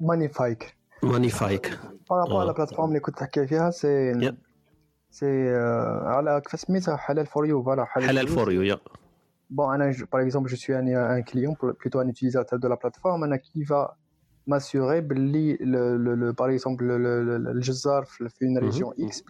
magnifique 0.02 0.77
magnifique 1.04 1.80
par 2.10 2.20
rapport 2.20 2.42
على 2.42 2.54
plateforme 2.54 2.90
اللي 2.90 3.00
كنت 3.00 3.18
تحكي 3.20 3.48
فيها 3.48 3.70
سي 3.72 4.14
سي 5.12 5.56
على 6.06 6.42
كيف 6.42 6.60
سميتها 6.60 6.98
حلال 6.98 7.26
for 7.26 7.46
you 7.46 7.64
voilà 7.64 7.86
حلال 7.86 8.28
for 8.28 8.52
you 8.52 8.62
يا 8.62 8.80
Bon, 9.50 9.70
je- 9.98 10.04
par 10.14 10.20
exemple, 10.20 10.50
je 10.50 10.58
suis 10.64 10.74
un, 10.74 10.86
un 11.18 11.22
client, 11.22 11.54
plutôt 11.82 12.00
un 12.00 12.08
utilisateur 12.10 12.60
de 12.60 12.68
la 12.68 12.76
plateforme, 12.76 13.24
أنا, 13.24 13.38
qui 13.38 13.64
va 13.64 13.96
m'assurer 14.48 15.00
باللي 15.02 15.58
le, 15.62 15.98
le, 15.98 16.16
le, 16.16 16.34
par 16.34 16.50
exemple 16.50 16.84
le, 16.84 16.98
le, 16.98 17.24
le, 17.24 17.50
الجزار 17.52 18.04
في 18.06 18.30
في 18.30 18.46
une 18.46 18.60
région 18.60 18.94
X 19.10 19.22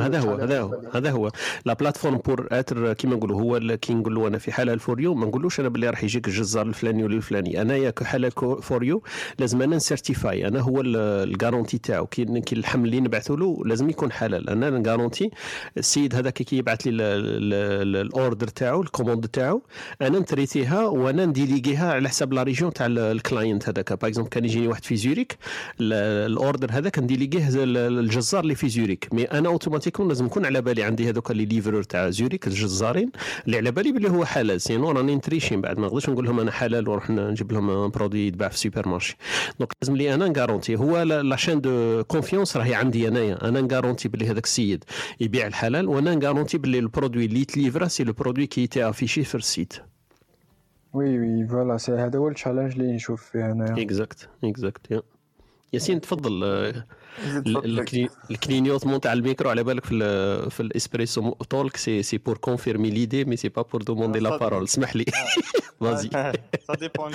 هذا 0.00 0.20
هو 0.20 0.34
هذا 0.34 0.60
هو 0.60 0.80
هذا 0.94 1.10
هو. 1.10 1.30
la 1.66 1.72
plateforme 1.72 2.16
pour 2.16 2.48
être 2.52 2.92
كيما 2.92 3.16
نقولوا 3.16 3.40
هو 3.40 3.76
كي 3.76 3.94
نقول 3.94 4.14
له 4.14 4.28
أنا 4.28 4.38
في 4.38 4.52
حلال 4.52 4.78
for 4.78 5.00
you 5.00 5.14
ما 5.14 5.26
نقولوش 5.26 5.60
أنا 5.60 5.68
باللي 5.68 5.90
راح 5.90 6.04
يجيك 6.04 6.28
الجزار 6.28 6.66
الفلاني 6.66 7.04
ولا 7.04 7.14
الفلاني. 7.16 7.62
أنايا 7.62 7.90
كحلال 7.90 8.30
for 8.62 8.84
you 8.84 9.02
لازم 9.38 9.62
أنا 9.62 9.76
ن 9.76 9.85
certify 9.85 10.48
أنا 10.48 10.60
هو 10.60 10.80
ال- 10.80 10.96
ال 11.32 11.37
garantie 11.37 11.78
تاعو. 11.78 12.06
كي 12.06 12.24
كي 12.40 12.54
اللحم 12.54 12.84
اللي 12.84 13.00
نبعثوا 13.00 13.36
له 13.36 13.62
لازم 13.66 13.90
يكون 13.90 14.12
حلال. 14.12 14.50
أنا 14.50 14.70
نجارونتي 14.70 15.30
السيد 15.78 16.14
هذاك 16.14 16.32
كي 16.34 16.56
يبعث 16.56 16.80
لي 16.86 16.90
ال 18.00 18.08
order 18.08 18.46
تاعو 18.48 18.82
ال 18.82 18.87
commande 18.87 19.26
تاعو 19.26 19.62
أنا 20.02 20.18
نتريتيها 20.18 20.84
وأنا 20.86 21.26
نديليغيها 21.26 21.92
على 21.92 22.08
حساب 22.08 22.32
la 22.32 22.42
région 22.42 22.72
تاع 22.72 22.86
ال- 22.86 22.98
ال 22.98 23.08
client 23.08 23.68
هذاك. 23.68 23.92
par 23.92 24.08
exemple 24.10 24.30
كان 24.30 24.44
يجيني 24.44 24.68
واحد 24.68 24.84
في 24.84 24.96
زوريك 24.96 25.36
ال- 25.80 25.92
ال 26.32 26.38
order 26.38 26.68
هذاك 26.72 26.98
نديليغيه 26.98 27.48
ال- 27.48 27.98
الجزار 27.98 28.42
اللي 28.42 28.54
في 28.54 28.68
زوريك 28.68 29.08
mais 29.12 29.24
أنا 29.24 29.48
automatiquement 29.62 30.08
لازم 30.08 30.24
نكون 30.24 30.46
على 30.46 30.60
بالي 30.60 30.82
عندي 30.82 31.08
هذوك 31.08 31.30
اللي 31.30 31.44
livreurs 31.44 31.82
تاع 31.82 32.10
زوريك 32.10 32.46
الجزارين 32.46 33.10
اللي 33.46 33.56
على 33.56 33.70
بالي 33.70 33.92
بلي 33.92 34.10
هو 34.10 34.24
حلال. 34.24 34.60
sinon 34.60 34.90
راني 34.90 35.14
نتريشي 35.14 35.56
من 35.56 35.62
بعد 35.62 35.78
ما 35.78 35.86
نقدرش 35.86 36.08
نقول 36.08 36.24
لهم 36.24 36.40
أنا 36.40 36.50
حلال 36.50 36.88
ونروح 36.88 37.10
نجيب 37.10 37.52
لهم 37.52 37.88
produit 37.88 38.26
يتباع 38.26 38.48
في 38.48 38.54
ال 38.54 38.88
supermarché 38.88 39.16
donc 39.58 39.72
لازم 39.82 39.96
لي 39.96 40.14
أنا 40.14 40.28
نغارونتي 40.28 40.76
هو 40.76 41.02
la 41.02 41.36
chaîne 41.36 41.60
de 41.60 42.04
confiance 42.04 42.56
راهي 42.56 42.74
عندي 42.74 43.08
أنايا. 43.08 43.48
أنا 43.48 43.60
نغارونتي 43.60 44.08
بلي 44.08 44.26
هذاك 44.26 44.44
السيد 44.44 44.84
يبيع 45.20 45.46
الحلال 45.46 45.88
وأنا 45.88 46.14
نغارونتي 46.14 46.58
بلي 46.58 46.78
ال 46.78 46.84
produit 46.84 47.24
اللي 47.24 47.40
يتليفرا 47.40 47.88
c'est 47.88 48.04
le 48.04 48.12
produit 48.12 48.46
qui 48.46 48.66
est 48.66 48.88
affiché 48.88 49.24
في 49.24 49.34
ال 49.34 49.42
site 49.42 49.72
oui 50.92 51.18
oui 51.18 51.46
voilà 51.46 51.76
c'est 51.76 51.92
هذا 51.92 52.18
هو 52.18 52.28
ال 52.28 52.32
challenge 52.32 52.72
اللي 52.72 52.92
نشوف 52.92 53.22
فيه 53.24 53.52
أنايا. 53.52 53.82
exact 53.82 54.28
exact 54.44 54.90
يا 54.90 55.02
ياسين 55.72 56.00
تفضل. 56.00 56.44
آه، 57.18 57.84
ال 58.30 58.35
clignotement 58.35 59.00
تاع 59.00 59.12
الميكرو 59.12 59.50
على 59.50 59.62
بالك 59.62 59.84
في 59.84 59.94
ال- 59.94 60.50
في 60.50 60.60
الإسبريسو 60.60 61.30
تولك 61.30 61.76
c'est 61.76 62.02
c'est 62.02 62.18
pour 62.18 62.38
confirmer 62.38 62.90
l'idée 62.90 63.24
mais 63.24 63.36
c'est 63.36 63.48
pas 63.48 63.62
pour 63.62 63.82
demander 63.82 64.18
la 64.18 64.36
parole 64.36 64.64
اسمح 64.64 64.96
لي. 64.96 65.04
vas-y 65.80 66.08
ça 66.66 66.74
dépend 66.80 67.12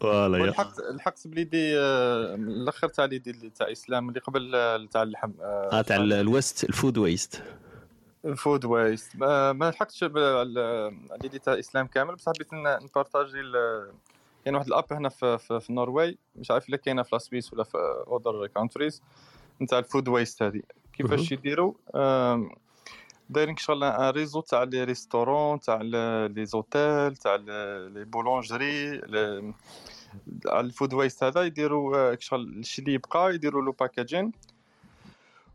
voilà 0.00 0.38
يا. 0.38 0.44
الحق 0.44 0.72
الحق 0.94 1.14
ب 1.24 1.32
l'idée 1.32 1.78
آه، 1.78 2.34
الآخر 2.34 2.88
تاع 2.88 3.04
l'idée 3.04 3.30
اللي 3.30 3.50
تاع 3.50 3.72
إسلام 3.72 4.08
اللي 4.08 4.20
قبل 4.20 4.54
آه، 4.54 4.86
تاع 4.92 5.02
اللحم 5.02 5.30
آه 5.42 5.82
تاع 5.82 5.96
ال- 5.96 6.12
ال 6.12 6.21
waste 6.21 6.64
ال 6.64 6.71
food 6.71 6.98
waste 6.98 7.42
ال 8.24 8.32
food 8.32 8.64
waste 8.64 9.16
ما 9.16 9.70
لحقتش 9.74 10.04
l'idée 11.22 11.38
تاع 11.38 11.58
إسلام 11.58 11.86
كامل 11.86 12.14
بصح 12.14 12.32
حبيت 12.36 12.48
نبارطاجي 12.54 13.40
كاين 14.44 14.54
واحد 14.54 14.66
ال 14.66 14.73
app 14.73 14.92
هنا 14.92 15.08
في, 15.08 15.38
في, 15.38 15.60
في 15.60 15.70
النرويج 15.70 16.14
مش 16.36 16.50
عارف 16.50 16.68
إلا 16.68 16.76
كاينة 16.76 17.02
في 17.02 17.08
la 17.12 17.22
Suisse 17.22 17.52
ولا 17.52 17.64
في 17.64 17.78
other 18.06 18.46
countries 18.46 19.02
نتاع 19.62 19.78
ال 19.78 19.84
food 19.84 20.08
waste 20.08 20.42
هذه 20.42 20.62
كيفاش 20.92 21.32
يديروا؟ 21.32 21.72
دايرين 23.30 23.56
شغل 23.56 23.84
un 23.84 24.10
réseau 24.10 24.40
تاع 24.40 24.62
les 24.62 24.84
restaurants 24.84 25.60
تاع 25.60 25.80
les 25.82 26.46
hôtels 26.46 27.16
تاع 27.16 27.34
les 27.34 28.04
boulangeries 28.04 29.00
على 30.46 30.66
ال 30.66 30.72
food 30.72 30.94
waste 30.94 31.24
هذا 31.24 31.42
يديروا 31.42 31.96
آه، 31.96 32.16
شغل 32.20 32.40
الشيء 32.42 32.84
اللي 32.84 32.94
يبقى 32.94 33.34
يديروا 33.34 33.62
له 33.62 33.72
packaging 33.72 34.32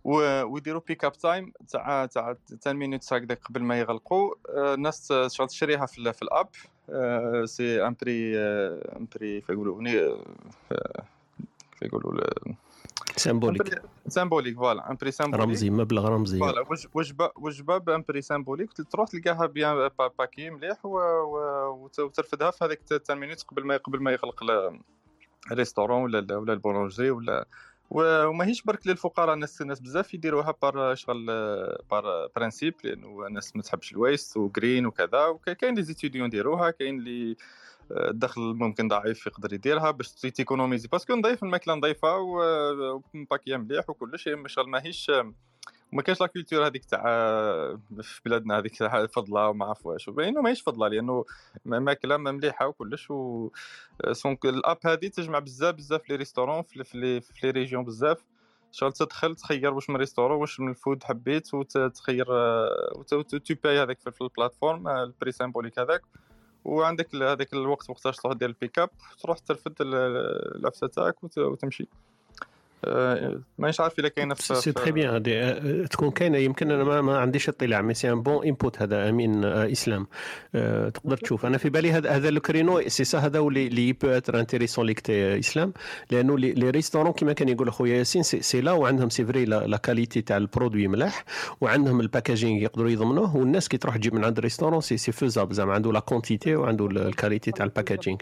ويديروا 0.07 0.81
pick 0.87 1.05
up 1.05 1.11
time 1.13 1.53
تاع 1.69 2.05
تاع 2.05 2.35
10 2.61 2.73
minutes 2.73 3.13
هكذا 3.13 3.35
قبل 3.35 3.63
ما 3.63 3.79
يغلقوا. 3.79 4.33
آه، 4.49 4.73
الناس 4.73 5.13
شغل 5.27 5.47
تشريها 5.47 5.85
في, 5.85 6.13
في 6.13 6.21
ال 6.21 6.27
app. 6.27 6.47
آه، 6.89 7.45
c'est 7.45 7.87
un 7.87 7.95
prix 8.01 8.37
un 8.39 9.07
prix 9.15 9.41
كيف 9.41 9.49
يقولوا 9.49 9.81
ني- 9.81 9.99
آه، 10.71 11.03
كيف 11.71 11.81
يقولوا 11.81 12.13
ل- 12.13 12.55
symbolique 13.15 13.81
symbolique 14.07 14.55
voilà 14.55 14.91
un 14.91 14.97
prix 15.01 15.11
symbolique 15.11 15.45
رمزي 15.47 15.69
مبلغ 15.69 16.07
رمزي. 16.09 16.39
voilà 16.39 16.61
وج- 16.61 16.87
وجبة 16.93 17.31
وجبة 17.35 17.77
ب 17.77 17.86
un 17.86 18.03
prix 18.09 18.21
symbolique 18.21 18.73
تروح 18.91 19.07
تلقاها 19.09 19.45
bien 19.45 19.89
pa- 19.99 20.07
packé 20.19 20.49
مليح 20.49 20.85
وترفدها 20.85 22.51
في 22.51 22.65
هذيك 22.65 22.81
10 23.03 23.15
minutes 23.15 23.43
قبل 23.43 23.65
ما 23.65 23.77
قبل 23.77 24.01
ما 24.03 24.11
يغلق 24.11 24.43
ال- 24.43 24.79
ال 25.51 25.56
restaurant 25.56 26.01
ولا 26.03 26.37
ولا 26.37 26.53
ال 26.53 26.58
boulangerie 26.58 27.11
ولا 27.11 27.45
وماهيش 27.89 28.61
برك 28.63 28.87
للفقراء 28.87 29.33
الناس 29.33 29.61
الناس 29.61 29.79
بزاف 29.79 30.13
يديروها 30.13 30.53
par 30.61 30.95
شغل 30.95 31.25
par 31.91 32.27
principe 32.35 32.73
لأنه 32.83 33.27
الناس 33.27 33.55
ما 33.55 33.61
تحبش 33.61 33.91
ال 33.91 33.99
waste 33.99 34.37
و 34.37 34.45
green 34.45 34.85
وكذا 34.85 35.25
وكاين 35.25 35.75
les 35.75 35.83
étudiants 35.83 36.25
يديروها 36.25 36.71
كاين 36.71 36.99
اللي 36.99 37.35
آه، 37.91 38.09
الدخل 38.09 38.41
ممكن 38.41 38.87
ضعيف 38.87 39.27
يقدر 39.27 39.53
يديرها 39.53 39.91
باش 39.91 40.11
ت 40.11 40.18
économiser. 40.18 40.87
parce 40.87 41.05
que 41.05 41.15
نضيف 41.15 41.43
الماكلة 41.43 41.75
نضيفه 41.75 42.17
و- 42.17 43.01
ومباكيه 43.13 43.57
مليح 43.57 43.89
وكل 43.89 44.19
شيء 44.19 44.35
مش 44.35 44.57
ماهيش 44.57 45.11
وما 45.93 46.01
كاينش 46.01 46.21
la 46.21 46.27
culture 46.27 46.67
هذيك 46.67 46.85
تاع 46.85 47.03
في 48.01 48.21
بلادنا 48.25 48.57
هذيك 48.57 48.77
تاع 48.77 49.05
فضلة 49.05 49.49
وما 49.49 49.65
عرف 49.65 49.85
واش. 49.85 50.07
وباينه 50.07 50.41
ماهيش 50.41 50.61
فضلة 50.61 50.87
لأنه 50.87 51.25
ماكلة 51.65 52.17
مليحة 52.17 52.67
وكلش 52.67 53.11
و 53.11 53.49
donc 54.11 54.45
ال 54.45 54.53
app 54.53 54.77
هذه 54.85 55.07
تجمع 55.07 55.39
بزاف 55.39 55.75
بزاف 55.75 56.09
les 56.09 56.15
restaurants 56.15 56.61
في 56.61 56.79
les 56.93 57.21
في 57.21 57.33
les 57.43 57.49
régions 57.51 57.83
بزاف. 57.85 58.17
شغل 58.71 58.93
تدخل 58.93 59.35
تخير 59.35 59.73
واش 59.73 59.89
من 59.89 59.95
restaurant 59.95 60.37
واش 60.41 60.59
من 60.59 60.69
ال 60.69 60.76
food 60.76 61.03
حبيت 61.03 61.53
وتخير 61.53 62.25
tu 63.07 63.21
payes 63.63 63.79
هذاك 63.83 63.99
في 63.99 64.21
ال 64.21 64.27
plateforme 64.27 64.87
آه، 64.87 65.03
ال 65.03 65.09
prix 65.09 65.31
symbolique 65.31 65.79
هذاك. 65.79 66.01
وعندك 66.65 67.15
هذاك 67.15 67.53
الوقت 67.53 67.89
وقتاش 67.89 68.17
تروح 68.17 68.33
دير 68.33 68.49
ال 68.49 68.55
pick 68.55 68.79
up 68.79 68.89
تروح 69.21 69.37
ترفد 69.39 69.73
ال- 69.81 69.95
العفسه 70.59 70.87
تاعك 70.87 71.23
وت- 71.23 71.37
وتمشي. 71.37 71.83
آه، 71.83 72.16
مانيش 73.57 73.81
عارف 73.81 73.99
الا 73.99 74.07
كاينة 74.07 74.33
في 74.33 74.55
c'est 74.55 74.71
très 74.71 74.91
bien 74.91 75.13
هذه 75.13 75.31
آه، 75.31 75.85
تكون 75.85 76.11
كاينة. 76.11 76.37
يمكن 76.37 76.71
أنا 76.71 76.83
ما, 76.83 77.01
ما 77.01 77.17
عنديش 77.17 77.49
اطلاع 77.49 77.81
mais 77.81 77.93
c'est 77.93 78.11
un 78.11 78.21
bon 78.21 78.45
input 78.45 78.81
هذا 78.81 79.09
امين 79.09 79.43
آه، 79.43 79.71
إسلام. 79.71 80.07
آه، 80.55 80.89
تقدر 80.89 81.17
تشوف. 81.17 81.45
أنا 81.45 81.57
في 81.57 81.69
بالي 81.69 81.91
هذا 81.91 82.09
هذا 82.09 82.29
le 82.29 82.41
créneau 82.41 82.81
c'est 82.87 83.03
ça 83.03 83.17
هذا 83.17 83.39
اللي 83.39 83.67
اللي 83.67 83.93
peut 83.93 84.07
être 84.07 84.39
intéressant 84.39 84.85
ليك 84.85 84.99
تي 84.99 85.39
إسلام. 85.39 85.73
لأنه 86.11 86.37
les 86.37 86.69
restaurants 86.69 87.11
كما 87.11 87.33
كان 87.33 87.49
يقول 87.49 87.67
أخويا 87.67 87.97
ياسين 87.97 88.23
c'est, 88.23 88.61
là 88.61 88.71
وعندهم 88.71 89.09
c'est 89.09 89.25
vrai 89.25 89.45
la, 89.45 89.77
qualité 89.77 90.21
تاع 90.21 90.37
ال 90.37 90.43
produit 90.44 90.87
ملاح 90.87 91.25
وعندهم 91.61 92.01
ال 92.01 92.07
packaging 92.07 92.61
يقدروا 92.61 92.89
يضمنوه 92.89 93.37
والناس 93.37 93.67
كي 93.67 93.77
تروح 93.77 93.97
تجيب 93.97 94.13
من 94.13 94.25
عند 94.25 94.37
ال 94.37 94.41
restaurant 94.41 94.81
c'est 94.81 94.97
c'est 94.97 95.11
faisable 95.11 95.53
زعما 95.55 95.73
عنده 95.73 95.91
la 95.91 95.99
quantité 95.99 96.55
وعنده 96.55 96.85
ال 96.85 96.93
qualité 96.94 97.51
تاع 97.51 97.65
ال 97.65 97.70
packaging 97.70 98.17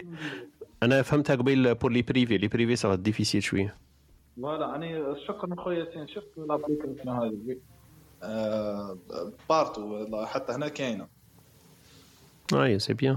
أنا 0.82 1.02
فهمتها 1.02 1.36
قبيل 1.36 1.74
pour 1.74 1.92
les 1.92 2.02
privés 2.02 2.38
les 2.38 2.48
privés 2.48 2.76
ça 2.76 2.94
difficile 2.94 3.42
شوية. 3.42 3.85
voilà 4.36 4.76
أنا 4.76 5.16
شكرا 5.26 5.54
خويا 5.62 6.06
شفت 6.06 6.38
l'application 6.38 7.08
هذه 7.08 7.60
آه، 8.22 8.98
partout 9.48 10.06
حتى 10.26 10.52
هنا. 10.52 10.68
كاينة 10.68 11.15
et 12.54 12.78
c'est 12.78 12.94
bien 12.94 13.16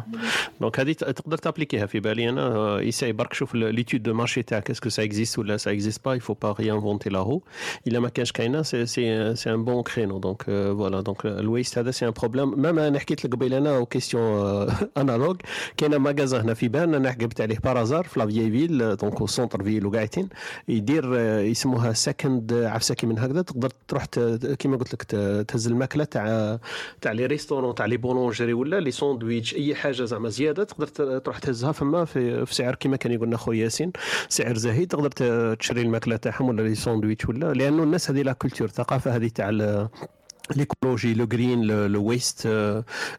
donc 0.61 0.79
هذه 0.79 0.91
ت- 0.91 1.03
تقدر 1.03 1.37
ت 1.37 1.42
appliquer 1.42 1.81
ها 1.81 1.85
في 1.85 1.99
بالي 1.99 2.29
أنا 2.29 2.41
آه، 2.41 2.81
essaye 2.81 3.11
برك 3.11 3.33
شوف 3.33 3.55
l'étude 3.55 4.03
de 4.03 4.13
marché 4.13 4.41
تاعك 4.43 4.69
est-ce 4.69 5.03
que 5.03 5.13
ça 5.13 5.20
existe 5.20 5.39
ولا 5.39 5.57
ça 5.57 5.71
existe 5.71 6.05
pas 6.05 6.13
il 6.15 6.21
faut 6.21 6.33
pas 6.33 6.51
réinventer 6.59 7.19
la 7.23 7.29
roue 7.29 7.41
الا 7.87 7.99
ما 7.99 8.09
كانش 8.09 8.31
كاينة 8.31 8.61
c'est 8.61 8.85
c'est 8.85 9.35
c'est 9.35 9.53
un 9.53 9.65
bon 9.65 9.83
créneau 9.83 10.17
donc 10.19 10.41
voilà 10.43 11.01
donc 11.01 11.25
ال 11.25 11.34
waste 11.34 11.77
هذا 11.77 11.91
c'est 11.91 12.07
un 12.07 12.11
problème 12.11 12.61
même 12.61 12.79
أنا 12.79 12.99
حكيت 12.99 13.25
لك 13.25 13.33
قبيل 13.35 13.53
أنا 13.53 13.83
question 13.83 14.67
analogue 14.97 15.41
كاين 15.77 15.95
magasin 15.95 16.41
هنا 16.41 16.53
في 16.53 16.67
بان 16.67 16.95
أنا 16.95 17.11
حقبت 17.11 17.41
عليه 17.41 17.57
par 17.63 17.77
hasard 17.77 18.03
في 18.03 18.19
la 18.19 18.25
vieille 18.27 18.51
ville 18.51 18.95
donc 18.95 19.21
au 19.21 19.27
centre 19.27 19.63
ville 19.63 19.85
وقاعدين 19.85 20.29
يدير 20.67 21.15
آه، 21.19 21.39
يسموها 21.41 21.93
second 21.93 22.53
عفسه 22.53 22.95
كي 22.95 23.07
من 23.07 23.19
هكذا 23.19 23.41
تقدر 23.41 23.69
تروح 23.87 24.05
ت- 24.05 24.55
كيما 24.59 24.77
قلت 24.77 24.93
لك 24.93 25.03
ت- 25.03 25.45
تهز 25.47 25.67
الماكله 25.67 26.03
تاع 26.03 26.59
تاع 27.01 27.11
les 27.11 27.25
restaurants 27.25 27.75
تاع 27.75 27.85
les 27.85 27.97
boulangeries 27.97 28.53
ولا 28.53 28.79
les 28.79 28.91
sandwichs 29.19 29.55
أي 29.55 29.75
حاجة 29.75 30.03
زعما 30.03 30.29
زيادة 30.29 30.63
تقدر 30.63 30.87
تروح 31.19 31.39
تهزها 31.39 31.71
فما 31.71 32.05
في, 32.05 32.45
في 32.45 32.55
سعر 32.55 32.75
كيما 32.75 32.97
كان 32.97 33.11
يقول 33.11 33.27
لنا 33.27 33.37
خويا 33.37 33.63
ياسين. 33.63 33.91
سعر 34.29 34.57
زهيد 34.57 34.87
تقدر 34.87 35.09
تشري 35.55 35.81
الماكلة 35.81 36.15
تاعهم 36.15 36.49
ولا 36.49 36.61
les 36.61 36.75
sandwichs 36.75 37.29
ولا 37.29 37.53
لأنه 37.53 37.83
الناس 37.83 38.11
هذه 38.11 38.21
la 38.21 38.33
culture 38.33 38.67
الثقافة 38.67 39.15
هذه 39.15 39.27
تاع 39.27 39.49
l'écologie 40.55 41.13
le 41.13 41.25
green 41.25 41.63
le 41.87 42.03
waste 42.03 42.47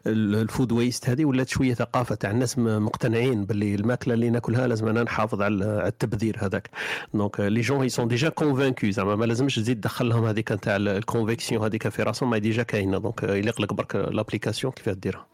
ال 0.07 0.20
food 0.20 0.71
waste 0.71 1.09
هذه 1.09 1.25
ولات 1.25 1.49
شوية 1.49 1.73
ثقافة 1.73 2.15
تاع 2.15 2.31
الناس 2.31 2.59
مقتنعين 2.59 3.45
باللي 3.45 3.75
الماكلة 3.75 4.13
اللي 4.13 4.29
ناكلها 4.29 4.67
لازم 4.67 4.87
أنا 4.87 5.03
نحافظ 5.03 5.41
على 5.41 5.87
التبذير 5.87 6.37
هذاك. 6.39 6.69
donc 7.13 7.39
les 7.39 7.61
gens 7.61 7.89
sont 7.89 8.07
déjà 8.07 8.29
convaincus 8.29 8.89
زعما 8.89 9.15
ما 9.15 9.25
لازمش 9.25 9.55
تزيد 9.55 9.79
تدخل 9.79 10.09
لهم 10.09 10.25
هذيك 10.25 10.47
تاع 10.47 10.75
ال 10.75 10.83
conviction 10.83 11.63
هذيك 11.63 11.87
في 11.89 12.03
راسهم 12.03 12.29
ما 12.29 12.37
déjà 12.37 12.63
كاينة. 12.63 12.97
donc 12.97 13.23
يليق 13.23 13.61
لك 13.61 13.73
برك 13.73 13.95
l'application 13.95 14.73
كيفاه 14.73 14.93
ديرها 14.93 15.27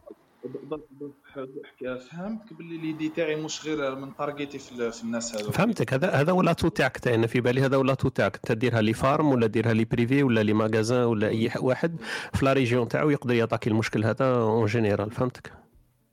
فهمت 2.11 2.53
باللي 2.53 2.77
l'idée 2.77 3.09
تاعي 3.09 3.35
مش 3.35 3.65
غير 3.67 3.95
من 3.95 4.15
target 4.15 4.53
ي 4.53 4.59
في, 4.59 4.71
ال- 4.71 4.91
في 4.91 5.03
الناس 5.03 5.35
هذو 5.35 5.51
فهمتك. 5.51 5.93
هذا 5.93 6.09
هذا 6.11 6.31
l'atout 6.31 6.67
تاعك 6.67 6.97
تا 6.97 7.15
أنا 7.15 7.27
في 7.27 7.41
بالي 7.41 7.61
هذا 7.61 7.77
l'atout 7.77 8.09
تاعك. 8.09 8.35
انت 8.35 8.51
ديرها 8.51 8.81
les 8.81 8.93
fermes 8.93 9.31
ولا 9.31 9.47
ديرها 9.47 9.73
les 9.73 9.85
privés 9.85 10.23
ولا 10.23 10.43
les 10.43 10.53
magasins 10.53 11.03
ولا 11.03 11.27
أي 11.27 11.51
واحد. 11.59 12.01
في 12.33 12.45
la 12.45 12.53
région 12.53 12.87
تاعو 12.87 13.09
يقدر 13.09 13.33
يعطيك 13.33 13.67
المشكل 13.67 14.03
هذا 14.05 14.25
en 14.35 14.65
général 14.65 15.11
فهمتك؟ 15.11 15.53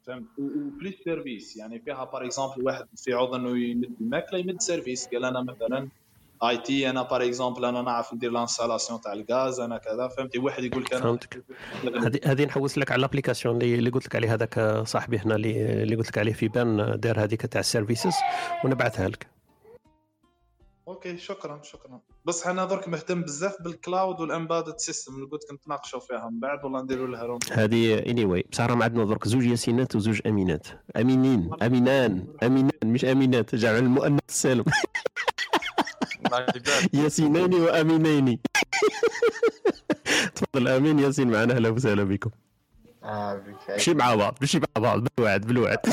فهمت. 0.07 0.27
و 0.39 0.50
plus 0.50 0.95
service 1.05 1.57
يعني 1.57 1.79
فيها 1.81 2.05
par 2.05 2.25
exemple 2.25 2.63
واحد 2.67 2.87
في 2.97 3.13
عوض 3.13 3.35
إنه 3.35 3.59
يمد 3.59 3.91
الماكلة 4.01 4.39
يمد 4.39 4.61
service 4.61 5.07
قال 5.07 5.25
أنا 5.25 5.43
مثلا 5.43 5.89
IT 6.43 6.91
أنا 6.91 7.03
par 7.03 7.23
exemple 7.25 7.65
أنا 7.65 7.83
نعرف 7.83 8.15
ندير 8.15 8.31
l'installation 8.31 9.01
تاع 9.01 9.13
الغاز 9.13 9.61
أنا 9.61 9.79
كذا 9.79 10.09
فهمتي؟ 10.09 10.39
واحد 10.39 10.65
يقول 10.65 10.83
لك 10.83 10.95
أنا 10.95 11.03
فهمتك. 11.03 11.45
هذه 12.25 12.45
نحوس 12.45 12.79
لك 12.79 12.93
على 12.93 12.99
ال 12.99 13.03
application 13.03 13.55
اللي, 13.63 13.75
اللي 13.75 13.91
قلت 13.91 14.07
لك 14.07 14.17
عليه 14.17 14.35
هذاك 14.35 14.83
صاحبي 14.87 15.19
هنا 15.19 15.35
اللي, 15.35 15.83
اللي 15.83 15.97
قلت 15.97 16.09
لك 16.09 16.19
عليه 16.19 16.33
في 16.33 16.49
بان 16.49 17.01
دار 17.01 17.25
هذيك 17.25 17.47
تاع 17.47 17.61
ال 17.61 17.67
services 17.67 18.15
ونبعثها 18.65 19.09
لك. 19.09 19.27
okay 20.89 21.17
شكرا 21.19 21.61
شكرا. 21.63 22.01
بس 22.25 22.47
أنا 22.47 22.65
درك 22.65 22.89
مهتم 22.89 23.23
بزاف 23.23 23.63
بال 23.63 23.79
cloud 23.79 24.21
وال 24.21 24.32
embedded 24.32 24.79
system 24.79 25.15
اللي 25.15 25.27
قلت 25.27 25.51
كنت 25.51 25.69
ناقشوا 25.69 26.01
فيها 26.01 26.29
من 26.31 26.41
بعد 26.41 26.65
والله 26.65 26.83
نديروا 26.83 27.07
لها 27.09 27.23
room 27.23 27.39
هذه 27.53 27.99
anyway 27.99 28.45
بصح 28.53 28.65
راهم 28.65 28.83
عندنا 28.83 29.05
درك. 29.05 29.29
زوج 29.29 29.45
ياسينات 29.47 29.97
وزوج 29.97 30.21
أمينات. 30.27 30.67
أمينين 30.97 31.51
أمينان 31.63 32.27
أمينان 32.43 32.71
مش 32.85 33.05
أمينات. 33.05 33.55
جمع 33.55 33.79
المؤنث 33.79 34.21
السالم 34.29 34.65
ياسينين 37.03 37.55
وأمينين. 37.55 38.39
تفضل 40.35 40.69
أمين 40.69 40.99
ياسين 40.99 41.31
معنا 41.31 41.55
أهلا 41.55 41.69
وسهلا 41.69 42.05
بكم. 42.05 42.31
مشي 43.71 43.95
مع 43.95 44.15
بعض 44.15 44.39
مشي 44.43 44.59
مع 44.59 44.67
بعض 44.83 45.07
بالوعد 45.17 45.41
بالوعد. 45.47 45.79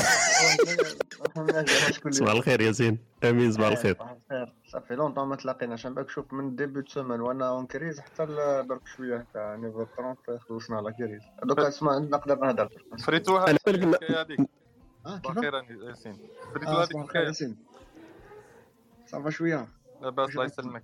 صباح 2.10 2.32
الخير 2.32 2.60
ياسين. 2.60 2.98
أمين 3.24 3.52
صباح 3.52 3.66
الخير. 3.68 3.94
صباح 3.94 4.10
الخير 4.30 4.52
ça 4.66 4.75
fait 4.75 4.94
longtemps 4.94 5.28
ما 5.28 5.36
تلاقيناش 5.36 5.86
parce 5.86 6.01
que 6.01 6.10
شوف 6.10 6.32
من 6.32 6.56
depuis 6.56 6.82
semaine 6.88 7.20
وأنا 7.20 7.48
en 7.48 7.66
crise 7.66 8.00
حتى 8.00 8.26
درك 8.68 8.86
شوية 8.96 9.26
تاع 9.34 9.56
niveau 9.56 9.86
30 9.96 10.38
خلصنا 10.48 10.76
على 10.76 10.92
crise 10.92 11.22
دوك 11.44 11.58
اسمع 11.58 11.98
نقدر 11.98 12.38
نهضر. 12.38 12.68
فريتوها 13.06 13.50
أنا 13.50 13.58
بالك 13.66 13.84
ما- 13.84 13.90
الحكاية 13.96 14.20
هذيك. 14.20 14.40
آه 15.06 15.20
صباح؟ 15.24 15.36
الخير 15.36 15.54
ياسين. 15.88 16.18
فريتو 16.54 16.70
آه 16.70 16.82
هذيك 16.84 17.14
ياسين. 17.14 17.56
صافا 19.06 19.30
شوية. 19.30 19.68
لاباس 20.02 20.30
الله 20.30 20.44
يسلمك 20.44 20.82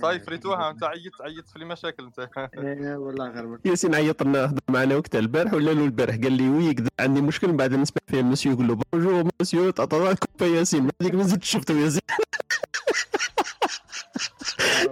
صاي 0.00 0.20
فريتوها 0.20 0.70
انت 0.70 0.84
عيطت 0.84 1.20
عيطت 1.20 1.48
في 1.50 1.56
المشاكل 1.56 2.04
انت 2.04 2.28
إيه 2.58 2.96
والله 2.96 3.28
غير 3.28 3.58
ياسين 3.64 3.94
عيط 3.94 4.22
لنا 4.22 4.44
هضر 4.44 4.60
معنا 4.68 4.96
وقتها 4.96 5.18
البارح 5.18 5.54
ولا 5.54 5.70
له 5.70 5.84
البارح 5.84 6.14
قال 6.14 6.32
لي 6.32 6.48
وي 6.48 6.74
كذا 6.74 6.88
عندي 7.00 7.20
مشكل 7.20 7.48
من 7.48 7.56
بعد 7.56 7.74
نسمع 7.74 8.02
فيه 8.06 8.20
المسيو 8.20 8.52
يقول 8.52 8.68
له 8.68 8.74
بونجور 8.92 9.30
مسيو 9.40 9.70
تعطى 9.70 10.14
كوبا 10.14 10.46
ياسين 10.46 10.90
هذيك 11.02 11.14
ما 11.14 11.22
زدت 11.22 11.44
شفته 11.44 11.74
ياسين 11.74 12.00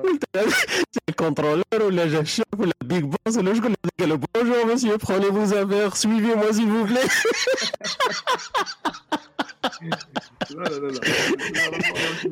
قلت 0.05 0.25
له 0.37 0.53
الكونترولور 1.09 1.83
ولا 1.83 2.07
جا 2.07 2.21
الشاف 2.21 2.47
ولا 2.59 2.73
بيك 2.85 3.05
باس 3.05 3.37
ولا 3.37 3.55
شكون 3.55 3.67
اللي 3.67 3.93
قال 4.01 4.09
له 4.09 4.15
بونجور 4.15 4.73
مسيو 4.73 4.97
بروني 4.97 5.33
فوز 5.33 5.53
افير 5.53 5.91
suivez 5.91 6.35
moi 6.35 6.53
s'il 6.53 6.71
vous 6.71 6.85
plaît 6.85 7.07
لا 10.51 10.65
لا 10.65 10.79
لا 10.79 10.89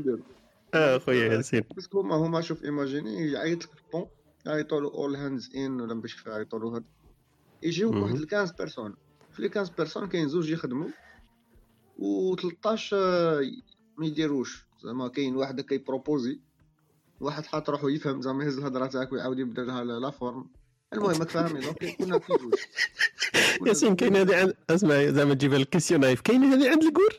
لا 0.04 0.37
آه 0.74 0.98
خويا 0.98 1.32
ياسين. 1.34 1.64
parce 1.74 1.90
que 1.90 2.00
هما 2.00 2.14
هما 2.14 2.40
شوف 2.40 2.64
imaginez 2.64 3.32
يعيط 3.32 3.64
لك 3.64 3.70
البون 3.86 4.06
يعيطوا 4.46 4.80
له 4.80 4.88
all 4.94 5.16
hands 5.16 5.50
on 5.56 5.80
ولا 5.80 5.94
باش 5.94 6.26
يعيطوا 6.26 6.58
له 6.58 6.76
هاد. 6.76 6.84
يجيوك 7.62 7.94
مهم. 7.94 8.02
واحد 8.02 8.16
15 8.16 8.54
personnes. 8.58 8.94
في 9.32 9.42
les 9.42 9.48
15 9.48 9.72
personnes 9.76 10.08
كاين 10.08 10.28
زوج 10.28 10.50
يخدموا 10.50 10.88
و 11.98 12.36
13 12.36 12.96
ما 13.96 14.06
يديروش. 14.06 14.66
زعما 14.82 15.08
كاين 15.08 15.36
واحد 15.36 15.60
qui 15.60 15.84
propose 15.84 16.40
واحد 17.20 17.46
حاط 17.46 17.70
روحو 17.70 17.88
يفهم 17.88 18.22
زعما 18.22 18.44
يهز 18.44 18.58
الهضرة 18.58 18.86
تاعك 18.86 19.12
ويعاود 19.12 19.38
يبدا 19.38 19.64
لها 19.64 19.84
la 19.84 20.10
forme 20.10 20.46
المهم 20.92 21.14
فاهمين 21.14 21.60
دونك 21.62 21.96
كنا 21.96 22.18
في 22.18 22.32
زوج 22.40 22.54
ياسين 23.68 23.96
كاين 23.96 24.16
هذه 24.16 24.36
عند 24.40 24.54
اسمع 24.70 25.04
زعما 25.10 25.34
تجيبها 25.34 25.58
لك 25.58 25.68
كيسيون 25.68 26.00
نايف 26.00 26.20
كاين 26.20 26.44
هذه 26.44 26.70
عند 26.70 26.84
الكور؟ 26.84 27.16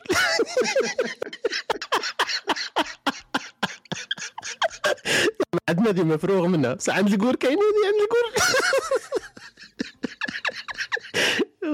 عندنا 5.70 5.90
دي 5.90 6.04
مفروغ 6.04 6.46
منها. 6.46 6.74
بصح 6.74 6.96
عند 6.96 7.12
الكور 7.12 7.36
كاين 7.36 7.58
هذه 7.58 7.86
عند 7.86 8.00
الكور 8.02 8.24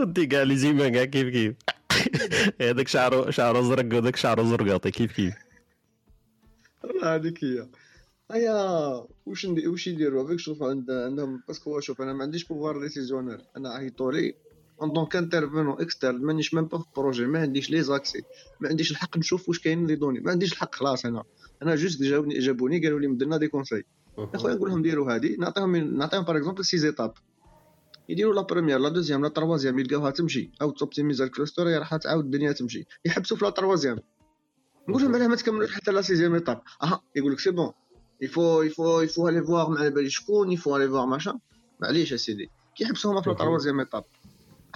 ودي 0.00 0.26
كاع 0.26 0.42
لي 0.42 0.56
زيما 0.56 0.88
كاع 0.88 1.04
كيف 1.04 1.28
كيف؟ 1.28 1.54
هذاك 2.60 2.88
شعره 2.88 3.30
شعره 3.30 3.62
زرق 3.62 3.96
وذاك 3.96 4.16
شعره 4.16 4.42
زرقاطي 4.42 4.90
كيف 4.90 5.12
كيف؟ 5.12 5.34
هذيك 7.02 7.44
هي 7.44 7.68
هيا 8.32 8.54
واش 9.26 9.44
واش 9.44 9.86
يديروا؟ 9.86 10.36
شوف 10.36 10.62
عند 10.62 10.90
عندهم 10.90 11.42
parce 11.48 11.68
que 11.68 11.80
شوف 11.80 12.02
أنا 12.02 12.12
ما 12.12 12.22
عنديش 12.22 12.44
pouvoir 12.44 12.80
décisionnaire 12.80 13.40
أنا 13.56 13.70
عيطوا 13.70 14.12
لي 14.12 14.34
en 14.82 14.92
donc 14.92 15.16
intervenant 15.16 15.80
externe 15.80 16.22
مانيش 16.24 16.54
même 16.54 16.64
pas 16.64 16.78
في 16.78 16.84
projet 16.96 17.26
ما 17.26 17.40
عنديش 17.40 17.70
les 17.70 17.82
accès 17.82 18.22
ما 18.60 18.68
عنديش 18.68 18.90
الحق 18.90 19.16
نشوف 19.16 19.48
واش 19.48 19.58
كاين 19.60 19.86
les 19.86 19.94
données 19.94 20.20
ما 20.20 20.30
عنديش 20.30 20.52
الحق 20.52 20.74
خلاص 20.74 21.06
أنا 21.06 21.24
أنا 21.62 21.74
juste 21.74 22.02
جاوني 22.02 22.38
جابوني 22.38 22.80
قالوا 22.84 23.00
لي 23.00 23.06
مدلنا 23.06 23.36
des 23.36 23.48
conseils 23.48 23.84
يا 24.18 24.38
خويا 24.38 24.54
نقول 24.54 24.70
لهم 24.70 24.82
ديروا 24.82 25.12
هذه 25.12 25.36
نعطيهم 25.38 25.76
نعطيهم 25.76 26.22
par 26.22 26.36
exemple 26.36 26.64
six 26.64 26.78
étapes 26.78 27.12
يديروا 28.08 28.34
la 28.34 28.42
première 28.42 28.78
la 28.78 28.88
deuxième 28.88 29.22
la 29.22 29.28
troisième 29.28 29.78
يلقاوها 29.78 30.10
تمشي 30.10 30.50
أو 30.62 30.70
ت 30.70 30.76
optimisa 30.76 31.24
ال 31.24 31.31
cluster 31.31 31.78
راح 31.78 31.96
تعاود 31.96 32.24
الدنيا 32.24 32.52
تمشي 32.52 32.86
يحبسوا 33.04 33.36
في 33.36 33.44
la 33.44 33.50
troisième 33.50 33.98
نقول 34.88 35.02
لهم 35.02 35.14
علاه 35.14 35.26
ما 35.26 35.36
تكملوش 35.36 35.74
حتى 35.74 35.90
la 35.90 36.00
sixième 36.02 36.34
étape 36.34 36.62
أها 36.82 37.02
يقول 37.16 37.32
لك 37.32 37.40
c'est 37.40 37.50
bon 37.50 37.72
il 38.20 38.34
faut 38.34 38.62
il 38.62 38.75
faut 38.75 39.00
il 39.00 39.10
faut 39.10 39.28
aller 39.28 39.42
voir 39.42 39.70
ما 39.70 39.78
على 39.78 39.90
بالي 39.90 40.10
شكون 40.10 40.52
il 40.52 40.60
faut 40.60 40.76
aller 40.76 40.88
voir 40.88 41.06
machin 41.06 41.38
معليش 41.80 42.12
اسيدي 42.12 42.50
كيحبسوهم 42.76 43.22
في 43.22 43.30
la 43.30 43.36
troisième 43.36 43.80
étape 43.80 44.04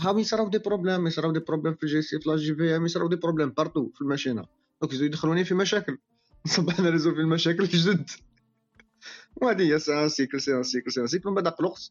ها 0.01 0.18
يصراو 0.20 0.48
des 0.48 0.59
problèmes 0.59 1.06
يصراو 1.06 1.32
des 1.32 1.39
problèmes 1.39 1.74
في 1.74 1.82
ال 1.82 2.02
GC 2.02 2.20
في 2.20 2.28
la 2.28 2.36
JVM 2.36 2.85
يصراو 2.85 3.09
des 3.09 3.16
problèmes 3.16 3.51
partout 3.51 3.90
في 3.94 4.01
ال 4.01 4.06
machine 4.06 4.44
donc 4.82 4.93
يدخلوني 4.94 5.44
في 5.44 5.55
مشاكل. 5.55 5.98
نصبح 6.47 6.81
أنا 6.81 6.90
résolver 6.90 7.20
المشاكل 7.20 7.64
جد 7.64 8.10
وهذه 9.36 9.74
هي 9.74 9.78
c'est 9.78 10.02
un 10.02 10.09
cycle 10.09 10.40
c'est 10.40 10.55
un 10.55 10.62
cycle 10.62 10.93
c'est 10.93 11.01
un 11.01 11.06
cycle 11.06 11.28
من 11.28 11.35
بعد 11.35 11.48
قلقت 11.48 11.90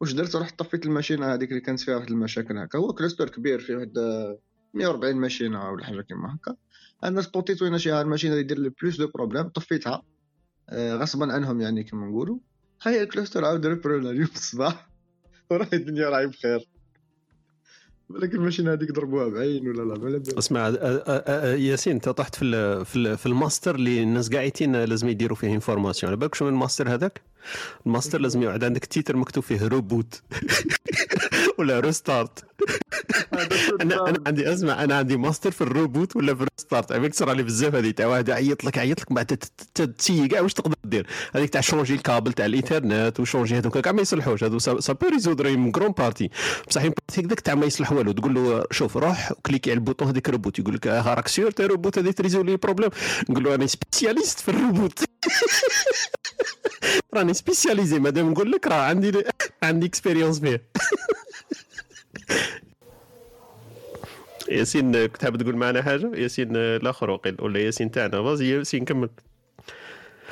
واش 0.00 0.12
درت؟ 0.12 0.36
رحت 0.36 0.58
طفيت 0.58 0.86
ال 0.86 0.92
machine 0.92 1.34
هذيك 1.34 1.50
اللي 1.50 1.60
كانت 1.60 1.80
فيها 1.80 1.96
واحد 1.96 2.10
المشاكل 2.10 2.58
هكا. 2.58 2.78
هو 2.78 2.92
cluster 2.92 3.28
كبير 3.28 3.60
فيه 3.60 3.76
واحد 3.76 3.98
140 4.74 5.16
machine 5.16 5.70
ولا 5.70 5.84
حاجة 5.84 6.00
كيما 6.00 6.34
هكا. 6.34 6.56
أنا 7.04 7.22
spot 7.22 7.49
يت 7.49 7.62
وين 7.62 7.78
شي 7.78 8.00
ال 8.00 8.04
machine 8.04 8.32
اللي 8.32 8.44
دير 8.44 8.58
لي 8.58 8.68
plus 8.82 8.96
de 8.96 9.08
problèmes 9.08 9.48
طفيتها. 9.48 10.02
آه، 10.68 10.96
غصبا 10.96 11.32
عنهم 11.32 11.60
يعني 11.60 11.84
كما 11.84 12.06
نقولوا. 12.06 12.38
هيا 12.82 13.02
ال 13.02 13.07
cluster 13.07 13.44
عاود 13.44 13.66
reprena 13.66 14.10
اليوم 14.10 14.28
الصباح. 14.34 14.90
وراهي 15.50 15.68
الدنيا 15.72 16.08
راهي 16.08 16.26
بخير. 16.26 16.68
بالك 18.10 18.34
ال 18.34 18.39
machine 18.39 18.72
هذيك 18.72 18.92
ضربوها 18.92 19.28
بعين 19.28 19.68
ولا 19.68 19.82
لا؟ 19.94 19.94
بال. 20.18 20.38
اسمع 20.38 20.68
ياسين 21.54 21.92
أنت 21.92 22.08
طحت 22.08 22.34
في 22.34 22.44
ال- 22.44 22.84
في 22.84 22.96
ال- 22.96 23.18
في 23.18 23.26
الماستر 23.26 23.74
اللي 23.74 24.02
الناس 24.02 24.30
قاعدين 24.30 24.76
لازم 24.84 25.08
يديروا 25.08 25.36
فيه 25.36 25.54
information 25.54 26.10
على 26.10 26.16
بالك 26.20 26.34
شنو 26.34 26.48
الماستر 26.48 26.88
هذاك؟ 26.94 27.20
الماستر 27.86 28.20
لازم 28.20 28.42
يقعد 28.42 28.64
عندك 28.64 28.84
titre 28.84 29.16
مكتوب 29.16 29.44
فيه 29.44 29.66
reboot 29.68 30.22
ولا 31.58 31.80
restart 31.80 32.44
أنا 33.80 34.08
أنا 34.08 34.18
عندي 34.26 34.52
اسمع 34.52 34.84
أنا 34.84 34.98
عندي 34.98 35.16
ماستر 35.16 35.50
في 35.50 35.60
ال 35.60 35.68
reboot 35.68 36.16
ولا 36.16 36.34
في 36.34 36.42
ال 36.42 36.48
restart 36.48 36.92
عملك 36.92 37.12
تصرى 37.12 37.34
لي 37.34 37.42
بزاف 37.42 37.74
هذه 37.74 37.90
تاع 37.90 38.06
واحد 38.06 38.28
يعيط 38.28 38.64
لك 38.64 38.76
يعيط 38.76 39.00
لك 39.00 39.12
بعد 39.12 39.26
تسيي 39.74 40.28
كاع 40.28 40.40
واش 40.40 40.54
تقدر 40.54 40.76
دير 40.84 41.06
هذيك 41.34 41.50
تاع 41.50 41.60
changer 41.60 41.94
ال 41.94 42.00
câble 42.00 42.32
تاع 42.32 42.46
الانترنت 42.46 43.20
و 43.20 43.25
changer 43.25 43.58
هذوك 43.58 43.78
كاع 43.78 43.92
ما 43.92 44.02
يصلحوش 44.02 44.44
هذو 44.44 44.58
ça 44.58 44.92
peut 44.92 45.08
résoudre 45.08 45.56
من 45.56 45.72
grande 45.72 45.90
partie 45.90 46.30
بصح 46.68 46.82
une 46.82 46.90
partie 46.90 47.20
هكذاك 47.20 47.40
تاع 47.40 47.54
ما 47.54 47.66
يصلح 47.66 47.92
والو 47.92 48.12
تقول 48.12 48.34
له 48.34 48.64
شوف 48.70 48.96
روح 48.96 49.32
و 49.32 49.37
cliquer 49.37 49.70
على 49.70 49.78
ال 49.78 49.82
bouton 49.82 50.08
هذيك 50.08 50.28
reboot 50.28 50.58
يقول 50.58 50.74
لك 50.74 50.86
ها 50.86 51.14
راك 51.14 51.28
sûr 51.28 51.50
تاع 51.50 51.66
reboot 51.66 51.98
هذه 51.98 52.10
ت 52.10 52.15
résolver 52.15 52.52
ال 52.52 52.56
problème 52.56 52.90
نقول 53.30 53.44
له 53.44 53.54
أنا 53.54 53.66
spécialiste 53.66 54.40
في 54.40 54.48
ال 54.48 54.55
reboot. 54.55 55.04
راني 57.14 57.34
spécialisé 57.34 57.98
مادام 57.98 58.30
نقول 58.30 58.52
لك 58.52 58.66
راه 58.66 58.74
عندي 58.74 59.24
عندي 59.62 59.86
expérience 59.86 60.40
فيه 60.40 60.62
ياسين 64.48 65.06
كنت 65.06 65.24
حاب 65.24 65.36
تقول 65.36 65.56
معنا 65.56 65.82
حاجة؟ 65.82 66.10
ياسين 66.14 66.56
الآخر 66.56 67.10
وقيل 67.10 67.36
ولا 67.40 67.60
ياسين 67.60 67.90
تاعنا؟ 67.90 68.22
vas-y 68.22 68.56
ياسين 68.58 68.84
كمل. 68.84 69.10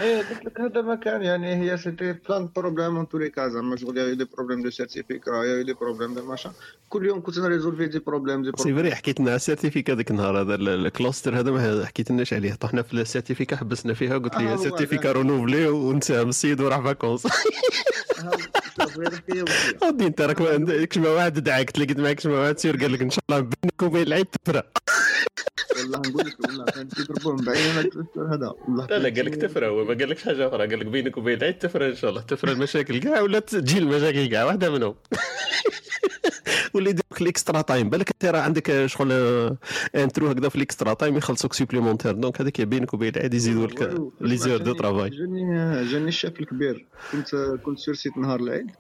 إيه 0.01 0.19
قلت 0.19 0.45
لك 0.45 0.61
هذا 0.61 0.83
ما 0.83 0.95
كان 0.95 1.23
يعني 1.23 1.57
هي 1.73 1.77
c'était 1.77 2.13
plein 2.13 2.49
problèmes 2.57 2.97
en 2.99 3.09
tous 3.09 3.21
les 3.21 3.31
cas 3.31 3.49
زعما 3.49 3.77
شغل 3.77 3.99
y 3.99 4.15
a 4.15 4.17
des 4.17 4.25
problèmes 4.25 4.63
de 4.63 4.71
certificats 4.71 5.31
y 5.31 5.63
a 5.63 5.65
des 5.65 5.73
problèmes 5.73 6.15
de 6.15 6.25
machin. 6.27 6.53
كل 6.89 7.07
يوم 7.07 7.23
كنت 7.23 7.39
ن 7.39 7.44
résolver 7.44 7.87
des 7.87 7.99
problèmes 7.99 8.43
des 8.43 8.47
c'est 8.49 8.53
problème 8.53 8.77
vrai 8.77 8.95
حكيت 8.95 9.21
لنا 9.21 9.29
على 9.31 9.37
ال 9.37 9.42
certificat 9.42 9.95
ذاك 9.95 10.11
النهار 10.11 10.41
هذا 10.41 10.55
ال- 10.55 10.69
ال 10.87 10.93
cluster 10.93 11.39
هذا 11.41 11.51
ما 11.51 11.87
حكيتلناش 11.87 12.33
عليه. 12.35 12.55
طحنا 12.55 12.83
في 12.83 12.95
ال 12.95 13.00
certificat 13.00 13.57
حبسنا 13.57 13.95
فيها 13.95 14.19
قلت 14.19 14.37
لي 14.37 14.59
certificat. 14.59 15.13
renouveler 15.13 15.67
ونساهم 15.67 16.29
السيد 16.29 16.61
وراح 16.61 16.81
vacances 16.81 17.27
ودي 19.83 20.07
أنت 20.07 20.21
راك 20.21 20.41
ما 20.41 20.51
عندكش 20.51 20.99
ما 20.99 21.09
واحد 21.09 21.39
دعاك 21.39 21.71
تلاقيت 21.71 21.99
معك 22.01 22.21
شما 22.21 22.39
واحد 22.41 22.59
سير 22.59 22.77
قال 22.77 22.93
لك 22.93 23.03
إن 23.03 23.11
شاء 23.11 23.25
الله 23.31 23.41
بينك 23.41 23.83
وبين 23.83 24.03
العيب 24.03 24.27
تفرق. 24.31 24.67
والله 25.79 25.99
نقول 25.99 26.27
لك 26.27 26.37
والله 27.27 27.45
بعين 27.45 27.71
أنا 27.71 27.81
ال 27.81 27.88
cluster 27.88 28.35
هذا 28.35 28.55
والله 28.69 28.87
لا 28.87 28.99
لا 28.99 29.09
قال 29.17 29.27
لك 29.27 29.35
تفرق 29.35 29.69
هو 29.69 29.84
ما 29.85 29.95
قالكش 29.95 30.25
حاجة 30.25 30.49
أخرى. 30.49 30.67
قال 30.67 30.81
لك 30.81 30.87
بينك 30.87 31.17
وبين 31.17 31.39
العيب 31.39 31.59
تفرق 31.59 31.87
إن 31.87 31.97
شاء 31.97 32.11
الله. 32.11 32.23
تفرق 32.23 32.53
المشاكل 32.53 32.99
كاع 32.99 33.21
ولا 33.21 33.39
تجي 33.39 33.79
المشاكل 33.79 34.27
كاع 34.27 34.45
واحدة 34.45 34.71
منهم. 34.71 34.95
واللي 36.75 36.91
يديرك 36.91 37.23
ال 37.23 37.29
extra 37.29 37.61
time. 37.61 37.91
بالك 37.91 38.11
أنت 38.11 38.25
راه 38.25 38.41
عندك 38.41 38.87
شغل 38.87 39.13
آه، 39.13 39.57
انترو 39.95 40.29
هكذا 40.29 40.49
في 40.49 40.57
ال 40.57 40.63
extra 40.63 40.95
time 40.95 41.17
يخلصوك 41.17 41.53
supplémentaire 41.53 42.13
donc 42.13 42.41
هذاك 42.41 42.61
بينك 42.61 42.95
وبين 42.95 43.13
العيب 43.17 43.35
يزيدوا 43.35 43.67
لك 43.67 44.01
les 44.21 44.37
heures 44.37 44.57
de 44.57 44.73
travail 44.73 45.11
جاني 45.11 45.85
جاني 45.85 46.09
الشاف 46.09 46.41
الكبير. 46.41 46.87
كنت 47.13 47.37
كنت 47.65 47.79
sur 47.79 47.95
site 47.95 48.17
نهار 48.17 48.41
العيد. 48.41 48.71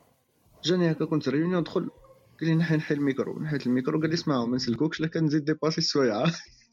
جاني 0.64 0.90
هكا 0.90 1.04
كنت 1.04 1.28
réunion 1.28 1.60
ندخل 1.60 1.90
قال 2.40 2.48
لي 2.48 2.54
نحي 2.54 2.76
نحي 2.76 2.94
الميكرو. 2.94 3.40
نحيت 3.40 3.66
الميكرو 3.66 4.00
قال 4.00 4.08
لي 4.08 4.14
اسمعوا 4.14 4.46
ما 4.46 4.56
نسلكوكش 4.56 5.00
لا 5.00 5.06
كنزيد 5.06 5.44
dépasser 5.44 5.78
السويعة. 5.78 6.32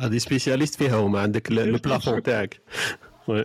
هذه 0.00 0.18
spécialiste 0.18 0.74
فيها 0.74 0.96
وما 0.96 1.20
عندك 1.20 1.52
ل- 1.52 1.66
le 1.72 1.78
plafond 1.78 2.22
تاعك. 2.22 2.60
قال 3.28 3.44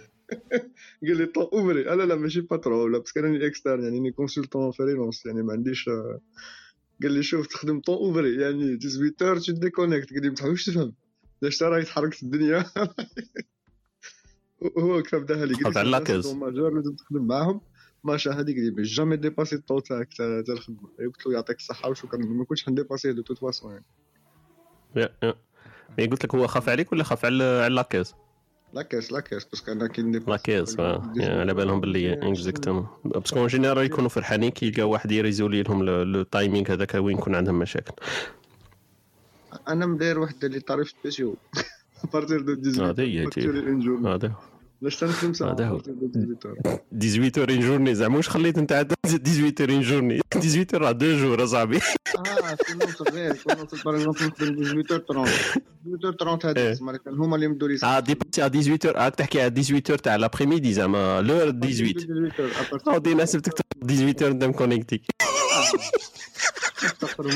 les 1.18 1.26
temps 1.26 1.48
ouvrés 1.54 1.84
لا 1.84 2.06
لا 2.06 2.16
ماشي 2.16 2.42
patron 2.42 2.80
ولا 2.84 2.98
parce 2.98 3.11
que 3.12 3.20
راني 3.20 3.48
externe 3.48 3.84
يعني 3.84 4.12
consultant 4.12 4.72
freelance 4.72 5.26
يعني 5.26 5.44
ما 5.44 5.54
عنديش 5.54 5.90
آه، 5.90 6.20
قال 7.04 7.12
لي 7.12 7.24
شوف 7.24 7.48
تخدم 7.48 7.80
temps 7.80 7.96
ouvrés 7.96 8.42
يعني 8.42 8.80
18 8.80 9.40
tu 9.40 9.52
déconnectes 9.60 10.14
قال 10.14 10.22
لي 10.22 10.30
ما 10.30 10.36
تحاولش 10.36 10.70
تفهم. 10.70 10.94
علاش 11.44 11.58
تا 11.58 11.70
راهي 11.70 11.84
تحركت 11.84 12.24
الدنيا؟ 12.24 12.66
هو 14.80 15.02
كيف 15.04 15.16
بداها 15.16 15.46
لي. 15.46 15.54
la 15.84 15.94
caisse. 15.94 16.28
majeure 16.34 16.74
لازم 16.74 16.96
تخدم 16.96 17.28
معاهم. 17.28 17.62
machin 18.04 18.32
هذيك 18.32 18.56
قال 18.58 18.76
لي 18.76 18.82
jamais 18.82 19.18
dépasser 19.18 19.56
ال 19.56 19.60
temps 19.60 19.80
تاعك 19.80 20.14
تاع 20.18 20.44
الخدمة. 20.50 20.90
قلت 21.00 21.26
له 21.26 21.34
يعطيك 21.34 21.58
الصحة 21.58 21.90
وشكرا. 21.90 22.20
ما 22.20 22.46
كنتش 22.46 22.70
ن 22.70 22.75
dépasser 22.75 23.14
de 23.14 23.22
toute 23.22 23.38
façon 23.38 23.82
يعني. 24.96 25.34
mais 25.98 26.06
قلت 26.06 26.24
لك 26.26 26.36
هو 26.36 26.48
خاف 26.48 26.70
عليك 26.70 26.92
ولا 26.92 27.04
خاف 27.04 27.26
على 27.26 27.44
على 27.44 27.76
la 27.76 27.86
caisse 27.86 28.16
لاكاس 28.74 29.12
لاكاس 29.12 29.46
باسكو 29.46 29.72
أنا 29.72 29.88
كي 29.88 30.02
لاكاز 30.02 30.80
آه. 30.80 31.14
يا 31.16 31.40
على 31.40 31.54
بالهم 31.54 31.80
باللي 31.82 32.14
exactement 32.14 32.88
parce 33.06 33.27
que 33.27 33.40
en 33.40 33.48
général 33.48 33.86
يكونوا 33.86 34.10
فرحانين 34.10 34.50
كي 34.52 34.66
يلقاو 34.68 34.92
واحد 34.92 35.12
ي 35.12 35.18
résolver 35.18 35.64
لهم 35.64 35.84
le- 35.86 36.24
timing 36.24 36.72
هذاك 36.72 36.94
وين 36.96 37.18
يكون 37.18 37.36
عندهم 37.36 37.60
مشاكل. 37.60 37.94
أنا 39.68 39.86
مداير 39.86 40.20
واحد 40.20 40.46
les 40.46 40.60
tarifs 40.60 40.90
spéciaux. 40.90 41.36
partir 42.14 42.42
de 42.42 42.56
18 42.56 42.90
هذا 42.90 43.04
هي 43.04 43.28
هذا. 44.16 44.34
هذا 44.84 45.54
de 45.54 45.78
18 45.80 46.80
18 47.00 47.42
heures 47.42 47.50
en 47.50 47.60
journée. 47.60 47.96
زعما 47.96 48.18
واش 48.18 48.30
خليت 48.30 48.58
انت 48.58 48.72
عاد 48.72 48.94
18 49.08 49.54
heures 49.62 49.70
en 49.70 49.82
journée؟ 49.82 50.20
18 50.34 50.82
راه 50.82 50.92
deux 50.92 51.18
jours 51.18 51.44
اصاحبي 51.44 51.78
آه 51.78 51.82
كنا 52.56 52.86
صغير 52.98 53.34
كنا 53.36 53.56
par 53.56 53.64
exemple 53.64 54.10
نخدم 54.10 54.30
18 54.30 54.98
30 54.98 55.26
18 55.86 56.18
30 56.20 56.40
إيه. 56.58 56.66
هذيك 56.68 56.76
تسمى 56.76 56.98
كان 56.98 57.14
هما 57.14 57.36
اللي 57.36 57.48
مدوا 57.48 57.68
لي 57.68 57.78
آه 57.84 58.00
dépasser 58.00 58.46
à 58.46 58.48
18 58.48 58.92
راك 58.96 59.16
تحكي 59.16 59.42
على 59.42 59.64
18 59.64 59.98
تاع 59.98 60.16
l'après-midi 60.16 60.74
زعما 60.74 61.22
l'heure 61.22 61.52
18 61.52 61.96
ودي 62.88 63.14
ناسبتك 63.14 63.54
18 63.88 64.28
انت 64.32 64.44
م 64.44 64.50
connecté 64.50 65.02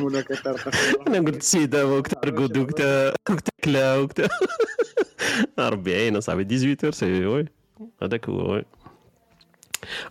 لك 0.10 0.32
أنا 1.08 1.20
قلت 1.20 1.44
سيدة 1.44 1.88
وقت 1.88 2.14
ترقد 2.14 2.58
وقت 2.58 2.82
وقت 3.30 3.50
تاكلا 3.50 3.96
وقت 3.98 4.22
ربي 5.60 5.92
يعين 5.92 6.16
أصاحبي 6.16 6.58
18 6.58 6.92
سي 6.92 7.26
وي. 7.26 7.46
هذاك 8.02 8.30
هو 8.30 8.54
وي. 8.54 8.66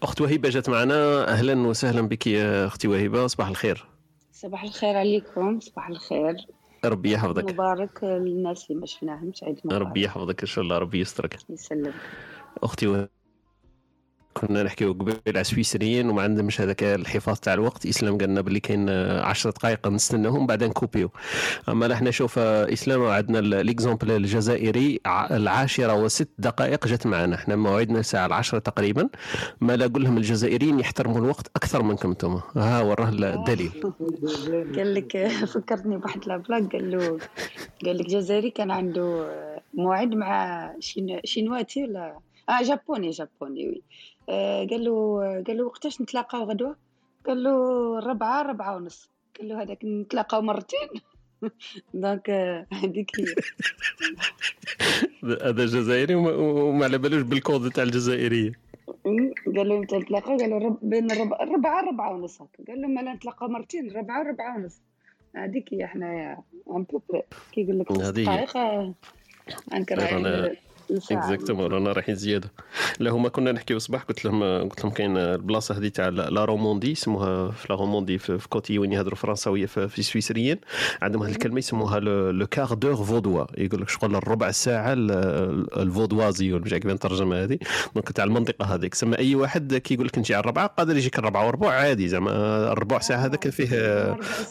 أخت 0.02 0.20
وهبه 0.20 0.48
جات 0.48 0.68
معنا. 0.68 1.28
أهلا 1.28 1.66
وسهلا 1.66 2.00
بك 2.00 2.26
يا 2.26 2.66
أختي 2.66 2.88
وهبه 2.88 3.26
صباح 3.26 3.48
الخير. 3.48 3.86
صباح 4.32 4.62
الخير 4.62 4.96
عليكم. 4.96 5.60
صباح 5.60 5.88
الخير. 5.88 6.36
ربي 6.84 7.12
يحفظك. 7.12 7.44
مبارك 7.44 8.04
للناس 8.04 8.66
اللي 8.70 8.80
ما 8.80 8.86
شفناهمش 8.86 9.44
عيد 9.44 9.60
مبارك. 9.64 9.82
ربي 9.82 10.02
يحفظك 10.02 10.40
إن 10.40 10.46
شاء 10.46 10.64
الله 10.64 10.78
ربي 10.78 11.00
يسترك. 11.00 11.38
يسلمك. 11.50 11.94
أختي 12.62 12.86
وهبة 12.86 13.21
كنا 14.34 14.62
نحكيو 14.62 14.92
قبيل 14.92 15.16
على 15.26 15.44
سويسريين 15.44 16.10
وما 16.10 16.22
عندهمش 16.22 16.60
هذاك 16.60 16.82
الحفاظ 16.82 17.38
تاع 17.38 17.54
الوقت. 17.54 17.86
إسلام 17.86 18.18
قالنا 18.18 18.40
باللي 18.40 18.60
كاين 18.60 18.88
10 18.88 19.50
دقائق 19.50 19.88
نستناهم 19.88 20.46
بعدين 20.46 20.68
نكوبيو 20.68 21.10
أما 21.68 21.92
إحنا 21.92 22.10
شوف 22.10 22.38
إسلام 22.38 23.02
عندنا 23.04 23.38
l'exemple 23.62 24.10
الجزائري 24.10 25.00
العاشرة 25.30 25.94
وست 25.94 26.28
دقائق 26.38 26.86
جات 26.86 27.06
معنا. 27.06 27.34
إحنا 27.34 27.56
موعدنا 27.56 28.00
الساعة 28.00 28.26
العشرة 28.26 28.58
تقريبا. 28.58 29.08
ما 29.60 29.76
لا 29.76 29.84
أقول 29.86 30.04
لهم 30.04 30.16
الجزائريين 30.16 30.80
يحترموا 30.80 31.18
الوقت 31.18 31.46
أكثر 31.56 31.82
منكم 31.82 32.10
أنتم. 32.10 32.40
ها 32.56 32.80
وراه 32.82 33.08
الدليل. 33.08 33.72
قال 34.76 34.94
لك 34.94 35.26
فكرتني 35.26 35.96
بواحد 35.96 36.26
la 36.26 36.38
blague 36.38 36.72
قال 36.72 36.90
له 36.90 37.18
قال 37.84 37.98
لك 37.98 38.06
جزائري 38.06 38.50
كان 38.50 38.70
عنده 38.70 39.28
موعد 39.74 40.14
مع 40.14 40.70
شين 40.80 41.20
شينواتي 41.24 41.82
ولا؟ 41.84 42.18
آه 42.48 42.62
japonais 42.62 43.10
japonais 43.10 43.68
oui. 43.68 43.82
قال 44.28 44.84
له 44.84 45.20
قال 45.46 45.56
له 45.56 45.64
وقتاش 45.64 46.00
نتلاقاو 46.00 46.44
غدوة؟ 46.44 46.76
قال 47.26 47.42
له 47.42 47.98
ربعة 47.98 48.42
ربعة 48.42 48.76
ونص. 48.76 49.10
قال 49.38 49.48
له 49.48 49.62
هذاك 49.62 49.84
نتلاقاو 49.84 50.42
مرتين. 50.42 50.88
donc 51.94 52.30
آه، 52.30 52.66
هذيك 52.72 53.10
هي. 53.20 53.24
هذا 55.48 55.64
جزائري 55.66 56.14
وما, 56.14 56.84
على 56.84 56.98
بالوش 56.98 57.22
بالكود 57.22 57.70
تاع 57.70 57.84
الجزائرية. 57.84 58.52
قال 59.46 59.68
له 59.68 59.80
متى 59.80 59.98
نتلاقاو 59.98 60.36
قال 60.36 60.50
له 60.50 60.58
رب 60.58 60.78
بين 60.82 61.10
الربع 61.10 61.80
ربعة 61.80 62.12
ونص. 62.14 62.38
قال 62.38 62.82
له 62.82 62.88
مالا 62.88 63.14
نتلاقاو 63.14 63.48
مرتين 63.48 63.92
ربعة 63.92 64.22
ربعة 64.22 64.56
ونص. 64.56 64.80
هذيك 65.36 65.74
هي 65.74 65.86
حنايا 65.86 66.38
un 66.76 66.82
peu 66.82 67.00
كي 67.52 67.60
يقول 67.60 67.78
لك 67.78 67.92
نص 67.92 68.00
هذه 68.00 68.94
exactement 71.10 71.72
رانا 71.72 71.92
رايحين 71.92 72.14
زياده 72.14 72.52
لا 73.00 73.10
هما 73.10 73.28
كنا 73.28 73.52
نحكيو 73.52 73.76
الصباح 73.76 74.02
قلت 74.02 74.24
لهم 74.24 74.42
قلت 74.68 74.84
لهم 74.84 74.92
كاين 74.92 75.16
البلاصة 75.16 75.78
هذه 75.78 75.88
تاع 75.88 76.08
la 76.08 76.44
Romandie 76.44 76.90
يسموها 76.90 77.50
في 77.50 77.66
la 77.70 77.76
Romandie 77.76 78.18
في 78.18 78.38
côté 78.48 78.78
وين 78.78 78.92
يهضروا 78.92 79.16
فرنساوية 79.16 79.66
في, 79.66 79.88
في 79.88 79.98
السويسريين. 79.98 80.58
عندهم 81.02 81.22
هذه 81.22 81.30
الكلمة 81.32 81.58
يسموها 81.58 82.00
le 82.32 82.46
quart 82.46 82.74
d'heure 82.74 82.94
vaudois 82.96 83.44
يقول 83.58 83.80
لك 83.80 83.88
شغل 83.88 84.16
الربع 84.16 84.50
ساعة 84.50 84.92
ال- 84.92 85.10
ال- 85.10 85.78
ال 85.80 85.89
vaudois 85.89 86.52
ولا 86.52 86.64
مش 86.64 86.72
عارف 86.72 86.86
نترجمها 86.86 87.44
هذه. 87.44 87.58
donc 87.94 88.12
تاع 88.12 88.24
المنطقة 88.24 88.64
هذيك. 88.74 88.94
سما 88.94 89.18
أي 89.18 89.34
واحد 89.34 89.74
كي 89.74 89.94
يقول 89.94 90.06
لك 90.06 90.16
أنت 90.16 90.30
على 90.32 90.40
الربعة 90.40 90.66
قادر 90.66 90.96
يجيك 90.96 91.18
الربعة 91.18 91.46
وربع 91.46 91.70
عادي. 91.72 92.08
زعما 92.08 92.32
الربع 92.72 92.98
ساعة 92.98 93.18
هذاك 93.18 93.48
فيه 93.48 93.66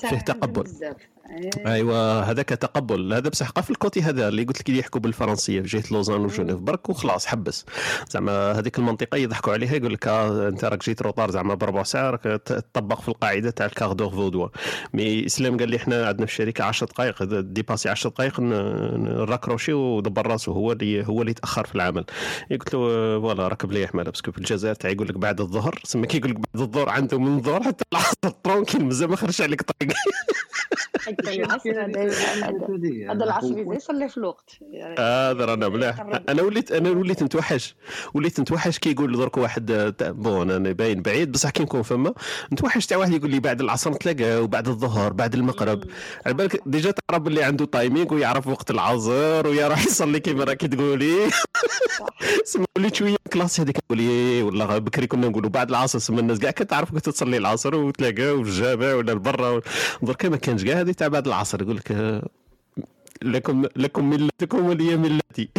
فيه 0.09 0.19
تقبل. 0.25 0.63
بزاف 1.29 1.67
ايوا 1.67 2.21
هذاك 2.21 2.49
تقبل. 2.49 3.13
هذا 3.13 3.29
بصح 3.29 3.49
قف 3.49 3.71
ال 3.71 3.77
côté 3.77 4.01
هذا 4.01 4.27
اللي 4.27 4.43
قلت 4.43 4.59
لك 4.59 4.69
اللي 4.69 4.79
يحكوا 4.79 5.01
بالفرنسية 5.01 5.61
في 5.61 5.67
جهة 5.67 5.83
لوزان 5.91 6.21
وجنيف 6.21 6.55
برك 6.57 6.89
وخلاص 6.89 7.25
حبس. 7.25 7.65
زعما 8.09 8.51
هذيك 8.51 8.79
المنطقة 8.79 9.15
يضحكوا 9.17 9.53
عليها 9.53 9.75
يقول 9.75 9.93
لك 9.93 10.07
آه 10.07 10.47
أنت 10.47 10.65
راك 10.65 10.83
جيت 10.83 11.01
retard 11.01 11.31
زعما 11.31 11.53
بربع 11.53 11.83
ساعة 11.83 12.09
راك 12.09 12.23
تطبق 12.45 13.01
في 13.01 13.09
القاعدة 13.09 13.49
تاع 13.49 13.65
ال 13.65 13.70
quart 13.70 13.93
d'heure 13.93 14.09
vaudois. 14.09 14.47
mais 14.93 15.25
إسلام 15.25 15.57
قال 15.57 15.69
لي 15.69 15.77
إحنا 15.77 16.07
عندنا 16.07 16.25
في 16.25 16.31
الشركة 16.31 16.63
10 16.63 16.87
دقائق 16.87 17.23
dépasser 17.39 17.89
10 17.89 18.09
دقائق 18.09 18.39
ن 18.39 18.51
raccrocher 18.51 19.73
ودبر 19.73 20.27
راسه. 20.27 20.51
هو 20.51 20.71
اللي 20.71 21.07
هو 21.07 21.21
اللي 21.21 21.33
تاخر 21.33 21.65
في 21.67 21.75
العمل. 21.75 22.05
قلت 22.51 22.73
له 22.73 22.79
voilà 23.19 23.47
راك 23.47 23.65
مليح 23.65 23.95
مالا 23.95 24.09
parce 24.09 24.23
que 24.23 24.31
في 24.31 24.37
الجزائر 24.37 24.75
تاع 24.75 24.89
يقول 24.89 25.07
لك 25.07 25.17
بعد 25.17 25.41
الظهر 25.41 25.79
سما 25.83 26.05
كي 26.05 26.17
يقول 26.17 26.31
لك 26.31 26.37
بعد 26.37 26.61
الظهر 26.61 26.89
عنده 26.89 27.19
من 27.19 27.37
الظهر 27.37 27.63
حتى 27.63 27.83
العصر. 27.93 28.37
tranquille 28.43 28.85
مازال 28.85 29.09
ما 29.09 29.15
خرجش 29.15 29.41
عليك 29.41 29.61
طريق. 29.61 29.93
العصر 31.19 31.81
هذا 33.11 33.23
العصر 33.23 33.53
إذا 33.53 33.75
يصلي 33.75 34.09
في 34.09 34.17
الوقت. 34.17 34.49
يعني 34.71 34.95
هذا 34.99 35.45
رانا 35.45 35.69
ملاح 35.69 35.99
أنا 36.29 36.41
وليت 36.41 36.71
أنا 36.71 36.89
وليت 36.89 37.23
نتوحش. 37.23 37.75
وليت 38.13 38.39
نتوحش 38.39 38.79
كي 38.79 38.91
يقول 38.91 39.17
درك 39.17 39.37
واحد 39.37 39.71
آه، 39.71 40.11
bon 40.11 40.51
أنا 40.51 40.71
باين 40.71 41.01
بعيد 41.01 41.31
بصح 41.31 41.49
كي 41.49 41.63
نكون 41.63 41.81
فما 41.81 42.13
نتوحش 42.53 42.85
تاع 42.85 42.97
واحد 42.97 43.13
يقول 43.13 43.31
لي 43.31 43.39
بعد 43.39 43.61
العصر 43.61 43.91
نتلاقى 43.91 44.43
وبعد 44.43 44.67
الظهر 44.67 45.13
بعد 45.13 45.33
المغرب. 45.33 45.83
على 46.25 46.33
بالك 46.33 46.61
déjà 46.65 46.91
تعرف 46.91 47.27
اللي 47.27 47.43
عنده 47.43 47.65
timing 47.65 48.13
ويعرف 48.13 48.47
وقت 48.47 48.71
العصر 48.71 49.47
ويروح 49.47 49.85
يصلي 49.85 50.19
كيما 50.19 50.43
راكي 50.43 50.67
تقولي. 50.67 51.15
سما 52.43 52.65
وليت 52.77 52.95
شوية 52.95 53.15
classe 53.33 53.59
هذيك 53.59 53.77
نقول 53.77 53.99
إيه 53.99 54.43
والله 54.43 54.77
بكري 54.77 55.07
كنا 55.07 55.27
نقولوا 55.27 55.49
بعد 55.49 55.69
العصر 55.69 55.99
سما 55.99 56.19
الناس 56.19 56.39
كاع 56.39 56.51
كتعرف 56.51 56.91
كنت 56.91 57.09
تصلي 57.09 57.37
العصر 57.37 57.75
وتلاقاو 57.75 58.43
في 58.43 58.49
الجامع 58.49 58.93
ولا 58.93 59.13
برا 59.13 59.61
درك 60.01 60.25
ما 60.25 60.37
كانش 60.37 60.63
كاع 60.63 60.79
هذه 60.79 60.91
تاع 61.01 61.07
بعد 61.07 61.27
العصر 61.27 61.61
يقول 61.61 61.75
لك 61.75 61.91
آه، 61.91 62.27
لكم 63.21 63.65
لكم 63.75 64.09
ملتكم 64.09 64.65
ولي 64.65 64.97
ملتي. 64.97 65.49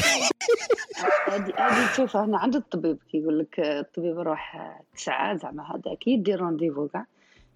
هذه 1.28 1.52
هذه 1.58 1.92
تشوف 1.92 2.16
هنا 2.16 2.38
عند 2.38 2.56
الطبيب 2.56 2.98
كيقول 3.10 3.38
لك 3.38 3.60
الطبيب 3.60 4.18
روح 4.18 4.72
تسعة 4.96 5.36
زعما 5.36 5.62
هذا 5.62 5.94
كي 5.94 6.10
يدير 6.10 6.40
rendez-vous 6.40 6.88
كاع. 6.88 7.06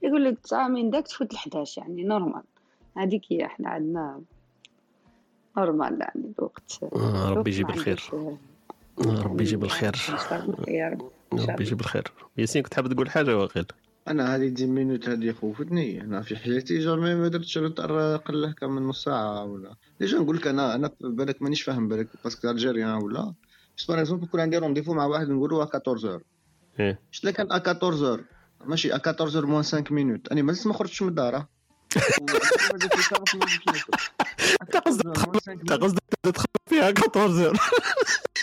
يقول 0.03 0.25
لك 0.25 0.39
تسعة 0.39 0.69
من 0.69 0.91
داك 0.91 1.07
تفوت 1.07 1.35
ل 1.35 1.37
11 1.37 1.83
يعني؟ 1.83 2.05
normal 2.05 2.43
هذيك 2.97 3.23
هي 3.31 3.47
إحنا 3.47 3.69
عندنا 3.69 4.21
normal 5.59 6.01
يعني 6.01 6.33
الوقت 6.39 6.79
آه، 6.83 7.31
ربي 7.31 7.33
الوقت 7.33 7.49
يجيب 7.49 7.71
الخير. 7.71 8.03
آه، 8.13 8.37
ربي 8.99 9.45
يجيب 9.45 9.65
الخير. 9.65 9.97
يا 10.69 10.89
رب 10.89 11.11
ربي 11.33 11.63
يجيب 11.65 11.81
الخير. 11.81 12.13
ياسين 12.39 12.63
كنت 12.63 12.75
حاب 12.75 12.93
تقول 12.93 13.11
حاجة 13.11 13.37
واقيل 13.37 13.67
أنا 14.09 14.35
هذه 14.35 14.49
dix 14.49 14.67
minutes 14.67 15.09
هذه 15.09 15.33
خوفتني 15.33 16.01
أنا 16.01 16.23
في 16.23 16.37
حياتي 16.37 16.79
jamais 16.79 17.15
ما 17.15 17.29
درتش 17.29 17.59
retard 17.59 18.15
أقل 18.15 18.45
هكا 18.45 18.67
من 18.67 18.83
نص 18.83 19.05
ساعة 19.05 19.45
ولا. 19.45 19.75
déjà 20.01 20.19
نقول 20.19 20.37
لك 20.37 20.47
أنا 20.47 20.75
أنا 20.75 20.91
بالك 21.01 21.43
مانيش 21.43 21.63
فاهم 21.63 21.89
بالك 21.89 22.09
parce 22.25 22.41
que 22.41 22.51
algérien 22.51 22.91
ولا. 23.03 23.35
بس 23.79 23.85
par 23.85 23.99
exemple 24.01 24.25
يكون 24.25 24.41
عندي 24.41 24.59
rendez-vous 24.59 24.95
مع 24.95 25.07
واحد 25.07 25.29
نقولوا 25.29 25.63
14 25.63 26.23
إيه. 26.81 27.01
شت 27.11 27.25
لك 27.25 27.35
كان 27.35 27.53
14 27.53 28.25
ماشي 28.65 28.95
14 28.95 29.47
moins 29.47 29.63
5 29.63 29.85
minutes 29.91 30.29
أنا 30.33 30.43
مازال 30.43 30.69
ما 30.69 30.75
خرجتش 30.75 31.03
من 31.03 31.09
الدار. 31.09 31.47
انت 34.63 34.77
قصدك 34.77 35.49
انت 35.49 35.73
قصدك 35.73 36.03
تدخل 36.23 36.47
فيها 36.69 36.89
14 36.89 37.57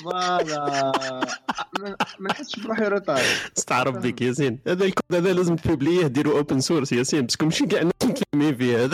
فوالا 0.03 0.91
ما- 1.79 1.95
نحسش 2.21 2.59
بروحي 2.59 2.83
روتار 2.87 3.21
استعرف 3.57 3.95
بك 3.97 4.21
ياسين 4.21 4.59
هذا 4.67 4.85
الكود 4.85 5.03
هذا 5.15 5.33
لازم 5.33 5.55
تبوبليه 5.55 6.07
ديروا 6.07 6.37
اوبن 6.37 6.59
سورس 6.59 6.91
ياسين 6.91 7.21
باسكو 7.21 7.45
ماشي 7.45 7.65
كاع 7.65 7.79
الناس 7.81 7.93
متلمين 8.03 8.55
فيه 8.57 8.83
هذا 8.85 8.93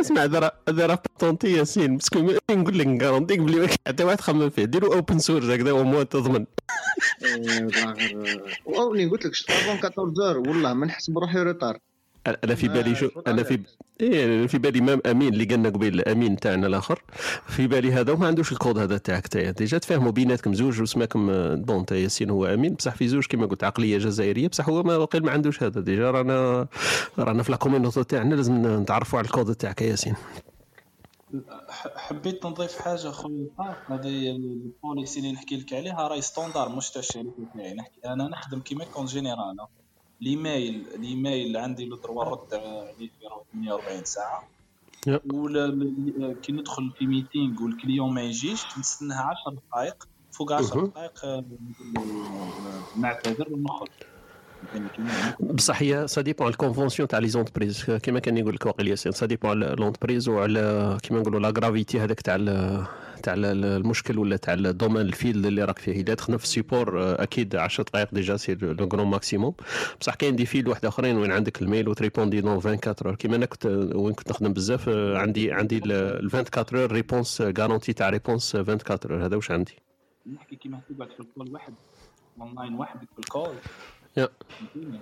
اسمع 0.00 0.22
هذا 0.24 0.50
هذا 0.68 0.86
راه 0.86 1.02
باتونتي 1.12 1.52
ياسين 1.52 1.96
باسكو 1.96 2.18
نقول 2.50 2.78
لك 2.78 2.86
نكارونتيك 2.86 3.38
بلي 3.40 3.68
حتى 3.86 4.04
واحد 4.04 4.20
خمم 4.20 4.50
فيه 4.50 4.64
ديروا 4.64 4.94
اوبن 4.94 5.18
سورس 5.18 5.44
هكذا 5.44 5.72
وموا 5.72 6.02
تضمن 6.02 6.46
وني 8.66 9.06
قلت 9.06 9.26
لك 9.26 9.34
شت 9.34 9.50
افون 9.50 9.78
14 9.98 10.38
والله 10.38 10.74
ما 10.74 10.86
نحس 10.86 11.10
بروحي 11.10 11.38
روتار 11.38 11.78
أنا 12.26 12.54
في 12.54 12.68
بالي 12.68 12.94
شو 12.94 13.08
أنا 13.26 13.42
في 13.42 13.60
إيه 14.00 14.24
أنا 14.24 14.46
في 14.46 14.58
بالي 14.58 14.80
مام 14.80 15.00
أمين 15.06 15.32
اللي 15.32 15.44
قالنا 15.44 15.68
قبيل 15.68 16.00
أمين 16.08 16.36
تاعنا 16.36 16.66
الآخر. 16.66 17.02
في 17.46 17.66
بالي 17.66 17.92
هذا 17.92 18.12
وما 18.12 18.26
عندوش 18.26 18.52
الكود 18.52 18.78
هذا 18.78 18.98
تاعك 18.98 19.26
تاعي 19.26 19.52
déjà 19.52 19.78
تفاهموا 19.78 20.10
بيناتكم 20.12 20.54
زوج 20.54 20.80
وسماكم 20.82 21.30
آه، 21.30 21.54
bon 21.54 21.86
تا 21.86 21.96
ياسين 21.96 22.30
هو 22.30 22.46
أمين. 22.46 22.74
بصح 22.74 22.94
في 22.94 23.08
زوج 23.08 23.26
كما 23.26 23.46
قلت 23.46 23.64
عقلية 23.64 23.98
جزائرية 23.98 24.48
بصح 24.48 24.68
هو 24.68 24.82
ما 24.82 24.96
وقيل 24.96 25.22
ما 25.24 25.30
عندوش 25.30 25.62
هذا. 25.62 25.80
déjà 25.80 26.10
رانا 26.10 26.66
رانا 27.18 27.42
في 27.42 27.52
la 27.52 27.58
community 27.58 28.04
تاعنا 28.04 28.34
لازم 28.34 28.80
نتعرفوا 28.82 29.18
على 29.18 29.26
الكود 29.26 29.54
تاعك 29.54 29.82
يا 29.82 29.86
ياسين. 29.86 30.14
ح- 31.68 31.96
حبيت 31.96 32.46
نضيف 32.46 32.78
حاجة 32.78 33.08
خويا 33.10 33.46
طارق 33.58 33.90
هذه 33.92 34.30
ال 34.30 34.43
policy 34.43 35.20
اللي 35.20 35.32
نحكي 35.32 35.56
لك 35.56 35.72
عليها 35.72 36.08
راهي 36.08 36.20
standard 36.20 36.68
مش 36.68 36.90
تاع 36.90 37.00
الشركة 37.00 37.32
تاعي. 37.56 37.74
نحكي 37.74 38.00
أنا 38.04 38.28
نخدم 38.28 38.60
كيما 38.60 38.84
qu'en 38.84 39.06
général 39.06 39.56
ال 40.22 40.33
email 40.33 40.86
ال 40.94 41.04
email 41.04 41.56
عندي 41.56 41.84
le 41.84 41.96
droit 41.96 42.24
رد 42.24 42.54
عليه 42.54 42.92
في 42.98 43.10
48 43.54 44.04
ساعه. 44.04 44.48
ولا 45.32 45.92
كي 46.42 46.52
ندخل 46.52 46.90
في 46.98 47.06
meeting 47.06 47.62
وال 47.62 47.75
client 47.75 48.14
ما 48.14 48.22
يجيش 48.22 48.64
نستناها 48.78 49.34
10 49.46 49.52
دقائق 49.52 50.08
فوق 50.32 50.52
10 50.52 50.76
مهم. 50.76 50.86
دقائق 50.86 51.24
آه، 51.24 51.44
نعتذر 52.96 53.52
ونخرج 53.52 53.88
بصح 55.40 55.82
هي 55.82 56.08
ça 56.08 56.20
dépend 56.20 56.48
ال 56.48 56.53
convention 56.53 57.08
تاع 57.08 57.18
les 57.18 57.28
entreprises 57.28 57.84
كيما 57.84 58.18
كان 58.18 58.38
يقول 58.38 58.54
لك 58.54 58.66
واقيل 58.66 58.88
ياسين 58.88 59.12
ça 59.12 59.26
dépend 59.26 59.50
على 59.50 59.76
l'entreprise 59.78 60.28
وعلى 60.28 60.96
كيما 61.02 61.20
نقولوا 61.20 61.40
la 61.40 61.48
gravité 61.48 62.00
هذاك 62.00 62.20
تاع 62.20 62.36
تاع 63.18 63.34
ال- 63.34 63.64
المشكل 63.64 64.18
ولا 64.18 64.36
تاع 64.36 64.54
ال 64.54 64.60
domaine 64.60 65.00
ال 65.02 65.09
field 65.09 65.46
اللي 65.46 65.64
راك 65.64 65.78
فيه. 65.78 65.92
إذا 65.92 66.14
تخدم 66.14 66.36
في 66.38 66.44
ال 66.44 66.51
support 66.51 67.02
آه، 67.02 67.22
أكيد 67.22 67.56
10 67.56 67.84
دقائق 67.84 68.14
déjà 68.14 68.36
c'est 68.36 68.54
le 68.54 68.88
grand 68.92 69.06
maximum 69.06 69.54
بصح 70.00 70.14
كاين 70.14 70.36
des 70.36 70.46
field 70.46 70.68
واحد 70.68 70.84
آخرين 70.84 71.16
وين 71.16 71.32
عندك 71.32 71.62
ال 71.62 71.67
mail 71.67 71.88
وت 71.88 71.98
répondre 71.98 72.40
dans 72.40 72.50
24 72.52 72.96
heures 73.06 73.14
كيما 73.14 73.36
أنا 73.36 73.46
كنت 73.46 73.66
وين 73.94 74.14
كنت 74.14 74.30
نخدم 74.30 74.52
بزاف 74.52 74.88
آه، 74.88 75.18
عندي 75.18 75.52
عندي 75.52 75.78
ال 75.78 75.92
24 76.34 76.82
heures 76.82 76.92
réponse 76.92 77.40
garantie 77.58 77.92
تاع 77.92 78.08
réponse 78.10 78.54
24 78.56 78.98
heures 79.12 79.26
هذا 79.26 79.36
واش 79.36 79.50
عندي؟ 79.50 79.74
نحكي 80.32 80.56
كيما 80.56 80.80
تقعد 80.98 81.10
في 81.12 81.20
ال 81.20 81.26
call 81.26 81.52
واحد. 81.52 81.74
اونلاين 82.40 82.74
وحدك 82.74 83.08
بال 83.16 83.29
call 83.29 83.54
يا. 84.16 84.28
فهمتيني 84.48 85.00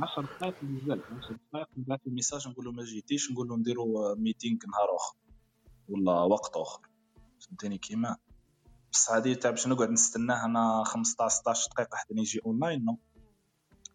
10 0.00 0.22
دقائق 0.22 0.54
بزاف 0.62 0.98
10 1.22 1.36
دقائق 1.52 1.66
نبعث 1.78 2.00
message 2.06 2.48
نقول 2.48 2.64
له 2.64 2.72
ما 2.72 2.84
جيتيش 2.84 3.32
نقول 3.32 3.48
له 3.48 3.56
نديرو 3.56 4.14
meeting 4.18 4.56
نهار 4.68 4.96
آخر. 4.96 5.14
ولا 5.88 6.12
وقت 6.12 6.56
آخر. 6.56 6.80
فهمتيني 7.40 7.78
كيما؟ 7.78 8.16
بصح 8.92 9.12
هذه 9.12 9.34
تاع 9.34 9.50
باش 9.50 9.66
نقعد 9.66 9.90
نستناه 9.90 10.44
أنا 10.44 10.82
15 10.86 11.28
16 11.36 11.70
دقيقة 11.74 11.96
حتى 11.96 12.14
يجي 12.16 12.40
online 12.46 12.84
non 12.84 12.98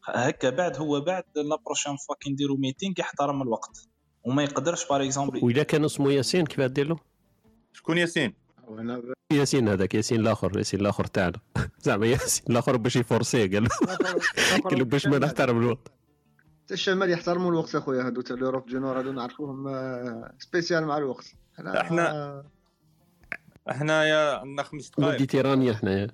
هكا 0.06 0.50
بعد 0.50 0.78
هو 0.78 1.02
بعد 1.02 1.24
la 1.36 1.56
prochaine 1.66 1.96
fois 1.96 2.16
كي 2.20 2.30
نديرو 2.32 2.58
meeting 2.58 2.94
يحترم 3.00 3.42
الوقت. 3.42 3.88
وما 4.24 4.44
يقدرش 4.44 4.88
par 4.88 5.04
exemple 5.04 5.44
واذا 5.46 5.64
كان 5.64 5.86
اسمه 5.86 6.12
ياسين 6.12 6.46
كيف 6.46 6.62
دير 6.62 6.88
له؟ 6.88 6.98
شكون 7.74 7.98
ياسين؟ 7.98 8.34
ياسين 9.32 9.68
هذاك 9.70 9.96
ياسين 9.96 10.20
الآخر 10.20 10.58
ياسين 10.58 10.80
الآخر 10.80 11.06
تاعنا. 11.06 11.40
زعما 11.86 12.06
ياسين 12.06 12.44
الآخر 12.50 12.78
باش 12.78 12.96
ي 12.96 13.03
forcer 13.03 13.45
ه 13.45 13.52
قال 13.52 13.64
له. 13.64 13.70
قال 14.70 14.80
له 14.80 14.86
باش 14.86 15.08
ما 15.08 15.18
نحترم 15.20 15.58
الوقت. 15.58 15.92
حتى 16.66 16.74
الشمال 16.74 17.10
يحترموا 17.10 17.50
الوقت 17.52 17.76
أخويا 17.76 18.04
هادو 18.08 18.22
تاع 18.22 18.36
l'Europe 18.36 18.66
du 18.70 18.80
Nord 18.80 19.00
هادو 19.00 19.12
نعرفوهم 19.12 19.68
آه، 19.68 20.34
spécial 20.40 20.86
مع 20.86 20.98
الوقت. 20.98 21.26
حنا 21.58 21.82
احنا- 21.82 22.44
حنايا 23.70 24.36
عندنا 24.38 24.64
خمس 24.64 24.90
دقائق 24.90 25.12
méditerranéen 25.12 25.74
حنايا 25.74 26.08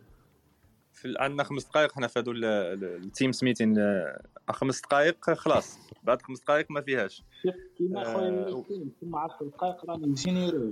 في 0.94 1.14
عندنا 1.20 1.44
خمس 1.44 1.66
دقائق 1.66 1.92
حنا 1.94 2.08
في 2.08 2.20
هادو 2.20 2.32
ال- 2.32 2.46
ال- 2.46 3.04
ال 3.04 3.11
Teams 3.11 3.44
meeting 3.44 3.80
آه، 3.80 4.22
خمس 4.50 4.82
دقائق 4.82 5.32
خلاص. 5.34 5.78
بعد 6.04 6.22
خمس 6.22 6.40
دقائق 6.40 6.66
ما 6.70 6.82
فيهاش. 6.82 7.24
كيما 7.78 8.02
آه، 8.02 8.14
خويا 8.14 8.32
ياسين 8.48 8.90
كيما 9.00 9.20
10 9.20 9.46
دقائق 9.46 9.86
راني 9.90 10.08
نجينيرو 10.08 10.72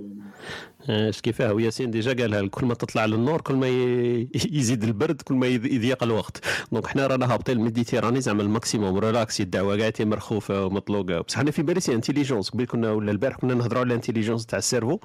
آه، 0.90 1.08
اش 1.08 1.20
كيفاه 1.20 1.52
وياسين 1.52 1.90
déjà 1.90 2.12
قالها 2.12 2.46
كل 2.48 2.66
ما 2.66 2.74
تطلع 2.74 3.04
للنور 3.06 3.40
كل 3.40 3.54
ما 3.54 3.66
يزيد 4.58 4.84
البرد 4.84 5.22
كل 5.22 5.34
ما 5.34 5.46
يض- 5.46 5.72
يضيق 5.72 6.02
الوقت. 6.02 6.40
donc 6.72 6.86
حنا 6.86 7.06
رانا 7.06 7.32
هابطين 7.34 7.56
ال 7.56 7.61
Méditerranée 7.61 8.20
زعما 8.20 8.42
ال 8.42 8.49
maximum 8.49 8.98
relaxé 8.98 9.42
الدعوة 9.42 9.78
قاعدة 9.78 10.04
مرخوفه 10.04 10.64
ومطلوقه 10.66 11.20
بصح 11.20 11.38
أنا 11.38 11.50
في 11.50 11.62
بالي 11.62 11.80
c'est 11.80 11.94
intelligence 11.94 12.50
قبل 12.50 12.64
كنا 12.64 12.90
ولا 12.92 13.10
البارح 13.10 13.36
كنا 13.36 13.54
نهضروا 13.54 13.80
على 13.80 13.86
ال 13.88 13.93
intelligence 13.93 14.46
تاع 14.46 14.58
ال 14.58 14.62
cerveau. 14.62 14.98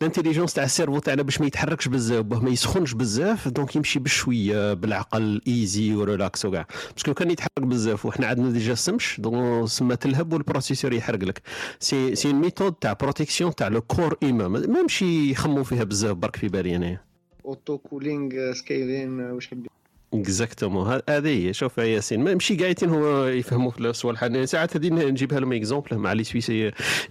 ال 0.00 0.04
intelligence 0.04 0.54
تاع 0.54 0.64
ال 0.64 0.68
cerveau 0.68 0.98
تاعنا 0.98 1.22
باش 1.22 1.40
ما 1.40 1.46
يتحركش 1.46 1.88
بزاف 1.88 2.24
باه 2.24 2.38
ما 2.38 2.50
يسخنش 2.50 2.92
بزاف 2.94 3.48
donc 3.48 3.76
يمشي 3.76 3.98
بشوية 3.98 4.74
بالعقل 4.74 5.40
easy 5.48 5.94
و 5.94 6.02
relax 6.02 6.44
وكاع. 6.44 6.66
parce 6.96 7.07
que 7.07 7.14
كان 7.14 7.30
يتحرك 7.30 7.50
بزاف 7.62 8.06
وحنا 8.06 8.26
عندنا 8.26 8.50
déjà 8.50 8.72
السمش 8.72 9.20
donc 9.20 9.68
سما 9.68 9.94
تلهب 9.94 10.32
وال 10.32 10.42
processeur 10.42 10.92
يحرق 11.04 11.24
لك 11.24 11.42
c'est 11.80 12.14
c'est 12.14 12.32
méthode 12.32 12.72
تاع 12.72 12.92
protection 12.92 13.54
تاع 13.54 13.68
le 13.68 13.80
corps 13.80 14.16
humain 14.22 14.48
ما 14.48 14.58
ما 14.66 14.78
يمشي 14.78 15.30
يخموا 15.30 15.64
فيها 15.64 15.84
بزاف 15.84 16.16
برك 16.16 16.36
في 16.36 16.48
بالي 16.48 16.76
أنايا. 16.76 17.00
auto 17.44 17.78
cooling 17.78 18.52
scaling 18.52 19.20
واش 19.20 19.48
حبي 19.48 19.68
exactement 20.20 21.00
هذه 21.08 21.28
هي. 21.28 21.52
شوف 21.52 21.78
يا 21.78 21.84
ياسين 21.84 22.24
ما 22.24 22.34
ماشي 22.34 22.56
قايتين 22.56 22.90
هو 22.90 23.26
يفهموا 23.26 23.70
في 23.70 23.80
الصوالح 23.80 24.24
أنا 24.24 24.46
ساعات 24.46 24.76
هذه 24.76 24.88
نجيبها 24.88 25.40
لهم 25.40 25.52
exemple 25.52 25.98
مع 25.98 26.12
les 26.12 26.24
Suisses 26.24 26.50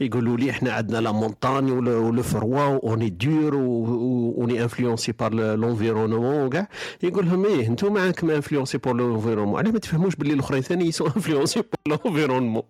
يقولوا 0.02 0.38
لي 0.38 0.50
إحنا 0.50 0.72
عندنا 0.74 0.98
la 0.98 1.12
montagne 1.12 1.72
و 1.72 1.89
le 1.89 2.24
froid 2.24 2.80
on 2.84 3.10
est 3.10 3.30
durs 3.30 3.56
on 3.56 4.64
est 4.64 4.75
influencés 4.75 5.12
par 5.12 5.34
l'environnement 5.34 6.46
وكاع 6.46 6.68
يقول 7.04 7.26
لهم 7.26 7.46
إيه 7.46 7.68
أنتم 7.68 7.94
معاكم 7.94 8.30
influencés 8.30 8.78
par 8.78 8.94
l'environnement 8.96 9.60
علاه 9.60 9.72
ما 9.72 9.80
تفهموش 9.80 10.16
باللي 10.16 10.34
الأخرين 10.34 10.62
ثاني 10.62 10.86
ils 10.86 10.95
sont 10.95 11.06
influencés 11.06 11.60
par 11.60 11.98
l'environnement 12.06 12.64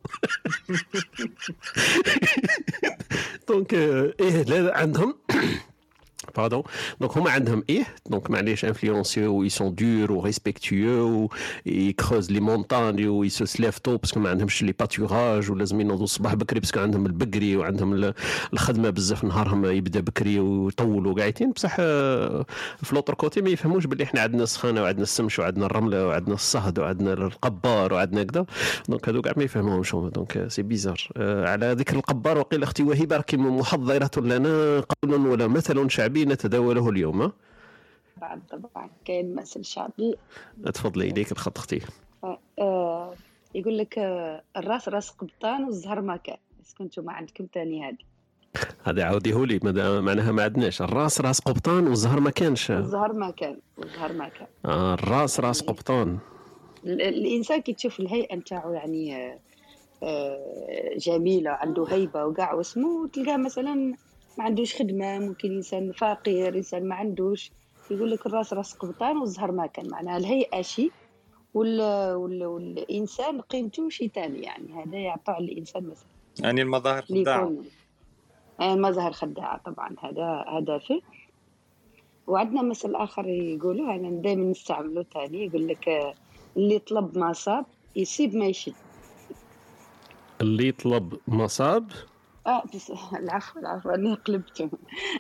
donc 3.49 3.73
إيه 3.73 4.71
عندهم 4.73 5.15
Pardon. 6.39 6.63
Donc, 7.03 7.17
هما 7.17 7.29
عندهم 7.31 7.63
إيه 7.69 7.83
donc 8.09 8.29
معليش 8.31 8.65
influencés 8.65 9.40
و 9.40 9.47
ils 9.47 9.51
sont 9.51 9.71
durs 9.81 10.11
و 10.11 10.21
respectueux 10.31 11.01
و 11.03 11.27
ils 11.67 11.93
creusent 12.03 12.29
les 12.31 12.39
montagnes 12.41 13.07
و 13.07 13.25
ils 13.25 13.31
se 13.31 13.61
lèvent 13.61 13.81
tôt 13.87 13.89
parce 14.01 14.13
que 14.13 14.19
ما 14.19 14.29
عندهمش 14.29 14.63
les 14.63 14.71
pâturages 14.79 15.51
ولازم 15.51 15.81
ينوضوا 15.81 16.03
الصباح 16.03 16.33
بكري 16.35 16.59
parce 16.59 16.72
que 16.72 16.79
عندهم 16.79 17.05
البكري 17.05 17.55
وعندهم 17.57 17.93
ال- 17.93 18.13
الخدمه 18.53 18.89
بزاف 18.89 19.23
نهارهم 19.23 19.65
يبدا 19.65 19.99
بكري 19.99 20.39
ويطولوا 20.39 21.13
قاعدين 21.13 21.51
بصح 21.51 21.75
في 21.75 22.89
l'autre 22.93 23.13
côté 23.13 23.41
ما 23.41 23.49
يفهموش 23.49 23.85
باللي 23.85 24.03
إحنا 24.03 24.21
عندنا 24.21 24.43
السخانه 24.43 24.81
وعندنا 24.81 25.03
السمش 25.03 25.39
وعندنا 25.39 25.65
الرمله 25.65 26.07
وعندنا 26.07 26.35
الصهد 26.35 26.79
وعندنا 26.79 27.13
الغبار 27.13 27.93
وعندنا 27.93 28.23
كذا 28.23 28.45
donc 28.89 29.09
هذو 29.09 29.21
كاع 29.21 29.33
ما 29.37 29.43
يفهموهمش 29.43 29.91
donc 29.95 30.45
c'est 30.47 30.61
bizarre 30.61 31.07
على 31.17 31.73
ذكر 31.79 31.95
الغبار 31.95 32.37
وقيل 32.37 32.63
أختي 32.63 32.83
وهبه 32.83 33.17
راكي 33.17 33.37
محضره 33.37 34.11
لنا 34.21 34.79
قول 34.79 35.27
ولا 35.27 35.47
مثل 35.47 35.89
شعبي 35.91 36.22
نتداوله 36.25 36.89
اليوم؟ 36.89 37.31
بعد 38.21 38.41
طبعا 38.49 38.89
كاين 39.05 39.35
مثل 39.35 39.65
شعبي 39.65 40.15
تفضلي 40.73 41.09
اليك 41.09 41.31
الخط 41.31 41.57
أختي. 41.57 41.81
آه 42.59 43.13
يقول 43.55 43.77
لك 43.77 43.97
آه 43.99 44.43
الراس 44.57 44.89
راس 44.89 45.09
قبطان 45.09 45.63
والزهر 45.63 46.01
ما 46.01 46.17
كان. 46.17 46.37
بس 46.61 46.73
كنتوا 46.73 47.03
ما 47.03 47.13
عندكم 47.13 47.45
تاني 47.45 47.87
هذه 47.89 47.97
هذا 48.83 49.03
عاوديه 49.03 49.45
لي 49.45 49.59
معناها 50.01 50.31
ما 50.31 50.43
عندناش. 50.43 50.81
الراس 50.81 51.21
راس 51.21 51.39
قبطان 51.39 51.87
والزهر 51.87 52.19
ما 52.19 52.29
كانش. 52.29 52.71
الزهر 52.71 53.13
ما 53.13 53.31
كان 53.31 53.57
والزهر 53.77 54.13
ما 54.13 54.29
كان. 54.29 54.47
آه 54.65 54.93
الراس 54.93 55.39
راس 55.39 55.61
قبطان. 55.61 56.17
ال- 56.85 57.01
الإنسان 57.01 57.61
كي 57.61 57.73
تشوف 57.73 57.99
الهيئة 57.99 58.35
نتاعو 58.35 58.73
يعني 58.73 59.15
آه، 59.15 59.39
آه، 60.03 60.97
جميلة 60.97 61.51
عنده 61.51 61.85
هيبة 61.89 62.25
وكاع 62.25 62.53
واسمه 62.53 63.07
تلقاه 63.07 63.37
مثلا 63.37 63.95
ما 64.37 64.43
عندوش 64.43 64.75
خدمة 64.75 65.19
ممكن 65.19 65.51
إنسان 65.51 65.91
فقير 65.91 66.55
إنسان 66.55 66.87
ما 66.87 66.95
عندوش. 66.95 67.51
يقول 67.91 68.11
لك 68.11 68.25
الراس 68.25 68.53
راس 68.53 68.73
قبطان 68.73 69.17
والزهر 69.17 69.51
ما 69.51 69.67
كان 69.67 69.89
معناها 69.89 70.17
الهيئة 70.17 70.61
شيء 70.61 70.91
وال... 71.53 71.81
وال... 72.15 72.45
والإنسان 72.45 73.41
قيمته 73.41 73.89
شيء 73.89 74.09
ثاني 74.09 74.39
يعني 74.41 74.73
هذا 74.73 74.97
يعطى 74.97 75.31
على 75.31 75.45
الإنسان 75.45 75.83
مثلا. 75.83 76.07
يعني 76.39 76.61
المظاهر 76.61 77.01
خداعة. 77.01 77.53
آه، 78.59 78.75
مظهر 78.75 79.11
خداعة 79.11 79.57
طبعا 79.57 79.95
هذا 80.03 80.45
هدفه 80.47 81.01
وعندنا 82.27 82.61
مثل 82.61 82.95
آخر 82.95 83.27
يقولوا 83.27 83.95
أنا 83.95 84.21
دائما 84.21 84.51
نستعمله 84.51 85.03
تاني 85.03 85.45
يقول 85.45 85.67
لك 85.67 85.89
آه، 85.89 86.13
اللي 86.57 86.79
طلب 86.79 87.17
ما 87.17 87.33
صاب 87.33 87.65
يصيب 87.95 88.35
ما 88.35 88.45
يشد. 88.45 88.73
اللي 90.41 90.67
يطلب 90.67 91.17
مصاب 91.27 91.91
آه 92.47 92.63
بس 92.75 92.91
العفو 93.19 93.59
العفو 93.59 93.89
أنا 93.89 94.15
قلبته 94.15 94.69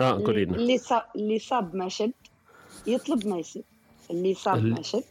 آه 0.01 0.11
قولي 0.11 0.45
لنا. 0.45 0.55
اللي 0.55 0.77
صاب 0.77 1.03
اللي 1.15 1.39
صاب 1.39 1.75
ما 1.75 1.89
شد 1.89 2.11
يطلب 2.87 3.27
ما 3.27 3.37
يصيب 3.37 3.63
اللي 4.11 4.33
صاب 4.33 4.55
ال- 4.57 4.71
ما 4.73 4.81
شد. 4.81 5.03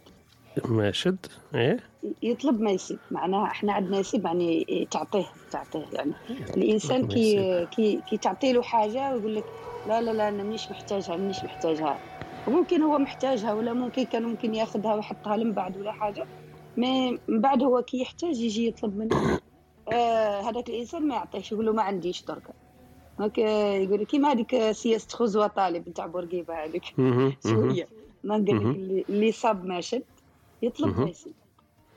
ما 0.68 0.92
شد؟ 0.92 1.26
إيه؟ 1.54 1.80
يطلب 2.22 2.60
ما 2.60 2.70
يصيب 2.70 2.98
معناها 3.10 3.44
إحنا 3.46 3.72
عندنا 3.72 3.98
يصيب 3.98 4.24
يعني 4.26 4.88
تعطيه 4.90 5.26
تعطيه. 5.50 5.84
يعني 5.92 6.12
الإنسان 6.56 7.08
كي. 7.08 7.66
كي 7.66 8.00
كي 8.10 8.16
تعطي 8.16 8.52
له 8.52 8.62
حاجة 8.62 9.14
ويقول 9.14 9.34
لك 9.34 9.44
لا 9.88 10.00
لا 10.00 10.10
لا 10.10 10.28
أنا 10.28 10.42
مانيش 10.42 10.70
محتاجها 10.70 11.16
مانيش 11.16 11.44
محتاجها. 11.44 11.98
وممكن 12.48 12.82
هو 12.82 12.98
محتاجها 12.98 13.52
ولا 13.52 13.72
ممكن 13.72 14.04
كان 14.04 14.22
ممكن 14.22 14.54
ياخذها 14.54 14.94
ويحطها 14.94 15.36
من 15.36 15.52
بعد 15.52 15.76
ولا 15.76 15.92
حاجة. 15.92 16.26
ما 16.76 17.10
من 17.28 17.40
بعد 17.40 17.62
هو 17.62 17.82
كي 17.82 18.00
يحتاج 18.00 18.36
يجي 18.38 18.66
يطلب 18.66 18.96
منه. 18.96 19.40
هذاك 20.48 20.68
الإنسان 20.68 21.08
ما 21.08 21.14
يعطيش 21.14 21.52
يقول 21.52 21.66
له 21.66 21.72
ما 21.72 21.82
عنديش 21.82 22.24
دركا 22.24 22.52
هاك 23.20 23.38
يقول 23.38 24.00
لك 24.00 24.06
كيما 24.06 24.32
هذيك 24.32 24.70
سياسة 24.70 25.16
خذ 25.16 25.38
وطالب 25.38 25.88
نتاع 25.88 26.06
بورقيبة 26.06 26.64
هذيك. 26.64 26.84
شوية. 27.42 27.88
ما 28.24 28.38
نقول 28.38 28.70
لك. 28.70 28.76
اللي, 29.08 29.32
صاب 29.32 29.64
ما 29.64 29.80
شد 29.80 30.02
يطلب. 30.62 31.00
ما 31.00 31.08
يصيب. 31.10 31.34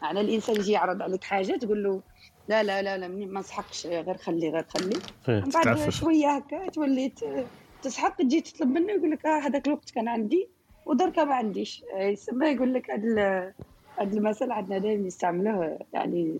يعني 0.01 0.21
الإنسان 0.21 0.55
يجي 0.55 0.71
يعرض 0.71 1.01
عليك 1.01 1.23
حاجة 1.23 1.57
تقول 1.57 1.83
له 1.83 2.01
لا 2.47 2.63
لا 2.63 2.81
لا 2.81 2.97
لا 2.97 3.07
ما 3.07 3.39
نسحقش 3.39 3.87
غير 3.87 4.17
خلي 4.17 4.49
غير 4.49 4.65
خلي. 4.69 4.99
إيه، 5.29 5.41
من 5.41 5.49
بعد 5.49 5.89
شوية 5.89 6.27
هكا 6.35 6.69
تولي 6.69 7.09
ت- 7.09 7.47
تسحق 7.81 8.15
تجي 8.15 8.41
تطلب 8.41 8.67
منه 8.67 8.93
يقول 8.93 9.11
لك 9.11 9.25
آه 9.25 9.39
هذاك 9.39 9.67
الوقت 9.67 9.89
كان 9.89 10.07
عندي 10.07 10.49
ودركا 10.85 11.23
ما 11.23 11.35
عنديش. 11.35 11.83
آه، 11.95 12.03
يسمى 12.03 12.47
يقول 12.47 12.73
لك 12.73 12.91
هذا 12.91 13.53
هذا 13.97 14.17
المثل 14.17 14.51
عندنا 14.51 14.77
دائما 14.77 15.07
يستعملوه 15.07 15.79
يعني. 15.93 16.37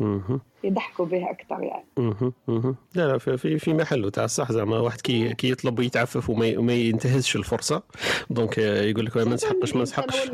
يضحكوا 0.64 1.06
به 1.06 1.30
أكثر 1.30 1.64
يعني. 1.64 1.86
لا 2.95 3.07
لا 3.07 3.18
في 3.18 3.38
في- 3.38 3.73
محله 3.73 4.10
تاع 4.10 4.23
الصح 4.23 4.52
زعما 4.52 4.80
واحد 4.80 5.02
كي 5.02 5.34
كي 5.34 5.52
يطلب 5.52 5.80
ويتعفف 5.80 6.30
وما 6.30 6.73
ينتهزش 6.73 7.36
الفرصة 7.36 7.84
donc 8.30 8.60
آه، 8.60 8.82
يقول 8.82 9.06
لك 9.06 9.18
ما 9.18 9.23
نسحقش 9.23 9.76
ما 9.76 9.82
نسحقش 9.82 10.30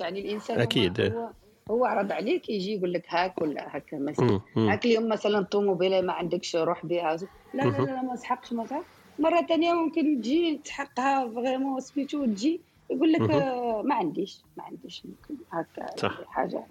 يعني 0.00 0.20
الإنسان 0.20 0.60
أكيد، 0.60 1.00
هو. 1.00 1.28
هو 1.70 1.84
عرض 1.84 2.12
عليك 2.12 2.48
يجي 2.48 2.74
يقول 2.74 2.92
لك 2.92 3.04
هاك 3.08 3.42
ولا 3.42 3.76
هكا 3.76 3.98
مثلا. 3.98 4.40
هاك 4.56 4.84
اليوم 4.86 5.08
مثلا 5.08 5.42
طوموبيله 5.42 6.00
ما 6.00 6.12
عندكش 6.12 6.56
روح 6.56 6.86
بها 6.86 7.16
لا 7.54 7.62
لا 7.62 7.62
لا, 7.70 8.02
ما 8.02 8.16
سحقش 8.16 8.52
ما 8.52 8.66
سحق 8.66 8.82
مرة 9.18 9.46
ثانية 9.48 9.72
ممكن 9.72 10.20
تجي 10.20 10.60
تحقها 10.64 11.30
vraiment 11.34 11.80
سميتو 11.80 12.22
وتجي 12.22 12.60
يقول 12.90 13.12
لك. 13.12 13.20
آه، 13.30 13.82
ما 13.82 13.94
عنديش 13.94 14.40
ما 14.56 14.64
عنديش 14.64 15.02
ممكن 15.06 15.42
هكا 15.52 15.96
صح. 15.96 16.20
حاجة. 16.26 16.64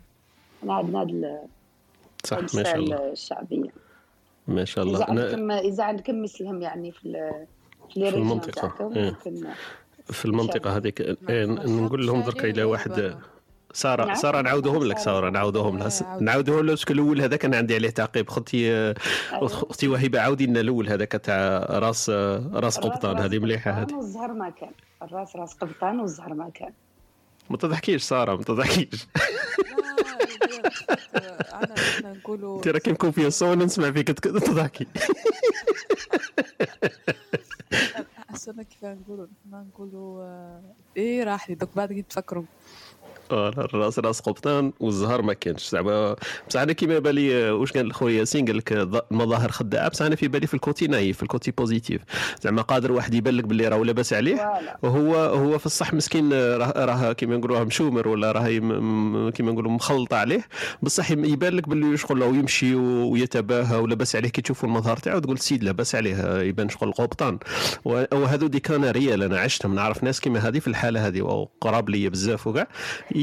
انا 0.64 0.74
عندنا 0.74 1.02
هاد 1.02 1.10
ال- 1.10 1.48
صح 2.26 2.38
ما 2.40 2.48
شاء 2.48 2.76
الله. 2.76 3.12
الشعبية. 3.12 3.70
ما 4.48 4.66
شاء 4.66 4.84
إذا 4.88 4.94
الله 4.96 5.08
أنا 5.08 5.22
عندكم 5.24 5.52
إذا 5.52 5.84
عندكم 5.84 6.24
مثلهم 6.24 6.62
يعني 6.62 6.92
في 6.92 7.06
ال- 7.06 7.46
في 7.94 8.00
في 8.40 8.52
تاعكم 8.52 8.94
إيه. 8.94 9.10
ممكن 9.10 9.48
في 10.06 10.26
المنطقة 10.26 10.78
هذيك 10.78 11.02
إيه، 11.30 11.46
نقول 11.46 12.08
لهم 12.08 12.22
درك 12.22 12.46
إلى 12.46 12.64
واحد 12.64 13.18
سارة 13.74 14.06
نعم. 14.06 14.16
سارة 14.16 14.42
نعاودوهم 14.42 14.84
لك 14.84 14.98
سارة 14.98 15.30
نعاودوهم 15.30 15.78
لها. 15.78 16.18
نعاودوهم 16.22 16.66
لها 16.66 16.76
باسكو 16.76 16.94
الأول 16.94 17.22
هذا 17.22 17.36
كان 17.36 17.54
عندي 17.54 17.76
عليه 17.76 17.90
تعقيب. 17.90 18.28
أختي 18.28 18.72
أيوة. 18.72 18.96
أختي 19.44 19.88
وهبه 19.88 20.20
عاودي 20.22 20.46
لنا 20.46 20.60
الأول 20.60 20.90
هذاك 20.90 21.12
تاع 21.12 21.58
راس 21.70 22.10
راس 22.54 22.78
قبطان. 22.78 23.18
هذه 23.18 23.40
مليحة 23.40 23.72
هذه. 23.72 23.96
والزهر 23.96 24.34
ما 24.34 24.50
كان 24.50 24.72
الراس 25.02 25.36
راس 25.36 25.54
قبطان 25.54 26.00
والزهر 26.00 26.34
ما 26.34 26.50
كان 26.50 26.74
ما 27.50 27.58
تضحكيش 27.58 28.04
سارة 28.04 28.36
ما 28.36 28.44
تضحكيش. 28.44 29.08
أنا 31.54 31.76
نقولوا 32.04 32.58
أنت 32.58 32.68
راكي 32.68 32.92
مكونفيونسون 32.92 33.50
وأنا 33.50 33.66
نسمع 33.66 33.92
فيك 33.92 34.08
تضحكي. 34.08 34.88
احسن 38.30 38.62
كيف 38.62 38.86
نقولوا؟ 38.86 39.28
نقولوا 39.52 40.24
آه، 40.24 40.62
إيه 40.98 41.24
راح 41.24 41.50
لي. 41.50 41.56
دوك 41.56 41.70
بعد 41.76 41.94
كي 41.94 42.02
تفكروا. 42.02 42.44
voilà 43.30 43.66
الراس 43.66 44.00
راس 44.00 44.20
قبطان 44.20 44.74
والزهر 44.80 45.22
ما 45.22 45.34
كانش. 45.34 45.70
زعما 45.70 46.16
بصح 46.50 46.60
أنا 46.60 46.74
كيما 46.74 47.00
بالي 47.00 47.52
واش 47.52 47.72
قال 47.72 47.94
خويا 47.94 48.20
ياسين؟ 48.20 48.46
قال 48.46 48.58
لك 48.58 48.72
المظاهر 49.12 49.52
خداعة. 49.52 49.90
بصح 49.90 50.06
أنا 50.06 50.16
في 50.16 50.28
بالي 50.28 50.48
في 50.48 50.54
ال 50.54 50.61
côté 50.61 50.88
naïf 50.88 51.18
في 51.18 51.24
ال 51.24 51.29
côté 51.29 51.52
positif. 51.52 52.02
زعما 52.42 52.62
قادر 52.62 52.92
واحد 52.92 53.14
يبان 53.14 53.34
لك 53.34 53.44
باللي 53.44 53.68
راه 53.68 53.78
لاباس 53.78 54.14
عليه 54.14 54.52
وهو 54.84 55.16
هو 55.16 55.58
في 55.58 55.66
الصح 55.66 55.94
مسكين 55.94 56.34
راه 56.34 57.14
كيما 57.14 57.38
نقولوها 57.38 57.64
مشومر 57.64 58.08
ولا 58.08 58.32
راه 58.32 58.48
كيما 59.30 59.52
نقولوا 59.52 59.72
مخلطه 59.72 60.18
عليه. 60.18 60.48
بصح 60.82 61.12
يبان 61.12 61.54
لك 61.54 61.70
باللي 61.70 61.98
شغل 61.98 62.22
يمشي 62.22 62.76
ويتباهى 62.76 63.78
ولاباس 63.78 64.16
عليه. 64.16 64.30
كي 64.30 64.42
تشوفوا 64.42 64.70
المظهر 64.70 64.98
تاعو 64.98 65.20
تقول 65.20 65.40
سيد 65.40 65.64
لاباس 65.64 65.96
عليه 65.96 66.40
يبان 66.42 66.70
شغل 66.70 66.92
قبطان. 66.92 67.40
وهذو 67.86 68.48
des 68.48 68.60
cas 68.60 68.86
réels 68.86 69.24
أنا 69.24 69.40
عشتهم. 69.40 69.76
نعرف 69.76 70.04
ناس 70.04 70.20
كيما 70.20 70.40
هذه 70.40 70.60
في 70.60 70.68
الحالة 70.68 71.08
هذه 71.08 71.22
وقراب 71.22 71.90
لي 71.90 72.10
بزاف 72.10 72.48
وكاع. 72.48 72.68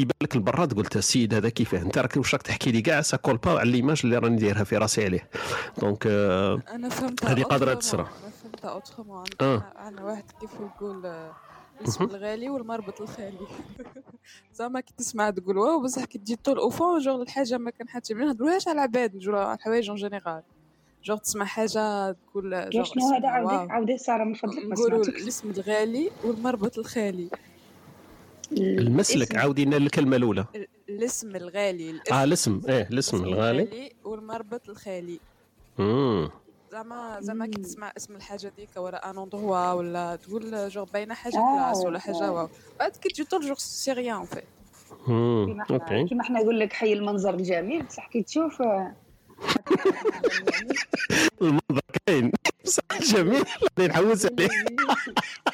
يبان 0.00 0.16
لك 0.22 0.34
البراد 0.36 0.74
قلت 0.74 0.96
السيد 0.96 1.34
هذا 1.34 1.48
كيفاه. 1.48 1.82
أنت 1.82 1.98
راك 1.98 2.16
واش 2.16 2.34
راك 2.34 2.42
تحكي 2.42 2.72
لي 2.72 2.82
كاع 2.82 3.00
ça 3.01 3.16
colle 3.16 3.36
pas 3.36 3.59
على 3.58 3.70
l'image 3.70 4.01
اللي 4.04 4.18
راني 4.18 4.36
دايرها 4.36 4.64
في 4.64 4.76
راسي 4.76 5.04
عليه. 5.04 5.28
donc 5.78 6.06
آه، 6.06 6.62
أنا 6.70 6.88
فهمت 6.88 7.24
هذه 7.24 7.42
قادرة 7.42 7.74
تصرى. 7.74 8.02
أنا 8.02 8.30
فهمت 8.42 8.64
autrement 8.64 9.24
آه. 9.40 9.72
أنا 9.88 10.04
واحد 10.04 10.24
كيف 10.40 10.50
يقول 10.60 11.06
آه، 11.06 11.32
الاسم. 11.80 12.04
الغالي 12.04 12.50
والمربط 12.50 13.00
الخالي. 13.00 13.46
زعما 14.54 14.80
كي 14.80 14.94
تسمع 14.98 15.30
تقول 15.30 15.58
واو 15.58 15.82
بصح 15.82 16.04
كي 16.04 16.18
تجي 16.18 16.36
طول 16.36 16.58
au 16.59 16.72
fond 16.72 16.98
genre 16.98 17.22
الحاجة 17.22 17.58
ما 17.58 17.70
كان 17.70 17.88
حد 17.88 18.02
ما 18.10 18.24
نهضروهاش 18.24 18.68
على 18.68 18.74
العباد؟ 18.74 19.16
نجرو 19.16 19.38
على 19.38 19.54
الحوايج 19.54 19.88
en 19.88 19.98
général 19.98 20.42
genre 21.05 21.16
تسمع 21.16 21.44
حاجة 21.44 22.12
تقول 22.12 22.68
شنو 22.70 23.14
هذا 23.14 23.28
عاودي. 23.28 23.72
عاودي 23.72 23.98
سارة 23.98 24.24
من 24.24 24.34
فضلك 24.34 24.64
ما 24.64 24.74
نقولوا 24.74 25.02
الاسم 25.02 25.50
الغالي 25.50 26.10
والمربط 26.24 26.78
الخالي. 26.78 27.28
المسلك 28.52 29.16
الاسم- 29.30 29.38
عاودي 29.38 29.64
لنا 29.64 29.76
الكلمة 29.76 30.16
الأولى. 30.16 30.44
ال- 30.54 30.66
الاسم 30.88 31.36
الغالي 31.36 31.90
الاسم 31.90 32.14
آه 32.14 32.24
الاسم. 32.24 32.60
إيه 32.68 32.88
الاسم 32.90 33.24
الغالي. 33.24 33.92
والمربط 34.04 34.68
الخالي. 34.68 35.20
امم 35.80 36.30
زعما 36.72 37.18
زعما 37.20 37.46
كي 37.46 37.62
تسمع 37.62 37.92
اسم 37.96 38.16
الحاجة 38.16 38.52
ديك 38.56 38.68
ولا 38.76 39.10
un 39.10 39.18
endroit 39.18 39.72
ولا 39.72 40.16
تقول 40.16 40.68
جوغ 40.68 40.84
باينة 40.92 41.14
حاجة 41.14 41.36
آه، 41.38 41.72
classe 41.72 41.84
ولا 41.86 41.98
حاجة 41.98 42.24
آه. 42.24 42.32
واو. 42.32 42.48
بعد 42.80 42.90
كي 42.96 43.08
تجي 43.08 43.24
طول 43.24 43.40
genre 43.46 43.56
c'est 43.59 43.92
rien 43.92 44.24
في 44.24 44.42
امم 45.08 45.46
كيما 45.46 45.64
حنا 45.64 45.76
OK. 45.76 46.05
كيما 46.08 46.22
حنا 46.24 46.40
نقول 46.40 46.60
لك 46.60 46.72
حي 46.72 46.92
المنظر 46.92 47.34
الجميل 47.34 47.82
بصح 47.82 48.08
كي 48.08 48.22
تشوف 48.22 48.62
آه، 48.62 48.92
المنظر 51.42 51.80
كاين. 52.06 52.32
بصح 52.64 53.02
جميل. 53.02 53.44
اللي 53.78 53.88
نحوس 53.88 54.26
عليه. 54.26 54.48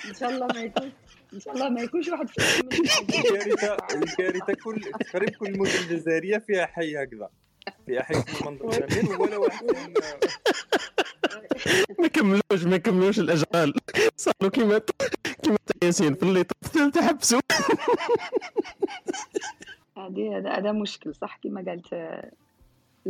إن 0.09 0.15
شاء 0.21 0.31
الله 0.31 0.47
ما 0.47 0.61
يكون 0.61 0.93
إن 1.35 1.41
شاء 1.41 1.55
الله 1.55 1.69
ما 1.69 1.81
يكونش 1.81 2.09
واحد 2.09 2.29
في 2.29 2.39
الكارثه 2.39 3.77
الكارثه 3.95 4.55
كل 4.65 4.81
تقريبا 4.81 5.33
كل 5.33 5.47
المدن 5.47 5.71
الجزائرية 5.71 6.39
فيها 6.39 6.67
حي 6.67 7.03
هكذا. 7.03 7.29
فيها 7.87 8.03
حي 8.03 8.15
اسمه 8.15 8.51
منظر 8.51 8.87
جميل 8.87 9.17
ولا 9.17 9.37
واحد 9.37 9.67
ما 11.99 12.07
كملوش 12.07 12.65
ما 12.65 12.77
كملوش 12.77 13.19
الاشغال 13.21 13.75
صاروا 14.17 14.51
كيما 14.53 14.81
كيما 15.43 15.57
ياسين 15.83 16.15
في 16.15 16.23
اللي 16.23 16.41
الثالثه 16.41 17.09
حبسوا 17.09 17.41
هذه 19.97 20.37
هذا 20.39 20.51
هذا 20.51 20.73
مشكل 20.73 21.15
صح؟ 21.15 21.37
كما 21.37 21.65
قالت 21.67 21.95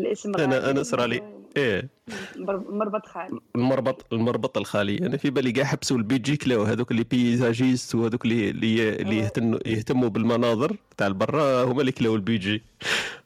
الاسم 0.01 0.37
أنا 0.37 0.71
أنا 0.71 0.83
صرا 0.83 1.07
لي 1.07 1.23
إيه. 1.57 1.89
مر- 2.37 2.65
مربط 2.71 3.07
خالي. 3.07 3.41
المربط 3.57 4.07
المربط 4.13 4.59
الخالي. 4.59 4.99
أنا 4.99 5.17
في 5.17 5.31
بالي 5.31 5.53
كاع 5.53 5.65
حبسوا 5.65 5.97
البيجي 5.97 6.37
كلاو 6.37 6.63
هذوك 6.63 6.91
اللي 6.91 7.05
بيزاجيست 7.05 7.95
وهذوك 7.95 8.25
اللي 8.25 8.51
اللي 8.51 8.89
اللي 8.97 9.31
يهتموا 9.67 10.09
بالمناظر 10.09 10.77
تاع 10.97 11.07
البرا 11.07 11.63
هما 11.65 11.81
اللي 11.81 11.93
كلاو 11.93 12.15
البيجي 12.15 12.63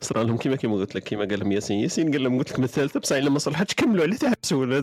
صرا 0.01 0.25
لهم 0.25 0.37
كيما 0.37 0.57
كيما 0.57 0.75
قلت 0.75 0.95
لك 0.95 1.03
كيما 1.03 1.25
قال 1.25 1.41
لهم 1.41 1.53
ياسين. 1.53 1.79
ياسين 1.81 2.11
قال 2.13 2.23
لهم 2.23 2.39
قلت 2.39 2.51
لك 2.53 2.59
من 2.59 2.65
الثالثه 2.65 3.01
بصح 3.01 3.17
الا 3.17 3.31
ما 3.31 3.39
صلحتش 3.39 3.75
كملوا 3.75 4.05
عليه 4.05 4.17
تحبسوا. 4.17 4.81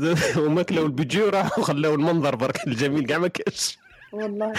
هما 0.47 0.61
كلاو 0.61 0.85
البيجي 0.85 1.21
وراحوا 1.21 1.63
خلاو 1.63 1.95
المنظر 1.95 2.35
برك 2.35 2.67
الجميل 2.67 3.05
كاع 3.05 3.17
ما 3.17 3.27
كانش 3.27 3.77
والله 4.13 4.53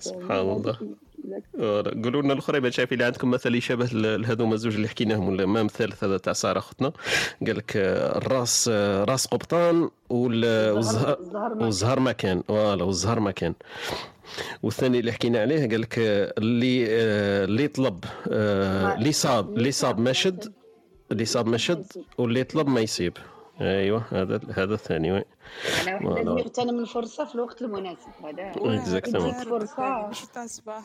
سبحان 0.00 0.38
الله. 0.40 0.76
قولوا 2.04 2.22
لنا 2.22 2.32
الأخرى 2.32 2.60
ما 2.60 2.70
شايف 2.70 2.92
اللي 2.92 3.04
عندكم 3.04 3.30
مثل 3.30 3.54
يشبه 3.54 3.86
لهذوما 4.16 4.54
الزوج 4.54 4.74
اللي 4.74 4.88
حكيناهم 4.88 5.28
ولا 5.28 5.46
ما 5.46 5.60
الثالث 5.60 6.04
هذا 6.04 6.18
تاع 6.18 6.32
سارة 6.32 6.58
أختنا. 6.58 6.92
قال 7.46 7.56
لك 7.56 7.72
الراس 7.76 8.68
راس 9.08 9.26
قبطان 9.26 9.90
وال- 10.10 10.70
والزهر 10.70 11.18
والزهر 11.60 12.00
ما 12.00 12.12
كان 12.12 12.42
voilà 12.48 12.84
والزهر 12.84 13.20
ما 13.20 13.30
كان 13.30 13.54
والثاني 14.62 14.98
اللي 14.98 15.12
حكينا 15.12 15.40
عليه 15.40 15.68
قال 15.68 15.80
لك 15.80 15.94
اللي 15.98 16.86
اللي 17.44 17.68
طلب 17.68 18.04
اللي 18.26 19.12
صاب 19.12 19.56
اللي 19.58 19.72
صاب 19.72 20.00
ما 20.00 20.12
شد. 20.12 20.52
اللي 21.12 21.24
صاب 21.24 21.46
ما 21.46 21.56
شد 21.56 21.86
واللي 22.18 22.44
طلب 22.44 22.68
ما 22.68 22.80
يصيب. 22.80 23.12
أيوه 23.60 24.02
هذا 24.10 24.40
هذا 24.54 24.74
الثاني. 24.74 25.24
أنا 25.82 25.94
واحد. 25.94 26.18
لازم 26.18 26.38
يغتنم 26.38 26.78
الفرصة 26.78 27.24
في 27.24 27.34
الوقت 27.34 27.62
المناسب 27.62 28.08
هذا. 28.24 28.52
exactement 28.56 29.32
تجيك 29.32 29.48
فرصة. 29.48 30.06
مش 30.08 30.20
تاع 30.34 30.44
الصباح. 30.44 30.82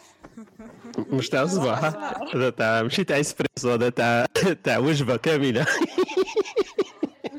مش 1.13 1.29
تاع 1.29 1.41
الصباح. 1.41 1.83
هذا 2.35 2.49
تاع 2.49 2.81
ماشي 2.81 3.03
تاع 3.03 3.19
اسبريسو 3.19 3.71
هذا 3.71 3.89
تاع 3.89 4.25
تاع 4.63 4.77
وجبة 4.77 5.15
كاملة. 5.15 5.65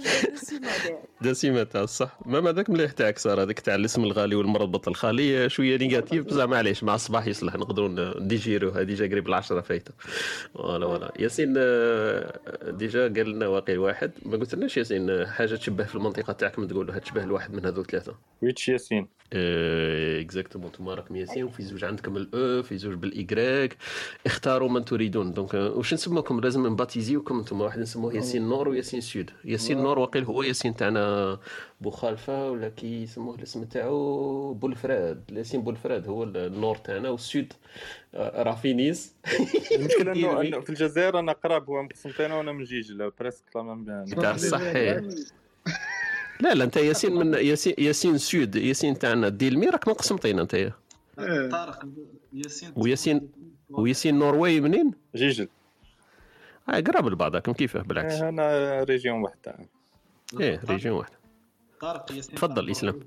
دسيمه 1.23 1.63
تاع 1.63 1.83
الصح 1.83 2.19
ما 2.27 2.51
هذاك 2.51 2.71
مليح 2.71 2.93
تاعك 2.93 3.19
صار 3.19 3.43
هذاك 3.43 3.61
تاع 3.61 3.75
الاسم 3.75 4.05
الغالي 4.05 4.35
والمربط 4.35 4.89
الخالي؟ 4.89 5.49
شوية 5.49 5.77
نيجاتيف 5.77 6.25
بصح 6.25 6.45
معليش 6.45 6.85
مع 6.85 6.95
الصباح 6.95 7.27
يصلح. 7.27 7.57
نقدروا 7.57 7.89
نديجيرو 8.21 8.71
هذه 8.71 8.83
ديجا 8.83 9.07
قريب 9.07 9.29
العشرة 9.29 9.61
فايتة. 9.61 9.93
فوالا 10.55 10.87
فوالا. 10.87 11.13
ياسين 11.19 11.55
آه، 11.57 12.41
ديجا 12.71 13.03
قال 13.03 13.31
لنا 13.31 13.47
واقع 13.47 13.79
واحد. 13.79 14.13
ما 14.27 14.37
قلت 14.37 14.55
لناش 14.55 14.77
ياسين 14.77 15.27
حاجة 15.27 15.55
تشبه 15.55 15.85
في 15.85 15.95
المنطقة 15.95 16.33
تاعكم 16.33 16.67
تقولها 16.67 16.99
تشبه 16.99 17.25
لواحد 17.25 17.55
من 17.55 17.67
هذو 17.67 17.83
ثلاثة؟ 17.83 18.15
ويتش 18.43 18.69
ياسين. 18.69 19.20
اكزاكتومون 19.33 20.67
أنتم 20.67 20.89
راكم 20.89 21.17
ياسين 21.17 21.45
وفي 21.45 21.63
زوج 21.63 21.85
عندكم 21.85 22.17
الاو 22.17 22.63
في 22.63 22.79
زوج 22.79 22.95
بالايكغيك 22.95 23.77
اختاروا 24.27 24.69
من 24.69 24.85
تريدون. 24.85 25.33
دونك 25.33 25.55
آه، 25.55 25.71
واش 25.71 25.95
نسموكم 25.95 26.41
لازم 26.41 26.67
نباتيزيوكم 26.67 27.39
أنتم؟ 27.39 27.61
واحد 27.61 27.79
نسموه 27.79 28.15
ياسين 28.15 28.49
نور 28.49 28.69
وياسين 28.69 29.01
سود. 29.01 29.31
ياسين 29.45 29.83
نور 29.83 29.99
وقيل 29.99 30.25
هو 30.25 30.43
ياسين 30.43 30.77
تاعنا 30.77 31.39
بوخالفه 31.81 32.51
ولا 32.51 32.69
كي 32.69 33.03
يسموه 33.03 33.35
الاسم 33.35 33.65
تاعو 33.65 34.55
بولفراد 34.55 35.31
ياسين 35.33 35.63
بولفراد 35.63 36.09
هو 36.09 36.25
النور 36.25 36.77
تاعنا 36.77 37.09
والسود 37.09 37.53
آه، 38.15 38.43
رافينيس 38.43 39.15
المشكلة 39.77 40.13
انه 40.41 40.61
في 40.61 40.71
الجزائر 40.71 41.19
أنا 41.19 41.33
قراب 41.33 41.71
هو 41.71 41.83
مقسمت 41.83 42.21
أنا 42.21 42.35
وأنا 42.35 42.53
من 42.53 42.65
جيجل 42.65 43.11
بريسك 43.21 43.45
لا 43.55 43.63
ميم 43.63 44.07
تاع 44.07 44.31
الصحي 44.31 45.01
لا 46.41 46.55
لا 46.55 46.65
انت 46.65 46.77
ياسين 46.77 47.15
من 47.15 47.35
ياسين 47.35 47.75
ياسين 47.79 48.19
سود 48.19 48.57
ياسين 48.57 48.99
تاعنا 48.99 49.29
ديلمي 49.29 49.67
راك 49.67 49.89
من 49.89 49.95
قسمطين 49.95 50.39
انت. 50.39 50.73
طارق 51.51 51.85
ياسين 52.33 52.73
وياسين 52.77 53.29
وياسين 53.71 54.19
نرويج 54.19 54.63
منين؟ 54.63 54.91
جيجل. 55.17 55.49
آه 56.69 56.81
قراب 56.81 57.09
لبعضكم 57.09 57.53
كيفاه 57.53 57.81
بالعكس. 57.83 58.13
إيه، 58.15 58.29
أنا 58.29 58.83
ريجيون 58.85 59.23
واحدة 59.23 59.55
إيه 60.41 60.61
ريجيون 60.65 60.97
واحد. 60.97 61.13
طارق 61.81 62.13
ياسين 62.13 62.35
تفضل،. 62.35 62.73
نور- 62.83 63.05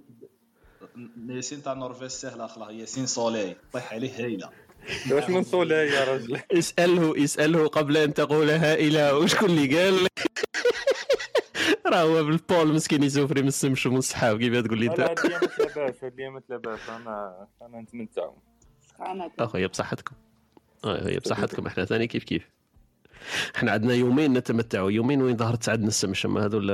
ياسين 1.30 1.64
تاع 1.64 1.74
نورفيج 1.74 2.08
سهله 2.08 2.46
اخلاق 2.46 2.72
ياسين 2.74 3.06
سولي 3.06 3.56
طيح 3.74 3.94
عليه 3.94 4.24
هايله 4.26 4.50
واش 5.12 5.30
من 5.30 5.44
صولاي 5.44 5.88
يا 5.88 6.14
رجل؟ 6.16 6.40
اسأله 6.52 7.24
اسأله 7.24 7.68
قبل 7.68 7.98
أن 7.98 8.14
تقولها 8.14 8.74
إلى 8.74 9.12
وشكون 9.12 9.50
اللي 9.50 9.80
قال؟ 9.84 10.08
راه 11.94 12.02
هو 12.02 12.24
بالبول 12.24 12.74
مسكين 12.74 13.04
يسوفري 13.04 13.42
من 13.42 13.48
السمش 13.48 13.86
ومن 13.86 13.98
الصحاب 13.98 14.40
كيف 14.40 14.58
تقول 14.58 14.80
لي 14.80 14.88
لا 14.88 15.12
انت 15.12 15.26
هاد 15.26 15.26
الايامات 15.26 15.60
لاباس 15.60 16.04
هاد 16.04 16.14
الايامات 16.14 16.44
لاباس 16.50 16.90
أنا 16.90 17.48
أنا 17.62 17.82
نتمتع 17.82 18.30
اخويا 19.40 19.68
بصحتكم. 19.68 20.16
هي 20.86 21.20
بصحتكم. 21.20 21.68
إحنا 21.68 21.86
ثاني 21.86 22.08
كيف 22.08 22.24
كيف؟ 22.24 22.50
إحنا 23.56 23.72
عندنا 23.72 23.94
يومين 23.94 24.34
نتمتعوا. 24.34 24.92
يومين 24.92 25.22
وين 25.22 25.38
ظهرت 25.38 25.64
تعدنا 25.64 25.88
السمش؟ 25.88 26.26
أما 26.26 26.46
هذول 26.46 26.72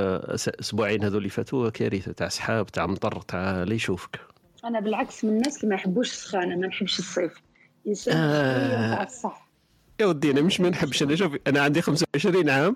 أسبوعين 0.59 1.03
هذول 1.03 1.17
اللي 1.17 1.29
فاتوا 1.29 1.69
كارثة. 1.69 2.11
تاع 2.11 2.27
سحاب 2.27 2.65
تاع 2.65 2.87
مطر 2.87 3.21
تاع 3.21 3.63
اللي 3.63 3.75
يشوفك. 3.75 4.19
أنا 4.65 4.79
بالعكس 4.79 5.23
من 5.23 5.29
الناس 5.29 5.57
اللي 5.57 5.69
ما 5.69 5.75
يحبوش 5.75 6.11
السخانة 6.11 6.55
ما 6.55 6.67
نحبش 6.67 6.99
الصيف. 6.99 7.33
يصير 7.85 8.13
آه. 8.15 8.95
تاع 8.95 9.03
الصح 9.03 9.48
يا 9.99 10.05
ودي 10.05 10.31
أنا 10.31 10.41
مش 10.41 10.61
ما 10.61 10.69
نحبش 10.69 11.03
أنا 11.03 11.15
شوف 11.15 11.31
أنا 11.47 11.61
عندي 11.61 11.81
25 11.81 12.49
عام 12.49 12.75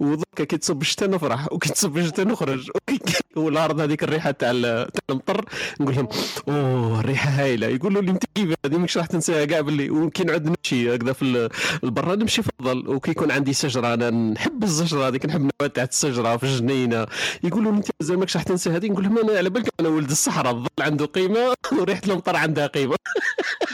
ودركا 0.00 0.44
كي 0.44 0.56
تصب 0.58 0.80
الشتاء 0.82 1.10
نفرح 1.10 1.52
وكي 1.52 1.68
تصب 1.68 1.98
الشتاء 1.98 2.26
نخرج 2.26 2.70
وكي- 2.74 3.00
والارض 3.36 3.80
هذيك 3.80 4.02
الريحة 4.04 4.30
تاع 4.30 4.50
تاع 4.52 4.86
المطر 5.10 5.44
نقول 5.80 5.94
لهم 5.94 6.08
أوه 6.48 7.00
الريحة 7.00 7.30
هايلة. 7.30 7.66
يقولوا 7.66 8.02
لي 8.02 8.10
أنت 8.10 8.24
كيف؟ 8.34 8.54
هذه 8.66 8.76
ماكش 8.78 8.98
راح 8.98 9.06
تنساها. 9.06 9.44
كاع 9.44 9.60
باللي 9.60 9.90
وكي 9.90 10.24
نعود 10.24 10.46
نمشي 10.46 10.94
هكذا 10.94 11.12
في 11.12 11.22
ال- 11.22 11.48
البرا 11.84 12.14
نمشي 12.14 12.42
فضل 12.42 12.88
وكي 12.88 13.10
يكون 13.10 13.30
عندي 13.30 13.52
شجره 13.52 13.94
أنا 13.94 14.10
نحب 14.10 14.64
الشجره 14.64 15.08
هذيك 15.08 15.26
نحب 15.26 15.40
النبات 15.40 15.76
تاع 15.76 15.84
الشجره 15.84 16.36
في 16.36 16.44
الجنينة. 16.44 17.06
يقولوا 17.44 17.72
لي 17.72 17.78
أنت 17.78 17.88
مازال 18.00 18.18
ماكش 18.18 18.36
راح 18.36 18.44
تنسى 18.44 18.70
هذه؟ 18.70 18.88
نقول 18.90 19.04
لهم 19.04 19.18
أنا 19.18 19.38
على 19.38 19.50
بالك 19.50 19.68
أنا 19.80 19.88
ولد 19.88 20.10
الصحراء 20.10 20.52
الظل 20.52 20.68
عنده 20.80 21.06
قيمة 21.06 21.54
وريحة 21.80 22.02
المطر 22.08 22.36
عندها 22.36 22.66
قيمة. 22.66 22.96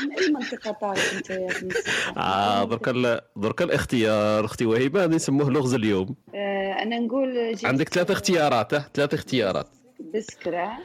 من 0.04 0.12
أي 0.18 0.28
منطقة 0.32 0.72
طارق 0.80 1.00
أنت 1.16 1.30
يا 1.30 1.48
في؟ 1.48 1.68
آه 2.16 2.64
درك 2.64 2.88
درك 3.36 3.62
الاختيار 3.62 4.44
أختي 4.44 4.66
وهبه 4.66 5.04
هذا 5.04 5.14
يسموه 5.14 5.50
لغز 5.50 5.74
اليوم. 5.74 6.14
آه، 6.34 6.72
أنا 6.82 6.98
نقول 6.98 7.56
عندك 7.64 7.88
ثلاث 7.88 8.10
اختيارات 8.10 8.74
آه 8.74 8.86
ثلاث 8.94 9.14
اختيارات. 9.14 9.45
بسكرة. 10.14 10.78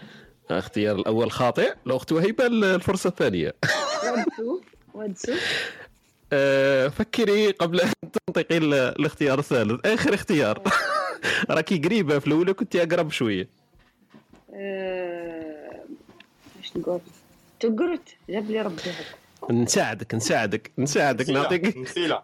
الاختيار 0.51 0.95
الأول 0.95 1.31
خاطئ 1.31 1.73
الأخت 1.87 2.11
وهبه 2.11 2.45
الفرصة 2.47 3.07
الثانية. 3.07 3.55
ودسو 4.03 4.61
ودسو 4.93 5.33
آه، 6.33 6.87
فكري 6.87 7.51
قبل 7.51 7.81
أن 7.81 7.91
تنطقي 8.27 8.57
ال- 8.57 8.73
الاختيار 8.73 9.39
الثالث. 9.39 9.85
آخر 9.85 10.13
اختيار. 10.13 10.61
راكي 11.49 11.77
قريبة 11.77 12.19
في 12.19 12.27
الأولى 12.27 12.53
كنت 12.53 12.75
أقرب 12.75 13.11
شوية. 13.11 13.49
إيش 16.59 16.77
نقول؟ 16.77 16.99
تقرت 17.59 18.15
جاب 18.29 18.51
لي 18.51 18.61
ربي 18.61 18.81
نساعدك 19.51 20.15
نساعدك 20.15 20.71
نساعدك 20.77 21.29
نعطيك. 21.29 21.77
مسيلة 21.77 22.21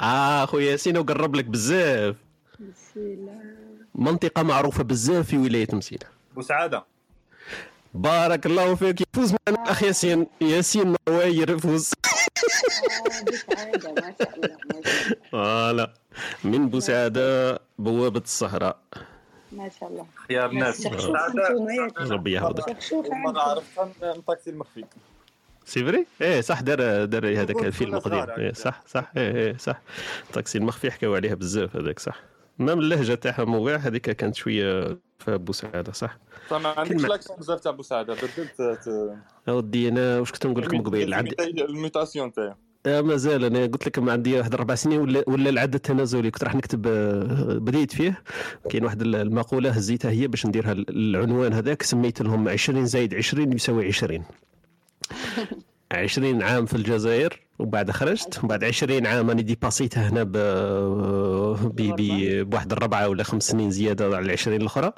آه 0.00 0.44
خويا 0.46 0.70
ياسين 0.70 0.98
وقرب 0.98 1.34
لك 1.36 1.44
بزاف. 1.44 2.16
مسيلة 2.60 3.40
منطقة 3.98 4.42
معروفة 4.42 4.84
بزاف 4.84 5.26
في 5.26 5.38
ولاية 5.38 5.68
مسيله 5.72 6.06
بوسعادة 6.34 6.84
بارك 7.94 8.46
الله 8.46 8.74
فيك. 8.74 9.00
يفوز 9.00 9.34
معنا 9.48 9.64
الاخ 9.64 9.82
ياسين. 9.82 10.26
ياسين 10.40 10.96
نواير 11.08 11.50
يفوز. 11.50 11.92
ما 13.56 13.92
ما 13.92 14.14
voilà. 15.32 15.92
من 16.44 16.68
بوسعاده 16.68 17.60
بوابة 17.78 18.20
الصحراء. 18.20 18.78
ما 19.52 19.70
شاء 19.80 19.88
الله. 19.88 20.06
خيار 20.28 20.52
ياك 20.52 22.00
ربي 22.00 22.32
يحفظك 22.32 22.68
عندكم 23.02 23.38
عرفتها 23.38 24.14
من 24.14 24.20
الطاكسي 24.20 24.50
المخفي. 24.50 24.84
c'est 25.64 25.84
vrai؟ 25.84 26.06
إيه 26.20 26.40
صح 26.40 26.60
دار 26.60 27.04
دار 27.04 27.26
هذاك 27.26 27.64
الفيلم 27.64 27.98
كل 27.98 28.10
قديم 28.10 28.24
صغار 28.24 28.38
إيه 28.38 28.52
صح 28.52 28.82
صح 28.86 29.12
إيه 29.16 29.34
إيه 29.36 29.56
صح. 29.56 29.80
الطاكسي 30.26 30.58
المخفي 30.58 30.90
حكاو 30.90 31.14
عليها 31.14 31.34
بزاف 31.34 31.76
هذاك 31.76 31.98
صح. 31.98 32.20
même 32.58 32.78
اللهجة 32.78 33.14
تاعهم 33.14 33.54
وكاع 33.54 33.76
هذيك 33.76 34.10
كانت 34.10 34.34
شوية 34.34 34.98
في 35.18 35.38
بوسعاده 35.38 35.92
صح؟ 35.92 36.18
فما 36.48 36.68
عندكش 36.68 36.96
كلمة. 36.96 37.08
l'accent 37.08 37.36
بزاف 37.36 37.60
تاع 37.60 37.72
بوسعادة 37.72 38.14
بدلت 38.14 38.80
اودي 39.48 39.88
أنا 39.88 40.18
واش 40.18 40.32
كنت 40.32 40.46
نقول 40.46 40.62
لكم 40.64 40.82
قبيل؟ 40.82 41.14
عندي 41.14 41.34
ال 41.64 41.72
mutation 41.72 42.32
تاعي. 42.32 42.54
آه 42.86 43.00
مازال 43.00 43.44
أنا 43.44 43.66
قلت 43.66 43.86
لك 43.86 43.98
ما 43.98 44.12
عندي 44.12 44.38
واحد 44.38 44.54
أربع 44.54 44.74
سنين 44.74 45.00
ولا 45.00 45.24
ولا 45.26 45.50
العد 45.50 45.74
التنازلي 45.74 46.30
كنت 46.30 46.44
راح 46.44 46.54
نكتب 46.54 46.86
آه، 46.86 47.58
بديت 47.58 47.92
فيه. 47.92 48.22
كاين 48.70 48.84
واحد 48.84 49.02
المقولة 49.02 49.70
هزيتها 49.70 50.10
هي 50.10 50.26
باش 50.26 50.46
نديرها 50.46 50.72
العنوان 50.72 51.52
هذاك 51.52 51.82
سميت 51.82 52.22
لهم 52.22 52.48
20 52.48 52.86
زائد 52.86 53.14
20 53.14 53.52
يساوي 53.52 53.86
20 53.86 54.24
20 55.92 56.42
عام 56.48 56.66
في 56.66 56.74
الجزائر. 56.74 57.45
وبعد 57.58 57.90
خرجت 57.90 58.44
وبعد 58.44 58.64
20 58.64 59.06
عام 59.06 59.28
راني 59.28 59.42
dépassيتها 59.42 60.08
هنا 60.08 60.22
ب... 60.22 60.36
بواحد 62.50 62.72
الربعة 62.72 63.08
ولا 63.08 63.22
خمس 63.22 63.42
سنين 63.42 63.70
زيادة 63.70 64.04
على 64.16 64.26
ال 64.26 64.30
20 64.30 64.56
الأخرى. 64.56 64.92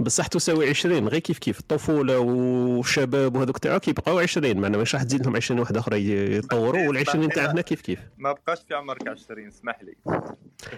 بصح 0.00 0.26
تساوي 0.26 0.68
20 0.68 1.08
غير 1.08 1.20
كيف 1.20 1.38
كيف؟ 1.38 1.60
الطفولة 1.60 2.18
والشباب 2.18 3.36
وهذوك 3.36 3.58
تاعو 3.58 3.80
كيبقاو 3.80 4.18
20 4.18 4.56
معنا 4.56 4.78
مش 4.78 4.94
راح 4.94 5.02
تزيد 5.02 5.22
لهم 5.24 5.36
20 5.36 5.60
واحد 5.60 5.76
أخرى 5.76 6.10
يتطوروا 6.10 6.88
وال 6.88 6.98
20 6.98 7.28
تاع 7.28 7.50
هنا 7.50 7.60
كيف 7.60 7.80
كيف؟ 7.80 7.98
ما 8.18 8.32
بقاش 8.32 8.58
في 8.68 8.74
عمرك 8.74 9.08
20 9.08 9.48
اسمح 9.48 9.78
لي. 9.82 9.94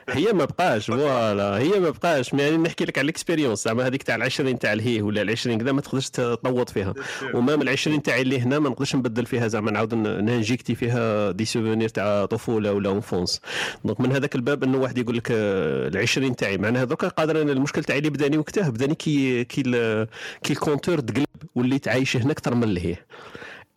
هي 0.08 0.32
ما 0.32 0.44
بقاش 0.44 0.86
voilà 0.90 1.58
هي 1.58 1.80
ما 1.80 1.90
بقاش 1.90 2.32
يعني 2.32 2.56
نحكي 2.56 2.84
لك 2.84 2.98
على 2.98 3.04
ال 3.04 3.10
expérience 3.10 3.64
زعما 3.64 3.86
هذيك 3.86 4.02
تاع 4.02 4.14
ال 4.14 4.22
20 4.22 4.58
تاع 4.58 4.72
الهيه 4.72 5.02
ولا 5.02 5.22
ال 5.22 5.30
20 5.30 5.58
كذا 5.58 5.72
ما 5.72 5.80
تقدرش 5.80 6.10
تطوط 6.10 6.70
فيها. 6.70 6.94
وما 7.34 7.56
من 7.56 7.62
ال 7.62 7.68
20 7.68 8.02
تاعي 8.02 8.22
اللي 8.22 8.40
هنا 8.40 8.58
ما 8.58 8.68
نقدرش 8.68 8.96
نبدل 8.96 9.26
فيها 9.26 9.48
زعما 9.48 9.70
نعاود 9.70 9.94
ن 9.94 10.03
injecter 10.03 10.74
فيها 10.74 11.17
des 11.36 11.44
souvenirs 11.44 11.88
تاع 11.88 12.24
طفولة 12.26 12.72
ولا 12.72 12.92
enfance. 12.92 13.40
donc 13.84 14.00
من 14.00 14.12
هذاك 14.12 14.34
الباب 14.34 14.64
إنه 14.64 14.78
واحد 14.78 14.98
يقول 14.98 15.16
لك 15.16 15.28
آه، 15.30 15.88
ال 15.88 15.96
20 15.98 16.36
تاعي. 16.36 16.58
معناها 16.58 16.84
دوكا 16.84 17.08
قادر 17.08 17.42
أنا 17.42 17.52
المشكل 17.52 17.84
تاعي 17.84 17.98
اللي 17.98 18.10
بداني 18.10 18.38
وقتها 18.38 18.68
بداني 18.70 18.94
كي 18.94 19.44
كي 19.44 19.62
كي 20.42 20.52
ال 20.52 20.58
compteur 20.58 21.00
تقلب 21.00 21.26
وليت 21.54 21.88
عايش 21.88 22.16
هنا 22.16 22.32
أكثر 22.32 22.54
من 22.54 22.64
الهيه 22.64 23.06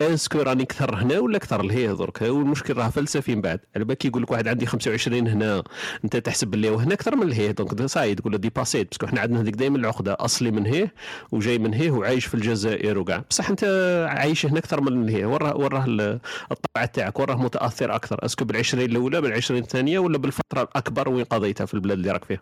est-ce 0.00 0.25
que 0.25 0.38
راني 0.42 0.62
أكثر 0.62 0.94
هنا 0.94 1.18
ولا 1.18 1.36
أكثر 1.36 1.62
لهيه 1.62 1.92
درك؟ 1.92 2.22
والمشكل 2.22 2.76
راه 2.76 2.88
فلسفي 2.88 3.34
من 3.34 3.40
بعد. 3.40 3.60
على 3.76 3.84
بالك 3.84 4.04
يقول 4.04 4.22
لك 4.22 4.30
واحد 4.30 4.48
عندي 4.48 4.66
25 4.66 5.28
هنا 5.28 5.62
أنت 6.04 6.16
تحسب 6.16 6.48
باللي 6.48 6.70
وهنا 6.70 6.94
أكثر 6.94 7.16
من 7.16 7.26
لهيه 7.28 7.50
donc 7.50 7.82
صاي 7.86 8.14
تقول 8.14 8.32
له 8.32 8.38
dépassيت 8.38 8.88
parce 8.88 8.99
que 8.99 9.06
إحنا 9.06 9.20
عندنا 9.20 9.40
هذيك 9.40 9.54
دائما 9.54 9.76
العقدة 9.78 10.16
أصلي 10.20 10.50
من 10.50 10.66
هيه 10.66 10.94
وجاي 11.32 11.58
من 11.58 11.74
هيه 11.74 11.90
وعايش 11.90 12.26
في 12.26 12.34
الجزائر 12.34 12.98
وكاع 12.98 13.24
بصح 13.30 13.48
أنت 13.50 13.64
عايش 14.10 14.46
هنا 14.46 14.58
أكثر 14.58 14.80
من 14.80 15.08
هيه 15.08 15.26
وراه 15.26 15.56
وراه 15.56 15.84
ال- 15.86 16.20
الطبع 16.52 16.84
تاعك 16.86 17.18
وراه 17.20 17.34
متأثر 17.34 17.94
أكثر. 17.94 18.24
est-ce 18.24 18.37
que 18.37 18.44
بال20 18.44 18.74
الأولى 18.74 19.22
بال20 19.22 19.50
الثانية 19.50 19.98
ولا 19.98 20.18
بالفترة 20.18 20.62
الأكبر 20.62 21.08
وين 21.08 21.24
قضيتها 21.24 21.64
في 21.64 21.74
البلاد 21.74 21.98
اللي 21.98 22.10
راك 22.10 22.24
فيها؟ 22.24 22.40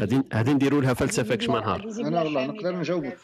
هذه 0.00 0.22
هذه 0.32 0.50
نديروا 0.52 0.80
لها 0.82 0.94
فلسفة 0.94 1.34
كش 1.34 1.48
ما 1.48 1.60
نهار. 1.60 1.84
أنا 2.00 2.22
والله 2.22 2.46
نقدر 2.46 2.76
نجاوبك 2.76 3.16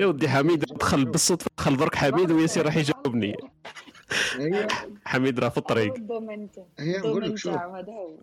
يا 0.00 0.06
ودي 0.06 0.28
حميد 0.28 0.64
دخل 0.64 1.04
بالصدفة 1.04 1.50
دخل 1.58 1.76
درك 1.76 1.94
حميد 2.20 2.32
وياسين 2.32 2.62
راح 2.62 2.76
يجاوبني. 2.76 3.36
حميد 5.04 5.40
راه 5.40 5.48
في 5.48 5.58
الطريق. 5.58 5.94
هي 6.78 6.98
نقول 6.98 7.30
لك 7.30 7.36
شوف. 7.36 7.54
هو. 7.54 8.18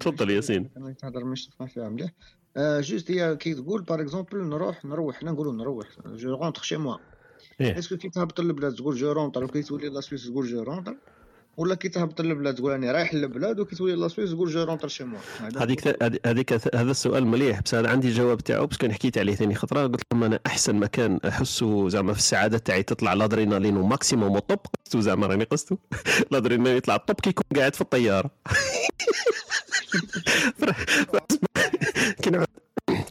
تفضل 0.00 0.30
ياسين. 0.30 0.70
تهضر 0.98 1.24
مش 1.24 1.50
فيها 1.68 1.88
مليح. 1.88 2.10
آه 2.56 2.80
juste 2.80 3.10
هي 3.10 3.36
كي 3.36 3.54
تقول 3.54 3.82
par 3.82 4.00
exemple 4.00 4.48
نروح 4.48 4.84
نروح. 4.84 5.16
حنا 5.16 5.30
نقولوا 5.32 5.52
نروح. 5.52 5.86
je 6.06 6.34
rentre 6.34 6.62
chez 6.62 6.76
moi. 6.76 6.96
est-ce 7.60 7.84
que 7.84 7.96
كي 7.96 8.08
تهبط 8.08 8.40
للبلاد 8.40 8.74
تقول 8.74 8.96
je 8.96 9.12
rentre 9.12 9.44
وكي 9.44 9.62
تولي 9.62 9.88
la 9.88 10.00
Suisse 10.00 10.26
تقول 10.26 10.46
je 10.46 10.62
rentre 10.62 10.96
ولا 11.56 11.74
كي 11.74 11.88
تهبط 11.88 12.20
للبلاد 12.20 12.54
تقول 12.54 12.72
راني 12.72 12.90
رايح 12.90 13.14
للبلاد 13.14 13.60
وكي 13.60 13.76
تولي 13.76 13.94
la 13.94 14.08
Suisse 14.08 14.30
تقول 14.30 14.50
je 14.50 14.62
rentre 14.64 14.88
chez 14.88 15.04
هذا 15.40 15.62
هذيك 15.62 16.02
هذي- 16.02 16.20
هذيك 16.26 16.52
هذا 16.52 16.90
السؤال 16.90 17.26
مليح 17.26 17.60
بس 17.62 17.74
هذا 17.74 17.88
عندي 17.88 18.08
الجواب 18.08 18.38
تاعو 18.40 18.66
كان 18.66 18.92
حكيت 18.92 19.18
عليه 19.18 19.34
ثاني 19.34 19.54
خطرة. 19.54 19.86
قلت 19.86 20.02
لهم 20.12 20.24
أنا 20.24 20.40
أحسن 20.46 20.76
مكان 20.76 21.20
أحسه 21.28 21.88
زعما 21.88 22.12
في 22.12 22.18
السعادة 22.18 22.58
تاعي 22.58 22.82
تطلع 22.82 23.12
ال 23.12 23.18
adrénaline 23.18 23.76
و 23.76 23.83
maximum 23.83 24.32
والطب 24.34 24.58
قستو 24.86 25.00
زعما 25.00 25.26
راني 25.26 25.44
قستو 25.44 25.76
الأدرينالين 26.30 26.76
يطلع 26.76 26.94
الطب 26.96 27.14
كي 27.20 27.30
يكون 27.30 27.44
قاعد 27.56 27.74
في 27.74 27.80
الطيارة. 27.80 28.30
كي 32.22 32.30
نعود 32.30 32.46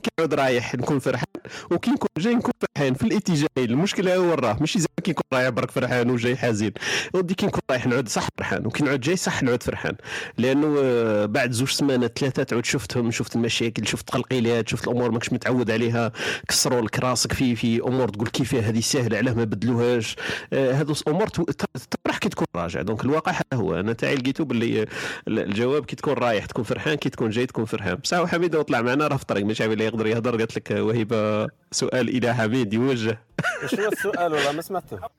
كي 0.06 0.12
نعود 0.20 0.34
رايح 0.34 0.76
نكون 0.76 1.00
فرحان 1.00 1.26
وكي 1.72 1.92
نكون 1.92 2.08
جاي 2.18 2.36
نكون 2.36 2.52
فرحان 2.62 2.94
في 2.94 3.04
الاتجاهين. 3.04 3.48
المشكلة 3.58 4.16
هو 4.16 4.34
راه 4.34 4.58
ماشي 4.60 4.80
زعما 4.80 4.88
كي 5.04 5.12
نكون 5.12 5.24
رايح 5.34 5.50
برك 5.50 5.72
فرحان 5.72 6.10
وجاي 6.10 6.36
حزين. 6.38 6.72
ودي 7.14 7.34
كي 7.34 7.46
نكون 7.46 7.62
رايح 7.72 7.88
نعود 7.88 8.10
صح 8.10 8.28
فرحان 8.38 8.66
وكي 8.66 8.84
نعود 8.84 9.00
جاي 9.02 9.16
صح 9.16 9.44
نعود 9.44 9.64
فرحان. 9.64 9.96
لأنه 10.38 10.76
آه، 10.84 11.26
بعد 11.26 11.52
زوج 11.52 11.70
سمانات 11.70 12.20
ثلاثة 12.20 12.44
تعود 12.44 12.66
شفتهم 12.66 13.12
شفت 13.12 13.36
المشاكل 13.36 13.88
شفت 13.88 14.08
تقلقيلات 14.08 14.70
شفت 14.70 14.88
الأمور 14.88 15.12
ماكش 15.12 15.34
متعود 15.34 15.72
عليها. 15.72 16.12
كسروا 16.50 16.82
لك 16.82 17.00
راسك 17.00 17.34
في 17.34 17.56
في 17.56 17.82
أمور 17.82 18.10
تقول 18.10 18.28
كيف 18.28 18.56
هذه 18.56 18.80
سهلة 18.80 19.18
علاه 19.18 19.34
ما 19.34 19.44
بدلوهاش. 19.44 20.16
آه، 20.54 20.72
هذو 20.72 20.96
أمور 21.08 21.28
تو- 21.28 21.44
ت- 21.44 21.66
تفرح 21.92 22.18
كي 22.18 22.30
تكون 22.30 22.48
راجع. 22.56 22.82
donc 22.82 23.06
الواقع 23.06 23.32
هذا 23.32 23.42
هو 23.62 23.80
أنا 23.80 23.94
تاعي 23.94 24.16
لقيته 24.16 24.46
باللي 24.46 24.86
الجواب 25.28 25.86
كي 25.86 25.96
تكون 25.96 26.14
رايح 26.14 26.46
تكون 26.46 26.64
فرحان 26.64 26.96
كي 26.96 27.10
تكون 27.10 27.30
جاي 27.30 27.46
تكون 27.46 27.66
فرحان. 27.66 27.96
بصح 27.96 28.26
حميد 28.26 28.62
طلع 28.62 28.82
معنا 28.82 29.08
راه 29.08 29.16
في 29.16 29.22
الطريق 29.22 29.46
مش 29.46 29.62
عارف 29.62 29.72
يقدر 29.96 30.08
يهضر 30.08 30.38
قالت 30.38 30.56
لك 30.56 30.72
وهبه 30.72 31.48
سؤال 31.72 32.10
إلى 32.10 32.34
حميد 32.36 32.74
يوجه. 32.74 33.20
وش 33.64 33.76
هو 33.80 33.88
السؤال 33.88 34.34
والله 34.34 34.52
ما 34.52 34.62
سمعته؟ 34.62 35.00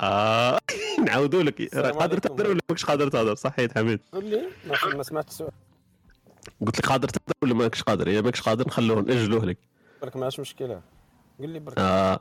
آه 0.00 0.58
نعاودوا 1.04 1.42
لك. 1.42 1.74
قادر. 1.74 2.18
تهضر 2.18 2.50
ولا 2.50 2.60
ماكش 2.70 2.84
قادر 2.84 3.08
تهضر؟ 3.08 3.34
صحيت 3.34 3.78
حميد. 3.78 4.00
قول 4.12 4.24
لي 4.24 4.42
ما 4.66 4.94
ما 4.96 5.02
سمعت 5.02 5.28
السؤال. 5.28 5.50
قلت 6.66 6.78
لك 6.78 6.86
قادر 6.86 7.08
تهضر 7.08 7.34
ولا 7.42 7.54
ماكش 7.54 7.82
قادر؟ 7.82 8.06
اذا 8.08 8.20
ماكش 8.20 8.40
قادر 8.40 8.66
نخلوه 8.66 9.00
ناجلوه 9.00 9.44
لك. 9.44 9.58
برك 10.02 10.16
ماش 10.16 10.40
مشكلة. 10.40 10.80
قول 11.38 11.48
لي 11.50 11.58
برك. 11.58 11.78
آه، 11.78 12.20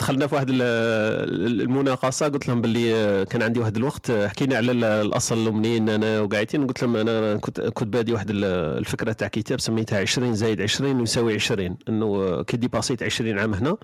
دخلنا 0.00 0.26
في 0.26 0.34
واحد 0.34 0.46
ال- 0.50 0.62
المناقصة 1.62 2.28
قلت 2.28 2.48
لهم 2.48 2.60
باللي 2.60 2.94
آه، 2.94 3.24
كان 3.24 3.42
عندي 3.42 3.60
واحد 3.60 3.76
الوقت 3.76 4.10
آه، 4.10 4.28
حكينا 4.28 4.56
على 4.56 4.72
ال- 4.72 4.84
الأصل 4.84 5.48
ومنين 5.48 5.88
أنا 5.88 6.20
وقاعدين 6.20 6.66
قلت 6.66 6.82
لهم 6.82 6.96
أنا 6.96 7.36
كنت 7.36 7.60
كنت 7.60 7.88
بادي 7.88 8.12
واحد 8.12 8.30
ال- 8.30 8.44
الفكرة 8.78 9.12
تاع 9.12 9.28
كتاب 9.28 9.60
سميتها 9.60 9.98
20 10.00 10.34
زائد 10.34 10.62
20 10.62 11.00
يساوي 11.00 11.34
20 11.34 11.76
إنه 11.88 12.04
آه، 12.06 12.42
كي 12.42 12.56
dépassيت 12.56 13.02
20 13.02 13.38
عام 13.38 13.54
هنا 13.54 13.70
آه، 13.70 13.76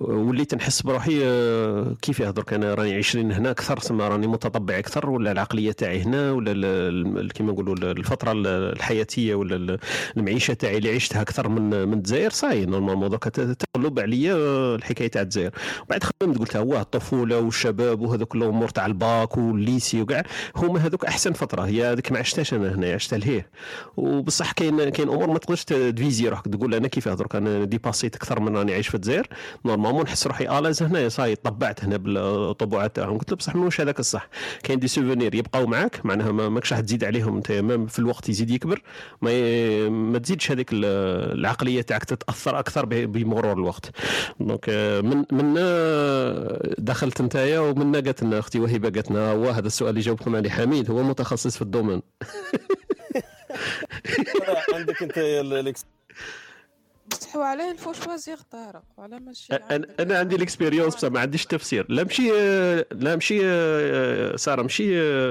وليت 0.00 0.54
نحس 0.54 0.82
بروحي 0.82 1.20
آه، 1.24 1.96
كيفاه 2.02 2.30
درك 2.30 2.52
أنا 2.52 2.74
راني 2.74 2.94
20 2.94 3.32
هنا 3.32 3.50
أكثر 3.50 3.78
سما 3.78 4.08
راني 4.08 4.26
متطبع 4.26 4.78
أكثر 4.78 5.10
ولا 5.10 5.32
العقلية 5.32 5.72
تاعي 5.72 6.02
هنا 6.02 6.32
ولا 6.32 7.28
كيما 7.34 7.52
نقولوا 7.52 7.74
ال- 7.74 7.84
الفترة 7.98 8.32
ال- 8.32 8.46
الحياتية 8.46 9.34
ولا 9.34 9.56
ال- 9.56 9.78
المعيشة 10.16 10.54
تاعي 10.54 10.78
اللي 10.78 10.94
عشتها 10.94 11.22
أكثر 11.22 11.48
من 11.48 11.84
من 11.88 11.92
الجزائر 11.94 12.30
صاي 12.30 12.66
normalement 12.66 13.08
درك 13.10 13.24
تقلب 13.24 13.98
عليا 14.00 14.34
آه، 14.34 14.73
الحكاية 14.74 15.08
تاع 15.08 15.22
الجزائر. 15.22 15.50
بعد 15.90 16.04
خممت 16.04 16.38
قلت 16.38 16.56
هو 16.56 16.80
الطفولة 16.80 17.38
والشباب 17.40 18.00
وهذوك 18.00 18.34
الأمور 18.34 18.68
تاع 18.68 18.86
ال 18.86 18.98
bac 18.98 19.36
وال 19.36 19.54
lycée 19.54 20.00
وكاع 20.02 20.22
هما 20.56 20.80
هذوك 20.80 21.04
أحسن 21.04 21.32
فترة. 21.32 21.62
هي 21.62 21.92
هذيك 21.92 22.12
ما 22.12 22.18
عشتهاش 22.18 22.54
أنا 22.54 22.74
هنا 22.74 22.92
عشتها 22.92 23.18
لهيه 23.18 23.50
وبصح 23.96 24.52
كاين 24.52 24.88
كاين 24.88 25.08
أمور 25.08 25.30
ما 25.30 25.38
تقدرش 25.38 25.64
تفيزي 25.64 26.28
روحك. 26.28 26.48
تقول 26.48 26.74
أنا 26.74 26.88
كيفاه 26.88 27.14
درك 27.14 27.36
أنا 27.36 27.64
dépassيت 27.64 28.16
أكثر 28.16 28.40
من 28.40 28.56
راني 28.56 28.72
عايش 28.74 28.88
في 28.88 28.94
الجزائر. 28.94 29.26
normalement 29.64 30.02
نحس 30.04 30.26
روحي 30.26 30.58
à 30.58 30.61
l'aise 30.61 30.82
هنا 30.82 31.08
صاي 31.08 31.36
طبعت 31.36 31.84
هنا 31.84 31.96
بالطبوعات 31.96 32.96
تاعهم. 32.96 33.18
قلت 33.18 33.30
له 33.30 33.36
بصح 33.36 33.56
مش 33.56 33.80
هذاك 33.80 34.00
الصح. 34.00 34.28
كاين 34.62 34.78
des 34.78 34.88
souvenirs 34.88 35.34
يبقاو 35.34 35.66
معاك 35.66 36.06
معناها 36.06 36.32
ما 36.32 36.48
ماكش 36.48 36.72
راح 36.72 36.80
تزيد 36.80 37.04
عليهم. 37.04 37.36
انت 37.36 37.52
في 37.92 37.98
الوقت 37.98 38.28
يزيد 38.28 38.50
يكبر. 38.50 38.82
ما. 39.22 39.34
ما 39.88 40.18
تزيدش 40.18 40.50
هذيك 40.50 40.72
ال- 40.72 40.84
العقلية 41.38 41.82
تاعك 41.82 42.04
تتأثر 42.04 42.58
أكثر 42.58 42.84
بمرور 42.86 43.52
الوقت. 43.52 43.90
دونك 44.40 44.63
آه، 44.68 45.00
من 45.00 45.24
من 45.32 45.54
آه، 45.58 46.74
دخلت 46.78 47.22
نتايا 47.22 47.58
ومن 47.58 47.94
قالت 47.94 48.22
لنا 48.22 48.38
أختي 48.38 48.60
وهبه 48.60 48.90
قالت 48.90 49.10
لنا 49.10 49.32
هو 49.32 49.50
هذا 49.50 49.66
السؤال 49.66 49.90
اللي 49.90 50.00
جاوبكم 50.00 50.36
عليه 50.36 50.50
حميد 50.50 50.90
هو 50.90 51.02
متخصص 51.02 51.56
في 51.56 51.62
الدومين 51.62 52.02
عندك 54.74 55.02
انت 55.02 55.18
الاكس 57.06 57.26
بصح 57.26 57.36
هو 57.36 57.42
علاه 57.42 57.70
الفو 57.70 57.92
شوازيغ 57.92 58.40
طارق 58.50 58.82
وعلى 58.96 59.20
ماشي 59.20 59.54
أنا 60.00 60.18
عندي 60.18 60.36
الاكسبيريونس 60.36 60.94
بصح 60.94 61.08
ما 61.08 61.20
عنديش 61.20 61.46
تفسير. 61.46 61.86
لا 61.88 62.04
مشي 62.04 62.28
لا 62.92 63.16
مشي 63.16 63.38
سارة 64.38 64.62
مشي 64.62 64.86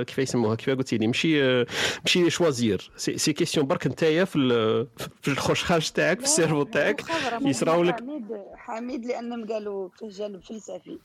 كيف 0.06 0.20
يسموها؟ 0.20 0.56
كيف 0.56 0.70
قلتي 0.70 0.98
لي 0.98 1.08
مشي 1.08 1.64
مشي 2.06 2.30
choisir 2.30 2.92
c'est, 2.98 3.18
c'est 3.18 3.34
question 3.34 3.68
برك 3.68 3.88
نتايا 3.88 4.26
في 4.26 4.36
ال- 4.36 4.88
في 5.22 5.28
الخشخاش 5.28 5.92
تاعك 5.92 6.18
في 6.20 6.26
ال 6.26 6.30
cerveau 6.30 6.64
تاعك. 6.64 7.04
يصراو 7.42 7.84
لك. 7.84 8.00
حميد 8.00 8.26
حميد 8.56 9.06
لأنهم 9.06 9.48
قالوا 9.48 9.90
فيه 10.00 10.10
جانب 10.10 10.44
فلسفي. 10.44 10.98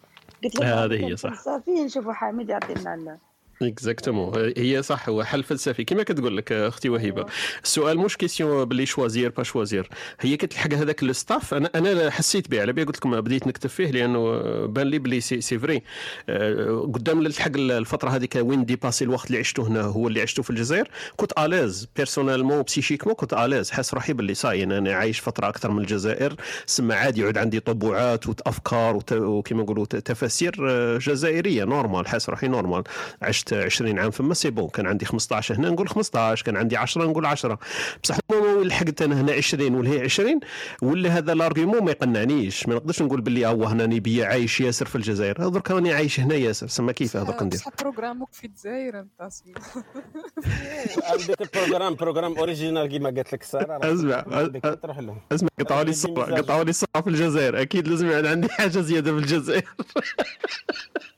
قلت 0.45 0.63
هذه 0.63 0.87
لهم 0.87 1.05
هي 1.05 1.17
صح. 1.17 1.31
فلسفي 1.31 1.71
نشوفوا 1.71 2.13
حميد 2.13 2.49
يعطينا 2.49 3.19
exactement 3.63 4.53
هي 4.57 4.83
صح 4.83 5.09
هو 5.09 5.25
حل 5.25 5.43
فلسفي. 5.43 5.85
كما 5.85 6.03
كتقول 6.03 6.37
لك 6.37 6.53
أختي 6.53 6.89
وهبه 6.89 7.27
السؤال 7.65 7.99
مش 7.99 8.17
question 8.17 8.65
باللي 8.65 8.87
choisir 8.87 9.31
pas 9.31 9.43
choisir 9.43 9.89
هي 10.21 10.37
كتلحق 10.37 10.75
هذاك 10.75 11.03
الستاف 11.03 11.55
أنا 11.55 11.71
أنا 11.75 12.11
حسيت 12.11 12.51
به 12.51 12.61
على 12.61 12.73
بالي 12.73 12.87
قلت 12.87 12.97
لكم 12.97 13.21
بديت 13.21 13.47
نكتب 13.47 13.71
فيه 13.71 13.91
لأنه 13.91 14.41
بان 14.67 14.87
لي 14.87 14.99
بلي 14.99 15.21
c'est, 15.21 15.59
vrai 15.59 15.83
آه، 16.29 16.91
قدام 16.95 17.19
اللي 17.19 17.29
تلحق 17.29 17.51
الفترة 17.57 18.11
هذيك 18.11 18.37
وين 18.37 18.65
dépasser 18.65 19.05
الوقت 19.05 19.27
اللي 19.27 19.39
عشته 19.39 19.69
هنا 19.69 19.81
هو 19.81 20.09
اللي 20.09 20.23
عشته 20.23 20.43
في 20.43 20.51
الجزائر. 20.51 20.91
كنت 21.17 21.33
à 21.39 21.46
l'aise 21.46 21.89
personnellement 21.97 22.63
psychiquement 22.63 23.15
كنت 23.15 23.35
à 23.35 23.40
l'aise 23.40 23.71
حاس 23.71 23.95
روحي 23.95 24.13
باللي 24.13 24.35
صاي 24.35 24.65
أنا 24.65 24.93
عايش 24.93 25.21
فترة 25.21 25.49
أكثر 25.49 25.71
من 25.71 25.83
الجزائر. 25.83 26.35
سما 26.67 26.95
عادي 26.95 27.21
يعود 27.21 27.39
عندي 27.39 27.61
طبوعات 27.61 28.29
وافكار 28.29 29.01
وكما 29.13 29.63
نقولوا 29.63 29.85
تفاسير 29.85 30.55
آه، 30.69 30.99
جزائرية 30.99 31.65
normal 31.65 32.07
حاس 32.07 32.31
روحي 32.31 32.49
normal 32.49 32.83
عشت 33.23 33.48
20 33.53 33.99
عام 33.99 34.11
فما 34.11 34.35
c'est 34.35 34.51
bon 34.51 34.69
كان 34.69 34.87
عندي 34.87 35.05
15 35.05 35.55
هنا 35.55 35.71
نقول 35.71 35.89
15 35.89 36.45
كان 36.45 36.57
عندي 36.57 36.77
10 36.77 37.05
نقول 37.07 37.27
10 37.27 37.59
بصح 38.03 38.19
وين 38.33 38.67
لحقت 38.69 39.03
أنا 39.03 39.21
هنا 39.21 39.33
20 39.33 39.75
ولا 39.75 39.91
هي 39.91 40.01
20 40.01 40.41
ولا 40.83 41.09
هذا 41.19 41.33
ال 41.33 41.39
argument 41.39 41.85
ما 41.85 41.91
يقنعنيش. 41.91 42.69
ما 42.69 42.75
نقدرش 42.75 43.03
نقول 43.03 43.21
باللي 43.21 43.47
هو 43.47 43.65
هنا 43.65 43.87
نبي 43.87 44.25
عايش 44.25 44.61
ياسر 44.61 44.87
في 44.87 44.97
الجزائر. 44.97 45.49
درك 45.49 45.71
راني 45.71 45.93
عايش 45.93 46.21
هنا 46.21 46.35
ياسر. 46.35 46.67
سما 46.67 46.93
كيف 46.93 47.17
هذا 47.17 47.37
ندير؟ 47.43 47.61
بصح 47.61 47.71
programmé 47.81 48.24
ك 48.24 48.29
في 48.33 48.47
الجزائر 48.47 49.01
أنت 49.01 49.21
أصلاً. 49.21 49.55
عندك 51.11 51.43
ال 51.43 51.48
programme 51.48 51.95
programme 51.95 52.37
original 52.39 52.87
كيما 52.87 53.11
قالت 53.11 53.33
لك 53.33 53.43
سارة. 53.43 53.79
اسمع 53.95 54.25
عندك 54.31 54.79
تروح 54.83 54.99
لهم. 54.99 55.19
اسمع 55.33 55.49
قطعوا 55.61 55.85
لي 55.85 55.91
الصورة 55.91 56.35
قطعوا 56.37 56.65
لي 56.65 56.71
الصورة 56.71 57.01
في 57.03 57.11
الجزائر. 57.11 57.63
أكيد 57.63 57.89
لازم 57.89 58.11
يكون 58.11 58.27
عندي 58.27 58.49
حاجة 58.49 58.81
زيادة 58.81 59.13
في 59.13 59.19
الجزائر. 59.19 59.63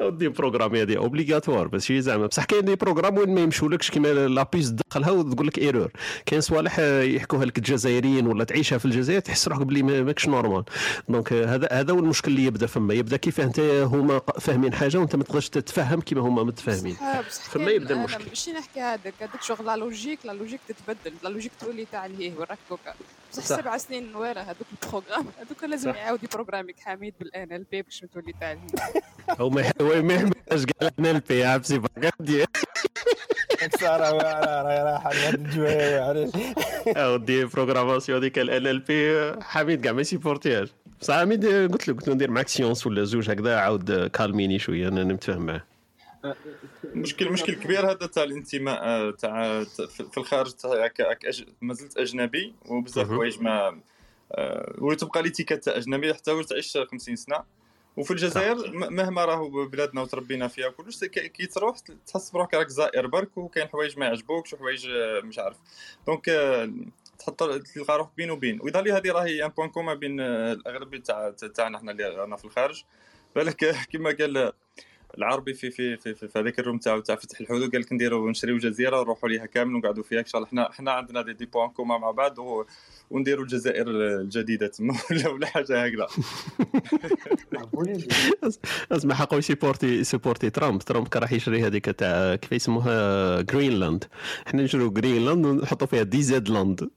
ودي 0.00 0.28
programme 0.28 0.74
هذه 0.76 0.96
obligatoire 0.96 1.68
ماشي 1.72 2.00
زعما 2.00 2.26
بصح 2.26 2.44
كاين 2.44 2.64
des 2.64 2.74
programmes 2.76 3.18
وين 3.18 3.34
ما 3.34 3.40
يمشولكش 3.40 3.90
كيما 3.90 4.08
la 4.08 4.26
pièce 4.26 4.72
تدخلها 4.74 5.10
وتقول 5.10 5.46
لك 5.46 5.58
erreur 5.58 5.90
كاين 6.26 6.40
صوالح 6.40 6.78
يحكوها 6.78 7.44
لك 7.44 7.58
الجزائريين 7.58 8.26
ولا 8.26 8.44
تعيشها 8.44 8.78
في 8.78 8.84
الجزائر 8.84 9.20
تحس 9.20 9.48
روحك 9.48 9.62
بلي 9.62 9.82
ما- 9.82 10.02
ماكش 10.02 10.28
normal 10.28 10.64
donc 11.08 11.32
هذا 11.32 11.68
هذا 11.72 11.92
هو 11.92 11.98
المشكل 11.98 12.30
اللي 12.30 12.44
يبدا 12.44 12.66
فما 12.66 12.94
يبدا 12.94 13.16
كيف 13.16 13.40
انت 13.40 13.60
هما 13.60 14.18
فاهمين 14.40 14.72
حاجة 14.74 14.98
وانت 14.98 15.16
ما 15.16 15.24
تقدرش 15.24 15.48
تتفهم 15.48 16.00
كيما 16.00 16.20
هما 16.20 16.42
متفاهمين 16.42 16.96
فما 17.30 17.70
يبدا 17.70 17.94
المشكل 17.94 18.24
ماشي 18.28 18.52
نحكي 18.52 18.80
هذاك 18.80 19.14
هذاك 19.20 19.42
شغل 19.42 19.66
la 19.66 19.76
logique 19.76 20.18
la 20.24 20.32
logique 20.32 20.60
تتبدل 20.68 21.12
la 21.24 21.28
logique 21.28 21.52
تولي 21.60 21.86
تاع 21.92 22.06
الهيه 22.06 22.32
وراك 22.38 22.58
دوكا 22.70 22.94
بصح 23.32 23.42
صح. 23.44 23.56
سبع 23.56 23.76
سنين 23.76 24.14
ورا 24.14 24.40
هذوك 24.40 24.66
ال 24.82 24.86
programme 24.86 25.26
هذوك 25.38 25.64
لازم 25.64 25.92
صح. 25.92 25.96
يعاود 25.98 26.24
ي 26.24 26.28
programmer 26.28 26.72
ك 26.72 26.76
حميد 26.80 27.14
بال 27.20 27.52
NLP 27.52 27.82
باش 27.82 28.04
تولي 28.14 28.32
تاع 28.40 28.52
الهيه 28.52 29.69
ما 29.80 30.14
يحملش 30.14 30.64
كاع 30.64 30.90
NLP 30.98 31.44
عبسي 31.44 31.80
ديك 32.20 32.48
ساره 33.80 34.10
راه 34.10 34.82
راح 34.92 35.06
هذا 35.06 35.34
الجوايه 35.34 36.00
عرفت 36.00 36.36
اودي 36.96 37.44
programmation 37.44 38.18
هذيك 38.18 38.38
ال 38.38 38.66
NLP 38.66 39.32
حميد 39.42 39.84
كاع 39.84 39.92
ما 39.92 40.00
ي 40.00 40.05
supporter 40.05 40.49
هاش. 40.49 40.68
بصح 41.00 41.20
حميد 41.20 41.46
قلت 41.46 41.88
له 41.88 41.94
قلت 41.94 42.08
له 42.08 42.14
ندير 42.14 42.30
معك 42.30 42.48
séance 42.48 42.86
ولا 42.86 43.04
زوج 43.04 43.30
هكذا 43.30 43.56
عاود 43.56 44.06
calmer 44.06 44.45
ني 44.45 44.58
شوية 44.58 44.88
أنا 44.88 45.04
نتفاهم 45.04 45.46
معاه. 45.46 45.62
مشكل 46.94 47.30
مشكل 47.32 47.54
كبير 47.54 47.90
هذا 47.90 48.06
تاع 48.06 48.22
الانتماء 48.22 48.78
آه، 48.82 49.10
تاع 49.10 49.64
في 49.84 50.18
الخارج 50.18 50.50
تاع 50.50 50.90
مازلت 51.60 51.96
أجنبي 51.98 52.54
وبزاف. 52.66 53.06
حوايج 53.06 53.40
ما 53.40 53.80
آه، 54.32 54.74
وتبقى 54.78 55.22
l'étiquette 55.22 55.64
تاع 55.64 55.76
أجنبي 55.76 56.14
حتى 56.14 56.44
تعيش 56.44 56.78
50 56.90 57.16
سنة. 57.16 57.36
وفي 58.00 58.10
الجزائر 58.10 58.72
مهما 58.72 59.24
راهو 59.24 59.66
بلادنا 59.68 60.02
وتربينا 60.02 60.48
فيها 60.48 60.68
كلش 60.68 61.04
كي 61.04 61.46
تروح 61.46 61.78
تحس 62.06 62.30
بروحك 62.30 62.54
راك 62.54 62.68
زائر 62.68 63.06
برك 63.06 63.38
وكاين 63.38 63.68
حوايج 63.68 63.98
ما 63.98 64.06
يعجبوكش 64.06 64.52
وحوايج 64.52 64.86
آه، 64.90 65.20
مش 65.20 65.38
عارف. 65.38 65.56
donc 66.06 66.28
آه، 66.28 66.72
تحط 67.18 67.42
تلقى 67.74 67.98
روحك 67.98 68.10
بين 68.16 68.30
وبين. 68.30 68.58
ويظهر 68.62 68.82
لي 68.82 68.92
هذه 68.92 69.12
راهي 69.12 69.44
un 69.44 69.48
point 69.48 69.68
commun 69.68 69.94
بين 69.94 70.20
آه، 70.20 70.52
الاغلبيه 70.52 70.98
تاع 70.98 71.30
تاعنا 71.30 71.78
إحنا 71.78 71.92
اللي 71.92 72.08
رانا 72.08 72.36
في 72.36 72.44
الخارج. 72.44 72.84
بالك 73.36 73.76
كما 73.92 74.10
قال 74.10 74.52
العربي 75.18 75.54
في 75.54 75.70
في 75.70 75.96
في, 75.96 76.14
في, 76.14 76.28
في 76.28 76.38
هذاك 76.38 76.58
ال 76.58 76.62
room 76.62 76.78
تاعو 76.78 77.00
تاع 77.00 77.16
فتح 77.16 77.40
الحدود 77.40 77.72
قال 77.72 77.80
لك 77.80 77.92
نديروا 77.92 78.30
نشريو 78.30 78.58
جزيرة 78.58 79.00
ونروحوا 79.00 79.28
ليها 79.28 79.46
كامل 79.46 79.74
ونقعدوا 79.74 80.02
فيها. 80.02 80.20
إن 80.20 80.26
شاء 80.26 80.38
الله 80.38 80.48
إحنا 80.48 80.70
إحنا 80.70 80.92
عندنا 80.92 81.22
des, 81.22 81.32
des 81.32 81.46
points 81.46 81.68
communs 81.68 81.98
مع 81.98 82.10
بعض 82.10 82.38
و... 82.38 82.64
ونديروا 83.10 83.44
الجزائر 83.44 83.90
الجديدة 83.90 84.66
تما. 84.66 84.94
ولا 85.10 85.28
ولا 85.28 85.46
حاجة 85.46 85.84
هكذا. 85.84 86.06
اسمع 88.92 89.14
حقه 89.14 89.36
ي 89.36 89.41
supporter 89.41 89.86
ي 89.86 89.92
supporter 89.92 90.50
ترامب 90.50 90.82
ترامب 90.82 91.08
كان 91.08 91.22
راح 91.22 91.32
يشري 91.32 91.66
هذيك 91.66 91.84
تاع 91.84 92.34
كيف 92.34 92.52
يسموها؟ 92.52 93.40
جرينلاند 93.40 94.04
إحنا 94.46 94.62
نشرو 94.62 94.90
جرينلاند 94.90 95.46
ونحطوا 95.46 95.86
فيها 95.86 96.02
DZ 96.02 96.48
Land 96.48 96.90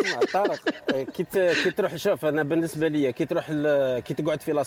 أسمع 0.00 0.20
طارق 0.32 0.60
كي 0.90 1.24
كي 1.64 1.70
تروح 1.70 1.96
شوف 1.96 2.24
أنا 2.24 2.42
بالنسبة 2.42 2.88
لي 2.88 3.12
كي 3.12 3.24
تروح 3.24 3.46
كي 3.98 4.14
تقعد 4.14 4.40
في 4.42 4.52
لا 4.52 4.62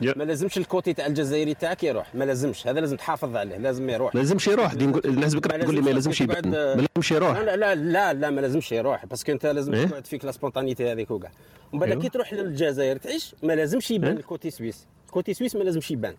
يا. 0.00 0.14
ما 0.16 0.24
لازمش 0.24 0.58
ال 0.58 0.65
côté 0.65 0.92
تاع 0.92 1.06
الجزائري 1.06 1.54
تاعك 1.54 1.84
يروح. 1.84 2.14
ما 2.14 2.24
لازمش. 2.24 2.66
هذا 2.66 2.80
لازم 2.80 2.96
تحافظ 2.96 3.36
عليه. 3.36 3.56
لازم 3.56 3.90
يروح. 3.90 4.14
ما 4.14 4.20
لازمش 4.20 4.48
يروح. 4.48 4.74
دي 4.74 4.84
الناس 4.84 5.34
بكرة 5.34 5.56
تقول 5.56 5.74
لي 5.74 5.80
ما 5.80 5.90
لازمش 5.90 6.20
يبان 6.20 6.50
ما 6.50 6.86
لازمش 6.96 7.10
يروح. 7.10 7.38
لا 7.38 7.56
لا 7.56 7.74
لا 7.74 8.12
لا 8.12 8.30
ما 8.30 8.40
لازمش 8.40 8.72
يروح. 8.72 9.06
parce 9.06 9.22
que 9.22 9.32
انت 9.32 9.46
لازم 9.46 9.74
إيه؟ 9.74 9.86
تقعد 9.86 10.06
فيك 10.06 10.24
la 10.24 10.32
spontanéité 10.32 10.92
هذيك 10.92 11.10
وكاع. 11.10 11.30
ومن 11.72 11.80
بعد 11.80 11.90
أيوه. 11.90 12.02
كي 12.02 12.08
تروح 12.08 12.32
للجزائر 12.32 12.96
تعيش 12.96 13.34
ما 13.42 13.52
لازمش 13.52 13.90
يبان 13.90 14.10
إيه؟ 14.10 14.18
ال 14.18 14.24
côté 14.24 14.50
suisse. 14.50 14.86
ال 15.06 15.12
côté 15.12 15.34
suisse 15.34 15.56
ما 15.56 15.62
لازمش 15.62 15.90
يبان. 15.90 16.14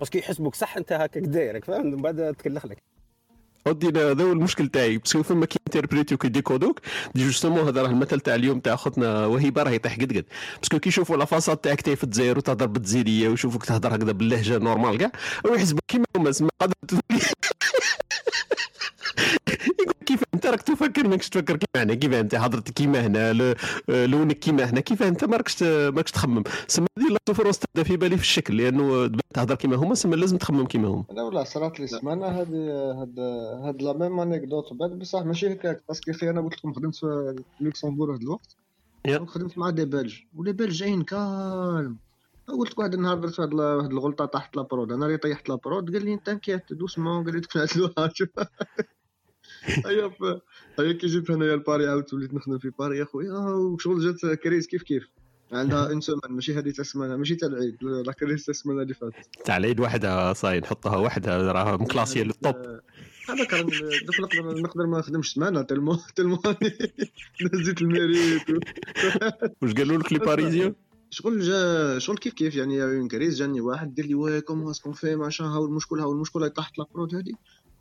parce 0.00 0.11
que 0.11 0.18
يحسبوك 0.18 0.54
صح 0.54 0.76
انت 0.76 0.92
هكاك 0.92 1.22
دايرك 1.22 1.64
فاهم 1.64 1.86
من 1.86 1.96
بعد 2.02 2.34
تكلخ 2.38 2.66
لك. 2.66 2.78
ودي 3.66 3.88
هذا 3.88 4.24
هو 4.24 4.32
المشكل 4.32 4.68
تاعي 4.68 4.98
parce 4.98 5.13
que 5.13 5.22
فما 5.22 5.46
كي 5.46 5.58
interpréter 5.66 6.14
وكي 6.14 6.28
décoder 6.28 6.68
وك 6.68 6.80
دي 7.14 7.24
justement 7.24 7.66
هذا 7.66 7.82
راه 7.82 7.88
المثل 7.88 8.20
تاع 8.20 8.34
اليوم 8.34 8.60
تاع 8.60 8.76
خوتنا 8.76 9.26
وهبه 9.26 9.62
راه 9.62 9.70
يطيح 9.70 9.94
قد 9.94 10.12
قد 10.16 10.24
parce 10.60 10.71
que 10.71 10.78
كي 10.78 10.88
يشوفوا 10.88 11.16
la 11.16 11.24
façade 11.24 11.56
تاعك 11.56 11.80
تاي 11.80 11.96
في 11.96 12.04
الجزائر 12.04 12.38
وتهضر 12.38 12.66
بال 12.66 12.87
DZ 12.87 13.07
ية 13.07 13.28
ويشوفوك 13.28 13.64
تهضر 13.64 13.94
هكذا 13.94 14.12
باللهجه 14.12 14.58
normal 14.58 14.98
كاع 14.98 15.12
ويحسبوك 15.44 15.82
كيما 15.88 16.04
هما 16.16 16.50
قادر 16.60 16.74
انت 20.36 20.46
راك 20.46 20.62
تفكر 20.62 21.08
ماكش 21.08 21.28
تفكر 21.28 21.56
كيما 21.56 21.84
هنا 21.84 21.94
كيف 21.94 22.12
انت 22.12 22.34
حضرتك 22.34 22.72
كيما 22.72 23.06
هنا 23.06 23.32
ل- 23.32 23.56
لونك 23.88 24.38
كيما 24.38 24.64
هنا 24.64 24.80
كيف 24.80 25.02
انت 25.02 25.24
ما 25.24 25.36
راكش 25.36 25.62
ماكش 25.62 26.10
تخمم. 26.10 26.42
سما 26.68 26.86
هذه 26.98 27.08
la 27.12 27.18
souffrance 27.28 27.58
تبدا 27.58 27.82
في 27.82 27.96
بالي 27.96 28.16
في 28.16 28.22
الشكل 28.22 28.56
لأنه 28.56 29.10
تهضر 29.34 29.54
كيما 29.54 29.76
هما 29.76 29.94
سما 29.94 30.16
لازم 30.16 30.36
تخمم 30.36 30.66
كيما 30.66 30.88
هما. 30.88 31.04
لا 31.12 31.22
ولا 31.22 31.44
صرات 31.44 31.80
لي 31.80 31.86
سمانة 31.86 32.26
هذه 32.26 32.70
هاد 33.00 33.18
هاد 33.64 33.82
la 33.82 33.92
même 33.92 34.20
anecdote. 34.20 34.72
بعد 34.72 34.90
بصح 34.90 35.22
ماشي 35.22 35.52
هكاك 35.52 35.82
parce 35.88 36.02
que 36.02 36.10
أخي 36.10 36.30
أنا 36.30 36.40
قلت 36.40 36.54
لكم 36.58 36.72
خدمت 36.74 36.94
في 36.96 37.36
لوكسمبورغ 37.60 38.14
هاد 38.14 38.22
الوقت. 38.22 38.56
خدمت 39.26 39.58
مع 39.58 39.70
des 39.70 39.84
Belges. 39.84 40.14
و 40.36 40.40
les 40.40 40.52
Belges 40.52 40.72
جايين 40.72 41.02
calmes 41.02 41.96
قلت 42.48 42.70
لك 42.70 42.78
واحد 42.78 42.94
النهار 42.94 43.18
درت 43.18 43.38
واحد 43.40 43.54
واحد 43.54 43.90
الغلطة 43.90 44.24
طاحت 44.24 44.56
la 44.56 44.68
prod 44.68 44.92
أنا 44.92 45.06
اللي 45.06 45.16
طيحت 45.16 45.48
la 45.48 45.63
prod 45.63 45.92
قال 45.92 46.04
لي 46.04 46.14
t'inquiète 46.14 46.72
doucement 46.72 47.24
قال 47.24 47.34
لي 47.34 47.68
شوف 48.14 48.30
هيا 49.86 50.08
ف- 50.08 50.40
هيا 50.80 50.92
كي 50.92 51.06
جيت 51.06 51.30
هنايا 51.30 51.56
لباري 51.56 51.86
عاودت 51.88 52.14
وليت 52.14 52.34
نخدم 52.34 52.58
في 52.58 52.70
باري 52.78 52.98
يا 52.98 53.04
خويا 53.04 53.32
وشغل 53.32 54.00
جات 54.00 54.38
كريس 54.38 54.66
كيف 54.66 54.82
كيف؟ 54.82 55.08
عندها 55.52 55.86
اون 55.90 56.00
سومان 56.00 56.32
ماشي 56.32 56.54
هذه 56.54 56.70
تاع 56.70 56.80
السمانه 56.80 57.16
ماشي 57.16 57.34
تاع 57.34 57.48
العيد 57.48 57.76
لا 57.82 58.12
كريس 58.12 58.44
تاع 58.44 58.52
السمانه 58.52 58.82
اللي 58.82 58.94
فاتت 58.94 59.14
تاع 59.44 59.56
العيد 59.56 59.80
وحده 59.80 60.32
صاي 60.32 60.60
نحطها 60.60 60.96
وحده 60.96 61.52
راها 61.52 61.76
مكلاسيه 61.76 62.22
للطوب 62.22 62.54
هذاك 63.28 63.54
دوك 63.54 64.20
نقدر 64.20 64.60
نقدر 64.60 64.86
ما 64.86 64.98
نخدمش 64.98 65.32
سمانه 65.32 65.62
تلمو 65.62 65.98
تلمو 66.16 66.38
نزيت 67.54 67.82
الميريت 67.82 68.42
واش 69.62 69.72
قالوا 69.74 69.98
لك 69.98 70.12
لي 70.12 70.18
باريزيون 70.18 70.74
شغل 71.10 71.40
جا 71.40 71.98
شغل 71.98 72.16
كيف 72.18 72.34
كيف؟ 72.34 72.56
يعني 72.56 72.84
اون 72.84 73.08
كريس 73.08 73.34
جاني 73.34 73.60
واحد 73.60 74.00
قال 74.00 74.08
لي 74.08 74.14
واه 74.14 74.38
كومون 74.40 74.70
اسكون 74.70 74.92
في 74.92 75.16
معشا 75.16 75.44
هاو 75.44 75.64
المشكل 75.64 76.00
هاو 76.00 76.12
المشكل 76.12 76.50
طاحت 76.50 76.78
لابرود 76.78 77.14
هادي. 77.14 77.34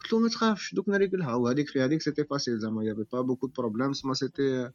قلت 0.05 0.13
له 0.13 0.19
ما 0.19 0.29
تخافش 0.29 0.75
دوك 0.75 0.89
نريقلها 0.89 1.33
وهذيك 1.33 1.69
في 1.69 1.81
هذيك 1.81 2.01
c'était 2.01 2.23
facile 2.23 2.59
زعما 2.59 2.83
y 2.83 2.87
avait 2.87 3.05
pas 3.13 3.21
beaucoup 3.21 3.47
problèmes 3.47 3.93
سما 3.93 4.13
c'était 4.13 4.69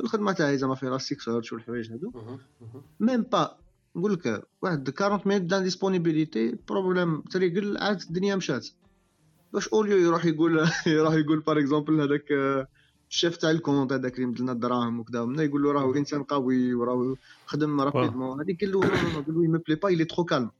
الخدمة 0.00 0.32
تاعي 0.32 0.58
زعما 0.58 0.74
في 0.74 0.86
Elasticsearch 0.86 1.52
والحوايج 1.52 1.92
هادو. 1.92 2.12
même 3.00 3.22
pas 3.22 3.56
نقول 3.96 4.12
لك 4.12 4.42
واحد 4.62 4.94
40 5.00 5.20
minutes 5.26 5.42
d'indisponibilité 5.42 6.58
problème 6.68 7.20
تريقل 7.20 7.78
عاد 7.78 8.00
الدنيا 8.00 8.36
مشات. 8.36 8.68
باش 9.52 9.68
au 9.68 9.77
lieu 9.77 9.96
يروح 9.96 10.24
يقول 10.24 10.68
يروح 10.86 11.14
يقول 11.14 11.40
par 11.40 11.58
exemple 11.58 12.00
هذاك 12.00 12.32
آه، 12.32 12.68
الشيف 13.10 13.36
تاع 13.36 13.50
ال 13.50 13.56
compte 13.56 13.92
هذاك 13.92 14.14
اللي 14.14 14.26
مدلنا 14.26 14.52
الدراهم 14.52 15.00
وكذا 15.00 15.24
منا 15.24 15.42
يقول 15.42 15.62
له 15.62 15.72
راهو 15.72 15.94
إنسان 15.94 16.22
قوي 16.22 16.74
وراهو 16.74 17.16
خدم 17.46 17.80
rapidement 17.80 18.40
هذيك 18.40 18.64
قال 18.64 18.72
له 18.72 18.80
قال 18.80 19.24
له 19.28 19.44
il 19.44 19.51
me 19.51 19.58
plaît 19.58 19.76
pas 19.76 19.90
il 19.90 20.04
est 20.04 20.13
trop 20.13 20.24
calme 20.24 20.50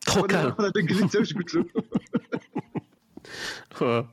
trop 0.00 0.22
calme 0.22 0.54
هذاك 0.58 0.72
قال 0.74 0.96
لي 0.96 1.02
انت 1.02 1.16
واش 1.16 1.34
قلت 1.34 1.54
له؟ 1.54 1.64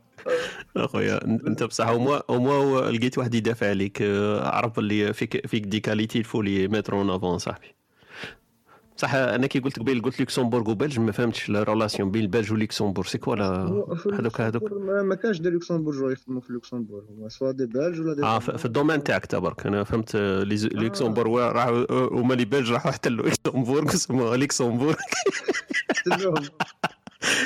اخويا 0.77 1.26
انت 1.26 1.64
بصح 1.64 1.88
أو 1.88 2.39
موا 2.39 2.91
لقيت 2.91 3.18
واحد 3.18 3.35
يدافع 3.35 3.69
عليك 3.69 4.02
آه، 4.02 4.48
عرف 4.48 4.80
اللي 4.80 5.14
فيك 5.14 5.48
فيك 5.48 5.64
des 5.63 5.79
qualités 5.79 6.19
il 6.19 6.30
fallait 6.30 6.67
mettre 6.67 6.93
en 6.93 7.09
avant 7.09 7.38
صاحبي. 7.38 7.77
صح 8.98 9.14
أنا 9.15 9.48
كي 9.48 9.60
قلت 9.60 9.80
قبيل 9.80 10.02
قلت 10.02 10.19
لوكسمبورغ 10.19 10.69
و 10.69 10.74
Belges 10.74 10.99
ما 10.99 11.11
فهمتش 11.11 11.49
la 11.49 11.63
relation 11.63 12.11
بين 12.11 12.22
ال 12.21 12.26
Belges 12.26 12.53
ولوكسمبورغ 12.53 13.07
c'est 13.07 13.17
quoi 13.17 13.35
لا 13.35 13.85
هذوك 14.14 14.41
هذوك؟ 14.41 14.72
ما 15.03 15.15
كانش 15.15 15.41
des 15.41 15.49
Luxembourgeois 15.49 16.11
يخدموا 16.11 16.41
في 16.41 16.53
لوكسمبورغ 16.53 17.03
هما 17.10 17.30
soit 17.29 17.51
des 17.51 17.65
Belges 17.65 18.01
ولا 18.02 18.14
des 18.13 18.23
آه 18.23 18.39
في 18.39 18.65
ال 18.65 18.70
domaine 18.70 19.03
تاعك 19.03 19.26
تبارك 19.26 19.68
أنا 19.68 19.84
فهمت 19.84 20.15
آه، 20.15 20.44
لوكسمبورغ 20.73 21.52
راحوا 21.52 21.85
هما 22.19 22.34
les 22.34 22.45
Belges 22.45 22.71
راحوا 22.72 22.91
حتى 22.91 23.10
لوكسمبورغ 23.10 23.89
سموها 23.89 24.38
لوكسمبورغ 24.38 24.95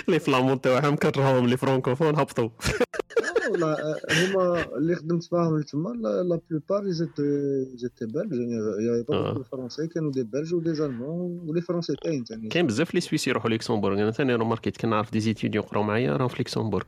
les 0.07 0.19
Flamands 0.19 0.61
تاعهم 0.61 0.95
كرهوهم 0.95 1.47
les 1.47 1.57
francophones 1.57 2.15
هبطوا. 2.19 2.49
والله 3.51 3.77
هما 4.11 4.65
اللي 4.77 4.95
خدمت 4.95 5.33
معاهم 5.33 5.61
تما 5.61 5.89
la 5.89 6.23
la 6.23 6.39
plupart 6.49 6.89
étaient 6.89 7.21
étaient 7.75 8.03
belges 8.03 8.31
يعني 8.33 8.53
يا 8.53 9.05
آه. 9.09 9.37
الفرنسي 9.37 9.87
كانوا 9.87 10.11
des 10.11 10.23
Belges 10.23 10.53
و 10.53 10.73
des 10.73 10.90
Allemands 10.90 11.39
و 11.49 11.52
les 11.52 11.61
Français 11.61 11.95
كاين 11.95 12.23
ثاني 12.25 12.49
كاين 12.49 12.67
بزاف 12.67 12.93
les 12.95 13.01
Suisses 13.01 13.27
يروحوا 13.27 13.49
لوكسمبورغ 13.49 13.95
أنا 14.01 14.11
ثاني 14.11 14.35
remarqué 14.35 14.72
ت 14.72 14.77
كان 14.77 14.89
نعرف 14.89 15.11
des 15.11 15.19
étudiants 15.19 15.63
يقراو 15.65 15.83
معايا 15.83 16.17
راهم 16.17 16.27
في 16.27 16.35
لوكسمبورغ 16.39 16.83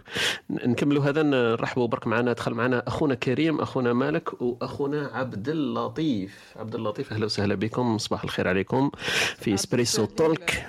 ن- 0.50 0.70
نكملوا 0.70 1.04
هذا 1.04 1.24
نرحبوا 1.24 1.88
برك 1.88 2.08
معنا 2.08 2.34
دخل 2.34 2.54
معنا 2.54 2.84
أخونا 2.88 3.16
كريم 3.16 3.60
أخونا 3.60 3.94
مالك 3.94 4.42
واخونا 4.42 5.08
عبد 5.14 5.50
اللطيف. 5.50 6.40
عبد 6.56 6.76
اللطيف 6.76 7.14
أهلا 7.14 7.26
وسهلا 7.26 7.56
بكم 7.56 7.98
صباح 7.98 8.24
الخير 8.24 8.48
عليكم. 8.48 8.92
في 9.38 9.54
Espresso 9.54 10.06
Talk 10.06 10.66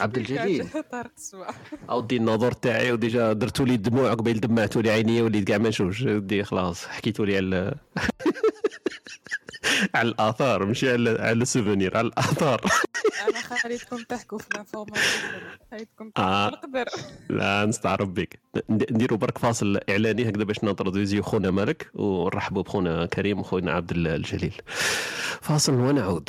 عبد 0.00 0.16
الجليل؟ 0.18 0.66
طارق 0.92 1.10
الصباح 1.16 1.54
اودي 1.90 2.16
النظر 2.16 2.52
تاعي 2.52 2.92
وديجا 2.92 3.32
درتوا 3.32 3.66
لي 3.66 3.74
الدموع 3.74 4.10
قبيل 4.14 4.40
دمعتوا 4.40 4.82
لي 4.82 4.90
عينيا 4.90 5.22
وليت 5.22 5.48
كاع 5.48 5.58
ما 5.58 5.68
نشوفش. 5.68 6.02
ودي 6.02 6.44
خلاص 6.44 6.86
حكيتوا 6.86 7.26
لي 7.26 7.36
على 7.36 7.74
على 9.94 10.08
الآثار 10.08 10.66
ماشي 10.66 10.92
على 10.92 11.10
على 11.10 11.32
ال 11.32 11.38
souvenirs 11.38 11.96
على 11.96 12.06
الآثار. 12.06 12.60
أنا 13.28 13.40
خليتكم 13.62 13.96
تحكوا 14.08 14.38
في 14.38 14.46
ال 14.54 14.59
informations 14.59 15.22
خليتكم 15.70 16.10
آه. 16.16 16.48
نقدر 16.48 16.84
لا 17.30 17.64
نستعرف 17.66 18.08
بك 18.08 18.38
ند- 18.70 18.86
نديروا 18.92 19.18
برك 19.18 19.38
فاصل 19.38 19.80
إعلاني 19.90 20.28
هكذا 20.28 20.44
باش 20.44 20.64
ن 20.64 20.69
introduire 20.69 21.13
يو 21.13 21.22
خونا 21.22 21.50
مالك 21.50 21.90
ونرحبوا 21.94 22.62
بخونا 22.62 23.06
كريم 23.06 23.38
وخونا 23.40 23.72
عبد 23.72 23.90
ال- 23.90 24.06
الجليل. 24.06 24.54
فاصل 25.40 25.74
ونعود. 25.74 26.28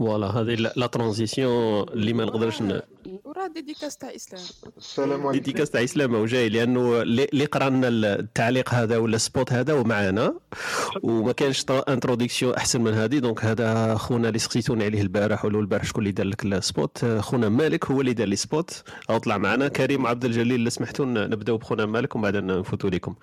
Voilà 0.00 0.26
هذه 0.26 0.54
la 0.54 0.72
la 0.76 0.86
transition 0.86 1.88
اللي 1.88 2.12
ما 2.12 2.24
نقدرش 2.24 2.62
ن... 2.62 2.80
وراه 3.24 3.46
dédicace 3.46 3.96
تاع 3.96 4.14
إسلام. 4.14 4.42
السلام 4.78 5.26
عليكم. 5.26 5.32
ديديكاس 5.32 5.70
تاع 5.70 5.84
إسلام 5.84 6.14
هو 6.14 6.26
جاي 6.26 6.48
لأنه 6.48 7.02
اللي 7.02 7.44
قرا 7.44 7.70
لنا 7.70 7.88
التعليق 7.88 8.74
هذا 8.74 8.96
ولا 8.96 9.16
ال 9.16 9.23
spot 9.23 9.52
هذا 9.52 9.72
ومعنا 9.74 10.34
وما 11.02 11.32
كانش 11.32 11.64
introduction 11.70 12.54
أحسن 12.54 12.80
من 12.80 12.94
هذه. 12.94 13.18
donc 13.18 13.44
هذا 13.44 13.94
خونا 13.94 14.28
اللي 14.28 14.38
سقسيتوني 14.38 14.84
عليه 14.84 15.02
البارح 15.02 15.44
ولا 15.44 15.58
البارح 15.58 15.84
شكون 15.84 16.02
اللي 16.02 16.12
دار 16.12 16.26
لك 16.26 16.44
ال 16.44 16.56
spot 16.56 17.04
خونا 17.04 17.48
مالك 17.48 17.86
هو 17.90 18.00
اللي 18.00 18.12
دار 18.12 18.28
لي 18.28 18.36
spot 18.36 18.82
أو 19.10 19.18
طلع 19.18 19.38
معنا. 19.38 19.68
كريم 19.68 20.06
عبد 20.06 20.24
الجليل 20.24 20.54
اللي 20.54 20.70
سمحتوا 20.70 21.04
نبداو 21.06 21.56
بخونا 21.56 21.86
مالك 21.86 22.16
ومن 22.16 22.22
بعد 22.22 22.36
نفوتوا 22.36 22.90
لكم 22.90 23.14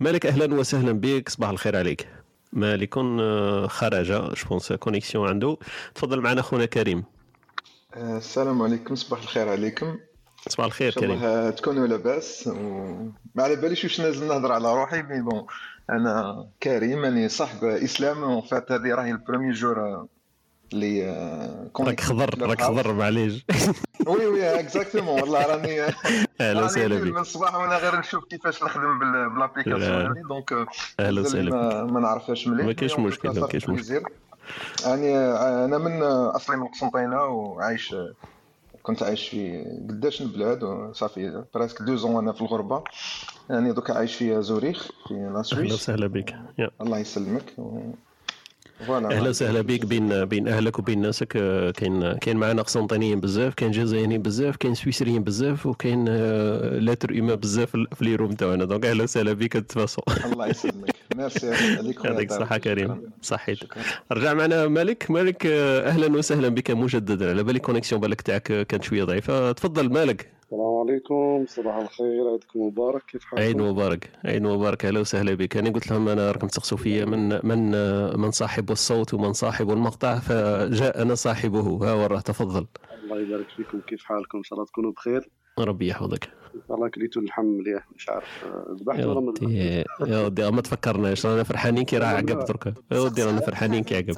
مالك 0.00 0.26
أهلا 0.26 0.54
وسهلا 0.54 0.92
بك 0.92 1.28
صباح 1.28 1.50
الخير 1.50 1.76
عليك. 1.76 2.06
مالك 2.52 2.98
آه، 2.98 3.66
خرج 3.66 4.12
je 4.12 4.48
pense 4.48 4.72
connexion 4.72 5.28
عنده. 5.28 5.56
تفضل 5.94 6.20
معنا 6.20 6.42
خونا 6.42 6.66
كريم. 6.66 7.04
آه، 7.94 8.18
السلام 8.18 8.62
عليكم 8.62 8.94
صباح 8.94 9.22
الخير 9.22 9.48
عليكم. 9.48 9.98
صباح 10.48 10.66
الخير 10.66 10.92
كريم. 10.92 11.10
الله 11.10 11.50
تكونوا 11.50 11.86
لاباس 11.86 12.46
وما 12.46 13.12
على 13.38 13.56
باليش 13.56 13.84
واش 13.84 14.00
نازل 14.00 14.28
نهضر 14.28 14.52
على 14.52 14.74
روحي 14.74 15.02
mais 15.02 15.20
bon 15.20 15.46
أنا 15.90 16.46
كريم 16.62 17.04
راني 17.04 17.28
صاحب 17.28 17.64
إسلام. 17.64 18.24
en 18.24 18.40
fait 18.40 18.72
هذه 18.72 18.94
راهي 18.94 19.10
ال 19.10 19.15
premier 19.15 19.52
jour 19.52 20.06
اللي 20.72 21.04
آه، 21.10 21.70
راك 21.80 22.00
خضر 22.00 22.42
راك 22.42 22.62
خضر. 22.62 22.92
معليش. 22.92 23.46
oui 24.08 24.26
oui 24.26 24.60
exactement 24.60 25.20
والله 25.20 25.46
راني 25.46 25.80
أهلا 26.40 26.64
وسهلا 26.64 26.96
بك. 27.00 27.12
من 27.12 27.18
الصباح 27.18 27.54
وأنا 27.54 27.76
غير 27.78 27.98
نشوف 27.98 28.24
كيفاش 28.24 28.62
نخدم 28.62 28.98
بال- 28.98 29.30
بال 29.30 29.43
application 29.43 30.14
donc 30.28 30.68
أهلا 31.00 31.20
وسهلا 31.20 31.50
ما, 31.50 31.84
ما 31.84 32.00
نعرفهاش 32.00 32.48
مليح. 32.48 32.66
ما 32.66 32.72
كاينش 32.72 32.98
مشكل، 32.98 33.28
ما 33.28 33.34
صافي 33.34 33.58
كاينش 33.58 33.68
مشكل. 33.68 34.02
يعني 34.86 35.16
آه، 35.18 35.64
أنا 35.64 35.78
من 35.78 36.02
آه، 36.02 36.36
أصلي 36.36 36.56
من 36.56 36.66
قسنطينة 36.66 37.24
وعايش 37.24 37.94
كنت 38.82 39.02
عايش 39.02 39.28
في 39.28 39.64
قداش 39.88 40.20
البلاد 40.22 40.62
وصافي 40.62 41.44
presque 41.54 41.82
deux 41.82 41.96
ans 41.96 42.16
أنا 42.16 42.32
في 42.32 42.40
الغربة. 42.40 42.84
يعني 43.50 43.72
دوكا 43.72 43.94
عايش 43.94 44.14
في 44.14 44.42
زوريخ 44.42 44.88
في 45.08 45.14
la 45.14 45.28
أهلا 45.28 45.42
Suisse. 45.42 45.72
وسهلا 45.72 46.06
بك. 46.06 46.34
الله 46.80 46.98
يسلمك. 46.98 47.44
و- 47.58 47.92
أهلا 48.88 49.28
وسهلا 49.28 49.60
بك 49.60 49.84
بين 49.84 50.24
بين 50.24 50.48
أهلك 50.48 50.78
وبين 50.78 51.00
ناسك. 51.02 51.32
آه، 51.36 51.70
كاين 51.70 52.12
كاين 52.12 52.36
معنا 52.36 52.62
قسنطينيين 52.62 53.20
بزاف 53.20 53.54
كاين 53.54 53.70
جزائريين 53.70 54.22
بزاف 54.22 54.56
كاين 54.56 54.74
سويسريين 54.74 55.22
بزاف 55.24 55.66
وكاين 55.66 56.04
آه، 56.08 56.78
لاتر 56.78 57.10
اوما 57.18 57.34
بزاف 57.34 57.70
في 57.70 58.04
les 58.04 58.14
rooms 58.14 58.32
تاعنا. 58.32 58.64
donc 58.64 58.86
أهلا 58.86 59.02
وسهلا 59.02 59.32
بك 59.32 59.52
تفضل 59.52 60.02
الله 60.32 60.46
يسلمك. 60.46 60.94
ميرسي 61.16 61.50
عليك 61.78 62.04
يعطيك. 62.04 62.32
الصحة 62.32 62.58
كريم. 62.58 63.02
صحيت. 63.22 63.58
رجع 64.12 64.34
معنا 64.34 64.68
مالك. 64.68 65.10
مالك 65.10 65.46
آه، 65.46 65.88
أهلا 65.88 66.16
وسهلا 66.16 66.48
بك 66.48 66.70
مجددا. 66.70 67.30
على 67.30 67.42
بالي 67.42 67.58
connexion 67.58 68.00
بالك 68.00 68.20
تاعك 68.20 68.42
كانت 68.66 68.82
شوية 68.84 69.04
ضعيفة. 69.04 69.52
تفضل 69.52 69.90
مالك. 69.92 70.39
السلام 70.52 70.76
عليكم. 70.76 71.44
صباح 71.48 71.76
الخير. 71.76 72.28
عيدكم 72.30 72.60
مبارك. 72.60 73.02
كيف 73.02 73.24
حالكم؟ 73.24 73.42
عيد 73.42 73.56
مبارك. 73.56 74.10
عيد 74.24 74.42
مبارك. 74.42 74.84
أهلا 74.84 75.00
وسهلا 75.00 75.34
بك. 75.34 75.56
أنا 75.56 75.70
قلت 75.70 75.90
لهم 75.90 76.08
أنا 76.08 76.30
راكم 76.30 76.46
تسقسوا 76.46 76.78
فيا 76.78 77.04
من 77.04 77.46
من 77.46 77.70
من 78.20 78.30
صاحب 78.30 78.70
الصوت 78.70 79.14
ومن 79.14 79.32
صاحب 79.32 79.70
المقطع 79.70 80.18
فجاءنا 80.18 81.14
صاحبه. 81.14 81.60
ها 81.60 81.92
وراه 81.92 82.20
تفضل. 82.20 82.66
الله 83.02 83.20
يبارك 83.20 83.46
فيكم. 83.56 83.80
كيف 83.80 84.04
حالكم؟ 84.04 84.38
إن 84.38 84.44
شاء 84.44 84.58
الله 84.58 84.66
تكونوا 84.66 84.92
بخير. 84.92 85.30
ربي 85.58 85.88
يحفظك. 85.88 86.24
ان 86.54 86.60
شاء 86.68 86.76
الله 86.76 86.88
كليتوا 86.88 87.22
اللحم 87.22 87.44
مليح 87.44 87.88
مش 87.96 88.08
عارف 88.08 88.44
ذبحت 88.80 88.98
يا 88.98 89.06
ولا 89.06 89.20
ما 89.20 89.34
يا 90.06 90.24
ودي. 90.24 90.50
ما 90.50 90.60
تفكرناش. 90.60 91.26
رانا 91.26 91.42
فرحانين 91.42 91.84
كي 91.84 91.98
راه 91.98 92.06
عقب 92.06 92.44
دركا. 92.44 92.74
يا 92.92 92.98
ودي 93.00 93.22
رانا 93.22 93.40
فرحانين 93.40 93.84
كي 93.84 93.96
عقب. 93.96 94.16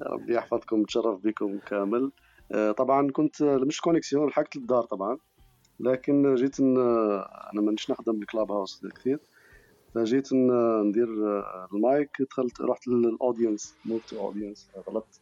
ربي 0.00 0.34
يحفظكم. 0.34 0.80
نتشرف 0.80 1.18
بكم 1.24 1.58
كامل. 1.58 2.10
طبعا 2.76 3.10
كنت 3.10 3.42
آه، 3.42 3.56
مش 3.56 3.80
connexion 3.80 4.28
لحقت 4.28 4.56
للدار 4.56 4.82
طبعا 4.82 5.18
لكن 5.80 6.34
جيت. 6.34 6.60
أنا 6.60 7.60
مانيش 7.60 7.90
نخدم 7.90 8.18
بال 8.18 8.52
Clubhouse 8.52 8.86
كثير 8.86 9.18
فجيت 9.94 10.32
ندير 10.32 11.08
آه، 11.38 11.68
المايك 11.72 12.10
دخلت 12.30 12.60
رحت 12.60 12.88
لل 12.88 13.06
audience 13.06 13.76
moved 13.84 14.08
to 14.08 14.20
audience 14.20 14.70
غلطت. 14.88 15.20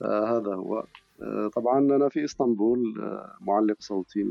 فهذا 0.00 0.54
هو. 0.54 0.84
آه، 1.22 1.48
طبعا 1.48 1.78
أنا 1.78 2.08
في 2.08 2.24
إسطنبول 2.24 3.00
آه، 3.00 3.36
معلق 3.40 3.76
صوتي 3.78 4.22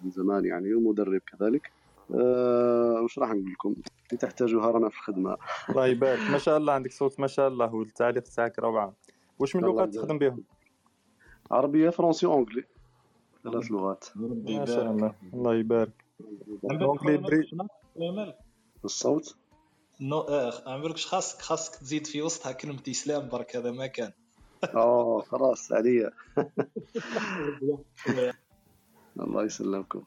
من 0.00 0.10
زمان 0.10 0.44
يعني 0.44 0.74
ومدرب 0.74 1.20
كذلك. 1.20 1.72
آه، 2.14 3.00
وش 3.04 3.18
راح 3.18 3.30
نقول 3.30 3.52
لكم؟ 3.52 3.68
اللي 3.68 4.18
تحتاجوها 4.20 4.70
رانا 4.70 4.88
في 4.88 4.96
الخدمة. 4.96 5.36
الله 5.70 5.86
يبارك. 5.86 6.30
ما 6.30 6.38
شاء 6.38 6.56
الله 6.56 6.72
عندك 6.72 6.92
صوت 6.92 7.20
ما 7.20 7.26
شاء 7.26 7.48
الله 7.48 7.74
والتعليق 7.74 8.22
تاعك 8.22 8.58
روعه 8.58 8.94
واش 9.38 9.56
من 9.56 9.62
لغات. 9.62 9.94
تخدم 9.94 10.18
بهم؟ 10.18 10.44
عربية 11.52 11.90
فرنسي 11.90 12.26
anglais 12.26 12.64
ثلاث 13.44 13.70
لغات. 13.70 14.04
الله 15.34 15.54
يبارك. 15.54 15.92
الصوت؟ 18.84 19.36
non 20.00 20.20
آه، 20.20 20.52
عمركش 20.66 21.06
خاصك 21.06 21.40
خاصك 21.40 21.76
تزيد 21.76 22.06
في 22.06 22.22
وسطها 22.22 22.52
كلمة 22.52 22.82
إسلام 22.88 23.28
برك 23.28 23.56
هذا 23.56 23.70
ما 23.70 23.86
كان. 23.86 24.12
آه 24.74 25.22
خلاص 25.28 25.72
عليا. 25.72 26.10
الله 29.20 29.44
يسلمكم. 29.44 30.02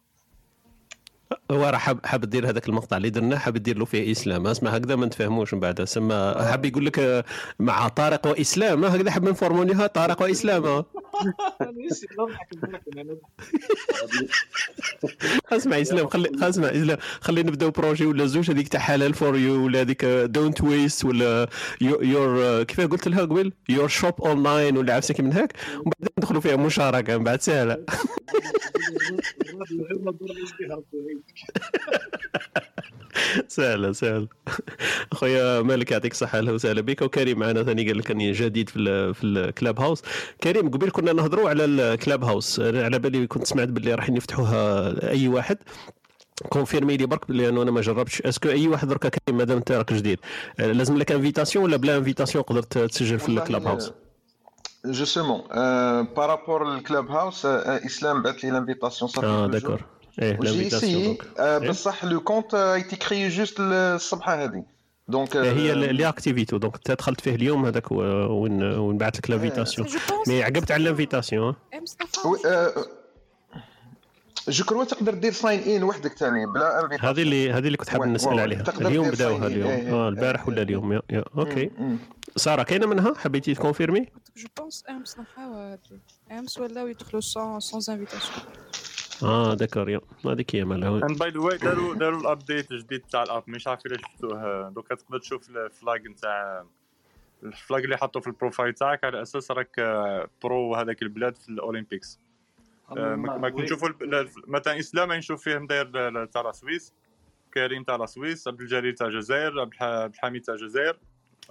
هو 1.52 1.64
راه 1.64 1.78
حاب 1.78 2.06
حاب 2.06 2.26
دير 2.26 2.50
هذاك 2.50 2.70
المقطع 2.70 2.98
اللي 2.98 3.10
درناه 3.10 3.38
حاب 3.38 3.58
دير 3.58 3.78
له 3.78 3.86
فيه 3.86 4.12
إسلام. 4.12 4.48
أسمع 4.48 4.72
هكذا 4.72 4.96
ما 4.96 5.06
نتفاهموش 5.06 5.54
من 5.54 5.60
بعد. 5.60 5.84
سما 5.84 6.44
حاب 6.52 6.66
يقول 6.66 6.86
لك 6.86 7.00
آه، 7.00 7.24
مع 7.60 7.88
طارق 7.88 8.28
وإسلام. 8.28 8.86
هكذا 8.86 9.12
حاب 9.12 9.30
نفورمونيها 9.30 9.88
طارق 9.88 10.22
وإسلام. 10.22 10.84
اسمع 15.52 15.82
إسلام 15.82 16.08
خلي 16.08 16.30
اسمع 16.42 16.68
إسلام. 16.68 16.98
خلي 17.22 17.44
نبدأو 17.44 17.72
projet 17.72 18.06
ولا 18.06 18.26
زوج 18.26 18.52
هذيك 18.52 18.68
تاع 18.68 18.80
Halal 18.80 19.14
For 19.14 19.38
You 19.38 19.66
ولا 19.66 19.82
هذيك 19.82 20.06
Don't 20.06 20.62
Waste 20.62 21.06
ولا 21.06 21.50
your 21.82 22.64
كيف 22.64 22.82
قلت 22.82 23.08
لها 23.08 23.22
قبل؟ 23.22 23.54
your 23.70 23.88
shop 23.88 24.22
online 24.22 24.78
ولا 24.78 25.00
كي 25.00 25.24
من 25.24 25.34
هاك 25.34 25.54
ومن 25.74 25.92
بعد 26.00 26.10
ندخلوا 26.18 26.42
فيها 26.42 26.56
مشاركة 26.56 27.18
من 27.18 27.24
بعد 27.24 27.42
سهلة. 27.42 27.86
سهلة 33.48 33.92
سهلة. 33.92 34.28
أخويا 35.12 35.62
مالك 35.62 35.92
يعطيك 35.92 36.12
الصحة 36.12 36.38
أهلا 36.38 36.52
وسهلا 36.52 36.82
بك. 36.82 37.02
وكريم 37.02 37.40
معنا 37.40 37.64
ثاني 37.64 37.88
قال 37.88 37.98
لك 37.98 38.12
أني 38.12 38.32
جديد 38.32 38.70
في 38.70 39.14
في 39.14 39.24
ال 39.24 39.80
Clubhouse 39.80 40.02
كريم 40.44 40.70
قبل 40.70 40.90
كنا 40.92 41.05
نهضروا 41.14 41.49
على 41.49 41.65
ال 41.66 42.24
Clubhouse 42.24 42.60
على 42.60 42.99
بالي 42.99 43.27
كنت 43.27 43.48
سمعت 43.48 43.68
باللي 43.68 43.95
راح 43.95 44.10
يفتحوها 44.10 44.94
أي 45.11 45.27
واحد. 45.27 45.57
confirme 46.50 46.98
لي 46.98 47.06
برك 47.06 47.30
لأنه 47.30 47.61
أنا 47.61 47.72
ما 47.72 47.82
جربتش. 47.82 48.22
est-ce 48.22 48.40
que 48.40 48.50
أي 48.49 48.68
واحد 48.68 48.88
دركا 48.88 49.10
كريم؟ 49.10 49.38
مادام 49.38 49.57
أنت 49.57 49.72
راك 49.72 49.94
جديد. 49.94 50.19
لازم 50.60 50.98
لك 50.98 51.11
invitation 51.12 51.66
ولا 51.65 51.77
بلا 51.77 51.98
invitation 51.98 52.44
قدرت 52.44 52.77
تسجل 52.77 53.19
في 53.19 53.30
ال 53.30 53.68
Clubhouse 53.68 53.92
justement 54.86 55.42
par 56.04 56.21
rapport 56.21 56.62
لل 56.62 56.74
Clubhouse 56.74 57.46
اسلام 57.45 58.22
بعث 58.22 58.36
لي 58.36 58.52
l'invitation 58.52 59.12
صافي 59.11 59.27
آه. 59.27 59.48
d'accord 59.48 59.82
إيه 60.22 60.40
l'invitation؟ 60.40 61.18
بصح 61.69 62.06
le 62.06 62.20
compte 62.20 62.54
était 62.54 62.96
créé 62.96 63.28
juste 63.28 63.60
الصبحه 63.60 64.44
هذه 64.44 64.64
donc 65.08 65.38
هي 65.38 65.73
اللي 65.73 66.10
اكتيفيتو 66.10 66.57
donc 66.58 66.76
انت 66.76 66.91
دخلت 66.91 67.22
فيه 67.22 67.36
اليوم 67.36 67.65
هذاك 67.65 67.91
وين 67.91 68.64
وين 68.64 68.98
بعث 68.98 69.18
لك 69.18 69.30
l'invitation 69.30 69.88
mais 70.28 70.44
عقبت 70.44 70.72
على 70.72 70.84
ال 70.84 70.90
invitation 70.90 71.56
je 74.50 74.66
crois 74.66 74.84
تقدر 74.84 75.14
دير 75.14 75.32
sign 75.32 75.60
in 75.60 75.84
وحدك 75.84 76.18
ثاني 76.18 76.45
بلا 76.45 76.84
invitation 76.84 77.10
هذه 77.11 77.22
اللي 77.22 77.52
هذه 77.52 77.65
اللي 77.68 77.77
كنت 77.77 77.90
حاب 77.90 78.02
نسال 78.02 78.40
عليها 78.40 78.64
اليوم 78.82 79.10
بداوها. 79.11 79.48
اليوم 79.48 79.94
آه 79.94 80.10
البارح 80.10 80.48
ولا 80.48 80.61
اليوم 80.61 80.94
يا, 80.94 81.02
يا. 81.10 81.23
okay. 81.38 81.72
ساره 82.36 82.64
كاينة 82.64 82.88
منها 82.88 83.14
حبيتي 83.18 83.53
ت 83.54 83.59
confirmer 83.59 84.06
je 84.38 84.48
pense 84.58 84.84
امس 84.90 85.19
نحاول 85.19 85.77
امس 86.32 86.57
ولاو 86.57 86.88
يدخلوا 86.88 87.22
sans 87.22 87.60
sans 87.60 87.82
invitation 87.90 88.46
آه 89.24 89.54
d'accord 89.54 89.90
يا 89.90 90.02
هذيك 90.26 90.56
هي 90.56 90.66
مالها. 90.66 90.90
and 91.10 91.20
by 91.20 91.30
the 91.30 91.40
way 91.40 91.58
داروا 91.58 91.96
داروا 91.96 92.20
ال 92.22 92.29
update 92.29 92.72
الجديد 92.72 93.02
تاع 93.02 93.24
ال 93.24 93.28
app. 93.28 93.44
مش 93.48 93.68
عارف 93.68 93.86
إلا 93.86 93.98
شفتوه. 93.98 94.70
دوكا 94.70 94.96
تقدر 94.96 95.20
تشوف 95.20 95.50
ال 95.50 95.61
flag 95.61 96.08
نتاع 96.08 96.66
ال 97.44 97.52
flag 97.52 97.84
اللي 97.84 97.98
حطوه 97.98 98.22
في 98.22 98.28
ال 98.28 98.33
profile 98.33 98.74
تاعك. 98.74 99.04
على 99.04 99.22
أساس 99.22 99.52
راك 99.52 99.80
آه، 99.80 100.28
برو 100.44 100.76
هذاك 100.76 101.02
البلاد 101.02 101.36
في 101.36 101.50
الأولمبيكس. 101.50 102.20
آه، 102.98 103.16
ما 103.16 103.50
كنت 103.50 103.62
نشوفوا 103.62 103.90
مثلا 104.48 104.80
إسلام 104.80 105.14
نشوف 105.14 105.44
فيه 105.44 105.58
مداير 105.58 105.88
ل- 105.88 106.28
تاع 106.28 106.42
la 106.42 106.52
Suisse 106.52 106.94
كريم 107.54 107.84
تاع 107.84 107.96
la 107.96 108.06
Suisse 108.06 108.48
عبد 108.48 108.62
الجليل 108.62 108.94
تاع 108.96 109.08
الجزائر 109.08 109.60
عبد 109.60 109.74
الح- 109.74 109.84
عبد 109.84 110.14
الحميد 110.14 110.42
تاع 110.42 110.54
الجزائر. 110.54 110.90
آه، 110.90 111.00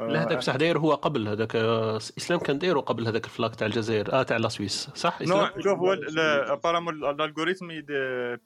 لا 0.01 0.23
هذاك 0.23 0.37
بصح 0.39 0.57
داير 0.57 0.79
هو 0.79 0.95
قبل 0.95 1.29
هذاك 1.29 1.57
آه، 1.57 1.97
إسلام 1.97 2.39
كان 2.41 2.59
دايره 2.59 2.81
قبل 2.81 3.07
هذاك 3.07 3.25
ال 3.24 3.31
flag 3.31 3.55
تاع 3.55 3.66
الجزائر 3.66 4.12
آه 4.12 4.23
تاع 4.23 4.37
la 4.36 4.49
Suisse 4.49 4.91
صح 4.95 5.19
إسلام؟ 5.23 5.61
شوف 5.61 5.79
هو 5.79 5.93
apparemment 6.53 6.95
ال 7.05 7.11
algorithm 7.11 7.69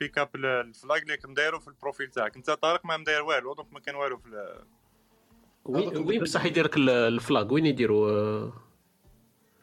pick 0.01 0.19
up 0.19 0.29
ال 0.37 0.50
flag 0.50 1.03
اللي 1.03 1.19
مدايره 1.25 1.59
في 1.59 1.69
ال 1.69 1.74
profil 1.74 2.07
تاعك. 2.11 2.37
انت 2.37 2.51
طارق 2.51 2.87
ما 2.87 2.97
مداير 2.97 3.23
والو 3.23 3.55
donc 3.55 3.73
ما 3.73 3.81
كان 3.81 3.95
والو 3.95 4.17
في 4.17 4.55
وين 5.65 5.97
وين 6.09 6.23
بصح 6.23 6.45
يدير 6.45 6.65
لك 6.65 6.77
ال 6.77 6.89
flag؟ 6.89 7.53
وين 7.53 7.67
يديروا 7.67 8.11
آه، 8.11 8.53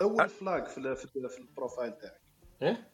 أول 0.01 0.29
flag 0.29 0.65
في 0.67 0.77
ال- 0.77 0.95
في 0.95 1.05
ال- 1.15 1.29
في 1.29 1.39
ال 1.39 1.46
profile 1.46 1.91
تاعك. 1.91 2.21
إيه؟ 2.61 2.87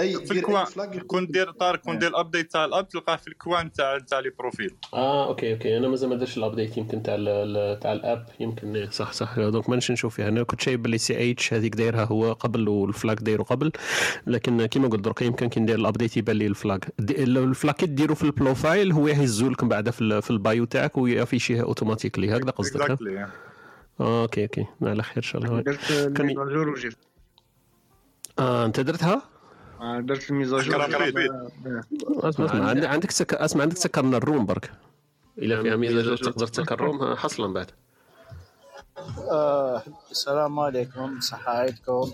أي 0.00 0.26
في 0.26 0.30
ال 0.32 0.39
coin 0.39 0.66
كون 1.06 1.26
دير 1.26 1.50
طارق 1.50 1.80
كون 1.80 1.98
دير 1.98 2.08
ال 2.08 2.14
update 2.14 2.52
تاع 2.52 2.64
ال 2.64 2.70
app 2.70 2.88
تلقاه 2.88 3.16
في 3.16 3.28
ال 3.28 3.37
coin 3.37 3.72
تاع 3.72 3.98
تاع 3.98 4.18
les 4.20 4.30
profils 4.38 4.74
آه 4.94 5.28
okay 5.28 5.52
okay. 5.52 5.76
أنا 5.76 5.88
مازال 5.88 6.08
ما 6.08 6.14
درتش 6.16 6.38
ال 6.38 6.43
update 6.43 6.76
يمكن 6.76 7.02
تاع 7.02 7.14
تاع 7.80 7.92
ال 7.92 7.99
app. 7.99 8.26
يمكن 8.40 8.76
إيه، 8.76 8.90
صح 8.90 9.12
صح. 9.12 9.38
donc 9.40 9.68
مانيش 9.70 9.90
نشوف 9.90 10.14
فيها 10.14 10.28
أنا 10.28 10.42
كنت 10.42 10.60
شايف 10.60 10.80
باللي 10.80 10.98
CH 10.98 11.54
هذيك 11.54 11.74
دايرها 11.74 12.04
هو 12.04 12.32
قبل 12.32 12.68
وال 12.68 12.86
flag 12.86 13.22
دايره 13.22 13.42
قبل. 13.42 13.72
لكن 14.26 14.66
كيما 14.66 14.88
قلت 14.88 15.00
درك 15.00 15.22
يمكن 15.22 15.48
كي 15.48 15.60
ندير 15.60 15.78
ال 15.78 15.83
update 15.83 16.16
يبان 16.16 16.36
لي 16.36 16.46
ال 16.46 16.55
flag 16.55 16.92
ال 17.10 17.23
flag 17.23 17.76
كي 17.76 17.86
ديرو 17.86 18.14
في 18.14 18.22
ال 18.24 18.32
profile 18.32 18.92
هو 18.92 19.08
يهزو 19.08 19.48
لك 19.50 19.62
من 19.62 19.68
بعد 19.68 19.90
في, 19.90 20.00
ال- 20.00 20.22
في 20.22 20.30
ال 20.30 20.39
bio 20.39 20.64
تاعك 20.64 20.98
وي 20.98 21.12
affiche 21.12 21.62
يها 21.62 21.72
automatically 21.72 22.36
هكذا 22.36 22.50
قصدك 22.50 22.90
آه 24.00 24.22
OK 24.22 24.42
OK. 24.42 24.64
على 24.82 25.02
خير 25.02 25.16
إن 25.16 25.22
شاء 25.22 25.42
الله. 25.42 25.60
درت 25.60 25.78
كان- 26.16 26.34
آه 28.38 28.66
أنت 28.66 28.80
درتها؟ 28.80 29.22
درت 29.80 30.30
ال 30.30 30.36
mise 30.36 30.58
à 30.58 30.64
jour 30.64 30.86
أسمع 30.86 32.46
أسمع 32.46 32.68
عندك 32.68 32.86
عندك 32.86 33.10
سك... 33.10 33.34
أسمع 33.34 33.62
عندك 33.62 33.76
سكرنا 33.76 34.16
ال 34.16 34.22
room 34.22 34.46
برك. 34.46 34.72
الا 35.38 35.62
فيها 35.62 35.76
ميزه 35.76 36.16
تقدر 36.16 36.46
تسكر 36.46 36.74
ال 36.74 36.82
room 36.82 37.14
حصلا 37.14 37.52
بعد. 37.52 37.70
آه 39.30 39.82
السلام 40.10 40.60
عليكم 40.60 41.20
صحة 41.20 41.52
عيدكم. 41.52 42.10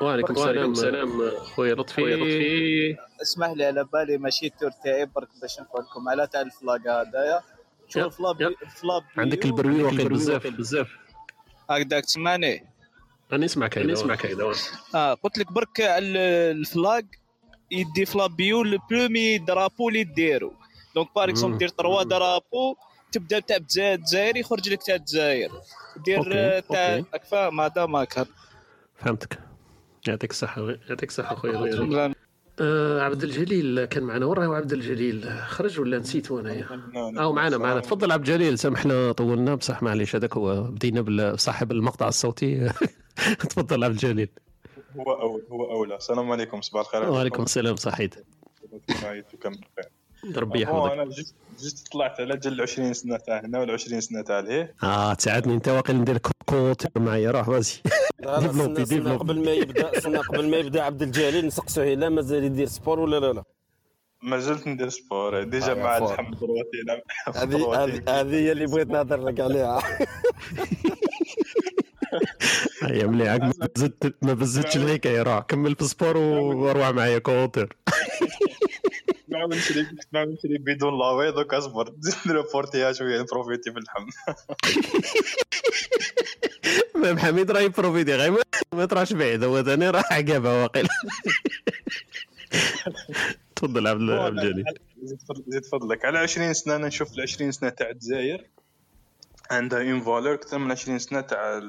وعليكم 0.00 0.34
السلام 0.34 0.72
السلام 0.72 1.30
خويا 1.30 1.74
لطفي. 1.74 2.96
اسمح 3.22 3.50
لي 3.50 3.64
على 3.64 3.84
بالي 3.84 4.18
ماشي 4.18 4.46
ال 4.46 4.51
tour 4.51 4.70
تاعي 4.84 5.06
برك 5.06 5.28
باش 5.42 5.60
نقول 5.60 5.84
لكم 5.84 6.08
على 6.08 6.26
تاع 6.26 6.40
ال 6.40 6.48
flag 6.48 6.80
هذايا 6.80 7.40
شوف 7.88 8.04
ال 8.06 8.13
flag 8.13 8.40
ال 8.42 8.54
flag 8.54 9.02
عندك 9.16 9.44
ال 9.44 9.55
bruit 9.55 10.08
بزاف. 10.08 10.46
بزاف. 10.46 10.88
هكذاك 11.70 12.04
تسمعني؟ 12.04 12.69
أنا 13.32 13.44
نسمعك 13.44 13.78
هيدا 13.78 13.92
نسمعك 13.92 14.26
هيدا 14.26 14.52
آه 14.94 15.14
قلت 15.14 15.38
لك 15.38 15.52
برك 15.52 15.80
على 15.80 16.18
ال 16.50 16.61
flag 16.61 17.04
يدي 17.70 18.06
flag 18.06 18.36
بيو 18.36 18.62
le 18.62 18.78
premier 18.90 19.38
drapeau 19.38 19.88
اللي 19.88 20.04
ديرو. 20.04 20.52
donc 20.94 21.08
par 21.16 21.30
exemple. 21.30 21.58
دير 21.58 21.68
trois 21.68 22.02
drapeaux 22.02 22.76
تبدا 23.12 23.40
تاع 23.40 23.56
الجزائر 23.56 24.36
يخرج 24.36 24.68
لك 24.68 24.82
تاع 24.82 24.94
الجزائر. 24.94 25.50
دير 26.04 26.60
تاع 26.60 27.02
فاهم 27.30 27.60
هذا 27.60 27.86
ماك 27.86 28.26
فهمتك. 28.96 29.38
يعطيك 30.08 30.30
الصحة 30.30 30.70
يعطيك 30.88 31.08
الصحة 31.08 31.34
خويا. 31.34 32.14
آه 32.60 33.00
عبد 33.00 33.22
الجليل 33.22 33.84
كان 33.84 34.02
معنا. 34.02 34.26
وين 34.26 34.38
راهو 34.38 34.54
عبد 34.54 34.72
الجليل. 34.72 35.30
خرج 35.46 35.80
ولا 35.80 35.98
نسيتو 35.98 36.40
انايا 36.40 36.66
أو 36.96 37.32
معنا 37.32 37.58
معنا. 37.58 37.80
تفضل 37.80 38.12
عبد 38.12 38.28
الجليل. 38.28 38.58
سامحنا 38.58 39.12
طولنا. 39.12 39.54
بصح 39.54 39.82
معليش 39.82 40.16
هذاك 40.16 40.36
هو 40.36 40.62
بدينا 40.62 41.00
بصاحب 41.32 41.72
المقطع 41.72 42.08
الصوتي. 42.08 42.70
تفضل 43.50 43.84
عبد 43.84 43.94
الجليل. 43.94 44.28
هو 44.96 45.12
اول 45.12 45.42
هو 45.50 45.70
أولى. 45.70 45.96
السلام 45.96 46.32
عليكم. 46.32 46.60
صباح 46.60 46.80
الخير. 46.80 47.10
وعليكم 47.10 47.42
السلام 47.42 47.76
صحيت. 47.76 48.14
ربي 50.36 50.62
يحفظك. 50.62 50.92
أنا 50.92 51.04
juste 51.04 51.34
juste 51.60 51.92
طلعت 51.92 52.20
على 52.20 52.36
جل 52.36 52.60
20 52.60 52.92
سنة 52.92 53.16
تاع 53.16 53.40
هنا 53.40 53.60
ولا 53.60 53.72
20 53.72 54.00
سنة 54.00 54.22
تاع 54.22 54.40
لهيه 54.40 54.74
آه 54.82 55.14
تساعدني. 55.14 55.54
أنت 55.54 55.68
واقيلا 55.68 55.98
ندير 55.98 56.18
كوت 56.46 56.98
معايا. 56.98 57.30
روح 57.30 57.48
لا 57.48 58.40
développer 58.40 58.74
développer 58.74 59.16
قبل 59.22 59.44
ما 59.44 59.50
يبدا 59.50 59.98
استنى 59.98 60.18
قبل 60.18 60.50
ما 60.50 60.56
يبدأ 60.56 60.82
عبد 60.82 61.02
الجليل 61.02 61.46
نسقسوه 61.46 61.84
لا 61.84 62.08
مازال 62.08 62.44
يدير 62.44 62.66
sport 62.66 63.00
ولا 63.00 63.20
لا 63.20 63.32
لا؟ 63.32 63.44
ما 64.22 64.38
زلت 64.38 64.66
ندير 64.66 64.88
sport. 64.88 65.42
déjà 65.42 65.72
آه، 65.72 65.74
مع. 65.74 65.98
الحمد 65.98 66.36
بروتين 66.40 67.02
هذه 67.36 67.84
هذه 67.84 68.20
هذه 68.20 68.34
هي 68.34 68.52
اللي 68.52 68.66
بغيت 68.66 68.88
نهضر 68.88 69.24
لك 69.24 69.40
عليها. 69.40 69.82
هيا 72.82 73.06
مليح 73.06 73.34
ما 73.34 73.52
زدت 73.76 74.14
ما 74.22 74.32
بزدتش 74.34 74.76
الحكاية 74.76 75.22
روح 75.22 75.38
كمل 75.38 75.74
في 75.74 75.82
ال 75.82 75.88
sport 75.88 76.16
وأروح 76.16 76.88
معايا 76.88 77.18
كوتر. 77.18 77.76
نعاود 79.28 79.54
نشري 79.54 79.86
نعاود 80.12 80.28
نشري 80.28 80.58
بدون 80.58 80.98
لاوي 80.98 81.32
دوك 81.32 81.54
اصبر 81.54 81.94
زيد 82.00 82.14
نريبورتيها 82.26 82.92
شوية 82.92 83.20
ن 83.20 83.26
profiter 83.26 83.70
بالحم 83.70 84.06
même 86.94 87.18
حميد 87.18 87.50
راه 87.50 87.60
ي 87.60 87.66
profiter 87.66 88.14
غير 88.14 88.30
ما- 88.74 88.84
تراش 88.86 89.12
بعيد 89.12 89.44
هو 89.44 89.62
ثاني 89.62 89.90
راه 89.90 90.04
عقابه 90.10 90.62
واقيلا 90.62 90.88
تفضل 93.56 93.86
عبد 93.86 94.00
الجليل. 94.00 94.64
زيد 95.48 95.64
فضلك. 95.64 96.04
على 96.04 96.18
20 96.18 96.52
سنة 96.54 96.76
أنا 96.76 96.86
نشوف 96.86 97.12
ال 97.14 97.20
20 97.20 97.52
سنة 97.52 97.68
تاع 97.70 97.90
الجزائر. 97.90 98.46
عندها 99.50 99.82
une 99.82 100.00
valeur 100.00 100.34
أكثر 100.34 100.58
من 100.58 100.70
20 100.70 100.98
سنة 100.98 101.20
تاع 101.20 101.60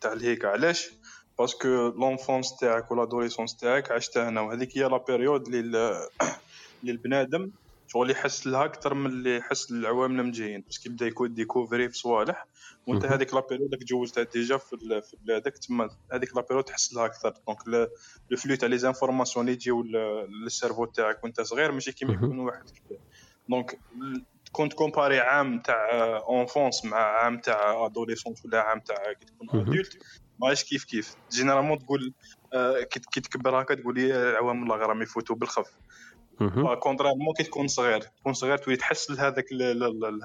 تاع 0.00 0.12
الهيك. 0.12 0.44
علاش؟ 0.44 0.90
parce 1.38 1.57
que 1.57 1.68
l'enfance 1.68 2.56
تاعك 2.60 2.90
ولا 2.90 3.04
l'adolescence 3.04 3.56
تاعك 3.56 3.90
عشتها 3.92 4.28
هنا 4.28 4.40
وهذيك 4.40 4.78
هي 4.78 4.82
la 4.82 4.96
période 5.08 5.46
اللي 5.46 5.60
ال- 5.60 6.08
اللي 6.82 6.92
البنادم 6.92 7.50
شغل 7.86 8.10
يحس 8.10 8.46
لها 8.46 8.64
أكثر 8.64 8.94
من 8.94 9.06
اللي 9.06 9.36
يحس 9.36 9.70
للعوام 9.72 10.20
اللي 10.20 10.30
جايين 10.32 10.60
parce 10.60 10.79
que 10.79 10.90
يبدأ 10.90 11.06
يكون 11.06 11.34
découvrir 11.34 11.88
في 11.88 11.98
صوالح 11.98 12.48
وأنت. 12.86 13.04
هذيك 13.04 13.34
la 13.34 13.40
période 13.50 13.74
راك 13.74 13.84
جوزتها 13.84 14.24
déjà 14.24 14.56
في 14.56 14.76
في 15.02 15.16
بلادك 15.20 15.58
تما 15.58 15.90
هذيك 16.12 16.36
la 16.36 16.42
période 16.42 16.64
تحس 16.64 16.94
لها 16.94 17.06
أكثر. 17.06 17.34
donc 17.46 17.68
le 18.30 18.36
flux 18.38 18.54
تاع 18.54 18.68
les 18.68 18.78
informations 18.78 19.44
اللي 19.46 19.52
يجيو 19.52 19.82
لل 20.44 20.53
cerveau 20.53 20.84
تاعك 20.84 21.24
وأنت 21.24 21.40
صغير 21.40 21.72
ماشي 21.72 21.92
كيما. 21.92 22.14
يكون 22.14 22.38
واحد. 22.38 22.64
كبير 22.70 23.00
donc 23.48 23.80
كنت 24.52 24.72
comparer 24.72 25.20
عام 25.20 25.58
تاع 25.58 25.90
enfance 26.28 26.84
مع 26.84 26.98
عام 26.98 27.38
تاع 27.40 27.86
adolescence 27.86 28.44
ولا 28.44 28.60
عام 28.60 28.80
تاع 28.80 28.96
كي 29.12 29.26
تكون. 29.26 29.60
adulte 29.60 29.98
ماهيش 30.38 30.64
كيف 30.64 30.84
كيف 30.84 31.16
généralement 31.32 31.78
تقول 31.78 32.14
آه، 32.52 32.82
كي 32.82 33.20
تكبر 33.20 33.62
هكا 33.62 33.74
تقول 33.74 33.94
لي 33.94 34.30
العوام 34.30 34.62
الله 34.62 34.76
راهم 34.76 35.02
يفوتوا 35.02 35.36
بالخف. 35.36 35.76
contrairement 36.80 37.34
كي 37.36 37.42
تكون 37.42 37.68
صغير 37.68 38.00
تكون 38.00 38.32
صغير 38.32 38.56
تولي 38.56 38.76
تحس 38.76 39.10
لهذاك 39.10 39.44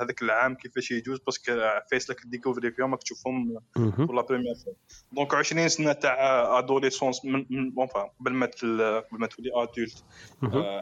هذاك 0.01 0.21
العام 0.21 0.55
كيفاش 0.55 0.91
يجوز 0.91 1.19
parce 1.19 1.39
que 1.39 1.51
عفايس 1.91 2.09
راك 2.09 2.21
découvrir 2.25 2.71
فيهم 2.71 2.91
راك 2.91 3.03
تشوفهم. 3.03 3.59
pour 3.75 4.15
la 4.15 4.21
première 4.21 4.55
fois 4.65 4.73
donc 5.11 5.33
20 5.33 5.67
سنه 5.67 5.93
تاع 5.93 6.59
adolescence 6.59 7.25
من 7.25 7.71
bon 7.71 7.86
enfin 7.86 8.11
قبل 8.19 8.33
ما 8.33 8.45
قبل 8.45 9.19
ما 9.19 9.27
تولي 9.27 9.49
adulte 9.55 10.03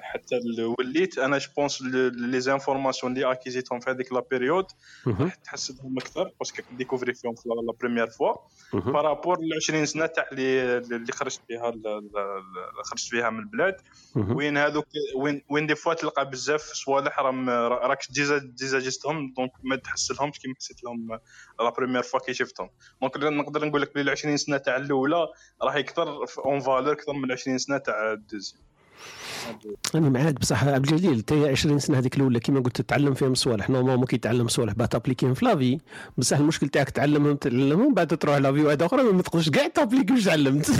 حتى 0.02 0.36
وليت 0.80 1.18
أنا 1.18 1.38
je 1.38 1.48
pense 1.58 1.82
les 1.82 2.40
informations 2.40 3.14
اللي 3.14 3.32
اكيزيتهم 3.32 3.80
في 3.80 3.92
هذيك 3.92 4.14
la 4.14 4.24
période 4.32 4.66
مهم. 5.06 5.32
تحس 5.44 5.72
بهم 5.72 5.98
أكثر 5.98 6.32
parce 6.40 6.55
que 6.55 6.64
découvrir 6.72 7.14
فيهم 7.14 7.36
في 7.36 7.50
la 7.50 7.74
première 7.82 8.08
fois. 8.08 8.34
par 8.74 8.93
rapport 8.93 9.38
ل 9.40 9.56
20 9.56 9.86
سنه 9.86 10.06
تاع 10.06 10.26
اللي 10.32 11.12
خرجت 11.12 11.42
فيها 11.48 11.72
خرجت 12.84 13.10
فيها 13.10 13.30
من 13.30 13.40
البلاد. 13.40 13.76
وين 14.16 14.58
هذوك 14.58 14.86
وين 15.20 15.42
وين 15.50 15.68
des 15.68 15.76
fois 15.76 15.94
تلقى 15.94 16.30
بزاف 16.30 16.62
صوالح 16.62 17.20
راهم 17.20 17.50
راك 17.50 18.00
déjà 18.10 18.38
déjà 18.38 18.80
جستهم 18.80 19.34
donc 19.38 19.52
ما 19.64 19.76
تحس 19.76 20.12
لهمش 20.12 20.40
كيما 20.40 20.54
حسيت 20.60 20.84
لهم 20.84 21.20
la 21.60 21.70
première 21.70 22.02
fois 22.02 22.20
كي 22.20 22.34
شفتهم. 22.34 22.70
donc 23.02 23.18
نقدر 23.18 23.66
نقول 23.66 23.82
لك 23.82 23.96
بلي 23.96 24.12
20 24.12 24.38
سنة 24.38 24.58
تاع 24.58 24.76
الأولى 24.78 25.28
راهي 25.62 25.80
أكثر 25.80 26.26
une 26.46 26.60
valeur 26.60 26.92
أكثر 26.92 27.14
من 27.14 27.32
20 27.32 27.58
سنة 27.58 27.78
تاع 27.78 28.14
ال 28.14 28.18
deuxième. 28.18 28.62
أنا 29.96 30.10
معاك 30.10 30.34
بصح 30.34 30.64
عبد 30.64 30.92
الجليل 30.92 31.14
انت 31.14 31.34
20 31.34 31.80
سنة 31.80 31.98
هذيك 31.98 32.16
الأولى 32.16 32.40
كيما 32.40 32.60
قلت 32.60 32.82
تتعلم 32.82 33.14
فيهم 33.14 33.36
صوالح. 33.36 33.70
normalement 33.70 34.06
كي 34.06 34.18
تتعلم 34.18 34.48
صوالح 34.48 34.74
باه 34.74 34.86
ت 34.86 34.90
appliquer 34.90 35.26
هم 35.26 35.34
في 35.34 35.46
la 35.46 35.59
vie 35.59 35.80
بصح 36.18 36.38
المشكل 36.38 36.70
تاعك 36.70 36.90
تعلمهم 36.90 37.36
تعلمهم 37.36 37.94
بعد 37.94 38.08
تروح 38.08 38.36
la 38.36 38.46
vie 38.46 38.62
واحدة 38.62 38.86
أخرى 38.86 39.04
ما 39.04 39.22
تقدرش 39.22 39.50
كاع 39.50 39.68
ت 39.68 39.72
appliquer 39.72 40.14
واش 40.14 40.24
تعلمت 40.24 40.72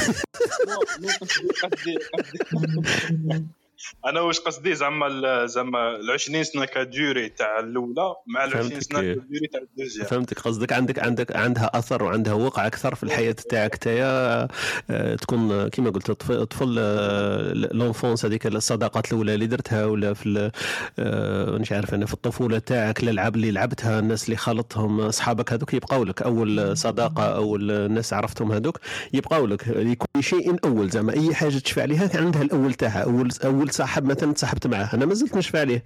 أنا 4.06 4.22
واش 4.22 4.40
قصدي؟ 4.40 4.76
زعما 4.76 5.46
زعما 5.46 5.96
ال 5.96 6.12
20 6.12 6.44
سنة 6.44 6.66
ك 6.66 6.76
durée 6.76 7.30
تاع 7.30 7.60
الأولى 7.60 8.14
مع 8.28 8.44
ال 8.44 8.50
20 8.50 8.70
فهمتك. 8.70 8.82
سنة 8.84 9.00
ك 9.02 9.09
durée 9.09 9.48
تاع 9.52 9.62
ال 9.62 9.66
deuxième. 9.66 10.08
فهمتك. 10.08 10.40
قصدك 10.40 10.74
عندك 10.74 11.00
عندك 11.00 11.36
عندها 11.36 11.72
أثر 11.74 12.04
وعندها 12.04 12.34
وقع 12.34 12.68
أكثر 12.68 12.96
في 12.96 13.04
الحياة 13.04 13.32
تاعك 13.32 13.76
تايا 13.76 14.48
آه، 14.90 15.16
تكون 15.16 15.52
آه، 15.52 15.68
كيما 15.68 15.90
قلت 15.90 16.12
طف- 16.12 16.32
طفل 16.32 16.76
آه، 16.80 17.54
لونفونس 17.54 18.26
هذيك 18.26 18.48
الصداقات 18.48 19.08
الأولى 19.14 19.34
اللي 19.34 19.48
درتها 19.48 19.86
ولا 19.86 20.14
في 20.14 20.52
آه، 21.00 21.52
مش 21.58 21.72
عارف 21.72 21.94
أنا 21.94 22.06
في 22.06 22.14
الطفولة 22.14 22.60
تاعك 22.60 23.04
الالعاب 23.04 23.36
اللي 23.36 23.52
لعبتها 23.52 24.00
الناس 24.00 24.26
اللي 24.26 24.36
خلطتهم 24.38 25.02
أصحابك 25.02 25.54
هذوك 25.54 25.74
يبقاو 25.74 26.04
لك. 26.04 26.22
أول 26.22 26.78
صداقة 26.78 27.24
أول 27.36 27.92
ناس 27.92 28.14
عرفتهم 28.14 28.52
هذوك 28.52 28.80
يبقاو 29.14 29.46
لك. 29.48 29.68
لكل 29.68 30.24
شيء 30.24 30.56
أول 30.66 30.90
زعما 30.90 31.14
أي 31.14 31.36
حاجة 31.36 31.58
تشفى 31.60 31.82
عليها 31.82 32.10
عندها 32.18 32.42
الأول 32.42 32.74
تاعها 32.74 33.04
اول 33.04 33.30
أول 33.46 33.69
صاحب 33.72 34.06
مثلا 34.06 34.34
تصاحبت 34.34 34.68
معاه. 34.68 34.90
أنا 34.94 35.06
ما 35.06 35.14
زلت 35.14 35.38
نشفى 35.38 35.60
عليه. 35.60 35.84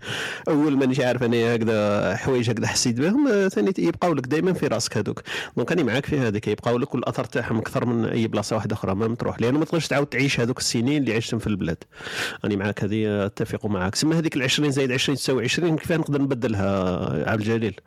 أول 0.47 0.77
مانيش 0.77 0.99
عارف 0.99 1.23
أنا 1.23 1.55
هكذا 1.55 2.15
حوايج 2.15 2.49
هكذا 2.49 2.67
حسيت 2.67 2.99
بهم 2.99 3.27
آه، 3.27 3.47
ثاني 3.47 3.73
يبقاو 3.77 4.13
لك 4.13 4.27
دائما 4.27 4.53
في 4.53 4.67
راسك 4.67 4.97
هذوك. 4.97 5.21
donc 5.57 5.71
أنا 5.71 5.83
معاك 5.83 6.05
في 6.05 6.19
هذيك. 6.19 6.47
يبقاو 6.47 6.77
لك 6.77 6.95
والأثر 6.95 7.23
تاعهم 7.23 7.57
أكثر 7.57 7.85
من 7.85 8.05
أي 8.05 8.27
بلاصة 8.27 8.55
واحدة 8.55 8.75
أخرى. 8.75 8.95
ما 8.95 9.15
تروح 9.15 9.41
لأنه 9.41 9.59
ما 9.59 9.65
تقدرش 9.65 9.87
تعاود 9.87 10.07
تعيش 10.07 10.39
هذوك 10.39 10.59
السنين 10.59 11.01
اللي 11.01 11.15
عشتهم 11.15 11.39
في 11.39 11.47
البلاد. 11.47 11.83
أنا 12.45 12.55
معاك 12.55 12.83
هذه 12.83 13.25
أتفق 13.25 13.65
معاك. 13.65 13.95
سما 13.95 14.19
هذيك 14.19 14.35
ال 14.35 14.43
20 14.43 14.71
زائد 14.71 14.91
20 14.91 15.17
تساوي 15.17 15.43
20 15.43 15.77
كيف 15.77 15.91
نقدر 15.91 16.21
نبدلها 16.21 17.29
عبد 17.31 17.41
الجليل؟ 17.41 17.79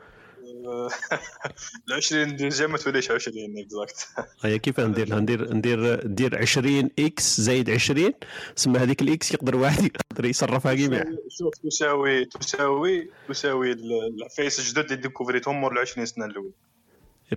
ال 1.88 1.92
20 1.94 2.36
deuxième 2.36 2.72
ما 2.72 2.78
توليش 2.78 3.10
20 3.10 3.36
exacte 3.58 4.08
هي 4.44 4.58
كيف 4.58 4.80
ندير؟ 4.80 5.14
ندير 5.18 5.54
ندير 5.54 6.06
ندير 6.06 6.38
20 6.38 6.90
X 6.98 7.40
زائد 7.40 7.70
20 7.70 8.12
سما 8.54 8.82
هذيك 8.82 9.02
ال 9.02 9.18
X 9.18 9.34
يقدر 9.34 9.56
واحد 9.56 9.84
يقدر 10.12 10.24
يصرفها 10.24 10.74
كيما. 10.74 11.04
شوف 11.38 11.54
تساوي 11.64 12.24
تساوي 12.24 13.10
تساوي 13.28 13.72
ال- 13.72 14.14
العفايس 14.18 14.58
الجدد 14.58 14.78
اللي 14.90 14.96
ديكوفريتهم 15.02 15.60
مور 15.60 15.72
ال 15.72 15.78
20 15.78 16.06
سنة 16.06 16.24
الأولى. 16.24 16.50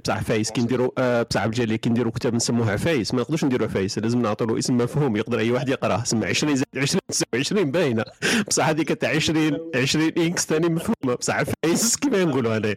بصح 0.04 0.18
عفايس 0.18 0.52
كي 0.52 0.62
نديروا 0.62 0.92
آه، 0.98 1.22
بصح 1.24 1.42
الجليل 1.44 1.76
كي 1.76 1.90
نديروا 1.90 2.12
كتاب 2.12 2.34
نسموه 2.36 2.72
عفايس 2.72 3.14
ما 3.14 3.22
نقدرش 3.22 3.46
نديروا 3.46 3.68
عفايس 3.68 4.00
لازم 4.00 4.22
نعطوا 4.22 4.48
له 4.48 4.58
اسم 4.60 4.78
مفهوم 4.78 5.16
يقدر 5.18 5.40
أي 5.40 5.52
واحد 5.52 5.70
يقراه 5.70 6.04
سمع 6.04 6.28
20 6.28 6.56
زائد 6.56 6.68
20 6.78 7.00
تساوي 7.08 7.40
20 7.40 7.72
باينة. 7.72 8.04
بصح 8.48 8.68
هذيك 8.68 8.88
تاع 8.92 9.10
20 9.10 9.58
20 9.76 10.12
X 10.18 10.46
ثاني 10.46 10.70
مفهومة 10.70 11.16
بصح 11.16 11.36
عفايس 11.36 11.96
كيما 11.96 12.24
نقولوا 12.24 12.56
هذا 12.56 12.76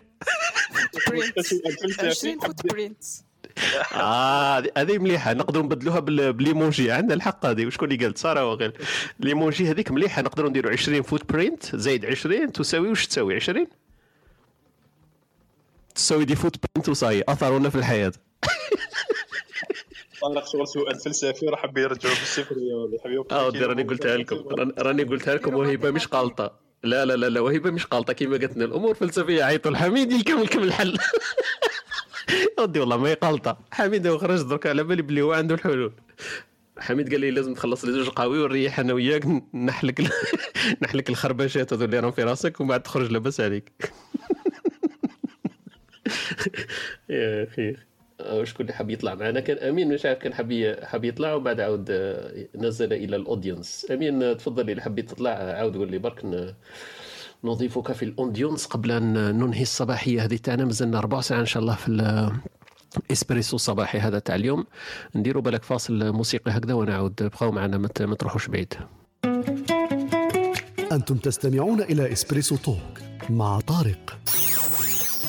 20 2.03 2.39
footprint. 2.41 3.05
آه 3.95 4.59
هذه- 4.77 4.99
مليحة 4.99 5.33
نقدروا 5.33 5.65
نبدلوها 5.65 6.01
بال- 6.01 6.33
بالإيموجي 6.33 6.93
عندنا 6.93 7.15
الحق 7.15 7.47
هذه 7.47 7.67
وشكون 7.67 7.93
اللي 7.93 8.05
قال؟ 8.05 8.19
سارة 8.19 8.47
وغير 8.51 8.73
الإيموجي 9.21 9.71
هذيك 9.71 9.91
مليحة 9.91 10.23
نقدروا 10.23 10.51
نديروا 10.51 10.73
20 10.73 11.03
footprint 11.03 11.77
زائد 11.77 12.07
20 12.07 12.53
تساوي 12.53 12.89
واش 12.89 13.07
تساوي 13.07 13.35
20 13.37 13.67
تساوي 15.95 16.25
des 16.25 16.37
footprint 16.37 16.89
و 16.89 16.94
ça 16.94 17.04
y 17.04 17.09
est 17.09 17.25
اثرنا 17.29 17.69
في 17.71 17.77
الحياة. 17.77 18.13
طارق 20.23 20.47
شغل 20.53 20.69
سؤال 20.69 21.01
فلسفي 21.01 21.47
راح 21.47 21.63
حب 21.63 21.79
يرجعوا 21.79 22.15
بالصفر 22.15 22.57
يا 22.59 22.99
حبيبي. 23.05 23.25
آه 23.31 23.47
ودي 23.47 23.59
راني 23.65 23.83
قلتها 23.83 24.17
لكم. 24.17 24.37
راني- 24.79 25.03
قلتها 25.03 25.35
لكم 25.35 25.55
وهبه 25.55 25.91
مش 25.91 26.09
غلطه 26.15 26.53
لا 26.85 27.05
لا 27.05 27.17
لا 27.17 27.27
لا 27.29 27.41
وهبه 27.41 27.71
مش 27.71 27.87
غلطه 27.93 28.13
كيما 28.13 28.37
قالت 28.37 28.57
لنا 28.57 28.65
الأمور 28.65 28.95
فلسفية. 28.95 29.45
عيطوا 29.45 29.71
الحميد 29.71 30.13
يكمل 30.13 30.43
لكم 30.43 30.63
الحل. 30.63 30.99
ودي 32.59 32.81
والله 32.81 32.97
ما 32.97 33.09
هي 33.09 33.17
غلطه 33.25 33.59
حميد 33.71 34.17
خرج 34.17 34.43
درك 34.43 34.67
على 34.67 34.85
بالي 34.85 35.03
بلي 35.03 35.23
هو 35.23 35.33
عنده 35.33 35.55
الحلول. 35.55 35.93
حميد 36.79 37.11
قال 37.11 37.21
لي 37.21 37.31
لازم 37.31 37.55
تخلص 37.55 37.85
لي 37.85 37.93
زوج 37.93 38.09
قهوي 38.09 38.39
ونريح 38.43 38.79
أنا 38.81 38.93
وياك. 38.93 39.27
نحلك 39.55 40.01
ال- 40.01 40.11
نحلك 40.83 41.11
الخربشات 41.11 41.73
هذو 41.73 41.85
اللي 41.85 41.99
راهم 41.99 42.11
في 42.13 42.23
راسك 42.23 42.61
ومن 42.61 42.69
بعد 42.69 42.83
تخرج 42.83 43.11
لاباس 43.13 43.41
عليك. 43.41 43.73
يا 47.11 47.45
أخي. 47.45 47.77
شكون 48.45 48.61
اللي 48.61 48.73
حاب 48.73 48.91
يطلع 48.91 49.15
معنا؟ 49.15 49.41
كان 49.41 49.57
أمين 49.69 49.89
مش 49.95 50.07
عارف 50.07 50.19
كان 50.19 50.35
حاب 50.35 50.51
ي- 50.51 50.87
حاب 50.87 51.05
يطلع 51.05 51.35
وبعد 51.35 51.61
عاود 51.61 51.87
آه، 51.91 52.47
نزل 52.55 52.93
إلى 52.93 53.17
الأودينس. 53.17 53.87
أمين 53.91 54.23
آه، 54.23 54.33
تفضل 54.33 54.71
اللي 54.71 54.83
حبيت 54.83 55.11
تطلع 55.11 55.31
آه، 55.31 55.55
عاود 55.55 55.77
قول 55.77 55.91
لي 55.91 55.99
برك 55.99 56.25
نضيفك 57.45 57.93
في 57.93 58.05
الأودينس 58.05 58.67
قبل 58.67 58.93
أن 58.93 59.13
ننهي 59.39 59.63
الصباحية 59.63 60.25
هذه 60.25 60.37
تاعنا 60.37 60.65
مازلنا 60.65 61.01
ربع 61.01 61.21
ساعه 61.21 61.41
إن 61.41 61.47
شاء 61.47 61.63
الله 61.63 61.75
في 61.75 61.89
ال- 61.89 62.33
إسبريسو 63.13 63.57
الصباحي 63.57 63.99
هذا 63.99 64.19
تاع 64.19 64.35
اليوم 64.35 64.67
نديروا 65.15 65.43
بالك 65.43 65.63
فاصل 65.65 66.13
موسيقي 66.13 66.51
هكذا 66.51 66.75
ونعود 66.75 67.15
بقاو 67.23 67.53
معنا 67.53 67.79
ما 67.79 68.15
تروحوش 68.15 68.49
بعيد. 68.49 68.75
أنتم 70.93 71.17
تستمعون 71.17 71.81
إلى 71.83 72.13
إسبريسو 72.13 72.57
توك 72.57 72.99
مع 73.31 73.61
طارق. 73.61 74.19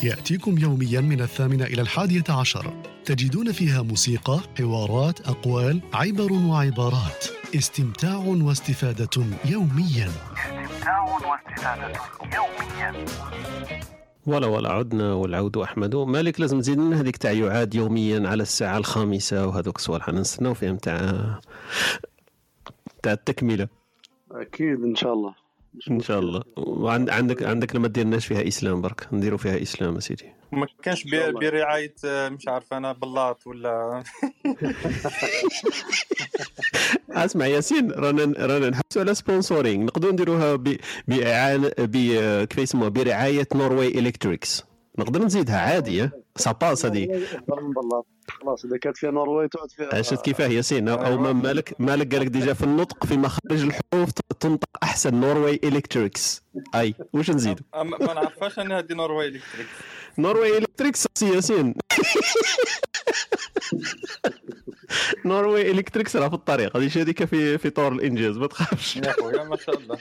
يأتيكم 0.03 0.57
يوميا 0.57 1.01
من 1.01 1.21
الثامنة 1.21 1.63
إلى 1.63 1.81
الحادية 1.81 2.23
عشر. 2.29 2.73
تجدون 3.05 3.51
فيها 3.51 3.81
موسيقى، 3.81 4.39
حوارات، 4.57 5.27
أقوال، 5.27 5.81
عبر 5.93 6.33
وعبارات. 6.33 7.25
استمتاع 7.55 8.17
واستفادة 8.17 9.25
يوميا. 9.45 10.07
استمتاع 10.07 11.01
واستفادة 11.01 11.99
يوميا. 12.35 13.05
ولا 14.25 14.47
ولا 14.47 14.71
عدنا 14.71 15.13
والعود 15.13 15.57
أحمد. 15.57 15.95
مالك 15.95 16.39
لازم 16.39 16.59
تزيد 16.59 16.79
لنا 16.79 17.01
هذيك 17.01 17.17
تاع 17.17 17.31
يعاد 17.31 17.75
يوميا 17.75 18.29
على 18.29 18.43
الساعة 18.43 18.77
الخامسة 18.77 19.47
وهذوك 19.47 19.77
الصوالح 19.77 20.09
نستناو 20.09 20.53
فيهم 20.53 20.77
تاع 20.77 21.39
تاع 23.03 23.13
التكملة. 23.13 23.67
أكيد 24.31 24.83
إن 24.83 24.95
شاء 24.95 25.13
الله. 25.13 25.42
إن 25.91 25.99
شاء 25.99 26.19
الله. 26.19 26.43
وعندك 26.57 27.43
عندك 27.43 27.75
لما 27.75 27.87
ديرناش 27.87 28.25
فيها 28.27 28.47
إسلام 28.47 28.81
برك. 28.81 29.07
نديروا 29.13 29.37
فيها 29.37 29.61
إسلام 29.61 29.99
سيدي. 29.99 30.25
ما 30.51 30.67
كانش 30.83 31.03
برعاية 31.41 31.93
مش 32.05 32.47
عارف 32.47 32.73
أنا 32.73 32.91
بلاط 32.91 33.47
ولا 33.47 34.03
أسمع 37.11 37.45
ياسين 37.45 37.91
رانا 37.91 38.45
رانا 38.45 38.69
نحبسوا 38.69 39.01
على 39.01 39.15
سبونسورينغ 39.15 39.85
نقدروا 39.85 40.11
نديروها 40.13 40.55
ب 40.55 40.77
بإعانة 41.07 41.71
ب 41.79 41.95
كيف 42.45 42.57
يسموها؟ 42.57 42.89
برعاية 42.89 43.47
نوروي 43.55 43.99
الكتريكس 43.99 44.63
نقدر 44.99 45.21
نزيدها 45.25 45.59
عادي 45.59 46.09
ça 46.35 46.50
passe 46.50 46.85
هذه. 46.85 47.23
خلاص 48.29 48.65
إذا 48.65 48.77
كانت 48.77 48.97
فيها 48.97 49.11
نرويج 49.11 49.49
تقعد 49.49 49.71
فيها. 49.71 50.01
شفت 50.01 50.25
كيفاه 50.25 50.47
ياسين 50.47 50.89
أو 50.89 51.05
أو 51.05 51.17
ما- 51.17 51.33
مالك 51.33 51.75
مالك 51.79 52.15
قالك 52.15 52.27
ديجا 52.27 52.53
في 52.53 52.63
النطق 52.63 53.05
في 53.05 53.17
مخارج 53.17 53.61
الحروف 53.63 54.09
تنطق 54.39 54.69
أحسن 54.83 55.15
نوروي 55.15 55.59
إلكتريكس. 55.63 56.43
أي 56.75 56.95
واش 57.13 57.31
أما- 57.31 57.55
ما 57.75 58.13
نعرفهاش 58.13 58.59
أنا 58.59 58.79
هذه 58.79 58.93
نوروي 58.93 59.27
الكتريك 59.27 59.67
نوروي 60.17 60.57
إلكتريكس 60.57 61.07
سي 61.15 61.35
ياسين. 61.35 61.75
نوروي 65.25 65.71
إلكتريكس 65.71 66.15
راه 66.15 66.27
في 66.27 66.33
الطريق. 66.33 66.77
هذه 66.77 67.01
هذيك 67.01 67.25
في 67.25 67.57
في 67.57 67.69
طور 67.69 67.91
الإنجاز 67.91 68.37
ما 68.37 68.47
تخافش. 68.47 68.95
يا 68.97 69.11
خويا 69.11 69.43
ما 69.43 69.55
شاء 69.57 69.77
الله. 69.77 69.97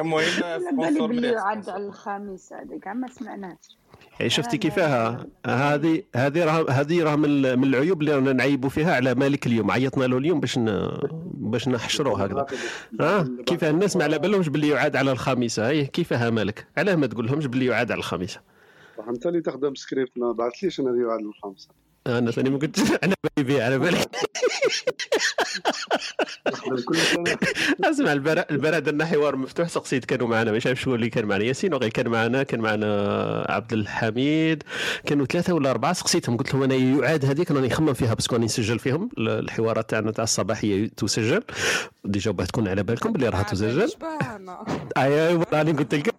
المهم 0.00 0.44
على 0.44 0.60
sponsor 0.70 1.14
يعد 1.14 1.68
على 1.68 1.86
الخميس 1.86 2.52
هذيك 2.52 2.88
ما 2.88 3.08
سمعناش. 3.08 3.78
يعني 4.18 4.30
شفتي 4.30 4.58
كيفاها 4.58 5.26
هذه 5.46 6.02
هذه 6.16 6.44
راه 6.44 6.70
هذه 6.70 7.02
راه 7.02 7.16
من 7.16 7.58
من 7.58 7.64
العيوب 7.64 8.00
اللي 8.00 8.14
رانا 8.14 8.32
نعيبوا 8.32 8.68
فيها 8.68 8.94
على 8.94 9.14
مالك 9.14 9.46
اليوم. 9.46 9.70
عيطنا 9.70 10.04
له 10.04 10.18
اليوم 10.18 10.40
باش 10.40 10.58
ن... 10.58 10.88
باش 11.34 11.68
نحشروه 11.68 12.24
هكذا. 12.24 12.46
ها؟ 13.00 13.28
كيفاه 13.46 13.70
الناس 13.70 13.96
ما 13.96 14.04
على 14.04 14.18
بالهمش 14.18 14.48
باللي 14.48 14.68
يعاد 14.68 14.96
على 14.96 15.12
الخامسه 15.12 15.68
هي 15.68 15.86
كيفاها 15.86 16.30
مالك؟ 16.30 16.66
علاه 16.76 16.94
ما 16.94 17.06
تقول 17.06 17.26
لهمش 17.26 17.46
باللي 17.46 17.66
يعاد 17.66 17.90
على 17.92 17.98
الخامسه 17.98 18.40
صح 18.98 19.08
انت 19.08 19.26
اللي 19.26 19.40
تخدم 19.40 19.74
سكريبت 19.74 20.18
ما 20.18 20.32
بعثليش 20.32 20.80
أنا 20.80 20.90
هذه 20.90 21.10
على 21.10 21.22
الخامسه 21.22 21.68
أنا 22.06 22.30
ثاني 22.30 22.50
ما 22.50 22.58
قلتش 22.58 22.80
أنا 23.04 23.14
بالي 23.36 23.48
بيه 23.48 23.62
على 23.62 23.78
بالي 23.78 23.98
اسمع 27.84 28.12
البارح 28.12 28.78
درنا 28.78 29.04
حوار 29.06 29.36
مفتوح. 29.36 29.68
سقسيت 29.68 30.04
كانوا 30.04 30.28
معنا 30.28 30.52
مش 30.52 30.66
عارف 30.66 30.80
شو 30.80 30.94
اللي 30.94 31.10
كان 31.10 31.24
معنا. 31.24 31.44
ياسين 31.44 31.74
وغير 31.74 31.90
كان 31.90 32.08
معنا 32.08 32.42
كان 32.42 32.60
معنا 32.60 33.46
عبد 33.48 33.72
الحميد. 33.72 34.62
كانوا 35.06 35.26
ثلاثة 35.26 35.54
ولا 35.54 35.70
أربعة 35.70 35.92
سقسيتهم. 35.92 36.36
قلت 36.36 36.54
لهم 36.54 36.62
أنا 36.62 36.74
يعاد 36.74 37.24
هذيك 37.24 37.50
راني 37.50 37.66
نخمم 37.66 37.92
فيها 37.92 38.14
parce 38.14 38.27
que 38.27 38.34
راني 38.34 38.44
نسجل 38.44 38.78
فيهم. 38.78 39.08
الحوارات 39.18 39.90
تاعنا 39.90 40.10
تاع 40.10 40.24
الصباحيه 40.24 40.86
تسجل. 40.96 41.42
déjà 42.04 42.30
باه 42.30 42.44
تكون 42.44 42.68
على 42.68 42.82
بالكم 42.82 43.12
بلي 43.12 43.28
راها 43.28 43.42
تسجل. 43.42 43.90
أيوه 44.96 45.46
راني 45.52 45.72
قلت 45.72 45.94
لكم. 45.94 46.10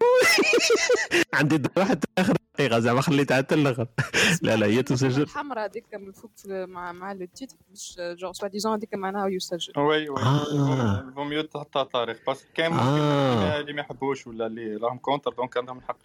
عندي 1.34 1.62
واحد 1.78 2.06
آخر 2.18 2.34
دقيقة 2.68 2.80
زعما 2.80 3.02
خليتها 3.02 3.38
حتى 3.38 3.56
الآخر 3.56 3.88
لا 4.42 4.56
لا 4.56 4.66
هي 4.66 4.84
تسجل. 4.84 5.22
الحمراء 5.22 5.66
هذيك 5.72 5.86
المفروض 5.94 6.32
في- 6.36 6.66
مع 6.66 6.92
مع 6.92 7.14
le 7.14 7.26
titre 7.36 7.56
باش 7.70 7.96
genre 8.00 8.34
soi-disant 8.34 8.74
هذيك 8.74 8.94
معناها 8.96 9.28
يسجل. 9.28 9.74
oui 9.80 10.10
oui. 10.10 10.22
آه. 10.22 11.12
vaut 11.16 11.24
mieux 11.24 11.42
تحطها 11.42 11.84
طارق 11.84 12.18
parce 12.28 12.40
que 12.40 12.48
كاين 12.54 12.74
آه. 12.74 13.60
اللي 13.60 13.74
ما 13.74 13.80
يحبوش 13.82 14.28
ولا 14.28 14.46
اللي 14.48 14.76
راهم 14.76 14.98
contre 14.98 15.32
donc 15.34 15.58
عندهم 15.58 15.78
الحق 15.78 15.98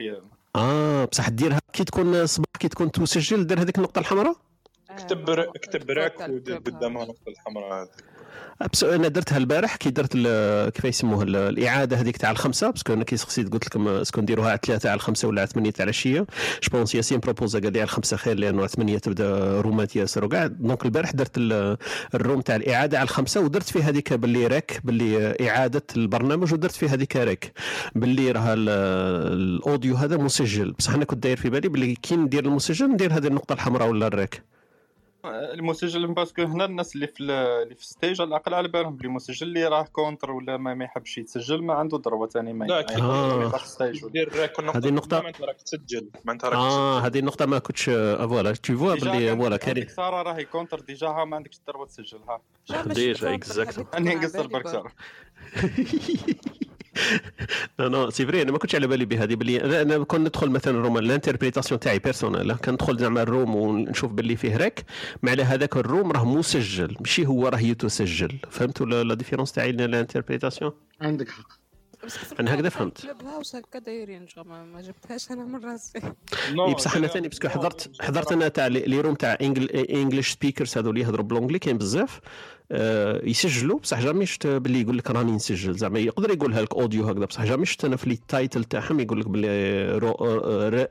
آه 0.57 1.05
بصح 1.05 1.29
ديرها. 1.29 1.59
كي 1.73 1.85
تكون 1.85 2.27
صباح 2.27 2.47
كي 2.61 2.69
تكون 2.69 2.91
تسجل 2.93 3.47
دير 3.47 3.61
هذيك 3.61 3.77
النقطة 3.79 3.99
الحمراء؟ 3.99 4.37
اكتب 4.91 5.31
ر- 5.31 5.41
اكتب 5.57 5.91
راك 5.91 6.29
ودير 6.31 6.57
قدامها 6.57 7.03
النقطة 7.03 7.29
الحمراء 7.29 7.85
بس 7.85 7.91
أنا 8.83 9.09
درتها 9.09 9.39
البارح 9.39 9.77
كي 9.77 9.91
درت 9.91 10.11
ال- 10.15 10.71
كيف 10.73 10.85
يسموها 10.85 11.23
ال- 11.25 11.37
الإعادة 11.37 11.97
هذيك 11.97 12.17
تاع 12.17 12.31
الخمسة. 12.31 12.71
parce 12.71 12.85
que 12.85 12.93
أنا 12.93 13.05
كي 13.05 13.17
سقسيت 13.17 13.53
قلت 13.53 13.67
لكم 13.67 13.89
est-ce 13.89 14.10
que 14.10 14.21
نديروها 14.21 14.49
على 14.51 14.59
ثلاثة 14.67 14.89
على 14.91 14.97
الخمسه 14.97 15.29
ولا 15.29 15.41
على 15.41 15.51
ثمانية 15.51 15.71
تاع 15.71 15.85
العشية. 15.85 16.27
je 16.63 16.72
pense 16.72 16.95
ياسين 16.95 17.21
proposa 17.21 17.61
قال 17.61 17.73
لي 17.73 17.79
على 17.79 17.85
الخمسة 17.87 18.17
خير 18.17 18.39
لأنه 18.39 18.59
على 18.59 18.69
ثمانية 18.69 18.99
تبدأ 18.99 19.61
room 19.61 19.90
ات 19.90 19.97
ياسر 19.97 20.25
وكاع 20.25 20.47
donc 20.47 20.85
البارح 20.85 21.11
درت 21.13 21.33
ال- 21.39 21.77
ال 22.15 22.20
room 22.20 22.41
تاع 22.41 22.57
الإعادة 22.57 22.99
على 22.99 23.05
الخمسة 23.05 23.41
ودرت 23.41 23.69
فيه 23.71 23.89
هذيك 23.89 24.13
باللي 24.13 24.47
راك 24.47 24.81
باللي 24.85 25.37
إعادة 25.49 25.83
البرنامج 25.97 26.53
ودرت 26.55 26.73
فيه 26.75 26.95
هذيك 26.95 27.17
راك 27.17 27.53
باللي 27.95 28.31
راه 28.33 28.55
ال- 28.55 28.69
ال 29.33 29.44
audio 29.44 29.97
هذا 29.97 30.17
مسجل. 30.17 30.73
بصح 30.73 30.95
أنا 30.95 31.05
كنت 31.05 31.23
داير 31.23 31.37
في 31.37 31.51
بالي 31.51 31.69
باللي 31.69 31.95
كي 31.95 32.17
ندير 32.17 32.45
المسجل 32.45 32.87
ندير 32.87 33.13
هذه 33.17 33.27
النقطة 33.27 33.53
الحمراء 33.53 33.89
ولا 33.89 34.07
ال 34.07 34.16
rec 34.16 34.43
المسجل 35.29 36.07
parce 36.07 36.29
que 36.29 36.43
هنا 36.43 36.65
الناس 36.65 36.95
اللي 36.95 37.07
في 37.07 37.21
ال- 37.21 37.31
اللي 37.31 37.75
في 37.75 37.81
ال 37.83 37.89
stage 37.89 38.21
على 38.21 38.29
الأقل 38.29 38.55
على 38.55 38.69
بالهم 38.69 38.97
بلي 38.97 39.09
المسجل 39.09 39.47
اللي 39.47 39.65
راه 39.69 39.83
contre 39.83 40.31
ولا 40.31 40.57
ما, 40.57 40.75
ما 40.75 40.85
يحبش 40.85 41.19
يتسجل 41.19 41.63
ما 41.63 41.75
عنده 41.75 41.97
ضربة 41.99 42.27
ثاني 42.27 42.53
ما 42.53 42.65
لا 42.65 42.87
آه. 43.03 43.35
النقطه 44.77 45.19
هذه 45.19 45.27
انت 45.29 45.41
راك 45.41 45.57
تسجل. 45.63 46.11
ما 46.25 46.33
انت 46.33 46.45
راك 46.45 46.55
آه 46.55 47.01
هذه 47.01 47.19
النقطة 47.19 47.47
ما 47.47 47.59
كنتش 47.59 47.89
آه، 47.89 48.27
voilà. 48.27 48.53
toutefois 48.53 48.97
كان- 48.97 49.37
voilà 49.39 49.57
كاين 49.57 49.89
ساره 49.89 50.23
راهي 50.23 50.45
contre 50.45 50.81
déjà 50.81 51.07
ها 51.09 51.25
ما 51.25 51.37
عندكش 51.37 51.61
ضربة 51.67 51.87
تسجل 51.87 52.19
ها. 52.29 52.41
déjà 52.87 53.35
exact 53.35 53.95
اني 53.95 54.15
نقصر 54.15 54.47
برك 54.47 54.69
ساره 54.69 54.93
لا 57.79 57.89
non 57.89 58.11
c'est 58.11 58.27
vrai 58.27 58.43
أنا 58.43 58.53
ما 58.53 58.59
كنتش 58.59 58.75
على 58.75 58.87
بالي 58.87 59.05
بهذه 59.05 59.35
باللي 59.35 59.65
أنا 59.65 59.83
أنا 59.83 60.05
كون 60.05 60.21
ندخل 60.21 60.51
مثلا 60.51 60.79
ال 60.79 60.83
room 60.83 60.99
l'interprétation 60.99 61.81
تاعي 61.81 61.99
personnelle 61.99 62.53
كندخل 62.55 62.99
زعما 62.99 63.23
ال 63.23 63.29
room 63.29 63.55
ونشوف 63.57 64.13
باللي 64.13 64.37
فيه 64.37 64.57
rec 64.57 64.85
مع 65.23 65.31
على 65.31 65.43
هذاك 65.43 65.77
ال 65.77 65.84
room 65.84 66.13
راه 66.13 66.25
مسجل 66.25 66.97
ماشي 67.01 67.27
هو 67.27 67.49
راه 67.49 67.61
يتسجل 67.61 68.39
فهمتوا 68.51 68.87
la 68.87 69.15
différence 69.15 69.53
تاعي 69.53 69.71
l'interprétation 69.71 70.73
عندك 71.01 71.29
حق. 71.29 71.67
أنا 72.41 72.55
هكذا 72.55 72.69
فهمت. 72.69 73.03
كلوب 73.03 73.23
هاوس 73.25 73.57
هكا 73.57 73.79
دايرين 73.79 74.27
ما 74.47 74.81
جبتهاش 74.81 75.31
أنا 75.31 75.45
من 75.45 75.65
راسي 75.65 76.01
بصح 76.75 76.97
أنا 76.97 77.07
ثاني 77.07 77.29
parce 77.29 77.41
que 77.41 77.49
حضرت 77.49 77.91
حضرت 78.03 78.33
أنا 78.33 78.49
تاع 78.49 78.67
les 78.67 79.01
rooms 79.01 79.15
تاع 79.15 79.39
English 79.91 80.31
speakers 80.31 80.79
هذو 80.79 80.91
اللي 80.91 81.01
يهضروا 81.01 81.25
ب 81.25 81.28
l'anglais 81.28 81.59
كاين 81.59 81.79
بزاف. 81.79 82.21
يسجلوا. 83.25 83.79
بصح 83.79 84.01
jamais 84.01 84.27
شفت 84.27 84.47
باللي 84.47 84.81
يقول 84.81 84.99
لك 84.99 85.11
راني 85.11 85.33
نسجل. 85.33 85.75
زعما 85.77 85.99
يقدر 85.99 86.31
يقولها 86.31 86.63
لك 86.63 86.75
audio 86.75 87.05
هكذا. 87.05 87.25
بصح 87.25 87.45
jamais 87.45 87.67
شفت 87.67 87.85
أنا 87.85 87.97
في 87.97 88.07
ال 88.07 88.16
title 88.16 88.65
تاعهم 88.65 89.01
يقول 89.01 89.21
لك 89.21 89.29
باللي 89.29 89.99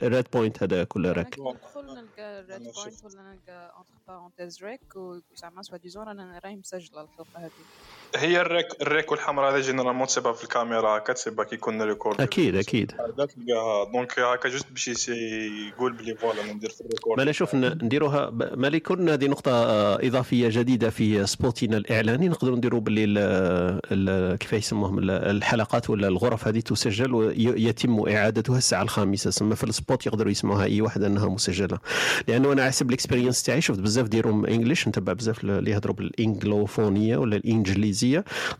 red 0.03 0.25
point 0.33 0.63
هذاك 0.63 0.95
ولا 0.95 1.11
rec 1.11 1.39
ندخل 1.39 1.85
نلقى 1.85 2.45
red 2.49 2.71
point 2.73 3.03
ولا 3.03 3.21
نلقى 3.23 3.73
entre 3.77 3.99
parenthèses 4.07 4.63
rec 4.63 4.95
وزعما 4.95 5.61
soi-disant 5.61 6.07
أنا 6.07 6.41
راهي 6.45 6.55
مسجلة 6.55 7.01
الحلقة 7.01 7.45
هذه. 7.45 7.67
هي 8.15 8.41
ال 8.41 8.47
rec 8.47 8.65
ال 8.81 8.89
rec 8.89 9.11
والحمراء 9.11 9.51
هذا 9.51 9.61
généralement 9.61 10.07
تسيبها 10.07 10.33
في 10.33 10.43
الكاميرا 10.43 10.97
هكا 10.97 11.13
تسيبها 11.13 11.45
كي 11.45 11.55
يكون 11.55 11.81
record 11.81 12.21
أكيد 12.21 12.55
أكيد. 12.55 12.91
هذا 12.91 13.25
تلقاها 13.25 13.91
donc 13.93 14.19
هكا 14.19 14.49
juste 14.49 14.65
باش 14.71 15.09
يقول 15.09 15.93
بلي 15.93 16.15
voilà 16.15 16.53
ندير 16.53 16.69
في 16.69 16.81
ال 16.81 16.86
record. 16.86 17.19
ما 17.19 17.23
لا 17.25 17.31
شوف 17.31 17.55
نديروها 17.55 18.29
ب- 18.29 18.57
ما 18.59 18.67
يكون 18.67 19.09
هذه 19.09 19.27
نقطة 19.27 19.51
آه، 19.51 19.99
إضافية 20.07 20.49
جديدة 20.51 20.89
في 20.89 21.25
spot 21.27 21.67
نا 21.67 21.77
الإعلاني 21.77 22.27
نقدروا 22.29 22.55
نديروا 22.57 22.79
باللي 22.79 23.03
ال- 23.03 23.79
ال- 23.91 24.37
كيف 24.37 24.53
يسموهم 24.53 24.99
ال- 24.99 25.11
الحلقات 25.11 25.89
ولا 25.89 26.07
الغرف 26.07 26.47
هذه 26.47 26.59
تسجل 26.59 27.13
ويتم 27.13 28.09
إعادتها 28.09 28.57
الساعة 28.57 28.81
الخامسة. 28.83 29.31
ثم 29.31 29.55
في 29.55 29.63
ال 29.63 29.72
spot 29.72 30.05
يقدروا 30.05 30.31
يسمعوها 30.31 30.65
أي 30.65 30.81
واحد 30.81 31.03
أنها 31.03 31.27
مسجلة. 31.29 31.79
لأن 32.27 32.45
لأنه 32.45 32.53
أنا 32.53 32.67
حسب 32.67 32.89
ال 32.89 32.94
expérience 32.94 33.43
تاعي 33.43 33.61
شفت 33.61 33.79
بزاف 33.79 34.07
ديرهم 34.07 34.45
English 34.45 34.87
نتبع 34.87 35.13
بزاف 35.13 35.43
اللي 35.43 35.71
يهضروا 35.71 35.95
بالإنجلوفونية 35.95 37.17
ولا 37.17 37.35
الإنجليزية. 37.35 37.94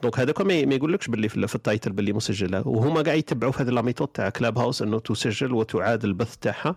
donc 0.04 0.20
هذاك 0.20 0.42
ما 0.42 0.54
يقولكش 0.54 1.08
باللي 1.08 1.30
في, 1.30 1.56
ال 1.56 1.62
title 1.62 1.92
باللي 1.92 2.14
مسجلة. 2.14 2.68
وهما 2.68 3.02
كاع 3.02 3.14
يتبعوا 3.14 3.52
في 3.52 3.64
هذه 3.64 3.70
la 3.70 3.82
méthode 3.82 4.08
تاع 4.08 4.30
كلاب 4.30 4.58
هاوس 4.58 4.82
إنه 4.82 5.00
تسجل 5.00 5.54
وتعاد 5.54 6.04
البث 6.04 6.36
تاعها. 6.36 6.76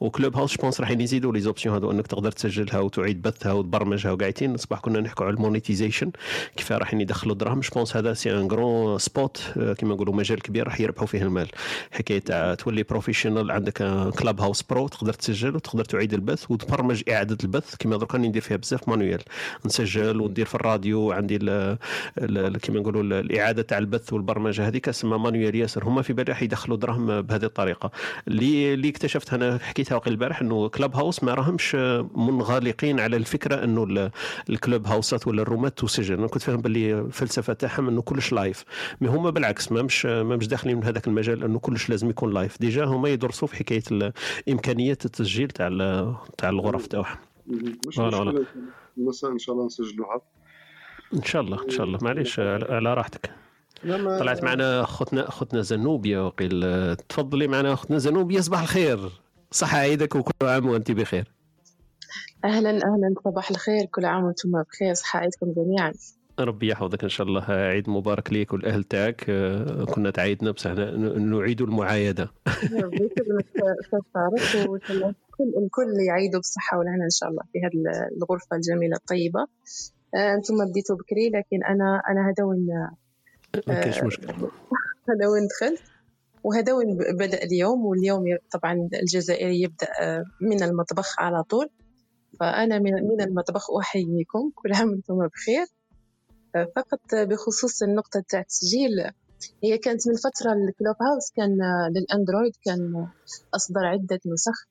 وكلوب 0.00 0.36
هاوس 0.36 0.56
je 0.56 0.63
pense 0.63 0.80
راح 0.80 0.90
يزيدوا 0.90 1.32
les 1.32 1.40
options 1.40 1.74
هذو 1.74 1.90
إنك 1.90 2.06
تقدر 2.06 2.32
تسجلها 2.32 2.78
وتعيد 2.78 3.22
بثها 3.22 3.52
وتبرمجها 3.52 4.12
وقاعدين. 4.12 4.52
نصبح 4.52 4.80
كنا 4.80 5.00
نحكوا 5.00 5.26
على 5.26 5.34
ال 5.34 5.40
monetization 5.40 6.10
كيف 6.56 6.72
راح 6.72 6.94
يدخلوا 6.94 7.34
دراهم 7.34 7.60
je 7.60 7.70
pense 7.70 7.96
هذا 7.96 8.14
c'est 8.14 8.32
un 8.32 8.48
grand 8.48 8.98
spot 8.98 9.42
كيما 9.78 9.94
نقولوا 9.94 10.14
مجال 10.14 10.42
كبير 10.42 10.66
راح 10.66 10.80
يربحوا 10.80 11.06
فيه 11.06 11.22
المال. 11.22 11.48
حكاية 11.90 12.18
تاع 12.18 12.54
tous 12.54 12.70
les 12.70 12.82
professionnels 12.82 13.50
عندك 13.50 13.78
كلاب 14.18 14.40
هاوس 14.40 14.62
pro 14.62 14.88
تقدر 14.88 15.12
تسجل 15.12 15.56
وتقدر 15.56 15.84
تعيد 15.84 16.14
البث 16.14 16.50
وتبرمج 16.50 17.02
إعادة 17.10 17.36
البث. 17.44 17.74
كما 17.78 17.96
درك 17.96 18.14
ندير 18.14 18.42
فيها 18.42 18.56
بزاف 18.56 18.88
manuel 18.88 19.20
نسجل 19.66 20.20
وندير 20.20 20.46
في 20.46 20.54
الراديو 20.54 21.12
عندي 21.12 21.38
كيما 22.62 22.80
نقولوا 22.80 23.02
الإعادة 23.02 23.62
تاع 23.62 23.78
البث 23.78 24.12
والبرمجة 24.12 24.68
هذيك 24.68 24.88
اسمها 24.88 25.18
manuel 25.18 25.54
ياسر. 25.54 25.84
هما 25.84 26.02
في 26.02 26.12
بالي 26.12 26.32
راح 26.32 26.42
يدخلوا 26.42 26.76
دراهم 26.76 27.22
بهذه 27.22 27.44
الطريقة. 27.44 27.90
اللي 28.28 28.74
اللي 28.74 28.88
اكتشفت 28.88 29.34
أنا 29.34 29.58
حكيتها 29.58 29.96
وقت 29.96 30.08
البارح 30.08 30.40
إنه 30.40 30.68
كلاب 30.68 30.96
هاوس 30.96 31.24
ما 31.24 31.34
راهمش 31.34 31.74
منغلقين 32.14 33.00
على 33.00 33.16
الفكرة 33.16 33.64
إنه 33.64 34.10
الكلوب 34.50 34.86
هاوسات 34.86 35.26
ولا 35.26 35.42
ال 35.42 35.48
room 35.48 35.72
ات 35.72 35.78
تسجل 35.78 36.18
أنا 36.18 36.26
كنت 36.26 36.42
فاهم 36.42 36.60
باللي 36.60 37.00
الفلسفة 37.00 37.52
تاعهم 37.52 37.88
إنه 37.88 38.02
كلش 38.02 38.32
live 38.32 38.64
mais 39.00 39.08
هما 39.08 39.30
بالعكس 39.30 39.72
ما 39.72 39.82
مش 39.82 40.06
ما 40.06 40.36
مش 40.36 40.48
داخلين 40.48 40.76
من 40.76 40.84
هذاك 40.84 41.06
المجال 41.06 41.44
إنه 41.44 41.58
كلش 41.58 41.88
لازم 41.90 42.10
يكون 42.10 42.34
live 42.34 42.60
déjà 42.60 42.84
هما 42.84 43.08
يدرسوا 43.08 43.48
في 43.48 43.56
حكاية 43.56 44.12
امكانيه 44.48 44.92
التسجيل 44.92 45.48
تاع 45.48 45.68
تاع 46.38 46.48
الغرف 46.48 46.86
تاعهم. 46.86 47.18
مش 47.46 47.98
مشكلة. 47.98 48.46
إن 48.98 49.38
شاء 49.38 49.54
الله 49.54 49.66
نسجلوها. 49.66 50.20
إن 51.14 51.22
شال 51.22 51.40
الله 51.40 51.64
إن 51.64 51.70
شاء 51.70 51.86
الله. 51.86 51.98
معليش 52.02 52.40
على 52.40 52.94
راحتك. 52.94 53.30
طلعت 54.20 54.44
معنا 54.44 54.82
أختنا 54.82 55.28
أختنا 55.28 55.62
زنوبيا 55.62 56.20
وقيل 56.20 56.96
تفضلي 56.96 57.48
معنا 57.48 57.72
أختنا 57.72 57.98
زنوبيا 57.98 58.40
صباح 58.40 58.60
الخير. 58.60 58.98
صحة 59.50 59.78
عيدك 59.78 60.14
وكل 60.14 60.32
عام 60.42 60.68
وأنت 60.68 60.90
بخير. 60.90 61.32
أهلا 62.44 62.70
أهلا 62.70 63.14
صباح 63.24 63.50
الخير. 63.50 63.84
كل 63.84 64.04
عام 64.04 64.24
وأنتم 64.24 64.62
بخير. 64.62 64.94
صحة 64.94 65.18
عيدكم 65.18 65.52
جميعا. 65.52 65.92
ربي 66.40 66.68
يحفظك 66.68 67.02
إن 67.02 67.08
شاء 67.08 67.26
الله. 67.26 67.42
عيد 67.50 67.90
مبارك 67.90 68.32
ليك 68.32 68.52
والاهل 68.52 68.84
تاعك 68.84 69.24
كنا 69.94 70.10
تعايدنا 70.10 70.50
بس 70.50 70.66
نعيد 70.66 71.62
المعايدة. 71.62 72.30
ربي 72.72 73.10
الكل 75.40 75.92
يعيدوا 76.08 76.40
بالصحة 76.40 76.78
والهنا 76.78 77.04
إن 77.04 77.10
شاء 77.10 77.28
الله 77.28 77.42
في 77.52 77.58
هذه 77.58 77.72
الغرفة 78.16 78.56
الجميلة 78.56 78.96
الطيبة. 78.96 79.46
أنتم 80.14 80.54
بديتوا 80.70 80.96
بكري 80.96 81.28
لكن 81.28 81.64
أنا 81.64 82.02
أنا 82.08 82.28
هذا 82.28 82.44
وين 82.44 82.66
ما 83.66 83.80
كاينش 83.80 84.02
مشكل. 84.02 84.26
هذا 85.10 85.26
وين 85.28 85.46
دخلت. 85.46 85.82
وهذا 86.44 86.72
وين 86.72 86.96
بدأ 86.96 87.42
اليوم 87.42 87.86
واليوم 87.86 88.24
طبعا 88.50 88.88
الجزائري 89.02 89.62
يبدأ 89.62 89.88
من 90.40 90.62
المطبخ 90.62 91.20
على 91.20 91.42
طول. 91.42 91.70
فأنا 92.40 92.78
من 92.78 93.20
المطبخ 93.20 93.76
أحييكم 93.80 94.50
كل 94.54 94.72
عام 94.74 94.88
وأنتم 94.88 95.26
بخير. 95.26 95.66
فقط 96.76 97.14
بخصوص 97.14 97.82
النقطة 97.82 98.24
تاع 98.28 98.40
التسجيل 98.40 99.10
هي 99.64 99.78
كانت 99.78 100.08
من 100.08 100.14
فترة 100.14 100.52
الكلوب 100.52 100.96
هاوس 101.02 101.30
كان 101.36 101.58
للأندرويد 101.96 102.52
كان 102.64 103.06
أصدر 103.54 103.84
عدة 103.84 104.20
نسخ. 104.26 104.68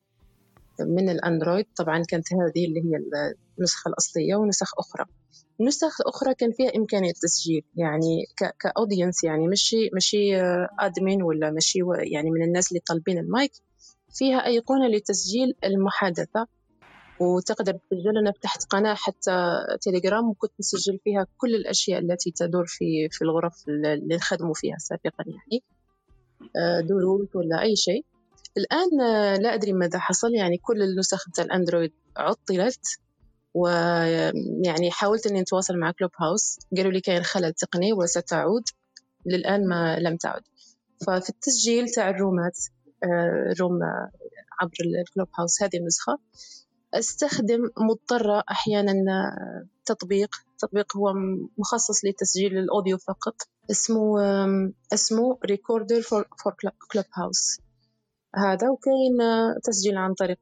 من 0.82 1.10
الأندرويد. 1.10 1.66
طبعا 1.78 2.04
كانت 2.10 2.28
هذه 2.34 2.66
اللي 2.66 2.80
هي 2.80 2.98
النسخة 3.58 3.90
الأصلية 3.90 4.36
ونسخ 4.36 4.80
أخرى. 4.80 5.06
النسخ 5.62 6.02
الأخرى 6.02 6.34
كان 6.34 6.52
فيها 6.52 6.72
إمكانية 6.76 7.10
التسجيل 7.10 7.64
يعني 7.76 8.26
كأودينس 8.60 9.24
يعني 9.24 9.48
مشي 9.48 9.90
مشي 9.96 10.42
أدمين 10.80 11.24
ولا 11.24 11.52
مشي 11.52 11.80
يعني 12.14 12.32
من 12.32 12.44
الناس 12.44 12.72
اللي 12.72 12.80
طالبين 12.88 13.18
المايك. 13.18 13.52
فيها 14.14 14.46
أيقونة 14.46 14.88
لتسجيل 14.88 15.56
المحادثة. 15.64 16.48
وتقدر 17.22 17.74
تسجل. 17.74 18.18
أنا 18.18 18.32
فتحت 18.32 18.64
قناة 18.64 18.94
حتى 18.94 19.60
تليجرام 19.82 20.30
وكنت 20.30 20.52
نسجل 20.60 21.00
فيها 21.04 21.28
كل 21.38 21.56
الأشياء 21.56 22.00
التي 22.00 22.32
تدور 22.32 22.66
في 22.68 23.10
في 23.12 23.22
الغرف 23.22 23.54
اللي 23.68 24.16
نخدموا 24.16 24.54
فيها 24.54 24.78
سابقا 24.78 25.24
يعني. 25.28 25.64
دروس 26.88 27.36
ولا 27.36 27.62
أي 27.62 27.76
شيء. 27.76 28.06
الآن 28.60 28.90
لا 29.42 29.54
أدري 29.54 29.74
ماذا 29.74 30.00
حصل. 30.00 30.34
يعني 30.34 30.58
كل 30.58 30.82
النسخ 30.82 31.24
تاع 31.36 31.46
الأندرويد 31.46 31.94
عطلت 32.18 32.86
ويعني 33.54 34.92
حاولت 34.92 35.28
أني 35.28 35.42
نتواصل 35.42 35.78
مع 35.78 35.92
كلوب 35.92 36.12
هاوس. 36.22 36.60
قالوا 36.78 36.92
لي 36.92 37.02
كاين 37.02 37.24
خلل 37.24 37.54
تقني 37.54 37.94
وستعود. 37.94 38.64
للآن 39.26 39.68
ما 39.68 40.00
لم 40.00 40.18
تعد. 40.18 40.42
ففي 41.08 41.30
التسجيل 41.30 41.90
تاع 41.90 42.10
ال 42.10 42.18
room 42.18 42.51
ات 42.51 42.60
room 43.60 43.80
عبر 44.62 44.74
الكلوب 45.02 45.28
هاوس 45.40 45.64
هذه 45.64 45.78
النسخة 45.78 46.20
أستخدم 46.94 47.70
مضطرة 47.78 48.44
أحيانا 48.52 48.94
تطبيق. 49.86 50.36
تطبيق 50.60 50.98
هو 50.98 51.14
مخصص 51.58 52.06
لتسجيل 52.06 52.58
ال 52.58 52.64
audio 52.64 52.98
فقط. 52.98 53.36
اسمه 53.72 54.20
اسمه 54.94 55.38
Recorder 55.46 56.02
for 56.02 56.26
Clubhouse 56.92 57.60
هذا 58.36 58.70
وكاين 58.70 59.18
تسجيل 59.64 59.98
عن 59.98 60.14
طريق 60.14 60.40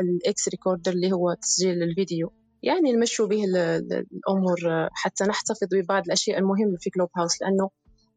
ال 0.00 0.48
XRecorder 0.48 0.92
اللي 0.92 1.12
هو 1.12 1.34
تسجيل 1.34 1.82
الفيديو. 1.82 2.32
يعني 2.62 2.92
نمشوا 2.92 3.26
به 3.26 3.44
الأمور 3.44 4.88
حتى 4.92 5.24
نحتفظ 5.24 5.68
ببعض 5.72 6.02
الأشياء 6.06 6.38
المهمة 6.38 6.76
في 6.80 6.90
كلوب 6.90 7.08
هاوس 7.16 7.42
لأنه 7.42 7.70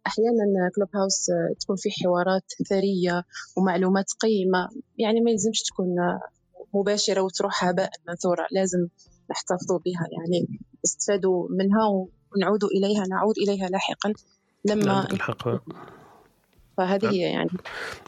أحيانا 0.07 0.69
كلوب 0.75 0.89
هاوس 0.95 1.25
تكون 1.59 1.75
في 1.75 1.89
حوارات 1.91 2.43
ثرية 2.69 3.23
ومعلومات 3.57 4.05
قيمة. 4.19 4.69
يعني 4.97 5.21
ما 5.21 5.31
يلزمش 5.31 5.63
تكون 5.63 5.95
مباشرة 6.73 7.21
وتروح 7.21 7.65
هباء 7.65 7.89
منثورة 8.07 8.47
لازم 8.51 8.87
نحتفظوا 9.31 9.79
بها. 9.79 10.07
يعني 10.11 10.59
استفادوا 10.85 11.47
منها 11.49 11.87
ونعود 12.35 12.63
إليها 12.63 13.03
نعود 13.07 13.35
إليها 13.37 13.69
لاحقا. 13.69 14.13
لما 14.65 15.07
فهذه 16.77 17.09
هي 17.11 17.19
يعني. 17.19 17.49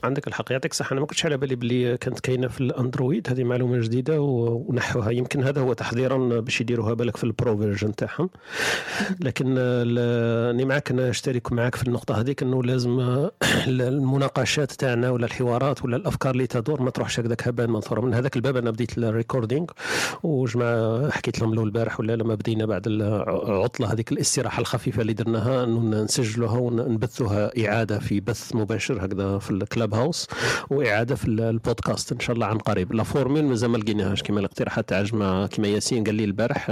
عندك 0.03 0.27
الحق. 0.27 0.51
يعطيك 0.51 0.71
الصحة. 0.71 0.93
أنا 0.93 0.99
ما 0.99 1.05
كنتش 1.05 1.25
على 1.25 1.37
بالي 1.37 1.55
بلي 1.55 1.97
كانت 1.97 2.19
كاينة 2.19 2.47
في 2.47 2.61
الأندرويد. 2.61 3.29
هذه 3.29 3.43
معلومة 3.43 3.79
جديدة 3.79 4.21
ونحوها. 4.21 5.11
يمكن 5.11 5.43
هذا 5.43 5.61
هو 5.61 5.73
تحضيرا 5.73 6.39
باش 6.39 6.61
يديروها 6.61 6.93
بالك 6.93 7.17
في 7.17 7.23
ال 7.23 7.32
pro 7.32 7.57
version 7.57 7.95
تاعهم. 7.95 8.29
لكن 9.25 9.57
راني 10.59 10.65
معك 10.65 10.91
أنا 10.91 11.09
أشترك 11.09 11.51
معك 11.51 11.75
في 11.75 11.87
النقطة 11.87 12.19
هذيك 12.19 12.43
إنه 12.43 12.63
لازم 12.63 12.99
المناقشات 13.67 14.71
تاعنا 14.71 15.09
ولا 15.09 15.25
الحوارات 15.25 15.85
ولا 15.85 15.95
الأفكار 15.97 16.33
اللي 16.33 16.47
تدور 16.47 16.81
ما 16.81 16.89
تروحش 16.89 17.19
هكذاك 17.19 17.47
هباء 17.47 17.67
منثورا 17.67 18.01
من 18.01 18.13
هذاك 18.13 18.35
الباب 18.35 18.57
أنا 18.57 18.71
بديت 18.71 18.97
ال 18.97 19.04
recording 19.04 19.65
وجماعه 20.23 21.09
حكيت 21.11 21.39
لهم 21.39 21.55
له 21.55 21.63
البارح 21.63 21.99
ولا 21.99 22.15
لما 22.15 22.35
بدينا 22.35 22.65
بعد 22.65 22.87
العطلة 22.87 23.93
هذيك 23.93 24.11
الاستراحة 24.11 24.61
الخفيفة 24.61 25.01
اللي 25.01 25.13
درناها 25.13 25.63
إنه 25.63 26.03
نسجلوها 26.03 26.57
ونبثوها 26.57 27.51
إعادة 27.67 27.99
في 27.99 28.19
بث 28.19 28.55
مباشر 28.60 29.06
هكذا 29.06 29.38
في 29.40 29.52
الكلاب 29.52 29.94
هاوس 29.94 30.27
وإعادة 30.69 31.15
في 31.15 31.27
البودكاست 31.27 32.11
إن 32.11 32.19
شاء 32.19 32.36
الله 32.36 32.45
عن 32.45 32.57
قريب. 32.57 32.94
لا 32.94 33.03
فورميل 33.03 33.45
مازال 33.45 33.69
ما 33.69 33.77
لقيناهاش. 33.77 34.23
كما 34.23 34.40
الاقتراحات 34.40 34.90
تاع 34.90 35.02
جماعة 35.02 35.48
كما 35.48 35.68
ياسين 35.68 36.03
قال 36.03 36.15
لي 36.15 36.23
البارح 36.23 36.69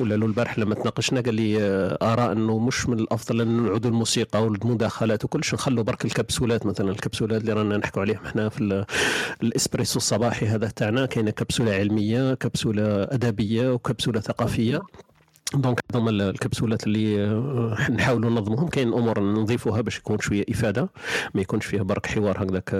ولا 0.00 0.14
له 0.14 0.26
البارح 0.26 0.58
لما 0.58 0.74
تناقشنا 0.74 1.20
قال 1.20 1.34
لي 1.34 1.56
ارى 2.02 2.32
إنه 2.32 2.58
مش 2.58 2.88
من 2.88 2.98
الأفضل 2.98 3.40
إن 3.40 3.62
نعودوا 3.62 3.90
الموسيقى 3.90 4.42
والمداخلات 4.44 5.24
وكلش 5.24 5.54
نخلوا 5.54 5.84
برك 5.84 6.04
الكبسولات 6.04 6.66
مثلا. 6.66 6.90
الكبسولات 6.90 7.40
اللي 7.40 7.52
رانا 7.52 7.76
نحكوا 7.76 8.02
عليهم 8.02 8.24
إحنا 8.26 8.48
في 8.48 8.84
الإسبريسو 9.42 9.96
الصباحي 9.96 10.46
هذا 10.46 10.68
تاعنا. 10.68 11.06
كاينة 11.06 11.30
كبسولة 11.30 11.72
علمية 11.74 12.34
كبسولة 12.34 13.02
أدبية 13.02 13.72
وكبسولة 13.72 14.20
ثقافية. 14.20 14.80
donc 15.54 15.80
هذوما 15.92 16.10
الكبسولات 16.10 16.86
اللي 16.86 17.26
نحاولوا 17.90 18.30
ننظمهم 18.30 18.68
كاين 18.68 18.92
أمور 18.92 19.20
نضيفوها 19.20 19.80
باش 19.80 19.98
يكون 19.98 20.18
شوية 20.20 20.44
إفادة 20.50 20.90
ما 21.34 21.40
يكونش 21.40 21.66
فيها 21.66 21.82
برك 21.82 22.06
حوار 22.06 22.42
هكذاك 22.42 22.70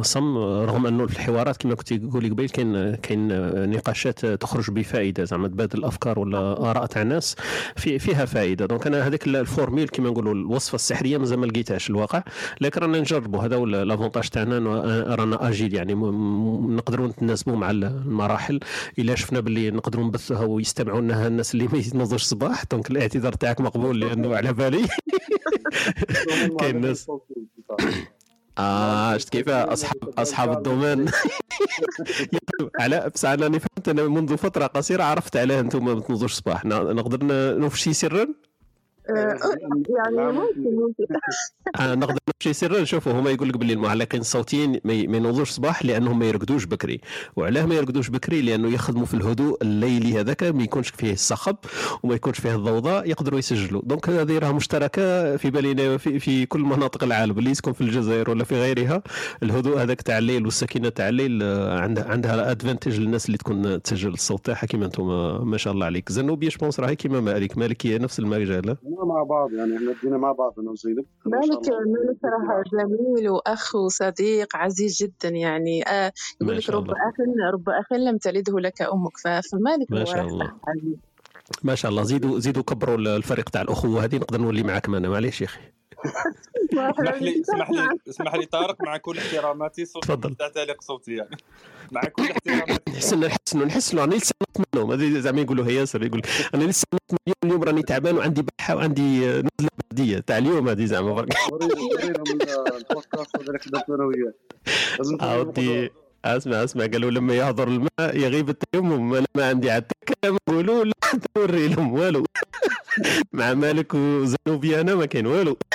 سم. 0.00 0.38
رغم 0.38 0.86
أنه 0.86 1.06
في 1.06 1.12
الحوارات 1.12 1.56
كما 1.56 1.74
كنت 1.74 1.92
تقولي 1.92 2.28
قبيل 2.28 2.48
كاين 2.48 2.94
كاين 2.94 3.28
نقاشات 3.70 4.26
تخرج 4.26 4.70
بفائدة 4.70 5.24
زعما 5.24 5.48
تبادل 5.48 5.78
الأفكار 5.78 6.18
ولا 6.18 6.70
آراء 6.70 6.86
تاع 6.86 7.02
الناس 7.02 7.36
في 7.76 7.98
فيها 7.98 8.24
فائدة. 8.24 8.66
donc 8.66 8.86
أنا 8.86 9.06
هذيك 9.06 9.26
ال 9.26 9.34
formule 9.34 9.88
كما 9.88 10.10
نقولوا 10.10 10.34
الوصفة 10.34 10.74
السحرية 10.74 11.18
مازال 11.18 11.38
ما 11.38 11.46
لقيتهاش 11.46 11.90
الواقع 11.90 12.22
لكن 12.60 12.80
رانا 12.80 12.98
نجربوا. 13.00 13.42
هذا 13.42 13.56
هو 13.56 13.66
l'avantage 13.66 14.28
تاعنا 14.28 14.58
رانا 15.14 15.48
agile 15.48 15.74
يعني 15.74 15.94
نقدروا 16.76 17.08
نتناسبوا 17.08 17.56
مع 17.56 17.70
المراحل. 17.70 18.60
إلا 18.98 19.14
شفنا 19.14 19.40
باللي 19.40 19.70
نقدروا 19.70 20.04
نبثوها 20.04 20.44
ويستمعوا 20.44 21.00
لها 21.00 21.26
الناس 21.26 21.54
اللي 21.54 21.68
ما 21.94 22.05
ينوضوش 22.06 22.22
صباح 22.22 22.64
donc 22.64 22.90
الاعتذار 22.90 23.32
تاعك 23.32 23.60
مقبول 23.60 24.00
لأنه 24.00 24.36
على 24.36 24.52
بالي. 24.52 24.88
كاين 26.60 26.80
ناس. 26.80 27.06
آه 28.58 29.16
شفت 29.16 29.28
كيف؟ 29.28 29.48
اصحاب 29.48 30.08
أصحاب 30.18 30.52
ال 30.56 30.62
domaine 30.62 31.06
على 32.80 33.10
بصح 33.14 33.28
أنا 33.28 33.42
راني 33.44 33.58
فهمت 33.60 33.88
أنا 33.88 34.02
منذ 34.02 34.36
فترة 34.36 34.66
قصيرة 34.66 35.02
عرفت 35.04 35.36
علاه 35.36 35.60
أنتم 35.60 35.84
ما 35.84 36.00
تنوضوش 36.00 36.32
الصباح. 36.32 36.64
نقدر 36.64 37.18
نفشي 37.58 37.92
سرا؟ 37.92 38.26
يعني 39.08 40.32
ممكن 40.32 40.76
ممكن. 40.76 41.04
آه 41.80 41.94
نقدر 41.94 42.18
نمشي 42.36 42.52
سرا. 42.52 42.80
نشوفوا 42.80 43.12
هما 43.12 43.30
يقول 43.30 43.48
لك 43.48 43.56
باللي 43.56 43.72
المعلقين 43.72 44.20
الصوتيين 44.20 44.80
ما 44.84 44.92
ينوضوش 44.92 45.50
صباح 45.50 45.84
لأنهم 45.84 46.18
ما 46.18 46.26
يرقدوش 46.26 46.64
بكري. 46.64 47.00
وعلاه 47.36 47.66
ما 47.66 47.74
يرقدوش 47.74 48.08
بكري؟ 48.08 48.42
لأنه 48.42 48.68
يخدموا 48.68 49.06
في 49.06 49.14
الهدوء 49.14 49.62
الليلي 49.62 50.20
هذاك 50.20 50.42
ما 50.42 50.62
يكونش 50.62 50.88
فيه 50.88 51.12
الصخب 51.12 51.56
وما 52.02 52.14
يكونش 52.14 52.40
فيه 52.40 52.54
الضوضاء 52.54 53.08
يقدروا 53.10 53.38
يسجلوا. 53.38 53.82
donc 53.84 54.08
هذه 54.08 54.38
راه 54.38 54.52
مشتركة 54.52 55.36
في 55.36 55.50
بالنا 55.50 55.96
في, 55.96 56.18
في 56.18 56.46
كل 56.46 56.60
مناطق 56.60 57.04
العالم 57.04 57.38
اللي 57.38 57.50
يسكن 57.50 57.72
في 57.72 57.80
الجزائر 57.80 58.30
ولا 58.30 58.44
في 58.44 58.54
غيرها. 58.54 59.02
الهدوء 59.42 59.82
هذاك 59.82 60.02
تاع 60.02 60.18
الليل 60.18 60.44
والسكينة 60.44 60.88
تاع 60.88 61.08
الليل 61.08 61.42
آه، 61.42 61.80
عندها 61.80 62.04
عندها 62.04 62.50
avantage 62.50 63.00
للناس 63.00 63.26
اللي 63.26 63.38
تكون 63.38 63.82
تسجل 63.82 64.08
الصوت 64.12 64.46
تاعها. 64.46 64.66
كيما 64.66 64.86
أنتم 64.86 65.02
آه، 65.02 65.44
ما 65.44 65.56
شاء 65.56 65.72
الله 65.72 65.86
عليك. 65.86 66.12
زنوبي 66.12 66.48
je 66.48 66.57
pense 66.57 66.80
راهي 66.80 66.96
كيما 66.96 67.20
مالك. 67.20 67.58
مالك 67.58 67.86
هي 67.86 67.98
نفس 67.98 68.18
المجال 68.18 68.76
مع 69.04 69.22
بعض 69.22 69.52
يعني 69.52 69.76
إحنا 69.76 69.92
بدينا 69.92 70.16
مع 70.16 70.32
بعض 70.32 70.60
أنا 70.60 70.70
وزينب 70.70 71.04
مالك 71.26 71.68
مالك 71.68 72.24
راه 72.24 72.62
جميل 72.72 73.28
وأخ 73.30 73.74
وصديق 73.74 74.56
عزيز 74.56 75.02
جدا 75.02 75.28
يعني. 75.28 75.88
آه 75.88 76.12
ما 76.40 76.46
يقول 76.52 76.56
لك 76.56 76.70
رب 76.70 76.90
أخ 76.90 77.14
رب 77.54 77.68
أخ 77.68 77.92
لم 77.92 78.18
تلده 78.18 78.60
لك 78.60 78.82
أمك 78.82 79.16
فمالك 79.52 79.92
ما 79.92 80.04
شاء 80.04 80.26
الله. 80.26 80.52
عزيز 80.68 80.96
ما 81.62 81.74
شاء 81.74 81.90
الله. 81.90 82.02
زيدوا 82.02 82.38
زيدوا 82.38 82.62
كبروا 82.62 82.96
الفريق 82.96 83.48
تاع 83.48 83.62
الأخوة 83.62 84.04
هذه 84.04 84.16
نقدر 84.16 84.40
نولي 84.40 84.62
معاكم 84.62 84.94
أنا 84.94 85.08
معليش 85.08 85.40
يا 85.40 85.46
أخي. 85.46 85.60
اسمح 86.72 87.22
لي 87.22 87.40
اسمح 87.42 87.70
لي 87.70 87.88
اسمح 88.10 88.34
لي 88.34 88.46
طارق 88.46 88.76
مع 88.84 88.96
كل 88.96 89.18
احتراماتي 89.18 89.84
تفضل. 89.84 90.34
تعليق 90.34 90.82
صوتي 90.82 91.14
يعني. 91.14 91.36
مع 91.92 92.00
كل 92.02 92.22
احتراماتي. 92.30 92.90
نحسن 92.90 93.20
نحسن 93.20 93.66
نحسن 93.66 93.98
راني 93.98 94.16
لسه 94.16 94.34
نط 94.42 94.66
منهم 94.74 94.92
هذه 94.92 95.18
زعما 95.20 95.40
يقولوا 95.40 95.64
هي 95.66 95.74
ياسر 95.74 96.02
يقول 96.02 96.22
أنا 96.54 96.64
لسه 96.64 96.86
نط 96.94 97.02
من 97.26 97.32
اليوم 97.44 97.62
راني 97.64 97.82
تعبان 97.82 98.16
وعندي 98.16 98.42
بحة 98.58 98.76
وعندي 98.76 99.26
نزلة 99.26 99.70
برديه 99.90 100.18
تاع 100.18 100.38
اليوم 100.38 100.68
هذه 100.68 100.84
زعما 100.84 101.12
برك. 101.14 101.34
ورينا 101.52 101.76
البودكاست 102.76 103.36
هذا 103.36 103.46
اللي 103.46 103.58
خدمت 103.58 103.90
أنا 103.90 104.04
وياه. 104.04 104.32
لازم 104.98 105.16
أسمع 106.26 106.64
أسمع 106.64 106.86
قالوا 106.86 107.10
لما 107.10 107.34
يهضر 107.34 107.68
الماء 107.68 108.16
يغيب 108.16 108.48
التيمم 108.48 109.14
أنا 109.14 109.26
ما 109.34 109.48
عندي 109.48 109.68
كلام 110.08 110.38
يقولوا 110.48 110.84
لا 110.84 110.92
توري 111.34 111.68
لهم 111.68 111.92
والو. 111.92 112.24
مع 113.32 113.54
مالك 113.54 113.94
وزنوبي 113.94 114.80
أنا 114.80 114.94
ما 114.94 115.06
كاين 115.06 115.26
والو. 115.26 115.56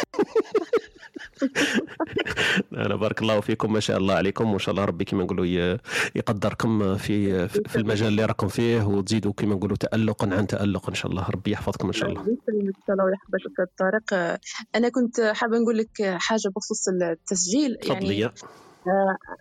أنا 2.73 2.95
بارك 2.95 3.21
الله 3.21 3.39
فيكم 3.39 3.73
ما 3.73 3.79
شاء 3.79 3.97
الله 3.97 4.13
عليكم 4.13 4.49
وإن 4.49 4.59
شاء 4.59 4.71
الله 4.73 4.85
ربي 4.85 5.05
كما 5.05 5.23
نقولوا 5.23 5.45
يقدركم 6.15 6.97
في 6.97 7.47
في 7.47 7.75
المجال 7.75 8.07
اللي 8.07 8.25
راكم 8.25 8.47
فيه 8.47 8.83
وتزيدوا 8.83 9.33
كما 9.33 9.55
نقولوا 9.55 9.77
تالقا 9.77 10.29
عن 10.31 10.47
تالق 10.47 10.89
إن 10.89 10.95
شاء 10.95 11.11
الله 11.11 11.29
ربي 11.29 11.51
يحفظكم 11.51 11.87
إن 11.87 11.93
شاء 11.93 12.09
الله. 12.09 12.21
الله 12.89 13.03
ويحفظك 13.03 13.69
طارق 13.77 14.37
أنا 14.75 14.89
كنت 14.89 15.21
حابة 15.21 15.57
نقول 15.57 15.77
لك 15.77 16.17
حاجة 16.17 16.51
بخصوص 16.55 16.87
التسجيل 16.87 17.77
يعني 17.83 18.31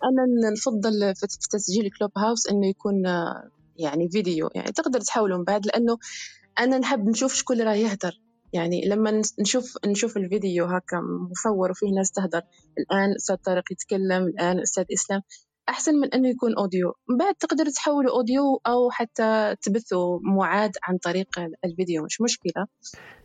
أنا 0.03 0.51
نفضل 0.51 1.15
في 1.15 1.27
تسجيل 1.51 1.89
كلوب 1.99 2.11
هاوس 2.17 2.47
إنه 2.47 2.67
يكون 2.67 3.07
آه، 3.07 3.49
يعني 3.77 4.09
فيديو. 4.09 4.49
يعني 4.55 4.71
تقدر 4.71 4.99
تحاولوا 4.99 5.37
من 5.37 5.43
بعد 5.43 5.65
لأنه 5.65 5.97
أنا 6.59 6.77
نحب 6.77 7.09
نشوف 7.09 7.33
شكون 7.33 7.61
راه 7.61 7.73
يهدر. 7.73 8.21
يعني 8.53 8.85
لما 8.85 9.21
نشوف 9.39 9.77
نشوف 9.85 10.17
الفيديو 10.17 10.65
هكا 10.65 11.01
مصور 11.31 11.71
وفيه 11.71 11.91
ناس 11.95 12.11
تهدر. 12.11 12.41
الآن 12.79 13.15
أستاذ 13.15 13.35
طارق 13.35 13.71
يتكلم 13.71 14.23
الآن 14.23 14.59
أستاذ 14.59 14.85
إسلام. 14.93 15.21
أحسن 15.69 15.95
من 15.95 16.13
إنه 16.13 16.29
يكون 16.29 16.55
audio. 16.57 16.93
من 17.09 17.17
بعد 17.17 17.35
تقدر 17.35 17.65
تحولوا 17.65 18.15
audio 18.15 18.61
أو 18.67 18.89
حتى 18.91 19.55
تبثوا 19.61 20.19
معاد 20.23 20.71
عن 20.83 20.97
طريق 20.97 21.27
الفيديو 21.65 22.03
مش 22.03 22.21
مشكلة. 22.21 22.67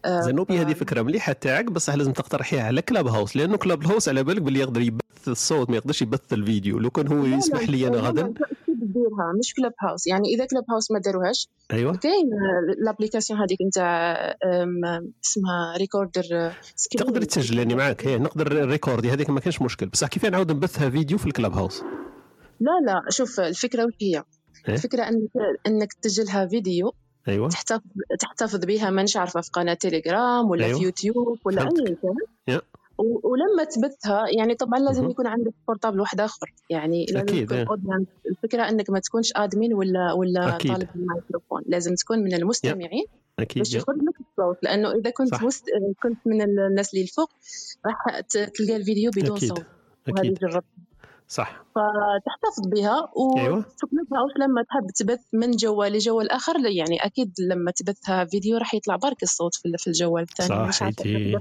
آه، 0.04 0.20
زنوبي 0.20 0.58
هذه 0.58 0.72
فكرة 0.72 1.02
مليحة 1.02 1.32
تاعك 1.32 1.64
بصح 1.64 1.94
لازم 1.94 2.12
تقترحيها 2.12 2.62
على 2.62 2.82
Clubhouse 2.82 3.36
لأنه 3.36 3.56
Clubhouse 3.56 4.08
على 4.08 4.22
بالك 4.22 4.42
باللي 4.42 4.60
يقدر 4.60 4.80
يبث 4.80 5.28
الصوت 5.28 5.70
ما 5.70 5.76
يقدرش 5.76 6.02
يبث 6.02 6.32
الفيديو. 6.32 6.78
لو 6.78 6.90
كان 6.90 7.08
هو 7.08 7.24
يسمح 7.24 7.68
لي 7.68 7.86
أنا 7.86 7.98
غدا. 7.98 8.34
تديرها 8.66 9.32
مش 9.38 9.54
Clubhouse 9.54 10.06
يعني 10.06 10.28
إذا 10.34 10.46
Clubhouse 10.46 10.90
ما 10.90 10.98
داروهاش 10.98 11.48
أيوه. 11.72 11.96
كاين 11.96 12.30
l'application 12.78 13.40
هذيك 13.40 13.58
نتاع 13.66 14.14
اسمها 15.24 15.76
ريكوردر 15.78 16.22
سكرين 16.76 17.06
تقدر 17.06 17.22
تسجلني 17.22 17.74
معاك 17.74 18.06
هي 18.06 18.18
نقدر 18.18 18.66
ريكوردي 18.66 19.10
هذيك 19.10 19.30
ما 19.30 19.40
كانش 19.40 19.62
مشكل. 19.62 19.86
بصح 19.86 20.08
كيف 20.08 20.26
نعاود 20.26 20.52
نبثها 20.52 20.90
فيديو 20.90 21.18
في 21.18 21.26
الكلاب 21.26 21.52
هاوس 21.52 21.82
لا 22.60 22.70
لا 22.86 23.02
شوف 23.10 23.40
الفكرة 23.40 23.84
وش 23.84 23.92
هي 24.00 24.22
إيه؟ 24.68 24.74
الفكرة 24.74 25.02
إنك 25.02 25.30
إنك 25.66 25.92
تسجلها 25.92 26.46
فيديو 26.46 26.92
أيوه 27.28 27.48
تحتفظ 27.48 27.82
تحتفظ 28.20 28.64
بها 28.64 28.90
مانيش 28.90 29.16
عارفه 29.16 29.40
في 29.40 29.50
قناة 29.52 29.74
تيليجرام 29.74 30.50
ولا 30.50 30.66
أيوة. 30.66 30.78
في 30.78 30.84
يوتيوب 30.84 31.38
ولا. 31.44 31.62
أي 31.62 31.96
كان 32.02 32.14
يا. 32.48 32.60
و- 32.98 33.28
ولما 33.28 33.64
تبثها 33.64 34.24
يعني 34.38 34.54
طبعا 34.54 34.78
لازم. 34.80 35.10
يكون 35.10 35.26
عندك 35.26 35.52
بورتابل 35.68 36.00
واحد 36.00 36.20
آخر 36.20 36.52
يعني 36.70 37.06
لازم 37.08 37.18
أكيد، 37.28 37.46
تكون 37.64 37.92
إيه. 37.92 38.06
الفكرة 38.30 38.68
إنك 38.68 38.90
ما 38.90 38.98
تكونش 38.98 39.32
آدمين 39.36 39.74
ولا 39.74 40.12
ولا 40.12 40.56
أكيد. 40.56 40.72
طالب 40.72 40.88
الميكروفون 40.94 41.62
لازم 41.66 41.94
تكون 41.94 42.18
من 42.18 42.34
المستمعين 42.34 43.04
أكيد 43.38 43.58
باش. 43.62 43.74
يخرج 43.74 43.96
لك 43.96 44.14
الصوت 44.20 44.58
لأنه 44.62 44.92
إذا 44.92 45.10
كنت 45.10 45.28
صح. 45.34 45.42
مست... 45.42 45.64
كنت 46.02 46.18
من 46.26 46.42
الناس 46.42 46.94
اللي 46.94 47.02
الفوق 47.02 47.30
راح 47.86 48.20
تلقى 48.30 48.76
الفيديو 48.76 49.10
بدون 49.10 49.36
أكيد. 49.36 49.48
صوت 49.48 49.58
وهذه 50.08 50.18
أكيد 50.20 50.34
جربت 50.38 50.64
صح. 51.28 51.64
فتحتفظ 51.74 52.68
بها 52.68 53.08
أيوة. 53.38 53.58
وتكنفها 53.58 54.22
وش 54.22 54.32
لما 54.40 54.62
تحب 54.62 54.86
تبث 54.96 55.20
من 55.32 55.50
جوال 55.50 55.92
لجوال 55.92 56.30
آخر 56.30 56.54
يعني 56.66 56.96
أكيد 57.06 57.32
لما 57.50 57.70
تبثها 57.70 58.24
فيديو 58.24 58.58
راح 58.58 58.74
يطلع 58.74 58.96
برك 58.96 59.22
الصوت 59.22 59.54
في 59.54 59.86
الجوال 59.86 60.22
الثاني. 60.22 60.72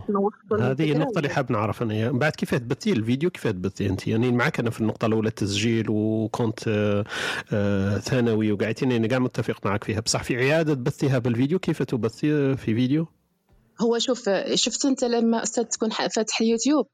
تنوصل 0.07 0.62
هذه 0.62 0.91
النقطة 0.91 1.18
اللي؟ 1.18 1.30
حاب 1.30 1.52
نعرف 1.52 1.84
من 1.84 2.20
بعد 2.20 2.32
كيف 2.32 2.56
تبثي 2.56 2.91
الفيديو؟ 2.91 3.30
كيف 3.30 3.48
تبثي 3.48 3.86
أنت؟ 3.86 4.07
يعني 4.07 4.32
معك 4.32 4.60
أنا 4.60 4.70
في 4.70 4.82
النقطة 4.82 5.06
الأولى 5.06 5.28
التسجيل 5.30 5.86
وكنت 5.90 6.68
آه، 6.68 7.03
آه، 7.53 7.98
ثانوي 7.98 8.52
وقعدتني 8.52 8.98
أنا 8.98 9.07
قاعد 9.07 9.22
متفق 9.22 9.66
معك 9.66 9.84
فيها. 9.84 9.99
بصح 9.99 10.24
في 10.24 10.53
إعادة 10.53 10.74
بثها 10.74 11.20
بالفيديو 11.20 11.60
كيف 11.60 11.84
تبثي 11.84 12.57
في 12.57 12.76
فيديو؟ 12.76 13.07
هو 13.82 13.99
شوف 13.99 14.30
شفت 14.53 14.86
أنت 14.86 15.03
لما 15.03 15.44
أستاذ 15.44 15.64
تكون 15.64 15.90
فاتح 15.90 16.41
اليوتيوب؟ 16.41 16.88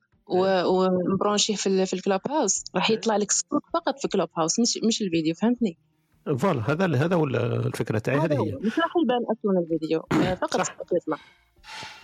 و 0.65 0.77
branché 0.77 1.56
في 1.56 1.68
ال- 1.68 1.88
في 1.88 1.94
ال 1.93 2.19
Clubhouse. 2.30 2.64
راح 2.76 2.91
يطلع 2.91 3.18
لك 3.18 3.30
الصوت 3.30 3.62
فقط 3.74 3.99
في 3.99 4.06
ال 4.06 4.30
Clubhouse 4.38 4.60
مش 4.60 4.80
مش 4.88 5.02
الفيديو 5.02 5.34
فهمتني؟ 5.36 5.78
voilà 6.38 6.61
هذا 6.72 6.86
هذا 6.86 7.16
هو 7.16 7.24
الفكرة 7.26 7.99
تاعي 7.99 8.18
هذه 8.18 8.34
هي. 8.34 8.52
مش 8.56 8.80
راح 8.80 8.94
يبان 9.03 9.20
أصلا 9.32 9.60
الفيديو. 9.64 9.99
فقط 10.41 10.60
الصوت 10.60 10.91
يطلع. 11.02 11.18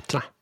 صح. 0.10 0.37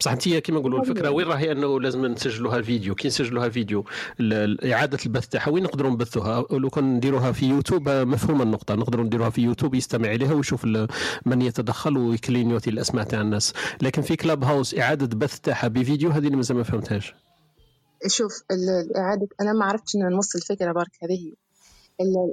بصح 0.00 0.12
انت 0.12 0.28
كيما 0.28 0.60
نقولوا 0.60 0.80
الفكرة 0.80 1.10
وين 1.10 1.26
راهي 1.26 1.52
انه 1.52 1.80
لازم 1.80 2.06
نسجلوها 2.06 2.56
الفيديو 2.56 2.94
كي 2.94 3.08
نسجلوها 3.08 3.48
فيديو 3.48 3.84
اعاده 4.20 4.98
البث 5.06 5.28
تاعها 5.28 5.48
وين 5.48 5.62
نقدروا 5.62 5.90
نبثوها؟ 5.90 6.44
لو 6.50 6.70
كان 6.70 6.94
نديروها 6.94 7.32
في 7.32 7.46
يوتيوب 7.46 7.88
آه، 7.88 8.04
مفهوم 8.04 8.42
النقطة. 8.42 8.74
نقدروا 8.74 9.04
نديروها 9.04 9.30
في 9.30 9.42
يوتيوب 9.42 9.74
يستمع 9.74 10.12
إليها 10.12 10.32
ويشوف 10.34 10.64
من 11.26 11.42
يتدخل 11.42 11.96
ويكلينيوتي 11.98 12.70
الأسماء 12.70 13.04
تاع 13.04 13.20
الناس. 13.20 13.52
لكن 13.82 14.02
في 14.02 14.16
Clubhouse 14.16 14.74
إعادة 14.78 15.16
بث 15.16 15.38
تاعها 15.40 15.68
بفيديو 15.68 16.10
هذه 16.10 16.24
اللي 16.26 16.36
مازال 16.36 16.56
ما 16.56 16.62
فهمتهاش. 16.62 17.14
شوف 18.06 18.32
ال- 18.50 18.90
الإعادة 18.90 19.28
أنا 19.40 19.52
ما 19.52 19.64
عرفتش 19.64 19.96
نوصل 19.96 20.38
الفكرة 20.38 20.72
برك 20.72 20.90
هذه. 21.02 21.32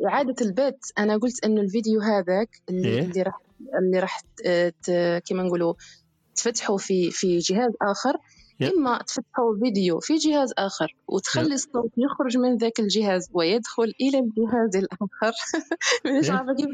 إعادة 0.07 0.35
البث 0.41 0.75
أنا 0.97 1.17
قلت 1.17 1.45
إنه 1.45 1.61
الفيديو 1.61 2.01
هذاك 2.01 2.49
اللي, 2.69 2.87
إيه؟ 2.87 3.01
اللي 3.05 3.21
راح 3.21 3.39
اللي 3.79 3.99
راح 3.99 4.21
كيما 5.19 5.43
نقولوا 5.43 5.73
تفتحه 6.35 6.77
في 6.77 7.11
في 7.11 7.37
جهاز 7.37 7.71
آخر 7.81 8.17
يا. 8.59 8.71
إما 8.77 8.97
تفتحه 8.97 9.53
فيديو 9.63 9.99
في 9.99 10.15
جهاز 10.15 10.53
آخر 10.57 10.95
وتخلي 11.07 11.53
الصوت 11.53 11.91
يخرج 11.97 12.37
من 12.37 12.57
ذاك 12.57 12.79
الجهاز 12.79 13.29
ويدخل 13.33 13.93
إلى 14.01 14.19
الجهاز 14.19 14.75
الآخر 14.75 15.33
مش 16.19 16.29
إيه. 16.29 16.31
عارفة 16.31 16.53
كيف 16.53 16.69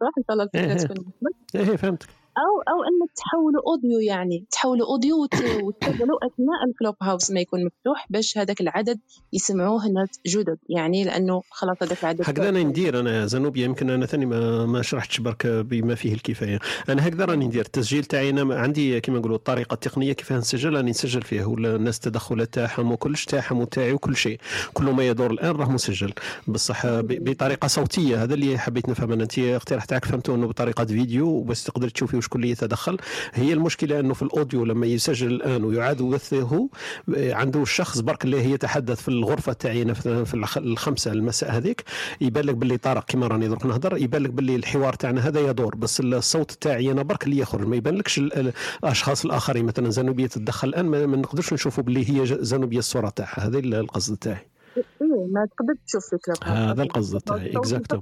صح 0.00 0.12
إن 0.18 0.24
شاء 0.26 0.32
الله 0.32 0.48
إيه، 0.54 0.60
إيه. 0.64 0.76
تكون. 0.76 1.12
إيه 1.54 1.76
فهمتك 1.76 2.08
أو 2.38 2.72
أو 2.74 2.82
إنك 2.82 3.10
تحولوا 3.16 3.62
audio 3.66 3.98
يعني 4.00 4.44
تحولوا 4.50 4.86
audio 4.86 5.22
وت- 5.22 5.34
وتشغلوا 5.62 6.18
أثناء 6.26 6.58
ال 6.68 6.94
Clubhouse 7.02 7.30
ما 7.30 7.40
يكون 7.40 7.64
مفتوح 7.64 8.06
باش 8.10 8.38
هذاك 8.38 8.60
العدد 8.60 9.00
يسمعوه 9.32 9.88
ناس 9.88 10.08
جدد 10.26 10.58
يعني 10.68 11.04
لأنه 11.04 11.42
خلاص 11.50 11.76
هذاك 11.82 12.00
العدد 12.02 12.22
هكذا 12.24 12.48
أنا 12.48 12.62
ندير 12.62 13.00
أنا 13.00 13.26
زنوبيا 13.26 13.64
يمكن 13.64 13.90
أنا 13.90 14.06
ثاني 14.06 14.26
ما 14.26 14.66
ما 14.66 14.82
شرحتش 14.82 15.20
برك 15.20 15.46
بما 15.46 15.94
فيه 15.94 16.14
الكفاية. 16.14 16.58
أنا 16.88 17.08
هكذا 17.08 17.24
راني 17.24 17.46
ندير. 17.46 17.64
التسجيل 17.64 18.04
تاعي 18.04 18.30
أنا 18.30 18.54
عندي 18.54 19.00
كما 19.00 19.18
نقولوا 19.18 19.36
الطريقة 19.36 19.74
التقنية 19.74 20.12
كيف 20.12 20.32
نسجل 20.32 20.72
راني 20.76 20.90
نسجل 20.90 21.22
فيه 21.22 21.44
ولا 21.44 21.76
الناس 21.76 21.96
التدخلات 21.96 22.54
تاعهم 22.54 22.92
وكلش 22.92 23.24
تاعهم 23.24 23.60
وتاعي 23.60 23.92
وكل 23.92 24.16
شيء. 24.16 24.38
كل 24.74 24.84
ما 24.84 25.06
يدور 25.08 25.30
الآن 25.30 25.56
راه 25.56 25.70
مسجل. 25.70 26.12
بصح 26.48 26.82
بطريقة 27.00 27.68
صوتية. 27.68 28.22
هذا 28.22 28.34
اللي 28.34 28.58
حبيت 28.58 28.88
نفهم 28.88 29.12
أنا. 29.12 29.22
أنت 29.22 29.38
الاقتراح 29.38 29.84
تاعك 29.84 30.04
فهمته 30.04 30.34
إنه 30.34 30.46
بطريقة 30.46 30.84
فيديو 30.84 31.40
بس 31.42 31.64
تقدر 31.64 31.88
تشوفي 31.88 32.16
شكون 32.22 32.40
اللي 32.42 32.52
يتدخل. 32.52 32.96
هي 33.34 33.52
المشكلة 33.52 34.00
أنه 34.00 34.14
في 34.14 34.22
الأوديو 34.22 34.64
لما 34.64 34.86
يسجل 34.86 35.32
الآن 35.32 35.64
ويعاد 35.64 36.00
يبثه 36.00 36.68
آه، 37.16 37.32
عنده 37.34 37.62
الشخص 37.62 37.98
برك 38.00 38.24
اللي 38.24 38.50
يتحدث 38.50 39.02
في 39.02 39.08
الغرفة 39.08 39.52
تاعي 39.52 39.94
في 39.94 40.24
في 40.24 40.34
الخ- 40.34 40.58
الخمسة 40.58 41.12
المساء 41.12 41.56
هذيك 41.56 41.82
يبان 42.20 42.44
لك 42.44 42.54
باللي 42.54 42.76
طارق 42.76 43.04
كما 43.04 43.26
راني 43.26 43.48
درك 43.48 43.66
نهضر 43.66 43.96
يبان 43.96 44.22
لك 44.22 44.30
باللي 44.30 44.56
الحوار 44.56 44.94
تاعنا 44.94 45.28
هذا 45.28 45.40
يدور 45.40 45.74
بس 45.74 46.00
الصوت 46.00 46.50
تاعي 46.60 46.90
أنا 46.92 47.02
برك 47.02 47.24
اللي 47.24 47.38
يخرج 47.38 47.66
ما 47.66 47.76
يبان 47.76 47.94
لكش 47.94 48.18
ال- 48.18 48.34
ال- 48.38 48.52
الأشخاص 48.84 49.24
الآخرين. 49.24 49.64
مثلا 49.64 49.90
زانوبيه 49.90 50.26
تتدخل 50.26 50.68
الآن 50.68 50.86
ما 50.86 51.16
نقدرش 51.16 51.52
نشوفوا 51.52 51.84
باللي 51.84 52.10
هي 52.10 52.26
زانوبيه 52.40 52.78
الصورة 52.78 53.08
تاعها. 53.08 53.46
هذا 53.46 53.58
القصد 53.58 54.16
تاعي. 54.16 54.46
إيه 54.76 55.26
ما 55.32 55.46
تقدر 55.46 55.74
تشوف 55.86 56.04
في 56.10 56.16
Club 56.24 56.36
هذا 56.56 56.82
القصد 56.82 57.20
تاعي 57.20 57.56
اكزاكتو 57.56 58.00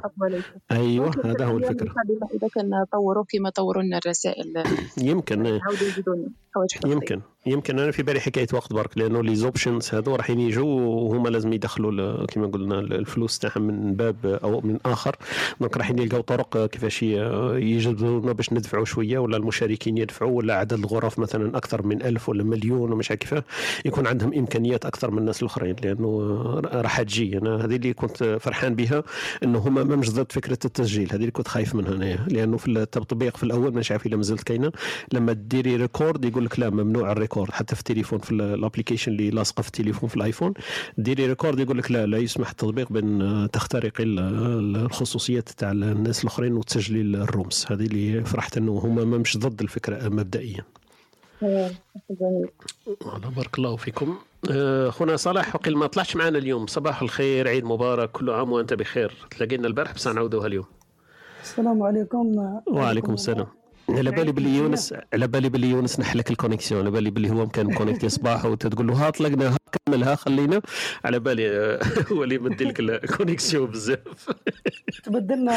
أيوه 0.71 1.11
هذا 1.25 1.45
هو 1.45 1.57
الفكرة. 1.59 1.95
إذا 2.35 2.49
كان 2.55 2.85
طوروا 2.93 3.25
كما 3.29 3.51
طوروا 3.51 3.83
لنا 3.83 3.99
الرسائل. 3.99 4.55
يمكن. 5.11 5.47
إيه. 5.47 5.61
لنا. 6.85 6.93
يمكن. 6.93 7.21
يمكن. 7.47 7.79
أنا 7.79 7.91
في 7.91 8.03
بالي 8.03 8.21
حكاية 8.21 8.47
وقت 8.53 8.73
برك 8.73 8.99
لأنه 8.99 9.23
les 9.23 9.35
options 9.35 9.95
هذو 9.95 10.15
راح 10.17 10.31
يجوا 10.31 10.81
وهما 10.81 11.29
لازم 11.29 11.53
يدخلوا 11.53 12.27
كما 12.27 12.47
قلنا 12.47 12.79
الفلوس 12.79 13.39
تاعهم 13.39 13.63
من 13.63 13.95
باب 13.95 14.27
أو 14.27 14.61
من 14.61 14.79
آخر. 14.87 15.17
donc 15.61 15.77
راح 15.77 15.91
يلقاو 15.91 16.21
طرق 16.21 16.67
كيفاش 16.67 17.03
ي- 17.03 17.07
يجبرونا 17.55 18.33
باش 18.33 18.53
ندفعوا 18.53 18.85
شوية 18.85 19.19
ولا 19.19 19.37
المشاركين 19.37 19.99
يدفعوا 19.99 20.31
ولا 20.37 20.55
عدد 20.55 20.73
الغرف 20.73 21.19
مثلا 21.19 21.57
أكثر 21.57 21.87
من 21.87 22.03
ألف 22.03 22.29
ولا 22.29 22.45
مليون 22.45 22.93
ومش 22.93 23.11
عارف 23.11 23.21
كيفاه 23.21 23.45
يكون 23.85 24.07
عندهم 24.07 24.35
إمكانيات 24.35 24.87
أكثر 24.87 25.11
من 25.11 25.19
الناس 25.19 25.43
الأخرين 25.43 25.77
لأنه 25.83 26.60
راح 26.65 27.03
تجي. 27.03 27.39
أنا 27.39 27.65
هذه 27.65 27.77
اللي 27.77 27.93
كنت 27.95 28.25
فرحان 28.41 28.75
بها 28.75 29.03
انه 29.43 29.59
هما 29.59 29.85
ما 29.85 29.97
مش 29.97 30.11
ضد 30.11 30.33
فكرة 30.33 30.59
التسجيل. 30.65 31.09
هذه 31.13 31.17
اللي 31.21 31.31
كنت 31.31 31.49
خايف 31.49 31.75
منها 31.75 31.93
أنايا. 31.95 32.27
لأنه 32.29 32.57
في 32.57 32.69
التطبيق 32.69 33.37
في 33.37 33.43
الأول 33.43 33.75
مش 33.75 33.91
عارف 33.91 34.07
إلا 34.07 34.17
مازالت 34.17 34.43
كاينة. 34.43 34.73
لما 35.13 35.33
تديري 35.33 35.77
record 35.77 36.25
يقول 36.25 36.45
لك 36.45 36.61
لا 36.61 36.71
ممنوع 36.71 37.13
ال 37.13 37.17
record. 37.18 37.51
حتى 37.51 37.75
في 37.75 37.81
التليفون 37.81 38.19
في 38.19 38.31
ال 38.31 38.38
application 38.38 39.13
اللي 39.13 39.31
لاصقة 39.31 39.61
في 39.63 39.69
التليفون 39.69 40.09
في 40.09 40.17
الآيفون. 40.17 40.55
ديري 40.99 41.27
record 41.27 41.61
يقول 41.61 41.79
لك 41.79 41.91
لا 41.91 42.07
لا 42.07 42.19
يسمح 42.19 42.51
التطبيق 42.51 42.93
بأن 42.93 43.49
تخترقي 43.53 44.05
ال- 44.05 44.19
ال- 44.19 44.77
الخصوصيات 44.77 45.49
تاع 45.49 45.71
الناس 45.73 46.23
الأخرين 46.23 46.53
وتسجلي 46.53 47.01
ال 47.01 47.12
rooms 47.12 47.67
هذه 47.71 47.87
اللي 47.87 48.25
فرحت 48.25 48.57
إنه 48.57 48.73
هما 48.73 49.05
ما 49.05 49.19
مش 49.19 49.39
ضد 49.39 49.61
الفكرة 49.61 50.09
مبدئيا. 50.09 50.65
جميل. 51.43 52.49
بارك 53.37 53.59
الله 53.59 53.77
فيكم. 53.77 54.17
آه، 54.51 54.89
اخونا 54.89 55.17
صلاح 55.17 55.55
وقيل 55.55 55.77
ما 55.77 55.87
طلعتش 55.87 56.17
معنا 56.17 56.39
اليوم. 56.39 56.67
صباح 56.67 57.03
الخير 57.03 57.49
عيد 57.49 57.65
مبارك 57.65 58.11
كل 58.11 58.31
عام 58.31 58.53
وأنت 58.53 58.75
بخير. 58.75 59.15
تلاقينا 59.31 59.67
البارح 59.67 59.95
بس 59.95 60.07
نعودوها 60.09 60.47
اليوم. 60.47 60.65
السلام 61.43 61.83
عليكم. 61.83 62.37
وعليكم 62.67 63.15
السلام. 63.15 63.47
على 63.89 64.11
بالي 64.11 64.33
باللي 64.33 64.57
يونس 64.57 64.95
على 65.13 65.27
بالي 65.27 65.49
باللي 65.49 65.71
يونس 65.71 66.01
نحلك 66.01 66.31
ال 66.31 66.35
connexion. 66.35 66.81
على 66.81 66.91
بالي 66.91 67.11
باللي 67.11 67.31
هو 67.31 67.47
كان 67.47 67.67
مكونيكتي 67.67 68.09
صباح 68.09 68.45
وتقول 68.45 68.87
له 68.87 68.95
ها 69.07 69.11
طلقنا 69.11 69.49
ها 69.49 69.57
كملها 69.87 70.15
خلينا. 70.15 70.61
على 71.05 71.19
بالي 71.19 71.51
آه، 71.51 71.81
هو 72.13 72.25
اللي 72.25 72.39
مدي 72.39 72.65
لك 72.65 72.81
الكونيكسيون 72.81 73.71
بزاف. 73.71 74.31
تبدلنا 75.05 75.55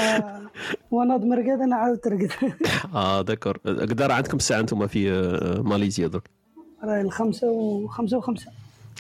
وأنا 0.92 1.18
مرقد 1.18 1.62
أنا 1.62 1.76
عاود 1.76 1.98
ترقد. 1.98 2.32
آه 2.96 3.22
داكور. 3.22 3.58
قدر 3.58 4.12
عندكم 4.12 4.38
الساعة 4.38 4.60
أنتم 4.60 4.88
في 4.88 5.12
آه، 5.12 5.62
ماليزيا 5.62 6.08
درك 6.08 6.30
راهي 6.84 7.02
الخمسة 7.02 7.48
وخمسة 7.48 8.18
وخمسة. 8.18 8.52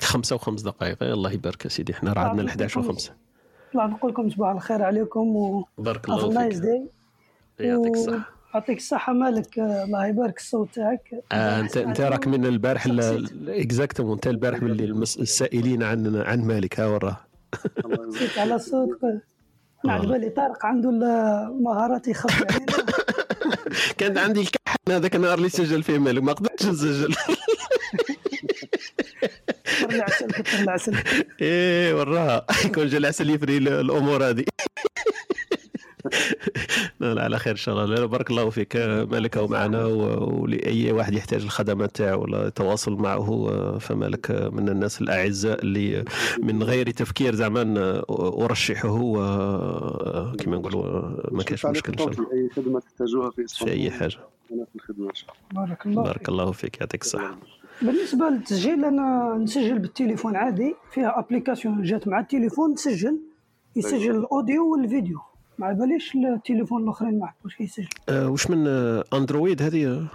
خمسة 0.01 0.35
وخمس 0.35 0.61
دقائق. 0.61 1.03
الله 1.03 1.31
يبارك 1.31 1.65
يا 1.65 1.69
سيدي 1.69 1.93
إحنا 1.93 2.13
راه 2.13 2.21
عندنا 2.21 2.41
ال 2.41 2.47
11 2.47 2.79
وخمسة. 2.79 3.11
طلع 3.73 3.85
نقول 3.85 4.11
لكم 4.11 4.29
صباح 4.29 4.49
الخير 4.49 4.83
عليكم 4.83 5.35
و 5.35 5.65
بارك 5.77 6.09
الله 6.09 6.49
فيك. 6.49 6.63
يعطيك 7.59 7.93
الصحة. 7.95 8.29
يعطيك 8.53 8.77
الصحة 8.77 9.13
مالك؟ 9.13 9.59
الله 9.59 10.05
يبارك 10.07 10.37
الصوت 10.39 10.69
تاعك. 10.73 11.23
آه 11.31 11.59
انت 11.59 11.77
أنت 11.77 12.01
راك 12.01 12.27
من 12.27 12.45
البارح 12.45 12.87
exactement 13.47 14.13
أنت 14.13 14.27
البارح 14.27 14.61
من 14.61 14.71
اللي 14.71 14.83
المس- 14.85 15.17
السائلين 15.17 15.83
عن 15.83 16.15
عن 16.15 16.41
مالك. 16.41 16.79
ها 16.79 16.87
وراه. 16.87 17.17
نسيت 18.07 18.37
على 18.37 18.55
الصوت 18.55 18.99
أنا 19.85 19.93
على 19.93 20.07
بالي 20.07 20.29
طارق 20.29 20.65
عنده 20.65 20.89
المهارات 20.89 22.07
يخبي 22.07 22.33
علينا. 22.33 22.65
كان 23.97 24.17
عندي 24.17 24.41
الكحل 24.41 24.77
هذاك 24.91 25.15
النهار 25.15 25.37
اللي 25.37 25.49
سجل 25.49 25.83
فيه 25.83 25.97
مالك 25.97 26.23
ما 26.23 26.33
قدرتش 26.33 26.65
نسجل. 26.65 27.15
كثر 29.73 29.89
العسل 29.89 30.27
كثر 30.31 30.59
العسل 30.63 30.95
إيه 31.41 31.93
وراها. 31.95 32.45
يكون 32.65 32.87
جا 32.87 32.97
العسل 32.97 33.29
يفري 33.29 33.57
ال- 33.57 33.67
الأمور 33.67 34.29
هذه. 34.29 34.43
لا 36.99 37.13
لا 37.13 37.23
على 37.23 37.39
خير 37.39 37.51
إن 37.51 37.57
شاء 37.57 37.75
الله. 37.75 37.95
لا 37.95 38.05
بارك 38.05 38.29
الله 38.31 38.49
فيك 38.49 38.75
مالك 39.11 39.37
هو 39.37 39.47
معنا 39.47 39.85
و- 39.85 40.41
ولأي 40.41 40.91
واحد 40.91 41.13
يحتاج 41.13 41.41
الخدمات 41.43 41.95
تاعو 41.95 42.21
ولا 42.21 42.47
يتواصل 42.47 42.93
معه 42.93 43.77
فمالك 43.79 44.31
من 44.31 44.69
الناس 44.69 45.01
الأعزاء 45.01 45.61
اللي 45.63 46.05
من 46.39 46.63
غير 46.63 46.89
تفكير 46.89 47.35
زعما 47.35 48.03
أرشحه 48.09 48.97
كما 50.35 50.55
نقولوا 50.57 51.01
ما 51.31 51.43
كاش 51.43 51.65
مشكل 51.65 51.91
إن 51.91 51.97
شاء 51.97 52.07
الله. 52.09 52.27
أي 52.33 52.49
خدمة 52.55 52.79
تحتاجوها 52.79 53.31
في 53.31 53.71
أي 53.71 53.91
حاجة. 53.91 54.17
أنا 54.51 54.65
في 54.65 54.75
الخدمة 54.75 55.09
إن 55.09 55.15
شاء 55.15 55.29
الله. 55.51 55.65
بارك 55.65 55.85
الله 55.85 56.03
بارك 56.03 56.29
الله 56.29 56.51
فيك. 56.51 56.79
يعطيك 56.81 57.01
الصحة. 57.01 57.37
بالنسبة 57.83 58.29
للتسجيل 58.29 58.85
أنا 58.85 59.37
نسجل 59.37 59.79
بالتليفون 59.79 60.35
عادي 60.35 60.75
فيها 60.91 61.19
application 61.19 61.81
جات 61.83 62.07
مع 62.07 62.19
التليفون 62.19 62.75
تسجل. 62.75 63.19
يسجل 63.75 64.15
ال 64.15 64.25
audio 64.25 64.71
والفيديو. 64.71 65.19
ما 65.57 65.65
على 65.67 65.75
باليش 65.75 66.15
التليفون 66.15 66.83
الآخرين 66.83 67.19
ما 67.19 67.25
عرفوش 67.27 67.61
يسجل 67.61 67.87
آه، 68.09 68.29
وش 68.29 68.49
من 68.49 68.67
Android 69.13 69.61
هذه؟ 69.61 70.07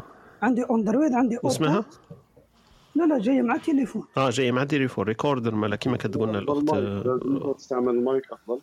عندي 0.43 0.65
Android 0.71 1.13
عندي 1.13 1.37
auto 1.37 1.49
اسمها؟ 1.49 1.85
لا 2.95 3.05
لا 3.05 3.19
جاية 3.19 3.43
مع 3.43 3.55
التليفون. 3.55 4.03
آه 4.17 4.31
جاي 4.31 4.53
مع 4.53 4.65
تليفون 4.65 5.05
recorder 5.05 5.55
مالا 5.55 5.77
كيما 5.77 5.97
كتقول 5.97 6.29
لنا 6.29 6.39
الأخت 6.39 6.75
المايك 6.75 7.43
آه، 7.43 7.55
تستعمل 7.59 7.95
المايك 7.95 8.25
أفضل. 8.33 8.61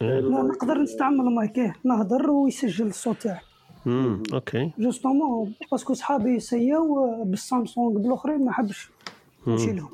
لا 0.00 0.42
نقدر 0.42 0.78
نستعمل 0.78 1.20
المايك 1.20 1.58
إيه، 1.58 1.74
نهضر 1.84 2.30
ويسجل 2.30 2.86
الصوت 2.86 3.16
تاعي 3.16 3.40
امم 3.86 4.22
OK 4.34 4.70
justement 4.78 5.52
parce 5.70 5.85
que 5.85 5.94
صحابي 5.94 6.40
سياو 6.40 7.24
بالسامسونج 7.24 7.96
بالأخرين 7.96 8.44
ما 8.44 8.52
حبش. 8.52 8.90
نشيلهم. 9.46 9.90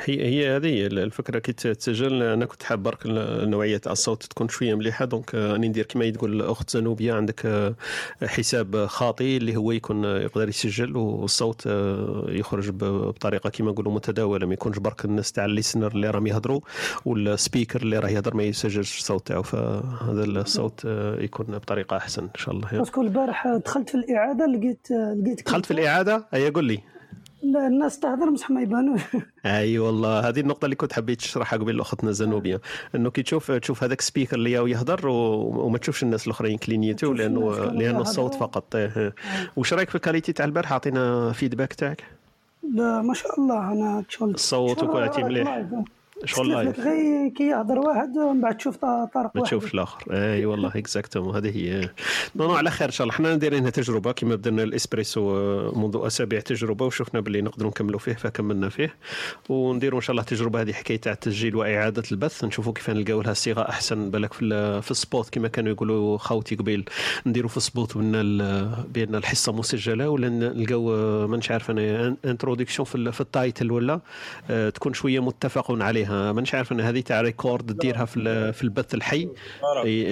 هي 0.00 0.24
هي 0.24 0.56
هذه 0.56 0.86
الفكرة. 0.86 1.38
كي 1.38 1.52
تسجل 1.52 2.22
أنا 2.22 2.44
كنت 2.44 2.62
حاب 2.62 2.82
برك 2.82 2.98
نوعية 3.46 3.76
تاع 3.76 3.92
الصوت 3.92 4.22
تكون 4.22 4.48
شوية 4.48 4.74
مليحة. 4.74 5.04
donc 5.04 5.34
راني 5.34 5.68
ندير 5.68 5.84
كما 5.84 6.10
تقول 6.10 6.32
الاخت 6.32 6.70
زنوبية 6.70 7.12
عندك 7.12 7.46
آه، 7.46 7.74
حساب 8.22 8.86
خاطي 8.86 9.36
اللي 9.36 9.56
هو 9.56 9.72
يكون 9.72 10.04
آه، 10.04 10.18
يقدر 10.18 10.48
يسجل 10.48 10.96
والصوت 10.96 11.66
آه، 11.66 12.24
يخرج 12.28 12.70
بطريقة 12.70 13.50
كما 13.50 13.70
نقولوا 13.70 13.92
متداولة. 13.92 14.46
ما 14.46 14.54
يكونش 14.54 14.78
برك 14.78 15.04
الناس 15.04 15.32
تاع 15.32 15.44
ال 15.44 15.49
listener 15.49 15.92
اللي 15.92 16.10
راهم 16.10 16.26
يهضروا 16.26 16.60
وال 17.04 17.21
speaker 17.21 17.82
اللي 17.82 17.98
راه 17.98 18.08
يهضر 18.08 18.34
ما 18.34 18.42
يسجلش 18.42 18.98
الصوت 18.98 19.26
تاعو. 19.26 19.42
فهذا 19.42 20.24
الصوت 20.24 20.84
يكون 21.18 21.46
بطريقة 21.46 21.96
أحسن 21.96 22.22
إن 22.22 22.30
شاء 22.36 22.54
الله. 22.54 22.68
parce 22.72 22.91
que 22.91 23.02
البارح 23.02 23.48
دخلت 23.64 23.88
في 23.88 23.94
الإعادة 23.94 24.46
لقيت 24.46 24.90
لقيت 24.90 25.46
دخلت 25.46 25.66
في 25.66 25.70
الإعادة؟ 25.70 26.26
هيا 26.32 26.50
قول 26.50 26.64
لي. 26.64 26.93
لا 27.44 27.66
الناس 27.66 27.98
تهضر 27.98 28.30
بصح 28.30 28.50
ما 28.50 28.62
يبانوش 28.62 29.00
أي 29.46 29.78
والله 29.78 30.28
هذه 30.28 30.40
النقطة 30.40 30.64
اللي 30.64 30.76
كنت 30.76 30.92
حبيت 30.92 31.18
تشرحها 31.18 31.58
قبل 31.58 31.80
اختنا 31.80 32.12
زنوبيه 32.12 32.60
إنه 32.94 33.10
كي 33.10 33.22
تشوف 33.22 33.50
تشوف 33.50 33.84
هذاك 33.84 33.98
ال 33.98 34.03
speaker 34.03 34.36
اللي 34.36 34.52
يهضر 34.52 35.08
وما 35.08 35.78
تشوفش 35.78 36.02
الناس 36.02 36.26
الأخرين 36.26 36.58
clignoter 36.58 37.12
لأنه 37.12 37.64
لأنه. 37.64 38.00
الصوت 38.00 38.34
فقط. 38.34 38.76
إيه. 38.76 39.14
واش 39.56 39.74
رأيك 39.74 39.88
في 39.88 39.94
ال 39.94 39.99
qualité 39.99 40.32
تاع 40.32 40.44
البارح 40.44 40.72
أعطينا 40.72 41.32
feedback 41.32 41.72
تاعك. 41.72 42.04
لا 42.74 43.02
ما 43.02 43.14
شاء 43.14 43.40
الله 43.40 43.72
أنا 43.72 44.04
شغل 44.08 44.30
الصوت 44.30 44.82
وكل 44.82 45.24
مليح. 45.24 45.64
شغل 46.24 46.48
live 46.48 46.80
غير 46.80 47.28
كي 47.28 47.48
يهضر 47.48 47.78
واحد 47.78 48.16
ومن 48.18 48.40
بعد 48.40 48.56
تشوف 48.56 48.76
طارق 48.76 49.30
ما 49.34 49.42
تشوفش 49.42 49.74
الآخر. 49.74 50.04
اي 50.10 50.46
والله 50.46 50.72
exactement 50.76 51.36
هذه 51.36 51.56
هي. 51.56 51.90
non 52.36 52.46
non 52.46 52.54
على 52.54 52.70
خير 52.70 52.88
إن 52.88 52.92
شاء 52.92 53.04
الله. 53.04 53.16
حنا 53.16 53.34
دايرين 53.34 53.72
تجربة 53.72 54.12
كما 54.12 54.34
بدنا 54.34 54.62
الإسبريسو 54.62 55.22
منذ 55.72 56.00
أسابيع 56.06 56.40
تجربة 56.40 56.86
وشفنا 56.86 57.20
باللي 57.20 57.42
نقدروا 57.42 57.70
نكملوا 57.70 57.98
فيه 57.98 58.12
فكملنا 58.12 58.68
فيه. 58.68 58.94
ونديروا 59.48 59.98
إن 59.98 60.04
شاء 60.04 60.10
الله 60.10 60.22
تجربة. 60.22 60.60
هذه 60.60 60.72
حكاية 60.72 61.00
تاع 61.00 61.12
التسجيل 61.12 61.56
وإعادة 61.56 62.02
البث. 62.12 62.44
نشوفوا 62.44 62.72
كيف 62.72 62.90
نلقاو 62.90 63.22
لها 63.22 63.32
صيغة 63.32 63.62
أحسن. 63.62 64.10
بالك 64.10 64.32
في 64.32 64.82
في 64.82 64.90
ال 64.90 64.98
spot 64.98 65.28
كما 65.28 65.48
كانوا 65.48 65.72
يقولوا 65.72 66.18
خوتي 66.18 66.54
قبيل. 66.54 66.84
نديروا 67.26 67.48
في 67.48 67.56
ال 67.56 67.64
spot 67.64 67.98
بان 67.98 68.22
بان 68.94 69.14
الحصة 69.14 69.52
مسجله 69.52 70.08
ولا 70.08 70.28
نلقاو 70.28 70.82
مانيش 71.28 71.50
عارف 71.50 71.70
أنا 71.70 72.16
introduction 72.24 72.86
في 73.10 73.20
ال 73.20 73.28
title 73.28 73.70
ولا 73.70 74.00
آه، 74.50 74.68
تكون 74.70 74.94
شوية 74.94 75.20
متفق 75.20 75.82
عليها. 75.82 76.13
مانيش 76.32 76.54
عارف 76.54 76.72
أنا 76.72 76.88
هذه 76.88 77.00
تاع 77.00 77.20
record 77.20 77.78
ديرها 77.78 78.04
في 78.04 78.16
ال- 78.16 78.52
في 78.54 78.62
البث 78.62 78.94
الحي. 78.94 79.28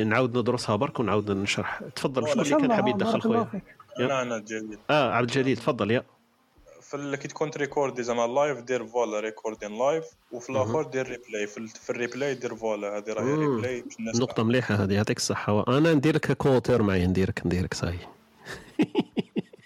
نعاود 0.05 0.39
ندرسها 0.39 0.77
برك 0.77 1.01
ونعاود 1.01 1.31
نشرح. 1.31 1.81
تفضل 1.97 2.29
شكون 2.29 2.43
اللي 2.43 2.57
كان 2.57 2.73
حاب 2.75 2.89
يتدخل 2.89 3.21
خويا؟ 3.21 3.49
أنا 4.01 4.23
أنا 4.23 4.45
آه 4.91 5.13
عبد 5.13 5.29
الجليل 5.29 5.57
تفضل 5.57 5.91
يا. 5.91 6.03
في 6.81 7.17
كي 7.17 7.29
تكون 7.29 7.51
ت 7.51 7.57
recordي 7.57 8.03
زعما 8.03 8.27
live 8.27 8.59
دير 8.61 8.87
voilà 8.87 9.21
recording 9.21 9.79
live 9.79 10.05
وفي. 10.33 10.51
الآخر 10.51 10.83
دير 10.83 11.09
replay 11.09 11.47
في, 11.47 11.59
ال- 11.59 11.69
في 11.69 11.91
ال 11.91 11.97
replay 11.97 12.35
دير 12.35 12.55
voilà 12.57 12.97
هذه 12.99 13.13
راهي. 13.13 13.35
replay 13.35 13.83
باش 13.83 13.97
الناس 14.01 14.21
نقطة 14.21 14.43
مليحة 14.43 14.75
هذه 14.75 14.95
يعطيك 14.95 15.17
الصحة. 15.17 15.53
quatorze 16.35 16.83
معي 16.83 17.07
نديرك 17.07 17.43
نديرك 17.47 17.75
صاي 17.75 17.99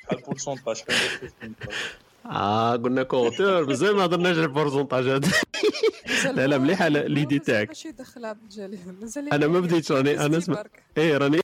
بحال 0.04 0.20
pourcentage 0.26 0.76
شحال 0.76 0.94
ندير 0.96 1.18
pourcentage 1.20 1.74
آه 2.30 2.76
قلنا 2.76 3.02
quatorze 3.02 3.64
بزاف 3.64 3.94
ما 3.96 4.04
هضرناش 4.04 4.36
على 4.36 4.44
ال 4.46 4.52
pourcentageات 4.52 5.24
لا 6.36 6.46
لا 6.46 6.58
مليحة 6.58 6.88
لا- 6.88 7.08
l'idée 7.08 7.38
تاعك 7.38 7.68
ماشي 7.68 7.90
دخلها 7.90 8.32
بالجالي 8.32 8.78
مازال 9.00 9.32
أنا 9.32 9.46
ما 9.46 9.60
بديتش 9.60 9.92
راني 9.92 10.20
أنا 10.26 10.38
اسمع. 10.38 10.64
إيه 10.98 11.16
راني 11.16 11.40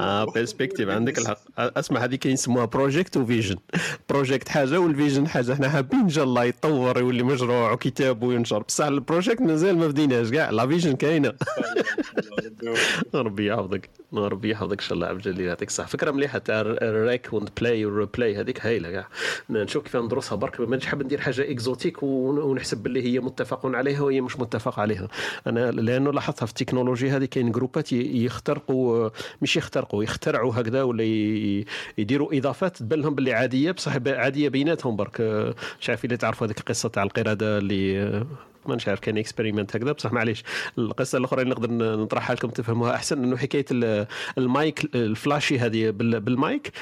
آه 0.00 0.24
perspective 0.24 0.88
عندك 0.98 1.18
الحق. 1.18 1.38
أسمع 1.58 2.04
هذه 2.04 2.14
كاين 2.14 2.34
يسموها 2.34 2.64
project 2.64 3.16
و 3.16 3.22
vision 3.22 3.56
project 4.10 4.48
حاجة 4.48 4.80
وال 4.80 4.92
vision 4.92 5.28
حاجة. 5.28 5.52
إحنا 5.52 5.68
حابين 5.68 6.00
إن 6.00 6.08
شاء 6.08 6.24
الله 6.24 6.44
يتطور 6.44 6.98
يولي 6.98 7.22
مشروع 7.22 7.72
وكتاب 7.72 8.22
وينشر. 8.22 8.58
بصح 8.62 8.84
ال 8.86 8.93
project 8.93 9.40
مازال 9.40 9.78
ما 9.78 9.86
بديناش. 9.86 10.30
كاع 10.30 10.50
la 10.50 10.66
vision 10.66 10.96
كاينة. 10.96 11.32
ربي 13.14 13.46
يحفظك. 13.46 13.90
ربي 14.14 14.50
يحفظك 14.50 14.72
إن 14.80 14.84
شاء 14.86 14.92
الله 14.94 15.06
عبد 15.06 15.26
الجليل. 15.26 15.46
يعطيك 15.46 15.68
الصحة. 15.68 15.86
فكرة 15.86 16.10
مليحة 16.10 16.38
تاع 16.38 16.60
ال 16.60 16.77
rec 16.77 17.28
وال 17.32 17.49
play 17.49 17.84
وال 17.84 17.97
replay 17.97 18.36
هذيك 18.40 18.66
هايلة 18.66 18.90
كاع. 18.90 19.08
نشوف 19.50 19.84
كيف 19.84 19.96
ندرسها 19.96 20.36
برك. 20.36 20.60
مانيش 20.60 20.86
حاب 20.86 21.02
ندير 21.02 21.20
حاجة 21.20 21.50
exotique 21.50 22.02
ون- 22.02 22.38
ونحسب 22.38 22.78
باللي 22.82 23.02
هي 23.04 23.20
متفق 23.20 23.66
عليها 23.66 24.00
وهي 24.02 24.20
مش 24.20 24.36
متفق 24.38 24.80
عليها. 24.80 25.08
أنا 25.46 25.70
لأنه 25.70 26.10
لاحظتها 26.40 26.46
في 26.46 26.60
التكنولوجيا 26.62 27.16
هذه 27.16 27.24
كاين 27.24 27.52
groupات 27.52 27.92
يخترقوا 27.92 29.10
مش 29.42 29.56
يخترقوا 29.56 30.04
يخترعوا 30.04 30.52
هكذا 30.54 30.82
ولا 30.82 31.02
يديروا 31.98 32.38
إضافات 32.38 32.76
تبان 32.76 33.00
لهم 33.00 33.14
باللي 33.14 33.32
عادية 33.32 33.70
بصح 33.72 33.92
عادية 34.06 34.48
بيناتهم 34.48 34.96
برك. 34.96 35.20
مش 35.80 35.88
عارف 35.90 36.04
إذا 36.04 36.16
تعرفوا 36.16 36.46
هذيك 36.46 36.58
القصة 36.58 36.88
تاع 36.88 37.02
القردة 37.02 37.58
اللي 37.58 38.24
ما 38.66 38.74
نش 38.76 38.88
عارف 38.88 39.00
كان 39.00 39.18
experiment 39.18 39.76
هكذا 39.76 39.92
بصح 39.92 40.12
معليش. 40.12 40.44
القصة 40.78 41.18
الأخرى 41.18 41.42
اللي 41.42 41.54
نقدر 41.54 41.70
نطرحها 42.02 42.34
لكم 42.36 42.48
تفهموها 42.48 42.94
أحسن 42.94 43.24
إنه 43.24 43.36
حكاية 43.36 43.64
ال- 43.70 44.06
ال 44.38 44.52
mic 44.52 44.94
ال 44.94 45.03
flashي 45.03 45.58
هذه 45.58 45.90
بال- 45.90 46.20
بالمايك. 46.20 46.72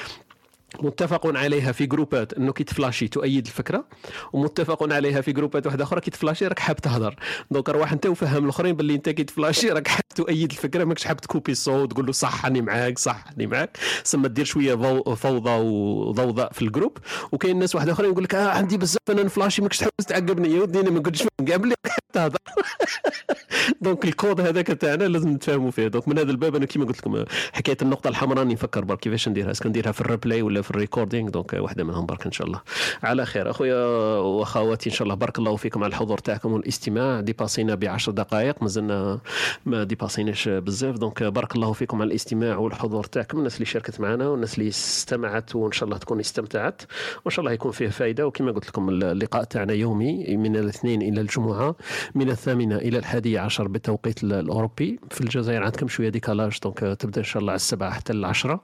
متفق 0.81 1.37
عليها 1.37 1.71
في 1.71 1.85
groupات 1.85 2.33
إنه 2.33 2.53
كي 2.53 2.63
ت 2.63 2.69
flashي 2.69 3.07
تؤيد 3.07 3.45
الفكرة 3.45 3.85
ومتفق 4.33 4.93
عليها 4.93 5.21
في 5.21 5.31
groupات 5.31 5.65
واحدة 5.65 5.83
أخرى 5.83 6.01
كي 6.01 6.11
ت 6.11 6.16
flashي 6.16 6.47
راك 6.47 6.59
حاب 6.59 6.75
تهضر. 6.75 7.15
donc 7.51 7.69
روح 7.69 7.91
انت 7.91 8.05
وفهم 8.05 8.43
الأخرين 8.43 8.75
باللي 8.75 8.95
أنت 8.95 9.09
كي 9.09 9.23
ت 9.23 9.30
flashي 9.30 9.69
راك 9.69 9.87
حاب 9.87 10.01
تؤيد 10.15 10.51
الفكرة 10.51 10.83
ماكش 10.83 11.05
حاب 11.05 11.17
ت 11.21 11.26
coupي 11.26 11.51
الصوت 11.51 11.91
تقول 11.91 12.05
له 12.05 12.11
صح 12.11 12.45
راني 12.45 12.61
معاك 12.61 12.99
صح 12.99 13.25
راني 13.31 13.47
معاك. 13.47 13.77
سما 14.03 14.27
دير 14.27 14.45
شوية 14.45 14.75
فوضى 15.15 15.49
وضوضاء 15.49 16.51
في 16.53 16.61
ال 16.61 16.66
group. 16.66 16.97
وكاين 17.31 17.59
ناس 17.59 17.75
واحدة 17.75 17.91
أخرين 17.91 18.11
يقول 18.11 18.23
لك 18.23 18.35
آه 18.35 18.49
عندي 18.49 18.77
بزاف 18.77 18.99
أنا 19.09 19.23
ن 19.23 19.28
flashي 19.28 19.61
ماكش 19.61 19.77
تحوس 19.77 20.05
تعقبني. 20.07 20.55
يا 20.55 20.61
ودي 20.61 20.79
أنا 20.79 20.89
ما 20.89 20.99
قلتش 20.99 21.23
كاع 21.47 21.55
باللي 21.55 21.75
تهضر. 22.13 22.37
donc 23.81 24.05
ال 24.05 24.12
code 24.12 24.41
هذاك 24.41 24.67
تاعنا 24.67 25.03
لازم 25.03 25.29
نتفاهموا 25.29 25.71
فيه. 25.71 25.87
donc 25.87 26.07
من 26.07 26.17
هذا 26.19 26.31
الباب 26.31 26.55
أنا 26.55 26.65
كيما 26.65 26.85
قلت 26.85 26.97
لكم 26.97 27.25
حكاية 27.53 27.77
النقطة 27.81 28.07
الحمراء 28.07 28.47
نفكر 28.47 28.83
برك 28.83 28.99
كيفاش 28.99 29.29
نديرها. 29.29 29.51
est-ce 29.51 29.63
que 29.63 29.69
نديرها 29.69 29.91
في 29.91 30.01
ال 30.01 30.07
replay 30.07 30.41
ولا 30.41 30.58
في 30.61 30.71
ال 30.71 30.77
recording 30.77 31.29
donc 31.29 31.53
واحدة 31.53 31.83
منهم 31.83 32.05
برك 32.05 32.25
إن 32.25 32.31
شاء 32.31 32.47
الله. 32.47 32.61
على 33.03 33.25
خير. 33.25 33.49
أخويا 33.49 33.85
وأخواتي 34.17 34.89
إن 34.89 34.95
شاء 34.95 35.03
الله 35.03 35.15
بارك 35.15 35.39
الله 35.39 35.55
فيكم 35.55 35.83
على 35.83 35.89
الحضور 35.89 36.17
تاعكم 36.17 36.53
والاستماع. 36.53 37.21
dépassينا 37.21 37.75
ب 37.75 37.85
10 37.85 38.11
دقائق 38.11 38.63
مازلنا 38.63 39.19
ما 39.65 39.83
dépassيناش 39.83 40.49
بزاف 40.49 40.97
donc 40.97 41.23
بارك 41.23 41.55
الله 41.55 41.73
فيكم 41.73 42.01
على 42.01 42.07
الاستماع 42.07 42.57
والحضور 42.57 43.03
تاعكم. 43.03 43.37
الناس 43.37 43.55
اللي 43.55 43.65
شاركت 43.65 43.99
معنا 43.99 44.27
والناس 44.27 44.57
اللي 44.57 44.69
استمعت 44.69 45.55
وإن 45.55 45.71
شاء 45.71 45.87
الله 45.87 45.97
تكون 45.97 46.19
استمتعت. 46.19 46.81
وإن 47.25 47.31
شاء 47.31 47.39
الله 47.39 47.51
يكون 47.51 47.71
فيه 47.71 47.87
فائده 47.87 48.27
وكما 48.27 48.51
قلت 48.51 48.67
لكم 48.67 48.89
اللقاء 48.89 49.43
تاعنا 49.43 49.73
يومي 49.73 50.37
من 50.37 50.55
الاثنين 50.55 51.01
إلى 51.01 51.21
الجمعة 51.21 51.75
من 52.15 52.29
الثامنة 52.29 52.75
إلى 52.75 52.97
الحادية 52.97 53.39
عشر 53.39 53.67
بالتوقيت 53.67 54.23
الأوروبي. 54.23 54.99
في 55.11 55.21
الجزائر 55.21 55.63
عندكم 55.63 55.87
شوية 55.87 56.09
décalage 56.09 56.59
donc 56.63 56.79
تبدأ 56.79 57.19
إن 57.19 57.25
شاء 57.25 57.41
الله 57.41 57.51
على 57.51 57.55
السبعة 57.55 57.91
حتى 57.91 58.13
العشرة. 58.13 58.63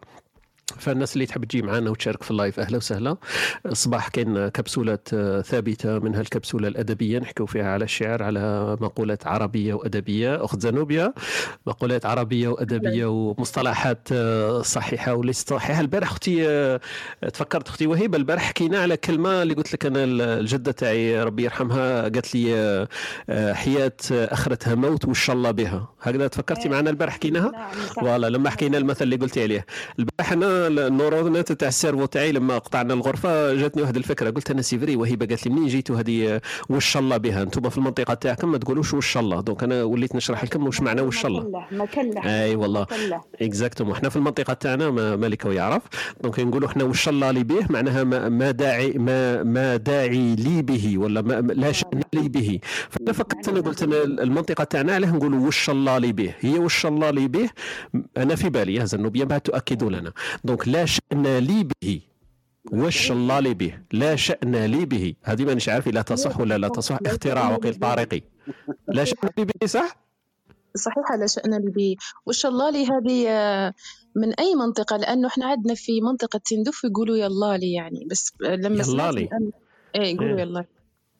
فالناس 0.77 1.13
اللي 1.13 1.25
تحب 1.25 1.45
تجي 1.45 1.61
معنا 1.61 1.89
وتشارك 1.89 2.23
في 2.23 2.31
ال 2.31 2.37
live 2.37 2.59
أهلا 2.59 2.77
وسهلا. 2.77 3.17
الصباح 3.65 4.07
كاين 4.07 4.47
كبسولات 4.47 5.07
آه، 5.13 5.41
ثابتة 5.41 5.99
منها 5.99 6.21
الكبسولة 6.21 6.67
الأدبية 6.67 7.19
نحكيو 7.19 7.45
فيها 7.45 7.71
على 7.71 7.83
الشعر 7.83 8.23
على 8.23 8.77
مقولات 8.81 9.27
عربية 9.27 9.73
وأدبية. 9.73 10.45
أخت 10.45 10.59
زنوبيا 10.61 11.13
مقولات 11.67 12.05
عربية 12.05 12.47
وأدبية 12.47 13.05
ومصطلحات 13.05 14.07
آه، 14.11 14.61
صحيحة 14.61 15.13
وليست 15.13 15.49
صحيحه 15.49 15.81
البارح 15.81 16.11
أختي 16.11 16.47
آه، 16.49 16.79
تفكرت 17.33 17.67
أختي 17.67 17.87
وهيبة 17.87 18.17
البارح 18.17 18.41
حكينا 18.43 18.79
على 18.79 18.97
كلمة 18.97 19.41
اللي 19.41 19.53
قلت 19.53 19.73
لك 19.73 19.85
أنا 19.85 20.03
الجدة 20.39 20.71
تاعي 20.71 21.23
ربي 21.23 21.43
يرحمها 21.43 22.01
قالت 22.01 22.35
لي 22.35 22.87
حياة 23.53 23.93
أخرتها 24.11 24.75
موت 24.75 25.05
وش 25.05 25.29
الله 25.29 25.51
بها. 25.51 25.87
هكذا 26.01 26.27
تفكرتي 26.27 26.69
معنا 26.69 26.89
البارح 26.89 27.13
حكيناها؟ 27.13 27.71
voilà 27.95 28.29
لما 28.29 28.49
حكينا 28.49 28.77
المثل 28.77 29.03
اللي 29.03 29.15
قلتي 29.15 29.43
عليه. 29.43 29.65
البارح 29.99 30.31
أنا 30.31 30.54
النورونات 30.67 31.51
تاع 31.51 31.67
ال 31.67 31.72
cerveau 31.72 32.05
تاعي 32.05 32.31
لما 32.31 32.57
قطعنا 32.57 32.93
الغرفة. 32.93 33.53
جاتني 33.53 33.81
واحد 33.81 33.95
الفكرة 33.95 34.29
قلت 34.29 34.51
أنا 34.51 34.61
c'est 34.61 34.80
vrai 34.80 34.95
وهبه 34.95 35.25
قالت 35.25 35.47
لي 35.47 35.53
منين 35.53 35.67
جيتوا 35.67 35.99
هذه 35.99 36.41
وش 36.69 36.97
الله 36.97 37.17
بها؟ 37.17 37.41
أنتم 37.41 37.69
في 37.69 37.77
المنطقة 37.77 38.13
تاعكم 38.13 38.51
ما 38.51 38.57
تقولوش 38.57 38.93
وش 38.93 39.17
الله. 39.17 39.41
donc 39.41 39.63
أنا 39.63 39.83
وليت 39.83 40.15
نشرح 40.15 40.43
لكم 40.43 40.67
وش 40.67 40.81
معنى 40.81 41.01
وش 41.01 41.25
الله. 41.25 41.65
مكلح 41.71 42.25
أي 42.25 42.55
والله. 42.55 42.85
exactement 43.41 43.91
إحنا 43.91 44.09
في 44.09 44.15
المنطقة 44.15 44.53
تاعنا 44.53 44.89
ما 44.89 45.15
مالك 45.15 45.45
ويعرف. 45.45 45.81
donc 46.23 46.39
نقولوا 46.39 46.69
إحنا 46.69 46.83
وش 46.83 47.09
الله 47.09 47.31
لي 47.31 47.43
به 47.43 47.65
معناها 47.69 48.03
ما, 48.03 48.29
ما 48.29 48.51
داعي 48.51 48.91
ما 48.91 49.43
ما 49.43 49.75
داعي 49.75 50.35
لي 50.35 50.61
به 50.61 50.97
ولا 50.97 51.21
ما 51.21 51.41
ما- 51.41 51.53
لا 51.53 51.71
شأن 51.71 52.01
لي 52.13 52.29
به. 52.29 52.59
فأنا 52.89 53.11
فكرت 53.11 53.49
أنا 53.49 53.59
قلت 53.61 53.83
أنا 53.83 54.03
المنطقة 54.03 54.63
تاعنا 54.63 54.93
علاه 54.93 55.11
نقولوا 55.11 55.47
وش 55.47 55.69
الله 55.69 55.97
لي 55.97 56.11
به. 56.11 56.33
هي 56.39 56.59
وش 56.59 56.85
الله 56.85 57.09
لي 57.09 57.27
به؟ 57.27 57.49
أنا 58.17 58.35
في 58.35 58.49
بالي 58.49 58.75
يا 58.75 58.85
زنوبيا 58.85 59.25
بعد 59.25 59.41
تؤكدوا 59.41 59.89
لنا. 59.89 60.11
donc 60.45 60.67
لا 60.67 60.85
شأن 60.85 61.37
لي 61.37 61.59
به. 61.63 62.01
وش 62.71 63.11
الله 63.11 63.39
لي 63.39 63.53
به؟ 63.53 63.73
لا 63.91 64.15
شأن 64.15 64.55
لي 64.65 64.85
به. 64.85 65.15
هذه 65.23 65.45
مانيش 65.45 65.69
عارف 65.69 65.87
لا 65.87 66.01
تصح 66.01 66.39
ولا 66.39 66.57
لا 66.57 66.67
تصح. 66.67 66.97
اختراع 67.05 67.51
وقيل 67.55 67.75
طارقي 67.75 68.21
لا 68.87 69.03
شأن 69.03 69.29
لي 69.37 69.45
به 69.45 69.67
صح؟ 69.67 69.97
صحيح 70.75 71.11
لا 71.19 71.27
شأن 71.27 71.53
لي 71.53 71.71
به. 71.71 71.95
وش 72.25 72.45
الله 72.45 72.69
لي 72.69 72.85
هذه 72.85 73.29
آه، 73.29 73.73
من 74.15 74.33
أي 74.33 74.55
منطقة؟ 74.55 74.97
لأنه 74.97 75.27
إحنا 75.27 75.45
عندنا 75.45 75.73
في 75.73 76.01
منطقة 76.01 76.39
تندوف 76.45 76.83
يقولوا 76.83 77.17
يلا 77.17 77.57
لي 77.57 77.73
يعني. 77.73 78.07
بس 78.11 78.33
لما 78.41 78.83
يلا 78.83 79.11
لي. 79.11 79.29
إيه 79.95 80.15
يقولوا 80.15 80.37
إيه. 80.37 80.41
يلا 80.41 80.59
لي. 80.59 80.74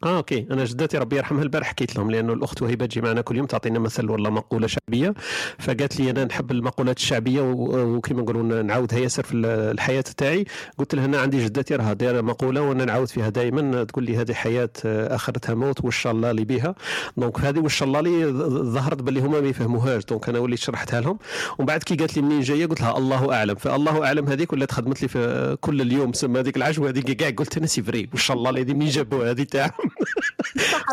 آه 0.06 0.18
OK. 0.18 0.48
أنا 0.52 0.64
جدتي 0.66 0.98
ربي 0.98 1.16
يرحمها 1.18 1.44
البارح 1.44 1.68
حكيت 1.68 1.96
لهم 1.96 2.12
لأنه 2.12 2.34
الأخت 2.34 2.62
وهبه 2.62 2.86
تجي 2.86 3.02
معنا 3.02 3.22
كل 3.22 3.38
يوم 3.38 3.46
تعطينا 3.46 3.80
مثل 3.80 4.10
ولا 4.10 4.30
مقولة 4.30 4.68
شعبية. 4.68 5.14
فقالت 5.60 6.00
لي 6.00 6.10
أنا 6.10 6.26
نحب 6.26 6.52
المقولات 6.52 6.98
الشعبية 6.98 7.42
وكما 7.42 8.22
نقولوا 8.22 8.62
نعاودها 8.64 9.00
ياسر 9.00 9.24
في 9.24 9.34
الحياة 9.38 10.02
تاعي. 10.02 10.46
قلت 10.78 10.96
لها 10.96 11.06
أنا 11.06 11.18
عندي 11.22 11.46
جدتي 11.46 11.76
راها 11.76 11.94
دايره 11.94 12.22
مقولة 12.22 12.62
وأنا 12.62 12.86
نعاود 12.86 13.08
فيها 13.08 13.30
دائما 13.30 13.84
تقول 13.84 14.04
لي 14.04 14.18
هذه 14.18 14.34
حياة 14.34 14.70
آه، 14.86 15.16
آخرتها 15.16 15.56
موت 15.56 15.86
وش 15.86 16.08
الله 16.08 16.32
لي 16.32 16.46
بها 16.46 16.76
donc 17.18 17.40
هذه 17.40 17.60
وش 17.60 17.84
الله 17.84 18.02
لي 18.02 18.26
ظهرت 18.64 19.02
باللي 19.02 19.20
هما 19.20 19.42
ما 19.42 19.48
يفهموهاش. 19.48 20.06
donc 20.06 20.30
أنا 20.30 20.40
وليت 20.40 20.60
شرحتها 20.60 21.02
لهم. 21.02 21.20
ومن 21.58 21.66
بعد 21.66 21.84
كي 21.84 21.96
قالت 21.96 22.16
لي 22.18 22.22
منين 22.22 22.42
جاية 22.42 22.66
قلت 22.66 22.82
لها 22.82 22.98
الله 22.98 23.34
أعلم. 23.34 23.56
فالله 23.56 24.06
أعلم 24.06 24.28
هذيك 24.28 24.54
ولات 24.54 24.72
خدمت 24.72 25.02
لي 25.02 25.08
في 25.08 25.58
كل 25.62 25.82
اليوم. 25.82 26.14
سما 26.14 26.40
هذيك 26.40 26.58
العجوة 26.58 26.90
هذيك 26.90 27.12
كاع 27.12 27.30
قلت 27.30 27.58
أنا 27.58 27.68
c'est 27.68 27.84
vrai 27.84 28.10
وش 28.14 28.32
الله 28.32 28.52
لي 28.52 28.74
منين 28.74 28.90
جابوها 28.90 29.32
هذه 29.32 29.44
تاعهم. 29.44 29.95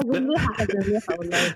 والله. 0.05 0.40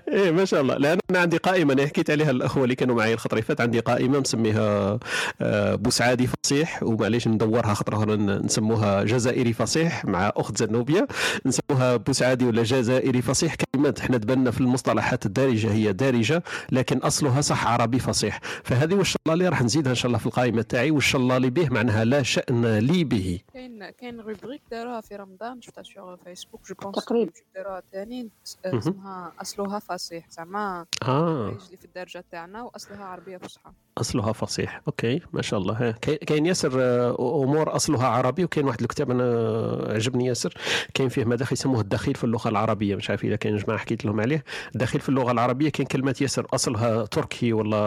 إيه 0.07 0.31
ما 0.31 0.45
شاء 0.45 0.61
الله. 0.61 0.77
لأن 0.77 0.97
أنا 1.09 1.19
عندي 1.19 1.37
قائمة 1.37 1.73
أنا 1.73 1.85
حكيت 1.87 2.09
عليها 2.09 2.31
الاخوه 2.31 2.63
اللي 2.63 2.75
كانوا 2.75 2.95
معي 2.95 3.13
الخطره 3.13 3.33
اللي 3.33 3.41
فاتت 3.41 3.61
عندي 3.61 3.79
قائمة 3.79 4.19
مسميها 4.19 4.99
آه، 5.41 5.75
بوسعادي 5.75 6.27
فصيح 6.27 6.83
ومعليش 6.83 7.27
ندورها 7.27 7.73
خطرة 7.73 7.97
أخرى 7.97 8.15
نسموها 8.17 9.03
جزائري 9.03 9.53
فصيح 9.53 10.05
مع 10.05 10.31
أخت 10.35 10.57
زنوبيا 10.57 11.07
نسموها 11.45 11.95
بوسعادي 11.95 12.45
ولا 12.45 12.63
جزائري 12.63 13.21
فصيح. 13.21 13.55
كلمات 13.55 13.99
إحنا 13.99 14.17
تبنى 14.17 14.51
في 14.51 14.61
المصطلحات 14.61 15.25
الدارجة 15.25 15.71
هي 15.71 15.93
دارجة 15.93 16.43
لكن 16.71 16.97
أصلها 16.97 17.41
صح 17.41 17.67
عربي 17.67 17.99
فصيح. 17.99 18.39
فهذه 18.63 18.93
وش 18.93 19.15
الله 19.25 19.35
لي؟ 19.35 19.49
راح 19.49 19.61
نزيدها 19.63 19.89
إن 19.89 19.95
شاء 19.95 20.07
الله 20.07 20.17
في 20.17 20.25
القائمة 20.25 20.61
تاعي. 20.61 20.91
وش 20.91 21.15
الله 21.15 21.37
لي 21.37 21.49
به؟ 21.49 21.69
معناها 21.69 22.05
لا 22.05 22.23
شأن 22.23 22.77
لي 22.77 23.03
به. 23.03 23.39
كاين 23.53 23.89
كاين 23.89 24.19
rubrique 24.19 24.61
داروها 24.71 25.01
في 25.01 25.15
رمضان. 25.15 25.61
شفتها 25.61 25.83
sur 25.83 26.17
Facebook 26.25 26.61
je 26.69 26.75
pense 26.81 26.95
تقريب 26.95 27.29
ديروها 27.55 27.83
تاني 27.91 28.31
مهم. 28.73 28.79
اسمها 28.79 29.33
أصلها 29.41 29.79
فصيح 29.79 30.29
زعما 30.29 30.85
آه. 31.07 31.49
يجي 31.51 31.77
في 31.77 31.85
الدارجة 31.85 32.25
تاعنا 32.31 32.63
وأصلها 32.63 33.05
عربية 33.05 33.37
فصحى 33.37 33.73
أصلها 33.97 34.33
فصيح. 34.33 34.81
OK 34.87 35.21
ما 35.33 35.41
شاء 35.41 35.59
الله. 35.59 35.73
ها. 35.73 35.91
كاين- 36.01 36.45
ياسر 36.45 36.71
آه، 36.75 37.43
أمور 37.43 37.75
أصلها 37.75 38.07
عربي 38.07 38.43
وكاين 38.43 38.65
واحد 38.65 38.81
الكتاب 38.81 39.11
أنا 39.11 39.93
عجبني 39.93 40.25
ياسر. 40.25 40.53
كاين 40.93 41.09
فيه 41.09 41.25
مداخل 41.25 41.53
يسموه 41.53 41.81
الدخيل 41.81 42.15
في 42.15 42.23
اللغة 42.23 42.49
العربية. 42.49 42.95
مش 42.95 43.09
عارف 43.09 43.23
إذا 43.23 43.35
كاين 43.35 43.57
جماعة 43.57 43.79
حكيت 43.79 44.05
لهم 44.05 44.19
عليه. 44.21 44.43
الدخيل 44.75 45.01
في 45.01 45.09
اللغة 45.09 45.31
العربية 45.31 45.69
كاين 45.69 45.87
كلمات 45.87 46.21
ياسر 46.21 46.47
أصلها 46.53 47.05
تركي 47.05 47.53
ولا 47.53 47.77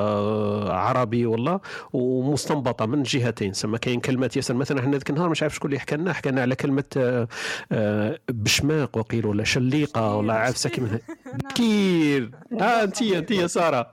عربي 0.72 1.26
ولا 1.26 1.60
ومستنبطة 1.92 2.86
من 2.86 3.02
جهتين. 3.02 3.52
سما 3.52 3.78
كاين 3.78 4.00
كلمات 4.00 4.36
ياسر 4.36 4.55
مثلا 4.55 4.80
إحنا 4.80 4.92
ذاك 4.92 5.10
النهار 5.10 5.28
مش 5.28 5.42
عارف 5.42 5.55
شكون 5.55 5.68
اللي 5.70 5.80
حكى 5.80 5.97
لنا 5.97 6.12
حكى 6.12 6.30
لنا 6.30 6.42
على 6.42 6.56
كلمة 6.56 6.84
آه، 6.97 7.28
آه، 7.72 8.18
بشماق 8.28 8.97
وقيل 8.98 9.26
ولا 9.26 9.44
شليقة 9.44 10.16
ولا 10.16 10.34
عفسه 10.34 10.70
كيما 10.74 10.98
بشكير 11.34 12.30
آه 12.60 12.82
انت 12.82 13.02
انت 13.02 13.30
يا 13.30 13.47
سارة. 13.47 13.86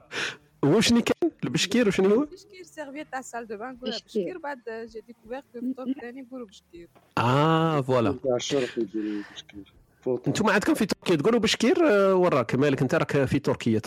وشني 0.64 1.02
كان 1.02 1.32
البشكير 1.44 1.88
وشنو 1.88 2.10
هو؟ 2.16 2.26
بشكير 2.26 2.64
سيرفيت 2.64 3.08
تاع 3.12 3.20
السال 3.20 3.48
دو 3.48 3.58
بان 3.58 3.74
نقولها 3.74 3.98
بشكير 3.98 4.38
بعد 4.38 4.60
جي 4.68 5.02
ديكوفير 5.08 5.40
كو 5.40 5.60
في 5.60 5.66
الطوب 5.66 5.88
الثاني 5.88 6.22
نقولوا 6.22 6.48
بشكير 6.48 6.88
آه 7.18 7.82
فوالا 7.82 8.16
تاع 8.24 8.36
بشكير. 8.36 9.74
أنتم 10.28 10.50
عندكم 10.50 10.74
في 10.74 10.86
تركيا 10.86 11.16
تقولوا 11.16 11.40
بشكير 11.40 11.76
آه، 11.90 12.16
وراك 12.16 12.56
مالك 12.56 12.82
أنت 12.82 12.96
راك 12.96 13.26
في 13.26 13.40
تركيا 13.40 13.80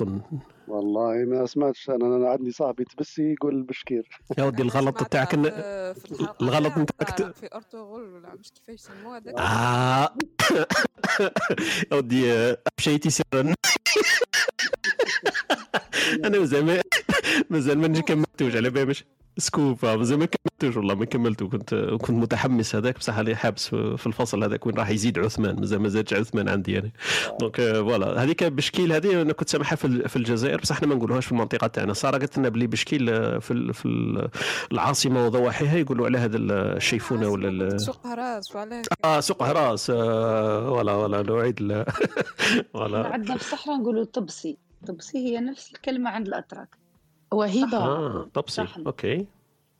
والله 0.70 1.15
ما 1.24 1.47
سمعتش 1.47 1.90
أنا 1.90 2.16
أنا 2.16 2.28
عندي 2.31 2.50
صاحبي 2.52 2.84
تبسي 2.84 3.32
يقول 3.32 3.62
بشكير. 3.62 4.08
يا 4.39 4.44
ودي 4.44 4.62
الغلط 4.62 5.02
تاعك 5.05 5.34
الغلط 5.34 6.73
تاع- 6.74 6.82
نتاعك 6.82 7.18
تاع 7.18 7.31
في 7.32 7.49
أرطغرل 7.55 8.15
ولا 8.15 8.34
مش 8.34 8.50
كيفاش 8.52 8.74
يسموها 8.90 9.18
هذاك 9.18 9.34
آه. 9.39 10.15
يا 11.92 11.97
ودي 11.97 12.32
آه، 12.32 12.58
مشيتي 12.78 13.10
سرا. 13.10 13.24
أنا 16.24 16.39
مازال 16.39 16.65
ما 16.66 16.81
مازال 17.50 17.78
ما 17.78 17.89
نجي 17.89 18.02
كملتوش 18.02 18.57
على 18.57 18.70
بالي 18.70 18.94
سكوب 19.39 19.84
آه، 19.84 19.97
مازال 19.97 20.18
ما 20.18 20.26
كملتوش 20.26 20.76
والله 20.76 20.94
ما 20.94 21.05
كملته 21.05 21.49
كنت 21.49 21.75
كنت 21.75 22.10
متحمس 22.10 22.75
هذاك 22.76 22.99
بصح 22.99 23.17
اللي 23.18 23.36
حابس 23.36 23.68
في 23.68 23.97
في 23.97 24.07
الفصل 24.07 24.44
هذاك 24.44 24.67
وين 24.67 24.76
راح 24.76 24.89
يزيد 24.91 25.18
عثمان 25.18 25.60
مازال 25.60 25.78
ما 25.81 25.89
زادش 25.89 26.15
عثمان 26.15 26.49
عندي 26.49 26.73
يعني. 26.73 26.92
donc 27.41 27.60
آه، 27.60 27.73
voilà. 27.73 28.23
هذيك 28.23 28.44
بشكير 28.44 28.92
هذه 28.92 29.23
أنا 29.23 29.33
كنت 29.33 29.49
سامعها 29.49 29.75
في 29.76 29.84
ال- 29.84 30.09
في 30.09 30.17
الجزائر 30.17 30.60
بصح 30.60 30.76
إحنا 30.76 30.89
ما 30.89 30.94
نقولوهاش 30.94 31.26
في 31.26 31.33
المنطقة 31.33 31.67
تاعنا. 31.67 31.92
سارة 31.94 32.18
قالت 32.18 32.39
لنا 32.39 32.49
بلي 32.49 32.67
بشكير 32.67 33.10
آه، 33.10 33.39
في 33.39 33.50
ال- 33.50 33.75
في 33.75 33.86
ال- 33.86 34.28
العاصمة 34.73 35.26
وضواحيها 35.26 35.76
يقولوا 35.78 36.07
على 36.07 36.18
هذا 36.18 36.36
الشيفونة 36.36 37.28
ولا 37.28 37.78
سوق 37.78 38.07
أهراس 38.07 38.57
وعلاه 38.57 38.83
آه 39.05 39.20
سوق 39.20 39.42
أهراس 39.42 39.91
آه 39.91 40.70
ولا 40.70 40.92
ولا 40.92 41.23
نوعيد 41.23 41.60
ال- 41.60 41.73
إحنا 41.89 42.65
ولا 42.75 43.07
عندنا 43.07 43.36
في 43.36 43.42
الصحراء 43.42 43.76
نقولوا 43.76 44.05
طبسي. 44.05 44.57
طبسي 44.86 45.18
هي 45.18 45.41
نفس 45.41 45.73
الكلمة 45.75 46.10
عند 46.10 46.26
الأتراك. 46.26 46.80
وهبه 47.33 47.78
آه 47.78 48.31
طبسي. 48.34 48.67
OK. 48.86 49.26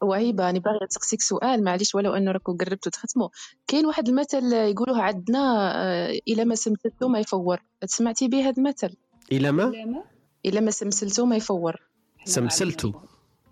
وهبه 0.03 0.51
أنا 0.51 0.59
باغيه 0.59 0.87
نسقسيك 0.91 1.21
سؤال 1.21 1.65
معليش 1.65 1.95
ولو 1.95 2.15
إنه 2.15 2.33
راكم 2.33 2.57
قربتوا 2.57 2.93
تختموا 2.93 3.29
كاين 3.67 3.87
واحد 3.87 4.09
المثل 4.09 4.53
يقولوه 4.53 5.03
عندنا 5.03 5.73
آه، 5.77 6.19
إلى 6.29 6.45
ما 6.45 6.55
سمسلتو 6.55 7.09
ما 7.09 7.19
يفور. 7.19 7.59
سمعتي 7.85 8.29
به 8.29 8.49
هذا 8.49 8.55
المثل؟ 8.59 8.97
إلى 9.33 9.53
ما؟ 9.53 9.69
إلى 10.47 10.61
ما؟ 10.61 10.71
سمسلتو 10.71 11.25
ما 11.27 11.37
يفور. 11.37 11.77
سمسلتو. 12.25 12.93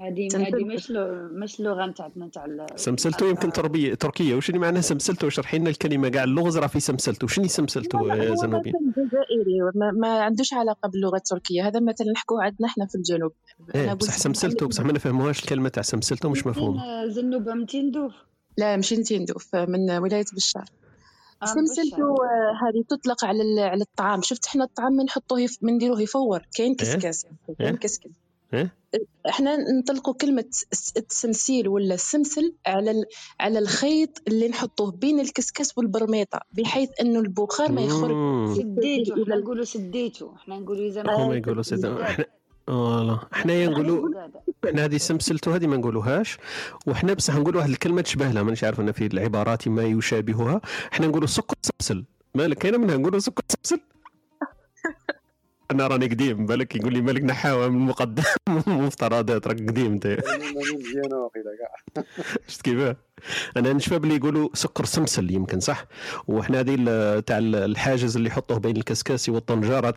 هذه. 0.00 0.28
هذه 0.34 0.64
مش 0.64 0.90
مش 1.32 1.60
اللغة 1.60 1.86
نتاعنا 1.86 2.26
نتاع 2.26 2.66
سمسلتو 2.76 3.26
يمكن 3.26 3.52
تربية 3.52 3.94
تركية 3.94 4.34
وش 4.34 4.48
اللي 4.48 4.60
معناها 4.60 4.80
سمسلتو 4.80 5.26
اشرحي 5.26 5.58
لنا 5.58 5.70
الكلمة 5.70 6.08
كاع 6.08 6.24
اللغز 6.24 6.58
راه 6.58 6.66
في 6.66 6.80
سمسلتو 6.80 7.26
شنو 7.26 7.46
سمسلتو 7.46 8.06
يا 8.06 8.34
زنوبي 8.34 8.72
جزائري 8.96 9.60
ما, 9.74 9.90
ما 9.90 10.20
عندوش 10.20 10.54
علاقه 10.54 10.88
باللغة 10.88 11.16
التركيه 11.16 11.66
هذا 11.66 11.80
مثل 11.80 12.12
نحكوه 12.12 12.42
عندنا 12.42 12.68
إحنا 12.68 12.86
في 12.86 12.94
الجنوب 12.94 13.32
إيه 13.74 13.94
بصح 13.94 14.16
سمسلتو 14.16 14.66
بصح 14.68 14.84
ما 14.84 14.92
نفهموهاش 14.92 15.42
الكلمة 15.42 15.68
تاع 15.68 15.82
سمسلتو 15.82 16.28
مش 16.28 16.46
مفهومة 16.46 16.82
آه، 16.82 17.08
زنوبة 17.08 17.54
متندوف 17.54 18.12
لا 18.58 18.76
مش 18.76 18.92
تندوف 18.92 19.56
من 19.56 19.90
ولايه 19.90 20.24
بشار 20.36 20.64
آه، 21.42 21.46
سمسلتو. 21.46 22.14
آه، 22.14 22.68
هذه 22.68 22.84
تطلق 22.88 23.24
على 23.24 23.60
على 23.60 23.82
الطعام 23.82 24.22
شفت 24.22 24.46
إحنا 24.46 24.64
الطعام 24.64 24.92
من 24.92 25.04
نحطوه 25.04 25.48
نديروه 25.62 26.02
يفور 26.02 26.42
كاين 26.56 26.74
كسكاس 26.74 27.24
إيه؟ 27.24 27.54
كاين 27.56 27.76
كسكس 27.76 28.06
إيه 28.06 28.27
إحنا 29.28 29.56
نطلقوا 29.56 30.14
كلمة 30.14 30.44
الس- 30.72 30.92
التسمسيل 30.96 31.68
ولا 31.68 31.94
السمسل 31.94 32.54
على. 32.66 33.04
على 33.40 33.58
الخيط 33.58 34.22
اللي 34.28 34.48
نحطوه 34.48 34.90
بين 34.92 35.20
الكسكس 35.20 35.78
والبرميطة 35.78 36.40
بحيث 36.52 36.90
إنه 37.00 37.20
البخار 37.20 37.72
ما 37.72 37.80
يخرج. 37.80 38.56
سديتو 38.56 39.22
إحنا 39.22 39.36
نقولوا 39.36 39.64
سديتو 39.64 40.32
إحنا 40.34 40.58
نقولوا 40.58 40.88
إذا 40.88 41.02
هما 41.02 41.34
يقولوا 41.36 41.62
إحنا 42.02 42.24
voilà 42.66 43.18
حنايا 43.32 43.68
نقولوا 43.68 44.28
إحنا 44.68 44.84
هذه 44.84 44.96
سمسلتو 44.96 45.50
هذه 45.50 45.66
ما 45.66 45.76
نقولوهاش. 45.76 46.38
وحنا 46.86 47.12
بصح 47.14 47.36
نقولوا 47.36 47.60
واحد 47.60 47.70
الكلمة 47.70 48.00
تشبه 48.02 48.28
لها 48.32 48.42
مانيش 48.42 48.64
عارف 48.64 48.80
أنا 48.80 48.92
في 48.92 49.06
العبارات 49.06 49.68
ما 49.68 49.82
يشابهها. 49.84 50.60
إحنا 50.92 51.06
نقولوا 51.06 51.26
سكر 51.26 51.56
سمسل 51.62 52.04
مالك 52.34 52.58
كاينة 52.58 52.78
منها 52.78 52.96
نقولوا 52.96 53.18
سكر 53.18 53.42
سمسل 53.48 53.80
أنا 55.70 55.86
راني 55.86 56.06
قديم 56.06 56.46
بالك 56.46 56.76
يقول 56.76 56.92
لي 56.92 57.00
مالك 57.00 57.22
نحاوه 57.22 57.68
من 57.68 57.76
المقدم. 57.76 58.22
مفترضات 58.66 59.46
راك 59.46 59.56
قديم 59.56 59.92
أنت. 59.92 60.06
مزيانة 60.06 61.16
واقيلا 61.16 61.50
كاع 61.94 62.04
شفت 62.48 62.62
كيفاه 62.62 62.96
أنا 63.56 63.72
نشفى 63.72 63.98
باللي 63.98 64.16
يقولوا 64.16 64.48
سكر 64.54 64.84
سمسل 64.84 65.30
يمكن 65.30 65.60
صح؟ 65.60 65.84
وحنا 66.28 66.60
هذه 66.60 66.74
تاع 67.20 67.38
ال- 67.38 67.54
الحاجز 67.54 68.16
اللي 68.16 68.28
يحطوه 68.28 68.58
بين 68.58 68.76
الكسكاسي 68.76 69.30
والطنجره 69.30 69.94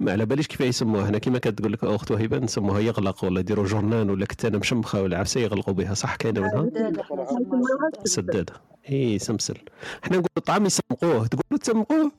ما 0.00 0.12
على 0.12 0.26
باليش 0.26 0.46
كيف 0.46 0.60
يسموها. 0.60 1.08
هنا 1.08 1.18
كيما 1.18 1.38
كتقول 1.38 1.72
لك 1.72 1.84
أخت 1.84 2.10
وهبه 2.10 2.38
نسموها 2.38 2.80
يغلق 2.80 3.24
ولا 3.24 3.40
يديروا 3.40 3.66
جورنان 3.66 4.10
ولا 4.10 4.26
كتانة 4.26 4.58
مشمخة 4.58 5.02
ولا 5.02 5.18
عفسه 5.18 5.40
يغلقوا 5.40 5.74
بها 5.74 5.94
صح؟ 5.94 6.16
كاينة 6.16 6.40
منها 6.40 6.70
سدادة. 8.04 8.52
اي 8.90 9.18
سمسل. 9.18 9.56
إحنا 10.04 10.16
نقولوا 10.16 10.28
الطعام 10.38 10.66
يسمقوه 10.66 11.26
تقولوا 11.26 11.58
تسمقوه؟ 11.62 12.12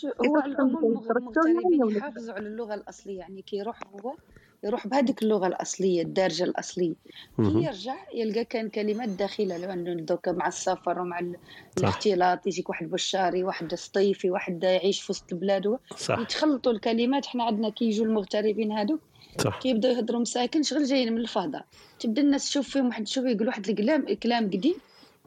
شو- 0.00 0.08
هو 0.28 0.36
العموم 0.44 1.04
المغتربين 1.16 1.96
يحافظوا 1.96 2.34
على 2.34 2.46
اللغة 2.48 2.74
الأصلية 2.74 3.18
يعني 3.18 3.42
كي 3.42 3.56
يروح 3.56 3.80
هو 4.04 4.14
يروح 4.64 4.86
بهذيك 4.86 5.22
اللغة 5.22 5.46
الأصلية 5.46 6.02
الدارجة 6.02 6.44
الأصلية 6.44 6.94
كي. 7.36 7.64
يرجع 7.64 7.96
يلقى 8.14 8.44
كان 8.44 8.68
كلمات 8.68 9.08
داخلة 9.08 9.58
لو 9.58 9.70
أنه 9.72 9.94
دوكا 9.94 10.32
مع 10.32 10.46
السفر 10.48 11.00
ومع 11.00 11.18
ال- 11.18 11.36
صح. 11.76 11.78
الاختلاط 11.78 12.46
يجيك 12.46 12.68
واحد 12.68 12.90
بشاري 12.90 13.44
واحد 13.44 13.74
سطيفي 13.74 14.30
واحد 14.30 14.64
يعيش 14.64 15.02
في 15.02 15.12
وسط 15.12 15.34
صح. 15.96 16.18
يتخلطوا 16.18 16.72
الكلمات 16.72 17.26
إحنا 17.26 17.44
عندنا 17.44 17.68
كي 17.70 17.84
يجوا 17.84 18.06
المغتربين 18.06 18.72
هادو 18.72 18.98
صح 19.40 19.60
كي 19.60 19.68
يبداو 19.68 19.92
يهضروا 19.92 20.20
مساكن 20.20 20.62
شغل 20.62 20.84
جايين 20.84 21.12
من 21.12 21.20
الفضاء 21.20 21.64
تبدا 22.00 22.22
الناس 22.22 22.48
تشوف 22.48 22.68
فيهم 22.68 22.86
واحد 22.86 23.04
تشوف 23.04 23.24
يقول 23.24 23.46
واحد 23.46 23.68
الكلام 23.68 24.14
كلام 24.14 24.46
قديم. 24.46 24.74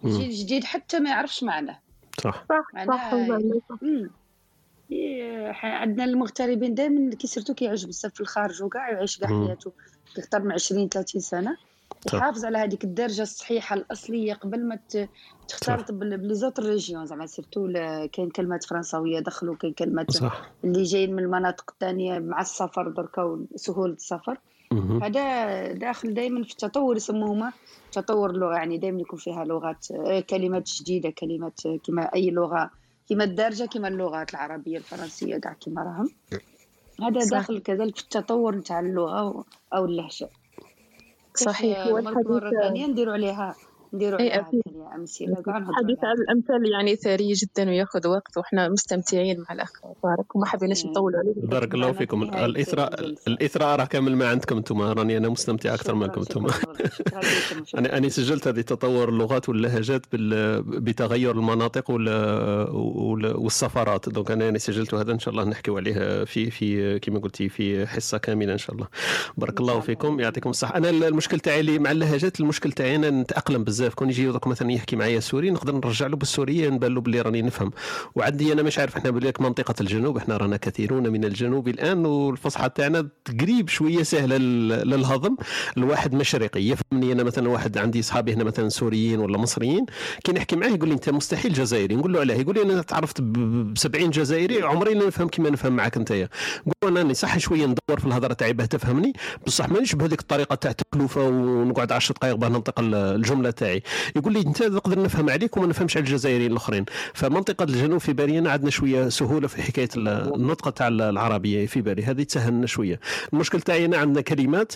يجي 0.03 0.43
جديد 0.43 0.63
حتى 0.63 0.99
ما 0.99 1.09
يعرفش 1.09 1.43
معناه 1.43 1.79
صح 2.23 2.45
معناها 2.73 3.15
مم. 3.15 3.33
إيه، 3.43 3.61
ح- 3.69 4.09
عندنا 5.63 6.03
المغتربين 6.03 6.73
دائما 6.75 7.15
كي 7.15 7.27
surtout 7.27 7.53
كيعجب 7.53 7.87
بزاف 7.87 8.13
في 8.13 8.21
الخارج 8.21 8.63
وكاع 8.63 8.91
يعيش 8.91 9.17
كاع. 9.17 9.45
حياته 9.45 9.71
أكثر 10.17 10.41
من 10.41 10.51
20 10.51 10.89
30 10.89 11.21
سنة. 11.21 11.57
يحافظ 12.13 12.45
على 12.45 12.57
هذيك 12.57 12.83
الدارجة 12.83 13.21
الصحيحة 13.21 13.75
الأصلية 13.75 14.33
قبل 14.33 14.67
ما 14.67 14.79
تختلط 15.47 15.91
ب 15.91 16.35
les 16.35 16.45
autres 16.45 16.63
régions 16.63 17.05
زعما 17.05 17.25
surtout 17.25 17.71
كاين 18.11 18.29
كلمات 18.29 18.63
فرنساوية 18.63 19.19
دخلوا 19.19 19.55
كاين 19.55 19.73
كلمات 19.73 20.11
صح 20.11 20.51
اللي 20.63 20.83
جايين 20.83 21.15
من 21.15 21.23
المناطق 21.23 21.71
الثانية 21.71 22.19
مع 22.19 22.41
السفر 22.41 22.89
دركا 22.89 23.23
وسهوله 23.23 23.93
السفر. 23.93 24.37
هذا 25.01 25.71
داخل 25.71 26.13
دائما 26.13 26.43
في 26.43 26.51
التطور 26.51 26.95
يسموهما 26.95 27.51
تطور 27.91 28.29
اللغة 28.29 28.55
يعني 28.55 28.77
دائما 28.77 29.01
يكون 29.01 29.19
فيها 29.19 29.45
لغات 29.45 29.91
آه، 29.91 30.19
كلمات 30.19 30.69
جديدة 30.69 31.09
كلمات 31.09 31.65
آه، 31.65 31.79
كما 31.83 32.01
أي 32.01 32.31
لغة 32.31 32.71
كما 33.09 33.23
الدارجة 33.23 33.65
كما 33.65 33.87
اللغات 33.87 34.29
العربية 34.33 34.77
الفرنسية 34.77 35.37
كاع 35.37 35.53
كما 35.53 35.83
راهم. 35.83 36.09
هذا 37.01 37.19
صح. 37.19 37.29
داخل 37.37 37.59
كذلك 37.59 37.95
في 37.95 38.03
التطور 38.03 38.55
نتاع 38.55 38.79
اللغة 38.79 39.45
أو 39.73 39.85
اللهجة. 39.85 40.29
صحيح. 41.35 41.77
كيف، 41.83 41.87
هو 41.87 42.01
مرة- 42.01 42.27
مرة 42.27 42.49
الحديث؟ 42.49 42.59
ثانية 42.61 42.87
نديروا 42.87 43.13
عليها 43.13 43.55
نديروا 43.93 44.19
أي 44.19 44.31
عليها 44.31 44.47
أكيد. 44.47 44.61
هكذا 44.67 44.95
أمثلة. 44.95 45.35
عليها. 45.47 45.97
عن 46.03 46.15
الأمثال 46.17 46.71
يعني 46.71 46.95
ثري 46.95 47.33
جدا 47.33 47.69
وياخذ 47.69 48.07
وقت 48.07 48.37
وإحنا 48.37 48.69
مستمتعين 48.69 49.39
مع 49.39 49.55
الأخ. 49.55 49.71
طارق 50.03 50.35
وما 50.37 50.45
حبيناش 50.45 50.85
نطولوا 50.85 51.19
عليه 51.19 51.33
بارك 51.35 51.73
الله 51.73 51.91
فيكم. 51.91 52.23
الاثراء 52.23 52.99
الإثراء 53.27 53.79
راه 53.79 53.85
كامل 53.85 54.15
ما 54.15 54.27
عندكم 54.29 54.57
أنتم 54.57 54.81
راني 54.81 55.17
أنا 55.17 55.29
مستمتع 55.29 55.73
أكثر 55.73 55.95
منكم 55.95 56.21
أنتم 56.21 56.47
أنا 57.77 57.97
أنا 57.97 58.09
سجلت 58.09 58.47
هذه 58.47 58.61
تطور 58.61 59.09
اللغات 59.09 59.49
واللهجات 59.49 60.01
بال- 60.11 60.61
بتغير 60.61 61.31
المناطق 61.31 61.91
وال- 61.91 62.69
وال- 62.71 63.35
والسفرات. 63.37 64.09
donc 64.09 64.31
أنا 64.31 64.45
يعني 64.45 64.59
سجلت 64.59 64.93
هذا 64.93 65.11
إن 65.11 65.19
شاء 65.19 65.31
الله 65.31 65.43
نحكيو 65.43 65.77
عليه 65.77 66.23
في 66.23 66.51
في 66.51 66.99
كما 66.99 67.19
قلتي 67.19 67.49
في 67.49 67.87
حصة 67.87 68.17
كاملة 68.17 68.53
إن 68.53 68.57
شاء 68.57 68.75
الله. 68.75 68.87
بارك 69.37 69.59
الله. 69.59 69.79
فيكم. 69.79 70.19
يعطيكم 70.19 70.49
الصحة. 70.49 70.77
أنا 70.77 70.89
المشكل 70.89 71.39
تاعي 71.39 71.59
اللي 71.59 71.79
مع 71.79 71.91
اللهجات 71.91 72.39
المشكل 72.39 72.71
تاعي 72.71 72.95
أنا 72.95 73.09
نتأقلم 73.09 73.63
بزاف. 73.63 73.78
كون 73.87 74.09
يجي 74.09 74.25
دوك 74.25 74.47
مثلا 74.47 74.71
يحكي 74.71 74.95
معايا 74.95 75.19
سوري 75.19 75.51
نقدر 75.51 75.75
نرجع 75.75 76.07
له 76.07 76.17
بالسورية 76.17 76.69
نبان 76.69 76.93
له 76.93 77.01
باللي 77.01 77.21
راني 77.21 77.41
نفهم. 77.41 77.71
وعندي 78.15 78.53
أنا 78.53 78.61
مش 78.61 78.79
عارف 78.79 78.97
إحنا 78.97 79.09
بالك 79.09 79.41
منطقة 79.41 79.73
الجنوب 79.81 80.17
إحنا 80.17 80.37
رانا 80.37 80.57
كثيرون 80.57 81.09
من 81.09 81.25
الجنوب 81.25 81.67
الآن 81.67 82.05
والفصحى 82.05 82.69
تاعنا 82.69 83.09
قريب 83.41 83.69
شوية 83.69 84.03
سهلة 84.03 84.37
لل- 84.37 84.89
للهضم. 84.89 85.35
الواحد 85.77 86.13
مشرقي 86.15 86.61
يفهمني 86.63 87.11
أنا 87.11 87.23
مثلا 87.23 87.49
واحد 87.49 87.77
عندي 87.77 87.99
اصحابي 87.99 88.33
هنا 88.33 88.43
مثلا 88.43 88.69
سوريين 88.69 89.19
ولا 89.19 89.37
مصريين 89.37 89.85
كي 90.23 90.31
نحكي 90.31 90.55
معاه 90.55 90.69
يقول 90.69 90.89
لي 90.89 90.93
أنت 90.95 91.09
مستحيل 91.09 91.53
جزائري. 91.53 91.95
نقول 91.95 92.13
له 92.13 92.19
علاه 92.19 92.35
يقول 92.35 92.55
لي 92.55 92.61
أنا 92.61 92.81
تعرفت 92.81 93.21
ب 93.21 93.73
70 93.77 94.09
جزائري 94.09 94.61
عمري 94.63 94.93
لا 94.93 95.07
نفهم 95.07 95.27
كيما 95.27 95.49
نفهم 95.49 95.75
معاك 95.75 95.97
أنت. 95.97 96.29
نقول 96.67 96.97
أنا 96.97 97.13
صح 97.13 97.37
شوية 97.37 97.65
ندور 97.65 97.99
في 97.99 98.05
الهضرة 98.05 98.33
تاعي 98.33 98.53
باه 98.53 98.65
تفهمني. 98.65 99.13
بصح 99.47 99.69
مانيش 99.69 99.95
بهذيك 99.95 100.19
الطريقة 100.21 100.55
تاع 100.55 100.71
تكلفة 100.71 101.23
ونقعد 101.27 101.91
10 101.91 102.13
دقائق 102.15 102.35
باه 102.35 102.49
ننطق 102.49 102.79
ال- 102.79 102.95
الجملة 102.95 103.49
تاعي. 103.51 103.68
يقول 104.15 104.33
لي 104.33 104.39
انت 104.39 104.63
نقدر 104.63 105.01
نفهم 105.03 105.29
عليك 105.29 105.57
وما 105.57 105.67
نفهمش 105.67 105.97
على 105.97 106.03
الجزائريين 106.05 106.51
الآخرين. 106.51 106.85
فمنطقة 107.13 107.63
الجنوب 107.63 107.97
في 107.99 108.13
بالي 108.13 108.49
عندنا 108.49 108.69
شوية 108.69 109.09
سهولة 109.09 109.47
في 109.47 109.61
حكاية 109.61 109.89
ال- 109.97 110.07
النطق 110.35 110.69
تاع 110.69 110.87
العربية 110.87 111.65
في 111.65 111.81
بالي 111.81 112.03
هذه 112.03 112.23
تسهلنا 112.23 112.67
شوية. 112.67 112.99
المشكل 113.33 113.61
تاعي 113.61 113.85
انا 113.85 113.97
عندنا 113.97 114.21
كلمات. 114.21 114.73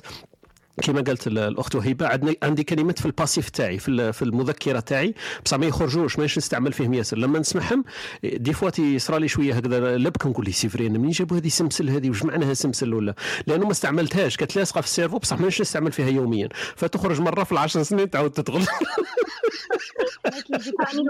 كما 0.82 1.02
قالت 1.02 1.27
ال- 1.27 1.38
الأخت 1.38 1.76
وهبه 1.76 2.19
عندي 2.43 2.64
كلمات 2.64 3.00
في 3.00 3.06
ال 3.06 3.12
passif 3.12 3.50
تاعي 3.50 3.80
في 3.80 3.88
ال- 3.90 4.14
في 4.14 4.22
المذكرة 4.22 4.80
تاعي. 4.80 5.14
بصح 5.45 5.58
ما 5.58 5.66
يخرجوش 5.66 6.18
مانيش 6.18 6.38
نستعمل 6.38 6.74
فيهم 6.74 6.93
ياسر. 6.93 7.18
لما 7.18 7.40
نسمعهم 7.40 7.84
des 8.24 8.53
fois 8.53 8.69
يصرى 8.80 9.19
لي 9.19 9.27
شوية 9.27 9.53
هكذا 9.53 9.98
لبك 9.98 10.27
نقول 10.27 10.45
لي 10.45 10.52
c'est 10.52 10.69
vrai 10.69 10.88
أنا 10.88 10.98
منين 10.98 11.11
جابوا 11.11 11.38
هذه 11.38 11.48
سمسل 11.48 11.90
هذه؟ 11.90 12.10
واش 12.10 12.24
معناها 12.24 12.53
سمسل 12.53 12.93
ولا؟ 12.93 13.16
لأنه 13.48 13.66
ما 13.66 13.72
استعملتهاش 13.72 14.38
كانت 14.38 14.56
لاصقة 14.56 14.82
في 14.82 14.88
ال 14.88 14.91
cerveau. 14.91 15.18
بصح 15.18 15.40
مانيش 15.40 15.61
نستعمل 15.61 15.92
فيها 15.92 16.10
يوميا. 16.10 16.50
فتخرج 16.76 17.22
مرة 17.22 17.43
في 17.43 17.52
العشر 17.52 17.84
سنين 17.84 18.10
تعاود 18.10 18.32
تدخل. 18.32 18.66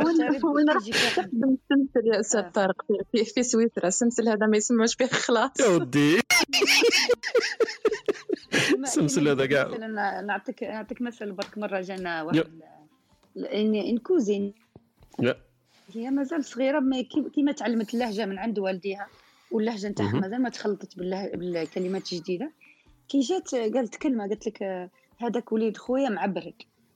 وين 0.05 0.45
وين 0.45 0.69
راح 0.69 0.77
تستخدم 0.87 1.57
السمسل 1.57 2.07
يا 2.13 2.19
أستاذ 2.19 2.41
طارق 2.51 2.81
في- 3.35 3.43
سويسرا؟ 3.43 3.87
السمسل 3.87 4.29
هذا 4.29 4.45
ما 4.47 4.57
يسمعوش 4.57 4.95
به 4.95 5.07
خلاص. 5.07 5.59
يا 5.59 5.67
ودي. 5.67 6.21
كما- 8.71 8.87
سمسل 8.87 9.21
كما 9.21 9.31
هذا 9.31 9.45
كاع. 9.45 9.67
مثلا 9.67 10.21
نعطيك 10.21 10.63
نعطيك 10.63 11.01
مثل 11.01 11.31
برك 11.31 11.57
مرة 11.57 11.81
جانا. 11.81 12.23
واحد. 12.23 12.43
une 13.53 13.97
cousine. 13.97 14.53
هي 15.93 16.09
مازال 16.11 16.43
صغيرة 16.45 16.79
ما 16.79 17.01
كي- 17.01 17.29
كيما 17.35 17.51
تعلمت 17.51 17.93
اللهجة 17.93 18.25
من 18.25 18.39
عند 18.39 18.59
والديها 18.59 19.07
واللهجة 19.51 19.87
نتاعها. 19.87 20.19
مازال 20.19 20.41
ما 20.41 20.49
تخلطت 20.49 20.97
بالله- 20.97 21.31
بالكلمات 21.35 22.13
الجديدة. 22.13 22.51
كي 23.09 23.19
جات 23.19 23.55
قالت 23.55 23.95
كلمة 23.95 24.27
قالت 24.27 24.47
لك 24.47 24.63
آه، 24.63 24.89
هذاك 25.17 25.51
وليد 25.51 25.77
خويا 25.77 26.09
معبرد 26.09 26.53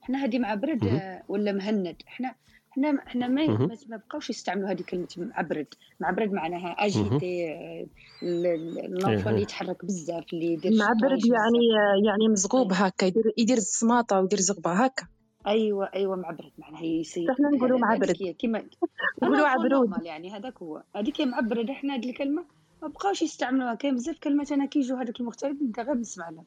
إحنا 0.08 0.24
هذه 0.24 0.38
معبرد 0.38 0.84
مهم. 0.84 0.96
آه، 0.96 1.22
ولا 1.28 1.52
مهند 1.52 1.96
إحنا 2.08 2.34
إحنا 2.72 3.02
إحنا 3.06 3.28
ما. 3.28 3.46
ما- 3.46 3.96
بقاوش 4.08 4.30
يستعملوا 4.30 4.70
هذه 4.70 4.82
كلمة 4.82 5.06
معبرد 5.16 5.66
معبرد 6.00 6.32
معناها 6.32 6.68
اجيتي 6.78 7.52
آه، 7.52 7.86
ال- 8.22 8.46
ال- 8.46 8.84
l'enfant 8.84 9.10
إيه. 9.18 9.28
اللي 9.30 9.42
يتحرك 9.42 9.84
بزاف 9.84 10.24
اللي 10.32 10.52
يدير 10.52 10.72
معبرد 10.78 11.26
يعني 11.26 11.64
يعني 12.06 12.28
مزغوب 12.30 12.72
هكا 12.72 13.06
يدير 13.06 13.22
يدير 13.38 13.56
السماطه 13.56 14.20
ويدير 14.20 14.38
زغبة 14.38 14.72
هكا 14.72 15.06
أيوه 15.46 15.90
أيوه 15.94 16.16
معبرد 16.16 16.52
معناها 16.58 16.82
يسي 16.84 17.26
إحنا 17.30 17.48
نقولوا 17.56 17.78
معبرد. 17.78 18.16
هي 18.22 18.32
كيما 18.32 18.62
نقولوا 19.22 19.46
عبرود. 19.48 20.04
يعني 20.04 20.30
هذاك 20.32 20.58
هو 20.62 20.82
هذيك 20.96 21.20
هي 21.20 21.26
معبرد 21.26 21.70
إحنا 21.70 21.94
هذه 21.94 22.10
الكلمة 22.10 22.44
ما 22.82 22.88
بقاوش 22.88 23.22
يستعملوها 23.22 23.74
كاين 23.74 23.94
بزاف 23.94 24.18
كلمات 24.18 24.52
أنا 24.52 24.66
كي 24.66 24.78
يجوا 24.78 24.98
هذوك 25.02 25.20
المغترب 25.20 25.62
نبدا 25.62 25.82
غير 25.82 25.94
نسمع 25.94 26.30
لهم 26.30 26.44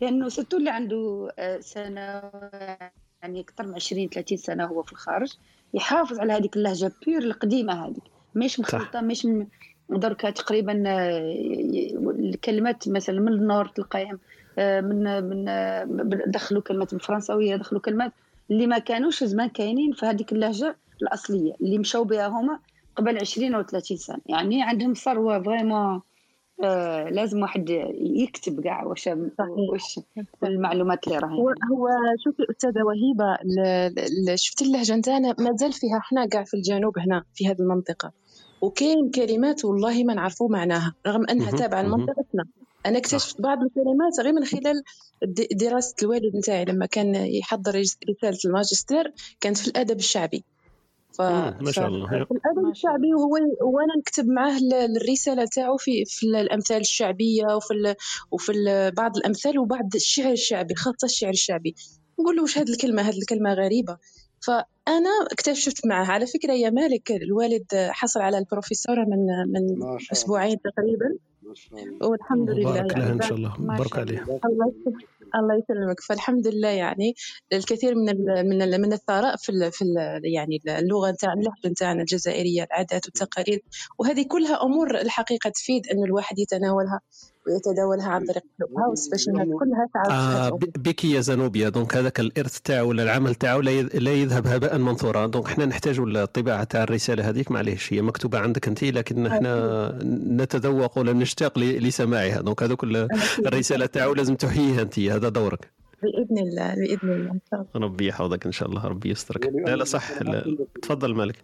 لأنه 0.00 0.28
surtout 0.28 0.56
اللي 0.56 0.70
عنده 0.70 1.32
آه، 1.38 1.60
سنة 1.60 2.30
يعني 3.22 3.40
أكثر 3.40 3.66
من 3.66 3.74
20 3.74 4.08
30 4.08 4.38
سنة 4.38 4.64
هو 4.64 4.82
في 4.82 4.92
الخارج 4.92 5.32
يحافظ 5.74 6.20
على 6.20 6.32
هذيك 6.32 6.56
اللهجة 6.56 6.92
pure 7.06 7.22
القديمة 7.22 7.86
هذيك. 7.86 8.02
مش 8.34 8.60
مخلطة 8.60 9.00
مش 9.00 9.26
م... 9.26 9.46
دركا 9.90 10.30
تقريبا 10.30 10.82
آه، 10.86 11.34
الكلمات 12.18 12.88
مثلا 12.88 13.20
من 13.20 13.32
النور 13.32 13.66
تلقاهم 13.66 14.18
آه، 14.58 14.80
من 14.80 15.24
من 15.24 15.48
آه، 15.48 15.84
دخلوا 16.26 16.62
كلمات 16.62 16.94
بالفرنساوية 16.94 17.56
دخلوا 17.56 17.80
كلمات 17.80 18.12
اللي 18.50 18.66
ما 18.66 18.78
كانوش 18.78 19.24
زمان 19.24 19.48
كاينين 19.48 19.92
في 19.92 20.06
هذيك 20.06 20.32
اللهجة 20.32 20.76
الأصلية 21.02 21.52
اللي 21.60 21.78
مشاو 21.78 22.04
بها 22.04 22.26
هما 22.26 22.58
قبل 22.96 23.18
20 23.18 23.54
أو 23.54 23.62
30 23.62 23.96
سنة. 23.96 24.20
يعني 24.26 24.62
عندهم 24.62 24.94
ثروة 24.94 25.42
فريمون 25.42 26.00
آه 26.64 27.08
لازم 27.08 27.42
واحد 27.42 27.70
يكتب 28.00 28.60
كاع 28.60 28.84
واش 28.84 29.06
واش 29.72 30.00
المعلومات 30.44 31.06
اللي 31.06 31.18
راهي. 31.18 31.32
هو 31.38 31.48
هو 31.48 31.88
شوفي 32.24 32.42
أستاذة 32.50 32.82
وهيبة 32.82 33.36
شفتي 34.34 34.64
اللهجة 34.64 34.96
نتاعنا؟ 34.96 35.34
مازال 35.38 35.72
فيها 35.72 35.98
إحنا 35.98 36.26
كاع 36.26 36.44
في 36.44 36.54
الجنوب 36.54 36.98
هنا 36.98 37.24
في 37.34 37.48
هذه 37.48 37.60
المنطقة. 37.60 38.12
وكاين 38.60 39.10
كلمات 39.10 39.64
والله 39.64 40.04
ما 40.04 40.14
نعرفوا 40.14 40.48
معناها 40.48 40.94
رغم 41.06 41.24
أنها 41.30 41.50
تابعة. 41.50 41.82
لمنطقتنا. 41.82 42.44
أنا 42.86 42.98
اكتشفت 42.98 43.40
بعض 43.40 43.58
الكلمات 43.62 44.20
غير 44.20 44.32
من 44.32 44.44
خلال 44.44 44.82
دراسة 45.52 45.94
الوالد 46.02 46.36
نتاعي 46.36 46.64
لما 46.64 46.86
كان 46.86 47.14
يحضر 47.14 47.80
رس- 47.80 47.98
رسالة 48.10 48.38
الماجستير 48.44 49.12
كانت 49.40 49.56
في 49.56 49.68
الأدب 49.68 49.96
الشعبي. 49.98 50.44
ف... 51.20 51.32
مم، 51.32 51.64
ما 51.64 51.72
شاء 51.72 51.86
الله. 51.88 52.06
في 52.08 52.14
الأدب 52.14 52.70
الشعبي 52.70 53.14
وهو 53.14 53.34
وأنا 53.72 53.96
نكتب 53.98 54.28
معاه 54.28 54.56
ال- 54.58 54.96
الرسالة 54.96 55.44
تاعو 55.44 55.76
في 55.76 56.04
في 56.06 56.26
الأمثال 56.26 56.80
الشعبية 56.80 57.56
وفي 57.56 57.74
ال... 57.74 57.94
وفي 58.30 58.52
ال... 58.52 58.92
بعض 58.94 59.16
الأمثال 59.16 59.58
وبعض 59.58 59.94
الشعر 59.94 60.32
الشعبي 60.32 60.74
خاصة 60.74 61.04
الشعر 61.04 61.30
الشعبي. 61.30 61.74
نقول 62.20 62.36
له 62.36 62.42
واش 62.42 62.58
هذه 62.58 62.70
الكلمة 62.70 63.02
هذه 63.02 63.18
الكلمة 63.18 63.54
غريبة. 63.54 63.96
فأنا 64.46 65.10
اكتشفت 65.32 65.86
معه 65.86 66.06
على 66.06 66.26
فكرة 66.26 66.52
يا 66.52 66.70
مالك 66.70 67.12
الوالد 67.12 67.64
حصل 67.74 68.20
على 68.20 68.38
البروفيسوره 68.38 69.04
من 69.04 69.26
من 69.52 69.82
أسبوعين 70.12 70.56
تقريبا. 70.60 71.16
ما 71.42 71.54
شاء 71.54 71.82
الله. 71.82 72.08
والحمد 72.08 72.50
لله 72.50 72.70
مبارك 72.70 72.96
لها 72.96 73.06
يعني 73.06 73.12
إن 73.12 73.20
شاء 73.22 73.36
الله. 73.36 73.54
شاء 73.88 74.00
عليها 74.00 74.22
الله. 74.44 74.72
الله 75.34 75.54
يسلمك. 75.58 76.00
فالحمد 76.00 76.46
لله 76.48 76.68
يعني 76.68 77.14
الكثير 77.52 77.94
من 77.94 78.08
ال 78.08 78.48
من 78.48 78.62
ال 78.62 78.80
من 78.80 78.92
الثراء 78.92 79.36
في 79.36 79.48
ال 79.52 79.72
في 79.72 79.82
ال 79.84 80.20
يعني 80.34 80.62
اللغة 80.78 81.10
نتاع 81.10 81.32
اللهجة 81.32 81.68
نتاعنا 81.72 82.00
الجزائرية 82.00 82.62
العادات 82.64 83.06
والتقاليد 83.06 83.60
وهذه 83.98 84.24
كلها 84.28 84.62
أمور 84.62 85.00
الحقيقة 85.00 85.50
تفيد 85.50 85.86
انه 85.88 86.04
الواحد 86.04 86.38
يتناولها. 86.38 87.00
ويتداولها 87.46 88.08
عن 88.08 88.24
طريق 88.24 88.42
الهاوس 88.70 89.08
باش 89.08 89.28
إنها 89.28 89.44
كلها 89.44 89.86
تعرف 89.94 90.12
آه 90.12 90.58
بك 90.78 91.04
يا 91.04 91.20
زنوبيا. 91.20 91.68
donc 91.68 91.96
هذاك 91.96 92.20
الإرث 92.20 92.60
تاعو 92.60 92.88
ولا 92.88 93.02
العمل 93.02 93.34
تاعو 93.34 93.60
لا 93.60 93.70
يذ- 93.82 93.96
لا 93.96 94.12
يذهب 94.12 94.46
هباء 94.46 94.78
منثورا. 94.78 95.26
donc 95.26 95.46
إحنا 95.46 95.66
نحتاج 95.66 95.98
الطباعة 96.00 96.64
تاع 96.64 96.82
الرسالة 96.82 97.28
هذيك. 97.28 97.50
معليش 97.50 97.92
هي 97.92 98.02
مكتوبة 98.02 98.38
عندك 98.38 98.68
أنت 98.68 98.84
لكن 98.84 99.26
إحنا 99.26 99.98
نتذوق 100.30 100.98
ولا 100.98 101.12
نشتاق 101.12 101.58
لسماعها. 101.58 102.40
donc 102.40 102.62
هذوك 102.62 102.84
ال- 102.84 103.08
الرسالة 103.46 103.86
تاعو 103.86 104.14
لازم 104.14 104.34
تحييها 104.34 104.82
أنت. 104.82 104.98
هذا 104.98 105.28
دورك. 105.28 105.70
بإذن 106.02 106.38
الله 106.38 106.74
بإذن 106.74 107.10
الله. 107.12 107.30
إن 107.30 107.40
شاء 107.50 107.60
الله. 107.74 107.86
ربي 107.86 108.06
يحفظك 108.06 108.46
إن 108.46 108.52
شاء 108.52 108.68
الله. 108.68 108.86
ربي 108.86 109.10
يسترك. 109.10 109.46
لا 109.66 109.76
لا 109.76 109.84
صح. 109.84 110.22
لا. 110.22 110.56
تفضل 110.82 111.14
مالك. 111.14 111.36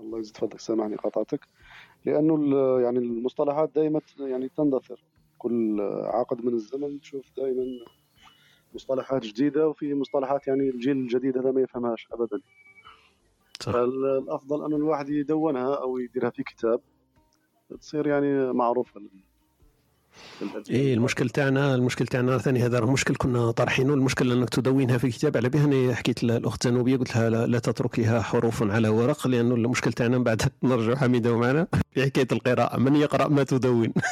الله 0.00 0.18
يزيد 0.18 0.36
فضلك 0.36 0.60
سامحني 0.60 0.96
قاطعتك 0.96 1.40
لأنه 2.06 2.34
ال- 2.36 2.82
يعني 2.84 2.98
المصطلحات 2.98 3.70
دائما 3.76 4.00
يعني 4.20 4.50
تندثر. 4.56 5.02
كل 5.44 5.80
عقد 6.04 6.44
من 6.44 6.54
الزمن 6.54 7.00
تشوف 7.00 7.24
دائما 7.36 7.64
مصطلحات 8.74 9.22
جديدة 9.22 9.68
وفي 9.68 9.94
مصطلحات 9.94 10.46
يعني 10.46 10.68
الجيل 10.68 10.96
الجديد 10.96 11.38
هذا 11.38 11.50
ما 11.50 11.60
يفهمهاش 11.60 12.08
ابدا 12.12 12.40
صح. 13.60 13.72
فالأفضل 13.72 14.64
انه 14.64 14.76
الواحد 14.76 15.08
يدونها 15.08 15.74
أو 15.74 15.98
يديرها 15.98 16.30
في 16.30 16.42
كتاب 16.42 16.80
تصير 17.80 18.06
يعني 18.06 18.52
معروفة. 18.52 19.00
إيه 20.70 20.94
المشكل 20.94 21.30
تاعنا 21.30 21.74
المشكل 21.74 22.06
تاعنا 22.06 22.38
ثاني 22.38 22.64
هذا 22.66 22.78
راه 22.78 22.90
مشكل 22.90 23.14
كنا 23.16 23.50
طارحينه 23.50 23.94
المشكل 23.94 24.32
إنك 24.32 24.48
تدونها 24.48 24.98
في 24.98 25.10
كتاب. 25.10 25.36
على 25.36 25.48
بها 25.48 25.64
أنا 25.64 25.94
حكيت 25.94 26.24
للأخت 26.24 26.68
زنوبية 26.68 26.96
قلت 26.96 27.16
لها 27.16 27.30
لا, 27.30 27.46
لا 27.46 27.58
تتركيها 27.58 28.22
حروف 28.22 28.62
على 28.62 28.88
ورق 28.88 29.26
لأنه 29.26 29.54
المشكل 29.54 29.92
تاعنا 29.92 30.18
من 30.18 30.24
بعد 30.24 30.42
نرجع 30.62 30.94
حميدة 30.94 31.36
معنا 31.36 31.66
في 31.94 32.04
حكاية 32.04 32.28
القراءة. 32.32 32.78
من 32.78 32.96
يقرأ 32.96 33.28
ما 33.28 33.42
تدون. 33.42 33.92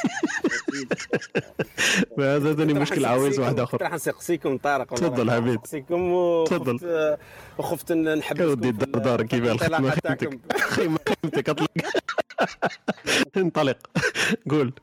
فهذا 2.17 2.53
ثاني 2.53 2.73
مشكل 2.73 3.05
عويص 3.05 3.39
واحد 3.39 3.59
آخر. 3.59 3.81
راح 3.81 3.93
نسقسيكم 3.93 4.57
طارق 4.57 4.93
تفضل 4.93 5.31
حميد. 5.31 5.53
نسقسيكم 5.53 6.13
تفضل. 6.47 6.79
وخفت 7.57 7.91
يا 7.91 8.45
ودي 8.45 8.69
الدار 8.69 9.01
دارك 9.01 9.25
كيف. 9.27 9.63
خيمتك 9.63 10.39
خيمتك 10.61 11.49
أطلق. 11.49 11.69
انطلق. 13.37 13.77
قول. 14.49 14.73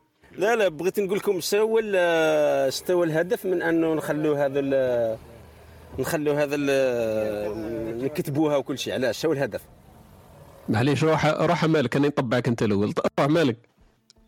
لا 0.41 0.57
لا 0.57 0.69
بغيت 0.69 1.01
نقول 1.01 1.19
لكم 1.19 1.41
شنو 1.41 1.61
هو 1.63 1.79
ال- 1.83 2.73
شنو 2.73 2.97
هو 2.97 3.05
الهدف 3.05 3.47
من 3.47 3.63
أنه 3.63 3.95
نخلوا 3.95 4.37
هذا 4.47 4.61
ال- 4.61 5.19
نخلوا 5.99 6.35
هذا 6.35 6.57
ال- 6.59 8.05
نكتبوها 8.05 8.57
وكل 8.57 8.79
شيء. 8.79 8.95
علاش؟ 8.95 9.19
شنو 9.19 9.33
الهدف. 9.33 9.63
معليش 10.69 11.05
روح 11.05 11.27
روح 11.27 11.65
مالك 11.65 11.97
أنا 11.97 12.09
نطبعك 12.09 12.49
أنت 12.49 12.63
الأول. 12.63 12.93
روح 13.19 13.29
مالك. 13.31 13.57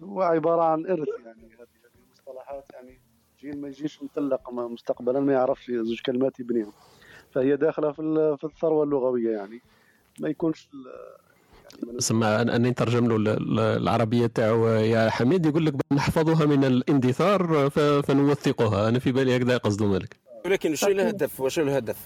هو 0.03 0.23
عبارة 0.23 0.63
عن 0.63 0.87
إرث 0.87 1.09
يعني 1.25 1.43
هذه 1.59 1.67
المصطلحات 2.07 2.65
يعني. 2.73 2.99
جيل 3.41 3.61
ما 3.61 3.69
يجيش 3.69 4.03
مطلق 4.03 4.51
ما- 4.51 4.69
مستقبلا 4.69 5.21
ما 5.21 5.33
يعرفش 5.33 5.71
زوج 5.71 6.01
كلمات 6.07 6.41
يبنيهم 6.41 6.73
فهي 7.31 7.57
داخلة 7.57 7.93
في 7.93 8.03
ال- 8.03 8.39
في 8.39 8.45
الثروة 8.45 8.85
اللغوية 8.85 9.31
يعني. 9.31 9.61
ما 10.21 10.29
يكونش 10.29 10.69
سما 11.99 12.43
اني 12.43 12.71
نترجم 12.71 13.09
له 13.09 13.17
ال- 13.17 13.29
ال- 13.29 13.61
العربية 13.61 14.27
تاعو 14.27 14.69
يا 14.69 15.11
حميد 15.11 15.47
يقول 15.47 15.67
لك 15.67 15.75
نحفظها 15.93 16.47
من 16.47 16.65
الاندثار 16.65 17.71
فنوثقها. 18.07 18.89
أنا 18.89 18.99
في 18.99 19.13
بالي 19.13 19.37
هكذا 19.37 19.57
قصده 19.57 19.87
مالك. 19.87 20.17
ولكن 20.45 20.75
شو 20.75 20.87
الهدف؟ 20.87 21.41
وشو 21.41 21.63
الهدف؟ 21.63 21.97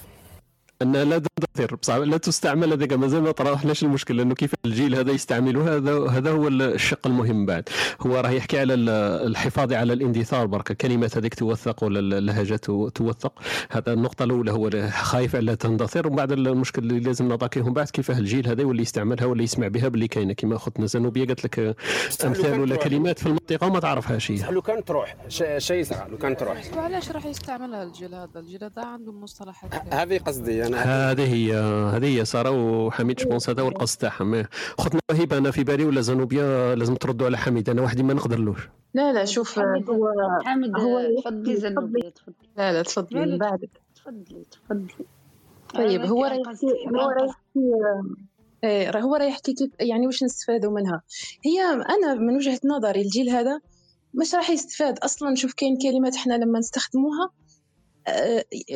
انها 0.82 1.04
لا 1.04 1.22
تندثر 1.56 1.74
بصح 1.76 1.94
لا 1.94 2.16
تستعمل 2.16 2.72
هذاك 2.72 2.92
مازال 2.92 3.22
ما 3.22 3.30
طرحناش 3.30 3.82
المشكل 3.84 4.16
لأنه 4.16 4.34
كيف 4.34 4.54
الجيل 4.64 4.94
هذا 4.94 5.12
يستعمله 5.12 5.76
هذا 5.76 6.08
هذا 6.10 6.30
هو 6.30 6.48
الشق 6.48 7.06
المهم 7.06 7.46
بعد. 7.46 7.68
هو 8.00 8.16
راه 8.20 8.30
يحكي 8.30 8.58
على 8.58 8.74
ال- 8.74 8.88
الحفاظ 9.26 9.72
على 9.72 9.92
الاندثار 9.92 10.46
برك 10.46 10.72
كلمات 10.72 11.16
هذيك 11.16 11.34
توثق 11.34 11.84
ولا 11.84 12.18
اللهجة 12.18 12.56
تو- 12.56 12.88
توثق. 12.88 13.32
هذا 13.70 13.92
النقطة 13.92 14.24
الأولى 14.24 14.50
هو 14.52 14.70
خايف 14.90 15.36
على 15.36 15.56
تندثر. 15.56 16.06
ومن 16.06 16.16
بعد 16.16 16.32
المشكل 16.32 16.82
اللي 16.82 17.00
لازم 17.00 17.28
نعطيهم 17.28 17.72
بعد 17.72 17.90
كيفاه 17.90 18.18
الجيل 18.18 18.48
هذا 18.48 18.62
يولي 18.62 18.82
يستعملها 18.82 19.24
ولا 19.26 19.42
يسمع 19.42 19.68
بها 19.68 19.88
باللي 19.88 20.08
كاينة. 20.08 20.32
كما 20.32 20.56
اختنا 20.56 20.86
زنوبيه 20.86 21.26
قالت 21.26 21.44
لك 21.44 21.76
أمثال 22.24 22.60
ولا 22.60 22.76
كلمات 22.76 23.18
في 23.18 23.26
المنطقة 23.26 23.66
وما 23.66 23.80
تعرفهاش 23.80 24.30
هي. 24.30 24.50
لو 24.50 24.62
كان 24.62 24.84
تروح. 24.84 25.16
شيء 25.58 25.76
يصرى 25.76 26.06
لو 26.10 26.18
كان 26.18 26.36
تروح. 26.36 26.62
وعلاش 26.76 27.10
راح 27.10 27.26
يستعملها 27.26 27.82
الجيل 27.82 28.14
هذا؟ 28.14 28.28
الجيل 28.36 28.64
هذا 28.64 28.84
عنده 28.86 29.12
مصطلحات. 29.12 29.70
هذه 29.94 30.18
قصدي 30.18 30.66
أنا 30.66 31.10
هذه 31.10 31.32
هي. 31.34 31.45
هذه 31.54 32.18
هي 32.18 32.24
سارة 32.24 32.50
وحميد 32.50 33.16
جوبونس 33.16 33.50
هذا 33.50 33.62
هو 33.62 33.68
القصد 33.68 33.98
تاعهم. 33.98 34.34
إيه. 34.34 34.48
اختنا 34.78 35.00
وهبه 35.10 35.38
أنا 35.38 35.50
في 35.50 35.64
بالي 35.64 35.84
ولا 35.84 36.00
زنوبيا 36.00 36.74
لازم 36.74 36.94
تردوا 36.94 37.26
على 37.26 37.38
حميد 37.38 37.70
أنا 37.70 37.82
وحدي 37.82 38.02
ما 38.02 38.14
نقدرلوش 38.14 38.68
لا 38.94 39.12
لا 39.12 39.24
شوف 39.24 39.58
حمد 39.58 39.90
هو 39.90 40.08
حمد 40.44 40.80
هو 40.80 41.20
تفضلي 41.20 41.56
زنوبية 41.56 42.08
تفضلي. 42.08 42.48
لا 42.56 42.72
لا 42.72 42.82
تفضلي 42.82 43.26
من 43.26 43.38
بعدك 43.38 43.70
تفضلي 43.94 44.44
تفضلي. 44.50 45.06
طيب 45.74 46.04
هو 46.04 46.24
راه 46.24 46.42
ما 46.86 47.02
هو 47.02 47.10
راه. 47.10 47.26
يحكي 47.26 47.60
إيه، 48.64 48.90
راه 48.90 49.00
هو 49.00 49.16
راه 49.16 49.24
يحكي 49.24 49.52
كيف 49.52 49.70
يعني 49.80 50.06
واش 50.06 50.24
نستفادوا 50.24 50.72
منها. 50.72 51.02
هي 51.44 51.62
أنا 51.64 52.14
من 52.14 52.36
وجهة 52.36 52.60
نظري 52.64 53.00
الجيل 53.00 53.30
هذا 53.30 53.60
مش 54.14 54.34
راح 54.34 54.50
يستفاد. 54.50 54.98
أصلا 54.98 55.34
شوف 55.34 55.54
كاين 55.54 55.78
كلمات 55.82 56.14
إحنا 56.14 56.34
لما 56.34 56.58
نستخدموها 56.58 57.30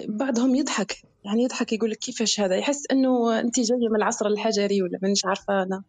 بعضهم 0.09 0.55
يضحك. 0.55 0.97
يعني 1.25 1.43
يضحك 1.43 1.73
يقول 1.73 1.91
لك 1.91 1.99
كيفاش 1.99 2.41
هذا؟ 2.41 2.57
يحس 2.57 2.83
إنه 2.93 3.41
انت 3.41 3.61
جاية 3.61 3.89
من 3.91 3.97
العصر 3.97 4.27
الحجري 4.27 4.83
ولا 4.83 4.99
مانيش 5.03 5.25
عارفة 5.25 5.63
أنا. 5.63 5.83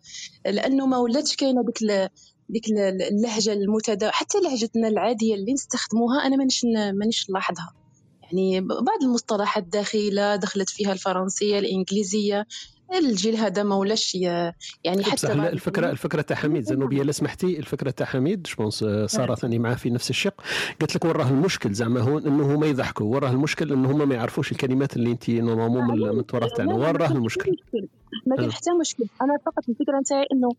لأنه 0.45 0.85
ما 0.85 0.97
ولاتش 0.97 1.35
كاينة 1.35 1.61
ديك 1.65 2.09
ديك 2.49 2.67
ال- 2.67 3.01
اللهجة 3.01 3.53
المتدا 3.53 4.11
حتى 4.11 4.37
لهجتنا 4.43 4.87
العادية 4.87 5.35
اللي 5.35 5.53
نستخدموها 5.53 6.25
أنا 6.27 6.35
مانيش 6.35 6.65
مانيش 6.93 7.29
نلاحظها 7.29 7.73
يعني 8.23 8.61
بعض 8.61 9.03
المصطلحات 9.03 9.63
داخله 9.63 10.35
دخلت 10.35 10.69
فيها 10.69 10.93
الفرنسية 10.93 11.59
الإنجليزية. 11.59 12.45
الجيل 12.99 13.35
هذا 13.35 13.63
ما 13.63 13.75
ولاش 13.75 14.15
يعني 14.15 15.01
بصح 15.01 15.11
حتى 15.11 15.27
لا، 15.27 15.33
بعض 15.33 15.51
الفكرة 15.51 15.89
الفكرة 15.89 16.21
تاع 16.21 16.37
حميد 16.37 16.63
زنوبية 16.63 17.03
لا 17.03 17.11
سمحتي 17.11 17.59
الفكرة 17.59 17.91
تاع 17.91 18.05
حميد 18.05 18.43
je 18.43 18.55
pense 18.55 18.85
سارة 19.11 19.35
ثاني 19.35 19.59
معاه 19.59 19.75
في 19.75 19.89
نفس 19.89 20.09
الشق. 20.09 20.41
قالت 20.79 20.95
لك 20.95 21.05
وراه 21.05 21.29
المشكل 21.29 21.73
زعما 21.73 22.01
هو 22.01 22.17
إنه 22.17 22.55
هما 22.55 22.67
يضحكوا. 22.67 23.15
وراه 23.15 23.31
المشكل؟ 23.31 23.73
إنه 23.73 23.91
هما 23.91 24.05
ما 24.05 24.15
يعرفوش 24.15 24.51
الكلمات 24.51 24.95
اللي 24.95 25.11
انت 25.11 25.29
normalement 25.29 25.99
من 25.99 26.19
التراث 26.19 26.51
تاعنا 26.53 26.73
وراه 26.73 26.91
كاين 27.07 27.17
المشكل؟ 27.17 27.51
مشكل. 27.51 27.87
ما 28.27 28.35
كاين 28.35 28.49
أه. 28.49 28.53
حتى 28.53 28.71
مشكل. 28.81 29.03
أنا 29.21 29.37
فقط 29.45 29.69
الفكرة 29.69 29.99
نتاعي 29.99 30.25
إنه 30.33 30.49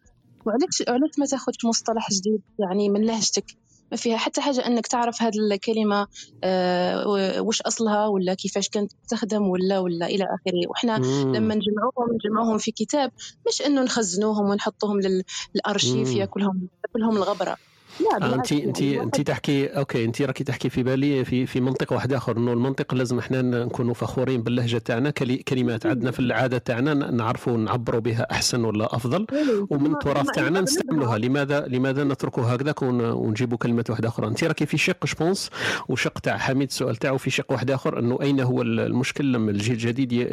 وعلاش 0.46 0.82
علاش 0.88 1.18
ما 1.18 1.26
تاخذش 1.26 1.64
مصطلح 1.64 2.08
جديد 2.10 2.40
يعني 2.58 2.88
من 2.88 3.04
لهجتك 3.04 3.44
ما 3.92 3.96
فيها 3.98 4.16
حتى 4.18 4.40
حاجة 4.42 4.66
إنك 4.66 4.86
تعرف 4.88 5.22
هذه 5.22 5.32
الكلمة 5.52 6.08
آه 6.44 7.08
واش 7.42 7.62
أصلها 7.62 8.06
ولا 8.08 8.34
كيفاش 8.34 8.68
كانت 8.68 8.92
تستخدم 9.04 9.42
ولا 9.48 9.78
ولا 9.80 10.06
إلى 10.06 10.24
آخره 10.24 10.68
وحنا. 10.70 11.00
لما 11.34 11.54
نجمعوهم 11.56 12.14
نجمعوهم 12.14 12.58
في 12.58 12.72
كتاب 12.72 13.10
مش 13.48 13.62
إنه 13.62 13.82
نخزنوهم 13.84 14.50
ونحطوهم 14.50 15.00
لل- 15.00 15.24
للأرشيف. 15.54 16.16
ياكلهم 16.16 16.68
ياكلهم 16.84 17.16
الغبرة 17.16 17.56
لا 18.00 18.26
آه، 18.26 18.34
انت 18.34 18.52
انت 18.52 18.82
انت 18.82 19.20
تحكي 19.20 19.66
OK 19.66 20.04
انت 20.04 20.22
راكي 20.22 20.44
تحكي 20.44 20.70
في 20.70 20.82
بالي 20.82 21.24
في 21.24 21.46
في 21.46 21.60
منطق 21.60 21.92
واحد 21.92 22.12
آخر 22.12 22.36
إنه 22.36 22.52
المنطق 22.52 22.94
لازم 22.94 23.18
إحنا 23.18 23.42
نكونوا 23.42 23.94
فخورين 23.94 24.42
باللهجة 24.42 24.78
تاعنا 24.78 25.10
كلمات 25.48 25.86
عندنا 25.86 26.10
في 26.10 26.20
العادة 26.20 26.58
تاعنا 26.58 26.94
نعرفوا 26.94 27.56
نعبروا 27.56 28.00
بها 28.00 28.26
أحسن 28.30 28.64
ولا 28.64 28.96
أفضل 28.96 29.26
ومن 29.70 29.92
التراث 29.92 30.26
تاعنا 30.34 30.60
نستعملوها. 30.60 31.18
لماذا 31.18 31.66
لماذا 31.68 32.04
نتركوا 32.04 32.42
هكذاك 32.44 32.82
ون- 32.82 33.00
ونجيبوا 33.10 33.58
كلمات 33.58 33.90
واحدة 33.90 34.08
أخرى؟ 34.08 34.26
انت 34.26 34.44
راكي 34.44 34.66
في 34.66 34.78
شق 34.78 35.06
je 35.06 35.19
pense 35.19 35.50
وشق 35.88 36.18
تاع 36.18 36.36
حميد 36.38 36.68
السؤال 36.68 36.96
تاعو 36.96 37.18
في 37.18 37.30
شق 37.30 37.52
واحد 37.52 37.70
آخر 37.70 37.98
إنه 37.98 38.18
أين 38.22 38.40
هو 38.40 38.62
المشكل 38.62 39.32
لما 39.32 39.50
الجيل 39.50 39.72
الجديد 39.72 40.12
ي- 40.12 40.24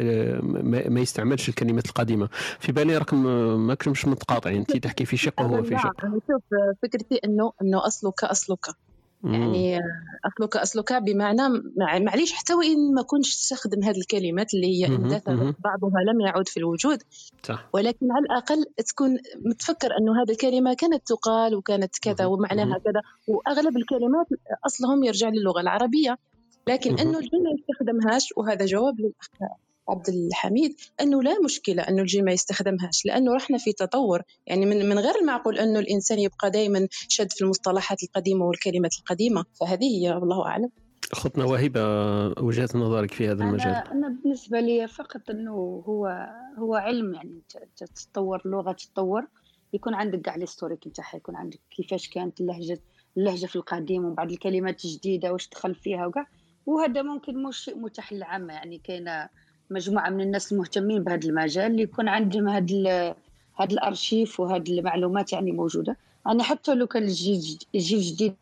ما 0.90 1.00
يستعملش 1.00 1.48
الكلمات 1.48 1.86
القديمة؟ 1.86 2.28
في 2.58 2.72
بالي 2.72 2.98
راكم 2.98 3.26
ماكش 3.66 4.06
متقاطعين 4.06 4.56
انت 4.58 4.76
تحكي 4.76 5.04
في 5.04 5.16
شق 5.16 5.40
وهو 5.40 5.62
في 5.62 5.76
شق. 5.78 6.04
أنا 6.04 6.20
شوف 6.30 6.42
فكرتي 6.82 7.20
إنه 7.24 7.49
إنه 7.62 7.86
اصلك 7.86 8.24
اصلك 8.24 8.66
يعني 9.24 9.78
اصلك 10.24 10.56
اصلك 10.56 10.92
بمعنى 10.92 11.42
مع- 11.76 11.98
معليش 11.98 12.32
حتى 12.32 12.54
وإن 12.54 12.94
ما 12.94 13.02
كنتش 13.02 13.36
تستخدم 13.36 13.82
هذه 13.84 13.98
الكلمات 13.98 14.54
اللي 14.54 14.66
هي 14.66 14.86
اندثرت. 14.86 15.56
بعضها 15.64 16.00
لم 16.12 16.20
يعد 16.20 16.48
في 16.48 16.56
الوجود. 16.56 17.02
صح. 17.42 17.68
ولكن 17.72 18.12
على 18.12 18.24
الأقل 18.24 18.64
تكون 18.86 19.18
متفكر 19.44 19.88
إنه 20.00 20.22
هذه 20.22 20.30
الكلمة 20.30 20.74
كانت 20.74 21.08
تقال 21.08 21.54
وكانت 21.54 21.98
كذا 22.02 22.26
ومعناها 22.26 22.78
كذا. 22.78 23.00
وأغلب 23.28 23.76
الكلمات 23.76 24.26
أصلهم 24.66 25.04
يرجع 25.04 25.28
للغة 25.28 25.60
العربية. 25.60 26.18
لكن. 26.68 26.98
إنه 26.98 27.18
الجيل 27.18 27.40
ما 27.42 27.50
يستخدمهاش 27.58 28.28
وهذا 28.36 28.66
جواب 28.66 29.00
للاخ 29.00 29.50
عبد 29.90 30.08
الحميد 30.08 30.76
أنه 31.00 31.22
لا 31.22 31.40
مشكلة 31.44 31.82
أنه 31.82 32.02
الجيل 32.02 32.24
ما 32.24 32.32
يستخدمهاش 32.32 33.06
لأنه 33.06 33.34
رحنا 33.34 33.58
في 33.58 33.72
تطور. 33.72 34.22
يعني 34.46 34.66
من 34.66 34.88
من 34.88 34.98
غير 34.98 35.14
المعقول 35.20 35.58
أنه 35.58 35.78
الإنسان 35.78 36.18
يبقى 36.18 36.50
دائما 36.50 36.88
شد 37.08 37.32
في 37.32 37.42
المصطلحات 37.44 38.02
القديمة 38.02 38.44
والكلمات 38.46 38.94
القديمة 38.98 39.44
فهذه 39.60 39.84
هي 39.84 40.10
والله 40.10 40.46
أعلم. 40.46 40.70
اختنا 41.12 41.44
وهبه 41.44 41.82
وجهة 42.42 42.68
نظرك 42.74 43.14
في 43.14 43.28
هذا 43.28 43.44
المجال. 43.44 43.66
أنا 43.68 43.92
أنا 43.92 44.18
بالنسبة 44.22 44.60
لي 44.60 44.88
فقط 44.88 45.30
إنه 45.30 45.82
هو 45.86 46.26
هو 46.58 46.74
علم 46.74 47.14
يعني 47.14 47.42
تتطور 47.76 48.42
لغة 48.44 48.72
تتطور. 48.72 49.26
يكون 49.72 49.94
عندك 49.94 50.20
كاع 50.20 50.34
الهيستوريك 50.34 50.86
نتاعها 50.86 51.16
يكون 51.16 51.36
عندك 51.36 51.60
كيفاش 51.70 52.08
كانت 52.08 52.40
اللهجة 52.40 52.80
اللهجة 53.16 53.46
في 53.46 53.56
القديم 53.56 54.04
ومن 54.04 54.14
بعد 54.14 54.30
الكلمات 54.30 54.84
الجديدة 54.84 55.32
واش 55.32 55.48
دخل 55.48 55.74
فيها 55.74 56.06
وكاع 56.06 56.26
وهذا 56.66 57.02
ممكن 57.02 57.42
مش 57.42 57.58
شيء 57.58 57.78
متاح 57.78 58.12
للعامة 58.12 58.54
يعني 58.54 58.78
كاينة 58.78 59.28
مجموعة 59.70 60.10
من 60.10 60.20
الناس 60.20 60.52
المهتمين 60.52 61.04
بهذا 61.04 61.28
المجال 61.28 61.70
اللي 61.70 61.82
يكون 61.82 62.08
عندهم 62.08 62.48
هذا 62.48 63.14
هذا 63.60 63.72
الأرشيف 63.72 64.40
وهذه 64.40 64.78
المعلومات 64.78 65.32
يعني 65.32 65.52
موجودة 65.52 65.96
يعني 66.26 66.42
حتى 66.42 66.74
لو 66.74 66.86
كان 66.86 67.02
الجيل 67.02 67.58
الجديد 67.74 68.34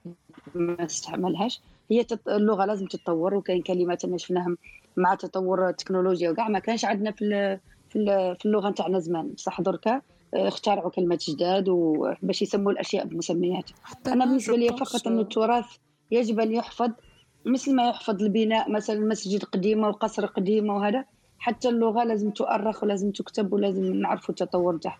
ما 0.55 0.85
استعملهاش 0.85 1.61
هي. 1.91 2.07
اللغة 2.29 2.65
لازم 2.65 2.87
تتطور 2.87 3.35
وكاين 3.35 3.63
كلمات 3.63 4.05
أنا 4.05 4.17
شفناهم 4.17 4.59
مع 4.97 5.15
تطور 5.15 5.69
التكنولوجيا 5.69 6.31
وكاع 6.31 6.49
ما 6.49 6.59
كانش 6.59 6.85
عندنا 6.85 7.11
في. 7.11 7.59
في, 7.91 7.97
ال... 7.97 8.37
في 8.37 8.47
اللغة 8.47 8.71
نتاعنا 8.71 8.99
زمان 8.99 9.29
بصح 9.29 9.61
دركا 9.61 10.01
اخترعوا 10.35 10.91
كلمات 10.91 11.31
جداد 11.31 11.69
وباش 11.69 12.43
يسموا 12.43 12.73
الأشياء 12.73 13.07
بمسميات 13.07 13.71
أنا 14.07 14.25
بالنسبة 14.25 14.57
لي 14.57 14.69
فقط 14.69 15.07
أن 15.07 15.19
التراث 15.19 15.67
يجب 16.11 16.41
أن 16.41 16.53
يحفظ 16.53 16.91
مثل 17.45 17.75
ما 17.75 17.89
يحفظ 17.89 18.23
البناء 18.23 18.71
مثلا 18.71 19.01
مسجد 19.01 19.45
قديمة 19.45 19.89
وقصر 19.89 20.27
قديمة 20.27 20.77
وهذا 20.77 21.05
حتى 21.39 21.69
اللغة 21.69 22.05
لازم 22.05 22.31
تؤرخ 22.31 22.83
ولازم 22.83 23.11
تكتب 23.11 23.53
ولازم 23.53 23.95
نعرفوا 23.95 24.31
التطور 24.31 24.77
نتاعها 24.77 24.99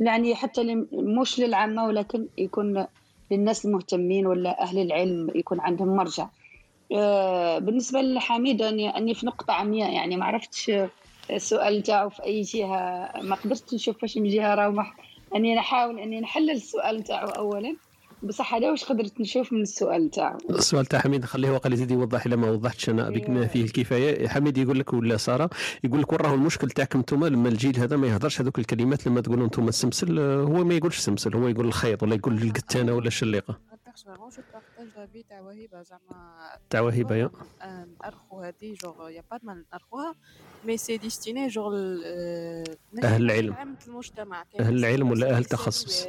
يعني 0.00 0.34
حتى 0.34 0.74
مش 0.92 1.40
للعامة 1.40 1.86
ولكن 1.86 2.26
يكون 2.38 2.86
للناس 3.30 3.64
المهتمين 3.64 4.26
ولا 4.26 4.62
أهل 4.62 4.78
العلم 4.78 5.30
يكون 5.34 5.60
عندهم 5.60 5.96
مرجع. 5.96 6.28
آه، 6.92 7.58
بالنسبة 7.58 8.00
لحميد 8.00 8.62
اني 8.62 8.96
أني 8.96 9.14
في 9.14 9.26
نقطة 9.26 9.52
عمياء. 9.52 9.92
يعني 9.92 10.16
ما 10.16 10.24
عرفتش 10.24 10.72
السؤال 11.30 11.82
تاعو 11.82 12.10
في 12.10 12.24
أي 12.24 12.40
جهة. 12.40 13.12
ما 13.22 13.36
قدرتش 13.36 13.74
نشوف 13.74 13.98
فاش 13.98 14.16
من 14.18 14.28
جهة 14.28 14.54
راه 14.54 14.86
أني 15.34 15.54
نحاول 15.54 15.98
أني 15.98 16.20
نحلل 16.20 16.50
السؤال 16.50 17.02
تاعو 17.02 17.28
اولا. 17.28 17.76
بصح 18.22 18.54
هذا 18.54 18.70
واش 18.70 18.84
قدرت 18.84 19.20
نشوف 19.20 19.52
من 19.52 19.62
السؤال 19.62 20.10
تاعو 20.10 20.38
السؤال 20.50 20.86
تاع 20.86 21.00
حميد 21.00 21.24
خليه 21.24 21.50
وقال 21.50 21.72
يزيد 21.72 21.90
يوضح 21.90 22.26
الا 22.26 22.36
ما 22.36 22.50
وضحتش 22.50 22.88
أنا 22.88 23.10
بما 23.10 23.46
فيه 23.46 23.64
الكفاية. 23.64 24.28
حميد 24.28 24.58
يقول 24.58 24.78
لك 24.78 24.92
ولا 24.92 25.16
سارة؟ 25.16 25.50
يقول 25.84 26.00
لك 26.00 26.12
وراه 26.12 26.34
المشكل 26.34 26.70
تاعكم 26.70 26.98
أنتم 26.98 27.26
لما 27.26 27.48
الجيل 27.48 27.76
هذا 27.78 27.96
ما 27.96 28.06
يهضرش 28.06 28.40
هذوك 28.40 28.58
الكلمات 28.58 29.06
لما 29.06 29.20
تقولوا 29.20 29.44
أنتم 29.44 29.68
السمسل 29.68 30.18
هو 30.18 30.64
ما 30.64 30.74
يقولش 30.74 30.98
سمسل 30.98 31.36
هو 31.36 31.48
يقول 31.48 31.66
الخيط 31.66 32.02
ولا 32.02 32.14
يقول 32.14 32.42
القتانة 32.42 32.92
ولا 32.92 33.06
الشليقة. 33.06 33.58
تاع 35.28 35.40
وهبة 35.40 35.82
زعما 35.82 36.48
تاع 36.70 36.80
وهبه 36.80 37.16
يا. 37.16 37.30
نأرخو 38.02 38.40
هادي 38.40 38.74
جوغ 38.74 39.08
يا 39.10 39.22
با 39.30 39.38
ما 39.42 39.64
نأرخوها 39.72 40.14
مي 40.64 40.76
سي 40.76 40.96
ديستيني 40.96 41.48
جوغ 41.48 41.74
اللي 41.74 43.16
العلم. 43.16 43.52
عامة 43.52 43.76
المجتمع. 43.88 44.44
أهل 44.60 44.78
العلم 44.78 45.10
ولا 45.10 45.30
أهل 45.30 45.44
تخصص. 45.44 46.06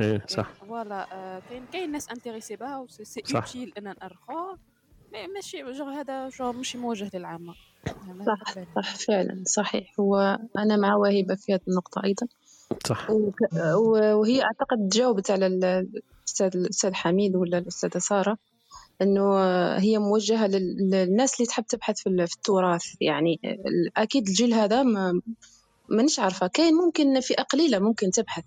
إيه 0.00 0.24
صح. 0.28 0.52
فوالا 0.52 1.06
آه، 1.12 1.42
كاين 1.50 1.66
كاين 1.72 1.92
ناس 1.92 2.08
انتريسي 2.10 2.56
بها 2.56 2.78
و 2.78 2.86
سي. 2.88 3.22
اوتيل 3.34 3.72
أن 3.78 3.94
مي 5.12 5.26
ماشي 5.34 5.62
جوغ 5.72 5.88
هذا 5.88 6.28
جوغ 6.28 6.52
ماشي 6.52 6.78
موجه 6.78 7.10
للعامة. 7.14 7.54
صح 8.26 8.54
صح 8.76 8.96
فعلا 8.96 9.42
صحيح. 9.46 9.92
هو 10.00 10.38
أنا 10.58 10.76
مع 10.76 10.94
وهبة 10.96 11.34
في 11.34 11.54
هذه 11.54 11.60
النقطة 11.68 12.02
أيضا. 12.04 12.26
صح. 12.86 13.10
وهي 14.14 14.42
أعتقد 14.42 14.88
جاوبت 14.88 15.30
على 15.30 15.46
ال- 15.46 15.64
الأستاذ 15.64 16.50
الأستاذ 16.56 16.94
حميد 16.94 17.36
ولا 17.36 17.58
الأستاذة 17.58 17.98
سارة 17.98 18.38
إنه 19.02 19.38
هي 19.76 19.98
موجهة 19.98 20.46
لل- 20.46 20.90
للناس 20.90 21.34
اللي 21.36 21.46
تحب 21.46 21.66
تبحث 21.66 22.00
في 22.00 22.08
ال- 22.08 22.28
في 22.28 22.34
التراث. 22.36 22.84
يعني 23.00 23.40
أكيد 23.96 24.28
الجيل 24.28 24.54
هذا 24.54 24.82
ما 24.82 25.20
مانيش 25.88 26.18
عارفة. 26.20 26.46
كاين 26.46 26.74
ممكن 26.74 27.20
فئه 27.20 27.42
قليله 27.42 27.78
ممكن 27.78 28.10
تبحث. 28.10 28.44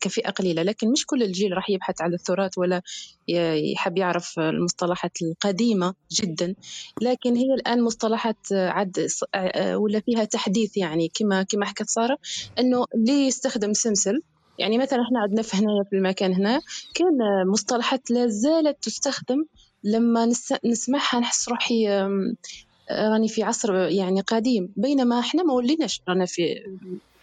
كفئة 0.00 0.30
قليلة 0.30 0.62
لكن 0.62 0.90
مش 0.92 1.06
كل 1.06 1.22
الجيل 1.22 1.52
راح 1.52 1.70
يبحث 1.70 2.00
على 2.02 2.14
التراث 2.14 2.58
ولا 2.58 2.82
يحب 3.72 3.98
يعرف 3.98 4.38
المصطلحات 4.38 5.12
القديمة 5.22 5.94
جدا. 6.12 6.54
لكن 7.02 7.36
هي 7.36 7.54
الآن 7.54 7.82
مصطلحات 7.82 8.36
عد 8.52 9.06
ولا 9.74 10.00
فيها 10.00 10.24
تحديث 10.24 10.76
يعني 10.76 11.08
كما 11.14 11.42
كما 11.42 11.66
حكت 11.66 11.88
سارة 11.88 12.18
إنه 12.58 12.84
اللي 12.94 13.26
يستخدم 13.26 13.72
سمسل 13.72 14.22
يعني 14.58 14.78
مثلا 14.78 15.02
إحنا 15.02 15.20
عندنا 15.20 15.42
في 15.42 15.56
هنا 15.56 15.84
في 15.90 15.96
المكان 15.96 16.34
هنا 16.34 16.60
كان 16.94 17.18
مصطلحات 17.52 18.10
لا 18.10 18.26
زالت 18.26 18.82
تستخدم 18.82 19.44
لما 19.84 20.26
نس- 20.26 20.58
نسمعها 20.64 21.20
نحس 21.20 21.48
روحي 21.48 21.88
آه، 21.88 22.34
راني 22.90 23.28
في 23.28 23.42
عصر 23.42 23.74
يعني 23.74 24.20
قديم. 24.20 24.72
بينما 24.76 25.20
إحنا 25.20 25.42
ما 25.42 25.52
وليناش 25.54 26.02
رانا 26.08 26.24
في 26.26 26.54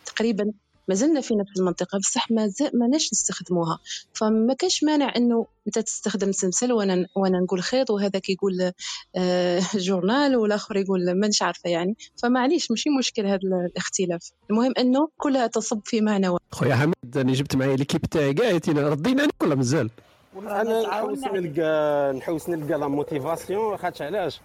تقريبا 0.05 0.51
ما 0.87 0.95
زلنا 0.95 1.21
في 1.21 1.35
نفس 1.35 1.59
المنطقة 1.59 1.97
بصح 1.97 2.31
ما 2.31 2.47
ز- 2.47 2.69
ماناش 2.73 3.09
نستخدموها. 3.13 3.79
فما 4.13 4.53
كاش 4.53 4.83
مانع 4.83 5.13
إنه 5.17 5.45
أنت 5.67 5.79
تستخدم 5.79 6.31
سمسل 6.31 6.71
وأنا 6.71 7.07
وأنا 7.15 7.39
نقول 7.39 7.61
خيط 7.63 7.89
وهذاك 7.91 8.29
يقول 8.29 8.71
آه 9.15 9.61
جورنال 9.75 10.35
والآخر 10.35 10.77
يقول 10.77 11.19
مانيش 11.19 11.41
عارفة 11.41 11.69
يعني. 11.69 11.95
فمعليش 12.23 12.71
ماشي 12.71 12.89
مشكل 12.89 13.25
هذا 13.25 13.39
الاختلاف. 13.71 14.31
المهم 14.49 14.73
إنه 14.77 15.07
كلها 15.17 15.47
تصب 15.47 15.81
في 15.85 16.01
معنى 16.01 16.27
واحد 16.29 16.41
خويا 16.51 16.75
حميد 16.75 16.93
راني 17.17 17.33
جبت 17.33 17.55
معايا 17.55 17.75
l'équipe 17.75 18.01
تاعي 18.01 18.33
كاع 18.33 18.51
ردينا 18.67 19.21
عليك 19.21 19.43
ولا 19.43 19.55
مازال 19.55 19.89
أنا 20.37 20.81
نحوس 20.81 21.19
نلقى 21.23 22.13
نحوس 22.17 22.49
نلقى 22.49 22.79
la 22.79 22.87
motivation 22.87 23.77
خاطش 23.77 24.01
علاش؟ 24.01 24.41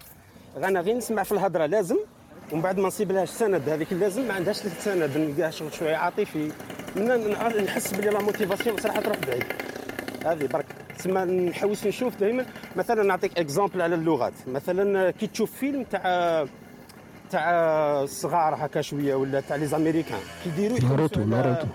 أنا 0.57 0.81
غير 0.81 0.97
نسمع 0.97 1.23
في 1.23 1.33
الهضرة 1.33 1.67
لازم. 1.67 1.97
ومن 2.53 2.63
بعد 2.63 2.79
ما 2.79 2.87
نصيب 2.87 3.13
لهاش 3.13 3.29
سند 3.29 3.69
هذيك 3.69 3.93
اللازم 3.93 4.29
ما 4.29 4.35
عندهاش 4.35 4.67
السند 4.67 5.19
نلقاها 5.19 5.51
شغل 5.51 5.75
شوية 5.75 5.97
عاطفي. 5.97 6.53
من 6.97 7.35
نحس 7.65 7.95
بلي 7.95 8.11
la 8.11 8.23
motivation 8.23 8.77
صراحة 8.77 9.01
تروح 9.01 9.17
بعيد. 9.27 9.45
هذه 10.27 10.47
برك. 10.47 10.67
تسمى 10.99 11.21
نحوس 11.21 11.87
نشوف 11.87 12.17
دائما 12.17 12.47
مثلا 12.77 13.03
نعطيك 13.03 13.39
exemple 13.39 13.83
على 13.83 13.95
اللغات. 13.95 14.33
مثلا 14.47 15.11
كي 15.11 15.27
تشوف 15.27 15.53
فيلم 15.53 15.85
تاع 15.85 16.47
تاع 17.31 17.51
الصغار 18.03 18.55
هكا 18.55 18.81
شوية 18.81 19.15
ولا 19.15 19.41
تاع 19.41 19.57
les 19.57 19.67
Américains 19.67 20.21
كيديروا 20.45 20.79
ناروتو 20.81 21.25
ناروتو. 21.25 21.67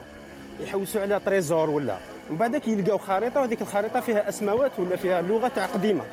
يحوسوا 0.59 1.01
على 1.01 1.19
trésor 1.25 1.69
ولا. 1.69 1.97
ومن 2.29 2.37
بعد 2.37 2.67
يلقاو 2.67 2.97
خريطة 2.97 3.39
وهذيك 3.39 3.61
الخريطة 3.61 3.99
فيها 3.99 4.29
أسماوات 4.29 4.71
ولا 4.77 4.95
فيها 4.95 5.21
لغة 5.21 5.47
تاع 5.47 5.65
قديمة. 5.65 6.03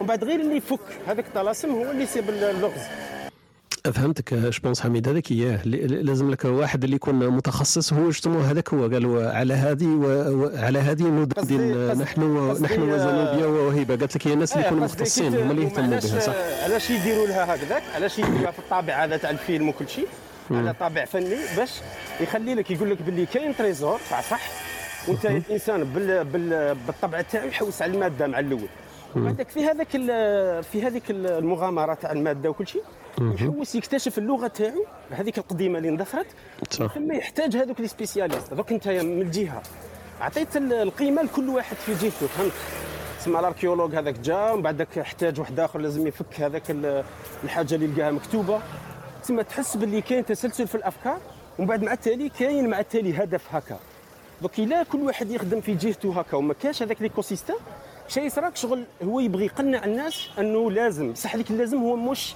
ومن 0.00 0.08
بعد 0.08 0.24
غير 0.24 0.40
اللي 0.40 0.56
يفك 0.56 0.80
هذاك 1.06 1.26
الطلاسم 1.26 1.70
هو 1.70 1.90
اللي 1.90 2.02
يسيب 2.02 2.30
اللغز. 2.30 2.82
فهمتك 3.90 4.34
je 4.34 4.47
pense 4.47 4.80
حميد 4.80 5.08
هذاك 5.08 5.30
اياه 5.30 5.60
لازم 5.66 6.30
لك 6.30 6.44
واحد 6.44 6.84
اللي 6.84 6.96
يكون 6.96 7.28
متخصص 7.28 7.92
هو 7.92 8.10
justement 8.10 8.40
هذاك 8.40 8.74
هو 8.74 8.82
قالوا 8.82 9.30
على 9.30 9.54
هذه 9.54 9.86
وعلى 9.86 10.78
هذه 10.78 11.02
ندندن 11.02 11.98
نحن 11.98 12.50
قصدي- 12.50 12.64
نحن 12.64 12.82
وزنوبيا 12.82 13.46
وهيبه 13.46 13.96
قالت 13.96 14.16
لك 14.16 14.26
هي 14.26 14.32
الناس 14.32 14.52
اللي 14.52 14.62
إيه، 14.62 14.66
يكونوا 14.66 14.84
مختصين 14.84 15.36
هما 15.36 15.50
اللي 15.52 15.62
يهتموا 15.62 15.88
بها 15.88 16.20
صح؟ 16.20 16.34
علاش 16.64 16.90
يديروا 16.90 17.26
لها 17.26 17.54
هكذاك؟ 17.54 17.82
علاش 17.94 18.18
يديروها 18.18 18.50
في 18.50 18.58
الطابع 18.58 19.04
هذا 19.04 19.16
تاع 19.16 19.30
الفيلم 19.30 19.68
وكل 19.68 19.88
شيء؟ 19.88 20.06
على 20.50 20.74
طابع 20.80 21.04
فني 21.04 21.36
باش 21.56 21.70
يخلي 22.20 22.54
لك 22.54 22.70
يقول 22.70 22.90
لك 22.90 23.02
باللي 23.02 23.26
كاين 23.26 23.56
trésor 23.56 24.00
تاع 24.10 24.20
صح؟ 24.20 24.40
وانت 25.08 25.26
الانسان 25.26 25.84
بال 25.84 26.24
بال 26.24 26.76
بالطبع 26.86 27.20
تاعو 27.20 27.48
يحوس 27.48 27.82
على 27.82 27.92
المادة 27.94 28.26
مع 28.26 28.38
الأول. 28.38 28.68
وبعدك 29.16 29.48
في 29.48 29.64
هذاك 29.64 29.88
في 30.62 30.82
هذيك 30.82 31.02
المغامره 31.10 31.94
تاع 31.94 32.12
الماده 32.12 32.50
وكل 32.50 32.66
شيء 32.66 32.82
يحوس 33.20 33.74
يكتشف 33.74 34.18
اللغة 34.18 34.46
تاعو 34.46 34.84
هذيك 35.10 35.38
القديمة 35.38 35.78
اللي 35.78 35.88
اندثرت 35.88 36.26
ثم 36.94 37.12
يحتاج 37.12 37.56
هذوك 37.56 37.80
les 37.80 37.88
spécialistes. 37.88 38.54
donc 38.54 38.72
انت 38.72 38.88
من 38.88 39.22
الجهه 39.22 39.62
عطيت 40.20 40.56
ال- 40.56 40.72
القيمة 40.72 41.22
لكل 41.22 41.48
واحد 41.48 41.76
في 41.76 41.92
جهته 41.92 42.26
فهمت؟ 42.26 42.52
تسمى 43.20 43.38
الاركيولوج 43.40 43.94
هذاك 43.94 44.18
جا 44.18 44.50
ومن 44.50 44.62
بعدك 44.62 44.98
احتاج 44.98 45.40
واحد 45.40 45.60
آخر 45.60 45.78
لازم 45.78 46.06
يفك 46.06 46.40
هذاك 46.40 46.70
ال- 46.70 47.04
الحاجة 47.44 47.74
اللي 47.74 47.86
لقاها 47.86 48.10
مكتوبة. 48.10 48.60
تسمى 49.22 49.44
تحس 49.44 49.76
باللي 49.76 50.00
كاين 50.00 50.24
تسلسل 50.24 50.66
في 50.66 50.74
الأفكار 50.74 51.18
ومن 51.58 51.66
بعد 51.68 51.82
مع 51.82 51.92
التالي 51.92 52.28
كاين 52.28 52.68
مع 52.70 52.80
التالي 52.80 53.22
هدف 53.22 53.54
هكا. 53.54 53.78
دوك 54.42 54.58
إلا 54.58 54.82
كل 54.82 54.98
واحد 55.00 55.30
يخدم 55.30 55.60
في 55.60 55.74
جهته 55.74 56.20
هكا 56.20 56.36
وما 56.36 56.54
كاش 56.54 56.82
هذاك 56.82 57.02
l'écho 57.02 57.22
شيء 58.08 58.22
يصراك 58.22 58.56
شغل 58.56 58.84
هو 59.02 59.20
يبغي 59.20 59.44
يقنع 59.44 59.84
الناس 59.84 60.28
أنه 60.38 60.70
لازم. 60.70 61.12
بصح 61.12 61.34
هذيك 61.34 61.50
اللازم 61.50 61.78
هو 61.78 61.96
مش 61.96 62.34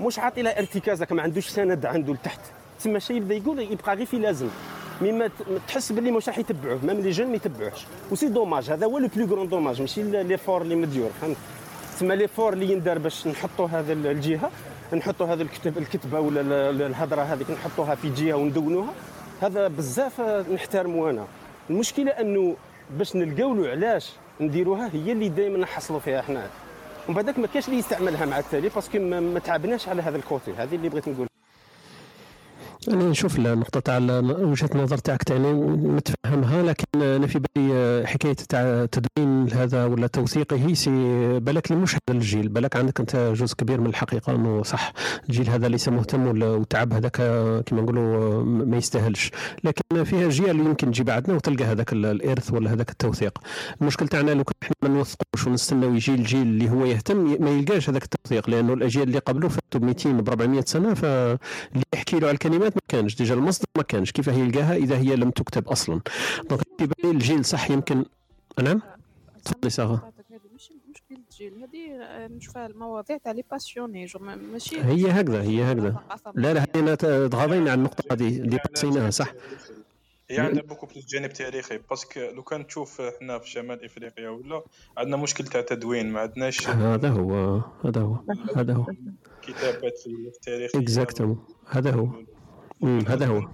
مش 0.00 0.18
عاطي 0.18 0.42
لها 0.42 0.58
ارتكاز 0.58 1.02
هكا 1.02 1.14
ما 1.14 1.22
عندوش 1.22 1.48
سند 1.48 1.86
عنده 1.86 2.12
لتحت. 2.12 2.40
تسمى 2.78 3.00
شيء 3.00 3.16
يبدأ 3.16 3.34
يقول 3.34 3.58
يبقى 3.60 3.94
غير 3.96 4.06
في 4.06 4.18
لازم. 4.18 4.48
مما 5.02 5.30
تحس 5.68 5.92
باللي 5.92 6.10
مش 6.10 6.28
راح 6.28 6.38
يتبعوه 6.38 6.80
même 6.84 7.00
les 7.00 7.10
gens 7.10 7.26
ما 7.26 7.36
يتبعوهش. 7.36 7.86
و 8.10 8.13
c'est 8.13 8.28
dommage 8.28 8.70
هذا 8.70 8.86
هو 8.86 8.98
le 8.98 9.08
plus 9.16 9.26
grand 9.26 9.48
dommage 9.48 9.80
ماشي 9.80 10.02
l'effort 10.02 10.62
اللي 10.62 10.74
مديور 10.74 11.10
فهمت؟ 11.20 11.36
تسمى 11.96 12.16
l'effort 12.16 12.52
اللي 12.52 12.72
يندار 12.72 12.98
باش 12.98 13.26
نحطوا 13.26 13.66
هذا 13.68 13.92
ال- 13.92 14.06
الجهة 14.06 14.50
نحطوا 14.94 15.26
هذا 15.26 15.42
الكتب 15.42 15.78
الكتبة 15.78 16.20
ولا 16.20 16.40
ال- 16.40 16.52
ال- 16.52 16.82
الهضرة 16.82 17.22
هذيك 17.22 17.50
نحطوها 17.50 17.94
في 17.94 18.10
جهة 18.10 18.34
وندونوها. 18.34 18.92
هذا 19.42 19.68
بزاف 19.68 20.20
نحترمه 20.54 21.10
أنا. 21.10 21.26
المشكلة 21.70 22.10
أنه 22.10 22.56
باش 22.98 23.16
نلقاو 23.16 23.54
له 23.54 23.68
علاش 23.70 24.12
نديروها 24.40 24.90
هي 24.92 25.12
اللي 25.12 25.28
دائما 25.28 25.58
نحصلوا 25.58 26.00
فيها 26.00 26.22
حنا. 26.22 26.46
ومن 27.08 27.16
بعدك 27.16 27.38
ما 27.38 27.46
كاش 27.46 27.68
اللي 27.68 27.78
يستعملها 27.78 28.26
مع 28.26 28.38
التالي 28.38 28.68
parce 28.68 28.87
que 28.87 28.98
ما, 28.98 29.38
تعبناش 29.38 29.88
على 29.88 30.02
هذا 30.02 30.16
ال 30.16 30.23
côté 30.23 30.52
هذه 30.52 30.74
اللي 30.74 30.88
بغيت 30.88 31.08
نقول. 31.08 31.31
أنا 32.88 33.04
نشوف 33.04 33.38
النقطه 33.38 33.80
تاع 33.80 33.98
وجهة 34.22 34.70
النظر 34.74 34.98
تاعك 34.98 35.22
تاني 35.22 35.52
نتفهمها 35.96 36.62
لكن 36.62 36.84
أنا 37.02 37.26
في 37.26 37.38
بالي 37.56 38.06
حكاية 38.06 38.32
تاع 38.32 38.86
تدوين 38.86 39.52
هذا 39.52 39.84
ولا 39.84 40.06
توثيقه 40.06 40.74
si 40.74 40.90
بالك 41.40 41.72
مش 41.72 41.94
هذا 41.94 42.00
الجيل 42.18 42.48
بالك 42.48 42.76
عندك 42.76 43.00
أنت 43.00 43.16
جزء 43.36 43.54
كبير 43.54 43.80
من 43.80 43.86
الحقيقة 43.86 44.34
إنه 44.34 44.62
صح 44.62 44.92
الجيل 45.28 45.50
هذا 45.50 45.68
ليس 45.68 45.88
مهتم 45.88 46.42
وتعب 46.42 46.92
هذاك 46.92 47.16
كما 47.66 47.82
نقولوا 47.82 48.42
ما 48.44 48.76
يستاهلش. 48.76 49.30
لكن 49.64 50.04
فيها 50.04 50.28
اللي 50.50 50.64
يمكن 50.64 50.90
تجي 50.90 51.02
بعدنا 51.02 51.34
وتلقى 51.34 51.64
هذاك 51.64 51.92
ال- 51.92 52.06
الإرث 52.06 52.52
ولا 52.52 52.72
هذاك 52.72 52.90
التوثيق. 52.90 53.38
المشكل 53.80 54.08
تاعنا 54.08 54.30
لو 54.30 54.44
كان 54.44 54.54
إحنا 54.62 54.74
ما 54.82 54.88
نوثقوش 54.88 55.46
ونستناو 55.46 55.94
يجي 55.94 56.14
الجيل 56.14 56.42
اللي 56.42 56.70
هو 56.70 56.84
يهتم 56.84 57.36
ما 57.44 57.50
يلقاش 57.50 57.90
هذاك 57.90 58.02
التوثيق 58.04 58.50
لأنه 58.50 58.72
الأجيال 58.72 59.08
اللي 59.08 59.18
قبله 59.18 59.48
فاتوا 59.48 59.80
ب 59.80 59.84
200 59.84 60.12
ب 60.12 60.28
400 60.28 60.60
سنة 60.66 60.94
فاللي 60.94 61.82
يحكي 61.94 62.18
له 62.18 62.26
على 62.26 62.34
الكلمات 62.34 62.71
ما 62.74 62.80
كانش. 62.88 63.14
déjà 63.14 63.34
المصدر 63.34 63.66
ما 63.76 63.82
كانش. 63.82 64.12
كيف 64.12 64.26
يلقاها 64.26 64.76
إذا 64.76 64.96
هي 64.96 65.16
لم 65.16 65.30
تكتب 65.30 65.68
أصلا. 65.68 66.00
donc 66.50 66.62
الجيل 67.04 67.44
صح 67.44 67.70
يمكن 67.70 68.04
نعم؟ 68.62 68.82
تفضلي 69.44 69.70
سارة. 69.70 70.12
هذه 70.30 70.40
مشكل 70.54 70.74
الجيل. 71.10 71.54
هذه 71.54 72.02
آه، 72.02 72.28
نشوفها 72.28 72.66
المواضيع 72.66 73.16
تاع 73.16 73.32
les 73.32 73.44
passionnés. 73.50 74.06
ماشي؟ 74.52 74.82
هي 74.82 75.10
هكذا 75.10 75.42
هي 75.42 75.72
هكذا. 75.72 75.96
لا 76.34 76.54
لا 76.54 76.66
هنا 76.74 76.94
تغاضينا 77.28 77.72
عن 77.72 77.78
النقطة 77.78 78.12
هذه 78.12 78.28
اللي 78.38 78.56
قصيناها 78.56 79.10
صح؟ 79.10 79.34
هي 80.30 80.40
عندها 80.40 80.62
beaucoup 80.62 80.86
plus 80.86 81.06
جانب 81.06 81.32
تاريخي 81.32 81.78
parce 81.90 82.09
que 82.09 82.20
لو 82.20 82.42
كان 82.42 82.66
تشوف 82.66 83.00
إحنا 83.00 83.38
في 83.38 83.50
شمال 83.50 83.84
إفريقيا 83.84 84.28
ولا 84.28 84.62
عندنا 84.96 85.16
مشكل 85.16 85.44
تاع 85.44 85.60
تدوين. 85.60 86.12
ما 86.12 86.20
عندناش 86.20 86.68
هذا 86.68 87.08
هو 87.08 87.60
هذا 87.84 88.00
هو 88.00 88.18
هذا 88.56 88.74
هو. 88.74 88.86
كتابات 89.42 89.98
في 89.98 90.10
التاريخ. 90.36 90.76
exactement 90.76 91.44
هذا 91.66 91.90
هو. 91.90 92.08
هذا 92.84 93.26
هو. 93.26 93.48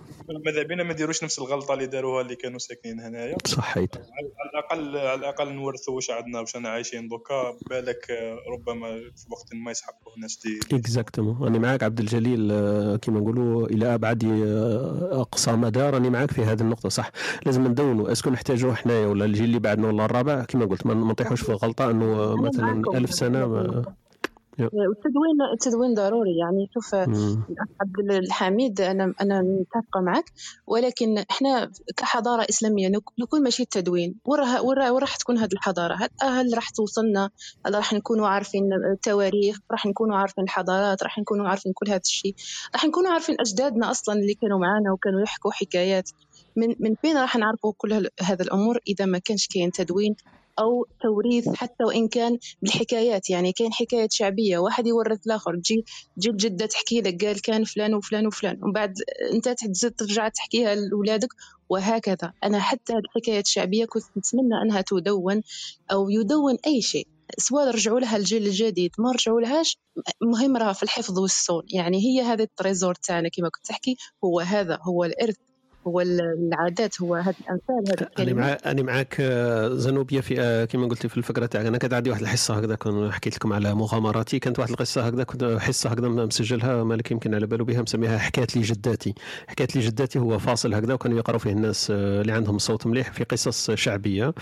ماذا 0.46 0.62
بينا 0.62 0.82
ما 0.84 0.92
نديروش 0.92 1.24
نفس 1.24 1.38
الغلطة 1.38 1.74
اللي 1.74 1.86
داروها 1.86 2.22
اللي 2.22 2.36
كانوا 2.36 2.58
ساكنين 2.58 3.00
هنايا. 3.00 3.36
صحيت 3.44 3.96
على 3.96 4.50
الاقل 4.54 4.96
على 4.96 5.14
الأقل 5.14 5.52
نورثوا 5.52 5.94
واش 5.94 6.10
عندنا 6.10 6.40
واش 6.40 6.56
أنا 6.56 6.68
عايشين 6.68 7.08
دوكا 7.08 7.56
بالك 7.70 8.10
آه، 8.10 8.36
ربما 8.52 8.88
في 8.96 9.26
وقت 9.30 9.54
ما 9.54 9.70
يسحقوا 9.70 10.12
ناس 10.18 10.40
دي. 10.44 10.76
exactement 10.76 11.42
راني 11.44 11.58
معاك 11.58 11.82
عبد 11.82 12.00
الجليل 12.00 12.48
آه، 12.52 12.96
كيما 12.96 13.20
نقولوا 13.20 13.66
إلى 13.66 13.94
أبعد 13.94 14.24
آه، 14.24 15.20
أقصى 15.20 15.52
مدى 15.52 15.80
راني 15.80 16.10
معاك 16.10 16.30
في 16.30 16.42
هذه 16.42 16.60
النقطة 16.60 16.88
صح. 16.88 17.10
لازم 17.46 17.66
ندونوا. 17.66 18.12
est-ce 18.12 18.24
que 18.24 18.30
نحتاجوه 18.30 18.74
حنايا 18.74 19.06
ولا 19.06 19.24
الجيل 19.24 19.44
اللي 19.44 19.58
بعدنا 19.58 19.88
ولا 19.88 20.04
الرابع؟ 20.04 20.44
كيما 20.44 20.64
قلت 20.64 20.86
ما 20.86 20.94
نطيحوش 20.94 21.40
في 21.40 21.48
الغلطة 21.48 21.90
أنه 21.90 22.36
مثلا. 22.36 22.82
ألف 22.94 23.14
سنة 23.14 23.46
ما 23.46 23.84
والتدوين 24.58 25.36
التدوين 25.52 25.94
ضروري. 25.94 26.38
يعني 26.38 26.70
شوف 26.74 26.94
عبد 27.80 28.10
الحميد 28.10 28.80
أنا 28.80 29.14
أنا 29.20 29.42
متفقة 29.42 30.00
معك. 30.00 30.24
ولكن 30.66 31.18
إحنا 31.30 31.70
كحضارة 31.96 32.46
إسلامية 32.50 32.88
لو 32.88 33.00
لو 33.18 33.26
كون 33.26 33.42
ماشي 33.42 33.62
التدوين. 33.62 34.14
وين 34.24 34.78
راح 34.78 35.16
تكون 35.16 35.38
هذه 35.38 35.52
الحضارة. 35.52 35.96
هل 36.22 36.54
راح 36.54 36.70
توصلنا؟ 36.70 37.30
هل 37.66 37.74
راح 37.74 37.92
نكونوا 37.92 38.28
عارفين 38.28 38.70
التواريخ؟ 38.92 39.58
راح 39.70 39.86
نكونوا 39.86 40.16
عارفين 40.16 40.44
الحضارات؟ 40.44 41.02
راح 41.02 41.18
نكونوا 41.18 41.48
عارفين 41.48 41.72
كل 41.72 41.88
هذا 41.88 42.00
الشيء؟ 42.04 42.34
راح 42.74 42.84
نكونوا 42.84 43.10
عارفين 43.10 43.36
أجدادنا 43.40 43.90
أصلا 43.90 44.14
اللي 44.14 44.34
كانوا 44.34 44.58
معانا 44.58 44.92
وكانوا 44.92 45.20
يحكوا 45.20 45.50
حكايات. 45.52 46.10
من 46.56 46.74
من 46.80 46.94
فين 47.02 47.16
راح 47.16 47.36
نعرفوا 47.36 47.72
كل 47.76 48.08
هذا 48.22 48.42
الأمور 48.42 48.78
إذا 48.88 49.04
ما 49.04 49.18
كانش 49.18 49.46
كاين 49.46 49.72
تدوين؟ 49.72 50.16
أو 50.60 50.86
توريث 51.02 51.48
حتى 51.48 51.84
وإن 51.84 52.08
كان 52.08 52.38
بالحكايات. 52.62 53.30
يعني 53.30 53.52
كاين 53.52 53.72
حكايات 53.72 54.12
شعبية 54.12 54.58
واحد 54.58 54.86
يورث 54.86 55.26
الآخر 55.26 55.56
تجي 55.56 55.84
تجي 56.16 56.30
الجده 56.30 56.66
تحكي 56.66 57.00
لك 57.00 57.24
قال 57.24 57.40
كان 57.42 57.64
فلان 57.64 57.94
وفلان 57.94 58.26
وفلان. 58.26 58.62
ومن 58.62 58.72
بعد 58.72 58.94
أنت 59.34 59.48
تزيد 59.48 59.94
ترجع 59.94 60.28
تحكيها 60.28 60.74
لاولادك 60.74 61.28
وهكذا. 61.68 62.32
أنا 62.44 62.60
حتى 62.60 62.92
الحكايات 62.92 63.44
الشعبية 63.44 63.84
كنت 63.84 64.04
نتمنى 64.18 64.62
أنها 64.64 64.80
تدون 64.80 65.42
أو 65.92 66.10
يدون 66.10 66.56
أي 66.66 66.82
شيء. 66.82 67.08
سواء 67.38 67.70
رجعوا 67.70 68.00
لها 68.00 68.16
الجيل 68.16 68.46
الجديد 68.46 68.90
ما 68.98 69.12
رجعوا 69.12 69.40
لهاش 69.40 69.78
مهم 70.22 70.56
راه 70.56 70.72
في 70.72 70.82
الحفظ 70.82 71.18
والصون. 71.18 71.62
يعني 71.72 71.98
هي 71.98 72.22
هذا 72.22 72.42
ال 72.42 72.49
trésor 72.49 72.94
تاعنا 72.94 73.28
كما 73.28 73.48
كنت 73.48 73.66
تحكي 73.66 73.96
هو 74.24 74.40
هذا 74.40 74.78
هو 74.82 75.04
الإرث 75.04 75.36
هو 75.88 76.00
العادات 76.00 77.00
هو 77.02 77.14
هذه 77.14 77.34
الأمثال 77.40 77.88
هذه 77.88 77.98
أنا 77.98 78.08
الكلمات 78.08 78.64
مع 78.64 78.70
أنا 78.70 78.82
معاك 78.82 79.16
آه، 79.20 79.68
زنوبيا 79.68 80.20
في 80.20 80.40
آه، 80.40 80.64
كما 80.64 80.86
قلتي 80.86 81.08
في 81.08 81.16
الفكرة 81.16 81.46
تاعك 81.46 81.66
أنا 81.66 81.78
كانت 81.78 81.94
عندي 81.94 82.10
واحد 82.10 82.22
الحصة 82.22 82.54
هكذا 82.54 82.74
كنت 82.74 83.12
حكيت 83.12 83.34
لكم 83.34 83.52
على 83.52 83.74
مغامراتي. 83.74 84.38
كانت 84.38 84.58
واحد 84.58 84.70
القصة 84.70 85.02
هكذا 85.06 85.24
كنت 85.24 85.44
حصة 85.60 85.90
هكذا 85.90 86.08
مسجلها 86.08 86.84
مالك 86.84 87.10
يمكن 87.10 87.34
على 87.34 87.46
بالو 87.46 87.64
بها 87.64 87.82
مسميها 87.82 88.18
حكايات 88.18 88.56
لي 88.56 88.62
جداتي. 88.62 89.14
حكايات 89.46 89.76
لي 89.76 89.82
جداتي 89.82 90.18
هو 90.18 90.38
فاصل 90.38 90.74
هكذا 90.74 90.94
وكانوا 90.94 91.18
يقراوا 91.18 91.38
فيه 91.38 91.50
الناس 91.50 91.90
آه، 91.90 92.20
اللي 92.20 92.32
عندهم 92.32 92.58
صوت 92.58 92.86
مليح 92.86 93.12
في 93.12 93.24
قصص 93.24 93.70
شعبية. 93.70 94.34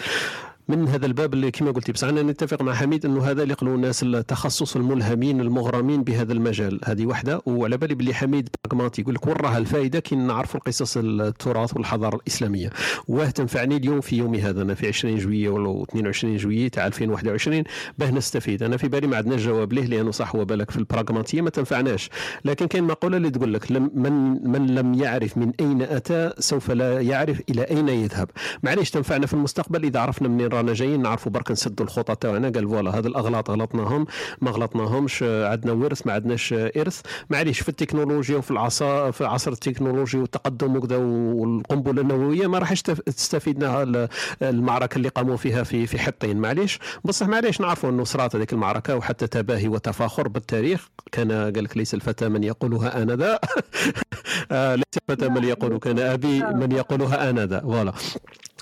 من 0.68 0.88
هذا 0.88 1.06
الباب 1.06 1.34
اللي 1.34 1.50
كما 1.50 1.70
قلتي 1.70 1.92
بس 1.92 2.04
أنا 2.04 2.22
نتفق 2.22 2.62
مع 2.62 2.74
حميد 2.74 3.04
إنه 3.06 3.24
هذا 3.24 3.42
اللي 3.42 3.52
يقولوا 3.52 3.74
الناس 3.76 4.02
التخصص 4.02 4.76
الملهمين 4.76 5.40
المغرمين 5.40 6.04
بهذا 6.04 6.32
المجال. 6.32 6.80
هذه 6.84 7.06
وحدة 7.06 7.42
وعلى 7.46 7.76
بالي 7.76 7.94
باللي 7.94 8.14
حميد 8.14 8.48
براغماتي 8.64 9.02
يقول 9.02 9.14
لك 9.14 9.26
وين 9.26 9.36
راها 9.36 9.58
الفائده 9.58 10.00
كي 10.00 10.16
نعرفوا 10.16 10.60
القصص 10.60 10.96
التراث 10.96 11.76
والحضارة 11.76 12.16
الإسلامية. 12.16 12.70
واه 13.08 13.30
تنفعني 13.30 13.76
اليوم 13.76 14.00
في 14.00 14.16
يومي 14.16 14.40
هذا 14.40 14.62
أنا 14.62 14.74
في 14.74 14.88
20 14.88 15.16
جوية 15.18 15.48
ولا 15.48 15.82
22 15.82 16.36
جوية 16.36 16.68
تاع 16.68 16.86
2021 16.86 17.64
باه 17.98 18.10
نستفيد. 18.10 18.62
أنا 18.62 18.76
في 18.76 18.88
بالي 18.88 19.06
ما 19.06 19.16
عندناش 19.16 19.40
جواب 19.40 19.72
ليه 19.72 19.86
لأنه 19.86 20.10
صح 20.10 20.36
هو 20.36 20.44
بالك 20.44 20.70
في 20.70 20.76
البراغماتية 20.76 21.40
ما 21.42 21.50
تنفعناش. 21.50 22.10
لكن 22.44 22.66
كاين 22.66 22.84
مقولة 22.84 23.16
اللي 23.16 23.30
تقول 23.30 23.54
لك 23.54 23.72
من 23.72 24.50
من 24.50 24.74
لم 24.74 24.94
يعرف 24.94 25.38
من 25.38 25.52
أين 25.60 25.82
أتى 25.82 26.32
سوف 26.38 26.70
لا 26.70 27.00
يعرف 27.00 27.42
إلى 27.50 27.62
أين 27.62 27.88
يذهب. 27.88 28.30
معليش 28.62 28.90
تنفعنا 28.90 29.26
في 29.26 29.34
المستقبل 29.34 29.84
إذا 29.84 30.00
عرفنا 30.00 30.28
منين 30.28 30.55
رانا 30.56 30.72
جايين 30.72 31.02
نعرفوا 31.02 31.32
برك 31.32 31.50
نسدوا 31.50 31.86
الخطى 31.86 32.14
تاعنا 32.14 32.48
قال 32.50 32.68
فوالا 32.68 32.98
هذا 32.98 33.08
الأغلاط 33.08 33.50
غلطناهم 33.50 34.06
ما 34.40 34.50
غلطناهمش 34.50 35.22
عندنا 35.22 35.72
ورث 35.72 36.06
ما 36.06 36.12
عندناش 36.12 36.52
إرث. 36.52 37.00
معليش 37.30 37.60
في 37.60 37.68
التكنولوجيا 37.68 38.36
وفي 38.36 38.50
العصا 38.50 39.10
في 39.10 39.24
عصر 39.24 39.52
التكنولوجيا 39.52 40.20
والتقدم 40.20 40.76
وكذا 40.76 40.96
والقنبلة 40.96 42.02
النووية 42.02 42.46
ما 42.46 42.58
راحش 42.58 42.82
تف- 42.82 43.00
تستفيدنا 43.00 43.82
ال- 43.82 44.08
المعركة 44.42 44.96
اللي 44.96 45.08
قاموا 45.08 45.36
فيها 45.36 45.62
في 45.62 45.86
في 45.86 45.98
حطين. 45.98 46.36
معليش 46.36 46.78
بصح 47.04 47.26
معليش 47.28 47.60
نعرفوا 47.60 47.90
أنه 47.90 48.04
صرات 48.04 48.36
هذيك 48.36 48.52
المعركة 48.52 48.96
وحتى 48.96 49.26
تباهي 49.26 49.68
وتفاخر 49.68 50.28
بالتاريخ. 50.28 50.88
كان 51.12 51.32
قال 51.32 51.64
لك 51.64 51.76
ليس 51.76 51.94
الفتى 51.94 52.28
من 52.28 52.44
يقولها 52.44 53.02
أنا 53.02 53.16
ذا 53.16 53.38
آه، 54.52 54.74
ليس 54.74 54.84
الفتى 55.10 55.28
من 55.28 55.44
يقول 55.44 55.78
كان 55.78 55.98
أبي 55.98 56.42
من 56.42 56.72
يقولها 56.72 57.30
أنا 57.30 57.46
ذا 57.46 57.60
voilà. 57.60 57.92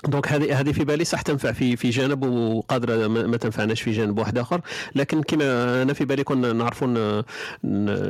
donc 0.03 0.27
هذه 0.27 0.59
هذه 0.59 0.71
في 0.71 0.83
بالي 0.85 1.03
صح 1.05 1.21
تنفع 1.21 1.51
في 1.51 1.75
في 1.75 1.89
جانب 1.89 2.23
وقادرة 2.25 3.07
ما 3.07 3.37
تنفعناش 3.37 3.81
في 3.81 3.91
جانب 3.91 4.19
واحد 4.19 4.37
آخر. 4.37 4.61
لكن 4.95 5.21
كما 5.23 5.81
أنا 5.81 5.93
في 5.93 6.05
بالي 6.05 6.23
كنا 6.23 6.53
نعرفوا 6.53 7.21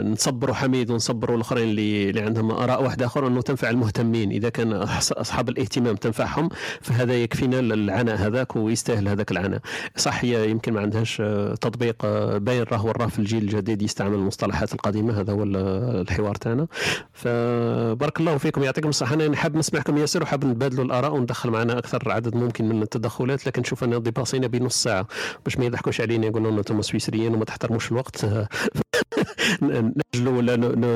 نصبروا 0.03 0.55
حميد 0.55 0.91
ونصبروا 0.91 1.35
الآخرين 1.35 1.63
اللي 1.69 2.09
اللي 2.09 2.21
عندهم 2.21 2.51
آراء 2.51 2.83
واحد 2.83 3.01
آخر 3.03 3.27
أنه 3.27 3.41
تنفع 3.41 3.69
المهتمين. 3.69 4.31
إذا 4.31 4.49
كان 4.49 4.73
أصحاب 4.73 5.49
الاهتمام 5.49 5.95
تنفعهم 5.95 6.49
فهذا 6.81 7.13
يكفينا 7.23 7.59
العناء 7.59 8.15
هذاك 8.15 8.55
ويستاهل 8.55 9.07
هذاك 9.07 9.31
العناء. 9.31 9.59
صح 9.97 10.23
هي 10.23 10.49
يمكن 10.49 10.73
ما 10.73 10.81
عندهاش 10.81 11.17
تطبيق 11.61 12.05
باين 12.37 12.63
راه 12.63 12.85
وراه 12.85 13.07
في 13.07 13.19
الجيل 13.19 13.43
الجديد 13.43 13.81
يستعمل 13.81 14.13
المصطلحات 14.15 14.73
القديمة 14.73 15.19
هذا 15.19 15.33
هو 15.33 15.43
ال- 15.43 15.55
الحوار 16.01 16.35
تاعنا. 16.35 16.67
فبارك 17.13 18.19
الله 18.19 18.37
فيكم 18.37 18.63
يعطيكم 18.63 18.89
الصحة. 18.89 19.13
أنا 19.15 19.35
حاب 19.35 19.57
نسمعكم 19.57 19.97
ياسر 19.97 20.23
وحاب 20.23 20.45
نتبادلوا 20.45 20.85
الآراء 20.85 21.13
وندخل 21.15 21.49
معنا 21.49 21.74
أكثر 21.77 22.11
عدد 22.11 22.35
ممكن 22.35 22.69
من 22.69 22.81
التدخلات 22.81 23.47
لكن 23.47 23.63
شوف 23.63 23.83
انا 23.83 23.97
ديباسينا 23.99 24.47
بنص 24.47 24.83
ساعة. 24.83 25.07
باش 25.45 25.57
ما 25.57 25.65
يضحكوش 25.65 26.01
علينا 26.01 26.25
يقولوا 26.27 26.51
لنا 26.51 26.59
أنتم 26.59 26.81
سويسريين 26.81 27.33
وما 27.33 27.45
تحترموش 27.45 27.91
الوقت. 27.91 28.25
نجلوا 29.61 30.37
ولا 30.37 30.55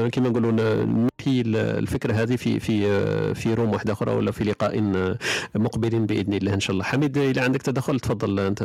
كما 0.09 0.29
نقولوا 0.29 0.51
ن- 0.51 0.89
ننهي 1.25 1.41
ال- 1.41 1.55
الفكرة 1.55 2.13
هذه 2.13 2.35
في 2.35 2.59
في 2.59 3.33
في 3.33 3.53
room 3.53 3.71
واحدة 3.71 3.93
أخرى 3.93 4.11
ولا 4.13 4.31
في 4.31 4.43
لقاء 4.43 4.81
مقبل 5.55 5.99
بإذن 5.99 6.33
الله 6.33 6.53
إن 6.53 6.59
شاء 6.59 6.71
الله. 6.71 6.83
حميد 6.83 7.17
إذا 7.17 7.43
عندك 7.43 7.61
تدخل 7.61 7.99
تفضل. 7.99 8.39
أنت 8.39 8.63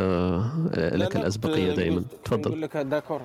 لك 0.77 1.17
الأسبقية 1.17 1.75
دائما. 1.75 2.05
تفضل. 2.25 2.51
نقول 2.51 2.63
لك 2.63 2.77
d'accord 2.77 3.21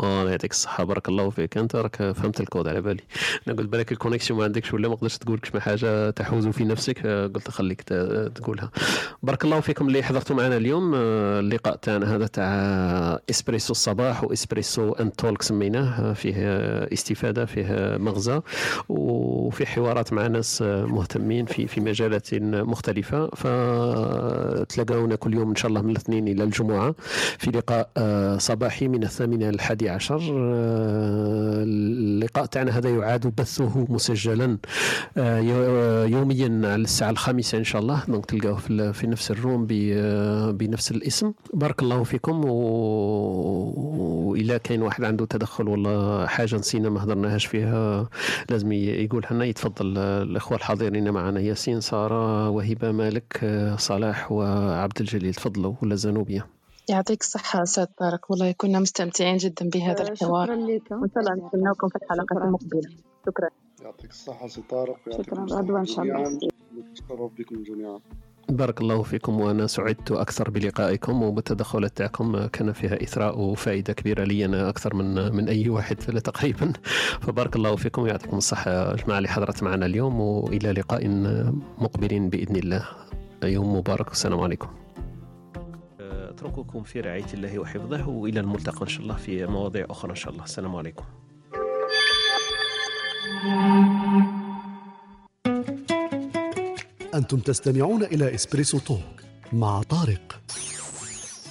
آه 0.00 0.30
يعطيك 0.30 0.50
الصحة. 0.50 0.84
بارك 0.84 1.08
الله 1.08 1.30
فيك. 1.30 1.58
أنت 1.58 1.76
راك 1.76 1.96
فهمت 1.96 2.40
الكود 2.40 2.68
على 2.68 2.80
بالي. 2.80 3.00
أنا 3.48 3.56
قلت 3.56 3.68
بالك 3.68 3.92
ال 3.92 3.97
connexion 3.97 4.38
ما 4.38 4.44
عندكش 4.44 4.74
ولا 4.74 4.88
ما 4.88 4.94
قدرتش 4.94 5.18
تقول 5.18 5.38
كش 5.38 5.50
حاجة 5.60 6.10
تحوز 6.10 6.48
في 6.48 6.64
نفسك 6.64 7.06
آه، 7.06 7.26
قلت 7.26 7.50
خليك 7.50 7.82
تقولها. 8.34 8.70
بارك 9.22 9.44
الله 9.44 9.60
فيكم 9.60 9.88
اللي 9.88 10.02
حضرتوا 10.02 10.36
معنا 10.36 10.56
اليوم 10.56 10.92
آه، 10.94 11.40
اللقاء 11.40 11.76
تاعنا 11.76 12.16
هذا 12.16 12.26
تاع 12.26 12.44
إسبريسو 13.30 13.70
الصباح 13.72 14.24
و 14.24 14.32
espresso 14.32 14.92
and 14.92 15.10
talk 15.10 15.42
سميناه 15.42 16.10
آه، 16.10 16.12
فيه 16.12 16.34
استفادة 16.92 17.44
فيه 17.46 17.96
مغزى 17.98 18.40
وفي 18.88 19.66
حوارات 19.66 20.12
مع 20.12 20.26
ناس 20.26 20.62
مهتمين 20.62 21.46
في 21.46 21.66
في 21.66 21.80
مجالات 21.80 22.34
مختلفة. 22.42 23.26
فتلاقونا 23.26 25.16
كل 25.16 25.34
يوم 25.34 25.48
إن 25.50 25.56
شاء 25.56 25.68
الله 25.68 25.82
من 25.82 25.90
الاثنين 25.90 26.28
إلى 26.28 26.44
الجمعة 26.44 26.94
في 27.38 27.50
لقاء 27.50 27.90
صباحي 28.38 28.88
من 28.88 29.02
الثامنة 29.02 29.48
الحادي 29.84 29.88
عشر 30.04 30.20
آه، 30.38 31.62
اللقاء 31.62 32.46
تاعنا 32.46 32.78
هذا 32.78 32.90
يعاد 32.90 33.26
بثه 33.26 33.86
مسجلا 33.88 34.58
آه، 35.16 35.38
يو- 35.38 36.04
يوميا 36.18 36.60
على 36.72 36.82
الساعة 36.82 37.10
الخامسة 37.10 37.58
إن 37.58 37.64
شاء 37.64 37.82
الله 37.82 38.02
donc 38.08 38.26
تلقاوه 38.26 38.56
في, 38.56 39.06
نفس 39.06 39.30
ال 39.30 39.37
room 39.37 39.66
آه، 39.72 40.50
بنفس 40.50 40.90
الاسم. 40.90 41.32
بارك 41.54 41.82
الله 41.82 42.02
فيكم 42.04 42.44
وإلا 44.28 44.58
كاين 44.58 44.82
واحد 44.82 45.04
عنده 45.04 45.26
تدخل 45.26 45.68
ولا 45.68 46.26
حاجة 46.26 46.56
نسينا 46.56 46.88
ما 46.90 47.04
هضرناهاش 47.04 47.46
فيها 47.46 48.08
لازم 48.50 48.72
يقولها 48.72 49.32
لنا. 49.32 49.44
يتفضل 49.44 49.94
آه، 49.98 50.22
الإخوة 50.22 50.56
الحاضرين 50.58 51.10
معنا 51.10 51.40
ياسين 51.40 51.80
سارة 51.80 52.48
وهبة 52.48 52.92
مالك 52.92 53.40
آه، 53.42 53.76
صلاح 53.76 54.32
وعبد 54.32 55.00
الجليل. 55.00 55.34
تفضلوا 55.34 55.74
ولا 55.82 55.94
زنوبيا 55.94 56.44
يعطيك 56.88 57.20
الصحة 57.20 57.62
أستاذ 57.62 57.84
طارق. 57.84 58.30
والله 58.30 58.52
كنا 58.52 58.80
مستمتعين 58.80 59.36
جدا 59.36 59.68
بهذا 59.68 60.04
آه، 60.04 60.08
الحوار. 60.08 60.46
شكرا 60.46 60.56
لكم 60.56 61.02
وإن 61.02 61.10
شاء 61.14 61.20
الله 61.22 61.46
نستناكم 61.46 61.88
في 61.88 61.96
الحلقات 61.96 62.42
المقبلة. 62.42 62.90
شكرا. 63.26 63.48
يعطيك 63.82 64.10
الصحة 64.10 64.46
سي 64.48 64.62
طارق. 64.70 64.96
شكراً. 65.10 65.44
الصحة 65.44 65.60
غدوة 65.60 65.80
إن 65.80 65.86
شاء 65.86 66.04
الله. 66.04 66.38
نتشرف 66.78 67.32
بكم 67.38 67.62
جميعا. 67.62 68.00
بارك 68.48 68.80
الله 68.80 69.02
فيكم 69.02 69.40
وأنا 69.40 69.66
سعدت 69.66 70.12
أكثر 70.12 70.50
بلقائكم 70.50 71.22
وبالتدخلات 71.22 71.96
تاعكم 71.96 72.46
كان 72.46 72.72
فيها 72.72 73.02
إثراء 73.02 73.38
وفائدة 73.38 73.92
كبيرة 73.92 74.24
لي 74.24 74.44
أنا 74.44 74.68
أكثر 74.68 74.94
من 74.94 75.34
من 75.36 75.48
أي 75.48 75.68
واحد 75.68 75.96
تقريبا. 75.96 76.72
فبارك 77.26 77.56
الله 77.56 77.76
فيكم 77.76 78.02
ويعطيكم 78.02 78.36
الصحة 78.36 78.70
يا 78.70 78.96
جماعة 78.96 79.18
اللي 79.18 79.28
حضرت 79.28 79.62
معنا 79.62 79.86
اليوم 79.86 80.20
وإلى 80.20 80.72
لقاء 80.72 81.08
مقبل 81.78 82.28
بإذن 82.28 82.56
الله. 82.56 82.88
يوم 83.44 83.76
مبارك 83.76 84.08
والسلام 84.08 84.40
عليكم. 84.40 84.83
اترككم 86.44 86.82
في 86.82 87.00
رعاية 87.00 87.34
الله 87.34 87.58
وحفظه 87.58 88.08
وإلى 88.08 88.40
الملتقى 88.40 88.82
إن 88.82 88.88
شاء 88.88 89.02
الله 89.02 89.16
في 89.16 89.46
مواضيع 89.46 89.86
أخرى 89.90 90.10
إن 90.10 90.16
شاء 90.16 90.32
الله. 90.32 90.44
السلام 90.44 90.76
عليكم. 90.76 91.04
أنتم 97.14 97.38
تستمعون 97.38 98.02
إلى 98.02 98.34
إسبريسو 98.34 98.78
توك 98.78 99.00
مع 99.52 99.82
طارق. 99.82 100.40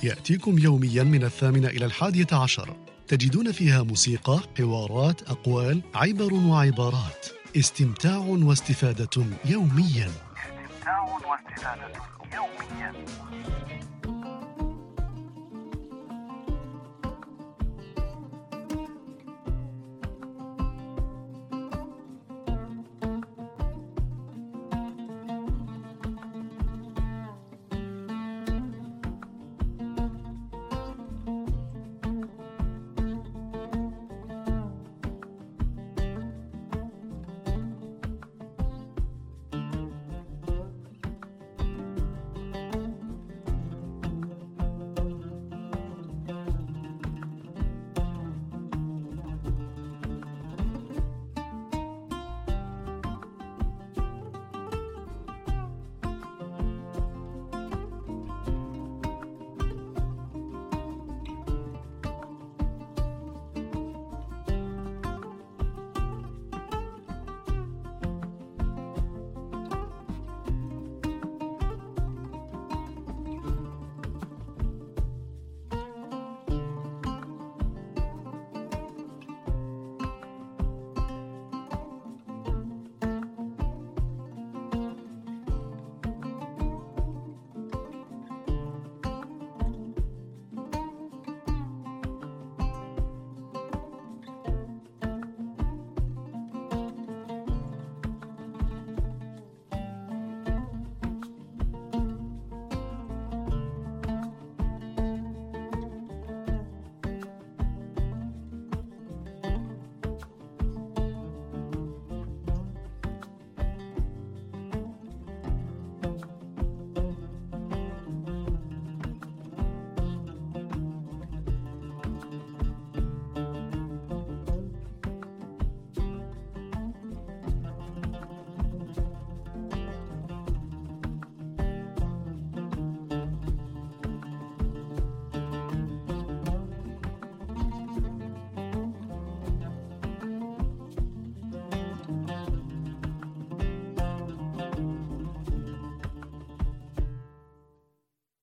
يأتيكم 0.04 0.60
يوميا 0.60 1.04
من 1.04 1.24
الثامنة 1.24 1.68
إلى 1.68 1.86
الحادية 1.86 2.28
عشر. 2.32 2.76
تجدون 3.08 3.52
فيها 3.52 3.84
موسيقى 3.84 4.40
حوارات 4.58 5.30
أقوال 5.30 5.82
عبر 5.96 6.34
وعبارات. 6.34 7.28
استمتاع 7.58 8.18
واستفادة 8.18 9.26
يوميا. 9.46 10.08
استمتاع 10.08 11.02
واستفادة 11.02 11.92
يوميا. 12.34 12.94